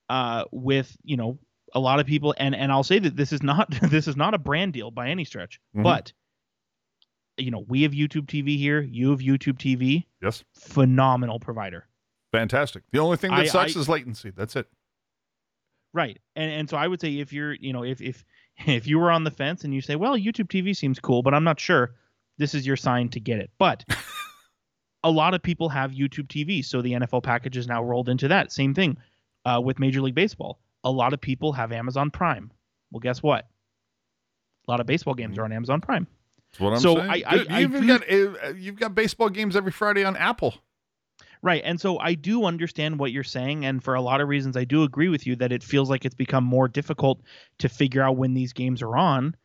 uh, 0.10 0.46
with 0.52 0.96
you 1.04 1.18
know 1.18 1.38
a 1.74 1.80
lot 1.80 2.00
of 2.00 2.06
people 2.06 2.34
and 2.38 2.56
and 2.56 2.72
I'll 2.72 2.84
say 2.84 3.00
that 3.00 3.16
this 3.18 3.34
is 3.34 3.44
not 3.44 3.70
this 3.90 4.08
is 4.08 4.16
not 4.16 4.34
a 4.34 4.38
brand 4.38 4.72
deal 4.74 4.92
by 4.92 5.10
any 5.10 5.26
stretch 5.26 5.60
Mhm. 5.76 5.84
but 5.84 6.14
you 7.38 7.52
know, 7.52 7.66
we 7.68 7.84
have 7.84 7.92
YouTube 7.92 8.26
TV 8.28 8.58
here. 8.58 8.82
You 8.82 9.12
have 9.12 9.20
YouTube 9.20 9.58
TV. 9.58 10.06
Yes. 10.22 10.44
Phenomenal 10.54 11.40
provider. 11.40 11.88
Fantastic. 12.32 12.84
The 12.92 13.00
only 13.00 13.18
thing 13.18 13.32
that 13.32 13.40
I- 13.42 13.46
sucks 13.48 13.76
I- 13.76 13.80
is 13.80 13.90
latency. 13.90 14.32
That's 14.32 14.56
it. 14.56 14.68
Right. 15.94 16.20
And 16.36 16.52
and 16.52 16.70
so 16.70 16.76
I 16.78 16.88
would 16.88 17.00
say 17.00 17.20
if 17.20 17.32
you're, 17.32 17.54
you 17.54 17.72
know, 17.72 17.84
if 17.84 18.02
if 18.02 18.26
if 18.68 18.88
you 18.88 19.00
were 19.00 19.12
on 19.12 19.24
the 19.24 19.32
fence 19.32 19.64
and 19.64 19.74
you 19.74 19.82
say, 19.82 19.96
"Well, 19.96 20.18
YouTube 20.18 20.50
TV 20.50 20.76
seems 20.76 21.00
cool, 21.00 21.24
but 21.24 21.34
I'm 21.34 21.44
not 21.44 21.60
sure." 21.60 21.96
This 22.38 22.54
is 22.54 22.68
your 22.68 22.76
sign 22.76 23.08
to 23.10 23.20
get 23.22 23.40
it. 23.40 23.50
But 23.58 23.86
a 25.04 25.10
lot 25.10 25.34
of 25.34 25.42
people 25.42 25.70
have 25.70 25.92
YouTube 25.92 26.28
TV, 26.28 26.66
so 26.66 26.82
the 26.82 26.92
NFL 26.92 27.24
package 27.24 27.56
is 27.56 27.66
now 27.66 27.82
rolled 27.82 28.10
into 28.10 28.28
that. 28.28 28.52
Same 28.52 28.74
thing 28.74 28.98
uh, 29.46 29.62
with 29.64 29.80
Major 29.80 30.02
League 30.02 30.16
Baseball. 30.16 30.60
A 30.84 30.92
lot 30.92 31.14
of 31.14 31.22
people 31.22 31.54
have 31.54 31.72
Amazon 31.72 32.12
Prime. 32.12 32.52
Well, 32.92 33.00
guess 33.00 33.24
what? 33.24 33.48
A 34.68 34.72
lot 34.72 34.82
of 34.82 34.86
baseball 34.86 35.14
games 35.14 35.38
are 35.38 35.46
on 35.46 35.54
Amazon 35.54 35.80
Prime. 35.80 36.08
That's 36.58 36.60
what 36.60 36.74
I'm 36.74 36.80
So 36.80 36.96
saying. 36.96 37.10
I- 37.10 37.24
I- 37.28 37.38
Dude, 37.38 37.52
I 37.52 37.60
you've 37.60 37.72
do- 37.72 37.88
got 37.88 38.12
uh, 38.12 38.54
you've 38.56 38.76
got 38.78 38.96
baseball 38.96 39.30
games 39.30 39.56
every 39.56 39.72
Friday 39.72 40.04
on 40.04 40.16
Apple. 40.16 40.56
Right. 41.42 41.62
And 41.64 41.80
so 41.80 42.00
I 42.00 42.16
do 42.16 42.46
understand 42.46 42.98
what 42.98 43.12
you're 43.12 43.24
saying. 43.24 43.66
And 43.66 43.84
for 43.84 43.94
a 43.94 44.02
lot 44.02 44.20
of 44.20 44.28
reasons, 44.28 44.58
I 44.58 44.64
do 44.64 44.82
agree 44.84 45.10
with 45.10 45.28
you 45.28 45.36
that 45.36 45.52
it 45.52 45.62
feels 45.64 45.90
like 45.92 46.04
it's 46.04 46.16
become 46.16 46.44
more 46.44 46.68
difficult 46.68 47.22
to 47.60 47.70
figure 47.70 48.02
out 48.02 48.18
when 48.18 48.34
these 48.34 48.52
games 48.52 48.82
are 48.82 48.98
on. 48.98 49.36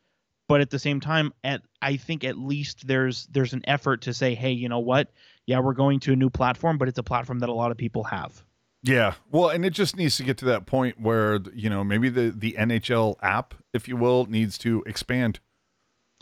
But 0.48 0.62
at 0.62 0.70
the 0.70 0.78
same 0.78 1.00
time, 1.00 1.32
at 1.44 1.60
I 1.82 1.96
think 1.96 2.24
at 2.24 2.38
least 2.38 2.86
there's 2.86 3.26
there's 3.26 3.52
an 3.52 3.62
effort 3.66 4.02
to 4.02 4.14
say, 4.14 4.34
hey, 4.34 4.52
you 4.52 4.68
know 4.68 4.78
what? 4.78 5.12
Yeah, 5.46 5.58
we're 5.60 5.74
going 5.74 6.00
to 6.00 6.12
a 6.12 6.16
new 6.16 6.30
platform, 6.30 6.78
but 6.78 6.88
it's 6.88 6.98
a 6.98 7.02
platform 7.02 7.40
that 7.40 7.48
a 7.48 7.52
lot 7.52 7.70
of 7.70 7.76
people 7.76 8.04
have. 8.04 8.44
Yeah. 8.82 9.14
Well, 9.30 9.50
and 9.50 9.64
it 9.66 9.74
just 9.74 9.94
needs 9.96 10.16
to 10.16 10.22
get 10.24 10.38
to 10.38 10.46
that 10.46 10.64
point 10.64 10.98
where 11.00 11.38
you 11.54 11.68
know 11.68 11.84
maybe 11.84 12.08
the 12.08 12.30
the 12.34 12.56
NHL 12.58 13.16
app, 13.22 13.54
if 13.74 13.88
you 13.88 13.96
will, 13.96 14.24
needs 14.26 14.56
to 14.58 14.82
expand. 14.86 15.38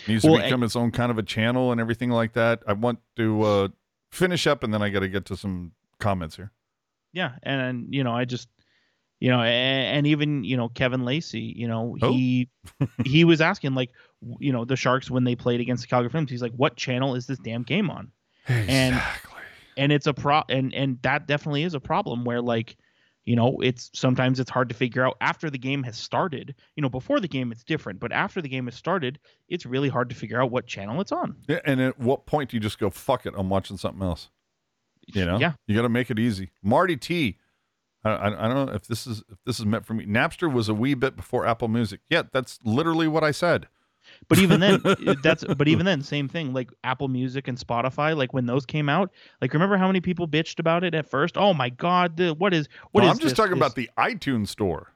Needs 0.07 0.25
Well, 0.25 0.37
to 0.37 0.43
become 0.45 0.62
its 0.62 0.77
own 0.77 0.91
kind 0.93 1.11
of 1.11 1.19
a 1.19 1.23
channel 1.23 1.73
and 1.73 1.81
everything 1.81 2.11
like 2.11 2.35
that. 2.35 2.62
I 2.66 2.73
want 2.75 3.01
to 3.16 3.43
uh, 3.43 3.69
finish 4.12 4.47
up, 4.47 4.62
and 4.62 4.73
then 4.73 4.83
I 4.83 4.91
got 4.91 5.01
to 5.01 5.09
get 5.09 5.25
to 5.27 5.37
some 5.37 5.73
comments 5.99 6.37
here. 6.37 6.53
Yeah, 7.12 7.33
and 7.43 7.93
you 7.93 8.05
know, 8.05 8.12
I 8.12 8.25
just 8.25 8.49
you 9.20 9.31
know, 9.31 9.41
and, 9.41 9.97
and 9.99 10.07
even 10.07 10.45
you 10.45 10.57
know 10.57 10.69
Kevin 10.69 11.05
Lacey, 11.05 11.53
you 11.57 11.66
know, 11.66 11.97
Oh. 12.01 12.12
he 12.12 12.49
he 13.05 13.25
was 13.25 13.41
asking 13.41 13.75
like, 13.75 13.91
you 14.39 14.53
know, 14.53 14.65
the 14.65 14.77
Sharks 14.77 15.11
when 15.11 15.25
they 15.25 15.35
played 15.35 15.61
against 15.61 15.83
the 15.83 15.89
Calgary 15.89 16.11
Flames, 16.11 16.31
he's 16.31 16.43
like, 16.43 16.53
what 16.55 16.77
channel 16.77 17.15
is 17.16 17.27
this 17.27 17.39
damn 17.39 17.62
game 17.65 17.91
on? 17.91 18.12
And- 18.47 19.01
and 19.77 19.93
it's 19.93 20.09
a 20.09 20.12
pro 20.15 20.43
and 20.49 20.75
and 20.75 20.99
that 21.03 21.29
definitely 21.29 21.62
is 21.62 21.73
a 21.75 21.79
problem 21.81 22.25
where 22.25 22.43
like 22.43 22.77
you 23.29 23.37
know 23.37 23.59
it's 23.61 23.91
sometimes 23.93 24.41
it's 24.41 24.51
hard 24.51 24.71
to 24.71 24.75
figure 24.75 25.07
out 25.07 25.17
after 25.21 25.51
the 25.51 25.59
game 25.59 25.83
has 25.83 25.99
started 25.99 26.55
you 26.77 26.83
know 26.83 26.89
before 26.89 27.21
the 27.21 27.29
game 27.29 27.53
it's 27.53 27.63
different 27.63 28.01
but 28.01 28.11
after 28.11 28.41
the 28.41 28.49
game 28.49 28.65
has 28.65 28.75
started 28.75 29.19
it's 29.49 29.67
really 29.67 29.91
hard 29.91 30.09
to 30.09 30.15
figure 30.15 30.41
out 30.41 30.51
what 30.51 30.67
channel 30.67 30.99
it's 31.03 31.13
on 31.13 31.37
Yeah, 31.47 31.61
and 31.67 31.79
at 31.79 31.99
what 31.99 32.25
point 32.25 32.51
do 32.51 32.57
you 32.57 32.61
just 32.61 32.79
go 32.79 32.89
fuck 32.89 33.27
it? 33.27 33.35
I'm 33.37 33.51
watching 33.51 33.77
something 33.77 34.03
else. 34.03 34.31
You 35.07 35.27
know, 35.27 35.39
yeah 35.39 35.53
you 35.67 35.77
got 35.77 35.83
to 35.83 35.91
make 35.91 36.11
it 36.11 36.19
easy. 36.19 36.51
Marty 36.63 36.97
T. 36.97 37.37
I, 38.05 38.11
I, 38.11 38.45
I 38.45 38.49
don't 38.49 38.67
know 38.67 38.73
if 38.73 38.87
this 38.87 39.07
is 39.07 39.23
if 39.31 39.39
this 39.45 39.61
is 39.61 39.67
meant 39.67 39.85
for 39.85 39.93
me. 39.93 40.07
Napster 40.07 40.51
was 40.51 40.69
a 40.69 40.75
wee 40.75 40.95
bit 40.95 41.15
before 41.15 41.47
Apple 41.47 41.69
Music. 41.69 42.01
Yeah, 42.09 42.23
that's 42.33 42.59
literally 42.65 43.09
what 43.09 43.25
I 43.25 43.31
said. 43.31 43.69
But 44.29 44.39
even 44.39 44.61
then 44.61 44.83
that's 45.23 45.45
but 45.45 45.69
even 45.69 45.85
then 45.87 46.03
same 46.03 46.29
thing 46.29 46.53
like 46.53 46.71
apple 46.85 47.09
music 47.09 47.49
and 47.49 47.57
spotify 47.59 48.17
like 48.17 48.33
when 48.35 48.47
those 48.47 48.67
came 48.67 48.89
out 48.89 49.11
like 49.41 49.53
remember 49.53 49.77
how 49.77 49.87
many 49.87 50.01
people 50.01 50.29
bitched 50.29 50.59
about 50.59 50.85
it 50.85 50.95
at 50.95 51.09
first 51.09 51.37
oh 51.39 51.55
my 51.55 51.69
god 51.71 52.17
the, 52.17 52.35
what 52.35 52.53
is 52.55 52.69
what 52.93 53.03
Well, 53.03 53.11
is 53.13 53.17
I'm 53.19 53.23
just 53.23 53.31
this- 53.31 53.37
talking 53.37 53.53
this- 53.59 53.59
about 53.59 53.75
the 53.75 53.89
iTunes 53.99 54.49
store. 54.49 54.93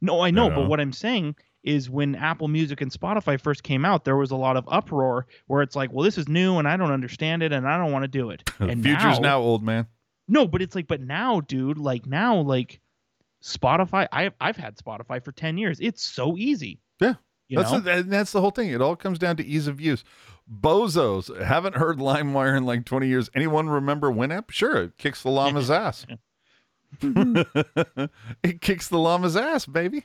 No, 0.00 0.20
I 0.20 0.30
know, 0.30 0.48
know? 0.48 0.56
but 0.56 0.68
what 0.68 0.80
I'm 0.80 0.92
saying 0.92 1.36
is 1.64 1.88
when 1.90 2.14
Apple 2.16 2.48
Music 2.48 2.80
and 2.80 2.90
Spotify 2.90 3.40
first 3.40 3.62
came 3.62 3.84
out, 3.84 4.04
there 4.04 4.16
was 4.16 4.32
a 4.32 4.36
lot 4.36 4.56
of 4.56 4.64
uproar 4.68 5.26
where 5.46 5.62
it's 5.62 5.76
like, 5.76 5.92
well, 5.92 6.02
this 6.04 6.18
is 6.18 6.28
new 6.28 6.58
and 6.58 6.66
I 6.66 6.76
don't 6.76 6.90
understand 6.90 7.42
it 7.42 7.52
and 7.52 7.68
I 7.68 7.78
don't 7.78 7.92
want 7.92 8.02
to 8.02 8.08
do 8.08 8.30
it. 8.30 8.48
And 8.60 8.82
future's 8.82 9.20
now, 9.20 9.40
old 9.40 9.62
man. 9.62 9.86
No, 10.28 10.46
but 10.46 10.60
it's 10.62 10.74
like, 10.74 10.88
but 10.88 11.00
now, 11.00 11.40
dude, 11.40 11.78
like 11.78 12.06
now, 12.06 12.40
like 12.40 12.80
Spotify, 13.42 14.06
I 14.12 14.30
I've 14.40 14.56
had 14.56 14.76
Spotify 14.76 15.22
for 15.22 15.32
ten 15.32 15.58
years. 15.58 15.78
It's 15.80 16.02
so 16.04 16.36
easy. 16.36 16.80
Yeah. 17.00 17.14
You 17.52 17.58
that's 17.58 17.70
know? 17.70 17.80
the, 17.80 17.92
and 17.92 18.10
that's 18.10 18.32
the 18.32 18.40
whole 18.40 18.50
thing. 18.50 18.70
It 18.70 18.80
all 18.80 18.96
comes 18.96 19.18
down 19.18 19.36
to 19.36 19.44
ease 19.44 19.66
of 19.66 19.78
use. 19.78 20.04
Bozos 20.50 21.44
haven't 21.44 21.76
heard 21.76 21.98
LimeWire 21.98 22.56
in 22.56 22.64
like 22.64 22.86
20 22.86 23.06
years. 23.06 23.28
Anyone 23.34 23.68
remember 23.68 24.10
Winamp? 24.10 24.50
Sure, 24.50 24.84
it 24.84 24.96
kicks 24.96 25.22
the 25.22 25.28
llama's 25.28 25.70
ass. 25.70 26.06
it 28.42 28.62
kicks 28.62 28.88
the 28.88 28.96
llama's 28.96 29.36
ass, 29.36 29.66
baby. 29.66 30.04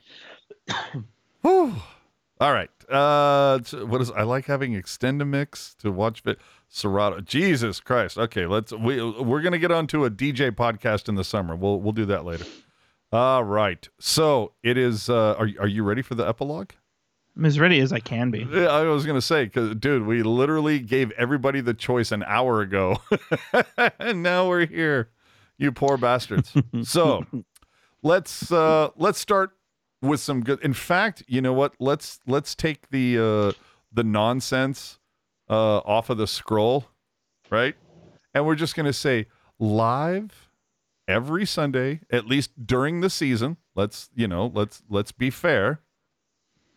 Whew. 1.41 1.75
All 2.41 2.51
right. 2.51 2.69
Uh, 2.89 3.59
what 3.85 4.01
is? 4.01 4.11
I 4.11 4.23
like 4.23 4.45
having 4.45 4.73
Extendamix 4.73 5.77
to 5.77 5.89
watch 5.89 6.21
it. 6.25 6.37
Serato. 6.67 7.21
Jesus 7.21 7.79
Christ. 7.79 8.17
Okay, 8.17 8.45
let's. 8.45 8.73
We 8.73 9.01
we're 9.01 9.41
gonna 9.41 9.57
get 9.57 9.71
onto 9.71 10.03
a 10.03 10.11
DJ 10.11 10.51
podcast 10.51 11.07
in 11.07 11.15
the 11.15 11.23
summer. 11.23 11.55
We'll 11.55 11.79
we'll 11.79 11.93
do 11.93 12.05
that 12.05 12.25
later. 12.25 12.45
All 13.13 13.45
right. 13.45 13.87
So 13.99 14.51
it 14.63 14.77
is. 14.77 15.09
Uh, 15.09 15.35
are 15.39 15.49
are 15.59 15.67
you 15.67 15.83
ready 15.83 16.01
for 16.01 16.15
the 16.15 16.27
epilogue? 16.27 16.71
I'm 17.37 17.45
as 17.45 17.59
ready 17.59 17.79
as 17.81 17.93
I 17.93 17.99
can 17.99 18.31
be. 18.31 18.47
Yeah, 18.51 18.65
I 18.67 18.83
was 18.83 19.05
gonna 19.05 19.21
say, 19.21 19.47
cause 19.47 19.75
dude, 19.75 20.07
we 20.07 20.23
literally 20.23 20.79
gave 20.79 21.11
everybody 21.11 21.61
the 21.61 21.75
choice 21.75 22.11
an 22.11 22.23
hour 22.23 22.61
ago, 22.61 22.99
and 23.99 24.23
now 24.23 24.47
we're 24.49 24.65
here. 24.65 25.09
You 25.59 25.71
poor 25.71 25.97
bastards. 25.97 26.51
so 26.83 27.25
let's 28.01 28.51
uh 28.51 28.89
let's 28.95 29.19
start 29.19 29.51
with 30.01 30.19
some 30.19 30.43
good. 30.43 30.59
In 30.61 30.73
fact, 30.73 31.23
you 31.27 31.41
know 31.41 31.53
what? 31.53 31.73
Let's 31.79 32.19
let's 32.25 32.55
take 32.55 32.89
the 32.89 33.19
uh 33.19 33.51
the 33.93 34.03
nonsense 34.03 34.97
uh 35.47 35.77
off 35.79 36.09
of 36.09 36.17
the 36.17 36.27
scroll, 36.27 36.85
right? 37.51 37.75
And 38.33 38.47
we're 38.47 38.55
just 38.55 38.75
gonna 38.75 38.93
say 38.93 39.27
live 39.59 40.49
every 41.07 41.45
Sunday, 41.45 42.01
at 42.09 42.25
least 42.25 42.65
during 42.65 43.01
the 43.01 43.11
season. 43.11 43.57
Let's 43.75 44.09
you 44.15 44.27
know 44.27 44.51
let's 44.55 44.81
let's 44.89 45.11
be 45.11 45.29
fair. 45.29 45.81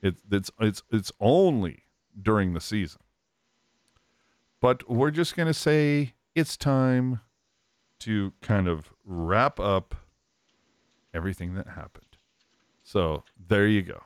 It's 0.03 0.21
it's 0.31 0.51
it's 0.61 0.83
it's 0.91 1.13
only 1.21 1.85
during 2.21 2.53
the 2.55 2.61
season. 2.61 3.01
But 4.61 4.89
we're 4.91 5.11
just 5.11 5.37
gonna 5.37 5.55
say 5.55 6.15
it's 6.35 6.57
time 6.57 7.21
to 8.01 8.33
kind 8.41 8.67
of 8.69 8.91
wrap 9.05 9.59
up 9.61 9.95
everything 11.13 11.55
that 11.55 11.69
happened. 11.69 12.07
So 12.83 13.25
there 13.49 13.67
you 13.67 13.83
go. 13.83 14.03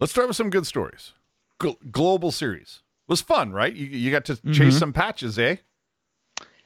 Let's 0.00 0.12
start 0.12 0.28
with 0.28 0.36
some 0.36 0.50
good 0.50 0.66
stories. 0.66 1.12
Gl- 1.60 1.90
global 1.90 2.30
series 2.30 2.82
was 3.08 3.20
fun, 3.20 3.52
right? 3.52 3.72
You 3.74 3.86
you 3.86 4.10
got 4.10 4.24
to 4.26 4.36
chase 4.52 4.76
Mhm. 4.76 4.78
some 4.78 4.92
patches, 4.92 5.38
eh? 5.38 5.56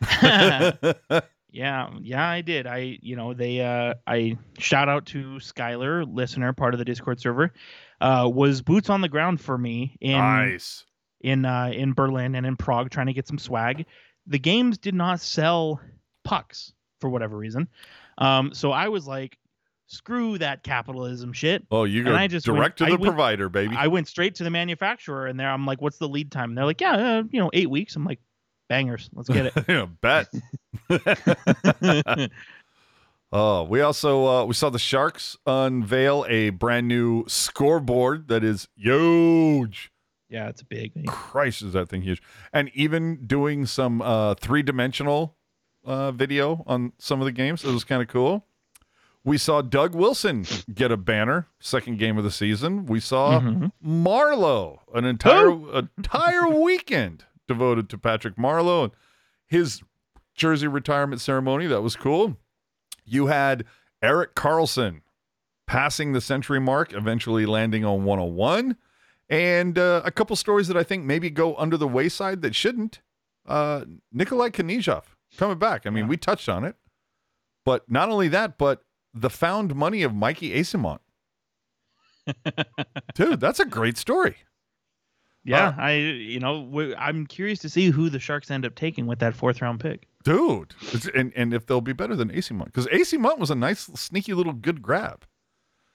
Yeah, 1.53 1.91
yeah, 2.01 2.29
I 2.29 2.41
did. 2.43 2.67
I, 2.67 2.99
you 3.03 3.17
know, 3.17 3.35
they, 3.35 3.61
uh, 3.61 3.95
I 4.07 4.39
shout 4.59 4.89
out 4.89 5.07
to 5.07 5.35
Skylar, 5.41 6.05
listener, 6.09 6.53
part 6.53 6.75
of 6.75 6.79
the 6.79 6.85
Discord 6.85 7.21
server, 7.21 7.53
uh, 8.01 8.31
was 8.33 8.63
boots 8.63 8.89
on 8.89 9.01
the 9.01 9.09
ground 9.09 9.41
for 9.41 9.59
me 9.59 9.97
in 10.01 10.17
nice. 10.19 10.85
in 11.21 11.45
uh, 11.45 11.71
in 11.75 11.93
Berlin 11.93 12.35
and 12.35 12.47
in 12.47 12.57
Prague 12.57 12.91
trying 12.91 13.07
to 13.09 13.13
get 13.13 13.27
some 13.27 13.39
swag. 13.39 13.87
The 14.27 14.39
games 14.39 14.79
did 14.79 14.95
not 14.95 15.21
sell 15.21 15.81
pucks 16.25 16.73
for 17.01 17.11
whatever 17.11 17.37
reason, 17.37 17.69
um, 18.19 18.53
so 18.55 18.71
I 18.73 18.89
was 18.89 19.07
like, 19.09 19.37
screw 19.87 20.39
that 20.39 20.63
capitalism 20.63 21.33
shit. 21.33 21.67
Oh, 21.73 21.83
you 21.85 22.05
go 22.05 22.11
And 22.11 22.19
I 22.19 22.29
just 22.29 22.47
went- 22.47 22.59
direct 22.59 22.79
to 22.79 22.85
I 22.85 22.91
the 22.91 22.93
went- 22.97 23.05
provider, 23.05 23.49
baby. 23.49 23.75
I 23.77 23.89
went 23.89 24.07
straight 24.07 24.37
to 24.37 24.45
the 24.45 24.51
manufacturer, 24.51 25.27
and 25.27 25.41
there 25.41 25.51
I'm 25.51 25.67
like, 25.67 25.81
what's 25.83 25.99
the 25.99 26.09
lead 26.09 26.31
time? 26.31 26.51
And 26.51 26.59
they're 26.59 26.65
like, 26.65 26.81
yeah, 26.81 26.93
uh, 26.93 27.23
you 27.33 27.41
know, 27.41 27.51
eight 27.55 27.69
weeks. 27.71 27.97
I'm 27.97 28.05
like, 28.05 28.21
bangers, 28.71 29.11
let's 29.13 29.29
get 29.29 29.47
it. 29.47 29.53
yeah, 29.69 29.87
bet. 30.01 30.29
Oh, 33.33 33.63
we 33.69 33.81
also 33.83 34.27
uh, 34.27 34.45
we 34.47 34.55
saw 34.55 34.71
the 34.71 34.79
Sharks 34.79 35.37
unveil 35.45 36.25
a 36.29 36.51
brand 36.51 36.89
new 36.89 37.25
scoreboard 37.29 38.29
that 38.29 38.43
is 38.43 38.69
huge. 38.77 39.93
yeah, 40.31 40.49
it's 40.49 40.63
a 40.63 40.65
big. 40.65 40.95
thing. 40.95 41.05
Christ, 41.07 41.63
is 41.63 41.75
that 41.75 41.89
thing 41.89 42.03
huge? 42.03 42.23
And 42.53 42.71
even 42.75 43.27
doing 43.27 43.67
some 43.67 44.01
uh, 44.01 44.35
three 44.37 44.63
dimensional 44.63 45.37
uh, 45.85 46.13
video 46.13 46.63
on 46.67 46.93
some 46.99 47.21
of 47.21 47.25
the 47.27 47.33
games. 47.33 47.65
It 47.65 47.73
was 47.73 47.85
kind 47.85 48.01
of 48.03 48.09
cool. 48.09 48.47
We 49.23 49.37
saw 49.37 49.61
Doug 49.61 49.95
Wilson 49.95 50.47
get 50.73 50.91
a 50.91 50.97
banner, 50.97 51.47
second 51.59 51.99
game 51.99 52.17
of 52.17 52.25
the 52.25 52.31
season. 52.31 52.87
We 52.87 53.01
saw 53.01 53.39
Mhm. 53.41 53.71
Marleau, 53.85 54.79
an 54.95 55.05
entire 55.05 55.51
entire 55.99 56.49
weekend 56.49 57.27
devoted 57.51 57.89
to 57.89 57.99
Patrick 57.99 58.37
Marleau 58.37 58.85
and 58.85 58.93
his 59.49 59.83
jersey 60.37 60.69
retirement 60.69 61.21
ceremony. 61.21 61.67
That 61.67 61.83
was 61.83 61.97
cool. 61.97 62.37
You 63.05 63.27
had 63.27 63.65
Erik 64.01 64.37
Karlsson 64.37 65.01
passing 65.67 66.13
the 66.13 66.21
century 66.21 66.61
mark, 66.61 66.95
eventually 66.95 67.47
landing 67.47 67.85
on 67.85 68.05
101. 68.05 68.77
And 69.29 69.77
uh, 69.77 70.03
a 70.05 70.13
couple 70.13 70.37
stories 70.37 70.69
that 70.69 70.77
I 70.77 70.85
think 70.85 71.05
maybe 71.05 71.29
go 71.29 71.57
under 71.57 71.77
the 71.77 71.89
wayside 71.89 72.41
that 72.43 72.55
shouldn't. 72.55 73.01
Uh, 73.47 73.85
Nikolai 74.13 74.51
Knyzhov 74.51 75.03
coming 75.37 75.59
back. 75.59 75.87
I 75.87 75.91
mean, 75.91 76.07
we 76.07 76.17
touched 76.17 76.49
on 76.49 76.65
it. 76.65 76.77
But 77.65 77.91
not 77.91 78.09
only 78.09 78.29
that, 78.29 78.59
but 78.59 78.85
the 79.13 79.31
found 79.31 79.75
money 79.75 80.03
of 80.05 80.15
Mikey 80.15 80.55
Eyssimont. 80.55 81.01
Dude, 83.15 83.41
that's 83.41 83.59
a 83.59 83.65
great 83.65 83.99
story. 83.99 84.37
Yeah, 85.45 85.69
Uh, 85.69 85.75
I 85.79 85.93
you 85.95 86.39
know 86.41 86.95
I'm 86.99 87.27
curious 87.27 87.59
to 87.61 87.69
see 87.69 87.91
who 87.91 88.11
the 88.11 88.19
Sharks 88.21 88.51
end 88.51 88.67
up 88.67 88.75
taking 88.75 89.07
with 89.07 89.19
that 89.21 89.35
fourth 89.35 89.63
round 89.63 89.81
pick. 89.81 90.07
dude. 90.25 90.75
And 91.15 91.33
and 91.35 91.55
if 91.55 91.67
they'll 91.67 91.81
be 91.81 91.93
better 91.95 92.15
than 92.15 92.29
Eyssimont 92.31 92.67
because 92.67 92.87
Eyssimont 92.89 93.39
was 93.39 93.51
a 93.51 93.55
nice 93.55 93.81
sneaky 93.95 94.35
little 94.35 94.53
good 94.53 94.83
grab. 94.83 95.25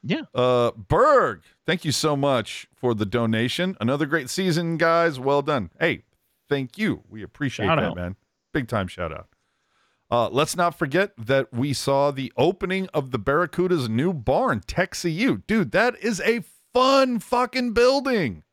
Yeah. 0.02 0.22
Uh, 0.36 0.72
Berg, 0.72 1.42
thank 1.66 1.84
you 1.86 1.92
so 1.92 2.16
much 2.16 2.68
for 2.76 2.94
the 2.94 3.06
donation. 3.06 3.76
Another 3.80 4.06
great 4.06 4.30
season, 4.30 4.78
guys. 4.78 5.20
Well 5.20 5.42
done. 5.42 5.72
Hey, 5.80 6.04
thank 6.50 6.78
you. 6.78 7.02
We 7.10 7.24
appreciate 7.24 7.66
Shout 7.68 7.78
that, 7.80 7.86
out. 7.90 7.96
man. 7.96 8.16
Big 8.54 8.68
time 8.68 8.88
shout 8.88 9.12
out. 9.12 9.28
Uh, 10.12 10.30
let's 10.30 10.56
not 10.56 10.78
forget 10.78 11.12
that 11.18 11.52
we 11.52 11.74
saw 11.74 12.12
the 12.12 12.32
opening 12.38 12.88
of 12.94 13.10
the 13.10 13.18
Barracuda's 13.20 13.90
new 13.90 14.14
barn, 14.14 14.60
TechCU. 14.62 15.42
Dude, 15.48 15.72
that 15.72 15.96
is 16.00 16.22
a 16.22 16.44
fun 16.74 17.18
fucking 17.20 17.74
building. 17.74 18.44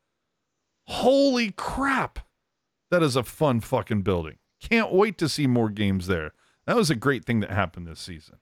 Holy 0.87 1.51
crap. 1.51 2.19
That 2.91 3.03
is 3.03 3.15
a 3.15 3.23
fun 3.23 3.59
fucking 3.59 4.01
building. 4.01 4.37
Can't 4.59 4.93
wait 4.93 5.17
to 5.17 5.29
see 5.29 5.47
more 5.47 5.69
games 5.69 6.07
there. 6.07 6.33
That 6.65 6.75
was 6.75 6.89
a 6.89 6.95
great 6.95 7.25
thing 7.25 7.39
that 7.41 7.51
happened 7.51 7.87
this 7.87 7.99
season. 7.99 8.37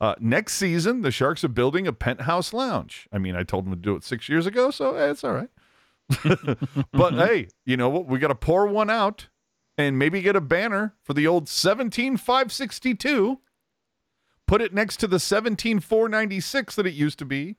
Uh, 0.00 0.14
next 0.18 0.54
season, 0.54 1.02
the 1.02 1.10
Sharks 1.10 1.44
are 1.44 1.48
building 1.48 1.86
a 1.86 1.92
penthouse 1.92 2.52
lounge. 2.52 3.06
I 3.12 3.18
mean, 3.18 3.36
I 3.36 3.42
told 3.42 3.66
them 3.66 3.72
to 3.72 3.78
do 3.78 3.94
it 3.94 4.02
six 4.02 4.28
years 4.28 4.46
ago, 4.46 4.70
so 4.70 4.94
eh, 4.94 5.10
it's 5.10 5.22
all 5.22 5.32
right. 5.32 5.50
but 6.92 7.14
hey, 7.14 7.48
you 7.66 7.76
know 7.76 7.88
what? 7.88 8.06
We 8.06 8.18
got 8.18 8.28
to 8.28 8.34
pour 8.34 8.66
one 8.66 8.90
out 8.90 9.28
and 9.76 9.98
maybe 9.98 10.22
get 10.22 10.36
a 10.36 10.40
banner 10.40 10.94
for 11.02 11.14
the 11.14 11.26
old 11.26 11.48
17562. 11.48 13.40
Put 14.46 14.60
it 14.60 14.74
next 14.74 14.96
to 14.98 15.06
the 15.06 15.20
17496 15.20 16.74
that 16.74 16.86
it 16.86 16.94
used 16.94 17.18
to 17.20 17.24
be. 17.24 17.56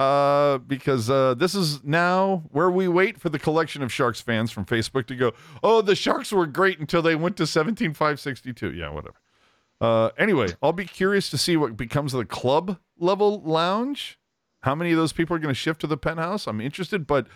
Uh, 0.00 0.56
because 0.56 1.10
uh, 1.10 1.34
this 1.34 1.54
is 1.54 1.84
now 1.84 2.42
where 2.52 2.70
we 2.70 2.88
wait 2.88 3.20
for 3.20 3.28
the 3.28 3.38
collection 3.38 3.82
of 3.82 3.92
Sharks 3.92 4.18
fans 4.18 4.50
from 4.50 4.64
Facebook 4.64 5.04
to 5.08 5.14
go, 5.14 5.32
oh, 5.62 5.82
the 5.82 5.94
Sharks 5.94 6.32
were 6.32 6.46
great 6.46 6.78
until 6.78 7.02
they 7.02 7.14
went 7.14 7.36
to 7.36 7.46
17562. 7.46 8.72
Yeah, 8.72 8.88
whatever. 8.88 9.16
Uh, 9.78 10.08
anyway, 10.16 10.48
I'll 10.62 10.72
be 10.72 10.86
curious 10.86 11.28
to 11.28 11.36
see 11.36 11.54
what 11.54 11.76
becomes 11.76 12.14
of 12.14 12.18
the 12.18 12.24
club 12.24 12.78
level 12.98 13.42
lounge. 13.42 14.18
How 14.62 14.74
many 14.74 14.90
of 14.92 14.96
those 14.96 15.12
people 15.12 15.36
are 15.36 15.38
going 15.38 15.52
to 15.52 15.60
shift 15.60 15.82
to 15.82 15.86
the 15.86 15.98
penthouse? 15.98 16.46
I'm 16.46 16.62
interested, 16.62 17.06
but 17.06 17.26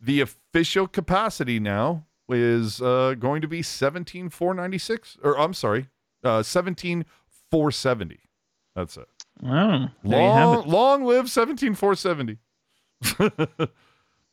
the 0.00 0.20
official 0.20 0.86
capacity 0.86 1.58
now 1.58 2.06
is 2.28 2.80
uh, 2.80 3.16
going 3.18 3.42
to 3.42 3.48
be 3.48 3.62
17,496, 3.62 5.18
or 5.24 5.40
I'm 5.40 5.54
sorry, 5.54 5.88
uh, 6.22 6.44
17,470. 6.44 8.20
That's 8.76 8.96
it. 8.96 9.08
Oh, 9.44 9.88
there 10.04 10.20
you 10.22 10.28
have 10.32 10.48
Long, 10.48 10.58
it. 10.60 10.68
long 10.68 11.04
live 11.04 11.28
17470. 11.30 12.38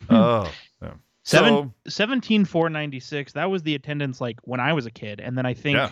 oh, 0.10 0.52
yeah. 0.82 0.94
Seven, 1.24 1.54
So, 1.54 1.74
17496 1.90 3.34
that 3.34 3.50
was 3.50 3.64
the 3.64 3.76
attendance 3.76 4.22
like 4.22 4.38
when 4.44 4.60
i 4.60 4.74
was 4.74 4.86
a 4.86 4.92
kid 4.92 5.20
and 5.20 5.38
then 5.38 5.46
i 5.46 5.54
think 5.54 5.76
Yeah. 5.78 5.92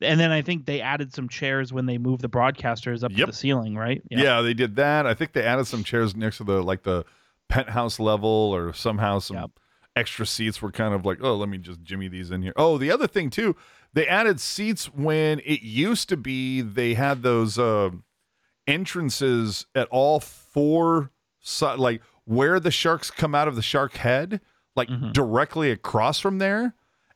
and 0.00 0.18
then 0.18 0.30
i 0.32 0.42
think 0.42 0.66
they 0.66 0.80
added 0.80 1.12
some 1.14 1.28
chairs 1.28 1.72
when 1.72 1.86
they 1.86 1.98
moved 1.98 2.22
the 2.22 2.28
broadcasters 2.28 3.04
up 3.04 3.10
Yep. 3.12 3.18
to 3.18 3.26
the 3.26 3.32
ceiling 3.36 3.74
right 3.76 4.02
yeah. 4.10 4.40
they 4.40 4.54
did 4.54 4.76
that. 4.76 5.06
I 5.06 5.14
think 5.14 5.32
they 5.32 5.42
added 5.44 5.66
some 5.66 5.84
chairs 5.84 6.16
next 6.16 6.38
to 6.38 6.44
the 6.44 6.62
like 6.62 6.82
the 6.82 7.04
penthouse 7.48 8.00
level, 8.00 8.28
or 8.28 8.72
somehow 8.72 9.18
some 9.18 9.36
Yep. 9.36 9.50
extra 9.94 10.24
seats 10.26 10.62
were 10.62 10.72
kind 10.72 10.94
of 10.94 11.04
like, 11.04 11.18
oh, 11.22 11.36
let 11.36 11.48
me 11.50 11.58
just 11.58 11.82
jimmy 11.82 12.08
these 12.08 12.30
in 12.30 12.40
here. 12.42 12.54
Oh, 12.56 12.78
the 12.78 12.90
other 12.90 13.06
thing 13.06 13.28
too, 13.30 13.54
they 13.92 14.06
added 14.08 14.40
seats 14.40 14.86
when 14.86 15.40
it 15.40 15.60
used 15.62 16.08
to 16.08 16.16
be 16.16 16.62
they 16.62 16.94
had 16.94 17.22
those 17.22 17.58
uh, 17.58 17.90
entrances 18.66 19.66
at 19.74 19.88
all 19.88 20.20
four 20.20 21.10
si- 21.40 21.66
like 21.76 22.02
where 22.24 22.60
the 22.60 22.70
sharks 22.70 23.10
come 23.10 23.34
out 23.34 23.48
of 23.48 23.56
the 23.56 23.62
shark 23.62 23.94
head, 23.96 24.40
like 24.76 24.88
Mhm. 24.88 25.12
directly 25.12 25.70
across 25.70 26.18
from 26.20 26.38
there. 26.38 26.74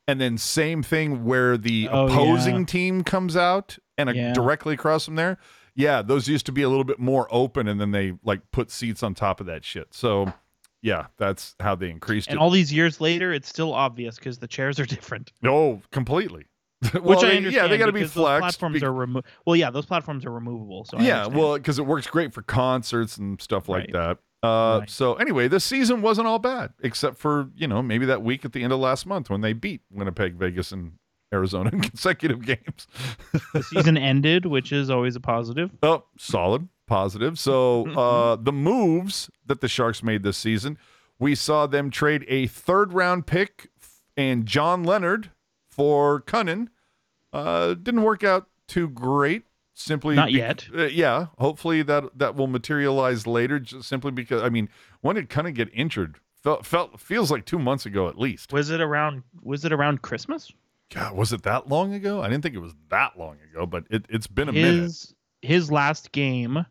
And 0.08 0.20
then 0.20 0.38
same 0.38 0.82
thing 0.82 1.24
where 1.24 1.56
the 1.56 1.88
Oh, 1.90 2.06
opposing 2.06 2.58
yeah. 2.60 2.64
team 2.64 3.04
comes 3.04 3.36
out 3.36 3.78
and 3.98 4.08
a, 4.08 4.32
directly 4.32 4.74
across 4.74 5.04
from 5.04 5.16
there. 5.16 5.38
Yeah, 5.74 6.00
those 6.02 6.28
used 6.28 6.46
to 6.46 6.52
be 6.52 6.62
a 6.62 6.68
little 6.68 6.84
bit 6.84 6.98
more 6.98 7.26
open, 7.30 7.68
and 7.68 7.80
then 7.80 7.90
they 7.90 8.14
like 8.24 8.50
put 8.50 8.70
seats 8.70 9.02
on 9.02 9.14
top 9.14 9.40
of 9.40 9.46
that 9.46 9.64
shit. 9.64 9.92
So, 9.92 10.32
yeah, 10.80 11.06
that's 11.18 11.54
how 11.60 11.74
they 11.74 11.90
increased 11.90 12.28
and 12.28 12.36
it. 12.36 12.40
all 12.40 12.50
these 12.50 12.72
years 12.72 13.00
later 13.00 13.32
it's 13.32 13.48
still 13.48 13.74
obvious 13.74 14.14
because 14.16 14.38
the 14.38 14.46
chairs 14.48 14.78
are 14.80 14.86
different 14.86 15.32
oh, 15.44 15.82
completely. 15.90 16.46
which 16.92 17.02
Well, 17.02 17.18
i 17.18 17.28
they- 17.28 17.36
understand 17.38 17.52
Yeah, 17.54 17.66
they 17.68 17.78
got 17.78 17.86
to 17.86 17.92
be 17.92 18.04
flexed. 18.04 18.40
platforms 18.42 18.80
be- 18.80 18.86
are 18.86 18.92
remo- 18.92 19.22
well 19.46 19.56
yeah 19.56 19.70
those 19.70 19.86
platforms 19.86 20.24
are 20.26 20.30
removable 20.30 20.84
so 20.84 20.98
I 20.98 21.02
yeah, 21.02 21.14
understand. 21.24 21.36
well, 21.40 21.54
because 21.54 21.78
it 21.78 21.86
works 21.86 22.06
great 22.06 22.34
for 22.34 22.42
concerts 22.42 23.16
and 23.16 23.40
stuff 23.40 23.68
like 23.68 23.84
Right. 23.84 23.92
that. 23.92 24.18
Uh, 24.46 24.78
Right. 24.80 24.90
So 24.90 25.14
anyway, 25.14 25.48
this 25.48 25.64
season 25.64 26.02
wasn't 26.02 26.26
all 26.28 26.38
bad, 26.38 26.72
except 26.82 27.16
for 27.18 27.48
you 27.56 27.66
know 27.66 27.82
maybe 27.82 28.04
that 28.06 28.22
week 28.22 28.44
at 28.44 28.52
the 28.52 28.62
end 28.62 28.72
of 28.72 28.78
last 28.78 29.06
month 29.06 29.30
when 29.30 29.40
they 29.40 29.52
beat 29.54 29.80
Winnipeg, 29.90 30.34
Vegas, 30.34 30.70
and 30.72 30.92
Arizona 31.32 31.70
in 31.72 31.80
consecutive 31.80 32.44
games. 32.44 32.86
the 33.54 33.62
season 33.62 33.96
ended 33.96 34.44
which 34.46 34.70
is 34.72 34.90
always 34.90 35.16
a 35.16 35.20
positive 35.20 35.70
Oh, 35.82 36.04
solid, 36.18 36.68
positive. 36.86 37.38
So 37.38 37.86
uh, 37.96 38.36
the 38.36 38.52
moves 38.52 39.30
that 39.46 39.60
the 39.62 39.68
Sharks 39.68 40.02
made 40.02 40.22
this 40.22 40.36
season, 40.36 40.76
we 41.18 41.34
saw 41.34 41.66
them 41.66 41.90
trade 41.90 42.24
a 42.28 42.46
third 42.46 42.92
round 42.92 43.26
pick 43.26 43.70
and 44.16 44.44
John 44.46 44.84
Leonard 44.84 45.30
for 45.76 46.22
Kunin. 46.22 46.68
Uh, 47.32 47.74
didn't 47.74 48.02
work 48.02 48.24
out 48.24 48.48
too 48.66 48.88
great. 48.88 49.44
Simply 49.74 50.16
Not 50.16 50.28
bec- 50.28 50.34
yet. 50.34 50.66
uh, 50.74 50.84
yeah, 50.86 51.26
hopefully 51.38 51.82
that 51.82 52.18
that 52.18 52.34
will 52.34 52.46
materialize 52.46 53.26
later. 53.26 53.58
Just 53.60 53.86
simply 53.88 54.10
because 54.10 54.42
I 54.42 54.48
mean, 54.48 54.70
when 55.02 55.16
did 55.16 55.28
Kunin 55.28 55.54
get 55.54 55.68
injured? 55.74 56.18
Felt, 56.42 56.64
felt 56.64 57.00
feels 57.00 57.30
like 57.30 57.44
two 57.44 57.58
months 57.58 57.84
ago 57.86 58.08
at 58.08 58.18
least. 58.18 58.52
was 58.52 58.70
it 58.70 58.80
around 58.80 59.24
was 59.42 59.64
it 59.64 59.72
around 59.72 60.00
christmas 60.02 60.52
God, 60.94 61.16
was 61.16 61.32
it 61.32 61.42
that 61.42 61.68
long 61.68 61.92
ago? 61.92 62.22
I 62.22 62.28
didn't 62.28 62.44
think 62.44 62.54
it 62.54 62.60
was 62.60 62.74
that 62.90 63.18
long 63.18 63.38
ago, 63.50 63.66
but 63.66 63.84
it, 63.90 64.06
it's 64.08 64.28
been 64.28 64.48
a 64.48 64.52
minute. 64.52 64.82
his 64.82 65.14
his 65.42 65.72
last 65.72 66.12
game 66.12 66.64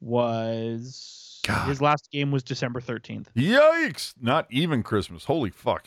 was 0.00 1.40
God. 1.46 1.68
his 1.68 1.80
last 1.80 2.10
game 2.10 2.30
was 2.30 2.42
December 2.42 2.80
13th. 2.80 3.26
Yikes! 3.36 4.14
Not 4.20 4.46
even 4.50 4.82
Christmas. 4.82 5.24
Holy 5.24 5.50
fuck. 5.50 5.86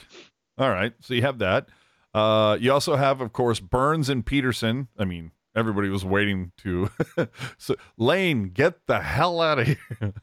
All 0.58 0.70
right. 0.70 0.94
So 1.02 1.14
you 1.14 1.24
have 1.24 1.40
that. 1.40 1.68
Uh, 2.14 2.58
you 2.60 2.72
also 2.72 2.96
have, 2.96 3.22
of 3.22 3.34
course, 3.34 3.60
Burns 3.60 4.10
and 4.10 4.26
Pederson. 4.26 4.88
I 4.98 5.06
mean, 5.06 5.32
everybody 5.56 5.90
was 5.90 6.06
waiting 6.06 6.52
to. 6.58 6.90
so 7.58 7.76
Lane, 7.98 8.50
get 8.50 8.86
the 8.88 9.02
hell 9.02 9.42
out 9.42 9.60
of 9.60 9.68
here. 9.68 9.78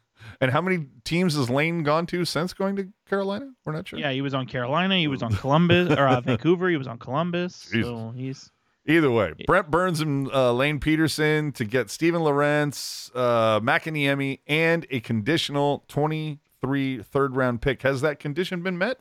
and 0.41 0.51
how 0.51 0.61
many 0.61 0.87
teams 1.05 1.35
has 1.35 1.51
Lane 1.51 1.83
gone 1.83 2.07
to 2.07 2.25
since 2.25 2.53
going 2.53 2.77
to 2.77 2.89
Carolina? 3.09 3.53
We're 3.65 3.73
not 3.73 3.89
sure. 3.89 3.99
Yeah, 3.99 4.13
he 4.13 4.21
was 4.21 4.35
on 4.35 4.47
Carolina, 4.47 4.97
he 4.97 5.09
was 5.09 5.23
on 5.23 5.35
Columbus 5.35 5.91
or 5.91 6.07
uh, 6.07 6.21
Vancouver, 6.21 6.69
he 6.69 6.77
was 6.77 6.87
on 6.87 6.99
Columbus. 6.99 7.69
Jesus. 7.71 7.87
So 7.87 8.13
he's 8.17 8.51
Either 8.87 9.11
way, 9.11 9.35
Brent 9.47 9.71
Burns 9.71 10.01
and 10.01 10.33
uh, 10.33 10.53
Lane 10.53 10.81
Pederson 10.81 11.55
to 11.55 11.65
get 11.65 11.91
Steven 11.91 12.23
Lorentz, 12.23 13.11
uh, 13.15 13.61
Mäkiniemi, 13.61 14.41
and 14.47 14.87
a 14.91 15.01
conditional 15.01 15.85
23 15.89 17.03
third 17.03 17.37
round 17.37 17.61
pick. 17.61 17.83
Has 17.83 18.01
that 18.01 18.19
condition 18.19 18.63
been 18.63 18.79
met? 18.79 18.99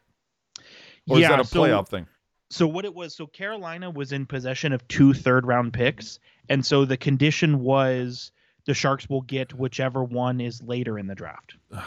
Or 1.10 1.18
yeah, 1.18 1.26
is 1.26 1.30
that 1.30 1.40
a 1.40 1.46
so, 1.46 1.62
playoff 1.62 1.88
thing? 1.88 2.08
So 2.50 2.68
what 2.68 2.86
it 2.86 2.96
was, 2.96 3.16
so 3.16 3.28
Carolina 3.28 3.90
was 3.90 4.12
in 4.12 4.26
possession 4.26 4.74
of 4.74 4.88
two 4.88 5.14
third 5.14 5.46
round 5.46 5.74
picks, 5.74 6.20
and 6.50 6.66
so 6.66 6.86
the 6.86 6.98
condition 6.98 7.60
was 7.60 8.32
the 8.66 8.74
Sharks 8.74 9.10
will 9.10 9.22
get 9.22 9.54
whichever 9.54 10.04
one 10.04 10.42
is 10.42 10.62
later 10.64 10.98
in 10.98 11.08
the 11.08 11.16
draft. 11.16 11.56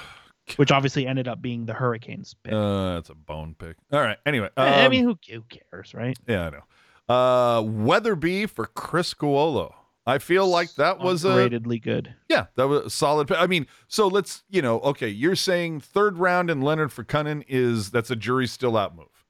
Which 0.56 0.72
obviously 0.72 1.06
ended 1.06 1.28
up 1.28 1.40
being 1.40 1.66
the 1.66 1.72
Hurricanes 1.72 2.34
pick. 2.42 2.52
Uh, 2.52 2.94
that's 2.94 3.10
a 3.10 3.14
bone 3.14 3.54
pick. 3.56 3.76
All 3.92 4.00
right. 4.00 4.18
Anyway, 4.26 4.50
I 4.56 4.84
um, 4.84 4.90
mean, 4.90 5.04
who, 5.04 5.16
who 5.30 5.42
cares, 5.42 5.94
right? 5.94 6.18
yeah, 6.26 6.46
I 6.46 6.50
know. 6.50 6.62
Uh, 7.08 7.62
Weatherby 7.62 8.46
for 8.46 8.66
Criscuolo. 8.66 9.72
I 10.04 10.18
feel 10.18 10.48
like 10.48 10.74
that 10.74 10.98
was 10.98 11.24
a 11.24 11.48
good. 11.48 12.14
yeah, 12.28 12.46
that 12.56 12.66
was 12.66 12.86
a 12.86 12.90
solid. 12.90 13.28
pick. 13.28 13.36
I 13.38 13.46
mean, 13.46 13.68
so 13.86 14.08
let's 14.08 14.42
you 14.50 14.60
know, 14.60 14.80
okay, 14.80 15.08
you're 15.08 15.36
saying 15.36 15.80
third 15.80 16.18
round 16.18 16.50
and 16.50 16.62
Leonard 16.62 16.90
for 16.92 17.04
Kunin 17.04 17.44
is 17.46 17.92
that's 17.92 18.10
a 18.10 18.16
jury 18.16 18.48
still 18.48 18.76
out 18.76 18.96
move. 18.96 19.21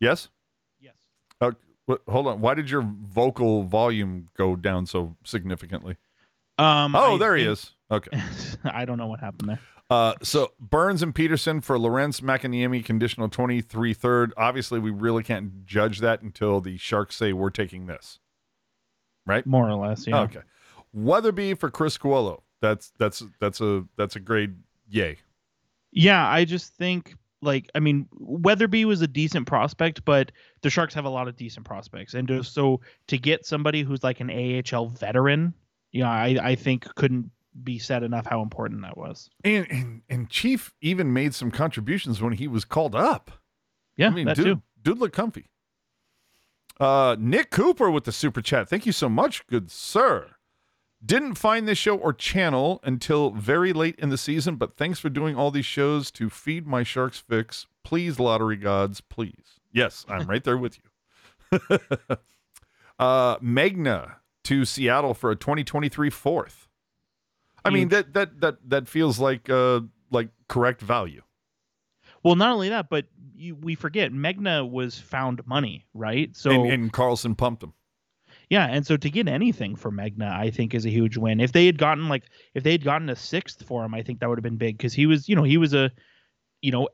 Yes. 0.00 0.28
Yes. 0.80 0.94
Uh, 1.40 1.52
hold 2.08 2.26
on. 2.26 2.40
Why 2.40 2.54
did 2.54 2.68
your 2.70 2.82
vocal 2.82 3.62
volume 3.64 4.26
go 4.36 4.56
down 4.56 4.86
so 4.86 5.16
significantly? 5.24 5.96
Um, 6.58 6.94
Oh, 6.96 7.14
I 7.14 7.18
there 7.18 7.36
he 7.36 7.44
think- 7.44 7.52
is. 7.52 7.72
Okay. 7.90 8.22
I 8.64 8.84
don't 8.84 8.98
know 8.98 9.06
what 9.06 9.20
happened 9.20 9.50
there. 9.50 9.60
Uh, 9.88 10.14
so 10.20 10.50
Burns 10.58 11.00
and 11.02 11.14
Pederson 11.14 11.62
for 11.62 11.78
Lorentz 11.78 12.20
Mäkiniemi 12.20 12.84
conditional 12.84 13.28
23 13.28 13.94
third. 13.94 14.32
Obviously, 14.36 14.80
we 14.80 14.90
really 14.90 15.22
can't 15.22 15.64
judge 15.64 16.00
that 16.00 16.22
until 16.22 16.60
the 16.60 16.76
Sharks 16.76 17.14
say 17.14 17.32
we're 17.32 17.50
taking 17.50 17.86
this. 17.86 18.18
Right? 19.26 19.46
More 19.46 19.68
or 19.68 19.74
less, 19.76 20.06
yeah. 20.06 20.22
Okay. 20.22 20.40
Weatherby 20.92 21.54
for 21.54 21.70
Criscuolo. 21.70 22.40
That's 22.60 22.92
that's 22.98 23.22
that's 23.38 23.60
a 23.60 23.84
that's 23.96 24.16
a 24.16 24.20
grade 24.20 24.56
yay. 24.88 25.18
Yeah, 25.92 26.26
I 26.28 26.44
just 26.44 26.74
think 26.74 27.14
like 27.42 27.70
I 27.74 27.80
mean 27.80 28.08
Weatherby 28.12 28.84
was 28.84 29.02
a 29.02 29.06
decent 29.06 29.46
prospect, 29.46 30.04
but 30.04 30.32
the 30.62 30.70
Sharks 30.70 30.94
have 30.94 31.04
a 31.04 31.10
lot 31.10 31.28
of 31.28 31.36
decent 31.36 31.66
prospects, 31.66 32.14
and 32.14 32.28
to, 32.28 32.42
so 32.42 32.80
to 33.08 33.18
get 33.18 33.46
somebody 33.46 33.82
who's 33.82 34.02
like 34.02 34.20
an 34.20 34.30
AHL 34.30 34.88
veteran, 34.88 35.54
you 35.92 36.02
know, 36.02 36.08
I 36.08 36.38
I 36.40 36.54
think 36.54 36.92
couldn't 36.94 37.30
be 37.62 37.78
said 37.78 38.02
enough 38.02 38.26
how 38.26 38.42
important 38.42 38.82
that 38.82 38.96
was. 38.96 39.30
And, 39.44 39.66
and 39.70 40.02
and 40.08 40.30
Chief 40.30 40.74
even 40.80 41.12
made 41.12 41.34
some 41.34 41.50
contributions 41.50 42.20
when 42.20 42.32
he 42.32 42.48
was 42.48 42.64
called 42.64 42.94
up. 42.94 43.30
Yeah, 43.96 44.08
I 44.08 44.10
mean, 44.10 44.26
that 44.26 44.36
dude, 44.36 44.44
too. 44.44 44.62
dude 44.82 44.98
looked 44.98 45.14
comfy. 45.14 45.48
Uh, 46.78 47.16
Nick 47.18 47.50
Cooper 47.50 47.90
with 47.90 48.04
the 48.04 48.12
super 48.12 48.42
chat. 48.42 48.68
Thank 48.68 48.84
you 48.84 48.92
so 48.92 49.08
much, 49.08 49.46
good 49.46 49.70
sir. 49.70 50.35
Didn't 51.06 51.36
find 51.36 51.68
this 51.68 51.78
show 51.78 51.96
or 51.96 52.12
channel 52.12 52.80
until 52.82 53.30
very 53.30 53.72
late 53.72 53.94
in 53.98 54.08
the 54.08 54.18
season, 54.18 54.56
but 54.56 54.76
thanks 54.76 54.98
for 54.98 55.08
doing 55.08 55.36
all 55.36 55.50
these 55.50 55.66
shows 55.66 56.10
to 56.12 56.28
feed 56.28 56.66
my 56.66 56.82
Sharks 56.82 57.18
fix. 57.18 57.66
Please, 57.84 58.18
lottery 58.18 58.56
gods, 58.56 59.00
please. 59.00 59.60
Yes, 59.72 60.04
I'm 60.08 60.26
right 60.26 60.42
there 60.42 60.58
with 60.58 60.78
you. 60.78 61.58
uh, 62.98 63.36
Megna 63.38 64.16
to 64.44 64.64
Seattle 64.64 65.14
for 65.14 65.30
a 65.30 65.36
2023 65.36 66.10
fourth. 66.10 66.66
I 67.64 67.70
mean 67.70 67.88
that 67.88 68.14
that 68.14 68.40
that 68.40 68.56
that 68.68 68.88
feels 68.88 69.18
like 69.18 69.50
uh 69.50 69.80
like 70.10 70.28
correct 70.48 70.80
value. 70.80 71.22
Well, 72.22 72.36
not 72.36 72.52
only 72.52 72.68
that, 72.68 72.88
but 72.88 73.06
you, 73.34 73.54
we 73.54 73.74
forget 73.74 74.12
Megna 74.12 74.68
was 74.68 74.98
found 74.98 75.46
money, 75.46 75.86
right? 75.94 76.34
So 76.36 76.50
and, 76.50 76.72
and 76.72 76.92
Karlsson 76.92 77.36
pumped 77.36 77.62
him. 77.62 77.72
Yeah, 78.48 78.66
and 78.66 78.86
so 78.86 78.96
to 78.96 79.10
get 79.10 79.26
anything 79.28 79.74
for 79.74 79.90
Megna, 79.90 80.30
I 80.30 80.50
think 80.50 80.74
is 80.74 80.86
a 80.86 80.90
huge 80.90 81.16
win. 81.16 81.40
If 81.40 81.52
they 81.52 81.66
had 81.66 81.78
gotten 81.78 82.08
like 82.08 82.24
if 82.54 82.62
they 82.62 82.72
had 82.72 82.84
gotten 82.84 83.08
a 83.10 83.16
sixth 83.16 83.64
for 83.66 83.84
him, 83.84 83.92
I 83.94 84.02
think 84.02 84.20
that 84.20 84.28
would 84.28 84.38
have 84.38 84.44
been 84.44 84.56
big 84.56 84.78
because 84.78 84.92
he 84.92 85.06
was, 85.06 85.28
you 85.28 85.34
know, 85.34 85.42
he 85.42 85.56
was 85.56 85.74
a, 85.74 85.90
you 86.62 86.70
know, 86.70 86.88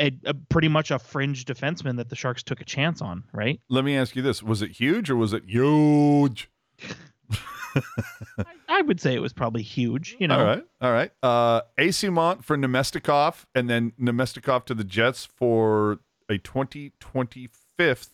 a, 0.00 0.16
a 0.24 0.34
pretty 0.34 0.68
much 0.68 0.90
a 0.90 0.98
fringe 0.98 1.44
defenseman 1.44 1.96
that 1.96 2.10
the 2.10 2.16
Sharks 2.16 2.42
took 2.42 2.60
a 2.60 2.64
chance 2.64 3.02
on, 3.02 3.24
right? 3.32 3.60
Let 3.68 3.84
me 3.84 3.96
ask 3.96 4.14
you 4.14 4.22
this: 4.22 4.42
Was 4.42 4.62
it 4.62 4.72
huge 4.72 5.10
or 5.10 5.16
was 5.16 5.32
it 5.32 5.44
huge? 5.46 6.48
I, 8.38 8.44
I 8.68 8.82
would 8.82 9.00
say 9.00 9.14
it 9.14 9.22
was 9.22 9.32
probably 9.32 9.62
huge, 9.62 10.16
you 10.20 10.28
know. 10.28 10.38
All 10.38 10.44
right, 10.44 10.64
all 10.80 10.92
right. 10.92 11.10
Uh, 11.24 11.62
Eyssimont 11.76 12.44
for 12.44 12.56
Namestnikov, 12.56 13.46
and 13.52 13.68
then 13.68 13.92
Namestnikov 14.00 14.64
to 14.66 14.74
the 14.74 14.84
Jets 14.84 15.24
for 15.24 15.98
a 16.28 16.38
2025 16.38 18.13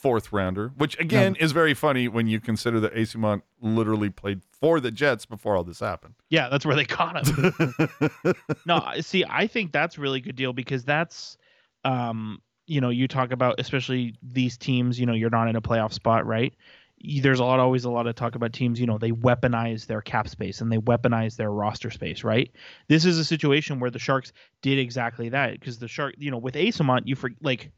fourth 0.00 0.32
rounder, 0.32 0.72
which 0.76 0.98
again 0.98 1.36
is 1.36 1.52
very 1.52 1.74
funny 1.74 2.08
when 2.08 2.26
you 2.26 2.40
consider 2.40 2.80
that 2.80 2.94
Eyssimont 2.94 3.42
literally 3.60 4.08
played 4.08 4.40
for 4.50 4.80
the 4.80 4.90
Jets 4.90 5.26
before 5.26 5.56
all 5.56 5.64
this 5.64 5.80
happened. 5.80 6.14
Yeah, 6.30 6.48
that's 6.48 6.64
where 6.64 6.76
they 6.76 6.86
caught 6.86 7.26
him. 7.26 8.34
no, 8.66 8.82
see, 9.00 9.24
I 9.28 9.46
think 9.46 9.72
that's 9.72 9.98
really 9.98 10.20
good 10.20 10.36
deal 10.36 10.52
because 10.52 10.84
that's, 10.84 11.36
um, 11.84 12.40
you 12.66 12.80
know, 12.80 12.88
you 12.88 13.08
talk 13.08 13.30
about 13.32 13.60
especially 13.60 14.14
these 14.22 14.56
teams. 14.56 14.98
You 14.98 15.06
know, 15.06 15.12
you're 15.12 15.30
not 15.30 15.48
in 15.48 15.56
a 15.56 15.62
playoff 15.62 15.92
spot, 15.92 16.26
right? 16.26 16.54
There's 17.02 17.40
a 17.40 17.44
lot, 17.44 17.60
always 17.60 17.84
a 17.84 17.90
lot 17.90 18.06
of 18.06 18.14
talk 18.14 18.34
about 18.34 18.52
teams. 18.52 18.80
You 18.80 18.86
know, 18.86 18.98
they 18.98 19.10
weaponize 19.10 19.86
their 19.86 20.02
cap 20.02 20.28
space 20.28 20.60
and 20.60 20.70
they 20.72 20.78
weaponize 20.78 21.36
their 21.36 21.50
roster 21.50 21.90
space, 21.90 22.24
right? 22.24 22.50
This 22.88 23.04
is 23.04 23.18
a 23.18 23.24
situation 23.24 23.80
where 23.80 23.90
the 23.90 23.98
Sharks 23.98 24.32
did 24.62 24.78
exactly 24.78 25.30
that 25.30 25.58
because 25.58 25.78
the 25.78 25.88
Shark, 25.88 26.14
you 26.18 26.30
know, 26.30 26.38
with 26.38 26.54
Eyssimont, 26.54 27.02
you 27.06 27.16
for 27.16 27.30
like, 27.42 27.70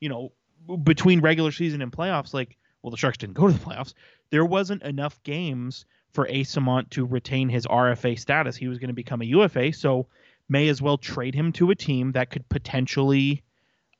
you 0.00 0.08
know, 0.08 0.32
between 0.76 1.20
regular 1.20 1.52
season 1.52 1.82
and 1.82 1.92
playoffs, 1.92 2.34
like, 2.34 2.56
well, 2.82 2.90
the 2.90 2.96
Sharks 2.96 3.18
didn't 3.18 3.34
go 3.34 3.46
to 3.46 3.52
the 3.52 3.58
playoffs. 3.58 3.94
There 4.30 4.44
wasn't 4.44 4.82
enough 4.82 5.22
games 5.22 5.86
for 6.12 6.26
Eyssimont 6.26 6.90
to 6.90 7.04
retain 7.04 7.48
his 7.48 7.66
RFA 7.66 8.18
status. 8.18 8.56
He 8.56 8.68
was 8.68 8.78
going 8.78 8.88
to 8.88 8.94
become 8.94 9.22
a 9.22 9.26
UFA, 9.26 9.72
so 9.72 10.06
may 10.48 10.68
as 10.68 10.80
well 10.80 10.96
trade 10.98 11.34
him 11.34 11.52
to 11.52 11.70
a 11.70 11.74
team 11.74 12.12
that 12.12 12.30
could 12.30 12.48
potentially 12.48 13.42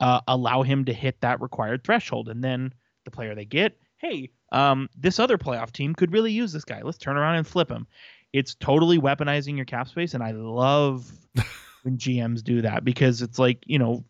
uh, 0.00 0.20
allow 0.26 0.62
him 0.62 0.84
to 0.86 0.92
hit 0.92 1.20
that 1.20 1.40
required 1.40 1.84
threshold. 1.84 2.28
And 2.28 2.42
then 2.42 2.72
the 3.04 3.10
player 3.10 3.34
they 3.34 3.44
get, 3.44 3.78
hey, 3.98 4.30
um, 4.52 4.88
this 4.96 5.18
other 5.18 5.38
playoff 5.38 5.72
team 5.72 5.94
could 5.94 6.12
really 6.12 6.32
use 6.32 6.52
this 6.52 6.64
guy. 6.64 6.80
Let's 6.82 6.98
turn 6.98 7.16
around 7.16 7.36
and 7.36 7.46
flip 7.46 7.70
him. 7.70 7.86
It's 8.32 8.54
totally 8.54 8.98
weaponizing 8.98 9.56
your 9.56 9.64
cap 9.64 9.88
space, 9.88 10.14
and 10.14 10.22
I 10.22 10.32
love 10.32 11.10
when 11.82 11.96
GMs 11.96 12.42
do 12.42 12.62
that 12.62 12.84
because 12.84 13.22
it's 13.22 13.38
like 13.38 13.64
you 13.66 13.78
know, 13.78 14.04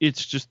it's 0.00 0.24
just 0.24 0.48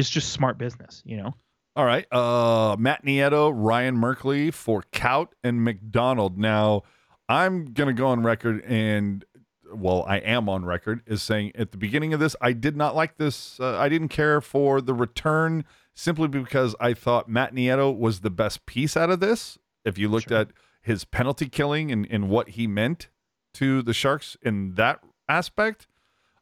it's 0.00 0.10
just 0.10 0.32
smart 0.32 0.58
business, 0.58 1.02
you 1.04 1.16
know. 1.16 1.34
All 1.76 1.84
right. 1.84 2.06
Uh, 2.12 2.76
Matt 2.78 3.04
Nieto, 3.04 3.52
Ryan 3.54 3.96
Merkley 3.96 4.52
for 4.52 4.82
Kaut 4.92 5.28
and 5.44 5.62
MacDonald. 5.62 6.36
Now, 6.36 6.82
I'm 7.28 7.66
going 7.66 7.86
to 7.86 7.92
go 7.94 8.08
on 8.08 8.22
record 8.24 8.64
and, 8.64 9.24
well, 9.72 10.04
I 10.08 10.16
am 10.16 10.48
on 10.48 10.64
record 10.64 11.02
as 11.06 11.22
saying 11.22 11.52
at 11.54 11.70
the 11.70 11.78
beginning 11.78 12.12
of 12.12 12.18
this, 12.18 12.34
I 12.40 12.52
did 12.52 12.76
not 12.76 12.96
like 12.96 13.18
this. 13.18 13.60
Uh, 13.60 13.78
I 13.78 13.88
didn't 13.88 14.08
care 14.08 14.40
for 14.40 14.80
the 14.80 14.94
return 14.94 15.64
simply 15.94 16.26
because 16.28 16.74
I 16.80 16.92
thought 16.92 17.28
Matt 17.28 17.54
Nieto 17.54 17.96
was 17.96 18.20
the 18.20 18.30
best 18.30 18.66
piece 18.66 18.96
out 18.96 19.10
of 19.10 19.20
this. 19.20 19.56
If 19.84 19.96
you 19.96 20.08
looked 20.08 20.28
Sure. 20.28 20.38
at 20.38 20.48
his 20.82 21.04
penalty 21.04 21.48
killing 21.48 21.92
and, 21.92 22.06
and 22.10 22.28
what 22.28 22.50
he 22.50 22.66
meant 22.66 23.08
to 23.54 23.80
the 23.82 23.92
Sharks 23.94 24.36
in 24.42 24.74
that 24.74 25.00
aspect, 25.28 25.86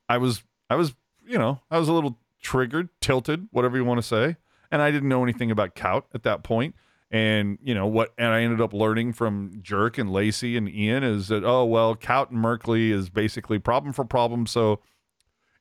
I 0.09 0.17
was, 0.17 0.43
I 0.71 0.77
was, 0.77 0.95
you 1.27 1.39
know, 1.39 1.61
I 1.71 1.79
was 1.79 1.89
a 1.89 1.93
little 1.93 2.19
triggered, 2.49 2.89
tilted, 3.01 3.49
whatever 3.51 3.77
you 3.77 3.85
want 3.85 3.99
to 3.99 4.07
say 4.07 4.37
and 4.71 4.83
I 4.83 4.91
didn't 4.91 5.09
know 5.09 5.23
anything 5.23 5.51
about 5.51 5.75
Kaut 5.75 6.05
at 6.15 6.23
that 6.25 6.43
point. 6.43 6.75
And 7.11 7.59
you 7.63 7.75
know 7.75 7.87
what? 7.87 8.13
And 8.19 8.29
I 8.29 8.43
ended 8.43 8.61
up 8.61 8.75
learning 8.75 9.15
from 9.15 9.61
Jerk 9.63 9.97
and 9.97 10.11
Lacey 10.11 10.57
and 10.57 10.69
Ian 10.69 11.03
is 11.03 11.29
that 11.29 11.43
oh 11.43 11.65
well, 11.65 11.97
Kaut 11.97 12.31
and 12.31 12.39
Merkley 12.39 12.91
is 12.91 13.09
basically 13.09 13.59
problem 13.59 13.93
for 13.93 14.05
problem. 14.05 14.47
So 14.47 14.81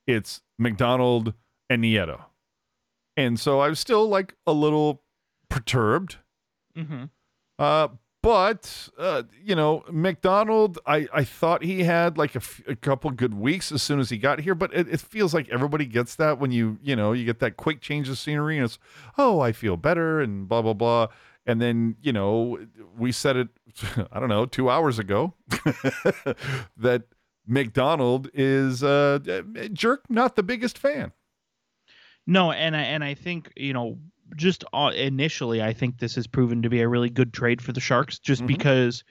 it's 0.06 0.42
MacDonald 0.60 1.34
and 1.70 1.84
Nieto, 1.84 2.22
and 3.16 3.40
so 3.40 3.60
I 3.62 3.70
was 3.70 3.80
still 3.80 4.10
like 4.10 4.36
a 4.46 4.52
little 4.52 5.04
perturbed. 5.48 6.18
Mm-hmm. 6.78 7.06
Uh, 7.58 7.88
but 8.28 8.90
uh, 8.98 9.24
you 9.42 9.56
know, 9.56 9.86
MacDonald, 9.90 10.80
I 10.86 11.08
I 11.14 11.24
thought 11.24 11.64
he 11.64 11.84
had 11.84 12.18
like 12.18 12.36
a, 12.36 12.40
f- 12.40 12.62
a 12.68 12.76
couple 12.76 13.10
good 13.12 13.34
weeks 13.34 13.72
as 13.72 13.82
soon 13.82 14.02
as 14.02 14.10
he 14.10 14.18
got 14.18 14.42
here, 14.42 14.54
but 14.54 14.74
it, 14.74 14.90
it 14.90 15.00
feels 15.00 15.34
like 15.34 15.48
everybody 15.48 15.86
gets 15.86 16.16
that 16.16 16.38
when 16.38 16.52
you 16.52 16.78
you 16.84 16.94
know 16.94 17.14
you 17.14 17.24
get 17.24 17.40
that 17.40 17.56
quick 17.56 17.80
change 17.80 18.10
of 18.10 18.18
scenery, 18.18 18.58
and 18.58 18.66
it's 18.66 18.80
oh 19.18 19.40
I 19.40 19.54
feel 19.54 19.78
better 19.78 20.20
and 20.20 20.46
blah 20.46 20.62
blah 20.62 20.74
blah, 20.74 21.08
and 21.46 21.62
then 21.62 21.96
you 22.02 22.12
know 22.12 22.60
we 22.98 23.14
said 23.14 23.38
it, 23.38 23.48
I 24.12 24.20
don't 24.20 24.28
know, 24.28 24.46
two 24.46 24.70
hours 24.70 25.00
ago 25.00 25.34
that 26.76 27.04
MacDonald 27.48 28.30
is 28.34 28.84
uh 28.84 29.20
jerk 29.72 30.04
not 30.10 30.36
the 30.36 30.44
biggest 30.44 30.78
fan. 30.78 31.14
No, 32.26 32.52
and 32.52 32.76
I 32.76 32.82
and 32.82 33.06
I 33.06 33.14
think 33.14 33.54
you 33.56 33.72
know 33.72 34.00
just 34.36 34.64
uh, 34.74 34.92
initially, 34.96 35.62
I 35.62 35.74
think 35.74 35.98
this 35.98 36.16
has 36.16 36.28
proven 36.28 36.62
to 36.64 36.70
be 36.70 36.82
a 36.82 36.88
really 36.88 37.10
good 37.10 37.34
trade 37.34 37.62
for 37.62 37.72
the 37.72 37.80
Sharks, 37.80 38.20
just 38.20 38.44
Mhm. 38.44 38.48
because, 38.48 39.04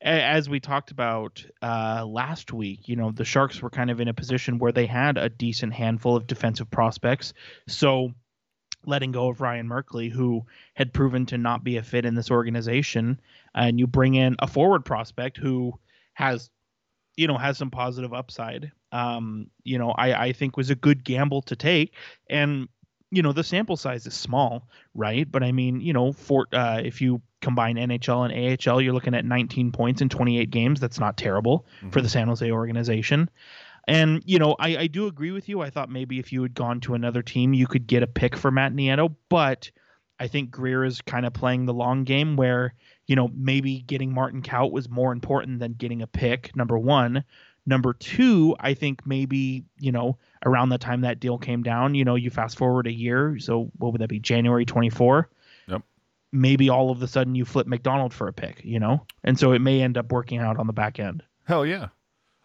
as 0.00 0.48
we 0.48 0.60
talked 0.60 0.90
about 0.90 1.44
uh, 1.62 2.04
last 2.06 2.52
week, 2.52 2.88
you 2.88 2.96
know 2.96 3.10
the 3.12 3.24
Sharks 3.24 3.60
were 3.62 3.70
kind 3.70 3.90
of 3.90 4.00
in 4.00 4.08
a 4.08 4.14
position 4.14 4.58
where 4.58 4.72
they 4.72 4.86
had 4.86 5.18
a 5.18 5.28
decent 5.28 5.72
handful 5.74 6.16
of 6.16 6.26
defensive 6.26 6.70
prospects, 6.70 7.32
so 7.66 8.12
letting 8.84 9.12
go 9.12 9.28
of 9.28 9.40
Ryan 9.40 9.68
Merkley, 9.68 10.10
who 10.10 10.44
had 10.74 10.92
proven 10.92 11.24
to 11.26 11.38
not 11.38 11.62
be 11.62 11.76
a 11.76 11.82
fit 11.84 12.04
in 12.04 12.16
this 12.16 12.32
organization, 12.32 13.20
and 13.54 13.78
you 13.78 13.86
bring 13.86 14.14
in 14.14 14.34
a 14.40 14.48
forward 14.48 14.84
prospect 14.84 15.36
who 15.36 15.78
has 16.14 16.50
you 17.16 17.26
know 17.26 17.36
has 17.36 17.58
some 17.58 17.70
positive 17.70 18.14
upside 18.14 18.72
um 18.90 19.50
you 19.64 19.78
know 19.78 19.90
i 19.92 20.28
i 20.28 20.32
think 20.32 20.56
was 20.56 20.70
a 20.70 20.74
good 20.74 21.04
gamble 21.04 21.42
to 21.42 21.54
take 21.54 21.94
and 22.30 22.68
you 23.12 23.22
know 23.22 23.32
the 23.32 23.44
sample 23.44 23.76
size 23.76 24.06
is 24.06 24.14
small 24.14 24.66
right? 24.94 25.30
But 25.30 25.42
i 25.42 25.52
mean 25.52 25.80
you 25.80 25.92
know 25.92 26.12
for 26.12 26.46
uh 26.52 26.80
if 26.82 27.00
you 27.00 27.22
combine 27.40 27.76
nhl 27.76 28.24
and 28.24 28.68
ahl 28.68 28.80
you're 28.80 28.94
looking 28.94 29.14
at 29.14 29.24
19 29.24 29.70
points 29.70 30.00
in 30.00 30.08
28 30.08 30.50
games. 30.50 30.80
That's 30.80 30.98
not 30.98 31.16
terrible 31.16 31.66
for 31.90 32.00
the 32.00 32.08
san 32.08 32.26
jose 32.26 32.50
organization. 32.50 33.30
And 33.86 34.22
you 34.24 34.38
know 34.38 34.56
I, 34.58 34.76
I 34.76 34.86
do 34.86 35.06
agree 35.06 35.30
with 35.30 35.48
you. 35.48 35.60
I 35.60 35.70
thought 35.70 35.90
maybe 35.90 36.18
if 36.18 36.32
you 36.32 36.42
had 36.42 36.54
gone 36.54 36.80
to 36.80 36.94
another 36.94 37.22
team 37.22 37.52
you 37.52 37.66
could 37.66 37.86
get 37.86 38.02
a 38.02 38.06
pick 38.06 38.36
for 38.36 38.50
matt 38.50 38.72
nieto. 38.72 39.14
But 39.28 39.70
i 40.18 40.26
think 40.26 40.50
grier 40.50 40.84
is 40.84 41.00
kind 41.02 41.26
of 41.26 41.32
playing 41.32 41.66
the 41.66 41.74
long 41.74 42.04
game 42.04 42.36
where 42.36 42.74
you 43.06 43.16
know 43.16 43.28
maybe 43.34 43.82
getting 43.82 44.14
martin 44.14 44.42
kaut 44.42 44.72
was 44.72 44.88
more 44.88 45.10
important 45.12 45.58
than 45.58 45.72
getting 45.72 46.02
a 46.02 46.06
pick 46.06 46.54
number 46.54 46.78
one 46.78 47.24
number 47.66 47.92
two 47.92 48.56
i 48.60 48.74
think 48.74 49.06
maybe 49.06 49.64
you 49.78 49.92
know 49.92 50.18
around 50.46 50.68
the 50.70 50.78
time 50.78 51.00
that 51.02 51.20
deal 51.20 51.38
came 51.38 51.62
down 51.62 51.94
you 51.94 52.04
know 52.04 52.14
you 52.16 52.28
fast 52.30 52.58
forward 52.58 52.86
a 52.86 52.92
year 52.92 53.36
so 53.38 53.70
what 53.78 53.92
would 53.92 54.00
that 54.00 54.08
be 54.08 54.18
january 54.18 54.64
24 54.64 55.28
Yep. 55.68 55.82
maybe 56.32 56.68
all 56.68 56.90
of 56.90 57.00
a 57.02 57.06
sudden 57.06 57.34
you 57.36 57.44
flip 57.44 57.66
macdonald 57.68 58.12
for 58.12 58.26
a 58.26 58.32
pick 58.32 58.60
you 58.64 58.80
know 58.80 59.06
and 59.22 59.38
so 59.38 59.52
it 59.52 59.60
may 59.60 59.80
end 59.80 59.96
up 59.96 60.10
working 60.10 60.38
out 60.40 60.58
on 60.58 60.66
the 60.66 60.72
back 60.72 60.98
end 60.98 61.22
Hell 61.44 61.66
yeah, 61.66 61.88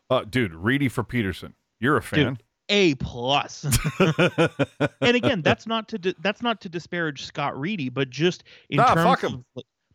uh, 0.09 0.23
dude, 0.27 0.55
Reedy 0.55 0.89
for 0.89 1.03
Peterson. 1.03 1.53
You're 1.79 1.97
a 1.97 2.01
fan. 2.01 2.39
a 2.69 2.95
plus 2.95 3.63
and 5.01 5.15
again 5.15 5.41
that's 5.41 5.67
not 5.67 5.87
to 5.89 5.97
di- 5.97 6.15
that's 6.21 6.41
not 6.41 6.61
to 6.61 6.69
disparage 6.69 7.23
scott 7.23 7.57
reedy 7.59 7.89
but 7.89 8.09
just 8.09 8.43
in 8.69 8.77
Nah, 8.77 8.93
terms 8.93 9.23
of 9.23 9.43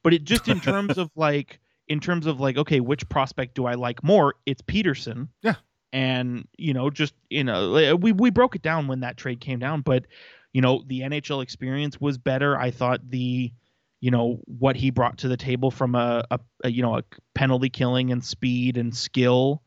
but 0.02 0.12
it 0.14 0.24
just 0.24 0.48
in 0.48 0.60
terms 0.60 0.98
of 0.98 1.10
like 1.16 1.60
in 1.92 2.00
terms 2.00 2.26
of 2.26 2.40
like 2.40 2.56
okay 2.56 2.80
which 2.80 3.08
prospect 3.08 3.54
do 3.54 3.66
i 3.66 3.74
like 3.74 4.02
more? 4.02 4.34
It's 4.46 4.62
peterson. 4.62 5.28
Yeah. 5.42 5.54
and 5.92 6.48
you 6.56 6.72
know 6.72 6.90
just 6.90 7.14
you 7.28 7.44
know 7.44 7.96
we 7.96 8.12
we 8.12 8.30
broke 8.30 8.56
it 8.56 8.62
down 8.62 8.86
when 8.88 9.00
that 9.00 9.16
trade 9.16 9.40
came 9.40 9.58
down 9.58 9.82
but 9.82 10.06
you 10.52 10.62
know 10.62 10.82
the 10.86 11.00
nhl 11.00 11.42
experience 11.42 12.00
was 12.00 12.18
better. 12.18 12.58
I 12.58 12.70
thought 12.70 13.00
the 13.08 13.52
you 14.00 14.10
know 14.10 14.40
what 14.46 14.76
he 14.76 14.90
brought 14.90 15.18
to 15.18 15.28
the 15.28 15.36
table 15.36 15.70
from 15.70 15.94
a, 15.94 16.24
a, 16.30 16.40
a 16.64 16.70
you 16.70 16.82
know 16.82 16.96
a 16.96 17.04
penalty 17.34 17.70
killing 17.70 18.10
and 18.10 18.24
speed 18.24 18.76
and 18.76 18.94
skill 18.94 19.62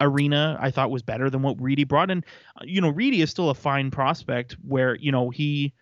arena 0.00 0.56
I 0.60 0.70
thought 0.70 0.90
was 0.90 1.02
better 1.02 1.30
than 1.30 1.42
what 1.42 1.60
Reedy 1.60 1.84
brought. 1.84 2.10
And 2.10 2.24
uh, 2.56 2.64
you 2.64 2.80
know 2.80 2.90
Reedy 2.90 3.20
is 3.20 3.30
still 3.30 3.50
a 3.50 3.54
fine 3.54 3.90
prospect 3.90 4.56
where 4.66 4.96
you 4.96 5.12
know 5.12 5.30
he 5.30 5.72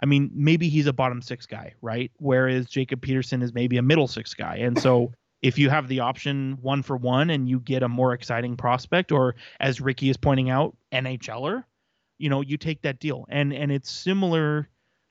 I 0.00 0.06
mean 0.06 0.30
maybe 0.34 0.68
he's 0.68 0.86
a 0.86 0.92
bottom 0.92 1.20
6 1.20 1.46
guy 1.46 1.74
right? 1.82 2.10
Whereas 2.18 2.66
Jacob 2.66 3.02
Peterson 3.02 3.42
is 3.42 3.52
maybe 3.52 3.76
a 3.76 3.82
middle 3.82 4.08
6 4.08 4.34
guy. 4.34 4.56
And 4.56 4.78
so 4.78 5.12
if 5.42 5.58
you 5.58 5.70
have 5.70 5.88
the 5.88 6.00
option 6.00 6.58
one 6.60 6.82
for 6.82 6.96
one 6.96 7.30
and 7.30 7.48
you 7.48 7.60
get 7.60 7.82
a 7.82 7.88
more 7.88 8.12
exciting 8.12 8.56
prospect 8.56 9.12
or 9.12 9.36
as 9.60 9.80
Ricky 9.80 10.10
is 10.10 10.16
pointing 10.16 10.50
out 10.50 10.76
NHLer 10.92 11.64
you 12.18 12.28
know 12.28 12.40
you 12.40 12.56
take 12.56 12.82
that 12.82 12.98
deal 12.98 13.24
and 13.28 13.52
and 13.52 13.70
it's 13.70 13.90
similar 13.90 14.68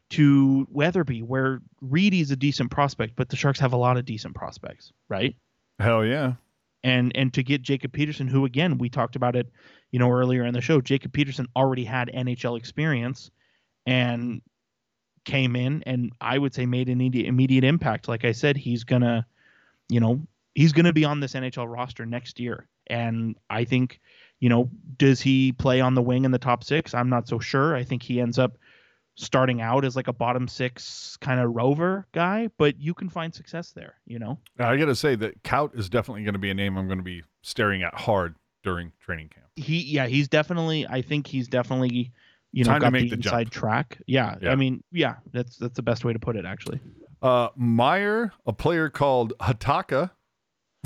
to 0.10 0.68
Weatherby 0.70 1.22
where 1.22 1.62
Reedy's 1.82 2.32
a 2.32 2.36
decent 2.36 2.72
prospect 2.72 3.16
but 3.16 3.30
the 3.30 3.36
Sharks 3.36 3.60
have 3.60 3.74
a 3.74 3.78
lot 3.78 3.98
of 3.98 4.06
decent 4.06 4.36
prospects 4.36 4.91
right 5.10 5.36
Hell 5.80 6.06
yeah. 6.06 6.34
and 6.84 7.12
and 7.16 7.34
to 7.34 7.44
get 7.44 7.62
Jacob 7.62 7.94
Peterson, 7.94 8.28
who 8.28 8.45
again 8.45 8.78
we 8.78 8.90
talked 8.90 9.16
about 9.16 9.36
it, 9.36 9.48
you 9.91 9.99
know, 9.99 10.12
earlier 10.12 10.44
in 10.44 10.54
the 10.54 10.62
show, 10.62 10.82
Jacob 10.82 11.14
Peterson 11.14 11.48
already 11.56 11.84
had 11.84 12.10
NHL 12.14 12.58
experience 12.58 13.30
and 13.86 14.41
came 15.24 15.56
in 15.56 15.84
and 15.86 16.12
I 16.20 16.38
would 16.38 16.54
say 16.54 16.66
made 16.66 16.88
an 16.88 16.94
immediate, 16.94 17.28
immediate 17.28 17.64
impact. 17.64 18.08
Like 18.08 18.26
I 18.26 18.32
said, 18.32 18.58
he's 18.58 18.84
gonna, 18.86 19.26
you 19.89 19.99
know, 19.99 20.22
he's 20.55 20.73
gonna 20.73 20.93
be 20.93 21.05
on 21.05 21.19
this 21.19 21.34
NHL 21.34 21.72
roster 21.72 22.05
next 22.05 22.39
year. 22.39 22.68
And 22.88 23.35
I 23.49 23.65
think, 23.65 23.99
you 24.39 24.49
know, 24.49 24.69
does 24.97 25.19
he 25.22 25.51
play 25.51 25.81
on 25.81 25.93
the 25.93 26.01
wing 26.01 26.23
in 26.26 26.31
the 26.31 26.38
top 26.39 26.64
six? 26.64 26.93
I'm 26.93 27.09
not 27.09 27.27
so 27.27 27.39
sure. 27.39 27.76
I 27.76 27.84
think 27.84 28.01
he 28.03 28.22
ends 28.22 28.39
up 28.39 28.57
starting 29.15 29.61
out 29.61 29.84
as 29.84 29.95
like 29.95 30.07
a 30.07 30.14
bottom 30.14 30.47
six 30.47 31.18
kind 31.22 31.39
of 31.39 31.53
rover 31.55 32.05
guy, 32.14 32.49
but 32.57 32.80
you 32.80 32.93
can 32.93 33.09
find 33.09 33.34
success 33.34 33.72
there, 33.72 33.95
you 34.05 34.19
know? 34.19 34.38
Now, 34.59 34.69
I 34.69 34.77
got 34.77 34.85
to 34.85 34.95
say 34.95 35.15
that 35.15 35.41
Kaut 35.43 35.77
is 35.77 35.89
definitely 35.89 36.23
going 36.23 36.34
to 36.34 36.39
be 36.39 36.51
a 36.51 36.53
name 36.53 36.77
I'm 36.77 36.85
going 36.88 36.99
to 36.99 37.03
be 37.03 37.23
staring 37.41 37.81
at 37.81 37.95
hard 37.95 38.35
during 38.64 38.91
training 38.99 39.30
camp. 39.30 39.47
he 39.55 39.81
yeah 39.81 40.07
he's 40.07 40.27
definitely 40.27 40.85
i 40.88 41.01
think 41.01 41.26
he's 41.26 41.47
definitely 41.47 42.11
you 42.51 42.64
know 42.65 42.72
Time 42.72 42.81
to 42.81 42.85
got 42.85 42.91
make 42.93 43.03
the 43.03 43.09
the 43.11 43.15
inside 43.15 43.43
jump. 43.45 43.53
track 43.53 43.97
yeah, 44.07 44.35
Yeah. 44.41 44.51
i 44.51 44.55
mean 44.55 44.84
yeah 44.91 45.15
that's 45.31 45.55
that's 45.57 45.76
the 45.76 45.81
best 45.84 46.03
way 46.05 46.11
to 46.14 46.19
put 46.19 46.35
it 46.35 46.45
actually 46.45 46.80
Uh, 47.22 47.49
Meier, 47.56 48.34
a 48.45 48.53
player 48.53 48.89
called 48.89 49.34
Hatakka. 49.39 50.11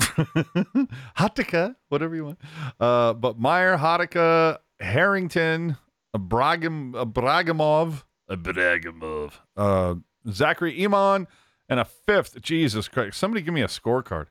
Hatakka, 0.00 1.76
whatever 1.88 2.14
you 2.14 2.24
want. 2.24 2.38
Uh, 2.80 3.12
but 3.12 3.38
Meier, 3.38 3.76
Hatakka, 3.76 4.58
Harrington, 4.80 5.76
Bragam, 6.16 6.92
Bragamov, 7.12 8.04
Bragamov, 8.30 9.32
uh, 9.56 9.94
Zachary 10.30 10.78
Emond, 10.82 11.26
and 11.68 11.80
a 11.80 11.84
fifth. 11.84 12.40
Jesus 12.42 12.88
Christ. 12.88 13.18
Somebody 13.18 13.42
give 13.42 13.54
me 13.54 13.62
a 13.62 13.66
scorecard. 13.68 14.26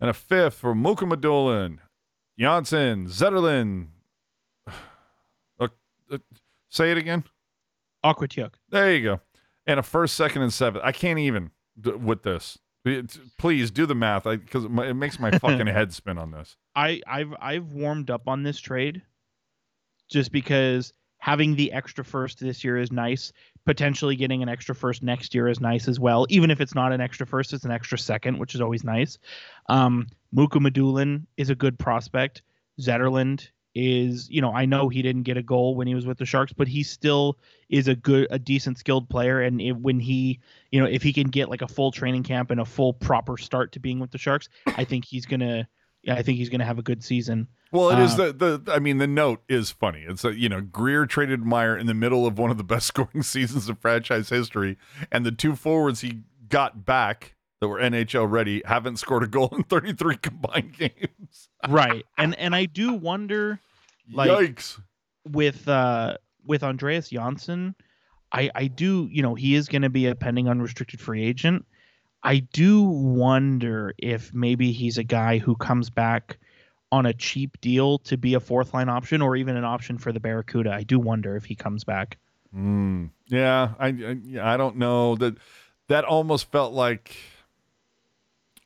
And 0.00 0.10
a 0.10 0.14
fifth 0.14 0.54
for 0.54 0.74
Mukhamadullin, 0.74 1.78
Johnsson, 2.38 3.06
Zetterlund. 3.06 3.88
Uh, 5.60 5.68
uh, 6.10 6.18
say 6.68 6.90
it 6.90 6.98
again. 6.98 7.24
Okhotyuk. 8.04 8.54
There 8.70 8.94
you 8.94 9.02
go. 9.02 9.20
And 9.66 9.78
a 9.78 9.82
first, 9.82 10.14
second, 10.14 10.42
and 10.42 10.52
seventh. 10.52 10.84
I 10.84 10.92
can't 10.92 11.18
even 11.18 11.50
d- 11.80 11.92
with 11.92 12.22
this. 12.22 12.58
It- 12.84 13.16
please 13.38 13.70
do 13.70 13.86
the 13.86 13.94
math 13.94 14.24
because 14.24 14.64
it 14.64 14.70
makes 14.94 15.20
my 15.20 15.30
fucking 15.38 15.68
head 15.68 15.92
spin 15.92 16.18
on 16.18 16.32
this. 16.32 16.56
i 16.74 17.00
i've 17.06 17.32
i've 17.40 17.72
warmed 17.72 18.10
up 18.10 18.26
on 18.26 18.42
this 18.42 18.58
trade 18.58 19.02
just 20.10 20.32
because 20.32 20.92
having 21.18 21.54
the 21.54 21.70
extra 21.72 22.04
first 22.04 22.40
this 22.40 22.64
year 22.64 22.76
is 22.76 22.90
nice 22.90 23.32
potentially 23.64 24.16
getting 24.16 24.42
an 24.42 24.48
extra 24.48 24.74
first 24.74 25.04
next 25.04 25.32
year 25.32 25.46
is 25.46 25.60
nice 25.60 25.86
as 25.86 26.00
well 26.00 26.26
even 26.28 26.50
if 26.50 26.60
it's 26.60 26.74
not 26.74 26.90
an 26.92 27.00
extra 27.00 27.24
first 27.24 27.52
it's 27.52 27.64
an 27.64 27.70
extra 27.70 27.96
second 27.96 28.36
which 28.38 28.56
is 28.56 28.60
always 28.60 28.82
nice 28.82 29.16
um 29.68 30.08
Mukhamadullin 30.34 31.24
is 31.36 31.50
a 31.50 31.54
good 31.54 31.78
prospect 31.78 32.42
Zetterlund 32.80 33.48
is 33.74 34.28
you 34.30 34.40
know 34.40 34.52
I 34.52 34.66
know 34.66 34.88
he 34.88 35.02
didn't 35.02 35.22
get 35.22 35.36
a 35.36 35.42
goal 35.42 35.74
when 35.74 35.86
he 35.86 35.94
was 35.94 36.06
with 36.06 36.18
the 36.18 36.26
Sharks 36.26 36.52
but 36.52 36.68
he 36.68 36.82
still 36.82 37.38
is 37.68 37.88
a 37.88 37.94
good 37.94 38.26
a 38.30 38.38
decent 38.38 38.78
skilled 38.78 39.08
player 39.08 39.40
and 39.40 39.60
if, 39.60 39.76
when 39.76 39.98
he 39.98 40.40
you 40.70 40.80
know 40.80 40.86
if 40.86 41.02
he 41.02 41.12
can 41.12 41.28
get 41.28 41.48
like 41.48 41.62
a 41.62 41.68
full 41.68 41.90
training 41.90 42.22
camp 42.22 42.50
and 42.50 42.60
a 42.60 42.64
full 42.64 42.92
proper 42.92 43.38
start 43.38 43.72
to 43.72 43.80
being 43.80 43.98
with 43.98 44.10
the 44.10 44.18
Sharks 44.18 44.48
I 44.66 44.84
think 44.84 45.04
he's 45.04 45.26
going 45.26 45.40
to 45.40 45.66
yeah, 46.02 46.14
I 46.14 46.22
think 46.22 46.38
he's 46.38 46.50
to 46.50 46.64
have 46.64 46.78
a 46.78 46.82
good 46.82 47.02
season 47.04 47.46
Well, 47.70 47.90
it 47.90 47.98
is 48.00 48.18
Uh, 48.18 48.32
the 48.32 48.58
the. 48.58 48.72
I 48.72 48.80
mean, 48.80 48.98
the 48.98 49.06
note 49.06 49.42
is 49.48 49.70
funny. 49.70 50.04
It's 50.06 50.24
a, 50.24 50.36
you 50.36 50.48
know 50.48 50.60
Grier 50.60 51.06
traded 51.06 51.44
Meier 51.44 51.76
in 51.76 51.86
the 51.86 51.94
middle 51.94 52.26
of 52.26 52.38
one 52.38 52.50
of 52.50 52.58
the 52.58 52.64
best 52.64 52.86
scoring 52.88 53.22
seasons 53.22 53.68
of 53.68 53.78
franchise 53.78 54.28
history, 54.28 54.76
and 55.10 55.24
the 55.24 55.32
two 55.32 55.54
forwards 55.54 56.00
he 56.00 56.22
got 56.48 56.84
back 56.84 57.36
that 57.62 57.68
were 57.68 57.78
NHL 57.80 58.28
ready 58.28 58.60
haven't 58.66 58.96
scored 58.96 59.22
a 59.22 59.28
goal 59.28 59.48
in 59.56 59.62
33 59.68 60.16
combined 60.16 60.76
games. 60.76 61.48
right 61.68 62.04
and 62.18 62.34
and 62.36 62.54
I 62.56 62.66
do 62.66 62.92
wonder 62.92 63.60
Like- 64.12 64.30
Yikes! 64.30 64.80
with 65.30 65.68
uh 65.68 66.16
with 66.44 66.64
Andreas 66.64 67.08
Johnsson, 67.10 67.76
I 68.32 68.50
I 68.54 68.66
do 68.66 69.08
you 69.12 69.22
know 69.22 69.36
he 69.36 69.54
is 69.54 69.68
going 69.68 69.82
to 69.82 69.90
be 69.90 70.06
a 70.08 70.16
pending 70.16 70.48
unrestricted 70.48 71.00
free 71.00 71.22
agent. 71.24 71.64
I 72.24 72.40
do 72.52 72.82
wonder 72.82 73.94
if 73.98 74.34
maybe 74.34 74.72
he's 74.72 74.98
a 74.98 75.04
guy 75.04 75.38
who 75.38 75.54
comes 75.54 75.88
back 75.90 76.38
on 76.90 77.06
a 77.06 77.12
cheap 77.14 77.60
deal 77.60 77.98
to 77.98 78.16
be 78.16 78.34
a 78.34 78.40
fourth 78.40 78.74
line 78.74 78.88
option 78.88 79.22
or 79.22 79.36
even 79.36 79.56
an 79.56 79.64
option 79.64 79.98
for 79.98 80.10
the 80.12 80.20
Barracuda. 80.20 80.72
I 80.72 80.82
do 80.82 80.98
wonder 80.98 81.36
if 81.36 81.44
he 81.44 81.54
comes 81.54 81.84
back. 81.84 82.18
Mm, 82.54 83.10
yeah, 83.28 83.74
I, 83.78 83.86
I 83.88 84.54
I 84.54 84.56
don't 84.56 84.76
know 84.76 85.14
that 85.16 85.36
that 85.88 86.04
almost 86.04 86.50
felt 86.50 86.72
like 86.72 87.16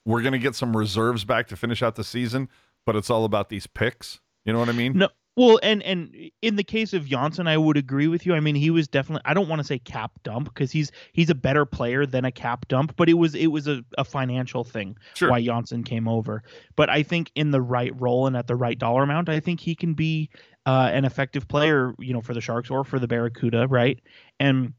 we're 0.06 0.22
gonna 0.22 0.38
get 0.38 0.54
some 0.54 0.74
reserves 0.74 1.24
back 1.24 1.48
to 1.48 1.56
finish 1.56 1.82
out 1.82 1.96
the 1.96 2.04
season, 2.04 2.48
but 2.86 2.96
it's 2.96 3.10
all 3.10 3.26
about 3.26 3.50
these 3.50 3.66
picks. 3.66 4.20
You 4.46 4.54
know 4.54 4.58
what 4.60 4.68
I 4.70 4.72
mean? 4.72 4.96
No, 4.96 5.08
well, 5.36 5.58
and 5.62 5.82
and 5.82 6.14
in 6.40 6.56
the 6.56 6.64
case 6.64 6.94
of 6.94 7.04
Johnsson, 7.04 7.46
I 7.46 7.58
would 7.58 7.76
agree 7.76 8.08
with 8.08 8.24
you. 8.24 8.32
I 8.34 8.40
mean, 8.40 8.54
he 8.54 8.70
was 8.70 8.88
definitely. 8.88 9.22
I 9.26 9.34
don't 9.34 9.48
want 9.48 9.58
to 9.60 9.66
say 9.66 9.78
cap 9.78 10.12
dump 10.22 10.46
because 10.46 10.72
he's 10.72 10.92
he's 11.12 11.28
a 11.28 11.34
better 11.34 11.66
player 11.66 12.06
than 12.06 12.24
a 12.24 12.32
cap 12.32 12.66
dump, 12.68 12.94
but 12.96 13.08
it 13.10 13.14
was 13.14 13.34
it 13.34 13.48
was 13.48 13.66
a, 13.68 13.84
a 13.98 14.04
financial 14.04 14.64
thing 14.64 14.96
Sure. 15.14 15.28
why 15.30 15.42
Johnsson 15.44 15.82
came 15.84 16.08
over. 16.08 16.42
But 16.76 16.88
I 16.88 17.02
think 17.02 17.32
in 17.34 17.50
the 17.50 17.60
right 17.60 17.92
role 18.00 18.26
and 18.26 18.36
at 18.36 18.46
the 18.46 18.56
right 18.56 18.78
dollar 18.78 19.02
amount, 19.02 19.28
I 19.28 19.40
think 19.40 19.60
he 19.60 19.74
can 19.74 19.92
be 19.92 20.30
uh, 20.64 20.90
an 20.92 21.04
effective 21.04 21.48
player, 21.48 21.94
you 21.98 22.14
know, 22.14 22.22
for 22.22 22.32
the 22.32 22.40
Sharks 22.40 22.70
or 22.70 22.82
for 22.84 22.98
the 22.98 23.08
Barracuda, 23.08 23.66
right? 23.68 24.00
And 24.40 24.72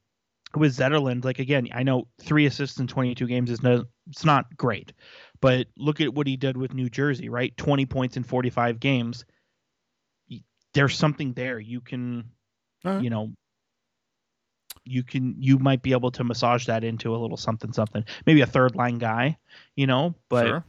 with 0.56 0.76
Zetterlund, 0.76 1.26
like 1.26 1.40
again, 1.40 1.68
I 1.74 1.84
know 1.84 2.07
three 2.22 2.45
assists 2.45 2.80
in 2.80 2.88
22 2.88 3.28
games 3.28 3.52
is 3.52 3.61
no, 3.61 3.86
it's 4.10 4.26
not 4.26 4.56
great, 4.56 4.94
but 5.41 5.68
look 5.78 6.02
at 6.02 6.14
what 6.14 6.28
he 6.28 6.38
did 6.38 6.57
with 6.57 6.74
New 6.74 6.90
Jersey, 6.90 7.30
right? 7.30 7.56
20 7.57 7.86
points 7.86 8.18
in 8.18 8.24
45 8.24 8.80
games. 8.80 9.26
There's 10.74 10.95
something 10.95 11.34
there. 11.34 11.60
You 11.60 11.82
can, 11.82 12.26
right. 12.84 13.02
you 13.02 13.10
know, 13.10 13.34
you 14.84 15.03
can 15.03 15.36
you 15.38 15.60
might 15.60 15.82
be 15.82 15.91
able 15.91 16.11
to 16.11 16.24
massage 16.24 16.65
that 16.68 16.84
into 16.84 17.15
a 17.15 17.18
little 17.18 17.38
something 17.38 17.74
something. 17.74 18.06
Maybe 18.26 18.41
a 18.41 18.45
third 18.45 18.76
line 18.76 18.98
guy, 18.99 19.38
you 19.76 19.88
know, 19.88 20.15
but 20.30 20.45
Sure. 20.45 20.65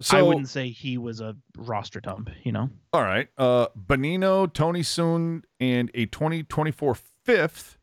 So 0.00 0.18
I 0.18 0.22
wouldn't 0.22 0.48
say 0.48 0.70
he 0.70 0.98
was 0.98 1.20
a 1.20 1.36
roster 1.56 2.00
dump, 2.00 2.28
you 2.42 2.50
know. 2.50 2.70
All 2.92 3.02
right. 3.02 3.28
Uh 3.38 3.68
Bonino, 3.78 4.52
Tony 4.52 4.80
Sund, 4.80 5.44
and 5.60 5.90
a 5.94 6.06
2024 6.06 6.96
fifth. 7.24 7.78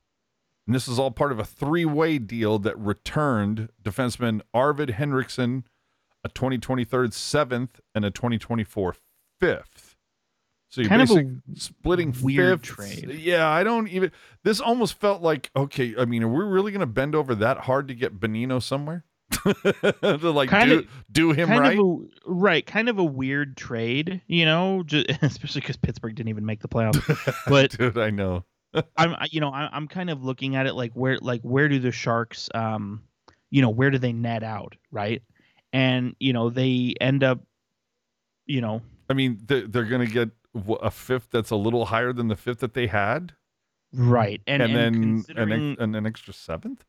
And 0.69 0.75
this 0.75 0.87
is 0.87 0.99
all 0.99 1.09
part 1.09 1.31
of 1.31 1.39
a 1.39 1.43
three-way 1.43 2.19
deal 2.19 2.59
that 2.59 2.77
returned 2.77 3.69
defenseman 3.83 4.41
Arvid 4.53 4.89
Henrikson, 4.89 5.63
a 6.23 6.29
2023 6.29 7.09
seventh, 7.09 7.79
and 7.95 8.05
a 8.05 8.11
2024 8.11 8.95
fifth. 9.39 9.95
So 10.69 10.81
you're 10.81 10.89
Kind 10.89 11.01
of 11.01 11.09
a 11.09 11.25
splitting 11.59 12.13
weird 12.21 12.63
fifths. 12.63 12.75
trade. 13.01 13.15
Yeah, 13.19 13.49
I 13.49 13.63
don't 13.63 13.87
even. 13.87 14.11
This 14.43 14.59
almost 14.59 14.99
felt 14.99 15.23
like 15.23 15.49
okay. 15.55 15.95
I 15.97 16.05
mean, 16.05 16.21
are 16.21 16.27
we 16.27 16.43
really 16.43 16.71
going 16.71 16.81
to 16.81 16.85
bend 16.85 17.15
over 17.15 17.33
that 17.33 17.61
hard 17.61 17.87
to 17.87 17.95
get 17.95 18.19
Bonino 18.19 18.61
somewhere? 18.61 19.05
to 19.43 20.31
like 20.31 20.49
Kind 20.49 20.69
do, 20.69 20.79
of- 20.81 20.87
do 21.11 21.31
him 21.31 21.47
kind 21.47 21.61
right? 21.61 21.79
of 21.79 21.83
a 21.83 21.97
right, 22.31 22.63
kind 22.63 22.89
of 22.89 22.99
a 22.99 23.03
weird 23.03 23.57
trade, 23.57 24.21
you 24.27 24.45
know, 24.45 24.83
just, 24.85 25.09
especially 25.23 25.61
because 25.61 25.77
Pittsburgh 25.77 26.13
didn't 26.13 26.29
even 26.29 26.45
make 26.45 26.59
the 26.61 26.67
playoffs. 26.67 27.33
But 27.47 27.71
Dude, 27.71 27.97
I 27.97 28.11
know. 28.11 28.45
I'm, 28.97 29.15
you 29.31 29.41
know, 29.41 29.51
I'm 29.51 29.87
kind 29.87 30.09
of 30.09 30.23
looking 30.23 30.55
at 30.55 30.67
it 30.67 30.73
like 30.73 30.93
where, 30.93 31.17
like 31.19 31.41
where 31.41 31.67
do 31.67 31.79
the 31.79 31.91
Sharks, 31.91 32.49
um, 32.53 33.03
you 33.49 33.61
know, 33.61 33.69
where 33.69 33.89
do 33.89 33.97
they 33.97 34.13
net 34.13 34.43
out, 34.43 34.75
right? 34.91 35.21
And 35.73 36.15
you 36.19 36.33
know, 36.33 36.49
they 36.49 36.93
end 37.01 37.23
up, 37.23 37.39
you 38.45 38.61
know, 38.61 38.81
I 39.09 39.13
mean, 39.13 39.39
they're, 39.45 39.67
they're 39.67 39.85
going 39.85 40.07
to 40.07 40.13
get 40.13 40.29
a 40.81 40.91
fifth 40.91 41.29
that's 41.31 41.51
a 41.51 41.55
little 41.55 41.85
higher 41.85 42.13
than 42.13 42.27
the 42.27 42.35
fifth 42.35 42.59
that 42.59 42.73
they 42.73 42.87
had, 42.87 43.33
right, 43.93 44.41
and, 44.47 44.61
and, 44.61 44.71
and, 44.71 44.77
then 44.77 44.93
an, 44.93 45.01
considering, 45.01 45.71
ex- 45.71 45.81
and 45.81 45.95
an 45.95 46.05
extra 46.05 46.33
seventh, 46.33 46.85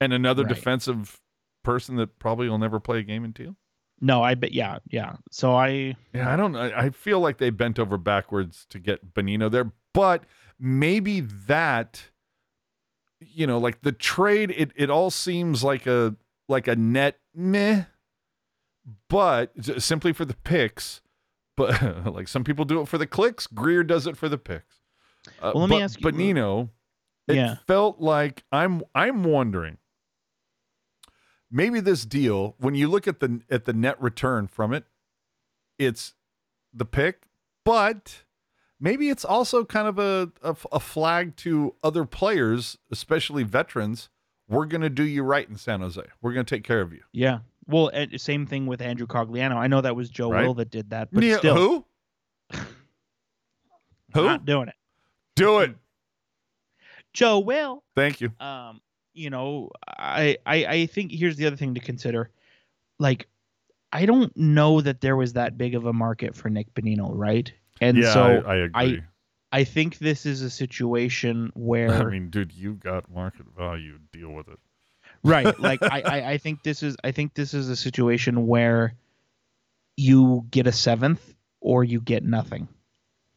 and 0.00 0.12
another 0.12 0.42
Right. 0.44 0.54
defensive 0.54 1.20
person 1.62 1.96
that 1.96 2.18
probably 2.18 2.48
will 2.48 2.58
never 2.58 2.80
play 2.80 2.98
a 2.98 3.02
game 3.02 3.24
in 3.24 3.32
teal. 3.32 3.56
no, 4.00 4.22
I 4.22 4.34
bet, 4.34 4.52
yeah, 4.52 4.78
yeah. 4.88 5.16
So 5.30 5.54
I, 5.54 5.96
Yeah, 6.12 6.32
I 6.32 6.36
don't. 6.36 6.56
I, 6.56 6.86
I 6.86 6.90
feel 6.90 7.20
like 7.20 7.38
they 7.38 7.50
bent 7.50 7.78
over 7.78 7.96
backwards 7.98 8.66
to 8.70 8.78
get 8.80 9.14
Bonino 9.14 9.50
there, 9.50 9.72
but 9.92 10.24
maybe 10.64 11.18
that 11.20 12.04
you 13.20 13.46
know, 13.46 13.58
like 13.58 13.82
the 13.82 13.92
trade, 13.92 14.50
it 14.56 14.70
it 14.76 14.88
all 14.90 15.10
seems 15.10 15.62
like 15.62 15.86
a 15.86 16.14
like 16.48 16.66
a 16.68 16.76
net 16.76 17.18
meh, 17.34 17.84
but 19.08 19.52
simply 19.82 20.12
for 20.12 20.24
the 20.24 20.34
picks. 20.44 21.00
But 21.56 22.06
like 22.14 22.28
some 22.28 22.44
people 22.44 22.64
do 22.64 22.80
it 22.80 22.88
for 22.88 22.98
the 22.98 23.06
clicks, 23.06 23.46
Grier 23.46 23.82
does 23.84 24.06
it 24.06 24.16
for 24.16 24.28
the 24.28 24.38
picks. 24.38 24.80
Uh, 25.40 25.52
Well, 25.54 25.62
let 25.62 25.70
me 25.70 25.82
ask 25.82 25.98
you- 26.00 26.02
But 26.04 26.14
Nino, 26.14 26.70
it 27.28 27.36
Yeah. 27.36 27.56
felt 27.66 28.00
like 28.00 28.44
I'm 28.50 28.82
I'm 28.94 29.22
wondering 29.24 29.78
maybe 31.50 31.80
this 31.80 32.04
deal 32.04 32.54
when 32.58 32.74
you 32.74 32.88
look 32.88 33.06
at 33.06 33.20
the 33.20 33.40
at 33.50 33.64
the 33.66 33.72
net 33.72 34.00
return 34.00 34.46
from 34.48 34.72
it, 34.72 34.84
it's 35.78 36.14
the 36.72 36.84
pick, 36.86 37.24
but 37.64 38.24
maybe 38.82 39.08
it's 39.08 39.24
also 39.24 39.64
kind 39.64 39.86
of 39.88 39.98
a, 39.98 40.30
a, 40.42 40.54
a 40.72 40.80
flag 40.80 41.36
to 41.36 41.74
other 41.82 42.04
players, 42.04 42.76
especially 42.90 43.44
veterans. 43.44 44.10
We're 44.48 44.66
going 44.66 44.82
to 44.82 44.90
do 44.90 45.04
you 45.04 45.22
right 45.22 45.48
in 45.48 45.56
San 45.56 45.80
Jose. 45.80 46.02
We're 46.20 46.34
going 46.34 46.44
to 46.44 46.54
take 46.54 46.64
care 46.64 46.82
of 46.82 46.92
you. 46.92 47.00
Yeah. 47.12 47.38
Well, 47.66 47.90
same 48.16 48.44
thing 48.44 48.66
with 48.66 48.82
Andrew 48.82 49.06
Cogliano. 49.06 49.54
I 49.54 49.68
know 49.68 49.80
that 49.80 49.96
was 49.96 50.10
Joe 50.10 50.30
Right. 50.30 50.44
Will 50.44 50.54
that 50.54 50.70
did 50.70 50.90
that, 50.90 51.08
but 51.12 51.22
Yeah, 51.22 51.38
still, 51.38 51.54
who? 51.54 51.84
Who? 54.14 54.24
not 54.24 54.44
doing 54.44 54.68
it. 54.68 54.74
Do 55.36 55.60
it. 55.60 55.74
Joe 57.14 57.38
Will. 57.38 57.82
Thank 57.94 58.20
you. 58.20 58.32
um 58.40 58.80
you 59.14 59.28
know 59.28 59.68
I, 59.86 60.38
I 60.46 60.64
i 60.64 60.86
think 60.86 61.12
here's 61.12 61.36
the 61.36 61.46
other 61.46 61.56
thing 61.56 61.74
to 61.74 61.80
consider 61.80 62.30
like 62.98 63.26
i 63.92 64.06
don't 64.06 64.34
know 64.34 64.80
that 64.80 65.02
there 65.02 65.16
was 65.16 65.34
that 65.34 65.58
big 65.58 65.74
of 65.74 65.84
a 65.84 65.92
market 65.92 66.34
for 66.34 66.48
nick 66.48 66.72
bonino 66.72 67.10
right 67.12 67.52
and 67.82 67.98
yeah, 67.98 68.12
so 68.12 68.22
I, 68.46 68.52
I 68.52 68.56
agree. 68.56 69.02
I, 69.52 69.64
think 69.64 69.98
this 69.98 70.24
is 70.24 70.40
a 70.42 70.48
situation 70.50 71.50
where 71.54 71.92
I, 71.92 72.04
mean, 72.04 72.30
dude, 72.30 72.52
you 72.52 72.74
got 72.74 73.10
market 73.10 73.46
value. 73.56 73.98
Deal 74.12 74.30
with 74.30 74.48
it. 74.48 74.58
right 75.22 75.58
like 75.68 75.82
I, 75.82 76.00
I 76.00 76.30
i 76.32 76.38
think 76.38 76.62
this 76.62 76.82
is 76.82 76.96
i 77.04 77.12
think 77.12 77.34
this 77.34 77.52
is 77.54 77.68
a 77.68 77.76
situation 77.76 78.46
where 78.46 78.94
you 79.96 80.46
get 80.50 80.66
a 80.66 80.72
seventh 80.72 81.34
or 81.60 81.84
you 81.84 82.00
get 82.00 82.24
nothing 82.24 82.66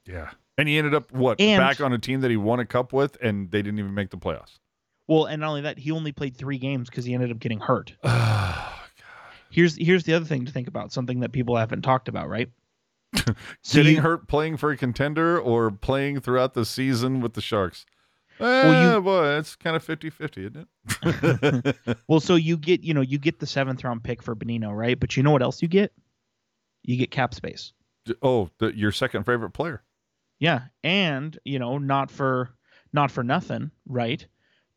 Yeah. 0.05 0.29
And 0.57 0.69
he 0.69 0.77
ended 0.77 0.93
up 0.95 1.11
what 1.11 1.39
And- 1.41 1.59
back 1.59 1.81
on 1.81 1.91
a 1.91 1.97
team 1.99 2.21
that 2.21 2.31
he 2.31 2.37
won 2.37 2.61
a 2.61 2.65
cup 2.65 2.93
with, 2.93 3.17
and 3.21 3.51
they 3.51 3.61
didn't 3.61 3.77
even 3.79 3.93
make 3.93 4.09
the 4.09 4.17
playoffs. 4.17 4.57
well 5.07 5.25
and 5.25 5.41
not 5.41 5.49
only 5.49 5.61
that 5.61 5.77
he 5.77 5.91
only 5.91 6.11
played 6.13 6.35
three 6.37 6.57
games 6.57 6.89
because 6.89 7.03
he 7.05 7.13
ended 7.13 7.29
up 7.31 7.39
getting 7.39 7.59
hurt 7.59 7.93
Oh, 8.03 8.71
here's 9.49 9.75
here's 9.75 10.03
the 10.05 10.13
other 10.13 10.25
thing 10.25 10.45
to 10.45 10.51
think 10.51 10.67
about 10.67 10.91
something 10.93 11.19
that 11.19 11.31
people 11.33 11.55
haven't 11.57 11.81
talked 11.81 12.07
about 12.07 12.29
right 12.29 12.49
Getting 13.71 13.97
hurt 13.97 14.27
playing 14.27 14.57
for 14.57 14.71
a 14.71 14.77
contender 14.77 15.39
or 15.39 15.71
playing 15.71 16.21
throughout 16.21 16.53
the 16.53 16.65
season 16.65 17.21
with 17.21 17.33
the 17.33 17.41
Sharks. 17.41 17.85
Well, 18.39 18.71
Eh, 18.71 18.95
you- 18.95 19.01
boy, 19.01 19.37
it's 19.37 19.55
kind 19.55 19.75
of 19.75 19.85
50-50, 19.85 20.37
isn't 20.37 20.67
it? 21.87 21.97
Well, 22.07 22.19
so 22.19 22.35
you 22.35 22.57
get, 22.57 22.83
you 22.83 22.93
know, 22.93 23.01
you 23.01 23.17
get 23.17 23.39
the 23.39 23.47
seventh 23.47 23.83
round 23.83 24.03
pick 24.03 24.21
for 24.21 24.35
Bonino, 24.35 24.75
right? 24.75 24.99
But 24.99 25.15
you 25.15 25.23
know 25.23 25.31
what 25.31 25.41
else 25.41 25.61
you 25.61 25.67
get? 25.67 25.91
You 26.83 26.97
get 26.97 27.11
cap 27.11 27.33
space. 27.33 27.71
oh, 28.21 28.49
the, 28.59 28.75
your 28.77 28.91
second 28.91 29.23
favorite 29.25 29.51
player. 29.51 29.81
Yeah, 30.39 30.63
and 30.83 31.37
you 31.45 31.59
know, 31.59 31.77
not 31.77 32.11
for 32.11 32.49
not 32.91 33.09
for 33.09 33.23
nothing, 33.23 33.71
right? 33.87 34.25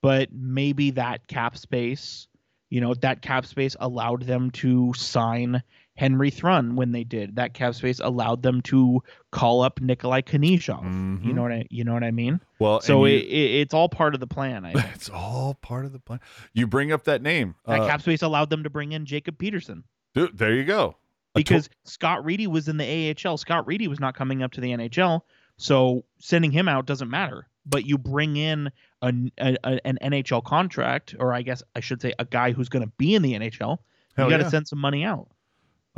But 0.02 0.28
maybe 0.32 0.92
that 0.92 1.26
cap 1.26 1.56
space, 1.58 2.28
you 2.70 2.80
know, 2.80 2.94
that 2.94 3.20
cap 3.22 3.44
space 3.44 3.74
allowed 3.80 4.22
them 4.22 4.50
to 4.52 4.94
sign 4.94 5.62
Henry 5.98 6.30
Thrun 6.30 6.76
when 6.76 6.92
they 6.92 7.02
did. 7.02 7.34
That 7.36 7.54
cap 7.54 7.74
space 7.74 7.98
allowed 7.98 8.40
them 8.44 8.62
to 8.62 9.02
call 9.32 9.62
up 9.62 9.80
Nikolai 9.80 10.20
Knyzhov. 10.20 10.84
Mhm. 10.84 11.24
You 11.24 11.32
know 11.32 11.42
what 11.42 11.50
I, 11.50 11.66
you 11.70 11.82
know 11.82 11.92
what 11.92 12.04
I 12.04 12.12
mean? 12.12 12.40
Well, 12.60 12.80
So 12.80 13.04
and 13.04 13.14
it, 13.14 13.24
it, 13.26 13.60
it's 13.62 13.74
all 13.74 13.88
part 13.88 14.14
of 14.14 14.20
the 14.20 14.28
plan. 14.28 14.64
I 14.64 14.72
think. 14.74 14.86
it's 14.94 15.10
all 15.10 15.54
part 15.54 15.84
of 15.86 15.92
the 15.92 15.98
plan. 15.98 16.20
You 16.52 16.68
bring 16.68 16.92
up 16.92 17.02
that 17.04 17.20
name. 17.20 17.56
that 17.66 17.80
Uh, 17.80 17.86
cap 17.88 18.00
space 18.02 18.22
allowed 18.22 18.48
them 18.48 18.62
to 18.62 18.70
bring 18.70 18.92
in 18.92 19.06
Jacob 19.06 19.38
Peterson. 19.38 19.82
dude, 20.14 20.38
there 20.38 20.54
you 20.54 20.64
go. 20.64 20.94
A 21.34 21.40
to- 21.40 21.44
because 21.44 21.68
Scott 21.84 22.24
Reedy 22.24 22.46
was 22.46 22.68
in 22.68 22.76
the 22.76 23.16
AHL. 23.26 23.36
Scott 23.36 23.66
Reedy 23.66 23.88
was 23.88 23.98
not 23.98 24.14
coming 24.14 24.40
up 24.44 24.52
to 24.52 24.60
the 24.60 24.70
NHL, 24.70 25.22
so 25.56 26.04
sending 26.20 26.52
him 26.52 26.68
out 26.68 26.86
doesn't 26.86 27.10
matter. 27.10 27.48
But 27.66 27.84
you 27.86 27.98
bring 27.98 28.36
in 28.36 28.70
an 29.02 29.32
a, 29.36 29.56
a- 29.64 29.86
an 29.86 29.98
NHL 30.00 30.44
contract, 30.44 31.16
or 31.18 31.34
I 31.34 31.42
guess 31.42 31.62
I 31.74 31.80
should 31.80 32.00
say 32.00 32.14
a 32.20 32.24
guy 32.24 32.52
who's 32.52 32.68
going 32.68 32.84
to 32.84 32.92
be 32.98 33.16
in 33.16 33.22
the 33.22 33.34
NHL. 33.34 33.78
Hell 34.16 34.26
you 34.26 34.30
got 34.30 34.36
to 34.38 34.44
yeah. 34.44 34.48
send 34.48 34.68
some 34.68 34.78
money 34.78 35.04
out. 35.04 35.28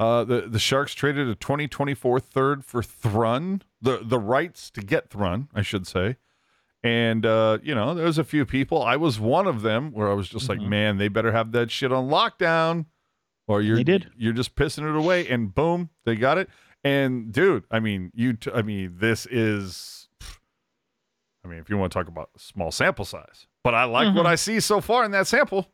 Uh, 0.00 0.24
the 0.24 0.40
the 0.48 0.58
Sharks 0.58 0.94
traded 0.94 1.28
a 1.28 1.34
2024 1.34 2.18
third 2.20 2.64
for 2.64 2.82
Thrun, 2.82 3.62
the 3.82 4.00
the 4.02 4.18
rights 4.18 4.70
to 4.70 4.80
get 4.80 5.10
Thrun, 5.10 5.48
I 5.54 5.60
should 5.62 5.86
say. 5.86 6.16
And 6.82 7.26
uh, 7.26 7.58
you 7.62 7.74
know, 7.74 7.92
there's 7.94 8.16
a 8.16 8.24
few 8.24 8.46
people. 8.46 8.82
I 8.82 8.96
was 8.96 9.20
one 9.20 9.46
of 9.46 9.60
them 9.60 9.92
where 9.92 10.10
I 10.10 10.14
was 10.14 10.28
just 10.30 10.48
like, 10.48 10.58
Mhm. 10.58 10.68
man, 10.68 10.96
they 10.96 11.08
better 11.08 11.32
have 11.32 11.52
that 11.52 11.70
shit 11.70 11.92
on 11.92 12.08
lockdown, 12.08 12.86
or 13.46 13.60
you're 13.60 13.78
you're 14.16 14.32
just 14.32 14.54
pissing 14.56 14.88
it 14.88 14.96
away. 14.96 15.28
And 15.28 15.54
boom, 15.54 15.90
they 16.06 16.16
got 16.16 16.38
it. 16.38 16.48
And 16.82 17.30
dude, 17.30 17.64
I 17.70 17.78
mean, 17.80 18.10
you, 18.14 18.32
t- 18.32 18.50
I 18.54 18.62
mean, 18.62 18.94
this 19.00 19.26
is, 19.26 20.08
I 21.44 21.48
mean, 21.48 21.58
if 21.58 21.68
you 21.68 21.76
want 21.76 21.92
to 21.92 21.98
talk 21.98 22.08
about 22.08 22.30
small 22.38 22.70
sample 22.72 23.04
size, 23.04 23.46
but 23.62 23.74
I 23.74 23.84
like 23.84 24.14
what 24.16 24.24
Mhm. 24.24 24.30
I 24.30 24.34
see 24.36 24.60
so 24.60 24.80
far 24.80 25.04
in 25.04 25.10
that 25.10 25.26
sample. 25.26 25.70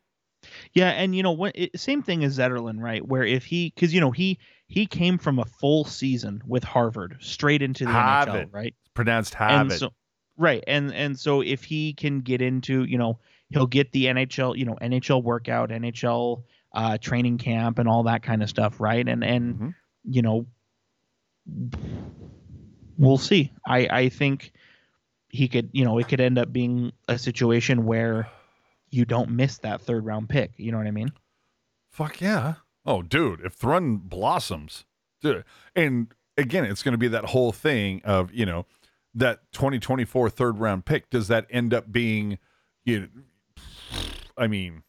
Yeah, 0.76 0.90
and 0.90 1.16
you 1.16 1.22
know 1.22 1.32
what? 1.32 1.52
It, 1.56 1.80
same 1.80 2.02
thing 2.02 2.22
as 2.22 2.36
Zetterlin, 2.38 2.78
right? 2.80 3.05
Where 3.05 3.24
if 3.24 3.46
he, 3.46 3.72
because 3.74 3.94
you 3.94 4.00
know 4.00 4.10
he 4.10 4.38
he 4.68 4.84
came 4.86 5.16
from 5.16 5.38
a 5.38 5.44
full 5.46 5.86
season 5.86 6.42
with 6.46 6.64
Harvard 6.64 7.16
straight 7.20 7.62
into 7.62 7.86
the 7.86 7.92
Have 7.92 8.28
NHL, 8.28 8.42
it. 8.42 8.48
right? 8.52 8.74
Pronounced 8.92 9.34
have 9.34 9.62
and 9.62 9.72
so 9.72 9.90
right 10.36 10.62
and 10.66 10.92
and 10.92 11.18
so 11.18 11.40
if 11.40 11.64
he 11.64 11.94
can 11.94 12.20
get 12.20 12.42
into 12.42 12.84
you 12.84 12.98
know 12.98 13.18
he'll 13.50 13.66
get 13.66 13.90
the 13.92 14.05
nhl 14.06 14.56
you 14.56 14.64
know 14.66 14.76
nhl 14.82 15.22
workout 15.22 15.70
nhl 15.70 16.42
uh 16.74 16.98
training 16.98 17.38
camp 17.38 17.78
and 17.78 17.88
all 17.88 18.02
that 18.02 18.22
kind 18.22 18.42
of 18.42 18.48
stuff 18.50 18.80
right 18.80 19.06
and 19.08 19.22
and 19.24 19.55
Mhm. 19.55 19.74
you 20.05 20.20
know 20.22 20.46
we'll 22.98 23.18
see 23.18 23.52
i 23.66 23.86
i 23.90 24.08
think 24.08 24.52
he 25.28 25.48
could 25.48 25.68
you 25.72 25.84
know 25.84 25.98
it 25.98 26.08
could 26.08 26.20
end 26.20 26.38
up 26.38 26.52
being 26.52 26.92
a 27.08 27.18
situation 27.18 27.84
where 27.84 28.28
you 28.90 29.05
don't 29.05 29.31
miss 29.31 29.58
that 29.58 29.81
third 29.81 30.05
round 30.05 30.28
pick 30.28 30.52
you 30.56 30.73
know 30.73 30.78
what 30.78 30.86
i 30.86 30.90
mean 30.90 31.12
Fuck 31.97 32.20
yeah. 32.20 32.56
Oh, 32.84 33.00
dude, 33.00 33.40
if 33.40 33.55
Thrun 33.55 33.97
blossoms, 33.97 34.84
dude, 35.23 35.44
and 35.74 36.08
again, 36.36 36.66
it's 36.66 36.82
going 36.82 36.92
to 36.92 36.98
be 36.98 37.08
that 37.08 37.24
whole 37.24 37.52
thing 37.52 38.02
of, 38.05 38.31
you 38.34 38.44
know, 38.44 38.66
that 39.15 39.40
2024 39.52 40.28
third 40.28 40.58
round 40.58 40.84
pick. 40.84 41.08
Does 41.08 41.28
that 41.28 41.47
end 41.48 41.73
up 41.73 41.90
being, 41.90 42.36
you 42.84 43.00
know, 43.00 44.02
I 44.36 44.47
mean, 44.47 44.82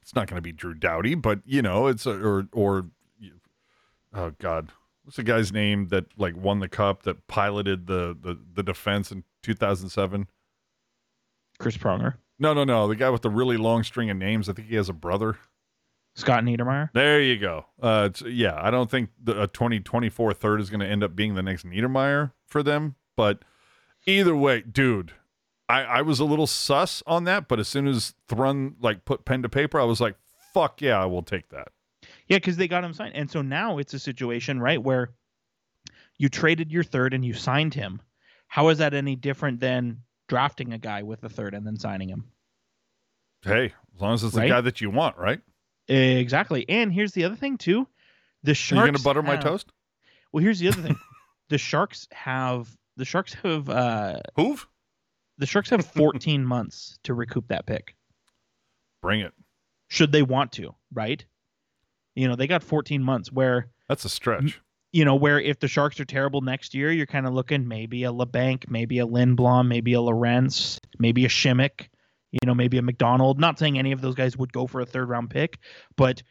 it's 0.00 0.14
not 0.14 0.26
going 0.26 0.38
to 0.38 0.42
be 0.42 0.52
Drew 0.52 0.72
Doughty, 0.72 1.14
but, 1.14 1.40
you 1.44 1.60
know, 1.60 1.86
it's, 1.86 2.06
a, 2.06 2.12
or, 2.12 2.48
or, 2.54 2.86
oh, 4.14 4.32
God. 4.38 4.70
What's 5.04 5.16
the 5.16 5.22
guy's 5.22 5.52
name 5.52 5.88
that 5.88 6.06
like 6.16 6.34
won 6.34 6.60
the 6.60 6.68
cup 6.68 7.02
that 7.02 7.26
piloted 7.26 7.88
the, 7.88 8.16
the, 8.18 8.38
the 8.54 8.62
defense 8.62 9.12
in 9.12 9.24
2007? 9.42 10.28
chris 11.58 11.76
pronger 11.76 12.14
No, 12.38 12.52
no, 12.52 12.64
no. 12.64 12.88
The 12.88 12.96
guy 12.96 13.10
with 13.10 13.22
the 13.22 13.30
really 13.30 13.56
long 13.56 13.82
string 13.82 14.10
of 14.10 14.16
names. 14.16 14.48
I 14.48 14.52
think 14.52 14.68
he 14.68 14.76
has 14.76 14.88
a 14.88 14.92
brother. 14.92 15.38
scott 16.14 16.44
niedermayer 16.44 16.90
There 16.92 17.20
you 17.20 17.38
go. 17.38 17.66
Uh, 17.80 18.10
yeah, 18.26 18.58
I 18.60 18.70
don't 18.70 18.90
think 18.90 19.10
the 19.22 19.42
a 19.42 19.46
2024 19.46 20.34
third 20.34 20.60
is 20.60 20.70
going 20.70 20.80
to 20.80 20.86
end 20.86 21.02
up 21.02 21.16
being 21.16 21.34
the 21.34 21.42
next 21.42 21.64
Niedermayer 21.64 22.32
for 22.46 22.62
them. 22.62 22.96
But 23.16 23.42
either 24.06 24.36
way, 24.36 24.60
dude, 24.60 25.12
I, 25.68 25.82
I 25.82 26.02
was 26.02 26.20
a 26.20 26.24
little 26.24 26.46
sus 26.46 27.02
on 27.06 27.24
that. 27.24 27.48
But 27.48 27.58
as 27.58 27.68
soon 27.68 27.86
as 27.86 28.14
Thrun 28.28 28.76
like 28.80 29.04
put 29.04 29.24
pen 29.24 29.42
to 29.42 29.48
paper, 29.48 29.80
I 29.80 29.84
was 29.84 30.00
like, 30.00 30.16
fuck 30.52 30.80
yeah, 30.80 31.00
I 31.00 31.06
will 31.06 31.22
take 31.22 31.48
that. 31.50 31.68
Yeah, 32.28 32.38
because 32.38 32.56
they 32.56 32.68
got 32.68 32.84
him 32.84 32.92
signed. 32.92 33.14
And 33.14 33.30
so 33.30 33.42
now 33.42 33.78
it's 33.78 33.94
a 33.94 33.98
situation, 33.98 34.60
right, 34.60 34.82
where 34.82 35.10
you 36.18 36.28
traded 36.28 36.72
your 36.72 36.84
third 36.84 37.14
and 37.14 37.24
you 37.24 37.34
signed 37.34 37.74
him. 37.74 38.00
How 38.48 38.68
is 38.68 38.78
that 38.78 38.94
any 38.94 39.16
different 39.16 39.60
than 39.60 40.02
drafting 40.28 40.72
a 40.72 40.78
guy 40.78 41.02
with 41.02 41.20
the 41.20 41.28
third 41.28 41.54
and 41.54 41.66
then 41.66 41.76
signing 41.76 42.08
him? 42.08 42.24
Hey, 43.42 43.72
as 43.94 44.00
long 44.00 44.14
as 44.14 44.24
it's 44.24 44.34
the 44.34 44.48
guy 44.48 44.60
that 44.60 44.80
you 44.80 44.90
want, 44.90 45.16
right? 45.16 45.40
Exactly. 45.88 46.68
And 46.68 46.92
here's 46.92 47.12
the 47.12 47.24
other 47.24 47.36
thing 47.36 47.58
too. 47.58 47.86
The 48.42 48.52
Are 48.52 48.54
Sharks 48.54 48.80
you 48.80 48.86
going 48.86 48.94
to 48.94 49.02
butter 49.02 49.22
my 49.22 49.36
toast? 49.36 49.70
Well, 50.32 50.42
here's 50.42 50.58
the 50.58 50.68
other 50.68 50.82
thing. 50.82 50.98
the 51.48 51.58
Sharks 51.58 52.08
have 52.12 52.68
the 52.96 53.04
Sharks 53.04 53.34
have 53.34 53.68
uh 53.68 54.20
Hoove? 54.36 54.66
the 55.38 55.46
Sharks 55.46 55.70
have 55.70 55.86
14 55.86 56.44
months 56.46 56.98
to 57.04 57.14
recoup 57.14 57.48
that 57.48 57.66
pick. 57.66 57.94
Bring 59.02 59.20
it. 59.20 59.32
Should 59.88 60.10
they 60.10 60.22
want 60.22 60.52
to, 60.52 60.74
right? 60.92 61.24
You 62.14 62.26
know, 62.28 62.34
they 62.34 62.46
got 62.46 62.64
14 62.64 63.02
months 63.02 63.30
where 63.30 63.68
That's 63.88 64.04
a 64.04 64.08
stretch. 64.08 64.60
You 64.96 65.04
know, 65.04 65.14
where 65.14 65.38
if 65.38 65.58
the 65.60 65.68
Sharks 65.68 66.00
are 66.00 66.06
terrible 66.06 66.40
next 66.40 66.74
year, 66.74 66.90
you're 66.90 67.04
kind 67.04 67.26
of 67.26 67.34
looking 67.34 67.68
maybe 67.68 68.04
a 68.04 68.12
Labanc, 68.12 68.70
maybe 68.70 68.98
a 68.98 69.06
Lindblom, 69.06 69.68
maybe 69.68 69.92
a 69.92 70.00
Lorentz, 70.00 70.80
maybe 70.98 71.26
a 71.26 71.28
Simek, 71.28 71.88
you 72.32 72.46
know, 72.46 72.54
maybe 72.54 72.78
a 72.78 72.82
MacDonald. 72.82 73.38
Not 73.38 73.58
saying 73.58 73.78
any 73.78 73.92
of 73.92 74.00
those 74.00 74.14
guys 74.14 74.38
would 74.38 74.52
go 74.52 74.66
for 74.66 74.80
a 74.80 74.86
third 74.86 75.10
round 75.10 75.28
pick, 75.28 75.58
but 75.96 76.22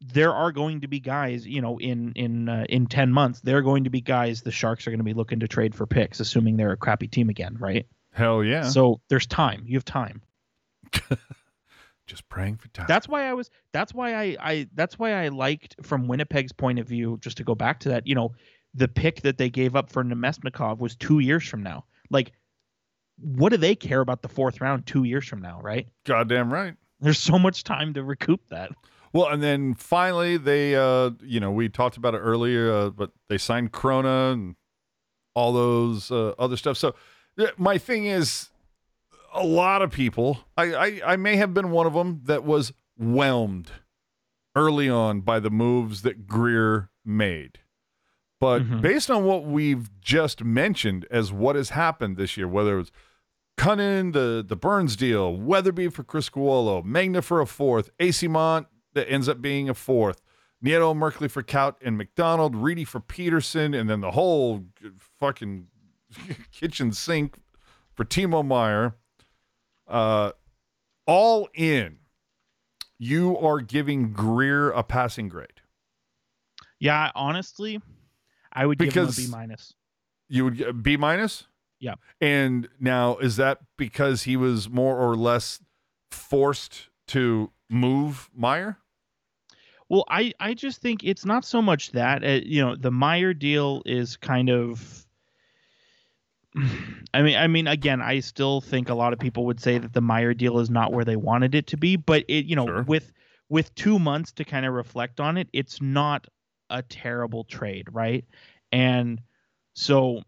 there 0.00 0.32
are 0.32 0.52
going 0.52 0.80
to 0.80 0.88
be 0.88 1.00
guys, 1.00 1.46
you 1.46 1.60
know, 1.60 1.78
in 1.78 2.12
in 2.14 2.48
uh, 2.48 2.64
in 2.68 2.86
10 2.86 3.12
months, 3.12 3.40
there 3.40 3.56
are 3.56 3.62
going 3.62 3.84
to 3.84 3.90
be 3.90 4.00
guys 4.00 4.42
the 4.42 4.50
Sharks 4.50 4.86
are 4.86 4.90
going 4.90 4.98
to 4.98 5.04
be 5.04 5.14
looking 5.14 5.40
to 5.40 5.48
trade 5.48 5.74
for 5.74 5.86
picks, 5.86 6.20
assuming 6.20 6.56
they're 6.56 6.72
a 6.72 6.76
crappy 6.76 7.06
team 7.06 7.28
again, 7.28 7.56
right? 7.58 7.86
Hell 8.12 8.42
yeah. 8.42 8.64
So 8.64 9.00
there's 9.08 9.26
time. 9.26 9.62
You 9.66 9.76
have 9.76 9.84
time. 9.84 10.22
Just 12.08 12.28
praying 12.30 12.56
for 12.56 12.68
time. 12.68 12.86
That's 12.88 13.06
why 13.06 13.28
I 13.28 13.34
was. 13.34 13.50
That's 13.72 13.92
why 13.92 14.14
I. 14.14 14.36
I. 14.40 14.68
That's 14.74 14.98
why 14.98 15.12
I 15.12 15.28
liked 15.28 15.76
from 15.82 16.08
Winnipeg's 16.08 16.52
point 16.52 16.78
of 16.78 16.88
view. 16.88 17.18
Just 17.20 17.36
to 17.36 17.44
go 17.44 17.54
back 17.54 17.80
to 17.80 17.90
that, 17.90 18.06
you 18.06 18.14
know, 18.14 18.32
the 18.74 18.88
pick 18.88 19.20
that 19.22 19.36
they 19.36 19.50
gave 19.50 19.76
up 19.76 19.90
for 19.90 20.02
Namestnikov 20.02 20.78
was 20.78 20.96
two 20.96 21.18
years 21.18 21.46
from 21.46 21.62
now. 21.62 21.84
Like, 22.10 22.32
what 23.18 23.50
do 23.50 23.58
they 23.58 23.74
care 23.74 24.00
about 24.00 24.22
the 24.22 24.28
fourth 24.28 24.60
round 24.62 24.86
two 24.86 25.04
years 25.04 25.26
from 25.26 25.42
now? 25.42 25.60
Right? 25.62 25.86
goddamn 26.04 26.50
right. 26.50 26.74
There's 26.98 27.18
so 27.18 27.38
much 27.38 27.62
time 27.62 27.92
to 27.94 28.02
recoup 28.02 28.40
that. 28.48 28.72
Well, 29.12 29.28
and 29.28 29.42
then 29.42 29.74
finally, 29.74 30.36
they, 30.36 30.76
uh, 30.76 31.10
you 31.22 31.40
know, 31.40 31.50
we 31.50 31.68
talked 31.68 31.96
about 31.96 32.14
it 32.14 32.18
earlier, 32.18 32.72
uh, 32.72 32.90
but 32.90 33.10
they 33.28 33.38
signed 33.38 33.72
Chrona 33.72 34.32
and 34.32 34.56
all 35.34 35.52
those 35.52 36.10
uh, 36.10 36.34
other 36.38 36.56
stuff. 36.56 36.76
So 36.76 36.94
my 37.56 37.78
thing 37.78 38.06
is, 38.06 38.48
a 39.34 39.44
lot 39.44 39.82
of 39.82 39.90
people, 39.90 40.38
I, 40.56 40.74
I, 40.74 41.00
I 41.12 41.16
may 41.16 41.36
have 41.36 41.52
been 41.54 41.70
one 41.70 41.86
of 41.86 41.92
them 41.94 42.22
that 42.24 42.44
was 42.44 42.72
whelmed 42.96 43.70
early 44.56 44.88
on 44.88 45.20
by 45.20 45.38
the 45.40 45.50
moves 45.50 46.02
that 46.02 46.26
Grier 46.26 46.90
made. 47.04 47.60
But 48.40 48.62
Mhm. 48.62 48.80
based 48.82 49.10
on 49.10 49.24
what 49.24 49.44
we've 49.44 49.90
just 50.00 50.44
mentioned 50.44 51.06
as 51.10 51.32
what 51.32 51.56
has 51.56 51.70
happened 51.70 52.16
this 52.16 52.36
year, 52.36 52.46
whether 52.48 52.74
it 52.74 52.78
was 52.78 52.92
Kunin, 53.58 54.12
the 54.12 54.44
the 54.46 54.54
Burns 54.56 54.94
deal, 54.94 55.36
Weatherby 55.36 55.88
for 55.88 56.04
Chris 56.04 56.30
Cuolo, 56.30 56.84
Megna 56.84 57.22
for 57.24 57.40
a 57.40 57.46
fourth, 57.46 57.90
Eyssimont 57.98 58.66
that 58.94 59.10
ends 59.10 59.28
up 59.28 59.42
being 59.42 59.68
a 59.68 59.74
fourth, 59.74 60.20
Nieto 60.64 60.94
Merkley 60.96 61.28
for 61.30 61.42
Kaut 61.42 61.74
and 61.82 61.98
MacDonald, 61.98 62.54
Reedy 62.54 62.84
for 62.84 63.00
Peterson, 63.00 63.74
and 63.74 63.90
then 63.90 64.00
the 64.00 64.12
whole 64.12 64.64
fucking 65.18 65.66
kitchen 66.52 66.92
sink 66.92 67.38
for 67.94 68.04
Timo 68.04 68.46
Meier. 68.46 68.94
Uh, 69.88 70.32
all 71.06 71.48
in, 71.54 71.98
you 72.98 73.36
are 73.38 73.60
giving 73.60 74.12
Grier 74.12 74.70
a 74.70 74.82
passing 74.82 75.28
grade. 75.28 75.48
Yeah, 76.78 77.10
honestly, 77.14 77.80
I 78.52 78.66
would 78.66 78.78
give 78.78 78.88
Because- 78.88 79.18
him 79.18 79.24
a 79.24 79.28
B 79.28 79.30
minus. 79.32 79.74
You 80.28 80.44
would 80.44 80.82
B 80.82 80.96
minus. 80.96 81.46
Yeah. 81.80 81.94
And 82.20 82.68
now 82.78 83.16
is 83.18 83.36
that 83.36 83.60
because 83.76 84.24
he 84.24 84.36
was 84.36 84.68
more 84.68 84.96
or 84.98 85.16
less 85.16 85.60
forced 86.10 86.88
to 87.08 87.50
move 87.70 88.28
Meier? 88.34 88.78
Well, 89.88 90.04
I 90.10 90.34
I 90.38 90.52
just 90.54 90.82
think 90.82 91.02
it's 91.02 91.24
not 91.24 91.44
so 91.46 91.62
much 91.62 91.92
that 91.92 92.22
uh, 92.22 92.40
you 92.44 92.60
know 92.64 92.76
the 92.76 92.90
Meier 92.90 93.32
deal 93.32 93.82
is 93.86 94.16
kind 94.16 94.50
of. 94.50 95.06
I 97.14 97.22
mean, 97.22 97.36
I 97.36 97.46
mean, 97.46 97.66
again, 97.66 98.02
I 98.02 98.20
still 98.20 98.60
think 98.60 98.88
a 98.88 98.94
lot 98.94 99.12
of 99.12 99.18
people 99.18 99.46
would 99.46 99.60
say 99.60 99.78
that 99.78 99.92
the 99.92 100.00
Meier 100.00 100.34
deal 100.34 100.58
is 100.58 100.70
not 100.70 100.92
where 100.92 101.04
they 101.04 101.16
wanted 101.16 101.54
it 101.54 101.68
to 101.68 101.76
be, 101.76 101.96
but 101.96 102.24
it, 102.28 102.46
you 102.46 102.56
know, 102.56 102.66
Sure. 102.66 102.82
with 102.82 103.12
with 103.48 103.74
two 103.74 103.98
months 103.98 104.32
to 104.32 104.44
kind 104.44 104.66
of 104.66 104.74
reflect 104.74 105.20
on 105.20 105.38
it, 105.38 105.48
it's 105.52 105.80
not 105.80 106.26
a 106.68 106.82
terrible 106.82 107.44
trade, 107.44 107.86
right? 107.92 108.24
And 108.72 109.22
so, 109.72 110.22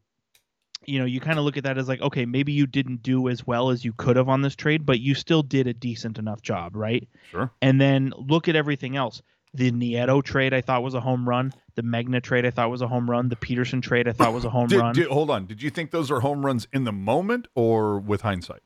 you 0.86 0.99
know, 0.99 1.05
you 1.05 1.20
kind 1.20 1.39
of 1.39 1.44
look 1.44 1.59
at 1.59 1.65
that 1.65 1.76
as 1.76 1.86
like, 1.86 2.00
okay, 2.00 2.25
maybe 2.25 2.52
you 2.52 2.67
didn't 2.67 3.02
do 3.02 3.28
as 3.28 3.47
well 3.47 3.68
as 3.68 3.84
you 3.84 3.92
could 3.92 4.17
have 4.17 4.31
on 4.31 4.41
this 4.41 4.57
trade, 4.57 4.86
but 4.86 5.00
you 5.00 5.15
still 5.15 5.42
did 5.42 5.67
a 5.67 5.75
decent 5.75 6.18
enough 6.18 6.41
job, 6.41 6.75
right? 6.75 7.07
Sure. 7.31 7.50
And 7.60 7.78
then 7.78 8.12
look 8.17 8.49
at 8.49 8.57
everything 8.57 8.97
else. 8.97 9.20
The 9.55 9.73
Nieto 9.73 10.23
trade 10.23 10.55
I 10.55 10.61
thought 10.61 10.83
was 10.83 10.95
a 10.95 11.01
home 11.01 11.29
run. 11.29 11.53
The 11.75 11.83
Megna 11.83 12.23
trade 12.23 12.47
I 12.47 12.51
thought 12.51 12.70
was 12.70 12.83
a 12.83 12.89
home 12.89 13.11
run. 13.11 13.29
The 13.29 13.37
Peterson 13.37 13.81
trade 13.81 14.07
I 14.07 14.12
thought 14.12 14.33
was 14.33 14.45
a 14.45 14.51
home 14.51 14.69
Did, 14.69 14.79
run. 14.79 14.95
did- 14.95 15.09
hold 15.09 15.31
on. 15.31 15.47
Did 15.47 15.61
you 15.62 15.70
think 15.70 15.91
those 15.91 16.11
are 16.11 16.20
home 16.20 16.47
runs 16.47 16.69
in 16.73 16.85
the 16.85 16.93
moment 16.93 17.49
or 17.55 17.99
with 17.99 18.20
hindsight? 18.20 18.62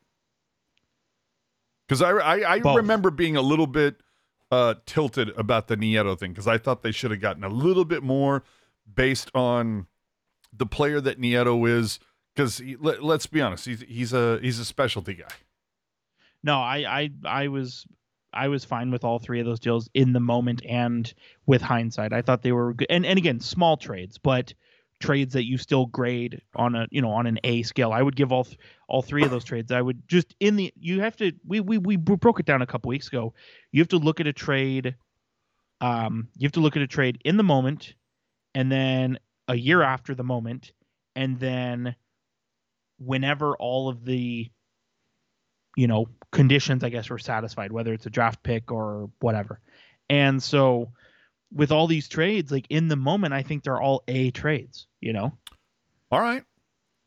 Because 1.89 2.03
I, 2.03 2.11
I, 2.13 2.57
I 2.57 2.75
remember 2.75 3.11
being 3.11 3.37
a 3.37 3.43
little 3.43 3.67
bit 3.67 3.97
uh, 4.51 4.75
tilted 4.87 5.31
about 5.39 5.69
the 5.69 5.77
Nieto 5.77 6.19
thing 6.19 6.33
because 6.33 6.47
I 6.49 6.59
thought 6.59 6.83
they 6.83 6.93
should 6.93 7.11
have 7.11 7.21
gotten 7.21 7.45
a 7.45 7.49
little 7.49 7.85
bit 7.85 8.03
more 8.03 8.43
based 8.93 9.31
on 9.35 9.87
the 10.53 10.67
player 10.67 11.01
that 11.01 11.21
Nieto 11.21 11.69
is. 11.69 11.99
Because 12.35 12.61
let, 12.81 13.03
let's 13.03 13.27
be 13.27 13.41
honest, 13.41 13.65
he's 13.67 13.83
he's 13.83 14.13
a 14.13 14.39
he's 14.41 14.59
a 14.59 14.65
specialty 14.65 15.15
guy. 15.15 15.29
no, 16.43 16.59
I, 16.59 16.79
I 17.03 17.11
I 17.25 17.49
was 17.49 17.87
I 18.35 18.49
was 18.49 18.65
fine 18.65 18.91
with 18.91 19.05
all 19.05 19.19
three 19.19 19.41
of 19.41 19.47
those 19.47 19.61
deals 19.61 19.89
in 19.95 20.13
the 20.13 20.21
moment 20.21 20.63
and 20.69 21.13
with 21.47 21.63
hindsight. 21.63 22.13
I 22.13 22.23
thought 22.23 22.43
they 22.43 22.53
were 22.53 22.75
good. 22.75 22.89
And 22.91 23.07
and 23.07 23.19
again, 23.19 23.41
small 23.41 23.77
trades, 23.77 24.19
but 24.19 24.53
trades 25.01 25.35
that 25.35 25.45
you 25.45 25.59
still 25.59 25.87
grade 25.87 26.41
on 26.55 26.75
a 26.75 26.87
you 26.91 27.03
know 27.03 27.11
on 27.11 27.27
an 27.27 27.39
A 27.45 27.63
scale. 27.63 27.93
I 27.93 28.03
would 28.03 28.17
give 28.17 28.33
all 28.33 28.45
th- 28.45 28.59
all 28.89 29.03
three 29.03 29.25
of 29.25 29.31
those 29.31 29.45
trades. 29.45 29.73
I 29.73 29.81
would 29.81 30.07
just 30.09 30.35
in 30.41 30.57
the 30.57 30.73
you 30.79 31.01
have 31.01 31.17
to 31.17 31.33
we 31.47 31.61
we 31.61 31.79
we 31.79 31.97
broke 31.97 32.41
it 32.41 32.47
down 32.47 32.63
a 32.63 32.67
couple 32.67 32.89
weeks 32.89 33.09
ago. 33.09 33.35
You 33.73 33.81
have 33.81 33.89
to 33.89 33.99
look 33.99 34.21
at 34.21 34.27
a 34.27 34.33
trade. 34.33 34.97
Um, 35.81 36.29
you 36.37 36.47
have 36.47 36.53
to 36.53 36.61
look 36.61 36.77
at 36.77 36.83
a 36.83 36.87
trade 36.87 37.21
in 37.25 37.37
the 37.37 37.43
moment, 37.43 37.95
and 38.55 38.71
then 38.71 39.19
a 39.49 39.57
year 39.57 39.83
after 39.83 40.15
the 40.15 40.25
moment, 40.25 40.73
and 41.15 41.39
then 41.39 41.97
whenever 42.99 43.57
all 43.57 43.89
of 43.89 44.05
the 44.05 44.51
you 45.77 45.86
know 45.86 46.07
conditions 46.33 46.83
i 46.85 46.89
guess 46.89 47.09
were 47.11 47.19
satisfied 47.19 47.73
whether 47.73 47.93
it's 47.93 48.07
a 48.07 48.11
draft 48.11 48.43
pick 48.43 48.70
or 48.73 49.11
whatever 49.20 49.61
and 50.11 50.43
so 50.43 50.91
with 51.53 51.70
all 51.73 51.86
these 51.86 52.09
trades 52.09 52.51
like 52.53 52.67
in 52.70 52.89
the 52.89 52.97
moment 52.97 53.33
i 53.35 53.43
think 53.43 53.62
they're 53.62 53.81
all 53.81 54.03
a 54.09 54.31
trades 54.33 54.86
you 55.01 55.12
know 55.12 55.33
All 56.11 56.20
right, 56.20 56.44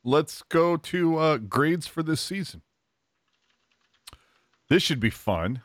let's 0.04 0.42
go 0.44 0.76
to 0.78 1.18
uh, 1.18 1.38
grades 1.38 1.88
for 1.88 2.04
this 2.04 2.20
season. 2.20 2.62
This 4.70 4.84
should 4.84 5.00
be 5.00 5.10
fun. 5.10 5.62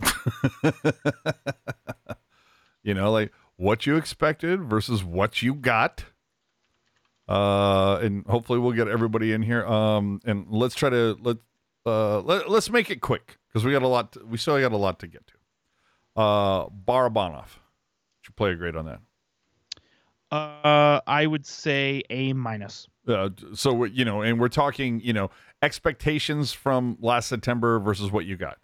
you 2.82 2.92
know, 2.94 3.10
like 3.10 3.32
what 3.56 3.86
you 3.86 3.96
expected 3.96 4.62
versus 4.62 5.02
what 5.02 5.40
you 5.42 5.54
got. 5.54 6.04
Uh, 7.28 7.98
and 8.02 8.26
hopefully 8.26 8.58
we'll 8.58 8.72
get 8.72 8.88
everybody 8.88 9.32
in 9.32 9.42
here. 9.42 9.64
Um, 9.66 10.20
and 10.24 10.46
let's 10.50 10.74
try 10.74 10.90
to 10.90 11.16
let 11.22 11.38
uh 11.86 12.20
let, 12.20 12.50
let's 12.50 12.70
make 12.70 12.90
it 12.90 13.00
quick 13.00 13.38
because 13.48 13.64
we 13.64 13.72
got 13.72 13.82
a 13.82 13.88
lot. 13.88 14.12
To, 14.12 14.24
we 14.26 14.36
still 14.38 14.60
got 14.60 14.72
a 14.72 14.76
lot 14.76 14.98
to 15.00 15.06
get 15.06 15.26
to. 15.26 15.34
Uh, 16.20 16.68
Barabanov, 16.68 17.46
should 18.22 18.36
play 18.36 18.50
a 18.50 18.54
grade 18.56 18.76
on 18.76 18.84
that. 18.86 19.00
uh 20.30 21.00
i 21.06 21.26
would 21.26 21.44
say 21.46 22.02
a 22.10 22.32
minus 22.32 22.86
Uh, 23.08 23.30
so 23.54 23.72
we- 23.72 23.90
you 23.90 24.04
know, 24.04 24.22
and 24.22 24.38
we're 24.38 24.48
talking, 24.48 25.00
you 25.00 25.12
know, 25.12 25.30
expectations 25.62 26.52
from 26.52 26.96
last 27.00 27.28
September 27.28 27.80
versus 27.80 28.10
what 28.12 28.24
you 28.26 28.36
got, 28.36 28.58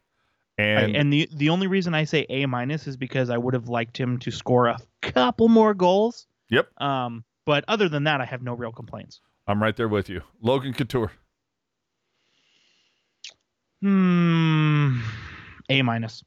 and, 0.58 0.86
and, 0.86 0.96
and 0.96 1.12
the 1.12 1.28
the 1.34 1.48
only 1.48 1.66
reason 1.66 1.94
i 1.94 2.04
say 2.04 2.24
a 2.28 2.46
minus 2.46 2.86
is 2.86 2.96
because 2.96 3.28
i 3.30 3.36
would 3.38 3.54
have 3.54 3.68
liked 3.68 3.96
him 3.98 4.18
to 4.18 4.30
score 4.30 4.66
a 4.68 4.78
couple 5.02 5.48
more 5.48 5.74
goals 5.74 6.26
yep, 6.50 6.68
um 6.80 7.24
but 7.44 7.64
other 7.68 7.88
than 7.88 8.04
that 8.04 8.20
i 8.20 8.24
have 8.24 8.42
no 8.42 8.54
real 8.54 8.72
complaints 8.72 9.20
I'm 9.48 9.62
right 9.62 9.76
there 9.76 9.86
with 9.88 10.08
you. 10.08 10.22
Logan 10.42 10.72
Couture, 10.74 11.12
hmm 13.86 14.98
a 15.70 15.82
minus 15.82 16.24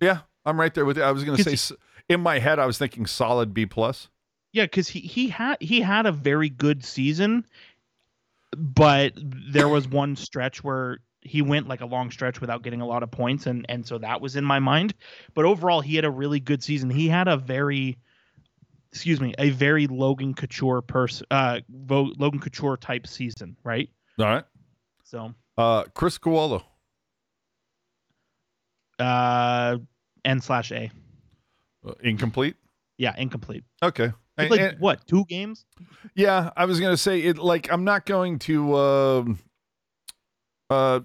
yeah, 0.00 0.20
I'm 0.44 0.60
right 0.60 0.72
there 0.72 0.84
with 0.84 0.96
you. 0.96 1.02
I 1.02 1.10
was 1.10 1.24
going 1.24 1.36
to 1.36 1.42
say 1.42 1.52
s- 1.54 1.72
in 2.08 2.20
my 2.20 2.38
head, 2.38 2.58
I 2.60 2.66
was 2.66 2.78
thinking 2.78 3.04
solid 3.04 3.52
B 3.52 3.66
plus. 3.66 4.08
Yeah, 4.52 4.62
because 4.64 4.88
he 4.88 5.00
he 5.00 5.28
had 5.28 5.56
he 5.60 5.80
had 5.80 6.06
a 6.06 6.12
very 6.12 6.48
good 6.48 6.84
season, 6.84 7.44
but 8.56 9.12
there 9.16 9.68
was 9.68 9.88
one 10.02 10.16
stretch 10.16 10.62
where 10.62 10.98
he 11.20 11.42
went 11.42 11.66
like 11.68 11.80
a 11.80 11.86
long 11.86 12.10
stretch 12.12 12.40
without 12.40 12.62
getting 12.62 12.80
a 12.80 12.86
lot 12.86 13.02
of 13.02 13.10
points, 13.10 13.46
and 13.46 13.66
and 13.68 13.84
so 13.84 13.98
that 13.98 14.20
was 14.20 14.36
in 14.36 14.44
my 14.44 14.60
mind. 14.60 14.94
But 15.34 15.44
overall, 15.44 15.80
he 15.80 15.96
had 15.96 16.04
a 16.04 16.10
really 16.10 16.40
good 16.40 16.62
season. 16.62 16.88
He 16.90 17.08
had 17.08 17.26
a 17.26 17.36
very, 17.36 17.98
excuse 18.92 19.20
me, 19.20 19.34
a 19.38 19.50
very 19.50 19.88
Logan 19.88 20.32
Couture 20.32 20.80
person, 20.80 21.26
uh, 21.30 21.60
Logan 21.68 22.40
Couture 22.40 22.76
type 22.76 23.06
season, 23.06 23.56
right? 23.64 23.90
All 24.20 24.26
right, 24.26 24.44
So, 25.04 25.34
uh, 25.56 25.84
Criscuolo, 25.94 26.62
uh, 28.98 29.78
N 30.24 30.40
slash 30.40 30.72
A, 30.72 30.90
uh, 31.86 31.92
incomplete. 32.02 32.56
yeah, 32.98 33.14
incomplete. 33.18 33.64
Okay, 33.82 34.12
And- 34.36 34.50
Like 34.50 34.60
and- 34.60 34.80
what? 34.80 35.06
Two 35.06 35.24
games? 35.26 35.64
Yeah, 36.14 36.50
I 36.56 36.64
was 36.64 36.80
gonna 36.80 36.96
say 36.96 37.20
it. 37.20 37.38
Like, 37.38 37.70
I'm 37.72 37.84
not 37.84 38.06
going 38.06 38.38
to. 38.40 38.76
Um, 38.76 39.38
uh, 40.70 41.00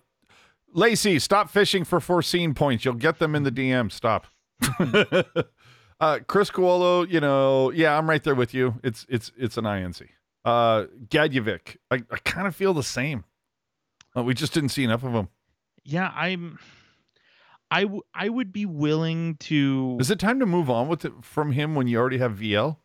Lacey, 0.74 1.20
stop 1.20 1.50
fishing 1.50 1.84
for 1.84 2.00
foreseen 2.00 2.54
points. 2.54 2.84
You'll 2.84 2.96
get 2.96 3.20
them 3.20 3.36
in 3.36 3.44
the 3.44 3.52
DM. 3.52 3.92
Stop. 3.92 4.26
uh, 6.00 6.20
Criscuolo, 6.28 7.08
you 7.10 7.20
know, 7.20 7.72
yeah, 7.72 7.98
I'm 7.98 8.10
right 8.10 8.24
there 8.24 8.36
with 8.36 8.54
you. 8.54 8.80
It's 8.84 9.06
it's 9.10 9.32
it's 9.38 9.58
an 9.58 9.66
INC. 9.66 10.08
Uh, 10.46 10.86
Gadjovich, 11.08 11.78
I, 11.92 11.96
I 12.12 12.18
kind 12.26 12.48
of 12.48 12.56
feel 12.56 12.74
the 12.74 12.84
same. 12.84 13.24
Uh, 14.18 14.24
we 14.24 14.34
just 14.34 14.54
didn't 14.54 14.70
see 14.70 14.84
enough 14.84 15.04
of 15.04 15.14
him. 15.14 15.28
Yeah, 15.84 16.12
I'm. 16.16 16.60
I, 17.74 17.82
w- 17.84 18.02
I 18.14 18.30
would 18.30 18.54
be 18.54 18.66
willing 18.66 19.36
to. 19.42 19.98
Is 20.00 20.12
it 20.12 20.20
time 20.20 20.40
to 20.40 20.46
move 20.46 20.70
on 20.70 20.88
with 20.88 21.06
it 21.06 21.14
from 21.22 21.52
him 21.52 21.76
when 21.76 21.88
you 21.88 21.98
already 21.98 22.20
have 22.20 22.34
Viel? 22.34 22.78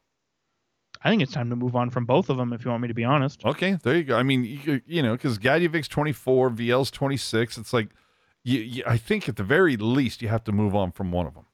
I 1.03 1.11
think 1.11 1.23
it's 1.23 1.33
time 1.33 1.51
to 1.51 1.57
move 1.57 1.77
on 1.77 1.91
from 1.91 2.07
both 2.07 2.29
of 2.29 2.37
them, 2.39 2.53
if 2.53 2.65
you 2.65 2.71
want 2.71 2.83
me 2.83 2.89
to 2.89 2.95
be 2.95 3.05
honest. 3.05 3.45
Okay, 3.45 3.79
there 3.83 3.97
you 3.97 4.05
go. 4.05 4.17
I 4.17 4.23
mean, 4.23 4.45
you, 4.45 4.81
you 4.87 5.03
know, 5.03 5.13
because 5.13 5.39
Gadjovich's 5.39 5.89
24, 5.89 6.51
Viel's 6.51 6.91
26. 6.91 7.59
It's 7.59 7.73
like, 7.73 7.91
you, 8.43 8.61
you, 8.61 8.83
I 8.87 8.97
think 8.97 9.29
at 9.29 9.37
the 9.37 9.45
very 9.45 9.77
least 9.77 10.23
you 10.23 10.29
have 10.29 10.43
to 10.45 10.53
move 10.53 10.75
on 10.75 10.91
from 10.91 11.13
one 11.13 11.27
of 11.27 11.35
them. 11.35 11.45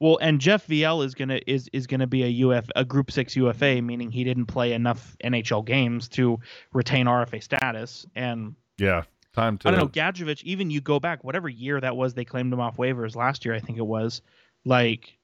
Well, 0.00 0.18
and 0.20 0.40
Jeff 0.40 0.66
Viel 0.66 1.04
is 1.04 1.14
gonna 1.14 1.40
is 1.46 1.70
is 1.72 1.86
gonna 1.86 2.08
be 2.08 2.24
a 2.24 2.46
UF 2.46 2.66
a 2.76 2.84
Group 2.84 3.10
Six 3.10 3.36
UFA, 3.36 3.80
meaning 3.80 4.10
he 4.10 4.24
didn't 4.24 4.46
play 4.46 4.72
enough 4.72 5.16
NHL 5.24 5.64
games 5.64 6.08
to 6.08 6.40
retain 6.72 7.06
RFA 7.06 7.42
status. 7.42 8.04
And 8.14 8.56
Yeah, 8.76 9.04
time 9.34 9.58
to. 9.58 9.68
I 9.68 9.70
don't 9.70 9.80
know, 9.80 9.88
Gadjovich. 9.88 10.42
Even 10.44 10.70
you 10.70 10.80
go 10.80 10.98
back, 10.98 11.24
whatever 11.24 11.48
year 11.48 11.80
that 11.80 11.96
was, 11.96 12.14
they 12.14 12.24
claimed 12.24 12.52
him 12.52 12.60
off 12.60 12.76
waivers 12.76 13.14
last 13.16 13.44
year. 13.44 13.54
I 13.54 13.60
think 13.60 13.78
it 13.78 13.86
was. 13.86 14.22
Like, 14.64 15.18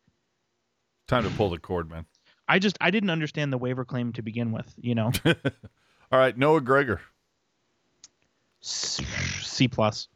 Time 1.08 1.24
to 1.24 1.30
pull 1.30 1.50
the 1.50 1.58
cord, 1.58 1.90
man. 1.90 2.05
I 2.47 2.58
just 2.58 2.76
I 2.80 2.90
didn't 2.90 3.10
understand 3.10 3.52
the 3.52 3.58
waiver 3.58 3.84
claim 3.84 4.12
to 4.14 4.22
begin 4.22 4.52
with. 4.52 4.72
You 4.80 4.94
know, 4.94 5.12
All 5.24 6.18
right, 6.18 6.36
Noah 6.36 6.60
Gregor. 6.60 7.00
C 8.60 9.68
plus. 9.68 10.08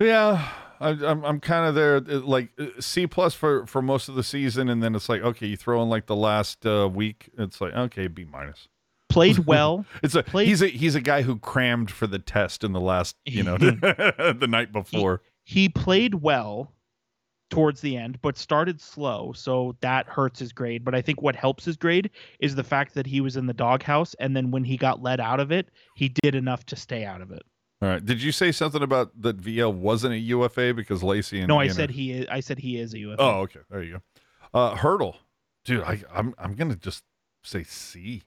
Yeah, 0.00 0.48
I, 0.80 0.90
I'm 0.90 1.24
I'm 1.24 1.40
kind 1.40 1.66
of 1.66 1.74
there, 1.74 1.96
uh, 1.96 2.20
like 2.20 2.50
uh, 2.58 2.66
C 2.80 3.06
plus 3.06 3.34
for 3.34 3.66
for 3.66 3.80
most 3.80 4.08
of 4.08 4.14
the 4.14 4.24
season, 4.24 4.68
and 4.68 4.82
then 4.82 4.94
it's 4.94 5.08
like 5.08 5.22
okay, 5.22 5.46
you 5.46 5.56
throw 5.56 5.82
in 5.82 5.88
like 5.88 6.06
the 6.06 6.16
last 6.16 6.66
uh, 6.66 6.88
week, 6.92 7.30
it's 7.38 7.60
like 7.60 7.72
okay, 7.74 8.08
B 8.08 8.24
minus. 8.24 8.68
Played 9.08 9.38
well. 9.46 9.84
It's 10.02 10.14
a 10.14 10.22
Played- 10.22 10.48
he's 10.48 10.62
a 10.62 10.68
he's 10.68 10.94
a 10.94 11.00
guy 11.00 11.22
who 11.22 11.38
crammed 11.38 11.90
for 11.90 12.06
the 12.06 12.18
test 12.18 12.64
in 12.64 12.72
the 12.72 12.80
last 12.80 13.16
you 13.24 13.42
know 13.42 13.56
the 13.58 14.46
night 14.48 14.72
before. 14.72 15.22
he 15.44 15.68
played 15.68 16.14
well 16.16 16.72
towards 17.50 17.80
the 17.82 17.96
end, 17.96 18.18
but 18.22 18.36
started 18.36 18.80
slow, 18.80 19.32
so 19.32 19.76
that 19.80 20.08
hurts 20.08 20.40
his 20.40 20.52
grade. 20.52 20.84
But 20.84 20.94
I 20.94 21.02
think 21.02 21.22
what 21.22 21.36
helps 21.36 21.64
his 21.64 21.76
grade 21.76 22.10
is 22.40 22.54
the 22.56 22.64
fact 22.64 22.94
that 22.94 23.06
he 23.06 23.20
was 23.20 23.36
in 23.36 23.46
the 23.46 23.52
doghouse, 23.52 24.14
and 24.14 24.34
then 24.36 24.50
when 24.50 24.64
he 24.64 24.76
got 24.76 25.02
let 25.02 25.20
out 25.20 25.38
of 25.38 25.52
it, 25.52 25.68
he 25.94 26.08
did 26.22 26.34
enough 26.34 26.64
to 26.66 26.76
stay 26.76 27.04
out 27.04 27.20
of 27.20 27.30
it. 27.30 27.42
All 27.82 27.88
right, 27.90 28.04
did 28.04 28.20
you 28.22 28.32
say 28.32 28.50
something 28.50 28.82
about 28.82 29.10
that 29.20 29.36
Viel 29.36 29.72
wasn't 29.72 30.14
a 30.14 30.18
UFA 30.18 30.72
because 30.74 31.02
Lacey 31.02 31.40
and 31.40 31.48
No, 31.48 31.60
I 31.60 31.68
said 31.68 31.90
are- 31.90 31.92
he 31.92 32.12
is. 32.12 32.26
I 32.30 32.40
said 32.40 32.58
he 32.58 32.78
is 32.80 32.94
a 32.94 32.98
UFA. 32.98 33.20
Oh, 33.20 33.40
okay, 33.42 33.60
there 33.70 33.82
you 33.82 33.92
go. 34.52 34.58
Uh, 34.58 34.74
Hertl, 34.74 35.16
dude, 35.64 35.82
I 35.84 36.00
I'm 36.12 36.34
I'm 36.38 36.54
gonna 36.54 36.76
just 36.76 37.04
say 37.44 37.62
C. 37.62 38.22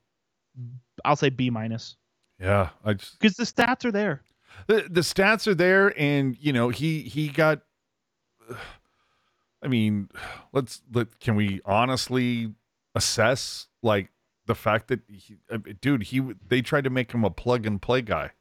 I'll 1.05 1.15
say 1.15 1.29
B 1.29 1.49
minus 1.49 1.95
Yeah, 2.39 2.69
I 2.83 2.93
just 2.93 3.19
because 3.19 3.35
the 3.35 3.43
stats 3.43 3.85
are 3.85 3.91
there. 3.91 4.21
the 4.67 4.87
the 4.89 5.01
stats 5.01 5.47
are 5.47 5.55
there, 5.55 5.93
and 5.99 6.35
you 6.39 6.53
know 6.53 6.69
he 6.69 7.01
he 7.01 7.29
got. 7.29 7.61
I 9.63 9.67
mean, 9.67 10.09
let's 10.53 10.81
let 10.93 11.19
can 11.19 11.35
we 11.35 11.61
honestly 11.65 12.53
assess 12.95 13.67
like 13.83 14.09
the 14.45 14.55
fact 14.55 14.87
that 14.87 15.01
he, 15.07 15.35
uh, 15.51 15.57
dude 15.81 16.03
he 16.03 16.21
they 16.47 16.61
tried 16.61 16.85
to 16.85 16.89
make 16.89 17.11
him 17.11 17.23
a 17.23 17.29
plug 17.29 17.65
and 17.65 17.81
play 17.81 18.01
guy. 18.01 18.31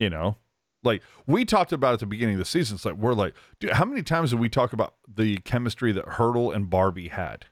You 0.00 0.10
know, 0.10 0.36
like 0.82 1.02
we 1.26 1.44
talked 1.44 1.72
about 1.72 1.94
at 1.94 2.00
the 2.00 2.06
beginning 2.06 2.34
of 2.34 2.40
the 2.40 2.44
season. 2.44 2.74
It's 2.76 2.84
like 2.84 2.96
we're 2.96 3.14
like, 3.14 3.34
dude, 3.60 3.72
how 3.72 3.84
many 3.84 4.02
times 4.02 4.30
did 4.30 4.40
we 4.40 4.48
talk 4.48 4.72
about 4.72 4.94
the 5.12 5.38
chemistry 5.38 5.92
that 5.92 6.04
Hertl 6.04 6.54
and 6.54 6.68
Barbie 6.68 7.08
had? 7.08 7.46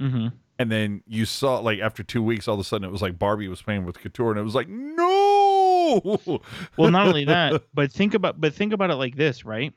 Mm-hmm. 0.00 0.28
And 0.64 0.72
then 0.72 1.02
you 1.06 1.26
saw 1.26 1.58
like 1.58 1.80
after 1.80 2.02
two 2.02 2.22
weeks, 2.22 2.48
all 2.48 2.54
of 2.54 2.60
a 2.60 2.64
sudden 2.64 2.88
it 2.88 2.90
was 2.90 3.02
like 3.02 3.18
Barbie 3.18 3.48
was 3.48 3.60
playing 3.60 3.84
with 3.84 3.98
Couture, 3.98 4.30
and 4.30 4.40
it 4.40 4.44
was 4.44 4.54
like, 4.54 4.66
no. 4.66 5.60
Well, 6.78 6.90
not 6.90 7.08
only 7.08 7.26
that, 7.26 7.64
but 7.74 7.92
think 7.92 8.14
about 8.14 8.40
but 8.40 8.54
think 8.54 8.72
about 8.72 8.90
it 8.90 8.94
like 8.94 9.14
this, 9.14 9.44
right? 9.44 9.74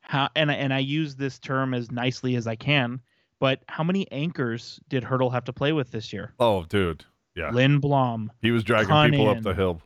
How 0.00 0.30
and 0.34 0.50
I, 0.50 0.54
and 0.54 0.72
I 0.72 0.78
use 0.78 1.14
this 1.14 1.38
term 1.38 1.74
as 1.74 1.90
nicely 1.90 2.36
as 2.36 2.46
I 2.46 2.56
can, 2.56 3.02
but 3.38 3.62
how 3.68 3.84
many 3.84 4.10
anchors 4.10 4.80
did 4.88 5.04
Hertl 5.04 5.30
have 5.30 5.44
to 5.44 5.52
play 5.52 5.74
with 5.74 5.90
this 5.90 6.10
year? 6.10 6.32
Oh, 6.40 6.64
dude, 6.64 7.04
yeah, 7.36 7.50
Lindblom, 7.50 8.28
he 8.40 8.50
was 8.50 8.64
dragging 8.64 9.10
people 9.10 9.28
up 9.28 9.42
the 9.42 9.52
hill. 9.52 9.82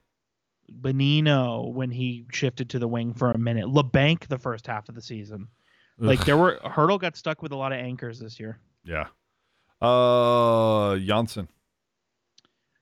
Bonino 0.81 1.73
when 1.73 1.91
he 1.91 2.27
shifted 2.31 2.71
to 2.71 2.79
the 2.79 2.87
wing 2.87 3.13
for 3.13 3.33
a 3.33 3.39
minute, 3.39 3.67
Labanc 3.67 4.29
the 4.29 4.39
first 4.39 4.69
half 4.69 4.89
of 4.89 4.95
the 4.95 5.03
season. 5.03 5.49
Like 5.99 6.25
there 6.25 6.37
were 6.37 6.61
Hertl 6.65 7.01
got 7.01 7.17
stuck 7.17 7.43
with 7.43 7.51
a 7.51 7.57
lot 7.57 7.73
of 7.73 7.79
anchors 7.79 8.21
this 8.21 8.39
year. 8.39 8.61
Yeah. 8.85 9.07
Uh, 9.83 10.97
Johnsson. 10.99 11.49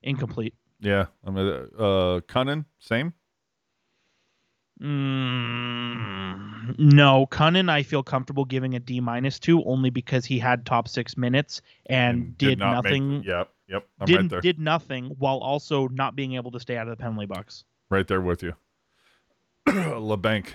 Incomplete. 0.03 0.55
Yeah. 0.81 1.07
I 1.27 1.31
mean, 1.31 1.47
uh, 1.79 2.21
Kunin, 2.29 2.65
same. 2.79 3.15
Mm, 4.81 6.79
no, 6.79 7.27
Kunin, 7.27 7.71
I 7.71 7.83
feel 7.83 8.03
comfortable 8.03 8.45
giving 8.47 8.75
a 8.75 8.79
D 8.81 9.01
minus 9.01 9.39
to 9.41 9.63
only 9.65 9.91
because 9.91 10.25
he 10.25 10.39
had 10.39 10.65
top 10.65 10.89
six 10.89 11.17
minutes 11.19 11.61
and, 11.87 12.37
did, 12.39 12.59
not 12.59 12.85
make- 12.85 12.93
nothing. 12.93 13.23
yep. 13.25 13.51
Yep. 13.69 13.87
I'm 14.01 14.07
didn't 14.07 14.23
right 14.23 14.31
there. 14.31 14.41
did 14.41 14.59
nothing 14.59 15.15
while 15.19 15.39
also 15.39 15.87
not 15.89 16.17
being 16.17 16.35
able 16.35 16.51
to 16.53 16.61
stay 16.61 16.77
out 16.77 16.89
of 16.89 16.97
the 16.97 17.03
penalty 17.03 17.27
box. 17.27 17.65
right 17.89 18.07
there 18.07 18.21
with 18.21 18.43
you. 18.43 18.55
Labanc. 19.69 20.49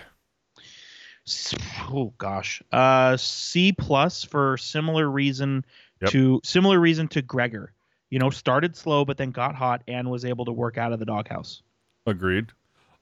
Oh 1.90 2.14
gosh, 2.18 2.62
uh, 2.72 3.18
C 3.18 3.72
plus 3.72 4.24
for 4.24 4.58
similar 4.58 5.10
reason 5.10 5.66
Yep. 6.02 6.10
to 6.12 6.42
similar 6.44 6.80
reason 6.80 7.08
to 7.10 7.22
Gregor. 7.22 7.72
You 8.10 8.20
know, 8.20 8.30
started 8.30 8.76
slow 8.76 9.04
but 9.06 9.18
then 9.18 9.32
got 9.32 9.56
hot 9.56 9.82
and 9.88 10.10
was 10.10 10.26
able 10.26 10.46
to 10.46 10.52
work 10.52 10.78
out 10.78 10.94
of 10.94 11.00
the 11.00 11.06
doghouse. 11.06 11.62
Agreed. 12.06 12.48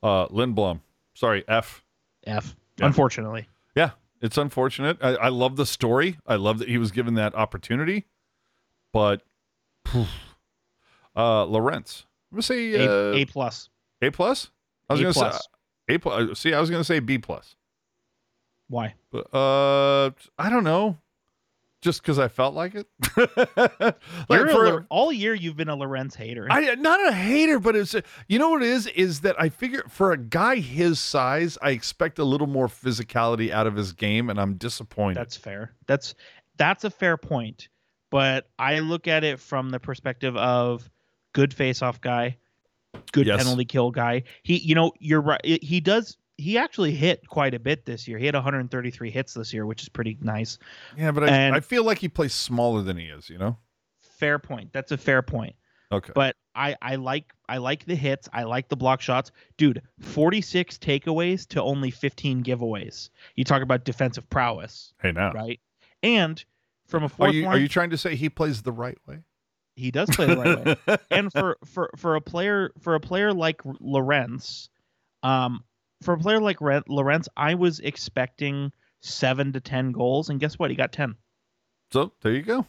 Uh, 0.02 0.28
Lindblom. 0.28 0.80
Sorry, 1.14 1.44
F. 1.48 1.84
F. 2.26 2.56
Yeah. 2.78 2.86
Unfortunately, 2.88 3.48
Yeah, 3.76 3.92
it's 4.22 4.38
unfortunate. 4.38 4.98
I, 5.02 5.16
I 5.16 5.28
love 5.30 5.56
the 5.58 5.66
story. 5.66 6.18
I 6.26 6.36
love 6.36 6.60
that 6.60 6.68
he 6.70 6.78
was 6.78 6.92
given 6.92 7.14
that 7.16 7.36
opportunity, 7.36 8.06
but 8.92 9.22
phew. 9.86 10.06
uh, 11.16 11.46
Lorentz. 11.46 12.06
I'm 12.32 12.38
gonna 12.38 12.42
say 12.44 12.74
A, 12.76 13.12
uh, 13.12 13.14
A 13.14 13.26
plus. 13.26 13.70
A 14.02 14.10
plus. 14.10 14.50
I 14.90 14.94
was 14.94 15.00
A 15.02 15.04
gonna 15.04 15.14
plus. 15.14 15.36
say 15.90 15.96
A 15.96 16.00
plus. 16.00 16.40
See, 16.40 16.54
I 16.54 16.60
was 16.60 16.70
gonna 16.72 16.84
say 16.84 17.00
B 17.00 17.18
plus. 17.20 17.56
Why? 18.70 18.96
Uh, 19.14 20.10
I 20.40 20.50
don't 20.50 20.64
know. 20.64 20.98
Just 21.84 22.02
because 22.02 22.18
I 22.18 22.30
felt 22.30 22.56
like 22.56 22.76
it. 22.76 22.88
like 23.78 23.96
You're 24.30 24.78
a 24.80 24.86
all 24.90 25.12
year 25.12 25.34
you've 25.34 25.58
been 25.58 25.68
a 25.68 25.76
Lorentz 25.76 26.16
hater. 26.16 26.48
I 26.50 26.76
not 26.76 27.06
a 27.06 27.12
hater, 27.12 27.60
but 27.60 27.76
it's 27.76 27.94
you 28.30 28.40
know 28.40 28.52
what 28.52 28.64
it 28.64 28.70
is 28.70 28.88
is 28.88 29.20
that 29.22 29.36
I 29.38 29.50
figure 29.50 29.84
for 29.90 30.14
a 30.14 30.18
guy 30.18 30.56
his 30.56 30.98
size, 30.98 31.58
I 31.62 31.72
expect 31.72 32.20
a 32.20 32.24
little 32.24 32.48
more 32.48 32.68
physicality 32.68 33.52
out 33.52 33.68
of 33.68 33.76
his 33.76 33.92
game, 33.92 34.30
and 34.30 34.40
I'm 34.40 34.54
disappointed. 34.54 35.18
That's 35.18 35.36
fair. 35.36 35.74
That's 35.86 36.16
that's 36.56 36.86
a 36.86 36.90
fair 36.90 37.18
point. 37.18 37.68
But 38.10 38.48
I 38.58 38.80
look 38.80 39.10
at 39.10 39.26
it 39.26 39.38
from 39.40 39.70
the 39.70 39.80
perspective 39.80 40.38
of 40.38 40.90
good 41.34 41.54
face-off 41.54 42.00
guy, 42.00 42.38
good 43.12 43.28
Yes. 43.28 43.44
penalty 43.44 43.66
kill 43.66 43.92
guy. 43.92 44.24
He, 44.44 44.58
you 44.60 44.74
know, 44.76 44.94
you're 45.00 45.22
right. 45.22 45.42
He 45.44 45.82
does. 45.82 46.16
He 46.44 46.58
actually 46.58 46.92
hit 46.92 47.28
quite 47.28 47.54
a 47.54 47.60
bit 47.60 47.86
this 47.86 48.08
year. 48.08 48.18
He 48.18 48.26
had 48.26 48.36
133 48.36 49.10
hits 49.10 49.34
this 49.34 49.54
year, 49.54 49.66
which 49.66 49.82
is 49.82 49.90
pretty 49.90 50.18
nice. 50.22 50.58
yeah, 50.98 51.12
but 51.12 51.30
I, 51.30 51.56
I 51.56 51.60
feel 51.60 51.84
like 51.84 52.00
he 52.00 52.10
plays 52.10 52.34
smaller 52.34 52.82
than 52.82 52.98
he 52.98 53.06
is. 53.06 53.30
You 53.30 53.38
know. 53.38 53.58
Fair 54.00 54.40
point. 54.40 54.72
That's 54.74 54.92
a 54.92 54.98
fair 54.98 55.22
point. 55.22 55.56
Okay. 55.92 56.12
But 56.16 56.36
I, 56.56 56.76
I 56.82 56.96
like 56.96 57.34
I 57.48 57.58
like 57.58 57.86
the 57.86 57.96
hits. 57.96 58.28
I 58.34 58.44
like 58.44 58.70
the 58.70 58.76
block 58.76 59.02
shots. 59.02 59.32
Dude, 59.58 59.82
46 60.00 60.78
takeaways 60.78 61.48
to 61.50 61.62
only 61.62 61.92
15 61.92 62.44
giveaways. 62.44 63.10
You 63.36 63.44
talk 63.44 63.62
about 63.62 63.86
defensive 63.86 64.30
prowess, 64.30 64.94
hey, 65.02 65.12
now. 65.12 65.32
right? 65.34 65.60
And 66.02 66.44
from 66.88 67.04
a 67.04 67.06
Are 67.06 67.10
fourth 67.10 67.34
you 67.34 67.44
line, 67.44 67.56
are 67.56 67.60
you 67.60 67.68
trying 67.68 67.92
to 67.92 67.98
say 67.98 68.16
he 68.16 68.30
plays 68.30 68.62
the 68.62 68.72
right 68.72 68.98
way? 69.08 69.20
he 69.76 69.92
does 69.92 70.10
play 70.12 70.28
the 70.28 70.38
right 70.38 70.66
way. 70.88 70.98
and 71.12 71.32
for 71.32 71.58
for 71.66 71.90
for 71.98 72.16
a 72.16 72.22
player 72.22 72.72
for 72.80 72.96
a 72.96 73.00
player 73.00 73.34
like 73.34 73.62
Lorentz, 73.80 74.70
um, 75.24 75.64
for 76.04 76.14
a 76.14 76.18
player 76.18 76.40
like 76.40 76.62
Re- 76.62 76.82
Lorentz, 76.88 77.28
I 77.36 77.56
was 77.56 77.80
expecting 77.80 78.72
seven 79.02 79.54
to 79.54 79.60
ten 79.60 79.92
goals, 79.92 80.30
and 80.30 80.40
guess 80.40 80.60
what? 80.60 80.70
He 80.70 80.76
got 80.76 80.92
ten. 80.92 81.16
so 81.92 82.12
there 82.22 82.34
you 82.34 82.42
go. 82.42 82.66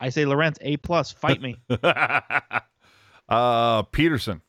I 0.00 0.10
say 0.10 0.24
Lorentz 0.24 0.58
A 0.62 0.76
plus, 0.76 1.12
fight 1.12 1.40
me. 1.40 1.56
uh, 3.28 3.82
Peterson. 3.84 4.42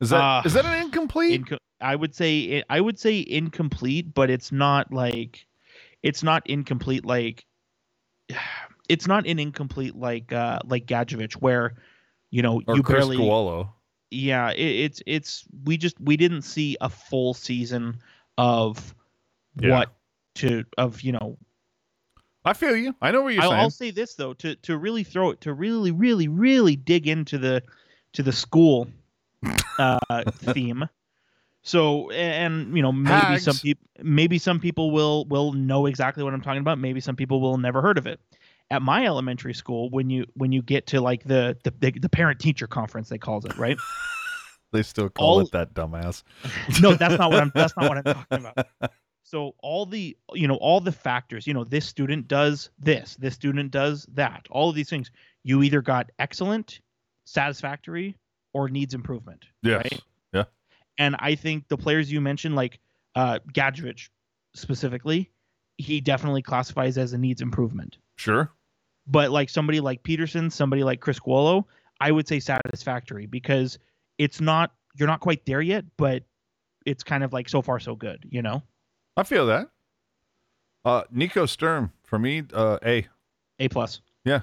Is 0.00 0.10
that 0.10 0.20
Uh, 0.20 0.42
is 0.44 0.54
that 0.54 0.64
an 0.64 0.82
incomplete? 0.82 1.44
Inco- 1.44 1.58
I 1.80 1.94
would 1.94 2.14
say 2.14 2.62
I 2.68 2.80
would 2.80 2.98
say 2.98 3.24
incomplete, 3.26 4.14
but 4.14 4.30
it's 4.30 4.50
not 4.50 4.92
like 4.92 5.46
it's 6.02 6.22
not 6.22 6.46
incomplete 6.46 7.04
like 7.04 7.44
it's 8.88 9.06
not 9.06 9.26
an 9.26 9.38
incomplete 9.38 9.94
like 9.96 10.32
uh 10.32 10.58
like 10.64 10.86
Gadjovich 10.86 11.34
where 11.34 11.74
you 12.30 12.42
know 12.42 12.62
or 12.66 12.76
you 12.76 12.82
Chris 12.82 13.06
barely? 13.06 13.16
Yeah 14.14 14.50
it, 14.50 14.58
it's 14.60 15.02
it's 15.06 15.44
we 15.64 15.76
just 15.76 16.00
we 16.00 16.16
didn't 16.16 16.42
see 16.42 16.76
a 16.80 16.88
full 16.88 17.34
season 17.34 17.96
of 18.38 18.94
Yeah. 19.60 19.70
what 19.70 19.92
to 20.36 20.64
of 20.78 21.02
you 21.02 21.12
know 21.12 21.38
I 22.46 22.52
feel 22.52 22.76
you. 22.76 22.94
I 23.00 23.10
know 23.10 23.22
what 23.22 23.32
you're 23.32 23.42
I'll, 23.42 23.50
saying. 23.50 23.60
I'll 23.62 23.70
say 23.70 23.90
this 23.90 24.14
though 24.16 24.34
to 24.34 24.54
to 24.56 24.76
really 24.76 25.02
throw 25.02 25.30
it 25.30 25.40
to 25.42 25.52
really 25.54 25.90
really 25.92 26.28
really 26.28 26.76
dig 26.76 27.08
into 27.08 27.38
the 27.38 27.62
to 28.12 28.22
the 28.22 28.32
school 28.32 28.88
uh 29.78 29.98
theme 30.30 30.84
so 31.62 32.10
and 32.10 32.76
you 32.76 32.82
know 32.82 32.92
maybe 32.92 33.38
some 33.38 33.56
people 33.56 33.86
maybe 34.02 34.38
some 34.38 34.60
people 34.60 34.90
will 34.90 35.24
will 35.26 35.52
know 35.52 35.86
exactly 35.86 36.22
what 36.22 36.32
i'm 36.34 36.40
talking 36.40 36.60
about 36.60 36.78
maybe 36.78 37.00
some 37.00 37.16
people 37.16 37.40
will 37.40 37.58
never 37.58 37.80
heard 37.82 37.98
of 37.98 38.06
it 38.06 38.20
at 38.70 38.82
my 38.82 39.06
elementary 39.06 39.54
school 39.54 39.90
when 39.90 40.10
you 40.10 40.26
when 40.34 40.52
you 40.52 40.62
get 40.62 40.86
to 40.86 41.00
like 41.00 41.22
the 41.24 41.56
the, 41.64 41.92
the, 42.00 42.08
parent 42.08 42.40
teacher 42.40 42.66
conference 42.66 43.08
they 43.08 43.18
calls 43.18 43.44
it 43.44 43.56
right 43.58 43.76
they 44.74 44.82
still 44.82 45.08
call 45.08 45.34
All- 45.34 45.40
it 45.40 45.50
that 45.52 45.72
dumbass. 45.72 46.22
no, 46.82 46.94
that's 46.94 47.16
not 47.16 47.30
what 47.30 47.40
I'm. 47.40 47.52
That's 47.54 47.74
not 47.76 47.88
what 47.88 47.98
I'm 47.98 48.14
talking 48.14 48.46
about. 48.46 48.66
So 49.26 49.54
all 49.60 49.86
the 49.86 50.14
you 50.34 50.46
know 50.46 50.56
all 50.56 50.80
the 50.80 50.92
factors. 50.92 51.46
You 51.46 51.54
know, 51.54 51.64
this 51.64 51.86
student 51.86 52.28
does 52.28 52.68
this. 52.78 53.16
This 53.16 53.34
student 53.34 53.70
does 53.70 54.06
that. 54.12 54.46
All 54.50 54.68
of 54.68 54.76
these 54.76 54.90
things. 54.90 55.10
You 55.42 55.62
either 55.62 55.80
got 55.80 56.10
excellent, 56.18 56.80
satisfactory, 57.24 58.18
or 58.52 58.68
needs 58.68 58.92
improvement. 58.92 59.46
Yes. 59.62 59.82
Right? 59.82 60.02
Yeah. 60.34 60.44
And 60.98 61.16
I 61.20 61.36
think 61.36 61.68
the 61.68 61.78
players 61.78 62.12
you 62.12 62.20
mentioned, 62.20 62.54
like 62.54 62.80
uh, 63.14 63.38
Gadjovich 63.50 64.10
specifically, 64.54 65.30
he 65.78 66.02
definitely 66.02 66.42
classifies 66.42 66.98
as 66.98 67.14
a 67.14 67.18
needs 67.18 67.40
improvement. 67.40 67.96
Sure. 68.16 68.50
But 69.06 69.30
like 69.30 69.50
somebody 69.50 69.80
like 69.80 70.02
Peterson, 70.02 70.50
somebody 70.50 70.84
like 70.84 71.00
Criscuolo, 71.00 71.64
I 72.00 72.10
would 72.10 72.26
say 72.26 72.40
satisfactory 72.40 73.26
because 73.26 73.78
it's 74.18 74.40
not 74.40 74.72
you're 74.96 75.08
not 75.08 75.20
quite 75.20 75.44
there 75.44 75.60
yet, 75.60 75.84
but 75.96 76.22
it's 76.86 77.02
kind 77.02 77.24
of 77.24 77.32
like 77.32 77.48
so 77.48 77.62
far 77.62 77.80
so 77.80 77.94
good, 77.94 78.24
you 78.30 78.42
know. 78.42 78.62
I 79.16 79.22
feel 79.22 79.46
that. 79.46 79.68
Uh, 80.84 81.02
Nico 81.10 81.46
Sturm 81.46 81.92
for 82.04 82.18
me, 82.18 82.42
uh, 82.52 82.78
A. 82.84 83.06
A 83.58 83.68
plus. 83.68 84.00
Yeah, 84.24 84.40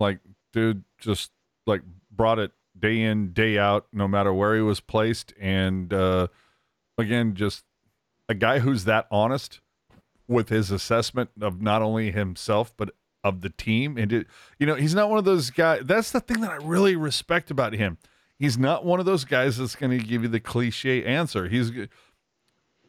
like, 0.00 0.20
dude, 0.52 0.84
just 0.98 1.30
like 1.66 1.82
brought 2.10 2.38
it 2.38 2.52
day 2.78 3.02
in, 3.02 3.32
day 3.32 3.58
out, 3.58 3.86
no 3.92 4.08
matter 4.08 4.32
where 4.32 4.54
he 4.54 4.62
was 4.62 4.80
placed. 4.80 5.32
And 5.40 5.92
uh, 5.92 6.28
again, 6.96 7.34
just 7.34 7.64
a 8.28 8.34
guy 8.34 8.60
who's 8.60 8.84
that 8.84 9.06
honest 9.10 9.60
with 10.28 10.50
his 10.50 10.70
assessment 10.70 11.30
of 11.40 11.60
not 11.60 11.82
only 11.82 12.12
himself, 12.12 12.72
but 12.76 12.90
of 13.24 13.40
the 13.40 13.50
team. 13.50 13.96
And, 13.96 14.12
it, 14.12 14.26
you 14.58 14.66
know, 14.66 14.76
he's 14.76 14.94
not 14.94 15.08
one 15.08 15.18
of 15.18 15.24
those 15.24 15.50
guys. 15.50 15.82
That's 15.84 16.12
the 16.12 16.20
thing 16.20 16.40
that 16.42 16.50
I 16.50 16.56
really 16.56 16.94
respect 16.94 17.50
about 17.50 17.72
him. 17.72 17.98
He's 18.38 18.56
not 18.56 18.84
one 18.84 19.00
of 19.00 19.06
those 19.06 19.24
guys 19.24 19.56
that's 19.56 19.74
going 19.74 19.98
to 19.98 20.04
give 20.04 20.22
you 20.22 20.28
the 20.28 20.38
cliche 20.38 21.04
answer. 21.04 21.48
He's, 21.48 21.72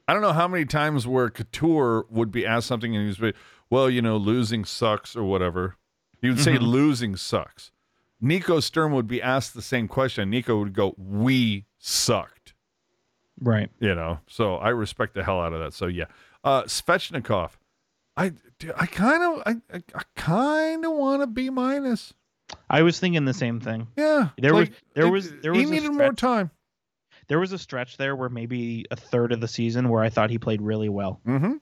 I 0.07 0.13
don't 0.13 0.21
know 0.21 0.33
how 0.33 0.47
many 0.47 0.65
times 0.65 1.07
where 1.07 1.29
Couture 1.31 2.05
would 2.09 2.31
be 2.31 2.45
asked 2.45 2.67
something 2.67 2.95
and 2.95 3.09
he 3.09 3.23
he's, 3.23 3.33
well, 3.69 3.89
you 3.89 4.01
know, 4.01 4.17
losing 4.17 4.65
sucks 4.65 5.15
or 5.15 5.23
whatever. 5.23 5.75
He 6.21 6.29
would 6.29 6.39
say 6.39 6.55
mm-hmm. 6.55 6.65
losing 6.65 7.15
sucks. 7.15 7.71
Nico 8.21 8.59
Sturm 8.59 8.91
would 8.93 9.07
be 9.07 9.21
asked 9.21 9.53
the 9.53 9.61
same 9.61 9.87
question. 9.87 10.29
Nico 10.29 10.59
would 10.59 10.73
go, 10.73 10.93
"We 10.97 11.65
sucked," 11.77 12.53
Right. 13.39 13.69
you 13.79 13.95
know. 13.95 14.19
So 14.27 14.55
I 14.55 14.69
respect 14.69 15.13
the 15.13 15.23
hell 15.23 15.39
out 15.39 15.53
of 15.53 15.59
that. 15.59 15.73
So 15.73 15.87
yeah, 15.87 16.05
uh, 16.43 16.63
Svechnikov, 16.63 17.51
I 18.17 18.33
I 18.77 18.85
kind 18.85 19.23
of 19.23 19.43
I, 19.45 19.75
I, 19.77 19.83
I 19.95 20.01
kind 20.15 20.85
of 20.85 20.91
want 20.93 21.21
to 21.21 21.27
B 21.27 21.49
minus. 21.49 22.13
I 22.69 22.81
was 22.81 22.99
thinking 22.99 23.25
the 23.25 23.33
same 23.33 23.59
thing. 23.59 23.87
Yeah, 23.95 24.29
There 24.37 24.53
was- 24.55 24.69
there 24.95 25.05
it- 25.05 25.11
was- 25.11 25.31
there 25.41 25.53
he 25.53 25.61
was 25.61 25.69
a 25.69 25.73
needed 25.73 25.89
more 25.89 26.07
stretch- 26.07 26.17
time. 26.17 26.51
There 27.27 27.39
was 27.39 27.51
a 27.53 27.59
stretch 27.59 27.97
there 27.97 28.15
where 28.15 28.29
maybe 28.29 28.85
a 28.89 28.95
third 28.95 29.31
of 29.31 29.39
the 29.39 29.47
season 29.47 29.89
where 29.89 30.01
I 30.03 30.09
thought 30.09 30.31
he 30.31 30.39
played 30.39 30.63
really 30.63 30.89
well. 30.89 31.21
Mm-hmm. 31.27 31.53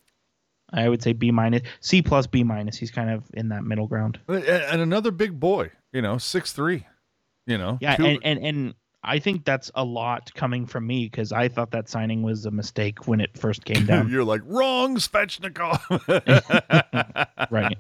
I 0.72 0.88
would 0.88 1.02
say 1.04 1.12
B 1.14 1.30
minus, 1.32 1.64
C 1.82 2.02
plus, 2.02 2.26
B 2.28 2.44
minus. 2.44 2.78
He's 2.78 2.92
kind 2.92 3.10
of 3.10 3.24
in 3.34 3.50
that 3.50 3.64
middle 3.66 3.88
ground. 3.88 4.20
And 4.30 4.46
another 4.82 5.12
big 5.12 5.40
boy, 5.40 5.72
you 5.92 6.02
know, 6.02 6.18
six 6.18 6.54
three, 6.54 6.86
you 7.46 7.58
know. 7.58 7.78
Yeah, 7.82 7.96
two- 7.98 8.06
and, 8.06 8.20
and 8.24 8.40
and 8.46 8.74
I 9.08 9.19
think 9.19 9.45
that's 9.45 9.72
a 9.76 9.84
lot 9.84 10.34
coming 10.36 10.66
from 10.66 10.86
me 10.86 11.06
because 11.06 11.32
I 11.32 11.48
thought 11.48 11.72
that 11.72 11.88
signing 11.90 12.22
was 12.22 12.45
a 12.45 12.52
mistake 12.52 13.08
when 13.08 13.22
it 13.22 13.38
first 13.38 13.66
came 13.66 13.86
down. 13.88 14.10
You're 14.10 14.24
like 14.24 14.42
wrong, 14.45 14.98
Svechnikov. 14.98 15.80
right. 17.52 17.77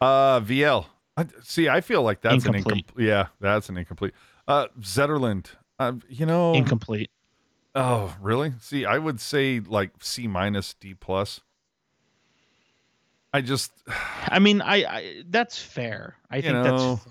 Uh, 0.00 0.40
Viel. 0.40 0.86
I, 1.16 1.26
see, 1.42 1.68
I 1.68 1.80
feel 1.80 2.02
like 2.02 2.20
that's 2.20 2.44
an 2.44 2.54
Incomplete. 2.54 2.84
incomplete. 2.86 3.08
Yeah, 3.08 3.26
that's 3.40 3.68
an 3.68 3.76
incomplete. 3.76 4.14
Uh, 4.48 4.66
Zetterlund. 4.80 5.46
Uh, 5.78 5.92
you 6.08 6.26
know. 6.26 6.54
Incomplete. 6.54 7.10
oh, 7.74 8.14
really? 8.20 8.52
See, 8.60 8.84
I 8.84 8.98
would 8.98 9.20
say 9.20 9.60
like 9.60 9.90
C 10.00 10.26
minus, 10.26 10.74
D 10.74 10.94
plus. 10.94 11.40
I 13.32 13.40
just, 13.40 13.72
I 14.28 14.38
mean, 14.38 14.60
I, 14.60 14.76
I 14.84 15.22
that's 15.28 15.58
fair. 15.58 16.16
I 16.30 16.40
think 16.40 16.52
know, 16.52 16.62
that's 16.94 17.06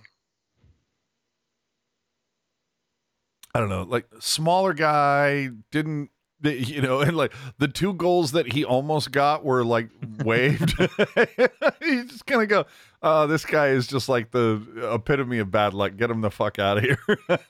I 3.54 3.60
don't 3.60 3.70
know, 3.70 3.84
like 3.84 4.08
smaller 4.20 4.74
guy 4.74 5.50
didn't. 5.72 6.10
You 6.44 6.82
know, 6.82 7.00
and 7.00 7.16
like 7.16 7.32
the 7.58 7.70
two 7.70 7.94
goals 7.94 8.34
that 8.34 8.52
he 8.52 8.66
almost 8.66 9.14
got 9.14 9.46
were 9.46 9.64
like 9.64 9.88
waved. 10.26 10.78
you 11.82 12.04
just 12.04 12.26
kind 12.26 12.42
of 12.42 12.50
go, 12.50 12.66
"Oh, 13.02 13.28
this 13.28 13.46
guy 13.46 13.70
is 13.70 13.88
just 13.88 14.10
like 14.10 14.32
the 14.32 14.62
epitome 14.94 15.40
of 15.40 15.52
bad 15.52 15.74
luck. 15.74 15.96
Get 15.96 16.12
him 16.12 16.20
the 16.20 16.30
fuck 16.30 16.60
out 16.60 16.80
of 16.80 16.84
here." 16.84 17.00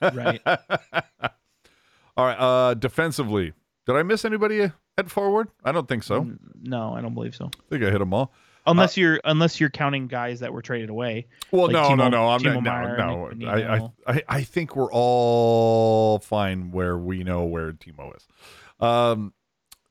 Right. 0.00 0.40
All 2.16 2.24
right. 2.24 2.38
Uh, 2.38 2.74
defensively, 2.74 3.52
did 3.84 3.96
I 3.96 4.04
miss 4.04 4.24
anybody 4.24 4.70
at 4.96 5.10
forward? 5.10 5.48
I 5.64 5.72
don't 5.72 5.88
think 5.88 6.04
so. 6.04 6.30
No, 6.62 6.94
I 6.94 7.00
don't 7.00 7.14
believe 7.14 7.34
so. 7.34 7.46
I 7.46 7.62
think 7.70 7.82
I 7.82 7.90
hit 7.90 7.98
them 7.98 8.14
all. 8.14 8.32
Unless 8.66 8.96
you're 8.96 9.20
unless 9.24 9.60
you're 9.60 9.70
counting 9.70 10.06
guys 10.06 10.40
that 10.40 10.52
were 10.52 10.62
traded 10.62 10.88
away. 10.88 11.26
Well, 11.50 11.64
Like 11.64 11.72
no, 11.72 11.94
no, 11.94 12.04
Timo- 12.04 12.10
no. 12.10 12.28
I'm 12.28 12.40
Timo 12.40 12.62
not. 12.62 12.98
No, 12.98 13.28
no. 13.28 13.92
I, 14.06 14.12
I, 14.12 14.22
I, 14.26 14.42
think 14.42 14.74
we're 14.74 14.90
all 14.90 16.18
fine 16.20 16.70
where 16.70 16.96
we 16.96 17.24
know 17.24 17.44
where 17.44 17.72
Timo 17.72 18.16
is. 18.16 18.26
Um, 18.80 19.34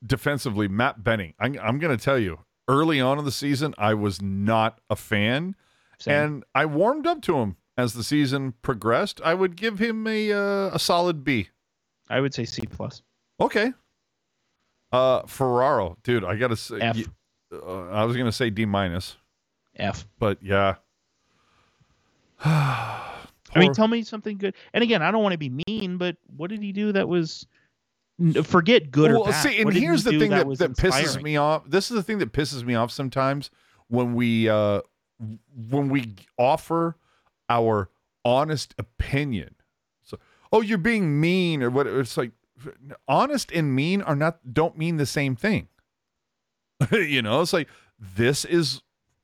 defensively, 0.04 0.66
Matt 0.66 1.04
Benning. 1.04 1.34
I'm, 1.38 1.58
I'm 1.62 1.78
going 1.78 1.96
to 1.96 2.02
tell 2.02 2.18
you, 2.18 2.40
early 2.68 3.00
on 3.00 3.18
in 3.18 3.24
the 3.24 3.32
season, 3.32 3.74
I 3.78 3.94
was 3.94 4.20
not 4.20 4.80
a 4.90 4.96
fan, 4.96 5.54
Same. 5.98 6.14
and 6.14 6.44
I 6.54 6.66
warmed 6.66 7.06
up 7.06 7.22
to 7.22 7.36
him 7.38 7.56
as 7.76 7.94
the 7.94 8.02
season 8.02 8.54
progressed. 8.62 9.20
I 9.24 9.34
would 9.34 9.56
give 9.56 9.78
him 9.78 10.06
a 10.06 10.32
uh, 10.32 10.70
a 10.74 10.78
solid 10.78 11.24
B. 11.24 11.48
I 12.10 12.20
would 12.20 12.34
say 12.34 12.44
C 12.44 12.62
plus. 12.66 13.02
Okay. 13.40 13.72
Uh, 14.92 15.22
Ferraro, 15.26 15.96
dude, 16.04 16.22
I 16.24 16.36
got 16.36 16.48
to 16.48 16.56
say, 16.56 16.78
F. 16.80 16.96
uh, 17.66 17.88
I 17.90 18.04
was 18.04 18.16
going 18.16 18.26
to 18.26 18.32
say 18.32 18.50
D 18.50 18.64
minus, 18.64 19.16
F. 19.76 20.06
but 20.18 20.38
yeah. 20.42 20.76
I 22.44 23.60
mean, 23.60 23.72
tell 23.72 23.88
me 23.88 24.02
something 24.02 24.36
good. 24.36 24.54
And 24.72 24.82
again, 24.82 25.00
I 25.00 25.10
don't 25.10 25.22
want 25.22 25.32
to 25.32 25.38
be 25.38 25.62
mean, 25.68 25.96
but 25.96 26.16
what 26.36 26.50
did 26.50 26.60
he 26.60 26.72
do 26.72 26.92
that 26.92 27.08
was 27.08 27.46
forget 28.42 28.90
good 28.90 29.12
well, 29.12 29.22
or 29.22 29.30
bad? 29.30 29.42
see, 29.42 29.56
and 29.58 29.66
What 29.66 29.74
here's 29.74 30.04
he 30.04 30.12
the 30.12 30.18
thing 30.18 30.30
that, 30.30 30.46
was 30.46 30.58
that 30.58 30.72
pisses 30.72 31.22
me 31.22 31.36
off. 31.36 31.62
This 31.68 31.90
is 31.90 31.96
the 31.96 32.02
thing 32.02 32.18
that 32.18 32.32
pisses 32.32 32.64
me 32.64 32.74
off 32.74 32.90
sometimes 32.90 33.50
when 33.88 34.14
we 34.14 34.48
uh 34.48 34.80
when 35.70 35.88
we 35.88 36.14
offer 36.38 36.96
our 37.48 37.90
honest 38.24 38.74
opinion. 38.78 39.54
So, 40.02 40.18
oh, 40.52 40.60
you're 40.60 40.78
being 40.78 41.20
mean 41.20 41.62
or 41.62 41.70
what? 41.70 41.86
It's 41.86 42.16
like 42.16 42.32
honest 43.06 43.52
and 43.52 43.74
mean 43.74 44.02
are 44.02 44.16
not 44.16 44.52
don't 44.52 44.76
mean 44.76 44.96
the 44.96 45.06
same 45.06 45.36
thing. 45.36 45.68
you 46.92 47.22
know, 47.22 47.40
it's 47.40 47.52
like 47.52 47.68
this 47.98 48.44
is 48.44 48.82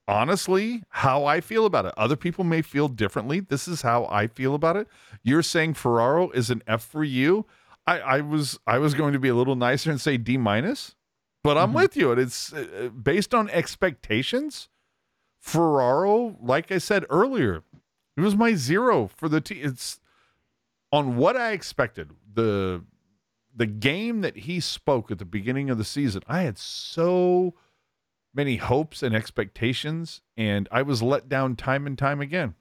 honestly 0.08 0.82
how 0.88 1.24
I 1.24 1.40
feel 1.40 1.66
about 1.66 1.84
it. 1.86 1.94
Other 1.96 2.16
people 2.16 2.44
may 2.44 2.62
feel 2.62 2.88
differently. 2.88 3.40
This 3.40 3.68
is 3.68 3.82
how 3.82 4.06
I 4.10 4.26
feel 4.26 4.54
about 4.54 4.76
it. 4.76 4.88
You're 5.22 5.42
saying 5.42 5.74
Ferraro 5.74 6.30
is 6.30 6.50
an 6.50 6.62
F 6.66 6.82
for 6.82 7.04
you. 7.04 7.46
I, 7.86 7.98
I 8.00 8.20
was 8.20 8.58
I 8.66 8.78
was 8.78 8.94
going 8.94 9.12
to 9.12 9.18
be 9.18 9.28
a 9.28 9.34
little 9.34 9.56
nicer 9.56 9.90
and 9.90 10.00
say 10.00 10.16
D 10.16 10.36
minus, 10.36 10.94
but 11.42 11.56
I'm 11.56 11.70
Mhm. 11.72 11.74
with 11.76 11.96
you. 11.96 12.12
And 12.12 12.20
it's 12.20 12.52
uh, 12.52 12.90
based 12.90 13.34
on 13.34 13.48
expectations. 13.50 14.68
Ferraro, 15.40 16.36
like 16.40 16.70
I 16.70 16.78
said 16.78 17.04
earlier, 17.08 17.62
it 18.16 18.20
was 18.20 18.36
my 18.36 18.54
zero 18.54 19.08
for 19.16 19.28
the 19.28 19.40
team. 19.40 19.58
It's 19.62 19.98
on 20.92 21.16
what 21.16 21.36
I 21.36 21.52
expected. 21.52 22.10
The 22.34 22.84
the 23.54 23.66
game 23.66 24.20
that 24.22 24.36
he 24.38 24.60
spoke 24.60 25.10
at 25.10 25.18
the 25.18 25.24
beginning 25.24 25.70
of 25.70 25.78
the 25.78 25.84
season, 25.84 26.22
I 26.28 26.42
had 26.42 26.56
so 26.58 27.54
many 28.34 28.56
hopes 28.56 29.02
and 29.02 29.14
expectations, 29.14 30.20
and 30.36 30.68
I 30.70 30.82
was 30.82 31.02
let 31.02 31.28
down 31.28 31.56
time 31.56 31.86
and 31.86 31.98
time 31.98 32.20
again. 32.20 32.54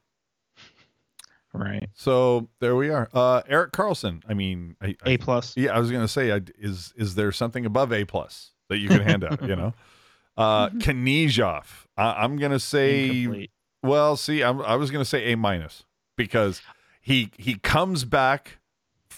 Right. 1.53 1.90
So 1.95 2.50
there 2.59 2.76
we 2.76 2.90
are. 2.90 3.09
Uh, 3.11 3.42
Erik 3.48 3.72
Karlsson. 3.72 4.22
I 4.30 4.34
mean, 4.35 4.76
I, 4.82 4.95
I- 5.03 5.09
A 5.11 5.18
plus. 5.18 5.58
yeah, 5.58 5.72
I 5.76 5.80
was 5.80 5.92
gonna 5.92 6.08
say, 6.08 6.32
I, 6.32 6.42
is 6.59 6.93
is 6.95 7.16
there 7.16 7.32
something 7.32 7.66
above 7.66 7.92
A 7.92 8.06
plus 8.06 8.51
that 8.69 8.77
you 8.77 8.88
can 8.88 9.01
hand 9.01 9.24
out? 9.24 9.42
You 9.42 9.56
know, 9.56 9.74
uh, 10.38 10.69
Knezhov. 10.69 11.66
I, 11.98 12.24
I'm 12.24 12.38
gonna 12.38 12.59
say, 12.59 13.09
Incomplete. 13.24 13.51
well, 13.82 14.16
see, 14.16 14.43
I'm, 14.43 14.61
I 14.61 14.76
was 14.76 14.92
gonna 14.92 15.06
say 15.06 15.32
A 15.32 15.38
minus 15.38 15.85
because 16.16 16.61
he 17.01 17.32
he 17.38 17.56
comes 17.56 18.06
back 18.06 18.58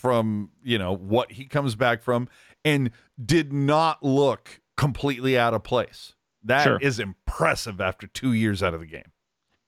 from 0.01 0.49
you 0.63 0.77
know 0.79 0.93
what 0.95 1.31
he 1.31 1.45
comes 1.45 1.75
back 1.75 2.01
from 2.01 2.27
and 2.65 2.89
did 3.23 3.53
not 3.53 4.01
look 4.03 4.59
completely 4.75 5.37
out 5.37 5.53
of 5.53 5.63
place. 5.63 6.15
That 6.43 6.81
is 6.81 6.95
Sure. 6.95 7.03
impressive 7.05 7.79
after 7.79 8.07
two 8.07 8.33
years 8.33 8.63
out 8.63 8.73
of 8.73 8.79
the 8.79 8.87
game. 8.87 9.11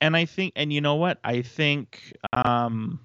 and 0.01 0.17
I 0.17 0.25
think, 0.25 0.53
and 0.55 0.73
you 0.73 0.81
know 0.81 0.95
what? 0.95 1.19
I 1.23 1.43
think 1.43 2.13
um, 2.33 2.99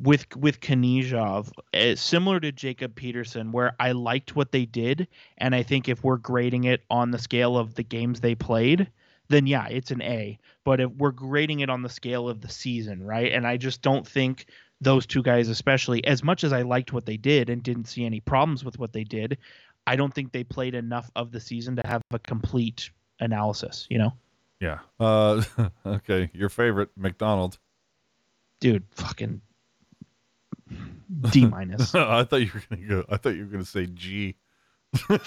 with 0.00 0.26
with 0.36 0.60
Knezhov, 0.60 1.50
uh, 1.74 1.96
similar 1.96 2.38
to 2.40 2.52
Jacob 2.52 2.94
Peterson, 2.94 3.50
where 3.52 3.74
I 3.80 3.92
liked 3.92 4.36
what 4.36 4.52
they 4.52 4.64
did, 4.64 5.08
and 5.38 5.54
I 5.54 5.62
think 5.64 5.88
if 5.88 6.04
we're 6.04 6.18
grading 6.18 6.64
it 6.64 6.84
on 6.88 7.10
the 7.10 7.18
scale 7.18 7.56
of 7.58 7.74
the 7.74 7.82
games 7.82 8.20
they 8.20 8.34
played, 8.36 8.88
then 9.28 9.46
yeah, 9.46 9.66
it's 9.68 9.90
an 9.90 10.00
A. 10.02 10.38
But 10.64 10.80
if 10.80 10.90
we're 10.92 11.10
grading 11.10 11.60
it 11.60 11.68
on 11.70 11.82
the 11.82 11.88
scale 11.88 12.28
of 12.28 12.40
the 12.40 12.48
season, 12.48 13.02
right? 13.02 13.32
And 13.32 13.44
I 13.46 13.56
just 13.56 13.82
don't 13.82 14.06
think 14.06 14.46
those 14.80 15.06
two 15.06 15.22
guys 15.22 15.48
especially 15.48 16.04
as 16.04 16.22
much 16.22 16.44
as 16.44 16.52
I 16.52 16.62
liked 16.62 16.92
what 16.92 17.06
they 17.06 17.16
did 17.16 17.50
and 17.50 17.62
didn't 17.62 17.86
see 17.86 18.04
any 18.04 18.20
problems 18.20 18.64
with 18.64 18.78
what 18.78 18.92
they 18.92 19.04
did, 19.04 19.38
I 19.86 19.96
don't 19.96 20.12
think 20.12 20.32
they 20.32 20.44
played 20.44 20.74
enough 20.74 21.10
of 21.16 21.32
the 21.32 21.40
season 21.40 21.76
to 21.76 21.82
have 21.86 22.02
a 22.12 22.18
complete 22.18 22.90
analysis, 23.20 23.86
you 23.90 23.98
know. 23.98 24.12
Yeah. 24.60 24.78
Uh, 25.00 25.42
okay. 25.86 26.30
Your 26.32 26.48
favorite, 26.48 26.90
MacDonald. 26.96 27.58
Dude, 28.60 28.84
fucking 28.90 29.40
D 31.30 31.46
minus. 31.46 31.94
I 31.94 32.24
thought 32.24 32.40
you 32.40 32.50
were 32.52 32.62
gonna 32.68 32.88
go. 32.88 33.04
I 33.08 33.16
thought 33.16 33.34
you 33.34 33.44
were 33.44 33.50
gonna 33.50 33.64
say 33.64 33.86
G. 33.86 34.36
uh, 35.08 35.20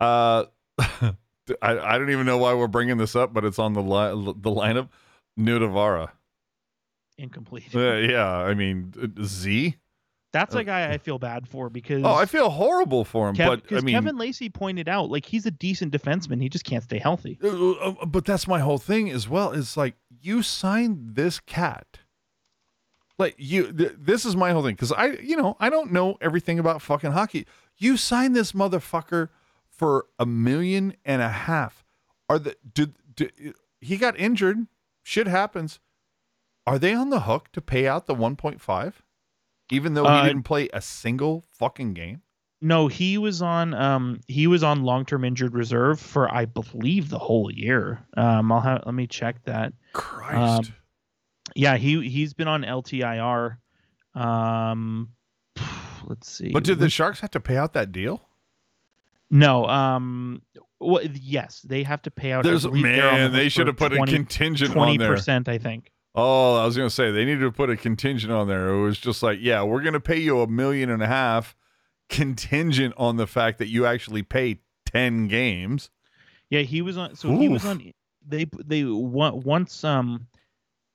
I 0.00 0.46
I 1.60 1.98
don't 1.98 2.10
even 2.10 2.26
know 2.26 2.38
why 2.38 2.54
we're 2.54 2.68
bringing 2.68 2.96
this 2.96 3.14
up, 3.14 3.32
but 3.34 3.44
it's 3.44 3.58
on 3.58 3.74
the 3.74 3.82
li- 3.82 4.34
the 4.38 4.50
lineup. 4.50 4.88
Nutivaara. 5.38 6.10
Incomplete. 7.18 7.74
Uh, 7.74 7.94
yeah, 7.94 8.28
I 8.28 8.54
mean 8.54 8.94
uh, 9.00 9.06
Z. 9.24 9.76
That's 10.32 10.54
uh, 10.54 10.58
a 10.58 10.64
guy 10.64 10.90
I 10.92 10.98
feel 10.98 11.18
bad 11.18 11.48
for 11.48 11.70
because 11.70 12.04
Oh, 12.04 12.14
I 12.14 12.26
feel 12.26 12.50
horrible 12.50 13.04
for 13.04 13.28
him, 13.28 13.34
Kev- 13.36 13.62
but 13.70 13.76
I 13.76 13.80
mean, 13.80 13.94
Kevin 13.94 14.16
Lacey 14.18 14.48
pointed 14.50 14.88
out 14.88 15.10
like 15.10 15.24
he's 15.24 15.46
a 15.46 15.50
decent 15.50 15.92
defenseman. 15.92 16.40
He 16.40 16.48
just 16.48 16.64
can't 16.64 16.84
stay 16.84 16.98
healthy. 16.98 17.38
Uh, 17.42 17.70
uh, 17.72 18.06
but 18.06 18.24
that's 18.24 18.46
my 18.46 18.60
whole 18.60 18.78
thing 18.78 19.10
as 19.10 19.28
well. 19.28 19.52
Is 19.52 19.76
like 19.76 19.94
you 20.20 20.42
signed 20.42 21.14
this 21.14 21.40
cat. 21.40 22.00
Like 23.18 23.34
you, 23.36 23.72
th- 23.72 23.96
this 23.98 24.24
is 24.24 24.36
my 24.36 24.52
whole 24.52 24.62
thing 24.62 24.76
because 24.76 24.92
I, 24.92 25.06
you 25.20 25.36
know, 25.36 25.56
I 25.58 25.70
don't 25.70 25.90
know 25.92 26.16
everything 26.20 26.60
about 26.60 26.82
fucking 26.82 27.10
hockey. 27.10 27.46
You 27.76 27.96
signed 27.96 28.36
this 28.36 28.52
motherfucker 28.52 29.30
for 29.68 30.06
a 30.20 30.26
million 30.26 30.94
and 31.04 31.20
a 31.20 31.28
half. 31.28 31.84
Are 32.28 32.38
the 32.38 32.56
did, 32.74 32.94
did 33.16 33.32
he 33.80 33.96
got 33.96 34.16
injured? 34.18 34.66
Shit 35.02 35.26
happens. 35.26 35.80
Are 36.68 36.78
they 36.78 36.94
on 36.94 37.10
the 37.10 37.20
hook 37.20 37.50
to 37.52 37.60
pay 37.60 37.86
out 37.86 38.06
the 38.06 38.14
one 38.14 38.36
point 38.36 38.60
five, 38.60 39.02
even 39.70 39.94
though 39.94 40.04
Uh, 40.04 40.22
he 40.22 40.28
didn't 40.28 40.44
play 40.44 40.68
a 40.72 40.80
single 40.80 41.46
fucking 41.52 41.94
game? 41.94 42.22
No, 42.60 42.88
he 42.88 43.18
was 43.18 43.40
on 43.40 43.72
um 43.74 44.20
he 44.26 44.46
was 44.48 44.62
on 44.64 44.82
long 44.82 45.04
term 45.04 45.24
injured 45.24 45.54
reserve 45.54 46.00
for 46.00 46.32
I 46.32 46.44
believe 46.44 47.08
the 47.08 47.18
whole 47.18 47.50
year. 47.52 48.04
Um 48.16 48.50
I'll 48.50 48.60
have 48.60 48.82
let 48.84 48.94
me 48.94 49.06
check 49.06 49.42
that. 49.44 49.72
Christ. 49.92 50.72
Yeah, 51.54 51.76
he 51.76 52.08
he's 52.08 52.34
been 52.34 52.48
on 52.48 52.62
LTIR. 52.62 53.58
Um 54.14 55.10
let's 56.04 56.30
see. 56.30 56.50
but 56.50 56.64
did 56.64 56.78
the 56.80 56.90
Sharks 56.90 57.20
have 57.20 57.30
to 57.32 57.40
pay 57.40 57.56
out 57.56 57.74
that 57.74 57.92
deal? 57.92 58.28
No, 59.30 59.66
um 59.66 60.42
well, 60.80 61.04
yes, 61.04 61.60
they 61.62 61.82
have 61.84 62.02
to 62.02 62.10
pay 62.10 62.32
out 62.32 62.42
There's 62.44 62.66
man, 62.66 63.32
they 63.32 63.48
should 63.48 63.66
have 63.68 63.76
put 63.76 63.92
a 63.92 63.96
20 63.96 64.12
contingent 64.12 64.70
on 64.70 64.76
there. 64.76 64.96
Twenty 64.96 64.98
percent 64.98 65.48
I 65.48 65.58
think. 65.58 65.92
Oh, 66.20 66.56
I 66.56 66.66
was 66.66 66.76
gonna 66.76 66.90
say 66.90 67.12
they 67.12 67.24
needed 67.24 67.40
to 67.42 67.52
put 67.52 67.70
a 67.70 67.76
contingent 67.76 68.32
on 68.32 68.48
there. 68.48 68.70
It 68.70 68.80
was 68.82 68.98
just 68.98 69.22
like, 69.22 69.38
yeah, 69.40 69.62
we're 69.62 69.82
gonna 69.82 70.00
pay 70.00 70.18
you 70.18 70.40
a 70.40 70.48
million 70.48 70.90
and 70.90 71.00
a 71.00 71.06
half 71.06 71.54
contingent 72.08 72.94
on 72.96 73.16
the 73.16 73.26
fact 73.26 73.58
that 73.58 73.68
you 73.68 73.86
actually 73.86 74.22
pay 74.22 74.58
ten 74.84 75.28
games. 75.28 75.90
Yeah, 76.50 76.62
he 76.62 76.82
was 76.82 76.96
on. 76.96 77.14
So 77.14 77.36
he 77.36 77.48
was 77.48 77.64
on. 77.64 77.92
They 78.26 78.46
they 78.64 78.84
on- 78.84 79.42
once 79.42 79.84
um. 79.84 80.26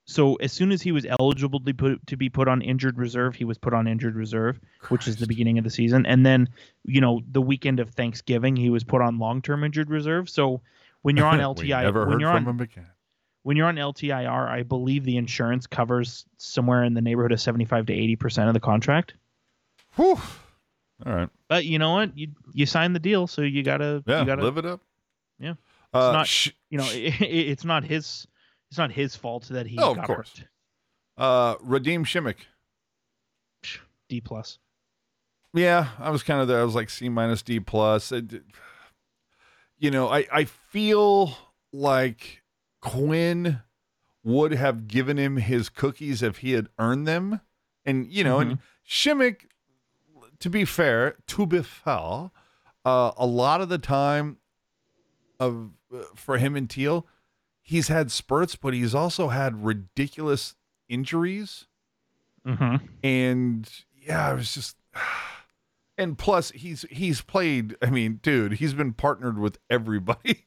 So 0.05 0.35
as 0.35 0.51
soon 0.51 0.73
as 0.73 0.81
he 0.81 0.91
was 0.91 1.05
eligible 1.17 1.61
to 1.61 1.73
put 1.73 2.05
to 2.07 2.17
be 2.17 2.27
put 2.29 2.49
on 2.49 2.61
injured 2.61 2.97
reserve, 2.97 3.35
he 3.35 3.45
was 3.45 3.57
put 3.57 3.73
on 3.73 3.87
injured 3.87 4.15
reserve, 4.15 4.59
which 4.89 5.07
is 5.07 5.15
the 5.15 5.27
beginning 5.27 5.57
of 5.57 5.63
the 5.63 5.69
season. 5.69 6.05
And 6.05 6.25
then, 6.25 6.49
you 6.83 6.99
know, 6.99 7.21
the 7.31 7.41
weekend 7.41 7.79
of 7.79 7.91
Thanksgiving, 7.91 8.57
he 8.57 8.69
was 8.69 8.83
put 8.83 9.01
on 9.01 9.17
long 9.19 9.41
term 9.41 9.63
injured 9.63 9.89
reserve. 9.89 10.29
So 10.29 10.59
when 11.03 11.15
you're 11.15 11.25
on 11.27 11.39
LTI, 11.55 11.83
never 11.83 12.01
when 12.01 12.11
heard 12.11 12.21
you're 12.21 12.31
from 12.33 12.47
on 12.49 12.55
him 12.55 12.59
again. 12.59 12.87
When 13.43 13.57
you're 13.57 13.67
on 13.67 13.75
LTIR, 13.75 14.49
I 14.49 14.63
believe 14.63 15.03
the 15.03 15.17
insurance 15.17 15.67
covers 15.67 16.25
somewhere 16.37 16.83
in 16.83 16.93
the 16.93 17.01
neighborhood 17.01 17.31
of 17.33 17.41
seventy 17.41 17.65
five 17.65 17.85
to 17.87 17.93
eighty 17.93 18.15
percent 18.15 18.47
of 18.47 18.53
the 18.53 18.59
contract. 18.59 19.13
Whew. 19.95 20.17
All 21.05 21.13
right. 21.13 21.29
But 21.49 21.65
you 21.65 21.77
know 21.79 21.91
what? 21.93 22.17
You 22.17 22.29
you 22.53 22.65
signed 22.65 22.95
the 22.95 22.99
deal, 22.99 23.27
so 23.27 23.41
you 23.41 23.61
gotta 23.63 24.01
Yeah, 24.07 24.21
you 24.21 24.25
gotta 24.25 24.43
live 24.43 24.57
it 24.57 24.65
up. 24.65 24.81
Yeah. 25.39 25.55
Uh, 25.93 26.11
not- 26.13 26.27
sh- 26.27 26.51
you 26.69 26.77
know 26.77 26.87
it, 26.91 27.21
it's 27.21 27.65
not 27.65 27.83
his 27.83 28.25
it's 28.71 28.77
not 28.77 28.91
his 28.91 29.15
fault 29.15 29.47
that 29.49 29.67
he 29.67 29.77
Oh, 29.77 29.91
of 29.91 29.97
got 29.97 30.07
course. 30.07 30.33
hurt. 30.37 30.47
uh, 31.17 31.55
Radim 31.57 32.05
Simek. 32.05 32.37
D 34.09 34.21
plus. 34.21 34.59
Yeah, 35.53 35.87
I 35.99 36.09
was 36.09 36.23
kind 36.23 36.41
of 36.41 36.47
there. 36.47 36.59
I 36.61 36.63
was 36.63 36.75
like 36.75 36.89
C 36.89 37.09
minus 37.09 37.41
D 37.41 37.59
plus. 37.59 38.11
It- 38.11 38.41
you 39.79 39.91
know, 39.91 40.07
I 40.07 40.25
I 40.31 40.45
feel 40.45 41.35
like 41.73 42.41
Quinn 42.83 43.61
would 44.23 44.51
have 44.51 44.87
given 44.87 45.17
him 45.17 45.37
his 45.37 45.69
cookies 45.69 46.21
if 46.21 46.39
he 46.39 46.51
had 46.51 46.67
earned 46.77 47.07
them, 47.07 47.39
and 47.85 48.05
you 48.07 48.23
know, 48.23 48.39
and 48.39 48.59
Simek, 48.87 49.45
to 50.39 50.49
be 50.49 50.65
fair, 50.65 51.15
to 51.27 51.45
be 51.45 51.63
fair, 51.63 52.29
uh, 52.85 53.11
a 53.17 53.25
lot 53.25 53.61
of 53.61 53.69
the 53.69 53.77
time 53.77 54.37
of 55.39 55.71
uh, 55.93 56.03
for 56.13 56.37
him 56.37 56.55
and 56.57 56.69
Teal, 56.69 57.07
he's 57.61 57.87
had 57.87 58.11
spurts, 58.11 58.57
but 58.57 58.73
he's 58.73 58.93
also 58.93 59.29
had 59.29 59.63
ridiculous 59.63 60.55
injuries. 60.89 61.67
Mm-hmm. 62.45 62.85
and 63.05 63.71
yeah, 64.05 64.33
it 64.33 64.35
was 64.35 64.53
just 64.53 64.75
and 65.97 66.17
plus 66.17 66.51
he's 66.51 66.85
he's 66.89 67.21
played 67.21 67.75
I 67.81 67.89
mean, 67.89 68.19
dude, 68.21 68.53
he's 68.53 68.73
been 68.73 68.93
partnered 68.93 69.37
with 69.37 69.57
everybody. 69.69 70.45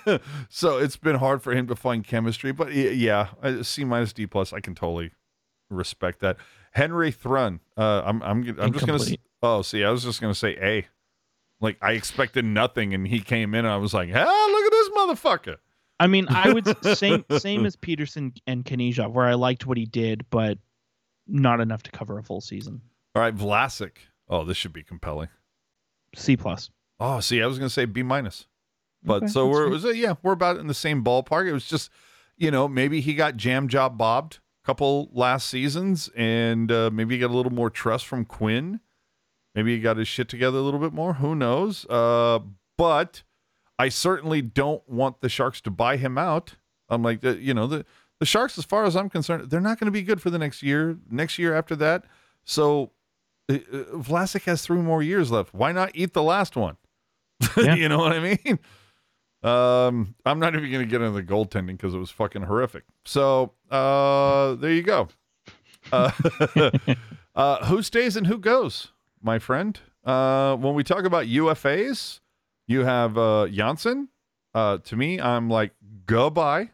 so 0.48 0.78
it's 0.78 0.96
been 0.96 1.16
hard 1.16 1.42
for 1.42 1.52
him 1.52 1.66
to 1.68 1.76
find 1.76 2.04
chemistry, 2.06 2.52
but 2.52 2.72
yeah, 2.72 3.28
C 3.62 3.84
minus 3.84 4.12
D 4.12 4.26
plus, 4.26 4.52
I 4.52 4.60
can 4.60 4.74
totally 4.74 5.12
respect 5.70 6.20
that. 6.20 6.36
Henry 6.72 7.10
Thrun, 7.10 7.60
uh 7.76 8.02
I'm 8.04 8.22
I'm 8.22 8.38
I'm 8.58 8.72
just 8.72 8.86
going 8.86 8.98
to 8.98 9.04
Incomplete. 9.04 9.20
Oh, 9.42 9.62
see, 9.62 9.84
I 9.84 9.90
was 9.90 10.04
just 10.04 10.20
going 10.20 10.32
to 10.32 10.38
say 10.38 10.56
A. 10.60 10.86
Like 11.60 11.76
I 11.80 11.92
expected 11.92 12.44
nothing 12.44 12.94
and 12.94 13.06
he 13.06 13.20
came 13.20 13.54
in 13.54 13.64
and 13.64 13.72
I 13.72 13.76
was 13.76 13.94
like, 13.94 14.10
"Ah, 14.12 14.48
look 14.50 14.64
at 14.64 14.72
this 14.72 14.88
motherfucker." 14.90 15.56
I 16.00 16.06
mean, 16.06 16.26
I 16.28 16.52
would 16.52 16.66
same 16.96 17.24
same 17.38 17.66
as 17.66 17.76
Peterson 17.76 18.32
and 18.46 18.64
Kanizha, 18.64 19.10
where 19.10 19.26
I 19.26 19.34
liked 19.34 19.66
what 19.66 19.78
he 19.78 19.86
did, 19.86 20.26
but 20.30 20.58
not 21.26 21.60
enough 21.60 21.82
to 21.84 21.90
cover 21.90 22.18
a 22.18 22.22
full 22.22 22.40
season. 22.40 22.80
All 23.14 23.22
right, 23.22 23.34
Vlasic. 23.34 23.92
Oh, 24.28 24.44
this 24.44 24.56
should 24.56 24.72
be 24.72 24.82
compelling. 24.82 25.28
C 26.14 26.36
plus. 26.36 26.70
Oh, 27.00 27.20
see, 27.20 27.42
I 27.42 27.46
was 27.46 27.58
going 27.58 27.68
to 27.68 27.72
say 27.72 27.84
B 27.84 28.02
minus. 28.02 28.46
But 29.02 29.24
Okay, 29.24 29.26
so 29.26 29.46
we're 29.48 29.68
was, 29.68 29.84
uh, 29.84 29.90
yeah, 29.90 30.14
we're 30.22 30.32
about 30.32 30.56
in 30.56 30.66
the 30.66 30.74
same 30.74 31.04
ballpark. 31.04 31.46
It 31.46 31.52
was 31.52 31.66
just, 31.66 31.90
you 32.36 32.50
know, 32.50 32.66
maybe 32.68 33.00
he 33.00 33.14
got 33.14 33.36
jam 33.36 33.68
job 33.68 33.98
bobbed 33.98 34.38
a 34.62 34.66
couple 34.66 35.10
last 35.12 35.48
seasons, 35.48 36.08
and 36.16 36.72
uh, 36.72 36.90
maybe 36.92 37.14
he 37.14 37.20
got 37.20 37.30
a 37.30 37.36
little 37.36 37.52
more 37.52 37.68
trust 37.68 38.06
from 38.06 38.24
Quinn. 38.24 38.80
Maybe 39.54 39.74
he 39.74 39.80
got 39.80 39.98
his 39.98 40.08
shit 40.08 40.28
together 40.28 40.58
a 40.58 40.62
little 40.62 40.80
bit 40.80 40.92
more. 40.92 41.14
Who 41.14 41.34
knows? 41.34 41.84
Uh, 41.86 42.40
but 42.78 43.22
I 43.78 43.88
certainly 43.88 44.40
don't 44.40 44.88
want 44.88 45.20
the 45.20 45.28
Sharks 45.28 45.60
to 45.62 45.70
buy 45.70 45.96
him 45.96 46.16
out. 46.16 46.56
I'm 46.88 47.02
like, 47.02 47.20
the, 47.20 47.36
you 47.36 47.54
know, 47.54 47.66
the 47.66 47.84
the 48.20 48.26
Sharks, 48.26 48.56
as 48.56 48.64
far 48.64 48.84
as 48.84 48.96
I'm 48.96 49.10
concerned, 49.10 49.50
they're 49.50 49.60
not 49.60 49.78
going 49.78 49.86
to 49.86 49.92
be 49.92 50.02
good 50.02 50.22
for 50.22 50.30
the 50.30 50.38
next 50.38 50.62
year. 50.62 50.96
Next 51.10 51.38
year 51.38 51.54
after 51.54 51.76
that, 51.76 52.04
so 52.44 52.84
uh, 52.84 52.84
uh, 52.84 52.92
Vlasic 53.48 54.44
has 54.44 54.62
three 54.62 54.78
more 54.78 55.02
years 55.02 55.30
left. 55.30 55.54
Why 55.54 55.72
not 55.72 55.90
eat 55.94 56.12
the 56.12 56.22
last 56.22 56.56
one? 56.56 56.76
Yeah. 57.56 57.74
you 57.74 57.88
know 57.88 57.98
what 57.98 58.12
I 58.12 58.20
mean? 58.20 58.58
Um, 59.42 60.14
I'm 60.24 60.38
not 60.38 60.54
even 60.54 60.70
going 60.72 60.84
to 60.84 60.90
get 60.90 61.02
into 61.02 61.12
the 61.12 61.22
goaltending 61.22 61.76
because 61.76 61.94
it 61.94 61.98
was 61.98 62.10
fucking 62.10 62.42
horrific. 62.42 62.84
So 63.04 63.52
uh, 63.70 64.54
there 64.54 64.72
you 64.72 64.82
go. 64.82 65.08
Uh, 65.92 66.10
uh, 67.34 67.64
who 67.66 67.82
stays 67.82 68.16
and 68.16 68.26
who 68.26 68.38
goes, 68.38 68.92
my 69.22 69.38
friend? 69.38 69.78
Uh, 70.04 70.56
when 70.56 70.74
we 70.74 70.82
talk 70.82 71.04
about 71.04 71.26
UFAs, 71.26 72.20
you 72.66 72.84
have 72.84 73.18
uh, 73.18 73.48
Johnsson. 73.48 74.08
Uh, 74.54 74.78
to 74.78 74.96
me, 74.96 75.20
I'm 75.20 75.50
like 75.50 75.72
goodbye. 76.06 76.70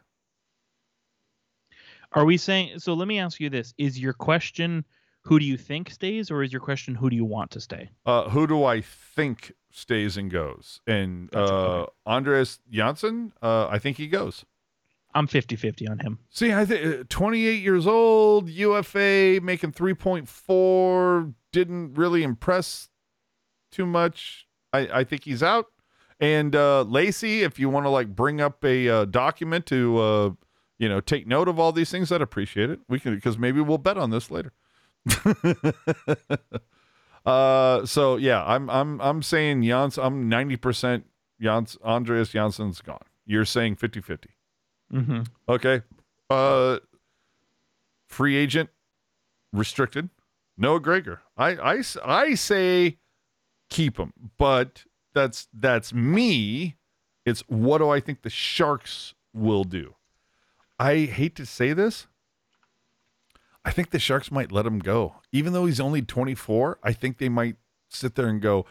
Are 2.12 2.24
we 2.24 2.36
saying 2.36 2.78
so? 2.78 2.94
Let 2.94 3.08
me 3.08 3.18
ask 3.18 3.40
you 3.40 3.50
this: 3.50 3.72
Is 3.78 3.98
your 3.98 4.12
question 4.12 4.84
who 5.22 5.38
do 5.38 5.44
you 5.44 5.56
think 5.56 5.90
stays, 5.90 6.30
or 6.30 6.42
is 6.42 6.52
your 6.52 6.60
question 6.60 6.94
who 6.94 7.10
do 7.10 7.16
you 7.16 7.24
want 7.24 7.50
to 7.52 7.60
stay? 7.60 7.90
Uh, 8.06 8.28
who 8.30 8.46
do 8.46 8.64
I 8.64 8.80
think 8.80 9.52
stays 9.70 10.16
and 10.16 10.30
goes? 10.30 10.80
And 10.86 11.30
Gotcha, 11.30 11.54
uh, 11.54 11.56
okay. 11.56 11.92
Andreas 12.06 12.58
Johnsson, 12.70 13.32
uh, 13.42 13.68
I 13.68 13.78
think 13.78 13.96
he 13.96 14.08
goes. 14.08 14.44
I'm 15.14 15.26
50-50 15.26 15.90
on 15.90 15.98
him. 15.98 16.18
See, 16.30 16.52
I 16.52 16.64
think 16.64 17.08
28 17.08 17.62
years 17.62 17.86
old, 17.86 18.48
UFA, 18.48 19.40
making 19.42 19.72
3.4, 19.72 21.34
didn't 21.52 21.94
really 21.94 22.22
impress 22.22 22.88
too 23.72 23.86
much. 23.86 24.46
I, 24.72 25.00
I 25.00 25.04
think 25.04 25.24
he's 25.24 25.42
out. 25.42 25.66
And 26.20 26.54
uh, 26.54 26.82
Lacey, 26.82 27.42
if 27.42 27.58
you 27.58 27.68
want 27.68 27.86
to 27.86 27.90
like 27.90 28.14
bring 28.14 28.40
up 28.40 28.64
a 28.64 28.88
uh, 28.88 29.04
document 29.06 29.66
to, 29.66 29.98
uh, 29.98 30.30
you 30.78 30.88
know, 30.88 31.00
take 31.00 31.26
note 31.26 31.48
of 31.48 31.58
all 31.58 31.72
these 31.72 31.90
things, 31.90 32.12
I'd 32.12 32.22
appreciate 32.22 32.70
it. 32.70 32.78
We 32.88 33.00
can 33.00 33.14
because 33.14 33.38
maybe 33.38 33.60
we'll 33.60 33.78
bet 33.78 33.96
on 33.96 34.10
this 34.10 34.30
later. 34.30 34.52
uh, 37.26 37.86
so 37.86 38.16
yeah, 38.16 38.44
I'm 38.44 38.68
I'm 38.70 39.00
I'm 39.00 39.22
saying 39.22 39.62
Jans. 39.62 39.98
I'm 39.98 40.28
90 40.28 40.56
percent 40.56 41.06
Jans. 41.40 41.76
Andreas 41.84 42.30
Johnsson's 42.30 42.80
gone. 42.80 42.98
You're 43.26 43.44
saying 43.44 43.76
50 43.76 44.00
50. 44.00 44.30
Mm-hmm. 44.92 45.22
Okay. 45.48 45.82
Uh 46.28 46.78
free 48.06 48.36
agent, 48.36 48.70
restricted. 49.52 50.10
Noah 50.56 50.80
Gregor. 50.80 51.22
I 51.36 51.50
I 51.56 51.82
I 52.04 52.34
say 52.34 52.98
keep 53.70 53.96
him, 53.96 54.12
but 54.36 54.84
that's 55.14 55.48
that's 55.54 55.92
me. 55.94 56.76
It's 57.24 57.40
what 57.48 57.78
do 57.78 57.88
I 57.88 58.00
think 58.00 58.22
the 58.22 58.30
Sharks 58.30 59.14
will 59.32 59.64
do? 59.64 59.94
I 60.78 61.00
hate 61.00 61.36
to 61.36 61.46
say 61.46 61.72
this. 61.72 62.06
I 63.64 63.70
think 63.70 63.90
the 63.90 63.98
Sharks 63.98 64.30
might 64.30 64.52
let 64.52 64.66
him 64.66 64.78
go. 64.78 65.16
Even 65.32 65.52
though 65.52 65.66
he's 65.66 65.80
only 65.80 66.02
24, 66.02 66.78
I 66.82 66.92
think 66.92 67.18
they 67.18 67.28
might 67.28 67.56
sit 67.88 68.14
there 68.14 68.28
and 68.28 68.40
go, 68.40 68.66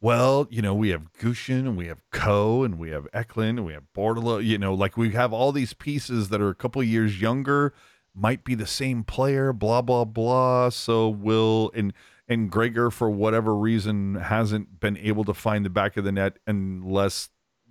well, 0.00 0.46
you 0.50 0.60
know, 0.60 0.74
we 0.74 0.90
have 0.90 1.12
Gushchin 1.14 1.60
and 1.60 1.76
we 1.78 1.86
have 1.86 2.02
Coe 2.10 2.62
and 2.62 2.78
we 2.78 2.90
have 2.90 3.08
Eklund 3.14 3.58
and 3.58 3.64
we 3.66 3.72
have 3.72 3.84
Bordeleau. 3.96 4.44
You 4.44 4.58
know, 4.58 4.74
like 4.74 4.98
we 4.98 5.12
have 5.12 5.32
all 5.32 5.50
these 5.50 5.72
pieces 5.72 6.28
that 6.28 6.42
are 6.42 6.50
a 6.50 6.54
couple 6.54 6.82
years 6.82 7.22
younger, 7.22 7.72
might 8.14 8.44
be 8.44 8.54
the 8.54 8.66
same 8.66 9.02
player, 9.02 9.52
blah, 9.52 9.80
blah, 9.80 10.04
blah. 10.04 10.68
So 10.68 11.08
will 11.08 11.70
and 11.74 11.94
and 12.28 12.50
Gregor, 12.50 12.90
for 12.90 13.10
whatever 13.10 13.54
reason, 13.54 14.14
hasn't 14.14 14.80
been 14.80 14.96
able 14.96 15.24
to 15.24 15.34
find 15.34 15.64
the 15.64 15.70
back 15.70 15.96
of 15.96 16.04
the 16.04 16.12
net 16.12 16.38
unless 16.46 17.30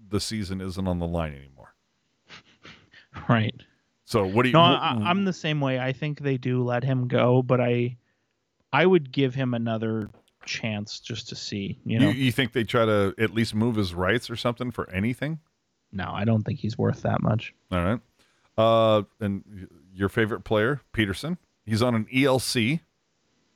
the 0.10 0.19
season 0.19 0.61
isn't 0.61 0.88
on 0.88 1.00
the 1.00 1.08
line 1.08 1.34
anymore. 1.34 1.76
Right. 3.30 3.53
So 4.14 4.27
what 4.27 4.43
do 4.43 4.50
you 4.50 4.53
No, 4.53 4.61
I, 4.61 4.95
I'm 5.03 5.25
the 5.25 5.33
same 5.33 5.59
way. 5.59 5.80
I 5.80 5.92
think 5.92 6.19
they 6.19 6.38
do 6.38 6.64
let 6.64 6.83
him 6.83 7.08
go, 7.08 7.42
but 7.42 7.59
I, 7.59 7.98
I 8.72 8.85
would 8.85 9.11
give 9.11 9.33
him 9.33 9.56
another 9.56 10.11
chance 10.45 11.00
just 11.00 11.30
to 11.30 11.35
see. 11.35 11.80
You 11.83 11.98
know, 11.98 12.09
you, 12.09 12.25
you 12.25 12.32
think 12.32 12.53
they 12.53 12.64
try 12.64 12.85
to 12.85 13.16
at 13.17 13.33
least 13.33 13.56
move 13.56 13.75
his 13.75 13.95
rights 13.95 14.30
or 14.30 14.35
something 14.35 14.69
for 14.69 14.88
anything? 14.92 15.40
no, 15.92 16.11
I 16.14 16.25
don't 16.25 16.43
think 16.43 16.59
he's 16.59 16.77
worth 16.77 17.01
that 17.01 17.24
much. 17.24 17.56
All 17.72 17.83
right. 17.83 18.00
Uh, 18.56 19.01
and 19.19 19.67
your 19.92 20.09
favorite 20.09 20.43
player, 20.43 20.82
Peterson, 20.92 21.40
he's 21.66 21.82
on 21.82 21.95
an 21.95 22.06
ELC, 22.14 22.82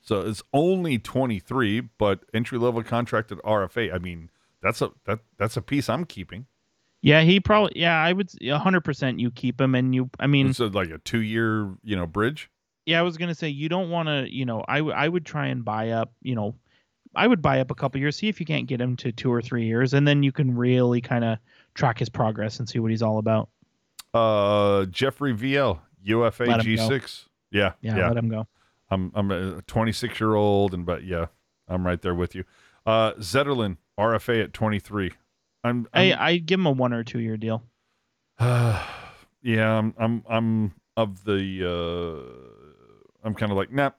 so 0.02 0.22
it's 0.22 0.42
only 0.53 0.98
23, 0.98 1.82
but 2.00 2.22
entry 2.34 2.58
level 2.58 2.82
contract 2.82 3.32
at 3.32 3.38
RFA. 3.40 3.94
I 3.94 4.00
mean, 4.00 4.32
that's 4.64 4.82
a 4.82 4.90
that 5.06 5.19
that's 5.38 5.56
a 5.56 5.61
piece 5.61 5.88
I'm 5.88 6.06
keeping. 6.06 6.48
Yeah, 7.08 7.22
he 7.22 7.40
probably. 7.40 7.72
Yeah, 7.76 7.98
I 7.98 8.11
would. 8.11 8.30
hundred 8.52 8.82
percent. 8.82 9.19
You 9.19 9.32
keep 9.32 9.61
him, 9.61 9.76
and 9.76 9.95
you. 9.95 10.10
I 10.19 10.27
mean, 10.27 10.48
It's 10.48 10.60
like 10.60 10.90
a 10.90 10.98
two 10.98 11.22
year, 11.22 11.74
you 11.84 11.95
know, 11.95 12.06
bridge. 12.06 12.50
yeah, 12.86 13.00
I 13.00 13.03
was 13.03 13.16
gonna 13.18 13.34
say 13.36 13.48
you 13.48 13.69
don't 13.69 13.90
want 13.90 14.10
to. 14.10 14.27
You 14.30 14.45
know, 14.45 14.66
I 14.68 14.80
w- 14.80 14.94
I 14.95 15.08
would 15.08 15.26
try 15.26 15.48
and 15.48 15.64
buy 15.64 15.92
up. 15.92 16.11
You 16.22 16.36
know, 16.36 16.56
I 17.16 17.26
would 17.27 17.42
buy 17.42 17.61
up 17.61 17.72
a 17.72 17.76
couple 17.76 18.02
years, 18.02 18.18
see 18.18 18.27
if 18.27 18.42
you 18.42 18.45
can't 18.45 18.68
get 18.68 18.82
him 18.82 18.98
to 18.98 19.14
two 19.14 19.32
or 19.32 19.42
three 19.42 19.66
years, 19.66 19.94
and 19.94 20.06
then 20.06 20.22
you 20.22 20.34
can 20.34 20.53
really 20.53 21.00
kind 21.00 21.24
of 21.24 21.38
track 21.76 21.98
his 22.00 22.10
progress 22.10 22.60
and 22.60 22.68
see 22.68 22.80
what 22.80 22.92
he's 22.92 23.02
all 23.02 23.19
about. 23.19 23.48
Uh, 24.14 24.86
Jeffrey 24.86 25.34
Viel, 25.34 25.80
UFA 26.03 26.44
Let 26.45 26.66
him 26.66 26.76
go. 26.76 26.90
G6. 26.90 27.26
Yeah, 27.52 27.72
Yeah, 27.82 27.98
yeah. 27.98 28.08
let 28.10 28.18
him 28.18 28.27
go. 28.30 28.48
I'm 28.90 29.11
I'm 29.16 29.32
a 29.32 29.61
26 29.61 30.19
year 30.19 30.36
old, 30.36 30.74
and 30.74 30.86
but 30.86 31.03
yeah, 31.03 31.27
I'm 31.69 31.86
right 31.86 32.02
there 32.02 32.16
with 32.16 32.36
you. 32.36 32.44
Uh, 32.86 33.14
Zetterlund, 33.14 33.77
RFA 33.98 34.44
at 34.44 34.53
23. 34.53 35.14
I'm, 35.68 35.88
I 35.94 36.14
I'm 36.14 36.20
I 36.20 36.38
give 36.38 36.60
him 36.60 36.66
a 36.66 36.72
one 36.72 36.94
or 36.94 37.04
two 37.04 37.20
year 37.20 37.38
deal. 37.38 37.64
yeah, 38.40 38.78
I'm 39.44 39.94
I'm 39.98 40.24
I'm 40.30 40.74
of 40.96 41.24
the 41.24 41.64
uh 43.24 43.28
I'm 43.28 43.34
kind 43.34 43.52
of 43.52 43.58
like, 43.58 43.72
nah, 43.72 43.92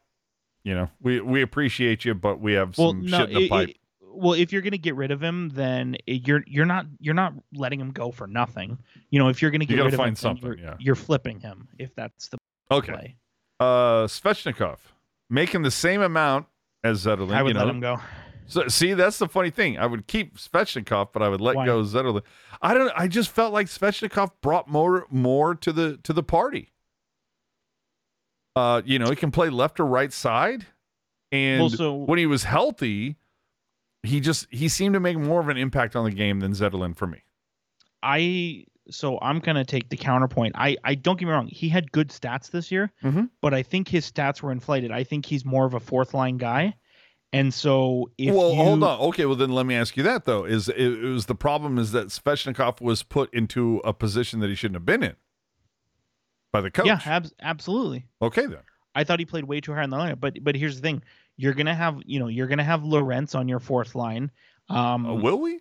you 0.64 0.74
know, 0.74 0.88
we 1.00 1.20
we 1.20 1.42
appreciate 1.42 2.04
you, 2.04 2.14
but 2.14 2.40
we 2.40 2.54
have 2.54 2.76
Well, 2.78 2.90
some 2.90 3.06
no, 3.06 3.18
shit 3.18 3.28
in 3.30 3.34
the 3.34 3.44
it- 3.44 3.50
pipe. 3.50 3.68
it- 3.70 3.76
well, 4.10 4.32
if 4.32 4.52
you're 4.52 4.62
gonna 4.62 4.78
get 4.78 4.96
rid 4.96 5.12
of 5.12 5.22
him, 5.22 5.50
then 5.50 5.96
you're 6.06 6.42
you're 6.46 6.66
not 6.66 6.86
you're 6.98 7.14
not 7.14 7.34
letting 7.54 7.80
him 7.80 7.92
go 7.92 8.10
for 8.10 8.26
nothing. 8.26 8.78
You 9.10 9.20
know, 9.20 9.28
if 9.28 9.40
you're 9.40 9.52
gonna 9.52 9.64
get 9.64 9.76
gotta 9.76 9.84
rid 9.84 9.94
of 9.94 9.98
find 9.98 10.08
him, 10.10 10.16
something, 10.16 10.44
you're, 10.44 10.58
yeah. 10.58 10.74
you're 10.80 10.94
flipping 10.96 11.38
him 11.38 11.68
if 11.78 11.94
that's 11.94 12.26
the 12.28 12.38
okay. 12.70 12.92
play. 12.92 13.16
Uh 13.60 14.06
Svechnikov 14.08 14.78
making 15.30 15.62
the 15.62 15.70
same 15.70 16.00
amount 16.02 16.46
as 16.82 17.04
Zetterlund, 17.04 17.32
I 17.34 17.42
would 17.42 17.50
you 17.50 17.54
know. 17.54 17.60
let 17.66 17.68
him 17.74 17.80
go. 17.80 18.00
So 18.50 18.66
see, 18.68 18.94
that's 18.94 19.18
the 19.18 19.28
funny 19.28 19.50
thing. 19.50 19.78
I 19.78 19.86
would 19.86 20.06
keep 20.06 20.38
Svechnikov, 20.38 21.08
but 21.12 21.22
I 21.22 21.28
would 21.28 21.40
let 21.40 21.54
Why? 21.56 21.66
go 21.66 21.82
Zetterlund. 21.82 22.22
I 22.62 22.74
don't 22.74 22.90
I 22.96 23.06
just 23.06 23.30
felt 23.30 23.52
like 23.52 23.66
Svechnikov 23.66 24.30
brought 24.40 24.68
more 24.68 25.06
more 25.10 25.54
to 25.56 25.72
the 25.72 25.98
to 26.04 26.12
the 26.12 26.22
party. 26.22 26.72
Uh, 28.56 28.82
you 28.84 28.98
know, 28.98 29.06
he 29.08 29.16
can 29.16 29.30
play 29.30 29.50
left 29.50 29.78
or 29.78 29.86
right 29.86 30.12
side. 30.12 30.66
And 31.30 31.60
Well, 31.60 31.70
so- 31.70 31.94
when 31.94 32.18
he 32.18 32.26
was 32.26 32.44
healthy, 32.44 33.16
he 34.02 34.20
just 34.20 34.46
he 34.50 34.68
seemed 34.68 34.94
to 34.94 35.00
make 35.00 35.18
more 35.18 35.40
of 35.40 35.48
an 35.48 35.56
impact 35.56 35.94
on 35.94 36.04
the 36.04 36.10
game 36.10 36.40
than 36.40 36.52
Zetterlund 36.52 36.96
for 36.96 37.06
me. 37.06 37.22
I 38.02 38.64
so 38.90 39.18
I'm 39.20 39.38
gonna 39.40 39.64
take 39.64 39.90
the 39.90 39.96
counterpoint. 39.96 40.54
I 40.56 40.76
I 40.84 40.94
don't 40.94 41.18
get 41.18 41.26
me 41.26 41.32
wrong. 41.32 41.48
He 41.48 41.68
had 41.68 41.92
good 41.92 42.08
stats 42.08 42.50
this 42.50 42.72
year, 42.72 42.90
Mhm. 43.04 43.28
but 43.42 43.52
I 43.52 43.62
think 43.62 43.88
his 43.88 44.10
stats 44.10 44.40
were 44.40 44.50
inflated. 44.52 44.90
I 44.90 45.04
think 45.04 45.26
he's 45.26 45.44
more 45.44 45.66
of 45.66 45.74
a 45.74 45.80
fourth 45.80 46.14
line 46.14 46.38
guy, 46.38 46.74
and 47.32 47.52
so 47.52 48.10
if 48.18 48.34
well, 48.34 48.50
you, 48.50 48.56
hold 48.56 48.82
on. 48.82 49.00
Okay, 49.00 49.26
well 49.26 49.36
then 49.36 49.50
let 49.52 49.66
me 49.66 49.74
ask 49.74 49.96
you 49.96 50.02
that 50.04 50.24
though. 50.24 50.44
Is 50.44 50.68
it, 50.68 50.76
it 50.78 51.08
was 51.08 51.26
the 51.26 51.34
problem 51.34 51.78
is 51.78 51.92
that 51.92 52.08
Svechnikov 52.08 52.80
was 52.80 53.02
put 53.02 53.32
into 53.34 53.80
a 53.84 53.92
position 53.92 54.40
that 54.40 54.48
he 54.48 54.54
shouldn't 54.54 54.76
have 54.76 54.86
been 54.86 55.02
in 55.02 55.16
by 56.52 56.60
the 56.60 56.70
coach. 56.70 56.86
yeah, 56.86 57.00
ab- 57.04 57.30
absolutely. 57.40 58.06
okay 58.22 58.46
then. 58.46 58.60
I 58.94 59.04
thought 59.04 59.18
he 59.20 59.26
played 59.26 59.44
way 59.44 59.60
too 59.60 59.74
high 59.74 59.84
in 59.84 59.90
the 59.90 59.96
lineup. 59.96 60.20
But 60.20 60.42
but 60.42 60.56
here's 60.56 60.76
the 60.76 60.82
thing: 60.82 61.02
you're 61.36 61.54
gonna 61.54 61.74
have 61.74 62.00
you 62.04 62.18
know 62.18 62.28
you're 62.28 62.46
gonna 62.48 62.64
have 62.64 62.82
Lorentz 62.84 63.34
on 63.34 63.48
your 63.48 63.60
fourth 63.60 63.94
line. 63.94 64.30
Um, 64.68 65.06
Uh, 65.06 65.14
will 65.14 65.40
we? 65.40 65.60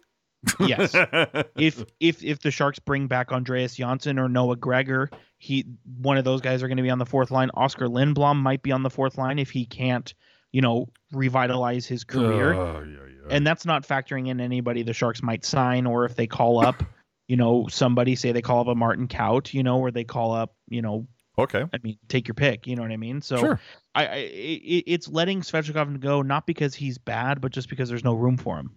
yes. 0.62 0.96
if 1.58 1.84
if 2.00 2.24
if 2.24 2.40
the 2.40 2.52
Sharks 2.52 2.80
bring 2.80 3.08
back 3.08 3.32
Andreas 3.32 3.76
Johnsson 3.76 4.18
or 4.18 4.30
Noah 4.30 4.56
Gregor, 4.56 5.10
he 5.38 5.66
one 6.00 6.18
of 6.18 6.24
those 6.24 6.42
guys 6.42 6.64
are 6.64 6.68
going 6.68 6.78
to 6.78 6.84
be 6.84 6.90
on 6.90 7.00
the 7.00 7.06
fourth 7.06 7.30
line. 7.32 7.50
Oskar 7.54 7.88
Lindblom 7.88 8.38
might 8.38 8.64
be 8.64 8.72
on 8.72 8.84
the 8.84 8.90
fourth 8.90 9.18
line 9.18 9.40
if 9.40 9.50
he 9.52 9.66
can't, 9.66 10.14
you 10.52 10.62
know, 10.62 10.88
revitalize 11.12 11.86
his 11.86 12.04
career. 12.04 12.54
Oh, 12.54 12.84
yeah, 12.84 12.98
yeah. 13.08 13.36
and 13.36 13.46
that's 13.46 13.66
not 13.66 13.88
factoring 13.88 14.28
in 14.28 14.40
anybody 14.40 14.84
the 14.84 14.94
Sharks 14.94 15.22
might 15.22 15.46
sign 15.46 15.86
or 15.86 16.06
if 16.06 16.16
they 16.16 16.28
call 16.28 16.66
up, 16.66 16.84
you 17.28 17.38
know, 17.38 17.68
somebody 17.70 18.16
say 18.16 18.32
they 18.32 18.42
call 18.42 18.62
up 18.62 18.68
a 18.68 18.76
Martin 18.76 19.08
Kaut, 19.08 19.54
you 19.54 19.64
know, 19.64 19.80
or 19.80 19.92
they 19.92 20.04
call 20.04 20.34
up, 20.34 20.56
you 20.68 20.82
know, 20.82 21.08
okay. 21.38 21.64
I 21.74 21.78
mean, 21.84 21.98
take 22.08 22.28
your 22.28 22.36
pick, 22.36 22.68
you 22.68 22.76
know 22.76 22.82
what 22.82 22.92
I 22.92 22.98
mean? 22.98 23.22
So 23.22 23.38
Sure. 23.38 23.60
I, 23.96 24.06
I 24.06 24.16
it, 24.16 24.84
it's 24.88 25.08
letting 25.08 25.42
Svechnikov 25.42 26.00
go 26.00 26.22
not 26.22 26.46
because 26.48 26.74
he's 26.76 26.98
bad, 26.98 27.42
but 27.42 27.52
just 27.52 27.70
because 27.70 27.90
there's 27.90 28.04
no 28.04 28.14
room 28.14 28.38
for 28.38 28.58
him. 28.58 28.72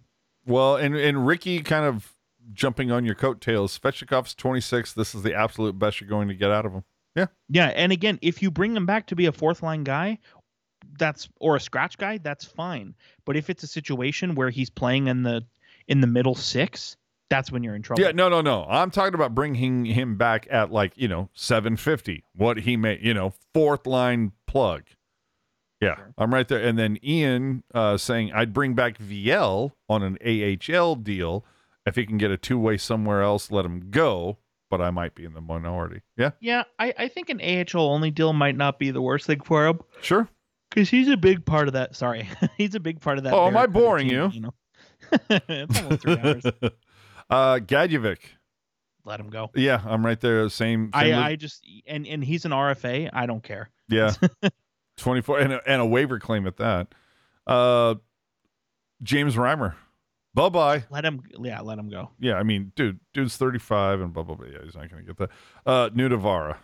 Well, 0.45 0.75
and 0.75 0.95
and 0.95 1.25
Ricky 1.25 1.61
kind 1.61 1.85
of 1.85 2.13
jumping 2.53 2.91
on 2.91 3.05
your 3.05 3.15
coattails. 3.15 3.77
Svechnikov's 3.77 4.33
26. 4.35 4.93
This 4.93 5.15
is 5.15 5.23
the 5.23 5.33
absolute 5.33 5.77
best 5.77 6.01
you're 6.01 6.09
going 6.09 6.27
to 6.27 6.33
get 6.33 6.51
out 6.51 6.65
of 6.65 6.73
him. 6.73 6.83
Yeah. 7.15 7.27
Yeah, 7.49 7.67
and 7.67 7.91
again, 7.91 8.19
if 8.21 8.41
you 8.41 8.51
bring 8.51 8.75
him 8.75 8.85
back 8.85 9.07
to 9.07 9.15
be 9.15 9.25
a 9.25 9.31
fourth 9.31 9.61
line 9.61 9.83
guy, 9.83 10.19
that's 10.97 11.29
or 11.39 11.55
a 11.55 11.59
scratch 11.59 11.97
guy, 11.97 12.17
that's 12.17 12.45
fine. 12.45 12.93
But 13.25 13.37
if 13.37 13.49
it's 13.49 13.63
a 13.63 13.67
situation 13.67 14.35
where 14.35 14.49
he's 14.49 14.69
playing 14.69 15.07
in 15.07 15.23
the 15.23 15.45
in 15.87 16.01
the 16.01 16.07
middle 16.07 16.35
six, 16.35 16.97
that's 17.29 17.51
when 17.51 17.63
you're 17.63 17.75
in 17.75 17.81
trouble. 17.81 18.03
Yeah, 18.03 18.11
no, 18.11 18.29
no, 18.29 18.41
no. 18.41 18.65
I'm 18.69 18.91
talking 18.91 19.15
about 19.15 19.33
bringing 19.33 19.85
him 19.85 20.17
back 20.17 20.47
at 20.51 20.71
like, 20.71 20.93
you 20.95 21.07
know, 21.07 21.29
750. 21.33 22.23
What 22.35 22.57
he 22.57 22.77
made, 22.77 23.01
you 23.01 23.13
know, 23.13 23.33
fourth 23.53 23.87
line 23.87 24.33
plug. 24.47 24.83
Yeah, 25.79 25.95
Sure. 25.95 26.13
I'm 26.17 26.31
right 26.33 26.47
there. 26.47 26.59
And 26.59 26.77
then 26.77 26.99
Ian 27.03 27.63
uh, 27.73 27.97
saying 27.97 28.31
I'd 28.33 28.53
bring 28.53 28.75
back 28.75 28.97
Viel 28.99 29.71
on 29.89 30.03
an 30.03 30.17
AHL 30.23 30.95
deal 30.95 31.43
if 31.85 31.95
he 31.95 32.05
can 32.05 32.17
get 32.17 32.29
a 32.31 32.37
two 32.37 32.59
way 32.59 32.77
somewhere 32.77 33.21
else, 33.23 33.49
let 33.49 33.65
him 33.65 33.89
go. 33.89 34.37
But 34.69 34.79
I 34.81 34.91
might 34.91 35.15
be 35.15 35.25
in 35.25 35.33
the 35.33 35.41
minority. 35.41 36.01
Yeah, 36.15 36.31
Yeah, 36.39 36.63
I, 36.79 36.93
I 36.97 37.07
think 37.09 37.29
an 37.29 37.41
AHL 37.41 37.89
only 37.89 38.09
deal 38.09 38.31
might 38.31 38.55
not 38.55 38.79
be 38.79 38.91
the 38.91 39.01
worst 39.01 39.25
thing 39.27 39.41
for 39.41 39.65
him. 39.67 39.81
sure. 40.01 40.29
Because 40.71 40.89
he's 40.89 41.09
a 41.09 41.17
big 41.17 41.45
part 41.45 41.67
of 41.67 41.73
that. 41.73 41.95
Sorry, 41.95 42.27
he's 42.57 42.73
a 42.75 42.79
big 42.79 42.99
part 43.01 43.17
of 43.17 43.25
that. 43.25 43.33
Oh, 43.33 43.45
am 43.45 43.57
I 43.57 43.67
boring 43.67 44.07
team, 44.09 44.17
you? 44.17 44.29
You 44.29 44.41
know, 44.41 44.53
it's 45.29 45.79
almost 45.81 46.01
three 46.01 46.17
hours. 46.17 46.45
uh, 47.29 47.59
Gadjovich. 47.59 48.21
Let 49.03 49.19
him 49.19 49.29
go. 49.29 49.49
Yeah, 49.55 49.81
I'm 49.85 50.05
right 50.05 50.19
there. 50.19 50.47
Same. 50.49 50.89
I, 50.93 51.03
same 51.03 51.09
with- 51.17 51.25
I 51.25 51.35
just 51.35 51.67
and 51.87 52.07
and 52.07 52.23
he's 52.23 52.45
an 52.45 52.51
RFA. 52.51 53.09
I 53.11 53.25
don't 53.25 53.43
care. 53.43 53.69
Yeah. 53.89 54.13
24 54.97 55.39
and 55.39 55.53
a, 55.53 55.61
and 55.69 55.81
a 55.81 55.85
waiver 55.85 56.19
claim 56.19 56.45
at 56.47 56.57
that. 56.57 56.87
Uh 57.47 57.95
James 59.03 59.35
Reimer. 59.35 59.73
Bye-bye. 60.33 60.85
Let 60.89 61.03
him. 61.03 61.21
Yeah, 61.41 61.59
let 61.61 61.77
him 61.77 61.89
go. 61.89 62.11
Yeah, 62.19 62.35
I 62.35 62.43
mean, 62.43 62.71
dude, 62.75 62.99
dude's 63.13 63.35
35 63.35 63.99
and 63.99 64.13
blah 64.13 64.23
blah 64.23 64.35
blah. 64.35 64.45
Yeah, 64.47 64.59
he's 64.63 64.75
not 64.75 64.89
going 64.89 65.03
to 65.03 65.07
get 65.07 65.17
that. 65.17 65.29
Uh 65.65 65.89
Nutivaara. 65.89 66.57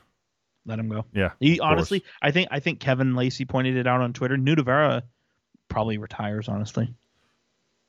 Let 0.68 0.80
him 0.80 0.90
go. 0.90 1.06
Yeah. 1.14 1.32
He 1.40 1.58
course. 1.58 1.72
honestly, 1.72 2.04
I 2.22 2.32
think 2.32 2.50
I 2.52 2.60
think 2.60 2.80
Kevin 2.80 3.16
Lacey 3.16 3.46
pointed 3.46 3.78
it 3.78 3.88
out 3.88 4.02
on 4.02 4.14
Twitter. 4.14 4.36
Nutivaara 4.36 5.02
probably 5.70 5.98
retires. 5.98 6.48
Honestly, 6.48 6.94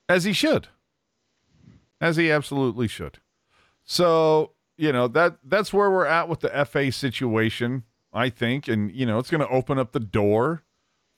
As 0.09 0.25
he 0.25 0.33
should. 0.33 0.69
As 2.01 2.17
he 2.17 2.31
absolutely 2.31 2.87
should. 2.87 3.19
So, 3.85 4.53
you 4.77 4.93
know, 4.93 5.09
that 5.09 5.39
that's 5.45 5.73
where 5.73 5.91
we're 5.91 6.07
at 6.07 6.29
with 6.29 6.41
the 6.41 6.65
FA 6.65 6.93
situation, 6.93 7.83
I 8.13 8.31
think, 8.31 8.69
and 8.69 8.93
you 8.93 9.05
know, 9.05 9.19
it's 9.19 9.31
going 9.31 9.41
to 9.41 9.49
open 9.49 9.79
up 9.79 9.93
the 9.93 10.01
door 10.01 10.63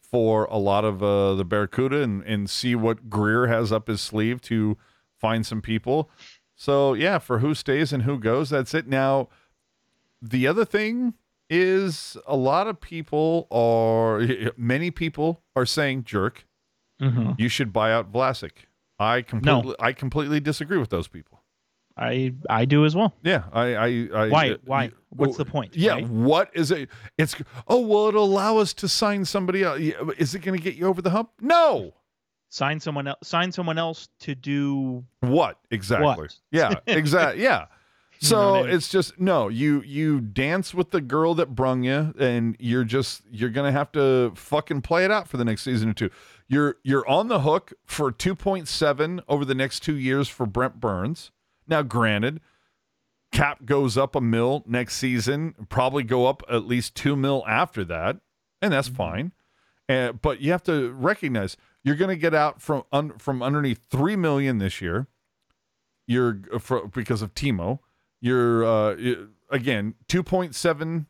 for 0.01 0.45
a 0.47 0.57
lot 0.57 0.85
of 0.85 1.03
uh, 1.03 1.35
the 1.35 1.45
Barracuda 1.45 2.03
and, 2.03 2.23
and 2.25 2.49
see 2.51 2.75
what 2.75 3.11
Grier 3.11 3.47
has 3.47 3.71
up 3.71 3.87
his 3.87 4.01
sleeve 4.01 4.41
to 4.43 4.77
find 5.19 5.47
some 5.47 5.61
people. 5.61 6.11
So, 6.57 6.95
yeah, 6.95 7.19
for 7.19 7.39
who 7.39 7.55
stays 7.55 7.93
and 7.93 8.03
who 8.03 8.19
goes, 8.19 8.51
that's 8.51 8.75
it. 8.75 8.89
Now, 8.89 9.29
the 10.21 10.47
other 10.47 10.65
thing 10.65 11.15
is 11.51 12.17
a 12.27 12.37
lot 12.37 12.67
of 12.69 12.81
people 12.81 13.47
are 13.51 14.23
many 14.57 14.91
people 14.91 15.43
are 15.57 15.67
saying 15.67 16.05
jerk 16.05 16.47
Mhm. 17.03 17.39
you 17.41 17.49
should 17.49 17.73
buy 17.73 17.93
out 17.93 18.13
Vlasic. 18.13 18.67
I 18.99 19.23
completely 19.23 19.75
I 19.81 19.93
completely 19.95 20.39
disagree 20.41 20.77
with 20.79 20.91
those 20.91 21.09
people. 21.09 21.41
I 21.97 22.35
I 22.51 22.67
do 22.67 22.85
as 22.85 22.95
well. 22.95 23.15
Yeah, 23.23 23.45
I 23.53 23.75
I, 23.75 23.87
I 24.15 24.29
Why? 24.29 24.51
uh, 24.51 24.57
Why? 24.65 24.85
you- 24.85 24.93
What's 25.09 25.37
the 25.39 25.45
point? 25.47 25.75
Yeah, 25.77 25.95
right? 25.95 26.07
what 26.09 26.51
is 26.55 26.71
it? 26.71 26.89
It's 27.19 27.35
oh 27.67 27.81
well, 27.81 28.09
it'll 28.09 28.25
allow 28.25 28.59
us 28.59 28.73
to 28.75 28.89
sign 28.89 29.25
somebody 29.25 29.63
else. 29.65 29.81
Is 30.19 30.35
it 30.35 30.41
going 30.41 30.57
to 30.59 30.63
get 30.63 30.75
you 30.77 30.87
over 30.87 31.01
the 31.03 31.11
hump? 31.11 31.31
No. 31.41 31.95
Sign 32.51 32.79
someone 32.81 33.07
else. 33.07 33.19
Sign 33.23 33.51
someone 33.51 33.79
else 33.79 34.09
to 34.21 34.35
do. 34.35 35.05
What 35.21 35.59
exactly? 35.71 36.07
What? 36.07 36.37
Yeah, 36.53 36.75
exactly. 36.87 37.43
Yeah. 37.49 37.67
You 38.21 38.29
So 38.29 38.37
know 38.37 38.51
what 38.53 38.59
I 38.61 38.67
mean? 38.67 38.75
it's 38.77 38.89
just 38.89 39.19
no. 39.19 39.49
You 39.49 39.81
you 39.83 40.21
dance 40.21 40.75
with 40.75 40.91
the 40.91 41.01
girl 41.01 41.35
that 41.35 41.55
brung 41.55 41.83
you, 41.85 42.15
and 42.19 42.55
you're 42.59 42.85
just 42.85 43.23
you're 43.31 43.51
gonna 43.51 43.73
have 43.73 43.91
to 43.93 44.33
fucking 44.35 44.83
play 44.83 45.05
it 45.05 45.11
out 45.11 45.27
for 45.29 45.37
the 45.39 45.45
next 45.45 45.63
season 45.63 45.89
or 45.91 45.95
two. 45.95 46.11
You're 46.47 46.77
you're 46.83 47.07
on 47.09 47.29
the 47.29 47.41
hook 47.41 47.73
for 47.87 48.13
two 48.13 48.35
point 48.35 48.69
seven 48.69 49.23
over 49.29 49.45
the 49.45 49.55
next 49.55 49.81
two 49.81 49.97
years 49.97 50.29
for 50.29 50.45
Brent 50.47 50.81
Burns. 50.81 51.31
Now, 51.67 51.83
granted, 51.83 52.41
cap 53.33 53.65
goes 53.65 53.97
up 53.97 54.15
a 54.15 54.21
mil 54.21 54.65
next 54.67 54.97
season, 54.97 55.55
probably 55.69 56.03
go 56.03 56.27
up 56.27 56.43
at 56.51 56.67
least 56.67 56.95
two 56.95 57.17
mil 57.17 57.43
after 57.47 57.85
that, 57.85 58.19
and 58.61 58.73
that's 58.73 58.89
fine. 58.89 59.33
Uh, 59.89 60.13
but 60.13 60.41
you 60.41 60.51
have 60.53 60.63
to 60.65 60.91
recognize 60.93 61.57
you're 61.83 61.97
going 61.97 62.11
to 62.11 62.17
get 62.17 62.35
out 62.35 62.61
from 62.61 62.83
un, 62.93 63.17
from 63.19 63.43
underneath 63.43 63.81
three 63.91 64.15
million 64.17 64.59
this 64.59 64.81
year. 64.81 65.07
You're 66.07 66.41
uh, 66.53 66.59
for, 66.59 66.87
because 66.87 67.23
of 67.23 67.35
Timo. 67.35 67.79
You're 68.21 68.65
uh, 68.65 68.97
again 69.51 69.95
two 70.09 70.23
point 70.23 70.55
seven 70.55 71.07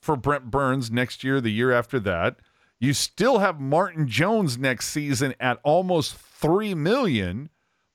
for 0.00 0.16
Brent 0.16 0.50
Burns 0.50 0.90
next 0.90 1.24
year. 1.24 1.40
The 1.40 1.50
year 1.50 1.72
after 1.72 1.98
that, 2.00 2.36
you 2.78 2.92
still 2.92 3.38
have 3.38 3.60
Martin 3.60 4.06
Jones 4.06 4.56
next 4.58 4.88
season 4.88 5.34
at 5.40 5.58
almost 5.64 6.14
three 6.14 6.74
million, 6.74 7.50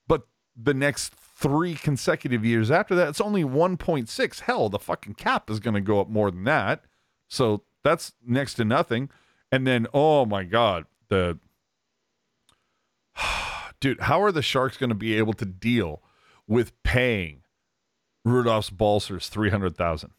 but 0.08 0.28
the 0.56 0.74
next 0.74 1.14
three 1.14 1.76
consecutive 1.76 2.46
years 2.46 2.70
after 2.70 2.94
that, 2.96 3.10
it's 3.10 3.22
only 3.22 3.44
one 3.44 3.78
point 3.78 4.10
six. 4.10 4.42
Hell, 4.42 4.70
the 4.70 4.80
fucking 4.80 5.16
cap 5.16 5.50
is 5.50 5.60
going 5.60 5.74
to 5.74 5.82
go 5.82 6.02
up 6.02 6.10
more 6.10 6.32
than 6.32 6.44
that. 6.44 6.84
So 7.28 7.64
that's 7.84 8.14
next 8.26 8.56
to 8.56 8.66
nothing. 8.66 9.10
And 9.52 9.66
then, 9.66 9.88
oh 9.94 10.26
my 10.26 10.44
God, 10.44 10.86
the 11.10 11.40
dude, 13.80 14.02
how 14.02 14.22
are 14.22 14.32
the 14.32 14.42
Sharks 14.42 14.78
going 14.78 14.90
to 14.90 14.96
be 14.96 15.16
able 15.16 15.34
to 15.34 15.46
deal 15.46 16.02
with 16.48 16.82
paying 16.84 17.41
Rudolfs 18.25 18.69
Balcers 18.72 19.30
three 19.30 19.50
hundred 19.50 19.75
thousand? 19.77 20.11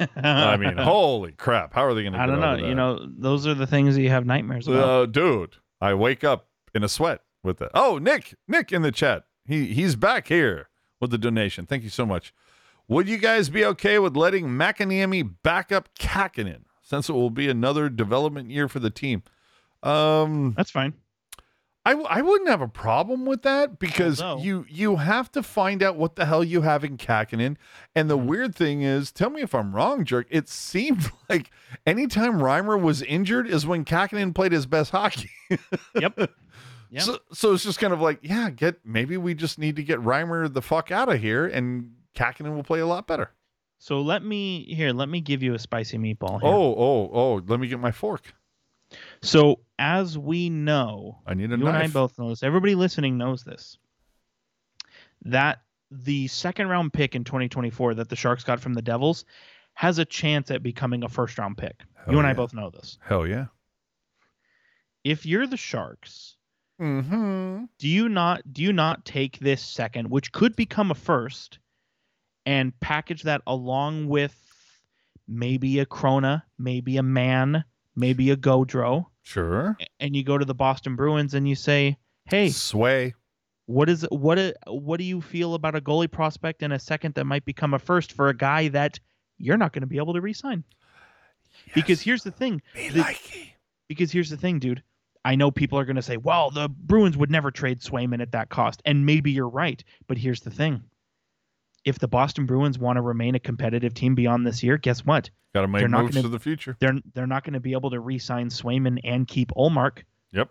I 0.16 0.56
mean, 0.56 0.76
holy 0.76 1.32
crap! 1.32 1.72
How 1.74 1.84
are 1.84 1.94
they 1.94 2.02
going 2.02 2.14
to? 2.14 2.18
I 2.20 2.26
don't 2.26 2.40
know. 2.40 2.56
You 2.56 2.74
know, 2.74 3.06
those 3.06 3.46
are 3.46 3.54
the 3.54 3.66
things 3.66 3.94
that 3.94 4.02
you 4.02 4.10
have 4.10 4.26
nightmares 4.26 4.66
about. 4.66 4.88
uh, 4.88 5.06
dude, 5.06 5.56
I 5.80 5.94
wake 5.94 6.24
up 6.24 6.48
in 6.74 6.82
a 6.82 6.88
sweat 6.88 7.20
with 7.44 7.58
that. 7.58 7.70
Oh, 7.74 7.98
Nick, 7.98 8.34
Nick 8.48 8.72
in 8.72 8.82
the 8.82 8.90
chat. 8.90 9.24
He 9.46 9.66
he's 9.66 9.94
back 9.94 10.26
here 10.28 10.68
with 11.00 11.10
the 11.10 11.18
donation. 11.18 11.66
Thank 11.66 11.84
you 11.84 11.90
so 11.90 12.04
much. 12.06 12.34
Would 12.88 13.08
you 13.08 13.18
guys 13.18 13.48
be 13.48 13.64
okay 13.64 13.98
with 13.98 14.16
letting 14.16 14.46
Mäkiniemi 14.48 15.34
back 15.42 15.70
up 15.70 15.88
Kähkönen 15.98 16.62
since 16.82 17.08
it 17.08 17.12
will 17.12 17.30
be 17.30 17.48
another 17.48 17.88
development 17.88 18.50
year 18.50 18.68
for 18.68 18.78
the 18.80 18.90
team? 18.90 19.22
Um, 19.82 20.54
That's 20.56 20.70
fine. 20.70 20.94
I, 21.86 21.90
w- 21.90 22.06
I 22.08 22.22
wouldn't 22.22 22.48
have 22.48 22.62
a 22.62 22.68
problem 22.68 23.26
with 23.26 23.42
that 23.42 23.78
because 23.78 24.18
you 24.38 24.64
you 24.70 24.96
have 24.96 25.30
to 25.32 25.42
find 25.42 25.82
out 25.82 25.96
what 25.96 26.16
the 26.16 26.24
hell 26.24 26.42
you 26.42 26.62
have 26.62 26.82
in 26.82 26.96
Kähkönen. 26.96 27.56
And 27.94 28.08
the 28.08 28.16
Mhm. 28.16 28.24
weird 28.26 28.54
thing 28.54 28.80
is, 28.82 29.12
tell 29.12 29.28
me 29.28 29.42
if 29.42 29.54
I'm 29.54 29.74
wrong, 29.74 30.04
jerk. 30.06 30.26
It 30.30 30.48
seemed 30.48 31.10
like 31.28 31.50
anytime 31.86 32.38
Reimer 32.40 32.80
was 32.80 33.02
injured 33.02 33.46
is 33.46 33.66
when 33.66 33.84
Kähkönen 33.84 34.34
played 34.34 34.52
his 34.52 34.64
best 34.66 34.92
hockey. 34.92 35.28
Yep. 36.00 36.30
Yep. 36.90 37.02
So 37.02 37.18
so 37.32 37.52
it's 37.52 37.64
just 37.64 37.78
kind 37.80 37.92
of 37.92 38.00
like, 38.00 38.20
yeah, 38.22 38.48
get 38.50 38.80
maybe 38.84 39.16
we 39.16 39.34
just 39.34 39.58
need 39.58 39.76
to 39.76 39.82
get 39.82 39.98
Reimer 40.00 40.52
the 40.52 40.62
fuck 40.62 40.90
out 40.90 41.08
of 41.08 41.20
here 41.20 41.46
and 41.46 41.92
Kähkönen 42.16 42.54
will 42.54 42.62
play 42.64 42.80
a 42.80 42.86
lot 42.86 43.06
better. 43.06 43.30
So 43.78 44.00
let 44.00 44.24
me 44.24 44.62
here. 44.74 44.92
Let 44.92 45.08
me 45.10 45.20
give 45.20 45.42
you 45.42 45.52
a 45.52 45.58
spicy 45.58 45.98
meatball. 45.98 46.40
Here. 46.40 46.48
Oh, 46.50 46.74
oh, 46.74 47.10
oh, 47.12 47.42
let 47.46 47.60
me 47.60 47.66
get 47.68 47.78
my 47.80 47.90
fork. 47.92 48.32
So 49.24 49.60
as 49.78 50.16
we 50.18 50.50
know, 50.50 51.18
I 51.26 51.34
need 51.34 51.52
a 51.52 51.56
you 51.56 51.66
and 51.66 51.76
I 51.76 51.88
both 51.88 52.18
know 52.18 52.28
this. 52.28 52.42
Everybody 52.42 52.74
listening 52.74 53.16
knows 53.18 53.42
this. 53.42 53.78
That 55.24 55.60
the 55.90 56.26
second 56.28 56.68
round 56.68 56.92
pick 56.92 57.14
in 57.14 57.24
2024 57.24 57.94
that 57.94 58.08
the 58.08 58.16
Sharks 58.16 58.44
got 58.44 58.60
from 58.60 58.74
the 58.74 58.82
Devils 58.82 59.24
has 59.74 59.98
a 59.98 60.04
chance 60.04 60.50
at 60.50 60.62
becoming 60.62 61.02
a 61.04 61.08
first 61.08 61.38
round 61.38 61.56
pick. 61.56 61.82
Hell 62.04 62.12
you 62.14 62.18
and 62.18 62.26
I 62.26 62.34
both 62.34 62.54
know 62.54 62.70
this. 62.70 62.98
Hell 63.02 63.26
yeah. 63.26 63.46
If 65.02 65.26
you're 65.26 65.46
the 65.46 65.56
Sharks, 65.56 66.36
Mm-hmm. 66.80 67.66
do 67.78 67.88
you 67.88 68.08
not 68.08 68.52
do 68.52 68.60
you 68.60 68.72
not 68.72 69.04
take 69.04 69.38
this 69.38 69.62
second, 69.62 70.10
which 70.10 70.32
could 70.32 70.56
become 70.56 70.90
a 70.90 70.94
first, 70.96 71.60
and 72.44 72.78
package 72.80 73.22
that 73.22 73.42
along 73.46 74.08
with 74.08 74.34
maybe 75.28 75.78
a 75.78 75.86
Chrona, 75.86 76.42
maybe 76.58 76.96
a 76.96 77.02
Mann, 77.04 77.64
maybe 77.94 78.30
a 78.32 78.36
Gaudreau, 78.36 79.06
Sure. 79.24 79.76
and 79.98 80.14
you 80.14 80.22
go 80.22 80.38
to 80.38 80.44
the 80.44 80.54
Boston 80.54 80.94
Bruins 80.96 81.34
and 81.34 81.48
you 81.48 81.54
say, 81.56 81.96
"Hey, 82.26 82.50
Sway. 82.50 83.14
what 83.66 83.88
is 83.88 84.06
what 84.10 84.38
a, 84.38 84.54
what 84.68 84.98
do 84.98 85.04
you 85.04 85.20
feel 85.20 85.54
about 85.54 85.74
a 85.74 85.80
goalie 85.80 86.10
prospect 86.10 86.62
in 86.62 86.70
a 86.72 86.78
second 86.78 87.14
that 87.14 87.24
might 87.24 87.44
become 87.44 87.74
a 87.74 87.78
first 87.78 88.12
for 88.12 88.28
a 88.28 88.36
guy 88.36 88.68
that 88.68 89.00
you're 89.38 89.56
not 89.56 89.72
going 89.72 89.80
to 89.80 89.86
be 89.86 89.96
able 89.96 90.14
to 90.14 90.20
re-sign?" 90.20 90.62
Because 91.74 92.00
here's 92.00 92.22
the 92.22 92.30
thing, 92.30 92.60
the- 92.74 93.00
likey. 93.00 93.52
because 93.88 94.12
here's 94.12 94.30
the 94.30 94.36
thing, 94.36 94.58
dude. 94.58 94.82
I 95.24 95.36
know 95.36 95.50
people 95.50 95.78
are 95.78 95.86
going 95.86 95.96
to 95.96 96.02
say, 96.02 96.18
"Well, 96.18 96.50
the 96.50 96.68
Bruins 96.68 97.16
would 97.16 97.30
never 97.30 97.50
trade 97.50 97.80
Swayman 97.80 98.20
at 98.20 98.32
that 98.32 98.50
cost," 98.50 98.82
and 98.84 99.06
maybe 99.06 99.30
you're 99.32 99.48
right. 99.48 99.82
But 100.06 100.18
here's 100.18 100.40
the 100.40 100.50
thing: 100.50 100.82
if 101.84 101.98
the 101.98 102.08
Boston 102.08 102.46
Bruins 102.46 102.78
want 102.78 102.96
to 102.96 103.02
remain 103.02 103.34
a 103.34 103.38
competitive 103.38 103.94
team 103.94 104.14
beyond 104.14 104.46
this 104.46 104.62
year, 104.62 104.78
guess 104.78 105.04
what? 105.04 105.30
Got 105.54 105.62
to 105.62 105.68
make 105.68 105.80
They're 105.80 105.88
not 105.88 106.02
moves 106.04 106.14
gonna- 106.16 106.22
to 106.24 106.28
the 106.28 106.38
future. 106.38 106.76
They're 106.80 106.98
they're 107.14 107.26
not 107.26 107.44
going 107.44 107.52
to 107.54 107.60
be 107.60 107.72
able 107.72 107.90
to 107.90 108.00
re-sign 108.00 108.48
Swayman 108.48 108.98
and 109.04 109.28
keep 109.28 109.50
Ullmark. 109.52 110.02
Yep. 110.32 110.50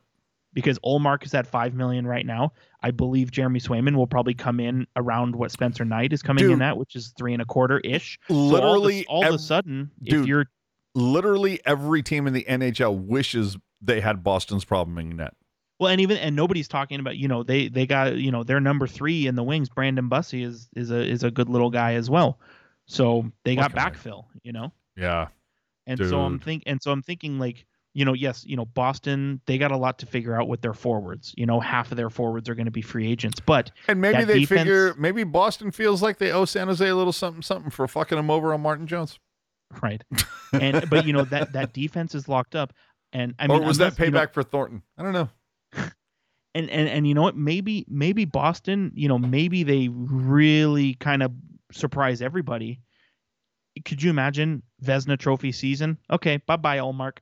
Because 0.53 0.77
Ullmark 0.79 1.25
is 1.25 1.33
at 1.33 1.47
five 1.47 1.73
million 1.73 2.05
right 2.05 2.25
now. 2.25 2.53
I 2.81 2.91
believe 2.91 3.31
Jeremy 3.31 3.59
Swayman 3.59 3.95
will 3.95 4.05
probably 4.07 4.33
come 4.35 4.59
in 4.59 4.85
around 4.95 5.35
what 5.35 5.51
Spencer 5.51 5.83
Knight 5.83 6.13
is 6.13 6.21
coming 6.21 6.43
Dude. 6.43 6.53
in 6.53 6.61
at, 6.61 6.77
which 6.77 6.95
is 6.95 7.13
three 7.17 7.33
and 7.33 7.41
a 7.41 7.45
quarter 7.45 7.79
ish. 7.79 8.19
Literally, 8.29 9.01
so 9.03 9.07
all, 9.09 9.21
of 9.21 9.23
a- 9.23 9.27
all 9.27 9.33
of 9.33 9.39
a 9.39 9.43
sudden, 9.43 9.89
dude, 10.01 10.21
if 10.21 10.27
you're 10.27 10.45
literally 10.95 11.59
every 11.65 12.03
team 12.03 12.27
in 12.27 12.33
the 12.33 12.43
NHL 12.47 12.95
wishes 12.97 13.57
they 13.81 13.99
had 13.99 14.23
Boston's 14.23 14.63
problem 14.63 14.97
in 14.99 15.17
net. 15.17 15.33
Well, 15.79 15.89
and 15.91 15.99
even 16.01 16.17
and 16.17 16.35
nobody's 16.35 16.67
talking 16.67 16.99
about 16.99 17.17
you 17.17 17.27
know 17.27 17.43
they 17.43 17.67
they 17.67 17.85
got 17.85 18.15
you 18.15 18.31
know 18.31 18.43
their 18.43 18.59
number 18.59 18.87
three 18.87 19.27
in 19.27 19.35
the 19.35 19.43
wings. 19.43 19.69
Brandon 19.69 20.09
Bussi 20.09 20.45
is 20.45 20.69
is 20.75 20.91
a 20.91 20.99
is 21.01 21.23
a 21.23 21.31
good 21.31 21.49
little 21.49 21.69
guy 21.69 21.93
as 21.95 22.09
well. 22.09 22.39
So 22.87 23.31
they 23.43 23.55
got 23.55 23.71
Fucking 23.71 23.83
right. 23.83 23.93
backfill, 23.93 24.25
you 24.43 24.51
know. 24.53 24.71
Yeah. 24.95 25.27
And 25.87 25.99
so 25.99 26.21
I'm 26.21 26.33
Dude. 26.33 26.43
think 26.43 26.63
and 26.65 26.81
so 26.81 26.91
I'm 26.91 27.01
thinking 27.01 27.39
like 27.39 27.65
you 27.95 28.05
know 28.05 28.13
yes 28.13 28.45
you 28.45 28.55
know 28.55 28.65
Boston 28.65 29.41
they 29.45 29.57
got 29.57 29.71
a 29.71 29.77
lot 29.77 29.99
to 29.99 30.05
figure 30.05 30.39
out 30.39 30.47
with 30.47 30.61
their 30.61 30.73
forwards. 30.73 31.33
You 31.37 31.45
know 31.45 31.59
half 31.59 31.91
of 31.91 31.97
their 31.97 32.09
forwards 32.09 32.47
are 32.49 32.55
going 32.55 32.65
to 32.65 32.71
be 32.71 32.81
free 32.81 33.09
agents, 33.11 33.39
but 33.45 33.71
And 33.87 33.99
maybe 33.99 34.23
they 34.25 34.39
defense- 34.41 34.61
figure 34.61 34.93
maybe 34.97 35.23
Boston 35.23 35.71
feels 35.71 36.01
like 36.01 36.17
they 36.19 36.31
owe 36.31 36.45
San 36.45 36.67
Jose 36.67 36.87
a 36.87 36.95
little 36.95 37.11
something 37.13 37.41
something 37.41 37.71
for 37.71 37.87
fucking 37.87 38.15
them 38.15 38.29
over 38.29 38.53
on 38.53 38.61
Martin 38.61 38.87
Jones. 38.87 39.19
right. 39.81 40.03
And 40.53 40.87
but 40.89 41.07
you 41.07 41.13
know 41.13 41.23
that 41.25 41.53
that 41.53 41.73
defense 41.73 42.13
is 42.13 42.27
locked 42.29 42.55
up. 42.55 42.73
And 43.11 43.33
I 43.39 43.47
mean, 43.47 43.63
or 43.63 43.65
was 43.65 43.79
that 43.79 43.97
unless, 43.97 43.99
you 43.99 44.11
know, 44.11 44.19
payback 44.19 44.33
for 44.33 44.43
Thornton? 44.43 44.83
I 44.97 45.03
don't 45.03 45.13
know. 45.13 45.29
And 46.55 46.69
and 46.69 46.87
and 46.87 47.07
you 47.07 47.13
know 47.15 47.23
what 47.23 47.35
maybe 47.35 47.83
maybe 47.89 48.25
boston 48.25 48.91
you 48.93 49.07
know 49.07 49.17
maybe 49.17 49.63
they 49.63 49.89
really 49.91 50.93
kind 50.95 51.23
of 51.23 51.31
surprise 51.71 52.21
everybody 52.21 52.79
could 53.85 54.03
you 54.03 54.11
imagine 54.11 54.61
Vezina 54.83 55.17
trophy 55.17 55.51
season 55.51 55.97
okay 56.11 56.37
bye-bye 56.45 56.77
Ullmark. 56.77 57.17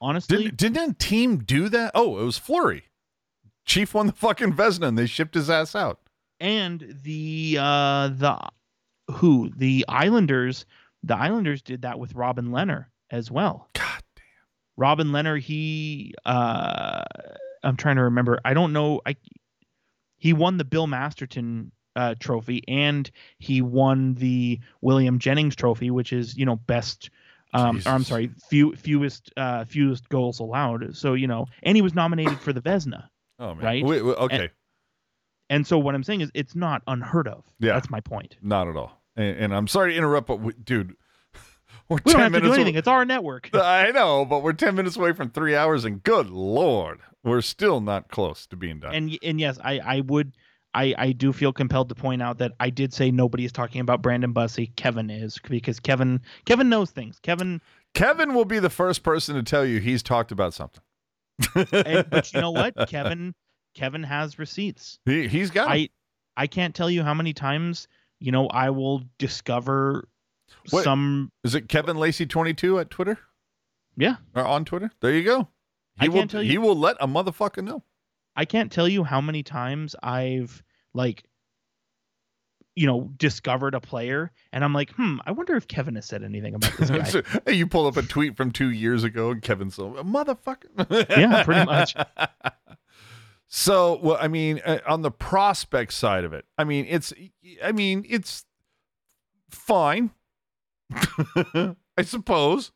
honestly 0.00 0.36
Didn't 0.50 0.56
didn't 0.56 0.90
a 0.90 0.94
team 0.94 1.38
do 1.38 1.68
that? 1.68 1.90
Oh, 1.94 2.18
it 2.20 2.24
was 2.24 2.38
Fleury. 2.38 2.84
Chief 3.64 3.92
won 3.94 4.06
the 4.06 4.12
fucking 4.12 4.52
Vezina 4.52 4.88
and 4.88 4.98
they 4.98 5.06
shipped 5.06 5.34
his 5.34 5.50
ass 5.50 5.74
out. 5.74 5.98
and 6.38 6.96
the 7.02 7.56
uh 7.60 8.08
the 8.08 8.38
who 9.10 9.50
the 9.56 9.84
islanders 9.88 10.66
the 11.02 11.16
islanders 11.16 11.62
did 11.62 11.82
that 11.82 11.98
with 11.98 12.14
robin 12.14 12.50
leonard 12.52 12.86
as 13.10 13.30
well 13.30 13.68
God. 13.74 13.85
Robin 14.76 15.12
Leonard, 15.12 15.42
he 15.42 16.14
uh 16.24 17.02
I'm 17.62 17.76
trying 17.76 17.96
to 17.96 18.02
remember. 18.02 18.38
I 18.44 18.54
don't 18.54 18.72
know. 18.72 19.00
I 19.06 19.16
he 20.16 20.32
won 20.32 20.56
the 20.56 20.64
Bill 20.64 20.86
Masterton 20.86 21.72
uh, 21.94 22.14
trophy 22.18 22.62
and 22.68 23.10
he 23.38 23.62
won 23.62 24.14
the 24.14 24.60
William 24.82 25.18
Jennings 25.18 25.56
trophy, 25.56 25.90
which 25.90 26.12
is, 26.12 26.36
you 26.36 26.44
know, 26.44 26.56
best 26.56 27.10
um 27.54 27.80
or 27.86 27.90
I'm 27.90 28.04
sorry, 28.04 28.30
few 28.48 28.74
fewest 28.76 29.32
uh 29.36 29.64
fewest 29.64 30.08
goals 30.08 30.40
allowed. 30.40 30.96
So, 30.96 31.14
you 31.14 31.26
know, 31.26 31.46
and 31.62 31.76
he 31.76 31.82
was 31.82 31.94
nominated 31.94 32.38
for 32.40 32.52
the 32.52 32.60
Vezina. 32.60 33.08
Oh 33.38 33.54
man. 33.54 33.64
Right? 33.64 33.84
Wait, 33.84 34.02
wait, 34.02 34.16
okay. 34.18 34.50
And 35.48 35.66
so 35.66 35.78
what 35.78 35.94
I'm 35.94 36.02
saying 36.02 36.22
is 36.22 36.30
it's 36.34 36.54
not 36.56 36.82
unheard 36.86 37.28
of. 37.28 37.44
Yeah. 37.60 37.74
That's 37.74 37.88
my 37.88 38.00
point. 38.00 38.36
Not 38.42 38.68
at 38.68 38.76
all. 38.76 39.00
and, 39.16 39.36
and 39.38 39.54
I'm 39.54 39.68
sorry 39.68 39.92
to 39.92 39.96
interrupt, 39.96 40.26
but 40.26 40.40
we, 40.40 40.52
dude, 40.54 40.96
we're 41.88 41.98
We 42.04 42.12
10 42.12 42.20
don't 42.20 42.20
have 42.22 42.32
to 42.32 42.38
do 42.38 42.42
minutes. 42.44 42.54
anything. 42.58 42.74
It's 42.76 42.88
our 42.88 43.04
network. 43.04 43.50
I 43.54 43.90
know, 43.92 44.24
but 44.24 44.42
we're 44.42 44.52
10 44.52 44.74
minutes 44.74 44.96
away 44.96 45.12
from 45.12 45.30
three 45.30 45.54
hours, 45.54 45.84
and 45.84 46.02
good 46.02 46.30
lord, 46.30 47.00
we're 47.24 47.40
still 47.40 47.80
not 47.80 48.08
close 48.10 48.46
to 48.48 48.56
being 48.56 48.80
done. 48.80 48.94
And 48.94 49.18
and 49.22 49.40
yes, 49.40 49.58
I 49.62 49.78
I 49.78 50.00
would 50.00 50.32
I 50.74 50.94
I 50.98 51.12
do 51.12 51.32
feel 51.32 51.52
compelled 51.52 51.88
to 51.88 51.94
point 51.94 52.22
out 52.22 52.38
that 52.38 52.52
I 52.60 52.70
did 52.70 52.92
say 52.94 53.10
nobody 53.10 53.44
is 53.44 53.52
talking 53.52 53.80
about 53.80 54.02
Brandon 54.02 54.32
Bussi. 54.34 54.74
Kevin 54.76 55.10
is 55.10 55.38
because 55.48 55.80
Kevin 55.80 56.20
Kevin 56.44 56.68
knows 56.68 56.90
things. 56.90 57.18
Kevin, 57.20 57.60
Kevin 57.94 58.34
will 58.34 58.44
be 58.44 58.58
the 58.58 58.70
first 58.70 59.02
person 59.02 59.34
to 59.36 59.42
tell 59.42 59.64
you 59.64 59.80
he's 59.80 60.02
talked 60.02 60.32
about 60.32 60.54
something. 60.54 60.82
and, 61.54 62.08
but 62.10 62.32
you 62.32 62.40
know 62.40 62.50
what? 62.50 62.74
Kevin 62.88 63.34
Kevin 63.74 64.02
has 64.02 64.38
receipts. 64.38 64.98
he, 65.04 65.28
he's 65.28 65.50
got. 65.50 65.68
I 65.70 65.88
I 66.36 66.46
can't 66.46 66.74
tell 66.74 66.90
you 66.90 67.02
how 67.02 67.14
many 67.14 67.32
times 67.32 67.88
you 68.20 68.32
know 68.32 68.46
I 68.48 68.70
will 68.70 69.02
discover 69.18 70.08
What- 70.70 70.84
some 70.84 71.30
Is 71.44 71.54
it 71.54 71.68
Kevin 71.68 71.96
Lacey 71.96 72.26
22 72.26 72.78
at 72.78 72.90
Twitter? 72.90 73.18
Yeah. 73.96 74.16
Or 74.34 74.44
on 74.44 74.64
Twitter? 74.64 74.90
There 75.00 75.12
you 75.14 75.22
go. 75.24 75.48
He 76.00 76.06
I 76.06 76.08
will 76.08 76.18
can't 76.18 76.30
tell 76.30 76.42
you- 76.42 76.50
he 76.50 76.58
will 76.58 76.76
let 76.76 76.96
a 77.00 77.06
motherfucker 77.08 77.64
know. 77.64 77.82
I 78.34 78.44
can't 78.44 78.70
tell 78.70 78.86
you 78.88 79.02
how 79.04 79.20
many 79.20 79.42
times 79.42 79.96
I've 80.02 80.62
like 80.92 81.24
you 82.74 82.86
know 82.86 83.10
discovered 83.16 83.74
a 83.74 83.80
player 83.80 84.30
and 84.52 84.62
I'm 84.62 84.74
like, 84.74 84.90
"Hmm, 84.92 85.16
I 85.24 85.30
wonder 85.32 85.56
if 85.56 85.66
Kevin 85.66 85.94
has 85.94 86.04
said 86.04 86.22
anything 86.22 86.54
about 86.54 86.76
this 86.76 86.90
guy." 86.90 87.22
Hey, 87.46 87.54
you 87.54 87.66
pull 87.66 87.86
up 87.86 87.96
a 87.96 88.02
tweet 88.02 88.36
from 88.36 88.50
two 88.52 88.68
years 88.70 89.02
ago, 89.04 89.30
and 89.30 89.40
Kevin 89.40 89.70
so 89.70 89.92
motherfucker. 90.04 90.66
Yeah, 91.16 91.42
pretty 91.44 91.64
much. 91.64 91.94
So, 93.48 94.00
well, 94.02 94.18
I 94.20 94.26
mean, 94.26 94.60
uh, 94.66 94.80
on 94.88 95.02
the 95.02 95.10
prospect 95.12 95.92
side 95.92 96.24
of 96.24 96.32
it, 96.32 96.44
I 96.58 96.64
mean, 96.64 96.84
it's, 96.88 97.12
I 97.62 97.70
mean, 97.70 98.04
it's 98.08 98.44
fine, 99.50 100.10
I 101.96 102.02
suppose. 102.02 102.72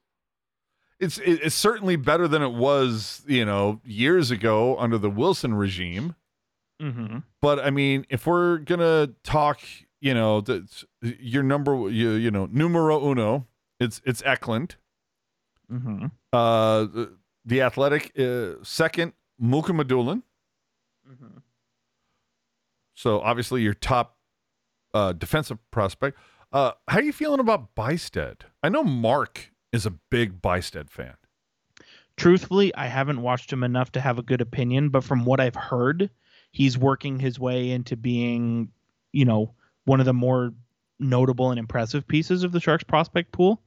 It's 0.99 1.19
it's 1.19 1.55
certainly 1.55 1.97
better 1.97 2.29
than 2.29 2.43
it 2.43 2.53
was, 2.53 3.23
you 3.27 3.45
know, 3.45 3.81
years 3.85 4.31
ago 4.31 4.77
under 4.79 4.99
the 4.99 5.09
Wilson 5.09 5.55
regime. 5.55 6.15
mhm. 6.81 7.23
But 7.41 7.59
I 7.59 7.71
mean, 7.71 8.05
if 8.11 8.27
we're 8.27 8.59
gonna 8.59 9.09
talk, 9.25 9.61
you 10.01 10.13
know, 10.13 10.43
the, 10.43 10.69
your 11.01 11.43
number, 11.43 11.89
you, 11.91 12.11
you 12.13 12.31
know, 12.31 12.47
numero 12.53 13.03
uno, 13.11 13.47
it's 13.79 14.03
it's 14.05 14.23
Eklund. 14.27 14.77
Mhm. 15.73 16.11
Uh, 16.35 16.81
the, 16.85 17.17
the 17.47 17.63
athletic 17.63 18.13
uh, 18.19 18.57
second, 18.63 19.15
Mukhamadullin. 19.43 20.23
Mhm. 21.11 21.41
So 22.95 23.21
obviously 23.23 23.63
your 23.63 23.73
top 23.75 24.19
uh, 24.93 25.13
defensive 25.15 25.59
prospect. 25.71 26.19
Uh, 26.53 26.73
how 26.89 26.99
are 26.99 27.03
you 27.03 27.13
feeling 27.13 27.41
about 27.41 27.75
Bystedt? 27.77 28.43
I 28.63 28.69
know 28.69 28.83
Mark 28.83 29.53
is 29.73 29.87
a 29.87 29.91
big 29.91 30.43
Bystedt 30.43 30.91
fan. 30.91 31.15
Truthfully, 32.17 32.75
I 32.75 32.87
haven't 32.87 33.23
watched 33.23 33.53
him 33.53 33.63
enough 33.63 33.93
to 33.93 34.01
have 34.01 34.19
a 34.19 34.23
good 34.23 34.41
opinion, 34.41 34.89
but 34.89 35.05
from 35.05 35.25
what 35.25 35.41
I've 35.41 35.55
heard, 35.55 36.11
he's 36.51 36.77
working 36.77 37.21
his 37.21 37.39
way 37.39 37.71
into 37.71 37.97
being, 37.97 38.71
you 39.13 39.25
know, 39.25 39.55
one 39.85 40.01
of 40.01 40.07
the 40.07 40.13
more 40.13 40.53
notable 40.99 41.51
and 41.51 41.59
impressive 41.59 42.07
pieces 42.07 42.43
of 42.43 42.53
the 42.53 42.61
Sharks 42.61 42.85
prospect 42.85 43.33
pool. 43.33 43.63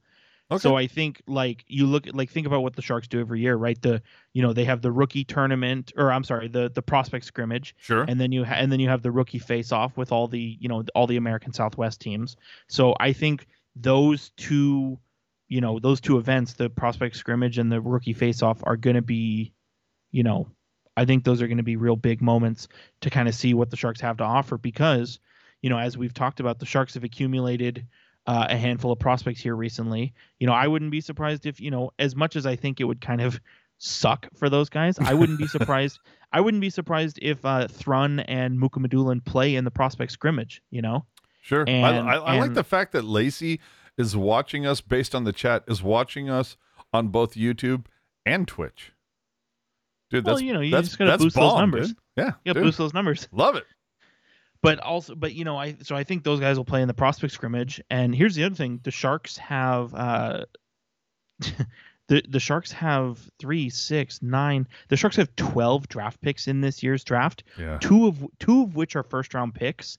Okay. 0.54 0.62
So 0.62 0.76
I 0.76 0.86
think 0.86 1.22
like 1.26 1.64
you 1.68 1.86
look 1.86 2.06
at 2.06 2.14
like 2.14 2.30
think 2.30 2.46
about 2.46 2.62
what 2.62 2.76
the 2.76 2.82
Sharks 2.82 3.08
do 3.08 3.20
every 3.20 3.40
year, 3.40 3.56
right? 3.56 3.80
The 3.80 4.02
you 4.32 4.42
know 4.42 4.52
they 4.52 4.64
have 4.64 4.82
the 4.82 4.92
rookie 4.92 5.24
tournament, 5.24 5.92
or 5.96 6.12
I'm 6.12 6.24
sorry, 6.24 6.48
the 6.48 6.70
the 6.70 6.82
prospect 6.82 7.24
scrimmage, 7.24 7.74
sure. 7.78 8.04
and 8.06 8.20
then 8.20 8.32
you 8.32 8.44
ha- 8.44 8.54
and 8.54 8.70
then 8.70 8.80
you 8.80 8.88
have 8.88 9.02
the 9.02 9.10
rookie 9.10 9.38
face 9.38 9.72
off 9.72 9.96
with 9.96 10.12
all 10.12 10.28
the 10.28 10.56
you 10.60 10.68
know 10.68 10.84
all 10.94 11.06
the 11.06 11.16
American 11.16 11.52
Southwest 11.52 12.00
teams. 12.00 12.36
So 12.68 12.94
I 13.00 13.12
think 13.12 13.46
those 13.76 14.30
two, 14.36 14.98
you 15.48 15.60
know, 15.60 15.78
those 15.78 16.00
two 16.00 16.18
events, 16.18 16.54
the 16.54 16.70
prospect 16.70 17.16
scrimmage 17.16 17.58
and 17.58 17.70
the 17.70 17.80
rookie 17.80 18.12
face 18.12 18.42
off, 18.42 18.60
are 18.64 18.76
going 18.76 18.96
to 18.96 19.02
be, 19.02 19.52
you 20.10 20.22
know, 20.22 20.48
I 20.96 21.04
think 21.04 21.24
those 21.24 21.42
are 21.42 21.48
going 21.48 21.58
to 21.58 21.64
be 21.64 21.76
real 21.76 21.96
big 21.96 22.22
moments 22.22 22.68
to 23.00 23.10
kind 23.10 23.28
of 23.28 23.34
see 23.34 23.54
what 23.54 23.70
the 23.70 23.76
Sharks 23.76 24.00
have 24.00 24.18
to 24.18 24.24
offer 24.24 24.56
because, 24.56 25.18
you 25.60 25.70
know, 25.70 25.78
as 25.78 25.98
we've 25.98 26.14
talked 26.14 26.40
about, 26.40 26.60
the 26.60 26.66
Sharks 26.66 26.94
have 26.94 27.04
accumulated. 27.04 27.86
Uh, 28.26 28.46
a 28.48 28.56
handful 28.56 28.90
of 28.90 28.98
prospects 28.98 29.40
here 29.42 29.54
recently. 29.54 30.14
You 30.38 30.46
know, 30.46 30.54
I 30.54 30.66
wouldn't 30.66 30.90
be 30.90 31.02
surprised 31.02 31.44
if, 31.44 31.60
you 31.60 31.70
know, 31.70 31.90
as 31.98 32.16
much 32.16 32.36
as 32.36 32.46
I 32.46 32.56
think 32.56 32.80
it 32.80 32.84
would 32.84 33.02
kind 33.02 33.20
of 33.20 33.38
suck 33.76 34.26
for 34.34 34.48
those 34.48 34.70
guys, 34.70 34.98
I 34.98 35.12
wouldn't 35.12 35.38
be 35.38 35.46
surprised 35.58 35.98
I 36.32 36.40
wouldn't 36.40 36.62
be 36.62 36.70
surprised 36.70 37.18
if 37.20 37.44
uh, 37.44 37.68
Thrun 37.68 38.20
and 38.20 38.58
Mukhamadullin 38.58 39.24
play 39.24 39.56
in 39.56 39.64
the 39.64 39.70
prospect 39.70 40.10
scrimmage. 40.12 40.62
You 40.70 40.80
know, 40.82 41.04
Sure. 41.42 41.64
I, 41.68 41.70
And- 41.70 42.08
I, 42.08 42.14
I 42.14 42.36
like 42.38 42.46
and- 42.46 42.56
the 42.56 42.64
fact 42.64 42.92
that 42.92 43.04
Lacey 43.04 43.60
is 43.98 44.16
watching 44.16 44.64
us 44.66 44.80
based 44.80 45.14
on 45.14 45.24
the 45.24 45.32
chat, 45.32 45.62
is 45.68 45.82
watching 45.82 46.30
us 46.30 46.56
on 46.94 47.08
both 47.08 47.34
YouTube 47.34 47.84
and 48.24 48.48
Twitch. 48.48 48.92
Dude, 50.10 50.24
Well, 50.24 50.36
that's, 50.36 50.42
you 50.42 50.54
know, 50.54 50.60
you 50.60 50.70
that's, 50.70 50.88
just 50.88 50.98
gotta 50.98 51.18
boost 51.18 51.36
those 51.36 51.54
numbers. 51.58 51.88
dude. 51.88 51.96
Yeah. 52.16 52.30
dude. 52.54 52.62
boost 52.62 52.78
those 52.78 52.94
numbers. 52.94 53.28
Love 53.32 53.56
it. 53.56 53.64
But 54.64 54.80
also, 54.80 55.14
but 55.14 55.32
you 55.34 55.44
know, 55.44 55.56
I 55.56 55.76
so 55.82 55.94
I 55.94 56.02
think 56.04 56.24
those 56.24 56.40
guys 56.40 56.56
will 56.56 56.64
play 56.64 56.82
in 56.82 56.88
the 56.88 56.94
prospect 56.94 57.32
scrimmage. 57.34 57.80
And 57.90 58.14
here's 58.14 58.34
the 58.34 58.44
other 58.44 58.54
thing: 58.56 58.80
the 58.82 58.90
Sharks 58.90 59.36
have 59.36 59.94
uh, 59.94 60.44
the 62.08 62.22
the 62.28 62.40
Sharks 62.40 62.72
have 62.72 63.18
three, 63.38 63.70
six, 63.70 64.22
nine. 64.22 64.66
The 64.88 64.96
Sharks 64.96 65.16
have 65.16 65.34
twelve 65.36 65.88
draft 65.88 66.20
picks 66.20 66.48
in 66.48 66.60
this 66.60 66.82
year's 66.82 67.04
draft. 67.04 67.44
Yeah. 67.58 67.78
two 67.80 68.06
of 68.06 68.26
two 68.38 68.62
of 68.62 68.74
which 68.76 68.96
are 68.96 69.02
first 69.02 69.34
round 69.34 69.54
picks, 69.54 69.98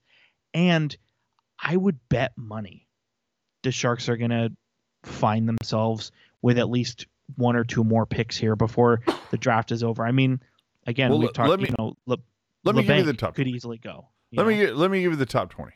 and 0.53 0.95
I 1.61 1.77
would 1.77 1.99
bet 2.09 2.33
money 2.37 2.87
the 3.63 3.71
Sharks 3.71 4.09
are 4.09 4.17
gonna 4.17 4.49
find 5.03 5.47
themselves 5.47 6.11
with 6.41 6.57
at 6.59 6.69
least 6.69 7.07
one 7.35 7.55
or 7.55 7.63
two 7.63 7.83
more 7.83 8.05
picks 8.05 8.37
here 8.37 8.55
before 8.55 9.01
the 9.31 9.37
draft 9.37 9.71
is 9.71 9.83
over. 9.83 10.05
I 10.05 10.11
mean, 10.11 10.39
again, 10.85 11.09
Well, 11.09 11.19
we've 11.19 11.33
talked. 11.33 11.49
let 11.49 11.59
you 11.59 11.65
me- 11.67 11.75
know, 11.77 11.95
Le, 12.05 12.17
Let 12.63 12.75
me 12.75 12.83
give 12.83 12.97
you 12.97 13.03
the 13.03 13.13
LeBanc 13.13 13.17
top. 13.17 13.35
could 13.35 13.47
easily 13.47 13.77
go. 13.77 14.09
Let 14.35 14.43
know? 14.43 14.49
me 14.49 14.67
let 14.71 14.91
me 14.91 15.01
give 15.01 15.11
you 15.11 15.17
the 15.17 15.25
top 15.25 15.49
twenty. 15.49 15.73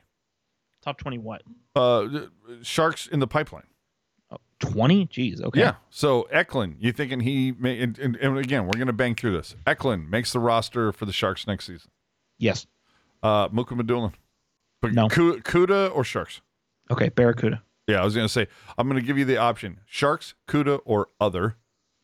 top 0.82 0.98
twenty. 0.98 1.18
What? 1.18 1.44
Uh, 1.76 2.08
Sharks 2.62 3.08
in 3.08 3.20
the 3.20 3.28
pipeline. 3.28 3.64
Twenty? 4.60 5.08
Jeez. 5.08 5.42
Okay. 5.42 5.62
Yeah. 5.62 5.76
So 5.90 6.24
Eklund, 6.24 6.76
you 6.80 6.92
thinking 6.92 7.22
he 7.22 7.54
may? 7.58 7.82
And, 7.82 7.98
and, 7.98 8.18
and 8.18 8.38
again, 8.38 8.66
we're 8.66 8.78
gonna 8.78 8.92
bang 8.92 9.16
through 9.16 9.32
this. 9.38 9.56
Eklund 9.66 10.10
makes 10.12 10.34
the 10.34 10.40
roster 10.40 10.92
for 10.92 11.06
the 11.06 11.14
Sharks 11.14 11.48
next 11.48 11.66
season. 11.68 11.90
Yes. 12.38 12.68
Uh, 13.24 13.48
Mukhamadullin. 13.50 14.14
But 14.82 14.94
No. 14.94 15.08
Kuda 15.08 15.96
or 15.96 16.04
Sharks? 16.04 16.42
Okay. 16.92 17.08
Barracuda. 17.10 17.62
Yeah, 17.88 18.02
I 18.02 18.06
was 18.06 18.16
gonna 18.16 18.28
say 18.30 18.48
I'm 18.78 18.88
gonna 18.90 19.02
give 19.02 19.18
you 19.18 19.24
the 19.26 19.38
option: 19.38 19.80
Sharks, 19.86 20.34
Kuda, 20.48 20.82
or 20.84 21.08
other. 21.22 21.56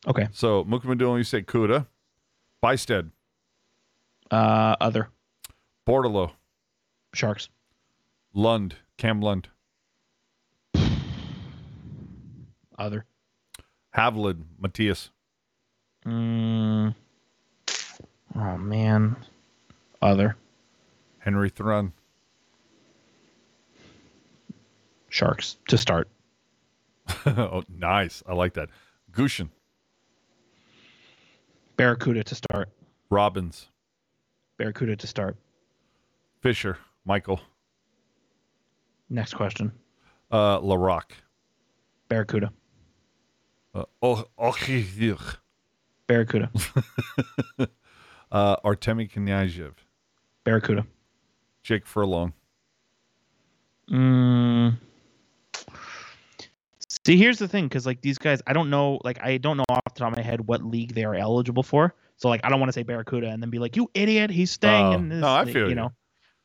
Okay. 0.06 0.28
So 0.32 0.64
Mukhamadullin, 0.64 1.18
you 1.18 1.24
say 1.24 1.42
Kuda. 1.42 1.86
Bystedt, 2.62 3.10
Uh, 4.30 4.76
other 4.80 5.10
Bordeleau, 5.86 6.32
Sharks. 7.14 7.48
Lund, 8.34 8.76
Cam 8.98 9.20
Lund, 9.20 9.48
Other. 12.78 13.04
Havelid, 13.96 14.42
Matthias, 14.60 15.10
Mm. 16.04 16.94
Oh 18.36 18.56
man. 18.58 19.16
Other 20.00 20.36
Henry 21.18 21.48
Thrun, 21.50 21.92
Sharks 25.08 25.56
to 25.68 25.76
start. 25.78 26.08
oh, 27.26 27.64
nice. 27.68 28.22
I 28.28 28.34
like 28.34 28.54
that. 28.54 28.68
Gushchin, 29.10 29.48
Barracuda 31.76 32.22
to 32.22 32.34
start. 32.36 32.68
Robins, 33.10 33.68
Barracuda 34.58 34.94
to 34.96 35.06
start. 35.08 35.36
Fisher, 36.40 36.78
Michael, 37.06 37.40
Next 39.08 39.34
question. 39.34 39.70
uh, 40.32 40.58
Laroque, 40.60 41.12
Barracuda. 42.08 42.50
uh, 43.74 43.84
oh, 44.02 44.24
Ochiyuch, 44.38 45.36
Barracuda. 46.08 46.50
uh, 48.32 48.56
Artemi 48.64 49.08
Kniazev, 49.10 49.72
Barracuda. 50.44 50.84
Jake 51.62 51.86
Furlong. 51.86 52.32
Mm. 53.90 54.76
See, 57.06 57.16
here's 57.16 57.38
the 57.38 57.46
thing, 57.46 57.66
because 57.66 57.86
like 57.86 58.00
these 58.00 58.18
guys, 58.18 58.42
I 58.48 58.52
don't 58.52 58.68
know, 58.68 58.98
like 59.04 59.22
I 59.22 59.38
don't 59.38 59.56
know 59.56 59.64
off 59.68 59.80
the 59.94 60.00
top 60.00 60.10
of 60.12 60.16
my 60.16 60.22
head 60.24 60.40
what 60.48 60.64
league 60.64 60.92
they 60.94 61.04
are 61.04 61.14
eligible 61.14 61.62
for. 61.62 61.94
So 62.16 62.28
like 62.28 62.40
I 62.42 62.48
don't 62.48 62.58
want 62.58 62.68
to 62.68 62.72
say 62.72 62.82
Barracuda 62.82 63.28
and 63.28 63.40
then 63.40 63.50
be 63.50 63.60
like, 63.60 63.76
you 63.76 63.88
idiot, 63.94 64.30
he's 64.30 64.50
staying 64.50 64.86
Oh, 64.86 64.92
in 64.94 65.08
this. 65.08 65.20
no, 65.20 65.28
I 65.32 65.44
feel 65.44 65.64
you 65.64 65.68
you. 65.68 65.74
know. 65.76 65.92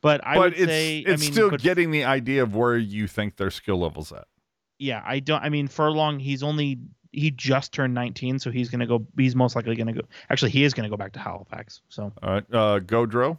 But 0.02 0.20
I 0.26 0.34
but 0.34 0.40
would 0.40 0.52
it's 0.54 0.64
say, 0.66 0.98
it's 0.98 1.22
I 1.22 1.24
mean, 1.24 1.32
still 1.32 1.50
but 1.50 1.62
getting 1.62 1.90
the 1.90 2.04
idea 2.04 2.42
of 2.42 2.54
where 2.54 2.76
you 2.76 3.06
think 3.06 3.36
their 3.36 3.50
skill 3.50 3.78
levels 3.80 4.12
at. 4.12 4.26
yeah, 4.78 5.02
I 5.06 5.20
don't. 5.20 5.42
I 5.42 5.48
mean, 5.48 5.68
Furlong, 5.68 6.18
he's 6.18 6.42
only 6.42 6.78
he 7.12 7.30
just 7.30 7.72
turned 7.72 7.94
19, 7.94 8.38
so 8.40 8.50
he's 8.50 8.68
gonna 8.68 8.86
go. 8.86 9.06
He's 9.16 9.36
most 9.36 9.54
likely 9.56 9.76
gonna 9.76 9.92
go. 9.92 10.00
Actually, 10.28 10.50
he 10.50 10.64
is 10.64 10.74
gonna 10.74 10.88
go 10.90 10.96
back 10.96 11.12
to 11.12 11.18
Halifax. 11.20 11.82
So 11.88 12.12
All 12.22 12.30
right, 12.32 12.44
uh, 12.52 12.80
Gaudreau, 12.80 13.38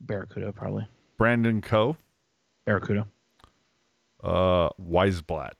Barracuda 0.00 0.52
probably. 0.52 0.86
Brandon 1.18 1.60
Coe, 1.60 1.96
Barracuda. 2.64 3.06
Uh, 4.24 4.70
Wiesblatt. 4.80 5.52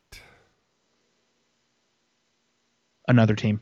Another 3.09 3.35
team. 3.35 3.61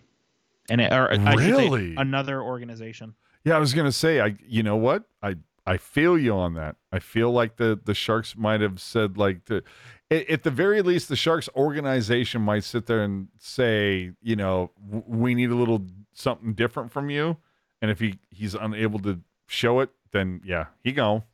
And 0.68 0.80
it, 0.80 0.92
or 0.92 1.10
I 1.10 1.14
should 1.36 1.56
say 1.56 1.68
Really? 1.68 1.94
another 1.96 2.40
organization. 2.42 3.14
Yeah, 3.44 3.56
I 3.56 3.58
was 3.58 3.74
gonna 3.74 3.92
say, 3.92 4.20
I 4.20 4.36
you 4.46 4.62
know 4.62 4.76
what, 4.76 5.04
I 5.22 5.36
I 5.66 5.76
feel 5.76 6.18
you 6.18 6.32
on 6.34 6.54
that. 6.54 6.76
I 6.92 6.98
feel 6.98 7.30
like 7.30 7.56
the 7.56 7.78
the 7.82 7.94
Sharks 7.94 8.36
might 8.36 8.60
have 8.60 8.80
said 8.80 9.16
like 9.16 9.46
the, 9.46 9.62
at, 10.10 10.42
the 10.42 10.50
very 10.50 10.82
least, 10.82 11.08
the 11.08 11.16
Sharks 11.16 11.48
organization 11.54 12.42
might 12.42 12.64
sit 12.64 12.86
there 12.86 13.02
and 13.04 13.28
say, 13.38 14.10
you 14.20 14.34
know, 14.34 14.72
we 14.80 15.34
need 15.34 15.50
a 15.50 15.54
little 15.54 15.86
something 16.12 16.54
different 16.54 16.90
from 16.90 17.10
you, 17.10 17.36
and 17.80 17.90
if 17.90 18.00
he 18.00 18.18
he's 18.30 18.54
unable 18.54 18.98
to 19.00 19.20
show 19.46 19.80
it, 19.80 19.90
then 20.12 20.40
yeah, 20.44 20.66
he 20.82 20.92
go. 20.92 21.24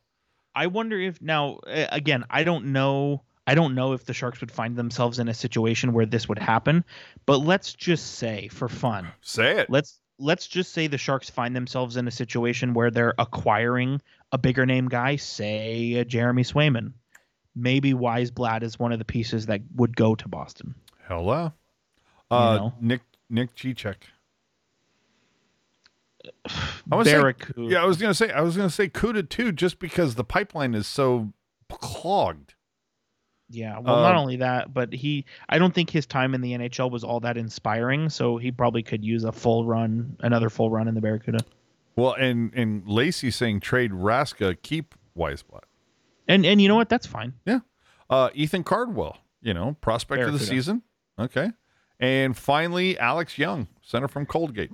I 0.53 0.67
wonder 0.67 0.99
if 0.99 1.21
now 1.21 1.59
again, 1.65 2.25
I 2.29 2.43
don't 2.43 2.65
know 2.67 3.23
I 3.47 3.55
don't 3.55 3.75
know 3.75 3.93
if 3.93 4.05
the 4.05 4.13
Sharks 4.13 4.41
would 4.41 4.51
find 4.51 4.75
themselves 4.75 5.19
in 5.19 5.29
a 5.29 5.33
situation 5.33 5.93
where 5.93 6.05
this 6.05 6.27
would 6.27 6.37
happen, 6.37 6.83
but 7.25 7.37
let's 7.37 7.73
just 7.73 8.15
say 8.15 8.49
for 8.49 8.67
fun. 8.67 9.07
Say 9.21 9.59
it. 9.59 9.69
Let's 9.69 9.99
let's 10.19 10.47
just 10.47 10.73
say 10.73 10.87
the 10.87 10.97
Sharks 10.97 11.29
find 11.29 11.55
themselves 11.55 11.97
in 11.97 12.07
a 12.07 12.11
situation 12.11 12.73
where 12.73 12.91
they're 12.91 13.13
acquiring 13.17 14.01
a 14.31 14.37
bigger 14.37 14.65
name 14.65 14.87
guy, 14.87 15.15
say 15.15 15.95
a 15.95 16.05
Jeremy 16.05 16.43
Swayman. 16.43 16.93
Maybe 17.55 17.93
Wiesblatt 17.93 18.63
is 18.63 18.77
one 18.77 18.91
of 18.91 18.99
the 18.99 19.05
pieces 19.05 19.47
that 19.47 19.61
would 19.75 19.95
go 19.95 20.15
to 20.15 20.27
Boston. 20.27 20.75
Hello. 21.07 21.53
Uh, 22.29 22.55
know? 22.57 22.73
Nick 22.81 23.01
Nick 23.29 23.55
Cicek. 23.55 23.95
I 26.91 27.03
Barracuda. 27.03 27.73
Yeah, 27.73 27.81
I 27.81 27.85
was 27.85 27.97
gonna 27.97 28.13
say 28.13 28.31
I 28.31 28.41
was 28.41 28.57
gonna 28.57 28.69
say 28.69 28.89
Kuda 28.89 29.27
too, 29.29 29.51
just 29.51 29.79
because 29.79 30.15
the 30.15 30.23
pipeline 30.23 30.75
is 30.75 30.87
so 30.87 31.33
clogged. 31.69 32.53
Yeah, 33.49 33.79
well, 33.79 34.01
not 34.01 34.15
Um, 34.15 34.21
only 34.21 34.35
that, 34.37 34.73
but 34.73 34.91
he 34.91 35.25
I 35.47 35.57
don't 35.57 35.73
think 35.73 35.89
his 35.89 36.05
time 36.05 36.33
in 36.35 36.41
the 36.41 36.51
NHL 36.53 36.91
was 36.91 37.03
all 37.03 37.19
that 37.21 37.37
inspiring, 37.37 38.09
so 38.09 38.37
he 38.37 38.51
probably 38.51 38.83
could 38.83 39.05
use 39.05 39.23
a 39.23 39.31
full 39.31 39.65
run, 39.65 40.17
another 40.19 40.49
full 40.49 40.69
run 40.69 40.87
in 40.87 40.95
the 40.95 41.01
Barracuda. 41.01 41.39
Well, 41.95 42.13
and 42.13 42.53
and 42.53 42.87
Lacey 42.87 43.31
saying 43.31 43.61
trade 43.61 43.91
Raska, 43.91 44.55
keep 44.61 44.95
Wiesblatt. 45.17 45.63
And 46.27 46.45
and 46.45 46.61
you 46.61 46.67
know 46.67 46.75
what? 46.75 46.89
That's 46.89 47.07
fine. 47.07 47.33
Yeah. 47.45 47.59
Uh, 48.09 48.29
Ethan 48.33 48.63
Cardwell, 48.63 49.17
you 49.41 49.53
know, 49.53 49.75
prospect 49.81 50.23
of 50.23 50.33
the 50.33 50.39
season. 50.39 50.81
Okay, 51.17 51.49
and 51.99 52.35
finally 52.37 52.99
Alex 52.99 53.37
Young, 53.37 53.67
center 53.81 54.07
from 54.09 54.25
Colgate. 54.25 54.71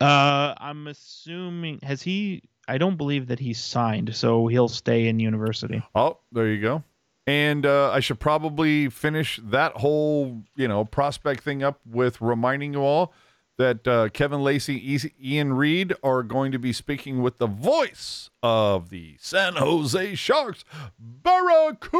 Uh, 0.00 0.54
I'm 0.58 0.86
assuming 0.86 1.80
has 1.82 2.02
he? 2.02 2.42
I 2.68 2.78
don't 2.78 2.96
believe 2.96 3.28
that 3.28 3.40
he's 3.40 3.58
signed, 3.62 4.14
so 4.14 4.46
he'll 4.46 4.68
stay 4.68 5.08
in 5.08 5.18
university. 5.18 5.82
Oh, 5.94 6.18
there 6.32 6.48
you 6.48 6.60
go. 6.60 6.84
And 7.28 7.66
uh, 7.66 7.90
I 7.90 8.00
should 8.00 8.18
probably 8.20 8.88
finish 8.88 9.38
that 9.44 9.72
whole, 9.72 10.44
you 10.56 10.66
know, 10.66 10.86
prospect 10.86 11.44
thing 11.44 11.62
up 11.62 11.78
with 11.84 12.22
reminding 12.22 12.72
you 12.72 12.80
all 12.80 13.12
that 13.58 13.86
uh, 13.86 14.08
Kevin 14.08 14.42
Lacey, 14.42 14.98
Ian 15.22 15.52
Reed 15.52 15.92
are 16.02 16.22
going 16.22 16.52
to 16.52 16.58
be 16.58 16.72
speaking 16.72 17.20
with 17.20 17.36
the 17.36 17.46
voice 17.46 18.30
of 18.42 18.88
the 18.88 19.16
San 19.20 19.56
Jose 19.56 20.14
Sharks, 20.14 20.64
Barracuda, 20.98 21.90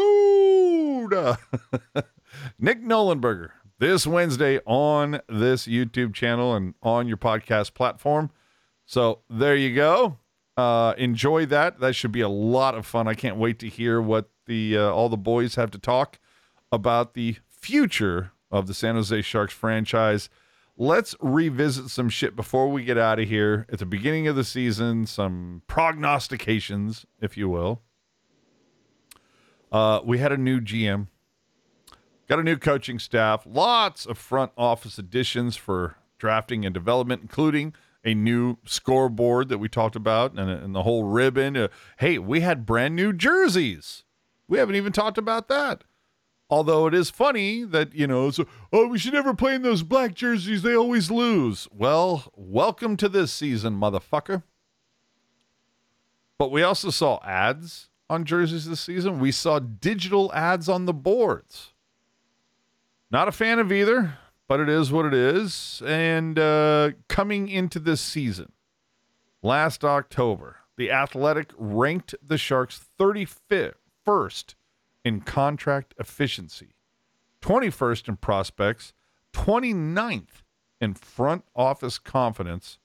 Nick 2.59 2.83
Nollenberger, 2.83 3.51
this 3.79 4.07
Wednesday 4.07 4.61
on 4.65 5.21
this 5.29 5.67
YouTube 5.67 6.15
channel 6.15 6.55
and 6.55 6.73
on 6.83 7.07
your 7.07 7.19
podcast 7.19 7.75
platform. 7.75 8.31
So 8.87 9.19
there 9.29 9.57
you 9.57 9.75
go. 9.75 10.17
Uh, 10.57 10.95
enjoy 10.97 11.45
that. 11.47 11.81
That 11.81 11.95
should 11.95 12.13
be 12.13 12.23
a 12.23 12.31
lot 12.31 12.75
of 12.75 12.87
fun. 12.87 13.07
I 13.07 13.13
can't 13.13 13.37
wait 13.37 13.59
to 13.59 13.69
hear 13.69 14.01
what 14.01 14.31
the 14.49 14.77
uh, 14.77 14.91
all 14.91 15.09
the 15.09 15.17
boys 15.17 15.55
have 15.55 15.71
to 15.71 15.79
talk 15.79 16.19
about 16.73 17.15
the 17.15 17.37
future 17.49 18.33
of 18.51 18.67
the 18.67 18.75
San 18.75 18.97
Jose 18.97 19.23
Sharks 19.23 19.55
franchise. 19.55 20.29
Let's 20.77 21.15
revisit 21.21 21.91
some 21.91 22.09
shit 22.09 22.37
before 22.37 22.69
we 22.69 22.85
get 22.85 22.99
out 22.99 23.19
of 23.19 23.29
here. 23.29 23.67
At 23.71 23.79
the 23.79 23.87
beginning 23.87 24.29
of 24.29 24.37
the 24.37 24.45
season, 24.45 25.07
some 25.07 25.63
prognostications, 25.67 27.05
if 27.21 27.37
you 27.37 27.49
will. 27.49 27.83
Uh, 29.71 30.01
we 30.05 30.19
had 30.19 30.33
a 30.33 30.37
new 30.37 30.61
GM, 30.61 31.09
got 32.29 32.39
a 32.39 32.43
new 32.43 32.57
coaching 32.57 32.99
staff, 32.99 33.45
lots 33.47 34.07
of 34.07 34.17
front 34.17 34.53
office 34.57 34.99
additions 34.99 35.57
for 35.57 35.97
drafting 36.19 36.65
and 36.65 36.73
development, 36.73 37.23
including 37.23 37.75
a 38.05 38.15
new 38.15 38.57
scoreboard 38.65 39.49
that 39.49 39.59
we 39.59 39.69
talked 39.69 39.97
about 39.97 40.33
and, 40.33 40.49
and 40.49 40.75
the 40.75 40.85
whole 40.85 41.05
ribbon. 41.05 41.57
Uh, 41.57 41.69
hey, 41.99 42.19
we 42.19 42.41
had 42.41 42.65
brand 42.65 42.97
new 42.97 43.13
jerseys. 43.13 44.05
We 44.49 44.59
haven't 44.59 44.77
even 44.77 44.93
talked 44.93 45.19
about 45.19 45.49
that. 45.49 45.85
Although 46.51 46.87
it 46.87 46.95
is 46.95 47.11
funny 47.11 47.65
that, 47.65 47.95
you 47.95 48.07
know, 48.07 48.31
so, 48.31 48.47
oh, 48.73 48.89
we 48.89 48.99
should 48.99 49.13
never 49.13 49.35
play 49.35 49.55
in 49.55 49.63
those 49.63 49.83
black 49.83 50.15
jerseys. 50.15 50.63
They 50.63 50.75
always 50.75 51.11
lose. 51.11 51.69
Well, 51.71 52.33
welcome 52.35 52.97
to 52.97 53.09
this 53.09 53.31
season, 53.31 53.79
motherfucker. 53.79 54.43
But 56.39 56.51
we 56.51 56.63
also 56.63 56.89
saw 56.89 57.21
ads 57.23 57.91
on 58.09 58.25
jerseys 58.25 58.67
this 58.67 58.81
season. 58.81 59.21
We 59.21 59.31
saw 59.31 59.59
digital 59.59 60.33
ads 60.33 60.71
on 60.71 60.87
the 60.87 60.95
boards. 60.95 61.75
Not 63.11 63.29
a 63.29 63.33
fan 63.33 63.59
of 63.59 63.71
either, 63.71 64.19
but 64.47 64.61
it 64.61 64.71
is 64.71 64.91
what 64.91 65.05
it 65.05 65.15
is. 65.15 65.83
And 65.85 66.39
uh, 66.39 66.93
coming 67.09 67.49
into 67.49 67.79
this 67.79 68.01
season, 68.01 68.53
last 69.43 69.85
October, 69.85 70.57
the 70.79 70.91
Athletic 70.91 71.53
ranked 71.59 72.15
the 72.23 72.39
Sharks 72.39 72.79
31st 74.09 74.55
in 75.05 75.21
contract 75.21 75.95
efficiency, 75.99 76.75
21st 77.43 78.09
in 78.09 78.17
prospects, 78.17 78.93
29th 79.33 80.43
in 80.81 80.95
front 80.95 81.45
office 81.55 81.99
confidence. 81.99 82.79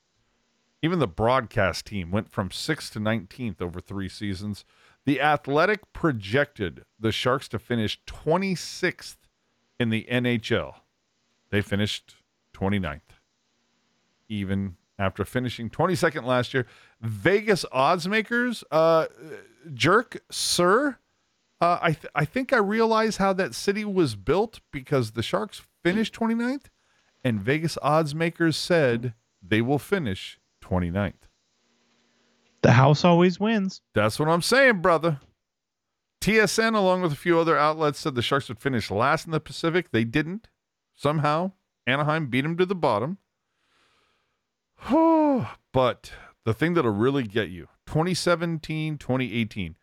Even 0.82 0.98
the 0.98 1.08
broadcast 1.08 1.86
team 1.86 2.10
went 2.10 2.30
from 2.30 2.50
6th 2.50 2.92
to 2.92 3.00
19th 3.00 3.62
over 3.62 3.80
three 3.80 4.08
seasons. 4.08 4.64
The 5.06 5.20
Athletic 5.20 5.92
projected 5.92 6.84
the 7.00 7.12
Sharks 7.12 7.48
to 7.48 7.58
finish 7.58 8.00
26th 8.06 9.16
in 9.80 9.88
the 9.90 10.06
NHL. 10.10 10.74
They 11.50 11.62
finished 11.62 12.16
29th, 12.54 13.00
even 14.28 14.76
after 14.98 15.24
finishing 15.24 15.70
22nd 15.70 16.24
last 16.24 16.54
year. 16.54 16.66
Vegas 17.00 17.64
odds 17.72 18.06
makers, 18.06 18.62
uh, 18.70 19.06
jerk, 19.72 20.22
sir. 20.30 20.98
Uh, 21.64 21.78
I 21.80 21.92
th- 21.92 22.12
I 22.14 22.26
think 22.26 22.52
I 22.52 22.58
realize 22.58 23.16
how 23.16 23.32
that 23.32 23.54
city 23.54 23.86
was 23.86 24.16
built 24.16 24.60
because 24.70 25.12
the 25.12 25.22
Sharks 25.22 25.62
finished 25.82 26.14
29th, 26.14 26.66
and 27.24 27.40
Vegas 27.40 27.78
odds 27.80 28.14
makers 28.14 28.58
said 28.58 29.14
they 29.40 29.62
will 29.62 29.78
finish 29.78 30.38
29th. 30.62 31.14
The 32.60 32.72
house 32.72 33.02
always 33.02 33.40
wins. 33.40 33.80
That's 33.94 34.18
what 34.18 34.28
I'm 34.28 34.42
saying, 34.42 34.82
brother. 34.82 35.20
TSN, 36.20 36.74
along 36.74 37.00
with 37.00 37.12
a 37.12 37.16
few 37.16 37.38
other 37.38 37.56
outlets, 37.56 38.00
said 38.00 38.14
the 38.14 38.20
Sharks 38.20 38.50
would 38.50 38.60
finish 38.60 38.90
last 38.90 39.24
in 39.24 39.32
the 39.32 39.40
Pacific. 39.40 39.90
They 39.90 40.04
didn't. 40.04 40.48
Somehow, 40.94 41.52
Anaheim 41.86 42.26
beat 42.26 42.42
them 42.42 42.58
to 42.58 42.66
the 42.66 42.74
bottom. 42.74 43.16
but 45.72 46.12
the 46.44 46.52
thing 46.52 46.74
that'll 46.74 46.90
really 46.90 47.22
get 47.22 47.48
you 47.48 47.68
2017, 47.86 48.98
2018, 48.98 49.76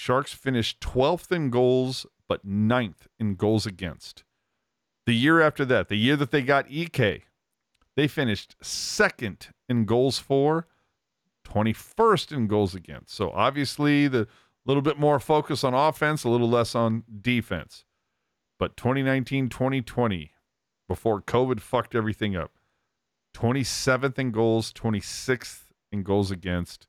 Sharks 0.00 0.32
finished 0.32 0.80
12th 0.80 1.30
in 1.30 1.50
goals, 1.50 2.06
but 2.26 2.46
9th 2.46 3.06
in 3.18 3.34
goals 3.34 3.66
against. 3.66 4.24
The 5.04 5.12
year 5.12 5.42
after 5.42 5.62
that, 5.66 5.90
the 5.90 5.98
year 5.98 6.16
that 6.16 6.30
they 6.30 6.40
got 6.40 6.70
EK, 6.70 7.24
they 7.96 8.08
finished 8.08 8.56
second 8.62 9.48
in 9.68 9.84
goals 9.84 10.18
for, 10.18 10.66
21st 11.46 12.32
in 12.32 12.46
goals 12.46 12.74
against. 12.74 13.14
So 13.14 13.30
obviously 13.32 14.08
the 14.08 14.26
little 14.64 14.80
bit 14.80 14.98
more 14.98 15.20
focus 15.20 15.62
on 15.64 15.74
offense, 15.74 16.24
a 16.24 16.30
little 16.30 16.48
less 16.48 16.74
on 16.74 17.04
defense. 17.20 17.84
But 18.58 18.78
2019, 18.78 19.50
2020, 19.50 20.30
before 20.88 21.20
COVID 21.20 21.60
fucked 21.60 21.94
everything 21.94 22.34
up, 22.34 22.52
27th 23.34 24.18
in 24.18 24.30
goals, 24.30 24.72
26th 24.72 25.64
in 25.92 26.02
goals 26.04 26.30
against. 26.30 26.86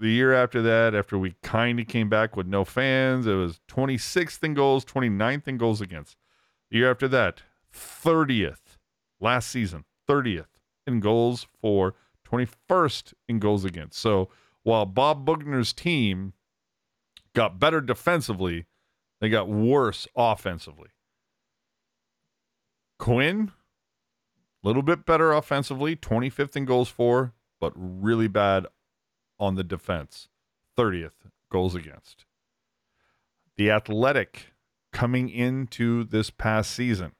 The 0.00 0.10
year 0.10 0.32
after 0.32 0.62
that, 0.62 0.94
after 0.94 1.18
we 1.18 1.34
kind 1.42 1.80
of 1.80 1.88
came 1.88 2.08
back 2.08 2.36
with 2.36 2.46
no 2.46 2.64
fans, 2.64 3.26
it 3.26 3.34
was 3.34 3.60
26th 3.68 4.42
in 4.44 4.54
goals, 4.54 4.84
29th 4.84 5.48
in 5.48 5.58
goals 5.58 5.80
against. 5.80 6.16
The 6.70 6.78
year 6.78 6.90
after 6.90 7.08
that, 7.08 7.42
30th 7.74 8.78
last 9.20 9.50
season, 9.50 9.84
30th 10.08 10.46
in 10.86 11.00
goals 11.00 11.46
for, 11.60 11.94
21st 12.30 13.14
in 13.28 13.40
goals 13.40 13.64
against. 13.64 13.98
So 13.98 14.28
while 14.62 14.86
Bob 14.86 15.26
Boughner's 15.26 15.72
team 15.72 16.34
got 17.34 17.58
better 17.58 17.80
defensively, 17.80 18.66
they 19.20 19.28
got 19.28 19.48
worse 19.48 20.06
offensively. 20.14 20.90
Quinn, 23.00 23.52
a 24.62 24.66
little 24.66 24.82
bit 24.82 25.04
better 25.04 25.32
offensively, 25.32 25.96
25th 25.96 26.54
in 26.54 26.64
goals 26.64 26.88
for, 26.88 27.32
but 27.60 27.72
really 27.74 28.28
bad 28.28 28.66
on 29.38 29.54
the 29.54 29.64
defense, 29.64 30.28
30th 30.76 31.30
goals 31.50 31.74
against. 31.74 32.24
The 33.56 33.70
Athletic, 33.70 34.52
coming 34.92 35.28
into 35.28 36.04
this 36.04 36.30
past 36.30 36.70
season, 36.70 37.12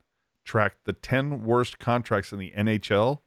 tracked 0.45 0.85
the 0.85 0.93
10 0.93 1.45
worst 1.45 1.79
contracts 1.79 2.33
in 2.33 2.39
the 2.39 2.53
NHL. 2.57 3.21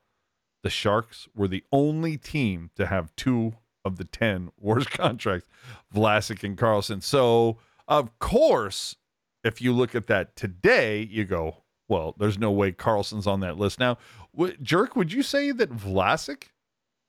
The 0.64 0.70
Sharks 0.70 1.28
were 1.36 1.48
the 1.48 1.64
only 1.72 2.18
team 2.18 2.72
to 2.76 2.86
have 2.86 3.16
two 3.16 3.54
of 3.84 3.98
the 3.98 4.06
10 4.06 4.52
worst 4.60 4.90
contracts, 4.92 5.48
Vlasic 5.94 6.44
and 6.44 6.58
Karlsson. 6.58 7.04
So, 7.04 7.58
of 7.88 8.18
course, 8.20 8.96
if 9.44 9.62
you 9.62 9.74
look 9.74 9.96
at 9.96 10.08
that 10.08 10.36
today, 10.36 11.02
you 11.10 11.26
go, 11.26 11.58
well, 11.88 12.16
there's 12.18 12.40
no 12.40 12.52
way 12.52 12.72
Karlsson's 12.72 13.28
on 13.28 13.42
that 13.42 13.58
list. 13.58 13.80
Now, 13.80 13.98
w- 14.36 14.56
Jerk, 14.62 14.96
would 14.96 15.12
you 15.12 15.24
say 15.24 15.52
that 15.52 15.72
Vlasic 15.72 16.44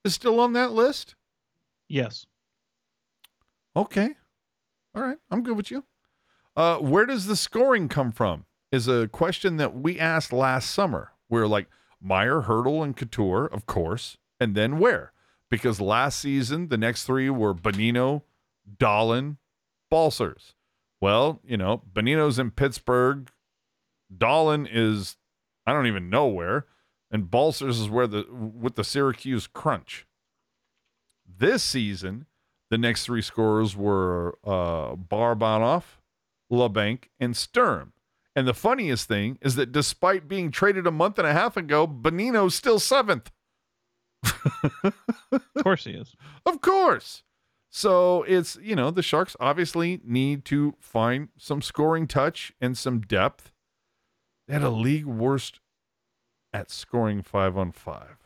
is 0.05 0.15
still 0.15 0.41
on 0.41 0.55
that 0.55 0.73
list? 0.73 1.15
Yes. 1.89 2.27
Okay. 3.77 4.11
All 4.95 5.03
right. 5.03 5.19
I'm 5.31 5.43
good 5.43 5.57
with 5.57 5.71
you. 5.71 5.85
Uh, 6.57 6.79
where 6.79 7.07
does 7.07 7.27
the 7.27 7.37
scoring 7.37 7.89
come 7.89 8.13
from? 8.13 8.45
Is 8.71 8.89
a 8.89 9.09
question 9.09 9.59
that 9.59 9.75
we 9.75 9.99
asked 9.99 10.33
last 10.33 10.71
summer. 10.71 11.13
We're 11.29 11.47
like 11.47 11.69
Meier, 12.01 12.43
Hertl, 12.43 12.83
and 12.83 12.97
Couture, 12.97 13.47
of 13.47 13.67
course. 13.67 14.17
And 14.41 14.55
then 14.55 14.79
where? 14.79 15.13
Because 15.51 15.81
last 15.81 16.19
season, 16.21 16.69
the 16.69 16.79
next 16.79 17.05
three 17.05 17.29
were 17.31 17.55
Bonino, 17.55 18.23
Dahlen, 18.79 19.37
Balcers. 19.91 20.55
Well, 21.01 21.41
you 21.45 21.57
know, 21.57 21.83
Bonino's 21.93 22.39
in 22.39 22.51
Pittsburgh. 22.51 23.31
Dahlen 24.15 24.67
is, 24.71 25.17
I 25.67 25.73
don't 25.73 25.87
even 25.87 26.09
know 26.09 26.27
where. 26.27 26.67
And 27.11 27.31
Balcers 27.31 27.79
is 27.79 27.91
where 27.91 28.07
the, 28.07 28.27
with 28.31 28.77
the 28.77 28.85
Syracuse 28.85 29.47
crunch. 29.47 30.07
This 31.43 31.65
season, 31.65 32.27
the 32.71 32.79
next 32.79 33.05
three 33.05 33.21
scorers 33.21 33.77
were 33.77 34.39
uh, 34.45 34.95
Barabanov, 34.95 35.83
Labanc, 36.53 37.07
and 37.19 37.37
Sturm. 37.37 37.95
And 38.37 38.47
the 38.47 38.55
funniest 38.55 39.09
thing 39.09 39.39
is 39.43 39.57
that 39.57 39.73
despite 39.73 40.29
being 40.29 40.53
traded 40.53 40.87
a 40.87 40.93
month 40.93 41.19
and 41.19 41.27
a 41.27 41.33
half 41.33 41.57
ago, 41.57 41.85
Bonino's 41.85 42.55
still 42.55 42.79
seventh. 42.79 43.33
Of 44.85 45.43
course 45.65 45.83
he 45.83 45.91
is. 45.95 46.15
Of 46.47 46.61
course. 46.61 47.25
So 47.71 48.23
it's, 48.23 48.57
you 48.63 48.77
know, 48.77 48.93
the 48.93 49.03
Sharks 49.03 49.35
obviously 49.41 50.01
need 50.05 50.45
to 50.45 50.77
find 50.79 51.31
some 51.37 51.61
scoring 51.61 52.07
touch 52.07 52.53
and 52.61 52.79
some 52.79 53.01
depth. 53.01 53.51
They 54.47 54.55
had 54.55 54.63
a 54.63 54.71
league 54.71 55.07
worst 55.07 55.59
at 56.53 56.71
scoring 56.71 57.21
five 57.21 57.59
on 57.59 57.73
five, 57.73 58.22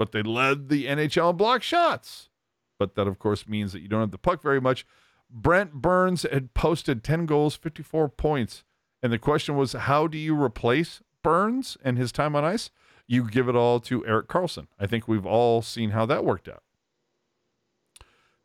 but 0.00 0.12
they 0.12 0.22
led 0.22 0.70
the 0.70 0.86
NHL 0.86 1.32
in 1.32 1.36
block 1.36 1.62
shots. 1.62 2.30
But 2.78 2.94
that, 2.94 3.06
of 3.06 3.18
course, 3.18 3.46
means 3.46 3.74
that 3.74 3.80
you 3.82 3.88
don't 3.88 4.00
have 4.00 4.12
the 4.12 4.16
puck 4.16 4.40
very 4.40 4.58
much. 4.58 4.86
Brent 5.28 5.74
Burns 5.74 6.22
had 6.22 6.54
posted 6.54 7.04
10 7.04 7.26
goals, 7.26 7.54
54 7.54 8.08
points. 8.08 8.64
And 9.02 9.12
the 9.12 9.18
question 9.18 9.58
was, 9.58 9.74
how 9.74 10.06
do 10.06 10.16
you 10.16 10.34
replace 10.34 11.02
Burns 11.22 11.76
and 11.84 11.98
his 11.98 12.12
time 12.12 12.34
on 12.34 12.46
ice? 12.46 12.70
You 13.06 13.28
give 13.28 13.46
it 13.46 13.54
all 13.54 13.78
to 13.80 14.06
Erik 14.06 14.28
Karlsson. 14.28 14.68
I 14.78 14.86
think 14.86 15.06
we've 15.06 15.26
all 15.26 15.60
seen 15.60 15.90
how 15.90 16.06
that 16.06 16.24
worked 16.24 16.48
out. 16.48 16.62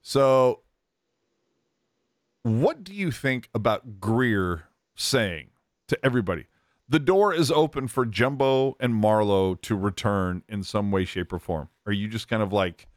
So, 0.02 0.60
what 2.44 2.84
do 2.84 2.94
you 2.94 3.12
think 3.12 3.48
about 3.56 4.02
Grier 4.02 4.66
saying 4.94 5.52
to 5.88 5.98
everybody, 6.04 6.48
the 6.88 7.00
door 7.00 7.34
is 7.34 7.52
open 7.52 7.88
for 7.88 8.06
Jumbo 8.06 8.76
and 8.80 8.94
Marleau 8.94 9.60
to 9.62 9.76
return 9.76 10.44
in 10.48 10.64
some 10.64 10.92
way, 10.92 11.06
shape, 11.06 11.34
or 11.34 11.40
form? 11.40 11.70
Are 11.86 11.92
you 11.92 12.08
just 12.08 12.28
kind 12.28 12.44
of 12.44 12.54
like, 12.54 12.88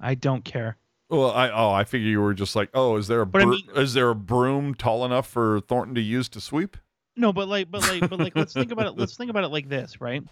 I 0.00 0.14
don't 0.14 0.44
care. 0.44 0.76
well, 1.08 1.30
I 1.30 1.50
oh, 1.50 1.70
I 1.70 1.84
figure 1.84 2.08
you 2.08 2.20
were 2.20 2.34
just 2.34 2.56
like, 2.56 2.70
oh, 2.74 2.96
is 2.96 3.08
there 3.08 3.22
a 3.22 3.28
I 3.34 3.44
mean- 3.44 3.68
is 3.76 3.94
there 3.94 4.10
a 4.10 4.14
broom 4.14 4.74
tall 4.74 5.04
enough 5.04 5.28
for 5.28 5.60
Thornton 5.60 5.94
to 5.94 6.00
use 6.00 6.28
to 6.30 6.40
sweep? 6.40 6.76
No, 7.16 7.32
but 7.32 7.48
like, 7.48 7.70
but 7.70 7.82
like, 7.82 8.10
but 8.10 8.18
like, 8.18 8.36
let's 8.36 8.52
think 8.52 8.72
about 8.72 8.86
it. 8.86 8.98
Let's 8.98 9.16
think 9.16 9.30
about 9.30 9.44
it 9.44 9.48
like 9.48 9.68
this, 9.68 10.00
right? 10.00 10.22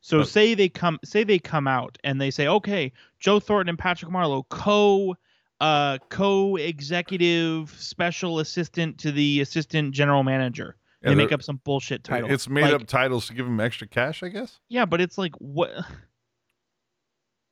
So 0.00 0.22
say 0.22 0.54
they 0.54 0.68
come, 0.68 0.98
say 1.04 1.24
they 1.24 1.38
come 1.38 1.66
out 1.66 1.98
and 2.04 2.20
they 2.20 2.30
say, 2.30 2.46
okay, 2.46 2.92
Joe 3.18 3.40
Thornton 3.40 3.70
and 3.70 3.78
Patrick 3.78 4.12
Marleau 4.12 4.48
co, 4.48 5.16
uh, 5.60 5.98
co-executive 6.08 7.74
special 7.78 8.38
assistant 8.38 8.98
to 8.98 9.10
the 9.10 9.40
assistant 9.40 9.92
general 9.94 10.22
manager. 10.22 10.76
Yeah, 11.02 11.10
they 11.10 11.14
make 11.14 11.32
up 11.32 11.42
some 11.42 11.60
bullshit 11.64 12.02
title. 12.04 12.30
It's 12.30 12.48
made 12.48 12.62
Like, 12.62 12.74
up 12.74 12.86
titles 12.86 13.26
to 13.28 13.34
give 13.34 13.46
them 13.46 13.60
extra 13.60 13.86
cash, 13.86 14.22
I 14.22 14.28
guess. 14.28 14.58
Yeah, 14.68 14.84
but 14.84 15.00
it's 15.00 15.16
like 15.16 15.34
what? 15.36 15.70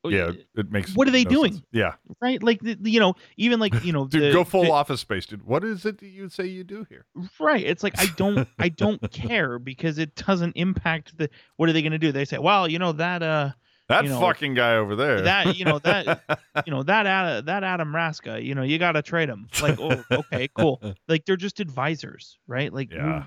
Yeah, 0.09 0.31
it 0.55 0.71
makes. 0.71 0.95
What 0.95 1.09
are 1.09 1.11
they 1.11 1.25
no 1.25 1.31
doing? 1.31 1.53
sense. 1.55 1.65
Yeah, 1.73 1.95
Right, 2.21 2.41
like 2.41 2.61
you 2.63 3.01
know, 3.01 3.15
even 3.37 3.59
like 3.59 3.85
you 3.85 3.93
know, 3.93 4.07
dude, 4.07 4.23
the- 4.23 4.33
go 4.33 4.45
full 4.45 4.63
the- 4.65 4.71
office 4.71 5.01
space, 5.01 5.27
dude. 5.27 5.43
What 5.45 5.65
is 5.65 5.85
it 5.85 5.99
that 5.99 6.07
you 6.07 6.29
say 6.29 6.47
you 6.47 6.63
do 6.63 6.87
here? 6.89 7.07
Right. 7.41 7.65
It's 7.65 7.83
like 7.83 7.95
I 7.99 8.07
don't 8.17 8.47
I 8.59 8.69
don't 8.69 9.01
care 9.11 9.59
because 9.59 9.99
it 9.99 10.15
doesn't 10.15 10.53
impact 10.55 11.19
the 11.19 11.29
what 11.57 11.69
are 11.69 11.73
they 11.73 11.83
gonna 11.83 11.99
do? 11.99 12.13
They 12.13 12.25
say, 12.25 12.39
well, 12.39 12.69
you 12.71 12.79
know, 12.79 12.93
that 12.93 13.23
uh 13.25 13.51
That 13.89 14.05
You 14.05 14.11
know, 14.11 14.21
fucking 14.21 14.55
guy 14.55 14.77
over 14.77 14.95
there. 14.95 15.23
that 15.23 15.57
you 15.57 15.65
know 15.65 15.81
that 15.81 16.23
you 16.67 16.73
know 16.73 16.85
that 16.85 17.07
Ad, 17.07 17.47
that 17.47 17.65
Adam 17.65 17.93
Raska, 17.93 18.41
you 18.45 18.55
know, 18.55 18.63
you 18.63 18.79
gotta 18.79 19.03
trade 19.03 19.29
him. 19.29 19.49
Like, 19.61 19.81
oh, 19.81 20.05
okay, 20.13 20.49
cool. 20.57 20.81
Like 21.09 21.25
they're 21.25 21.37
just 21.37 21.59
advisors, 21.59 22.39
right? 22.47 22.73
Like 22.73 22.93
Yeah. 22.93 23.25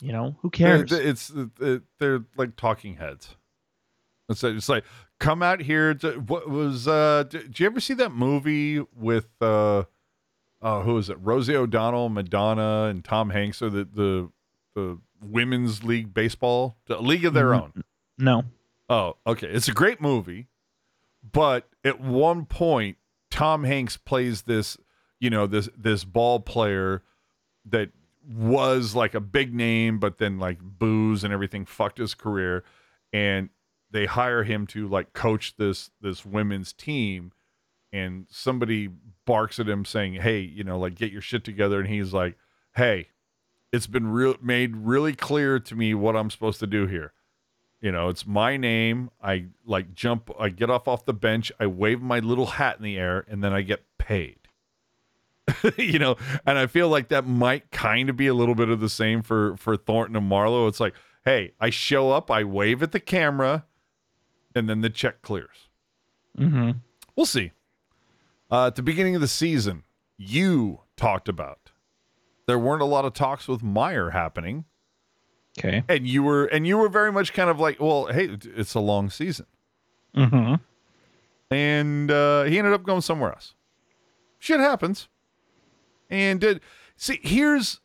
You 0.00 0.12
know, 0.12 0.36
who 0.42 0.50
cares? 0.50 0.90
It's 0.92 1.30
it- 1.60 1.82
they're 1.98 2.24
like 2.36 2.56
talking 2.56 2.96
heads. 2.96 3.36
It's 4.28 4.42
like, 4.42 4.54
it's 4.54 4.68
like 4.68 4.84
come 5.18 5.42
out 5.42 5.60
here. 5.60 5.92
To, 5.94 6.12
what 6.20 6.48
was? 6.48 6.86
uh 6.88 7.24
Did 7.28 7.58
you 7.58 7.66
ever 7.66 7.80
see 7.80 7.94
that 7.94 8.12
movie 8.12 8.80
with? 8.96 9.28
uh 9.40 9.84
uh, 10.62 10.82
who 10.82 10.98
is 10.98 11.08
it? 11.08 11.16
Rosie 11.22 11.56
O'Donnell, 11.56 12.10
Madonna, 12.10 12.84
and 12.90 13.02
Tom 13.02 13.30
Hanks, 13.30 13.62
or 13.62 13.70
the 13.70 13.84
the 13.84 14.30
the 14.74 14.98
women's 15.22 15.82
league 15.84 16.12
baseball, 16.14 16.76
the 16.86 17.00
league 17.00 17.24
of 17.24 17.32
their 17.34 17.48
Mhm. 17.50 17.62
own. 17.62 17.84
no. 18.18 18.44
Oh, 18.88 19.16
okay. 19.26 19.46
It's 19.48 19.68
a 19.68 19.72
great 19.72 20.00
movie, 20.00 20.48
but 21.32 21.68
at 21.84 22.00
one 22.00 22.44
point, 22.44 22.96
Tom 23.30 23.64
Hanks 23.64 23.96
plays 23.96 24.42
this, 24.42 24.76
you 25.18 25.30
know, 25.30 25.46
this 25.46 25.68
this 25.76 26.04
ball 26.04 26.40
player 26.40 27.02
that 27.64 27.90
was 28.26 28.94
like 28.94 29.14
a 29.14 29.20
big 29.20 29.54
name, 29.54 29.98
but 29.98 30.18
then 30.18 30.38
like 30.38 30.58
booze 30.60 31.24
and 31.24 31.32
everything 31.32 31.64
fucked 31.64 31.98
his 31.98 32.14
career, 32.14 32.64
and 33.12 33.50
they 33.90 34.06
hire 34.06 34.44
him 34.44 34.66
to 34.68 34.88
like 34.88 35.12
coach 35.12 35.56
this 35.56 35.90
this 36.00 36.24
women's 36.24 36.72
team, 36.72 37.32
and 37.92 38.26
somebody 38.30 38.88
barks 39.26 39.58
at 39.58 39.68
him 39.68 39.84
saying, 39.84 40.14
"Hey, 40.14 40.40
you 40.40 40.64
know, 40.64 40.78
like 40.78 40.94
get 40.94 41.12
your 41.12 41.22
shit 41.22 41.44
together," 41.44 41.80
and 41.80 41.88
he's 41.88 42.12
like, 42.12 42.36
"Hey." 42.74 43.08
It's 43.72 43.86
been 43.86 44.10
real 44.10 44.34
made 44.42 44.74
really 44.74 45.14
clear 45.14 45.60
to 45.60 45.76
me 45.76 45.94
what 45.94 46.16
I'm 46.16 46.28
supposed 46.28 46.58
to 46.58 46.66
do 46.66 46.88
here 46.88 47.12
you 47.80 47.90
know 47.90 48.08
it's 48.08 48.26
my 48.26 48.56
name 48.56 49.10
i 49.22 49.46
like 49.64 49.94
jump 49.94 50.30
i 50.38 50.48
get 50.48 50.70
off 50.70 50.86
off 50.86 51.04
the 51.04 51.14
bench 51.14 51.50
i 51.58 51.66
wave 51.66 52.00
my 52.00 52.18
little 52.18 52.46
hat 52.46 52.76
in 52.76 52.82
the 52.82 52.98
air 52.98 53.24
and 53.28 53.42
then 53.42 53.52
i 53.52 53.62
get 53.62 53.84
paid 53.98 54.39
you 55.76 55.98
know 55.98 56.16
and 56.46 56.58
i 56.58 56.66
feel 56.66 56.88
like 56.88 57.08
that 57.08 57.26
might 57.26 57.70
kind 57.70 58.08
of 58.10 58.16
be 58.16 58.26
a 58.26 58.34
little 58.34 58.54
bit 58.54 58.68
of 58.68 58.80
the 58.80 58.88
same 58.88 59.22
for 59.22 59.56
for 59.56 59.76
thornton 59.76 60.16
and 60.16 60.30
marleau 60.30 60.68
it's 60.68 60.80
like 60.80 60.94
hey 61.24 61.52
i 61.60 61.70
show 61.70 62.10
up 62.10 62.30
i 62.30 62.42
wave 62.44 62.82
at 62.82 62.92
the 62.92 63.00
camera 63.00 63.64
and 64.54 64.68
then 64.68 64.80
the 64.80 64.90
check 64.90 65.22
clears 65.22 65.68
Mm-hmm. 66.38 66.70
we'll 67.16 67.26
see 67.26 67.52
uh, 68.50 68.68
at 68.68 68.76
the 68.76 68.82
beginning 68.82 69.14
of 69.14 69.20
the 69.20 69.28
season 69.28 69.82
you 70.16 70.80
talked 70.96 71.28
about 71.28 71.72
there 72.46 72.58
weren't 72.58 72.82
a 72.82 72.86
lot 72.86 73.04
of 73.04 73.12
talks 73.14 73.46
with 73.48 73.62
meier 73.62 74.10
happening 74.10 74.64
Okay. 75.58 75.82
and 75.88 76.06
you 76.06 76.22
were 76.22 76.44
and 76.46 76.66
you 76.66 76.78
were 76.78 76.88
very 76.88 77.10
much 77.10 77.32
kind 77.32 77.50
of 77.50 77.58
like 77.58 77.80
well 77.80 78.06
hey 78.06 78.36
it's 78.56 78.74
a 78.74 78.80
long 78.80 79.10
season 79.10 79.46
Mm-hmm. 80.16 80.54
and 81.54 82.10
uh, 82.10 82.44
he 82.44 82.58
ended 82.58 82.72
up 82.72 82.82
going 82.84 83.00
somewhere 83.00 83.32
else. 83.32 83.54
Shit 84.38 84.58
happens. 84.60 85.08
And 86.10 86.40
did 86.40 86.60
see 86.96 87.20
here's 87.22 87.80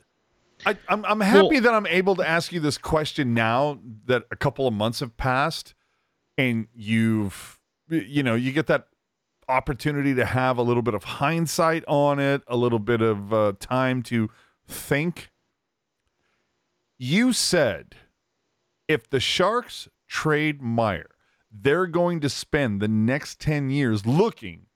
I, 0.65 0.77
I'm 0.89 1.05
I'm 1.05 1.21
happy 1.21 1.47
Well- 1.47 1.61
that 1.61 1.73
I'm 1.73 1.87
able 1.87 2.15
to 2.15 2.27
ask 2.27 2.51
you 2.51 2.59
this 2.59 2.77
question 2.77 3.33
now 3.33 3.79
that 4.05 4.23
a 4.31 4.35
couple 4.35 4.67
of 4.67 4.73
months 4.73 4.99
have 4.99 5.15
passed, 5.17 5.73
and 6.37 6.67
you've 6.73 7.59
you 7.89 8.23
know 8.23 8.35
you 8.35 8.51
get 8.51 8.67
that 8.67 8.87
opportunity 9.47 10.15
to 10.15 10.25
have 10.25 10.57
a 10.57 10.63
little 10.63 10.81
bit 10.81 10.93
of 10.95 11.03
hindsight 11.03 11.83
on 11.87 12.19
it, 12.19 12.41
a 12.47 12.57
little 12.57 12.79
bit 12.79 13.01
of 13.01 13.33
uh, 13.33 13.53
time 13.59 14.01
to 14.03 14.29
think. 14.67 15.29
You 16.97 17.33
said 17.33 17.95
if 18.87 19.09
the 19.09 19.19
Sharks 19.19 19.87
trade 20.07 20.61
Meier, 20.61 21.09
they're 21.51 21.87
going 21.87 22.19
to 22.21 22.29
spend 22.29 22.81
the 22.81 22.87
next 22.87 23.39
10 23.39 23.69
years 23.69 24.05
looking 24.05 24.67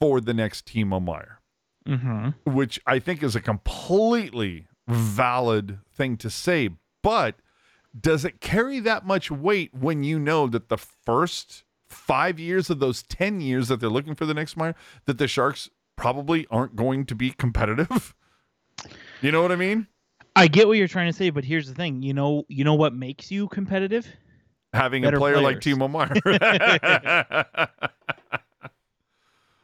for 0.00 0.20
the 0.20 0.34
next 0.34 0.66
Timo 0.66 1.02
Meier, 1.02 1.40
Mm-hmm. 1.86 2.50
which 2.50 2.80
I 2.86 2.98
think 2.98 3.22
is 3.22 3.34
a 3.34 3.40
completely 3.40 4.66
valid 4.86 5.78
thing 5.94 6.16
to 6.18 6.30
say. 6.30 6.70
But 7.02 7.36
does 7.98 8.24
it 8.24 8.40
carry 8.40 8.80
that 8.80 9.04
much 9.04 9.30
weight 9.30 9.74
when 9.74 10.02
you 10.04 10.18
know 10.18 10.46
that 10.46 10.68
the 10.68 10.78
first 10.78 11.64
five 11.88 12.38
years 12.38 12.70
of 12.70 12.78
those 12.78 13.02
10 13.02 13.40
years 13.40 13.68
that 13.68 13.80
they're 13.80 13.90
looking 13.90 14.14
for 14.14 14.24
the 14.26 14.34
next 14.34 14.56
Meier, 14.56 14.74
that 15.06 15.18
the 15.18 15.28
Sharks 15.28 15.68
probably 15.96 16.46
aren't 16.50 16.76
going 16.76 17.04
to 17.06 17.14
be 17.14 17.30
competitive? 17.30 18.14
You 19.20 19.30
know 19.30 19.42
what 19.42 19.52
I 19.52 19.56
mean? 19.56 19.86
I 20.34 20.48
get 20.48 20.66
what 20.66 20.76
you're 20.76 20.88
trying 20.88 21.06
to 21.06 21.16
say, 21.16 21.30
but 21.30 21.44
here's 21.44 21.68
the 21.68 21.74
thing. 21.74 22.02
You 22.02 22.14
know, 22.14 22.44
you 22.48 22.64
know 22.64 22.74
what 22.74 22.92
makes 22.92 23.30
you 23.30 23.46
competitive? 23.48 24.08
Having 24.72 25.04
a 25.04 25.08
Better 25.08 25.18
player 25.18 25.40
like. 25.40 25.60
Timo 25.60 25.88
Meier. 25.88 26.10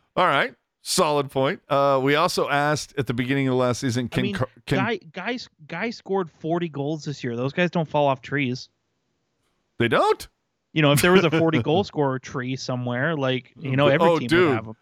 All 0.16 0.26
right. 0.26 0.54
Solid 0.90 1.30
point. 1.30 1.60
Uh, 1.68 2.00
we 2.02 2.14
also 2.14 2.48
asked 2.48 2.94
at 2.96 3.06
the 3.06 3.12
beginning 3.12 3.46
of 3.46 3.52
the 3.52 3.56
last 3.58 3.80
season, 3.80 4.08
I 4.10 4.14
can 4.14 4.22
mean, 4.22 4.34
Car- 4.36 4.48
can 4.64 4.78
guy, 4.78 4.98
guys, 5.12 5.46
guy 5.66 5.90
scored 5.90 6.30
40 6.30 6.70
goals 6.70 7.04
this 7.04 7.22
year. 7.22 7.36
Those 7.36 7.52
guys 7.52 7.70
don't 7.70 7.86
fall 7.86 8.06
off 8.06 8.22
trees. 8.22 8.70
they 9.78 9.88
don't? 9.88 10.26
You 10.72 10.80
know, 10.80 10.92
if 10.92 11.02
there 11.02 11.12
was 11.12 11.24
a 11.24 11.30
40 11.30 11.62
goal 11.62 11.84
scorer 11.92 12.18
tree 12.18 12.56
somewhere, 12.56 13.16
like 13.16 13.52
you 13.60 13.76
know, 13.76 13.88
every 13.88 14.08
Oh, 14.08 14.18
team 14.18 14.28
dude. 14.28 14.46
would 14.48 14.54
have 14.54 14.64
them. 14.64 14.76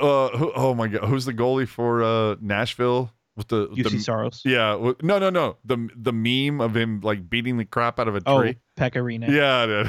Uh, 0.00 0.28
who, 0.36 0.50
oh 0.56 0.74
my 0.74 0.88
god, 0.88 1.04
who's 1.04 1.24
the 1.24 1.32
goalie 1.34 1.68
for 1.68 2.02
uh, 2.02 2.34
Nashville 2.40 3.12
with 3.36 3.46
the, 3.46 3.68
UC 3.68 3.90
the 3.90 3.98
Saros. 4.00 4.42
yeah? 4.44 4.92
No, 5.02 5.18
no, 5.20 5.30
no. 5.30 5.56
The 5.64 5.88
the 5.94 6.12
meme 6.12 6.60
of 6.60 6.74
him 6.76 7.00
like 7.02 7.30
beating 7.30 7.58
the 7.58 7.64
crap 7.64 8.00
out 8.00 8.08
of 8.08 8.16
a 8.16 8.22
Oh, 8.26 8.40
tree. 8.40 8.56
Pekka 8.76 9.02
Rinne. 9.02 9.28
Yeah, 9.28 9.88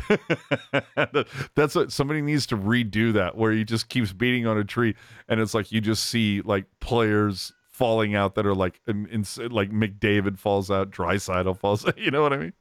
that's 1.56 1.76
what 1.76 1.92
somebody 1.92 2.22
needs 2.22 2.46
to 2.48 2.58
redo 2.58 3.14
that 3.14 3.36
where 3.36 3.52
he 3.52 3.64
just 3.64 3.90
keeps 3.90 4.14
beating 4.14 4.46
on 4.46 4.58
a 4.58 4.64
tree 4.64 4.96
and 5.28 5.40
it's 5.40 5.54
like 5.54 5.72
you 5.72 5.82
just 5.82 6.06
see 6.06 6.42
like 6.42 6.66
players 6.80 7.52
falling 7.72 8.16
out 8.16 8.36
that 8.36 8.46
are 8.46 8.56
like 8.56 8.80
in, 8.88 9.06
in, 9.08 9.26
like 9.52 9.72
McDavid 9.72 10.38
falls 10.40 10.72
out, 10.72 10.92
Draisaitl 10.92 11.58
falls. 11.60 11.86
Out. 11.86 11.98
You 12.06 12.12
know 12.12 12.22
what 12.22 12.34
I 12.34 12.38
mean? 12.38 12.54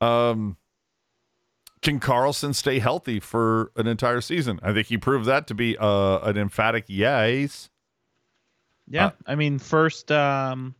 Um, 0.00 0.56
can 1.82 2.00
Karlsson 2.00 2.54
stay 2.54 2.78
healthy 2.78 3.20
for 3.20 3.70
an 3.76 3.86
entire 3.86 4.20
season? 4.20 4.58
I 4.62 4.72
think 4.72 4.88
he 4.88 4.98
proved 4.98 5.26
that 5.26 5.46
to 5.48 5.54
be 5.54 5.76
uh, 5.78 6.18
an 6.20 6.36
emphatic 6.36 6.84
yes. 6.88 7.70
Yeah, 8.88 9.06
Uh, 9.06 9.10
I 9.26 9.34
mean, 9.36 9.58
first, 9.58 10.10
um, 10.10 10.74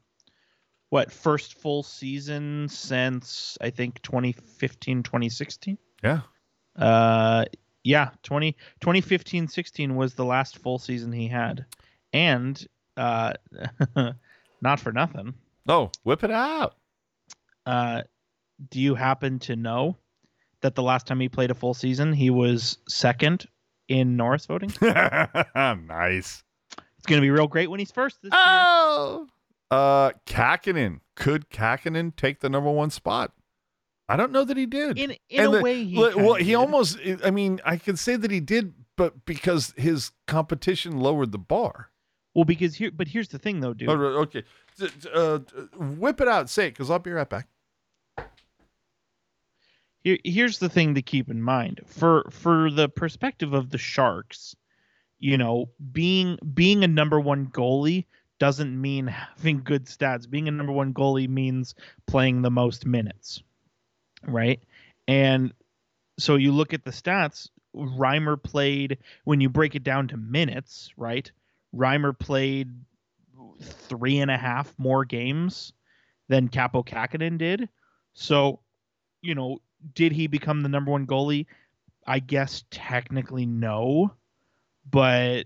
what 0.90 1.10
first 1.10 1.54
full 1.54 1.82
season 1.82 2.68
since 2.68 3.56
I 3.60 3.70
think 3.70 4.02
2015, 4.02 5.02
2016. 5.02 5.78
Yeah. 6.02 6.20
Uh, 6.76 7.44
yeah, 7.82 8.10
20, 8.24 8.52
2015, 8.80 9.48
16 9.48 9.96
was 9.96 10.14
the 10.14 10.24
last 10.24 10.58
full 10.58 10.78
season 10.78 11.12
he 11.12 11.28
had, 11.28 11.64
and 12.12 12.66
uh, 12.96 13.32
not 14.60 14.80
for 14.80 14.92
nothing. 14.92 15.34
Oh, 15.66 15.90
whip 16.04 16.22
it 16.24 16.30
out. 16.30 16.74
Uh, 17.64 18.02
do 18.70 18.80
you 18.80 18.94
happen 18.94 19.38
to 19.40 19.56
know 19.56 19.96
that 20.60 20.74
the 20.74 20.82
last 20.82 21.06
time 21.06 21.20
he 21.20 21.28
played 21.28 21.50
a 21.50 21.54
full 21.54 21.74
season, 21.74 22.12
he 22.12 22.28
was 22.28 22.78
second 22.88 23.46
in 23.88 24.16
Norris 24.16 24.46
voting? 24.46 24.72
nice. 24.82 26.42
It's 26.98 27.06
going 27.06 27.20
to 27.20 27.24
be 27.24 27.30
real 27.30 27.46
great 27.46 27.70
when 27.70 27.78
he's 27.80 27.92
first 27.92 28.20
this 28.22 28.32
year. 28.32 28.42
Oh. 28.44 29.26
Uh, 29.70 30.10
Kähkönen. 30.26 31.00
Could 31.16 31.48
Kähkönen 31.50 32.14
take 32.16 32.40
the 32.40 32.48
number 32.48 32.70
one 32.70 32.90
spot? 32.90 33.32
I 34.08 34.16
don't 34.16 34.32
know 34.32 34.44
that 34.44 34.56
he 34.56 34.66
did. 34.66 34.98
In 34.98 35.12
in 35.28 35.40
And 35.44 35.48
a 35.54 35.56
the- 35.58 35.62
way, 35.62 35.84
he 35.84 35.96
Well, 35.96 36.16
well, 36.16 36.34
he 36.34 36.46
did. 36.46 36.54
almost. 36.56 36.98
I 37.24 37.30
mean, 37.30 37.60
I 37.64 37.76
could 37.76 37.98
say 37.98 38.16
that 38.16 38.30
he 38.30 38.40
did, 38.40 38.74
but 38.96 39.24
because 39.24 39.72
his 39.76 40.10
competition 40.26 40.98
lowered 40.98 41.30
the 41.32 41.38
bar. 41.38 41.90
well 42.34 42.44
because 42.44 42.74
here. 42.76 42.90
But 42.90 43.08
here's 43.08 43.28
the 43.28 43.38
thing, 43.38 43.60
though, 43.60 43.72
dude. 43.74 43.88
Oh, 43.88 43.94
okay. 44.22 44.42
Uh, 45.14 45.38
whip 45.78 46.20
it 46.20 46.26
out. 46.28 46.48
Say 46.50 46.66
it, 46.68 46.70
because 46.72 46.90
I'll 46.90 46.98
be 46.98 47.12
right 47.12 47.28
back. 47.28 47.46
Here, 50.02 50.18
here's 50.24 50.58
the 50.58 50.68
thing 50.70 50.94
to 50.94 51.02
keep 51.02 51.30
in 51.30 51.42
mind 51.42 51.80
for 51.86 52.24
for 52.30 52.70
the 52.70 52.88
perspective 52.88 53.52
of 53.52 53.70
the 53.70 53.78
Sharks. 53.78 54.56
You 55.18 55.36
know, 55.36 55.70
being 55.92 56.38
being 56.54 56.82
a 56.82 56.88
number 56.88 57.20
one 57.20 57.46
goalie 57.48 58.06
doesn't 58.40 58.80
mean 58.80 59.06
having 59.06 59.62
good 59.62 59.84
stats. 59.84 60.28
Being 60.28 60.48
a 60.48 60.50
number 60.50 60.72
one 60.72 60.92
goalie 60.92 61.28
means 61.28 61.76
playing 62.06 62.42
the 62.42 62.50
most 62.50 62.84
minutes, 62.84 63.42
right? 64.26 64.60
And 65.06 65.52
so 66.18 66.34
you 66.34 66.50
look 66.50 66.74
at 66.74 66.84
the 66.84 66.90
stats. 66.90 67.48
Reimer 67.76 68.42
played 68.42 68.98
when 69.22 69.40
you 69.40 69.48
break 69.48 69.76
it 69.76 69.84
down 69.84 70.08
to 70.08 70.16
minutes, 70.16 70.90
right? 70.96 71.30
Reimer 71.72 72.18
played 72.18 72.68
three 73.62 74.18
and 74.18 74.30
a 74.30 74.36
half 74.36 74.74
more 74.76 75.04
games 75.04 75.72
than 76.28 76.48
Kaapo 76.48 76.84
Kähkönen 76.84 77.38
did. 77.38 77.68
So, 78.14 78.60
you 79.22 79.36
know, 79.36 79.60
did 79.94 80.12
he 80.12 80.26
become 80.26 80.62
the 80.62 80.68
number 80.68 80.90
one 80.90 81.06
goalie? 81.06 81.46
I 82.06 82.18
guess 82.18 82.64
technically 82.70 83.46
no, 83.46 84.12
but 84.90 85.44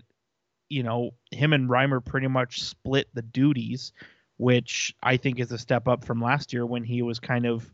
you 0.69 0.83
know, 0.83 1.11
him 1.31 1.53
and 1.53 1.69
Reimer 1.69 2.03
pretty 2.03 2.27
much 2.27 2.61
split 2.63 3.07
the 3.13 3.21
duties, 3.21 3.93
which 4.37 4.95
I 5.03 5.17
think 5.17 5.39
is 5.39 5.51
a 5.51 5.57
step 5.57 5.87
up 5.87 6.03
from 6.05 6.21
last 6.21 6.53
year 6.53 6.65
when 6.65 6.83
he 6.83 7.01
was 7.01 7.19
kind 7.19 7.45
of, 7.45 7.71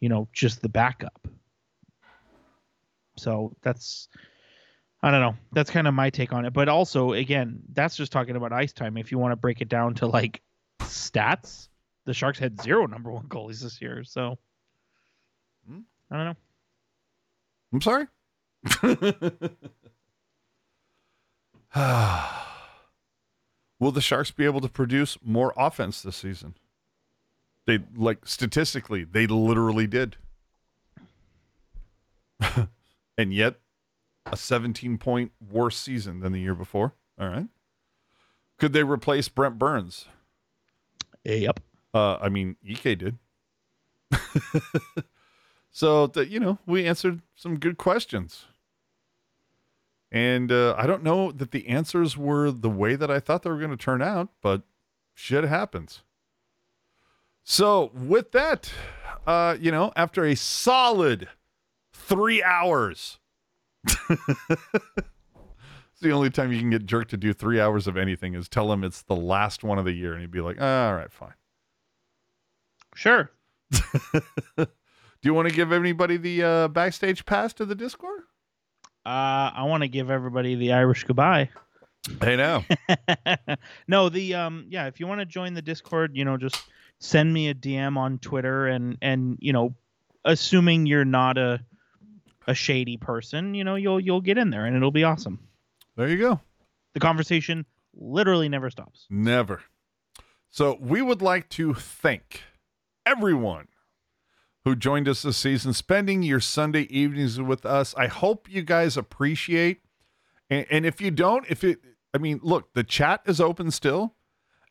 you 0.00 0.08
know, 0.08 0.28
just 0.32 0.62
the 0.62 0.68
backup. 0.68 1.26
So 3.16 3.54
that's 3.62 4.08
I 5.02 5.10
don't 5.10 5.20
know. 5.20 5.36
That's 5.52 5.70
kind 5.70 5.86
of 5.86 5.94
my 5.94 6.08
take 6.10 6.32
on 6.32 6.46
it. 6.46 6.52
But 6.54 6.68
also, 6.68 7.12
again, 7.12 7.60
that's 7.72 7.96
just 7.96 8.10
talking 8.10 8.36
about 8.36 8.52
ice 8.52 8.72
time. 8.72 8.96
If 8.96 9.12
you 9.12 9.18
want 9.18 9.32
to 9.32 9.36
break 9.36 9.60
it 9.60 9.68
down 9.68 9.94
to 9.96 10.06
like 10.06 10.40
stats, 10.80 11.68
the 12.06 12.14
Sharks 12.14 12.38
had 12.38 12.60
zero 12.62 12.86
number 12.86 13.10
one 13.10 13.26
goalies 13.28 13.62
this 13.62 13.80
year. 13.82 14.02
So 14.04 14.38
Hmm. 15.68 15.80
I 16.10 16.16
don't 16.16 16.26
know. 16.26 16.36
I'm 17.72 17.80
sorry. 17.80 18.06
Will 23.80 23.92
the 23.92 24.00
Sharks 24.00 24.30
be 24.30 24.44
able 24.44 24.60
to 24.60 24.68
produce 24.68 25.18
more 25.22 25.52
offense 25.56 26.02
this 26.02 26.16
season? 26.16 26.54
They 27.66 27.80
like 27.96 28.26
statistically, 28.26 29.04
they 29.04 29.26
literally 29.26 29.86
did. 29.86 30.16
and 33.18 33.32
yet 33.32 33.56
a 34.26 34.36
17 34.36 34.98
point 34.98 35.32
worse 35.40 35.76
season 35.76 36.20
than 36.20 36.32
the 36.32 36.40
year 36.40 36.54
before. 36.54 36.94
All 37.18 37.28
right. 37.28 37.46
Could 38.58 38.72
they 38.72 38.84
replace 38.84 39.28
Brent 39.28 39.58
Burns? 39.58 40.06
Yep. 41.24 41.60
Uh, 41.92 42.16
I 42.16 42.28
mean, 42.28 42.56
EK 42.64 42.94
did. 42.94 43.18
so 45.70 46.06
that 46.08 46.28
you 46.28 46.38
know, 46.38 46.58
we 46.66 46.86
answered 46.86 47.22
some 47.34 47.58
good 47.58 47.78
questions, 47.78 48.44
and 50.14 50.52
uh, 50.52 50.76
I 50.78 50.86
don't 50.86 51.02
know 51.02 51.32
that 51.32 51.50
the 51.50 51.66
answers 51.66 52.16
were 52.16 52.52
the 52.52 52.70
way 52.70 52.94
that 52.94 53.10
I 53.10 53.18
thought 53.18 53.42
they 53.42 53.50
were 53.50 53.58
going 53.58 53.70
to 53.72 53.76
turn 53.76 54.00
out, 54.00 54.28
but 54.40 54.62
shit 55.12 55.42
happens. 55.42 56.02
So 57.42 57.90
with 57.92 58.30
that, 58.30 58.72
uh, 59.26 59.56
you 59.60 59.72
know, 59.72 59.92
after 59.96 60.24
a 60.24 60.36
solid 60.36 61.28
three 61.92 62.42
hours. 62.42 63.18
It's 65.94 66.00
the 66.00 66.10
only 66.10 66.30
time 66.30 66.50
you 66.50 66.58
can 66.58 66.70
get 66.70 66.86
jerked 66.86 67.10
to 67.10 67.16
do 67.16 67.32
three 67.32 67.60
hours 67.60 67.86
of 67.86 67.96
anything 67.96 68.34
is 68.34 68.48
tell 68.48 68.72
him 68.72 68.82
it's 68.82 69.02
the 69.02 69.14
last 69.14 69.62
one 69.62 69.78
of 69.78 69.84
the 69.84 69.92
year, 69.92 70.10
and 70.12 70.20
he'd 70.20 70.30
be 70.32 70.40
like, 70.40 70.56
"Ah, 70.60 70.88
"All 70.88 70.96
right, 70.96 71.12
fine." 71.12 71.34
Sure. 72.96 73.30
Do 74.56 74.66
you 75.22 75.32
want 75.32 75.48
to 75.48 75.54
give 75.54 75.70
anybody 75.70 76.16
the 76.16 76.42
uh, 76.42 76.68
backstage 76.68 77.24
pass 77.24 77.52
to 77.54 77.64
the 77.64 77.76
Discord? 77.76 78.22
Uh, 79.06 79.52
I 79.54 79.64
want 79.64 79.82
to 79.82 79.88
give 79.88 80.10
everybody 80.10 80.54
the 80.54 80.72
Irish 80.72 81.04
goodbye. 81.04 81.50
Hey 82.20 82.36
now. 82.36 82.64
no, 83.88 84.08
the 84.08 84.34
um, 84.34 84.66
yeah. 84.68 84.86
If 84.86 85.00
you 85.00 85.06
want 85.06 85.20
to 85.20 85.26
join 85.26 85.54
the 85.54 85.62
Discord, 85.62 86.12
you 86.14 86.24
know, 86.24 86.36
just 86.36 86.56
send 87.00 87.32
me 87.32 87.48
a 87.48 87.54
DM 87.54 87.96
on 87.96 88.18
Twitter, 88.18 88.66
and 88.66 88.98
and 89.00 89.38
you 89.40 89.52
know, 89.52 89.74
assuming 90.24 90.86
you're 90.86 91.04
not 91.04 91.38
a 91.38 91.60
a 92.46 92.54
shady 92.54 92.96
person, 92.96 93.54
you 93.54 93.64
know, 93.64 93.74
you'll 93.74 94.00
you'll 94.00 94.20
get 94.20 94.38
in 94.38 94.50
there, 94.50 94.66
and 94.66 94.76
it'll 94.76 94.90
be 94.90 95.04
awesome. 95.04 95.38
there 95.96 96.08
you 96.08 96.18
go. 96.18 96.40
The 96.92 97.00
conversation 97.00 97.64
literally 97.94 98.48
never 98.48 98.70
stops. 98.70 99.06
Never. 99.10 99.62
So 100.50 100.78
we 100.80 101.02
would 101.02 101.22
like 101.22 101.48
to 101.50 101.74
thank 101.74 102.42
everyone 103.04 103.68
who 104.64 104.74
joined 104.74 105.08
us 105.08 105.22
this 105.22 105.36
season, 105.36 105.72
spending 105.72 106.22
your 106.22 106.40
Sunday 106.40 106.82
evenings 106.82 107.40
with 107.40 107.66
us. 107.66 107.94
I 107.96 108.06
hope 108.06 108.48
you 108.50 108.62
guys 108.62 108.96
appreciate. 108.96 109.82
And, 110.48 110.66
and 110.70 110.86
if 110.86 111.00
you 111.00 111.10
don't, 111.10 111.44
if 111.48 111.62
it, 111.62 111.80
I 112.14 112.18
mean, 112.18 112.40
look, 112.42 112.72
the 112.72 112.84
chat 112.84 113.22
is 113.26 113.40
open 113.40 113.70
still. 113.70 114.14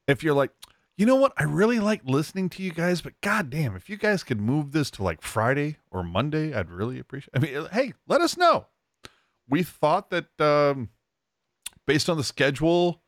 If 0.08 0.24
you're 0.24 0.34
like, 0.34 0.52
you 0.98 1.06
know 1.06 1.16
what, 1.16 1.34
I 1.38 1.44
really 1.44 1.80
like 1.80 2.02
listening 2.06 2.50
to 2.50 2.64
you 2.64 2.72
guys, 2.72 3.02
but 3.02 3.20
goddamn, 3.22 3.76
if 3.76 3.90
you 3.90 3.98
guys 3.98 4.24
could 4.24 4.40
move 4.40 4.72
this 4.72 4.92
to 4.92 5.04
like 5.04 5.22
Friday 5.22 5.78
or 5.92 6.04
Monday, 6.04 6.54
I'd 6.54 6.70
really 6.70 7.00
appreciate. 7.00 7.32
I 7.36 7.40
mean, 7.40 7.68
hey, 7.72 7.94
let 8.08 8.22
us 8.22 8.38
know. 8.38 8.68
We 9.50 9.64
thought 9.64 10.12
that 10.12 10.40
um, 10.40 10.90
based 11.88 12.10
on 12.10 12.18
the 12.18 12.24
schedule, 12.24 13.02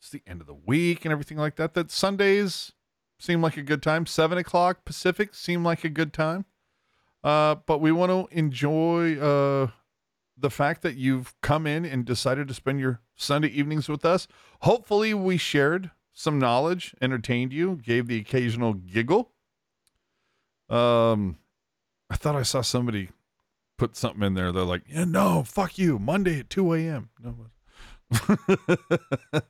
it's 0.00 0.10
the 0.10 0.22
end 0.26 0.40
of 0.40 0.46
the 0.46 0.54
week 0.54 1.04
and 1.04 1.12
everything 1.12 1.38
like 1.38 1.56
that. 1.56 1.74
That 1.74 1.90
Sundays 1.90 2.72
seem 3.18 3.42
like 3.42 3.56
a 3.56 3.62
good 3.62 3.82
time. 3.82 4.06
Seven 4.06 4.38
o'clock 4.38 4.84
Pacific 4.84 5.34
seemed 5.34 5.64
like 5.64 5.84
a 5.84 5.88
good 5.88 6.12
time. 6.12 6.44
Uh, 7.22 7.56
but 7.66 7.80
we 7.80 7.90
want 7.90 8.10
to 8.10 8.36
enjoy 8.36 9.18
uh, 9.18 9.68
the 10.36 10.50
fact 10.50 10.82
that 10.82 10.96
you've 10.96 11.34
come 11.40 11.66
in 11.66 11.84
and 11.84 12.04
decided 12.04 12.48
to 12.48 12.54
spend 12.54 12.80
your 12.80 13.00
Sunday 13.16 13.48
evenings 13.48 13.88
with 13.88 14.04
us. 14.04 14.28
Hopefully, 14.60 15.14
we 15.14 15.38
shared 15.38 15.90
some 16.12 16.38
knowledge, 16.38 16.94
entertained 17.00 17.52
you, 17.52 17.80
gave 17.82 18.06
the 18.06 18.18
occasional 18.18 18.74
giggle. 18.74 19.32
Um, 20.68 21.38
I 22.10 22.16
thought 22.16 22.36
I 22.36 22.42
saw 22.42 22.60
somebody 22.60 23.08
put 23.78 23.96
something 23.96 24.22
in 24.22 24.34
there. 24.34 24.52
They're 24.52 24.64
like, 24.64 24.82
"Yeah, 24.88 25.04
no, 25.04 25.42
fuck 25.44 25.78
you, 25.78 25.98
Monday 25.98 26.40
at 26.40 26.50
two 26.50 26.72
a.m." 26.74 27.10
No. 27.22 27.46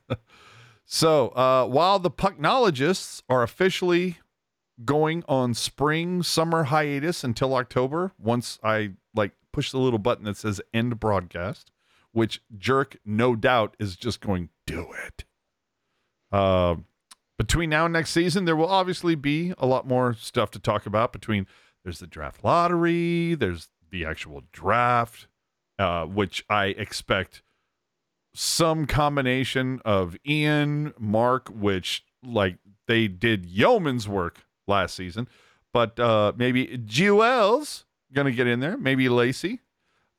so, 0.85 1.29
uh, 1.29 1.65
while 1.65 1.99
the 1.99 2.11
pucknologists 2.11 3.21
are 3.27 3.43
officially 3.43 4.17
going 4.83 5.23
on 5.27 5.53
spring 5.53 6.21
summer 6.21 6.65
hiatus 6.65 7.23
until 7.23 7.55
October, 7.55 8.11
once 8.19 8.59
I 8.63 8.91
like 9.15 9.31
push 9.51 9.71
the 9.71 9.79
little 9.79 9.99
button 9.99 10.25
that 10.25 10.37
says 10.37 10.61
end 10.73 10.99
broadcast, 10.99 11.71
which 12.11 12.41
jerk 12.57 12.97
no 13.05 13.35
doubt 13.35 13.75
is 13.79 13.95
just 13.95 14.21
going 14.21 14.49
do 14.67 14.87
it. 15.05 15.25
Uh, 16.31 16.75
between 17.37 17.69
now 17.69 17.85
and 17.85 17.93
next 17.93 18.11
season, 18.11 18.45
there 18.45 18.55
will 18.55 18.69
obviously 18.69 19.15
be 19.15 19.53
a 19.57 19.65
lot 19.65 19.87
more 19.87 20.13
stuff 20.13 20.51
to 20.51 20.59
talk 20.59 20.85
about. 20.85 21.11
Between 21.11 21.47
there's 21.83 21.99
the 21.99 22.07
draft 22.07 22.43
lottery, 22.43 23.35
there's 23.35 23.69
the 23.91 24.05
actual 24.05 24.43
draft, 24.51 25.27
uh, 25.79 26.05
which 26.05 26.45
I 26.49 26.67
expect 26.67 27.41
some 28.35 28.85
combination 28.85 29.81
of 29.85 30.17
Ian, 30.27 30.93
Mark, 30.99 31.49
which 31.49 32.03
like 32.23 32.57
they 32.87 33.07
did 33.07 33.45
yeoman's 33.45 34.07
work 34.07 34.45
last 34.67 34.95
season, 34.95 35.27
but 35.73 35.99
uh, 35.99 36.33
maybe 36.35 36.77
Jewel's 36.85 37.85
gonna 38.13 38.31
get 38.31 38.47
in 38.47 38.59
there, 38.59 38.77
maybe 38.77 39.09
Lacey. 39.09 39.61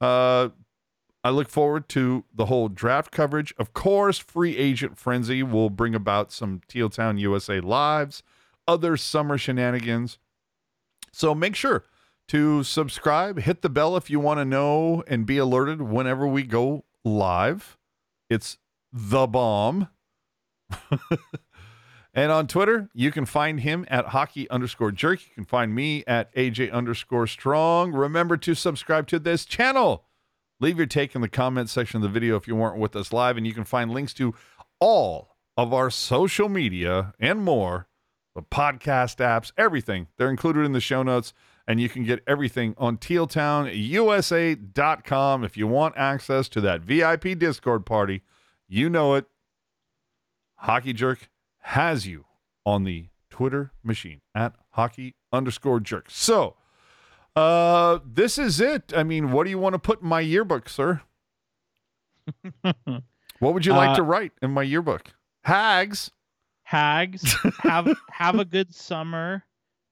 Uh, 0.01 0.51
I 1.25 1.31
look 1.31 1.49
forward 1.49 1.89
to 1.91 2.25
the 2.33 2.47
whole 2.47 2.69
draft 2.69 3.11
coverage. 3.11 3.53
Of 3.59 3.73
course, 3.73 4.19
free 4.19 4.57
agent 4.57 4.97
frenzy 4.97 5.43
will 5.43 5.71
bring 5.71 5.95
about 5.95 6.31
some 6.31 6.61
Teal 6.69 6.89
Town 6.89 7.19
USA 7.19 7.61
lives, 7.61 8.23
other 8.69 8.97
summer 8.97 9.37
shenanigans. 9.37 10.19
So 11.13 11.35
make 11.35 11.57
sure 11.57 11.85
to 12.29 12.63
subscribe, 12.63 13.41
hit 13.41 13.63
the 13.63 13.69
bell 13.69 13.97
if 13.97 14.11
you 14.11 14.21
want 14.21 14.39
to 14.39 14.45
know 14.45 15.03
and 15.07 15.27
be 15.27 15.39
alerted 15.39 15.83
whenever 15.83 16.27
we 16.27 16.43
go 16.43 16.85
live. 17.05 17.77
It's 18.29 18.59
the 18.93 19.27
bomb. 19.27 19.89
and 22.15 22.33
on 22.33 22.47
Twitter, 22.47 22.89
you 22.93 23.11
can 23.13 23.25
find 23.25 23.61
him 23.61 23.85
at 23.89 24.07
hockey 24.07 24.49
underscore 24.51 24.93
jerk. 24.93 25.21
You 25.27 25.35
can 25.35 25.45
find 25.45 25.75
me 25.75 26.03
at 26.07 26.35
AJ 26.35 26.73
underscore 26.73 27.27
strong. 27.27 27.93
Remember 27.93 28.37
to 28.39 28.55
subscribe 28.55 29.07
to 29.09 29.19
this 29.19 29.45
channel. 29.45 30.05
Leave 30.59 30.79
your 30.79 30.87
take 30.87 31.15
in 31.15 31.21
the 31.21 31.29
comment 31.29 31.69
section 31.69 31.99
of 31.99 32.03
the 32.03 32.09
video 32.09 32.37
if 32.37 32.49
you 32.49 32.57
weren't 32.57 32.79
with 32.79 32.97
us 32.97 33.13
live, 33.13 33.37
and 33.37 33.47
you 33.47 33.53
can 33.53 33.65
find 33.65 33.93
links 33.93 34.15
to 34.15 34.35
all 34.81 35.37
of 35.57 35.73
our 35.73 35.91
social 35.91 36.49
media 36.49 37.15
and 37.19 37.43
more, 37.43 37.89
the 38.35 38.43
podcast 38.43 39.19
apps, 39.19 39.53
everything. 39.57 40.07
They're 40.17 40.31
included 40.31 40.65
in 40.65 40.73
the 40.73 40.81
show 40.81 41.03
notes, 41.03 41.33
and 41.67 41.81
you 41.81 41.89
can 41.89 42.05
get 42.05 42.23
everything 42.27 42.75
on 42.79 42.99
tealtownusa.com 42.99 45.45
if 45.45 45.57
you 45.57 45.67
want 45.67 45.95
access 45.97 46.49
to 46.51 46.61
that 46.61 46.83
VIP 46.83 47.39
Discord 47.39 47.87
party. 47.87 48.23
You 48.69 48.91
know 48.91 49.15
it. 49.15 49.25
Hockey 50.57 50.93
Jerk 50.93 51.29
has 51.61 52.07
you 52.07 52.25
on 52.65 52.85
the 52.85 53.09
Twitter 53.31 53.73
machine 53.85 54.21
at 54.35 54.55
hockey 54.71 55.15
underscore 55.33 55.81
jerk. 55.81 56.11
So, 56.11 56.57
uh, 57.35 57.99
this 58.05 58.39
is 58.39 58.61
it. 58.61 58.93
I 58.97 59.03
mean, 59.03 59.33
what 59.33 59.45
do 59.45 59.51
you 59.51 59.59
want 59.59 59.73
to 59.75 59.79
put 59.79 60.03
in 60.03 60.09
my 60.09 60.21
yearbook, 60.21 60.69
sir? 60.69 61.01
What 63.39 63.53
would 63.53 63.67
you 63.67 63.75
like 63.75 63.91
Uh, 63.91 63.97
to 63.97 64.03
write 64.03 64.33
in 64.41 64.51
my 64.53 64.63
yearbook? 64.63 65.13
Hags. 65.45 66.11
Hags, 66.63 67.37
have 67.61 67.95
have 68.11 68.39
a 68.39 68.47
good 68.47 68.75
summer. 68.75 69.45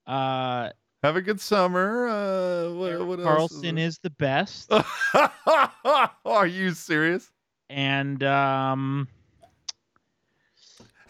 Uh, 0.06 0.70
Have 1.04 1.16
a 1.16 1.20
good 1.20 1.38
summer. 1.38 2.08
Uh, 2.08 2.72
what, 2.72 3.06
what 3.06 3.20
else? 3.20 3.52
Karlsson 3.52 3.78
is 3.78 3.98
the 3.98 4.08
best, 4.08 4.72
Are 6.24 6.46
you 6.46 6.70
serious? 6.70 7.30
and 7.68 8.22
um, 8.22 9.08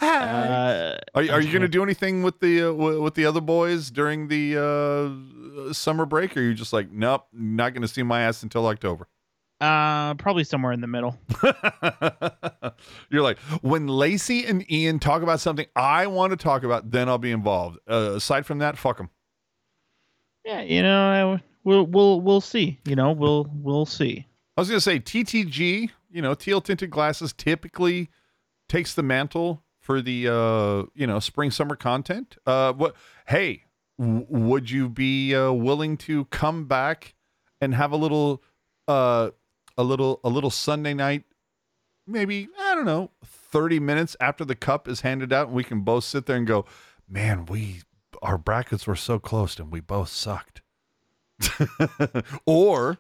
uh, 0.00 0.97
Are, 1.14 1.23
are 1.31 1.40
you 1.40 1.52
going 1.52 1.62
to 1.62 1.68
do 1.68 1.84
anything 1.84 2.24
with 2.24 2.40
the 2.40 2.62
uh, 2.62 2.73
w- 2.73 3.02
with 3.02 3.14
the 3.14 3.24
other 3.24 3.40
boys 3.40 3.92
during 3.92 4.26
the 4.26 4.58
uh, 5.68 5.73
summer 5.73 6.06
break? 6.06 6.36
Or 6.36 6.40
are 6.40 6.42
you 6.42 6.55
just 6.55 6.73
like, 6.73 6.90
nope, 6.90 7.28
not 7.32 7.73
going 7.73 7.82
to 7.82 7.89
see 7.89 8.02
my 8.02 8.23
ass 8.23 8.42
until 8.42 8.66
October? 8.66 9.06
uh, 9.60 10.14
probably 10.14 10.42
somewhere 10.42 10.73
in 10.73 10.81
the 10.81 10.89
middle. 10.89 11.16
You're 13.10 13.23
like, 13.23 13.39
when 13.62 13.86
Lacey 13.86 14.44
and 14.44 14.68
Ian 14.68 14.98
talk 14.98 15.23
about 15.23 15.39
something 15.39 15.66
I 15.76 16.08
want 16.08 16.32
to 16.32 16.36
talk 16.36 16.64
about, 16.64 16.90
then 16.90 17.08
I'll 17.08 17.16
be 17.16 17.31
involved. 17.31 17.78
Uh, 17.89 18.14
aside 18.16 18.44
from 18.44 18.58
that, 18.58 18.76
fuck 18.76 18.97
them. 18.97 19.10
Yeah, 20.44 20.60
you 20.62 20.82
know, 20.82 21.40
we'll 21.64 21.86
we'll 21.86 22.20
we'll 22.20 22.40
see. 22.40 22.78
You 22.84 22.97
know, 22.97 23.12
we'll 23.12 23.50
we'll 23.52 23.86
see. 23.86 24.26
I 24.56 24.60
was 24.60 24.68
to 24.68 24.81
say 24.81 25.00
TTG, 25.00 25.90
you 26.10 26.23
know, 26.23 26.34
teal 26.34 26.60
tinted 26.60 26.90
glasses 26.90 27.32
typically 27.32 28.10
takes 28.68 28.94
the 28.94 29.02
mantle 29.02 29.62
for 29.81 30.00
the 30.00 30.28
uh, 30.28 30.84
you 30.94 31.06
know, 31.06 31.18
spring 31.18 31.50
summer 31.50 31.76
content. 31.76 32.36
Uh 32.47 32.73
what 32.73 32.94
hey, 33.26 33.64
w- 33.98 34.26
would 34.28 34.70
you 34.70 34.89
be 34.89 35.34
uh, 35.34 35.52
willing 35.52 35.97
to 35.98 36.26
come 36.26 36.66
back 36.66 37.14
and 37.60 37.74
have 37.74 37.92
a 37.92 37.97
little 37.97 38.42
uh 38.86 39.31
a 39.76 39.82
little 39.82 40.20
a 40.23 40.28
little 40.28 40.50
Sunday 40.50 40.94
night 40.94 41.24
maybe, 42.06 42.48
I 42.58 42.74
don't 42.74 42.84
know, 42.84 43.10
30 43.24 43.81
minutes 43.81 44.16
after 44.20 44.44
the 44.44 44.55
cup 44.55 44.89
is 44.89 45.00
handed 45.00 45.32
out 45.32 45.47
and 45.48 45.56
we 45.56 45.64
can 45.64 45.81
both 45.81 46.05
sit 46.05 46.26
there 46.26 46.36
and 46.36 46.47
go, 46.47 46.66
"Man, 47.08 47.47
we 47.47 47.81
our 48.24 48.38
brackets 48.38 48.86
were 48.86 48.96
so 48.96 49.18
close 49.20 49.58
and 49.58 49.70
we 49.70 49.80
both 49.80 50.08
sucked." 50.08 50.62
or 52.46 52.98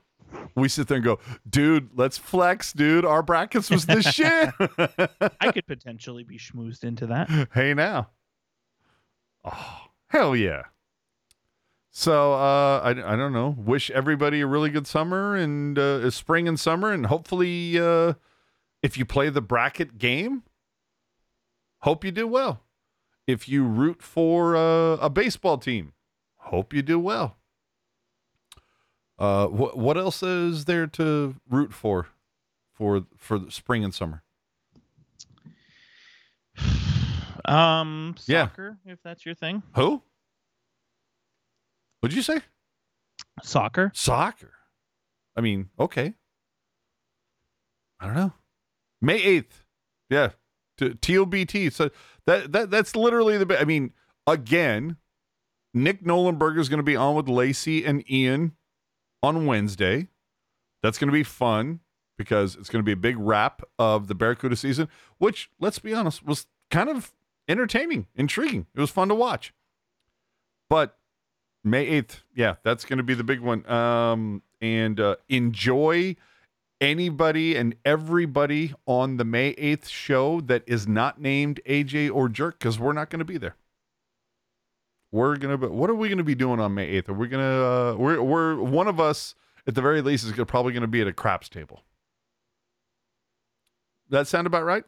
we 0.54 0.68
sit 0.68 0.88
there 0.88 0.96
and 0.96 1.04
go, 1.04 1.18
dude, 1.48 1.90
let's 1.94 2.18
flex, 2.18 2.72
dude. 2.72 3.04
Our 3.04 3.22
brackets 3.22 3.70
was 3.70 3.86
the 3.86 4.02
shit. 4.02 4.50
I 5.40 5.52
could 5.52 5.66
potentially 5.66 6.24
be 6.24 6.38
schmoozed 6.38 6.84
into 6.84 7.06
that. 7.06 7.48
hey 7.54 7.74
now. 7.74 8.10
Oh, 9.44 9.80
hell 10.08 10.34
yeah. 10.34 10.62
So 11.90 12.32
uh 12.34 12.80
I, 12.82 12.90
I 12.90 13.16
don't 13.16 13.32
know. 13.32 13.54
Wish 13.56 13.90
everybody 13.90 14.40
a 14.40 14.46
really 14.46 14.70
good 14.70 14.86
summer 14.86 15.36
and 15.36 15.78
uh 15.78 16.00
a 16.02 16.10
spring 16.10 16.48
and 16.48 16.58
summer 16.58 16.90
and 16.90 17.06
hopefully 17.06 17.78
uh 17.78 18.14
if 18.82 18.98
you 18.98 19.04
play 19.04 19.30
the 19.30 19.40
bracket 19.40 19.96
game, 19.98 20.42
hope 21.80 22.04
you 22.04 22.10
do 22.10 22.26
well. 22.26 22.63
If 23.26 23.48
you 23.48 23.64
root 23.64 24.02
for 24.02 24.54
uh, 24.56 24.96
a 24.96 25.08
baseball 25.08 25.58
team, 25.58 25.92
hope 26.36 26.72
you 26.74 26.82
do 26.82 26.98
well. 26.98 27.36
Uh 29.18 29.46
what 29.46 29.76
what 29.78 29.96
else 29.96 30.22
is 30.24 30.64
there 30.64 30.86
to 30.88 31.36
root 31.48 31.72
for 31.72 32.08
for 32.72 33.06
for 33.16 33.38
the 33.38 33.50
spring 33.52 33.84
and 33.84 33.94
summer? 33.94 34.22
Um, 37.44 38.14
Yeah. 38.26 38.48
if 38.86 39.02
that's 39.02 39.24
your 39.26 39.34
thing. 39.34 39.62
Who? 39.74 40.02
What'd 42.00 42.16
you 42.16 42.22
say? 42.22 42.40
Soccer. 43.42 43.90
Soccer. 43.94 44.52
I 45.36 45.40
mean, 45.42 45.68
okay. 45.78 46.14
I 48.00 48.06
don't 48.06 48.14
know. 48.16 48.32
May 49.00 49.22
eighth. 49.22 49.64
Yeah. 50.08 50.30
T- 50.76 50.94
TOBT. 50.94 51.72
So 51.72 51.90
that 52.26 52.52
that 52.52 52.70
that's 52.70 52.96
literally 52.96 53.38
the. 53.38 53.60
I 53.60 53.64
mean, 53.64 53.92
again, 54.26 54.96
Nick 55.72 56.04
Nollenberger 56.04 56.58
is 56.58 56.68
going 56.68 56.78
to 56.78 56.84
be 56.84 56.96
on 56.96 57.14
with 57.14 57.28
Lacey 57.28 57.84
and 57.84 58.08
Ian 58.10 58.52
on 59.22 59.46
Wednesday. 59.46 60.08
That's 60.82 60.98
going 60.98 61.08
to 61.08 61.12
be 61.12 61.22
fun 61.22 61.80
because 62.16 62.56
it's 62.56 62.68
going 62.68 62.82
to 62.82 62.86
be 62.86 62.92
a 62.92 62.96
big 62.96 63.16
wrap 63.18 63.62
of 63.78 64.06
the 64.06 64.14
Barracuda 64.14 64.56
season, 64.56 64.88
which, 65.18 65.50
let's 65.58 65.78
be 65.78 65.94
honest, 65.94 66.24
was 66.24 66.46
kind 66.70 66.88
of 66.88 67.12
entertaining, 67.48 68.06
intriguing. 68.14 68.66
It 68.74 68.80
was 68.80 68.90
fun 68.90 69.08
to 69.08 69.14
watch. 69.14 69.52
But 70.70 70.96
May 71.64 72.02
8th, 72.02 72.20
yeah, 72.34 72.56
that's 72.62 72.84
going 72.84 72.98
to 72.98 73.02
be 73.02 73.14
the 73.14 73.24
big 73.24 73.40
one. 73.40 73.68
Um, 73.68 74.42
and 74.60 75.00
uh, 75.00 75.16
enjoy 75.28 76.16
anybody 76.80 77.56
and 77.56 77.74
everybody 77.84 78.74
on 78.86 79.16
the 79.16 79.24
May 79.24 79.54
8th 79.54 79.88
show 79.88 80.40
that 80.42 80.62
is 80.66 80.86
not 80.86 81.20
named 81.20 81.60
AJ 81.66 82.14
or 82.14 82.28
Jerk 82.28 82.58
because 82.58 82.78
we're 82.78 82.92
not 82.92 83.10
going 83.10 83.20
to 83.20 83.24
be 83.24 83.38
there. 83.38 83.56
We're 85.14 85.36
gonna 85.36 85.56
be. 85.56 85.68
What 85.68 85.90
are 85.90 85.94
we 85.94 86.08
gonna 86.08 86.24
be 86.24 86.34
doing 86.34 86.58
on 86.58 86.74
May 86.74 86.86
eighth? 86.88 87.08
Are 87.08 87.12
we 87.12 87.28
gonna? 87.28 87.44
Uh, 87.44 87.94
we're 87.96 88.20
we're 88.20 88.56
one 88.56 88.88
of 88.88 88.98
us 88.98 89.36
at 89.64 89.76
the 89.76 89.80
very 89.80 90.02
least 90.02 90.24
is 90.24 90.32
gonna, 90.32 90.44
probably 90.44 90.72
gonna 90.72 90.88
be 90.88 91.00
at 91.02 91.06
a 91.06 91.12
craps 91.12 91.48
table. 91.48 91.84
That 94.10 94.26
sound 94.26 94.48
about 94.48 94.64
right? 94.64 94.82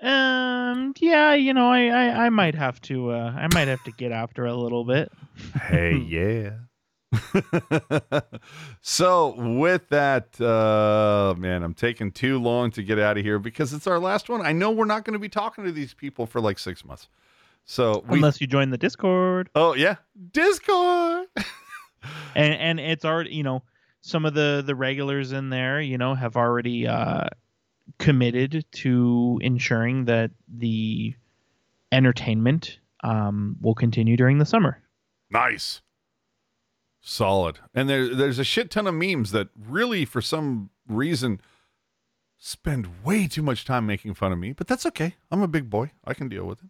Um, 0.00 0.94
yeah, 0.98 1.34
you 1.34 1.52
know, 1.52 1.68
I, 1.68 1.88
I, 1.88 2.26
I 2.26 2.30
might 2.30 2.54
have 2.54 2.80
to, 2.82 3.10
uh, 3.10 3.34
I 3.36 3.48
might 3.52 3.68
have 3.68 3.82
to 3.84 3.92
get 3.92 4.10
after 4.10 4.46
a 4.46 4.54
little 4.54 4.84
bit. 4.84 5.12
Hey, 5.60 5.96
yeah. 6.08 6.52
so 8.80 9.34
with 9.58 9.88
that, 9.88 10.40
uh, 10.40 11.34
man, 11.38 11.62
I'm 11.62 11.74
taking 11.74 12.12
too 12.12 12.38
long 12.40 12.70
to 12.72 12.82
get 12.82 12.98
out 12.98 13.16
of 13.18 13.24
here 13.24 13.38
because 13.38 13.72
it's 13.72 13.86
our 13.86 13.98
last 13.98 14.28
one. 14.28 14.44
I 14.44 14.52
know 14.52 14.70
we're 14.70 14.84
not 14.84 15.04
going 15.04 15.14
to 15.14 15.18
be 15.18 15.28
talking 15.28 15.64
to 15.64 15.72
these 15.72 15.94
people 15.94 16.26
for 16.26 16.40
like 16.40 16.58
six 16.58 16.84
months. 16.84 17.08
So 17.64 18.04
we, 18.08 18.18
Unless 18.18 18.40
you 18.40 18.46
join 18.46 18.70
the 18.70 18.78
Discord. 18.78 19.50
oh 19.54 19.74
yeah, 19.74 19.96
Discord. 20.32 21.26
and 22.34 22.54
and 22.54 22.80
it's 22.80 23.04
already 23.04 23.34
you 23.34 23.42
know 23.42 23.62
some 24.00 24.24
of 24.24 24.34
the 24.34 24.62
the 24.64 24.74
regulars 24.74 25.32
in 25.32 25.50
there 25.50 25.80
you 25.80 25.98
know 25.98 26.14
have 26.14 26.36
already 26.36 26.86
uh 26.86 27.24
committed 27.98 28.64
to 28.70 29.38
ensuring 29.42 30.04
that 30.04 30.30
the 30.48 31.14
entertainment 31.90 32.78
um 33.02 33.56
will 33.60 33.74
continue 33.74 34.16
during 34.16 34.38
the 34.38 34.46
summer 34.46 34.80
Nice. 35.30 35.82
Solid. 37.08 37.60
And 37.72 37.88
there 37.88 38.12
there's 38.12 38.40
a 38.40 38.44
shit 38.44 38.68
ton 38.70 38.88
of 38.88 38.94
memes 38.94 39.30
that 39.30 39.48
really 39.56 40.04
for 40.04 40.20
some 40.20 40.70
reason 40.88 41.40
spend 42.36 43.04
way 43.04 43.28
too 43.28 43.42
much 43.42 43.64
time 43.64 43.86
making 43.86 44.14
fun 44.14 44.32
of 44.32 44.38
me, 44.38 44.52
but 44.52 44.66
that's 44.66 44.84
okay. 44.86 45.14
I'm 45.30 45.40
a 45.40 45.46
big 45.48 45.70
boy. 45.70 45.92
I 46.04 46.14
can 46.14 46.28
deal 46.28 46.44
with 46.46 46.58
it. 46.64 46.68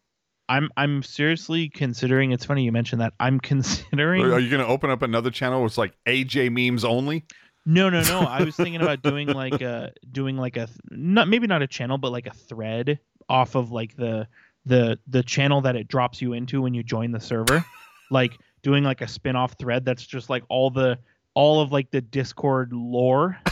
i'm 0.49 0.69
i'm 0.77 1.03
seriously 1.03 1.69
considering 1.71 2.33
it's 2.33 2.45
funny 2.45 2.63
you 2.65 2.71
mentioned 2.71 3.01
that 3.01 3.15
i'm 3.19 3.41
considering 3.53 4.23
Are 4.31 4.39
you 4.39 4.51
going 4.51 4.63
to 4.65 4.67
open 4.69 4.91
up 4.91 5.01
another 5.03 5.31
channel 5.31 5.65
it's 5.67 5.79
like 5.79 5.95
AJ 6.07 6.53
memes 6.53 6.85
only? 6.85 7.25
no 7.65 7.89
no 7.91 8.01
no 8.03 8.21
i 8.39 8.43
was 8.45 8.55
thinking 8.55 8.81
about 8.81 9.03
doing 9.03 9.27
like 9.29 9.61
a 9.63 9.91
doing 10.13 10.37
like 10.37 10.57
a 10.57 10.69
not 10.91 11.27
maybe 11.29 11.47
not 11.49 11.63
a 11.63 11.67
channel 11.67 11.99
but 11.99 12.13
like 12.13 12.27
a 12.29 12.35
thread 12.35 13.01
off 13.29 13.55
of 13.57 13.73
like 13.73 13.97
the 13.97 14.29
the 14.67 14.99
the 15.09 15.23
channel 15.25 15.63
that 15.63 15.75
it 15.75 15.89
drops 15.89 16.23
you 16.23 16.33
into 16.33 16.61
when 16.63 16.75
you 16.75 16.83
join 16.85 17.11
the 17.11 17.21
server 17.21 17.65
like 18.11 18.39
doing 18.67 18.83
like 18.83 19.01
a 19.01 19.07
spin-off 19.07 19.55
thread 19.61 19.85
that's 19.85 20.05
just 20.05 20.29
like 20.29 20.43
all 20.49 20.71
the 20.71 20.99
all 21.35 21.61
of 21.61 21.71
like 21.71 21.89
the 21.93 22.01
discord 22.01 22.73
lore? 22.73 23.39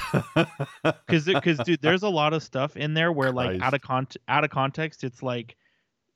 Because 1.07 1.25
because 1.27 1.59
dude 1.59 1.81
there's 1.81 2.03
a 2.03 2.09
lot 2.09 2.33
of 2.33 2.43
stuff 2.43 2.77
in 2.77 2.95
there 2.95 3.13
where 3.13 3.31
like 3.31 3.61
out 3.61 3.75
of 3.75 3.81
con 3.81 4.07
out 4.29 4.45
of 4.45 4.51
context 4.51 5.03
it's 5.05 5.23
like 5.23 5.57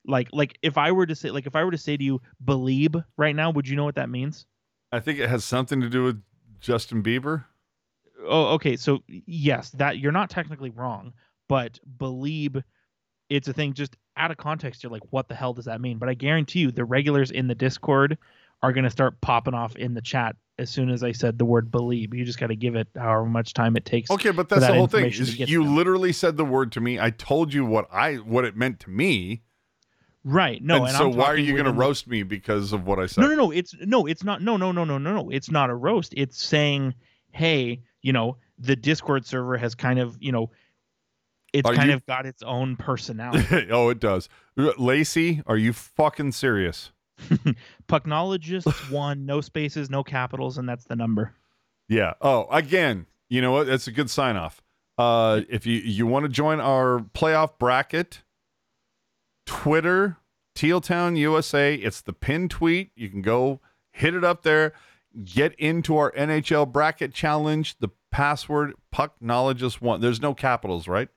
like 0.05 0.27
like 0.31 0.57
if 0.61 0.77
i 0.77 0.91
were 0.91 1.05
to 1.05 1.15
say 1.15 1.31
like 1.31 1.45
if 1.45 1.55
i 1.55 1.63
were 1.63 1.71
to 1.71 1.77
say 1.77 1.97
to 1.97 2.03
you 2.03 2.21
believe 2.45 2.93
right 3.17 3.35
now 3.35 3.49
would 3.51 3.67
you 3.67 3.75
know 3.75 3.83
what 3.83 3.95
that 3.95 4.09
means? 4.09 4.45
I 4.91 4.99
think 4.99 5.19
it 5.19 5.29
has 5.29 5.43
something 5.43 5.81
to 5.81 5.89
do 5.89 6.03
with 6.03 6.21
Justin 6.61 7.03
Bieber. 7.03 7.45
oh 8.25 8.53
okay 8.55 8.75
so 8.77 8.99
yes 9.07 9.69
that 9.71 9.99
you're 9.99 10.11
not 10.13 10.29
technically 10.29 10.69
wrong 10.71 11.13
but 11.47 11.79
believe 11.97 12.55
it's 13.29 13.47
a 13.47 13.53
thing 13.53 13.73
just 13.73 13.95
out 14.17 14.31
of 14.31 14.37
context 14.37 14.81
you're 14.83 14.91
like 14.91 15.03
what 15.09 15.27
the 15.27 15.35
hell 15.35 15.53
does 15.53 15.65
that 15.65 15.81
mean? 15.81 15.97
But 15.97 16.09
i 16.09 16.13
guarantee 16.13 16.59
you 16.59 16.71
the 16.71 16.85
regulars 16.85 17.31
in 17.31 17.47
the 17.47 17.55
discord 17.55 18.17
are 18.61 18.73
going 18.73 18.83
to 18.83 18.89
start 18.89 19.19
popping 19.21 19.53
off 19.53 19.75
in 19.77 19.93
the 19.93 20.01
chat 20.01 20.35
as 20.57 20.69
soon 20.69 20.89
as 20.89 21.03
i 21.03 21.11
said 21.13 21.37
the 21.37 21.45
word 21.45 21.71
believe 21.71 22.13
you 22.13 22.25
just 22.25 22.37
got 22.39 22.47
to 22.47 22.55
give 22.55 22.75
it 22.75 22.87
however 22.97 23.25
much 23.25 23.53
time 23.53 23.77
it 23.77 23.85
takes 23.85 24.11
Okay, 24.11 24.31
but 24.31 24.49
that's 24.49 24.61
that 24.61 24.71
the 24.71 24.77
whole 24.77 24.87
thing. 24.87 25.09
You 25.47 25.63
them. 25.63 25.75
literally 25.75 26.11
said 26.11 26.35
the 26.35 26.43
word 26.45 26.71
to 26.73 26.81
me. 26.81 26.99
I 26.99 27.09
told 27.11 27.53
you 27.53 27.63
what 27.65 27.87
I 27.91 28.15
what 28.15 28.43
it 28.45 28.57
meant 28.57 28.79
to 28.81 28.89
me. 28.89 29.43
right 30.25 30.61
no 30.61 30.75
and, 30.75 30.87
and, 30.87 30.97
so 30.97 31.07
why 31.07 31.27
are 31.27 31.37
you 31.37 31.53
going 31.53 31.63
to 31.65 31.71
roast 31.71 32.07
me 32.07 32.23
because 32.23 32.73
of 32.73 32.85
what 32.85 32.99
I 32.99 33.05
said? 33.05 33.21
No, 33.21 33.27
no, 33.29 33.35
no. 33.35 33.51
It's 33.51 33.73
no, 33.79 34.05
it's 34.05 34.23
not. 34.25 34.41
No, 34.41 34.57
no, 34.57 34.71
no, 34.73 34.83
no, 34.83 34.97
no, 34.97 35.13
no. 35.13 35.29
It's 35.29 35.49
not 35.49 35.69
a 35.69 35.75
roast. 35.75 36.13
It's 36.17 36.43
saying, 36.43 36.93
hey, 37.31 37.81
you 38.01 38.11
know, 38.11 38.35
the 38.57 38.75
Discord 38.75 39.25
server 39.25 39.55
has 39.57 39.75
kind 39.75 39.97
of, 39.99 40.17
you 40.19 40.33
know, 40.33 40.51
it's 41.53 41.67
Are 41.69 41.73
kind 41.73 41.89
you- 41.89 41.95
of 41.95 42.05
got 42.05 42.25
its 42.25 42.43
own 42.43 42.75
personality. 42.89 43.69
oh, 43.71 43.87
it 43.89 43.99
does. 44.01 44.27
Lacey, 44.57 45.41
are 45.47 45.57
you 45.57 45.71
fucking 45.71 46.33
serious? 46.33 46.91
Pucknologist 47.87 48.91
one, 48.91 49.25
no 49.25 49.41
spaces, 49.41 49.89
no 49.89 50.03
capitals, 50.03 50.57
and 50.57 50.67
that's 50.67 50.85
the 50.85 50.95
number. 50.95 51.33
Yeah. 51.87 52.13
Oh, 52.21 52.47
again, 52.51 53.07
you 53.29 53.41
know 53.41 53.51
what? 53.51 53.67
That's 53.67 53.87
a 53.87 53.91
good 53.91 54.09
sign 54.09 54.35
off. 54.35 54.61
Uh, 54.97 55.41
if 55.49 55.65
you 55.65 55.79
you 55.79 56.05
want 56.05 56.23
to 56.23 56.29
join 56.29 56.59
our 56.59 56.99
playoff 57.13 57.57
bracket, 57.57 58.21
Twitter, 59.45 60.17
Tealtown 60.55 61.17
USA, 61.17 61.73
it's 61.75 62.01
the 62.01 62.13
pin 62.13 62.49
tweet. 62.49 62.91
You 62.95 63.09
can 63.09 63.21
go 63.21 63.61
hit 63.91 64.13
it 64.13 64.23
up 64.23 64.43
there. 64.43 64.73
Get 65.23 65.55
into 65.55 65.97
our 65.97 66.11
NHL 66.11 66.71
bracket 66.71 67.13
challenge. 67.13 67.77
The 67.79 67.89
password 68.11 68.73
Pucknologist 68.93 69.81
one. 69.81 70.01
There's 70.01 70.21
no 70.21 70.33
capitals, 70.33 70.87
right? 70.87 71.09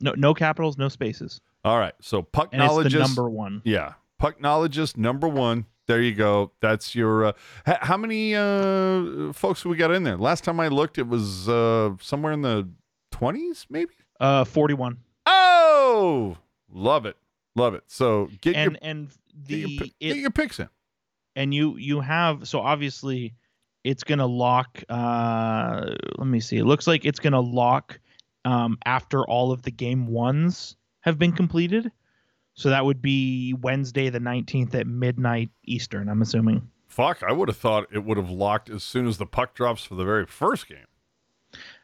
No, 0.00 0.14
no 0.16 0.32
capitals, 0.32 0.78
no 0.78 0.88
spaces, 0.88 1.40
All 1.64 1.78
right. 1.78 1.92
So 2.00 2.22
Pucknologist. 2.22 2.98
number 2.98 3.28
one. 3.28 3.60
Yeah. 3.64 3.94
Pucknologist 4.20 4.96
number 4.96 5.28
one. 5.28 5.66
There 5.86 6.00
you 6.00 6.14
go. 6.14 6.52
That's 6.60 6.94
your. 6.94 7.24
Uh, 7.26 7.32
how 7.64 7.96
many 7.96 8.34
uh, 8.36 9.32
folks 9.32 9.64
we 9.64 9.76
got 9.76 9.90
in 9.90 10.04
there? 10.04 10.16
Last 10.16 10.44
time 10.44 10.60
I 10.60 10.68
looked, 10.68 10.98
it 10.98 11.08
was 11.08 11.48
uh, 11.48 11.94
somewhere 12.00 12.32
in 12.32 12.42
the 12.42 12.68
20s, 13.12 13.66
maybe? 13.70 13.92
Uh, 14.20 14.44
forty-one. 14.44 14.98
Oh, 15.26 16.36
love 16.72 17.06
it. 17.06 17.16
Love 17.56 17.74
it. 17.74 17.84
So 17.88 18.28
get, 18.42 18.54
and 18.54 18.72
your, 18.72 18.78
and 18.82 19.08
get, 19.08 19.16
the 19.48 19.56
your, 19.56 19.80
pi- 19.80 19.92
it, 20.00 20.08
get 20.08 20.16
your 20.18 20.30
picks 20.30 20.60
in. 20.60 20.68
and 21.34 21.52
you 21.54 21.76
you 21.78 22.00
have 22.00 22.46
so 22.46 22.60
obviously 22.60 23.34
it's 23.82 24.04
gonna 24.04 24.26
lock 24.26 24.82
uh 24.90 25.94
let 26.18 26.26
me 26.26 26.38
see 26.38 26.58
it 26.58 26.64
looks 26.64 26.86
like 26.86 27.04
it's 27.04 27.18
gonna 27.18 27.40
lock 27.40 27.98
um 28.44 28.78
after 28.84 29.24
all 29.24 29.50
of 29.52 29.62
the 29.62 29.70
game 29.70 30.06
ones 30.06 30.76
have 31.00 31.18
been 31.18 31.32
completed 31.32 31.90
so 32.60 32.68
that 32.70 32.84
would 32.84 33.00
be 33.00 33.54
wednesday 33.60 34.08
the 34.10 34.18
19th 34.18 34.74
at 34.74 34.86
midnight 34.86 35.48
eastern 35.64 36.08
i'm 36.08 36.22
assuming 36.22 36.68
Fuck, 36.88 37.22
I 37.22 37.30
would 37.30 37.46
have 37.48 37.56
thought 37.56 37.86
it 37.92 38.04
would 38.04 38.16
have 38.16 38.30
locked 38.30 38.68
as 38.68 38.82
soon 38.82 39.06
as 39.06 39.16
the 39.16 39.24
puck 39.24 39.54
drops 39.54 39.84
for 39.84 39.94
the 39.94 40.04
very 40.04 40.26
first 40.26 40.68
game. 40.68 40.86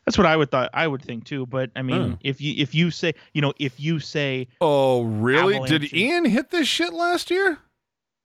that's 0.04 0.18
what 0.18 0.26
i 0.26 0.36
would 0.36 0.50
thought 0.50 0.68
i 0.74 0.86
would 0.86 1.00
think 1.02 1.24
too 1.24 1.46
but 1.46 1.70
i 1.76 1.82
mean 1.82 2.10
Huh. 2.10 2.16
if 2.22 2.40
you 2.40 2.54
if 2.58 2.74
you 2.74 2.90
say 2.90 3.14
you 3.32 3.40
know 3.40 3.52
if 3.58 3.78
you 3.80 3.98
say 4.00 4.48
Oh, 4.60 5.02
really? 5.02 5.60
Did 5.68 5.92
Ian 5.94 6.24
hit 6.24 6.50
this 6.50 6.66
shit 6.68 6.92
last 6.92 7.30
year? 7.30 7.58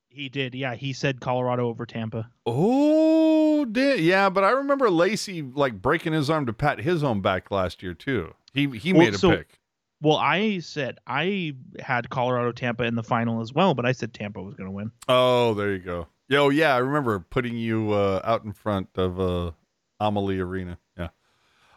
he 0.10 0.28
did 0.28 0.54
yeah 0.56 0.74
he 0.76 0.92
said 0.92 1.22
colorado 1.22 1.68
over 1.70 1.86
tampa 1.86 2.30
Oh, 2.46 3.64
did 3.66 4.00
yeah, 4.00 4.30
but 4.30 4.44
I 4.44 4.50
remember 4.52 4.90
Lacey 4.90 5.42
like 5.44 5.82
breaking 5.82 6.14
his 6.14 6.30
arm 6.32 6.46
to 6.48 6.54
pat 6.54 6.80
his 6.80 7.04
own 7.04 7.22
back 7.22 7.52
last 7.52 7.84
year 7.84 7.94
too. 7.94 8.34
He 8.54 8.68
he 8.78 8.92
Well, 8.92 9.04
made 9.06 9.14
a 9.14 9.18
so- 9.20 9.30
pick. 9.38 9.60
Well 10.02 10.18
i 10.18 10.60
said 10.60 10.98
i 11.08 11.54
had 11.80 12.10
colorado 12.10 12.52
tampa 12.52 12.84
in 12.84 12.96
the 12.96 13.04
final 13.04 13.42
as 13.42 13.54
well 13.54 13.74
but 13.74 13.86
i 13.86 13.92
said 13.92 14.14
tampa 14.14 14.42
was 14.42 14.56
going 14.56 14.68
to 14.68 14.72
win 14.72 14.92
Oh, 15.08 15.54
there 15.54 15.72
you 15.74 15.80
go. 15.80 16.08
Yo, 16.28 16.50
yeah, 16.50 16.74
I 16.74 16.78
remember 16.78 17.20
putting 17.20 17.58
you 17.58 17.92
uh, 17.92 18.22
out 18.24 18.46
in 18.46 18.54
front 18.54 18.88
of 18.96 19.20
uh, 19.20 19.52
Amalie 20.00 20.40
Arena. 20.40 20.78
Yeah. 20.98 21.10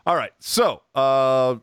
All 0.06 0.14
right. 0.14 0.30
So, 0.38 0.82
uh, 0.94 1.56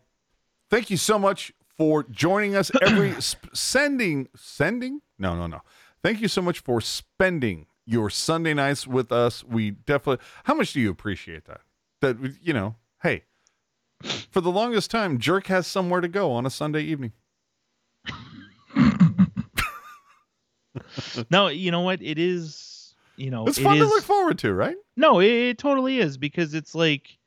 thank 0.70 0.90
you 0.90 0.98
so 0.98 1.18
much 1.18 1.54
for 1.78 2.04
joining 2.04 2.54
us 2.56 2.70
every 2.82 3.14
sp- 3.24 3.48
sending 3.54 4.28
sending. 4.36 5.02
No, 5.18 5.36
no, 5.38 5.48
no. 5.48 5.62
Thank 6.04 6.20
you 6.20 6.28
so 6.28 6.42
much 6.42 6.60
for 6.60 6.82
spending 6.82 7.68
your 7.86 8.10
Sunday 8.10 8.54
nights 8.54 8.86
with 8.86 9.12
us. 9.14 9.42
We 9.44 9.72
definitely. 9.72 10.26
How 10.44 10.54
much 10.54 10.74
do 10.74 10.82
you 10.82 10.90
appreciate 10.92 11.46
that? 11.46 11.62
That 12.02 12.18
you 12.42 12.52
know, 12.52 12.76
hey, 13.04 13.24
for 14.32 14.42
the 14.42 14.52
longest 14.52 14.90
time, 14.92 15.18
Jerk 15.20 15.48
has 15.48 15.68
somewhere 15.68 16.02
to 16.02 16.08
go 16.08 16.32
on 16.32 16.46
a 16.46 16.50
Sunday 16.50 16.82
evening. 16.84 17.12
no 21.30 21.48
you 21.48 21.70
know 21.72 21.82
what 21.82 22.02
it 22.02 22.18
is 22.18 22.96
you 23.18 23.30
know 23.30 23.46
It's 23.46 23.58
it 23.58 23.64
fun 23.64 23.78
to 23.78 23.84
is- 23.84 23.90
look 23.90 24.04
forward 24.04 24.38
to, 24.40 24.54
right? 24.54 24.76
no 24.96 25.20
it, 25.20 25.28
it 25.32 25.58
totally 25.58 26.00
is 26.00 26.18
because 26.18 26.54
it's 26.54 26.74
like 26.74 27.18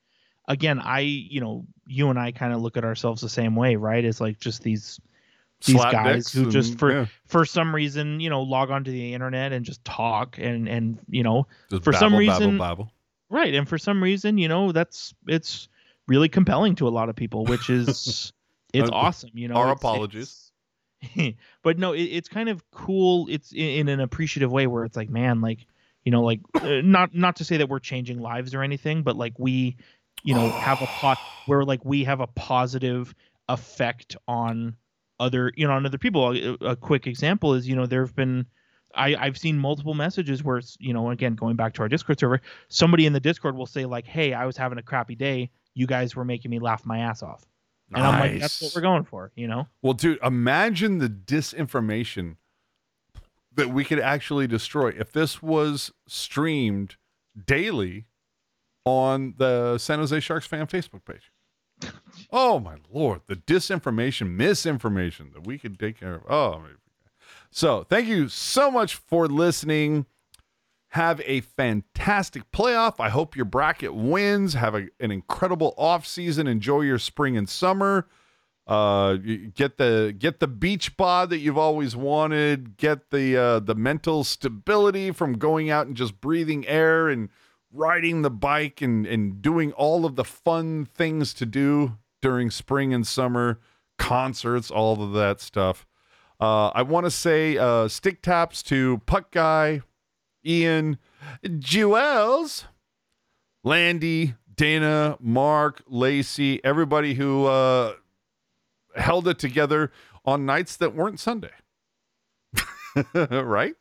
again 0.48 0.80
i 0.80 1.00
you 1.00 1.40
know 1.40 1.66
you 1.86 2.08
and 2.10 2.18
i 2.18 2.32
kind 2.32 2.52
of 2.52 2.60
look 2.60 2.76
at 2.76 2.84
ourselves 2.84 3.20
the 3.20 3.28
same 3.28 3.54
way 3.54 3.76
right 3.76 4.04
it's 4.04 4.20
like 4.20 4.38
just 4.40 4.62
these 4.62 4.98
These 5.64 5.76
Slap 5.76 5.92
guys 5.92 6.32
who 6.32 6.50
just 6.50 6.70
and- 6.72 6.78
for- 6.80 6.92
yeah, 6.92 7.06
for 7.26 7.44
some 7.44 7.74
reason 7.74 8.18
you 8.20 8.30
know 8.30 8.42
log 8.42 8.70
onto 8.70 8.90
the 8.90 9.12
internet 9.14 9.52
and 9.52 9.64
just 9.64 9.84
talk 9.84 10.38
and 10.38 10.68
and 10.68 10.98
you 11.08 11.22
know 11.22 11.46
just 11.70 11.84
for 11.84 11.92
some 11.92 12.14
reason- 12.14 12.58
babble, 12.58 12.84
babble. 12.84 12.92
right 13.30 13.54
and 13.54 13.68
for 13.68 13.78
some 13.78 14.02
reason 14.02 14.38
you 14.38 14.48
know 14.48 14.72
that's 14.72 15.14
it's 15.26 15.68
really 16.06 16.28
compelling 16.28 16.74
to 16.74 16.86
a 16.86 16.90
lot 16.90 17.08
of 17.08 17.16
people 17.16 17.44
which 17.44 17.70
is 17.70 18.32
it's 18.72 18.90
awesome 18.90 19.30
you 19.34 19.48
know 19.48 19.54
our 19.54 19.66
it's- 19.66 19.78
apologies. 19.78 20.22
it's- 20.22 20.50
but 21.62 21.78
no 21.78 21.92
it, 21.92 22.04
it's 22.04 22.28
kind 22.28 22.48
of 22.48 22.62
cool 22.70 23.26
it's 23.28 23.52
in, 23.52 23.58
in 23.58 23.88
an 23.88 24.00
appreciative 24.00 24.50
way 24.50 24.66
where 24.66 24.84
it's 24.84 24.96
like 24.96 25.10
man 25.10 25.42
like 25.42 25.66
you 26.02 26.10
know 26.10 26.22
like 26.22 26.40
uh, 26.54 26.80
not 26.82 27.14
not 27.14 27.36
to 27.36 27.44
say 27.44 27.58
that 27.58 27.68
we're 27.68 27.78
changing 27.78 28.18
lives 28.20 28.54
or 28.54 28.62
anything 28.62 29.02
but 29.02 29.14
like 29.14 29.38
we 29.38 29.76
you 30.22 30.34
know 30.34 30.48
have 30.48 30.80
a 30.80 30.86
pot 30.86 31.18
where 31.46 31.62
like 31.62 31.84
we 31.84 32.04
have 32.04 32.20
a 32.20 32.26
positive 32.28 33.14
effect 33.50 34.16
on 34.26 34.74
other 35.20 35.52
you 35.56 35.66
know 35.66 35.74
on 35.74 35.84
other 35.84 35.98
people 35.98 36.30
a, 36.32 36.52
a 36.70 36.76
quick 36.76 37.06
example 37.06 37.52
is 37.52 37.68
you 37.68 37.76
know 37.76 37.84
there 37.84 38.00
have 38.00 38.16
been 38.16 38.46
I, 38.94 39.16
I've 39.16 39.36
seen 39.36 39.58
multiple 39.58 39.94
messages 39.94 40.44
where 40.44 40.58
it's, 40.58 40.76
you 40.78 40.92
know, 40.92 41.10
again, 41.10 41.34
going 41.34 41.56
back 41.56 41.74
to 41.74 41.82
our 41.82 41.88
Discord 41.88 42.20
server, 42.20 42.40
somebody 42.68 43.06
in 43.06 43.12
the 43.12 43.18
Discord 43.18 43.56
will 43.56 43.66
say, 43.66 43.86
like, 43.86 44.06
hey, 44.06 44.32
I 44.32 44.46
was 44.46 44.56
having 44.56 44.78
a 44.78 44.82
crappy 44.82 45.16
day. 45.16 45.50
You 45.74 45.86
guys 45.86 46.14
were 46.16 46.24
making 46.24 46.50
me 46.50 46.58
laugh 46.58 46.86
my 46.86 46.98
ass 46.98 47.22
off. 47.22 47.44
And 47.92 48.02
I'm 48.02 48.18
like, 48.20 48.40
that's 48.40 48.60
what 48.62 48.72
we're 48.74 48.82
going 48.82 49.04
for, 49.04 49.30
you 49.36 49.46
know? 49.46 49.68
Well, 49.82 49.92
dude, 49.92 50.18
imagine 50.22 50.98
the 50.98 51.08
disinformation 51.08 52.36
that 53.54 53.68
we 53.68 53.84
could 53.84 54.00
actually 54.00 54.46
destroy 54.46 54.88
if 54.88 55.12
this 55.12 55.42
was 55.42 55.92
streamed 56.08 56.96
daily 57.46 58.06
on 58.84 59.34
the 59.38 59.78
San 59.78 59.98
Jose 59.98 60.18
Sharks 60.20 60.46
fan 60.46 60.66
Facebook 60.66 61.04
page. 61.04 61.30
Oh 62.30 62.58
my 62.58 62.76
lord, 62.92 63.20
the 63.26 63.36
disinformation, 63.36 64.30
misinformation 64.30 65.30
that 65.34 65.46
we 65.46 65.58
could 65.58 65.78
take 65.78 66.00
care 66.00 66.14
of. 66.14 66.22
Oh, 66.30 66.62
so 67.50 67.84
thank 67.84 68.08
you 68.08 68.28
so 68.28 68.70
much 68.70 68.96
for 68.96 69.26
listening. 69.26 70.06
Have 70.94 71.20
a 71.24 71.40
fantastic 71.40 72.48
playoff. 72.52 73.00
I 73.00 73.08
hope 73.08 73.34
your 73.34 73.46
bracket 73.46 73.92
wins. 73.92 74.54
Have 74.54 74.76
a, 74.76 74.86
an 75.00 75.10
incredible 75.10 75.74
off 75.76 76.06
season. 76.06 76.46
Enjoy 76.46 76.82
your 76.82 77.00
spring 77.00 77.36
and 77.36 77.48
summer. 77.48 78.06
Uh, 78.64 79.14
get 79.54 79.76
the 79.76 80.14
get 80.16 80.38
the 80.38 80.46
beach 80.46 80.96
bod 80.96 81.30
that 81.30 81.38
you've 81.38 81.58
always 81.58 81.96
wanted. 81.96 82.76
Get 82.76 83.10
the 83.10 83.36
uh, 83.36 83.58
the 83.58 83.74
mental 83.74 84.22
stability 84.22 85.10
from 85.10 85.32
going 85.32 85.68
out 85.68 85.88
and 85.88 85.96
just 85.96 86.20
breathing 86.20 86.64
air 86.68 87.08
and 87.08 87.28
riding 87.72 88.22
the 88.22 88.30
bike 88.30 88.80
and 88.80 89.04
and 89.04 89.42
doing 89.42 89.72
all 89.72 90.06
of 90.06 90.14
the 90.14 90.24
fun 90.24 90.84
things 90.86 91.34
to 91.34 91.44
do 91.44 91.98
during 92.22 92.52
spring 92.52 92.94
and 92.94 93.04
summer 93.04 93.58
concerts, 93.98 94.70
all 94.70 95.02
of 95.02 95.12
that 95.14 95.40
stuff. 95.40 95.88
Uh, 96.40 96.68
I 96.68 96.82
want 96.82 97.04
to 97.06 97.10
say 97.10 97.58
uh, 97.58 97.88
stick 97.88 98.22
taps 98.22 98.62
to 98.64 99.02
Puck 99.06 99.32
Guy, 99.32 99.82
Ian, 100.44 100.98
Jewels, 101.58 102.64
Landy, 103.62 104.34
Dana, 104.54 105.16
Mark, 105.20 105.82
Lacey, 105.88 106.62
everybody 106.64 107.14
who 107.14 107.46
uh, 107.46 107.94
held 108.96 109.28
it 109.28 109.38
together 109.38 109.90
on 110.24 110.46
nights 110.46 110.76
that 110.76 110.94
weren't 110.94 111.20
Sunday. 111.20 111.50
right? 113.14 113.74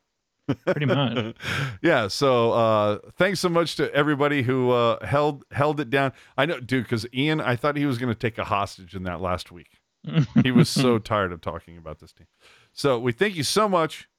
Pretty 0.65 0.85
much. 0.85 1.35
yeah. 1.81 2.07
So 2.07 2.51
uh, 2.51 2.97
thanks 3.17 3.39
so 3.39 3.49
much 3.49 3.75
to 3.77 3.93
everybody 3.93 4.41
who 4.41 4.71
uh, 4.71 5.05
held 5.05 5.43
held 5.51 5.79
it 5.79 5.89
down. 5.89 6.11
I 6.37 6.45
know, 6.45 6.59
dude, 6.59 6.83
because 6.83 7.05
Ian, 7.13 7.39
I 7.39 7.55
thought 7.55 7.77
he 7.77 7.85
was 7.85 7.97
going 7.97 8.11
to 8.11 8.19
take 8.19 8.37
a 8.37 8.43
hostage 8.43 8.95
in 8.95 9.03
that 9.03 9.21
last 9.21 9.51
week. 9.51 9.79
he 10.43 10.51
was 10.51 10.69
so 10.69 10.97
tired 10.99 11.31
of 11.31 11.41
talking 11.41 11.77
about 11.77 11.99
this 11.99 12.11
team. 12.11 12.27
So 12.73 12.99
we 12.99 13.11
thank 13.11 13.35
you 13.35 13.43
so 13.43 13.69
much, 13.69 14.09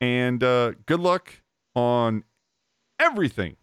and 0.00 0.42
uh, 0.42 0.72
good 0.86 1.00
luck 1.00 1.41
on 1.74 2.24
everything 2.98 3.56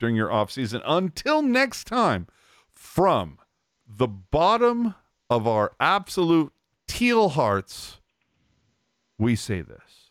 during 0.00 0.16
your 0.16 0.32
off 0.32 0.50
season. 0.50 0.82
Until 0.84 1.42
next 1.42 1.84
time, 1.84 2.26
from 2.70 3.38
the 3.86 4.08
bottom 4.08 4.94
of 5.30 5.46
our 5.46 5.72
absolute 5.78 6.52
teal 6.88 7.30
hearts, 7.30 8.00
we 9.18 9.36
say 9.36 9.60
this. 9.60 10.01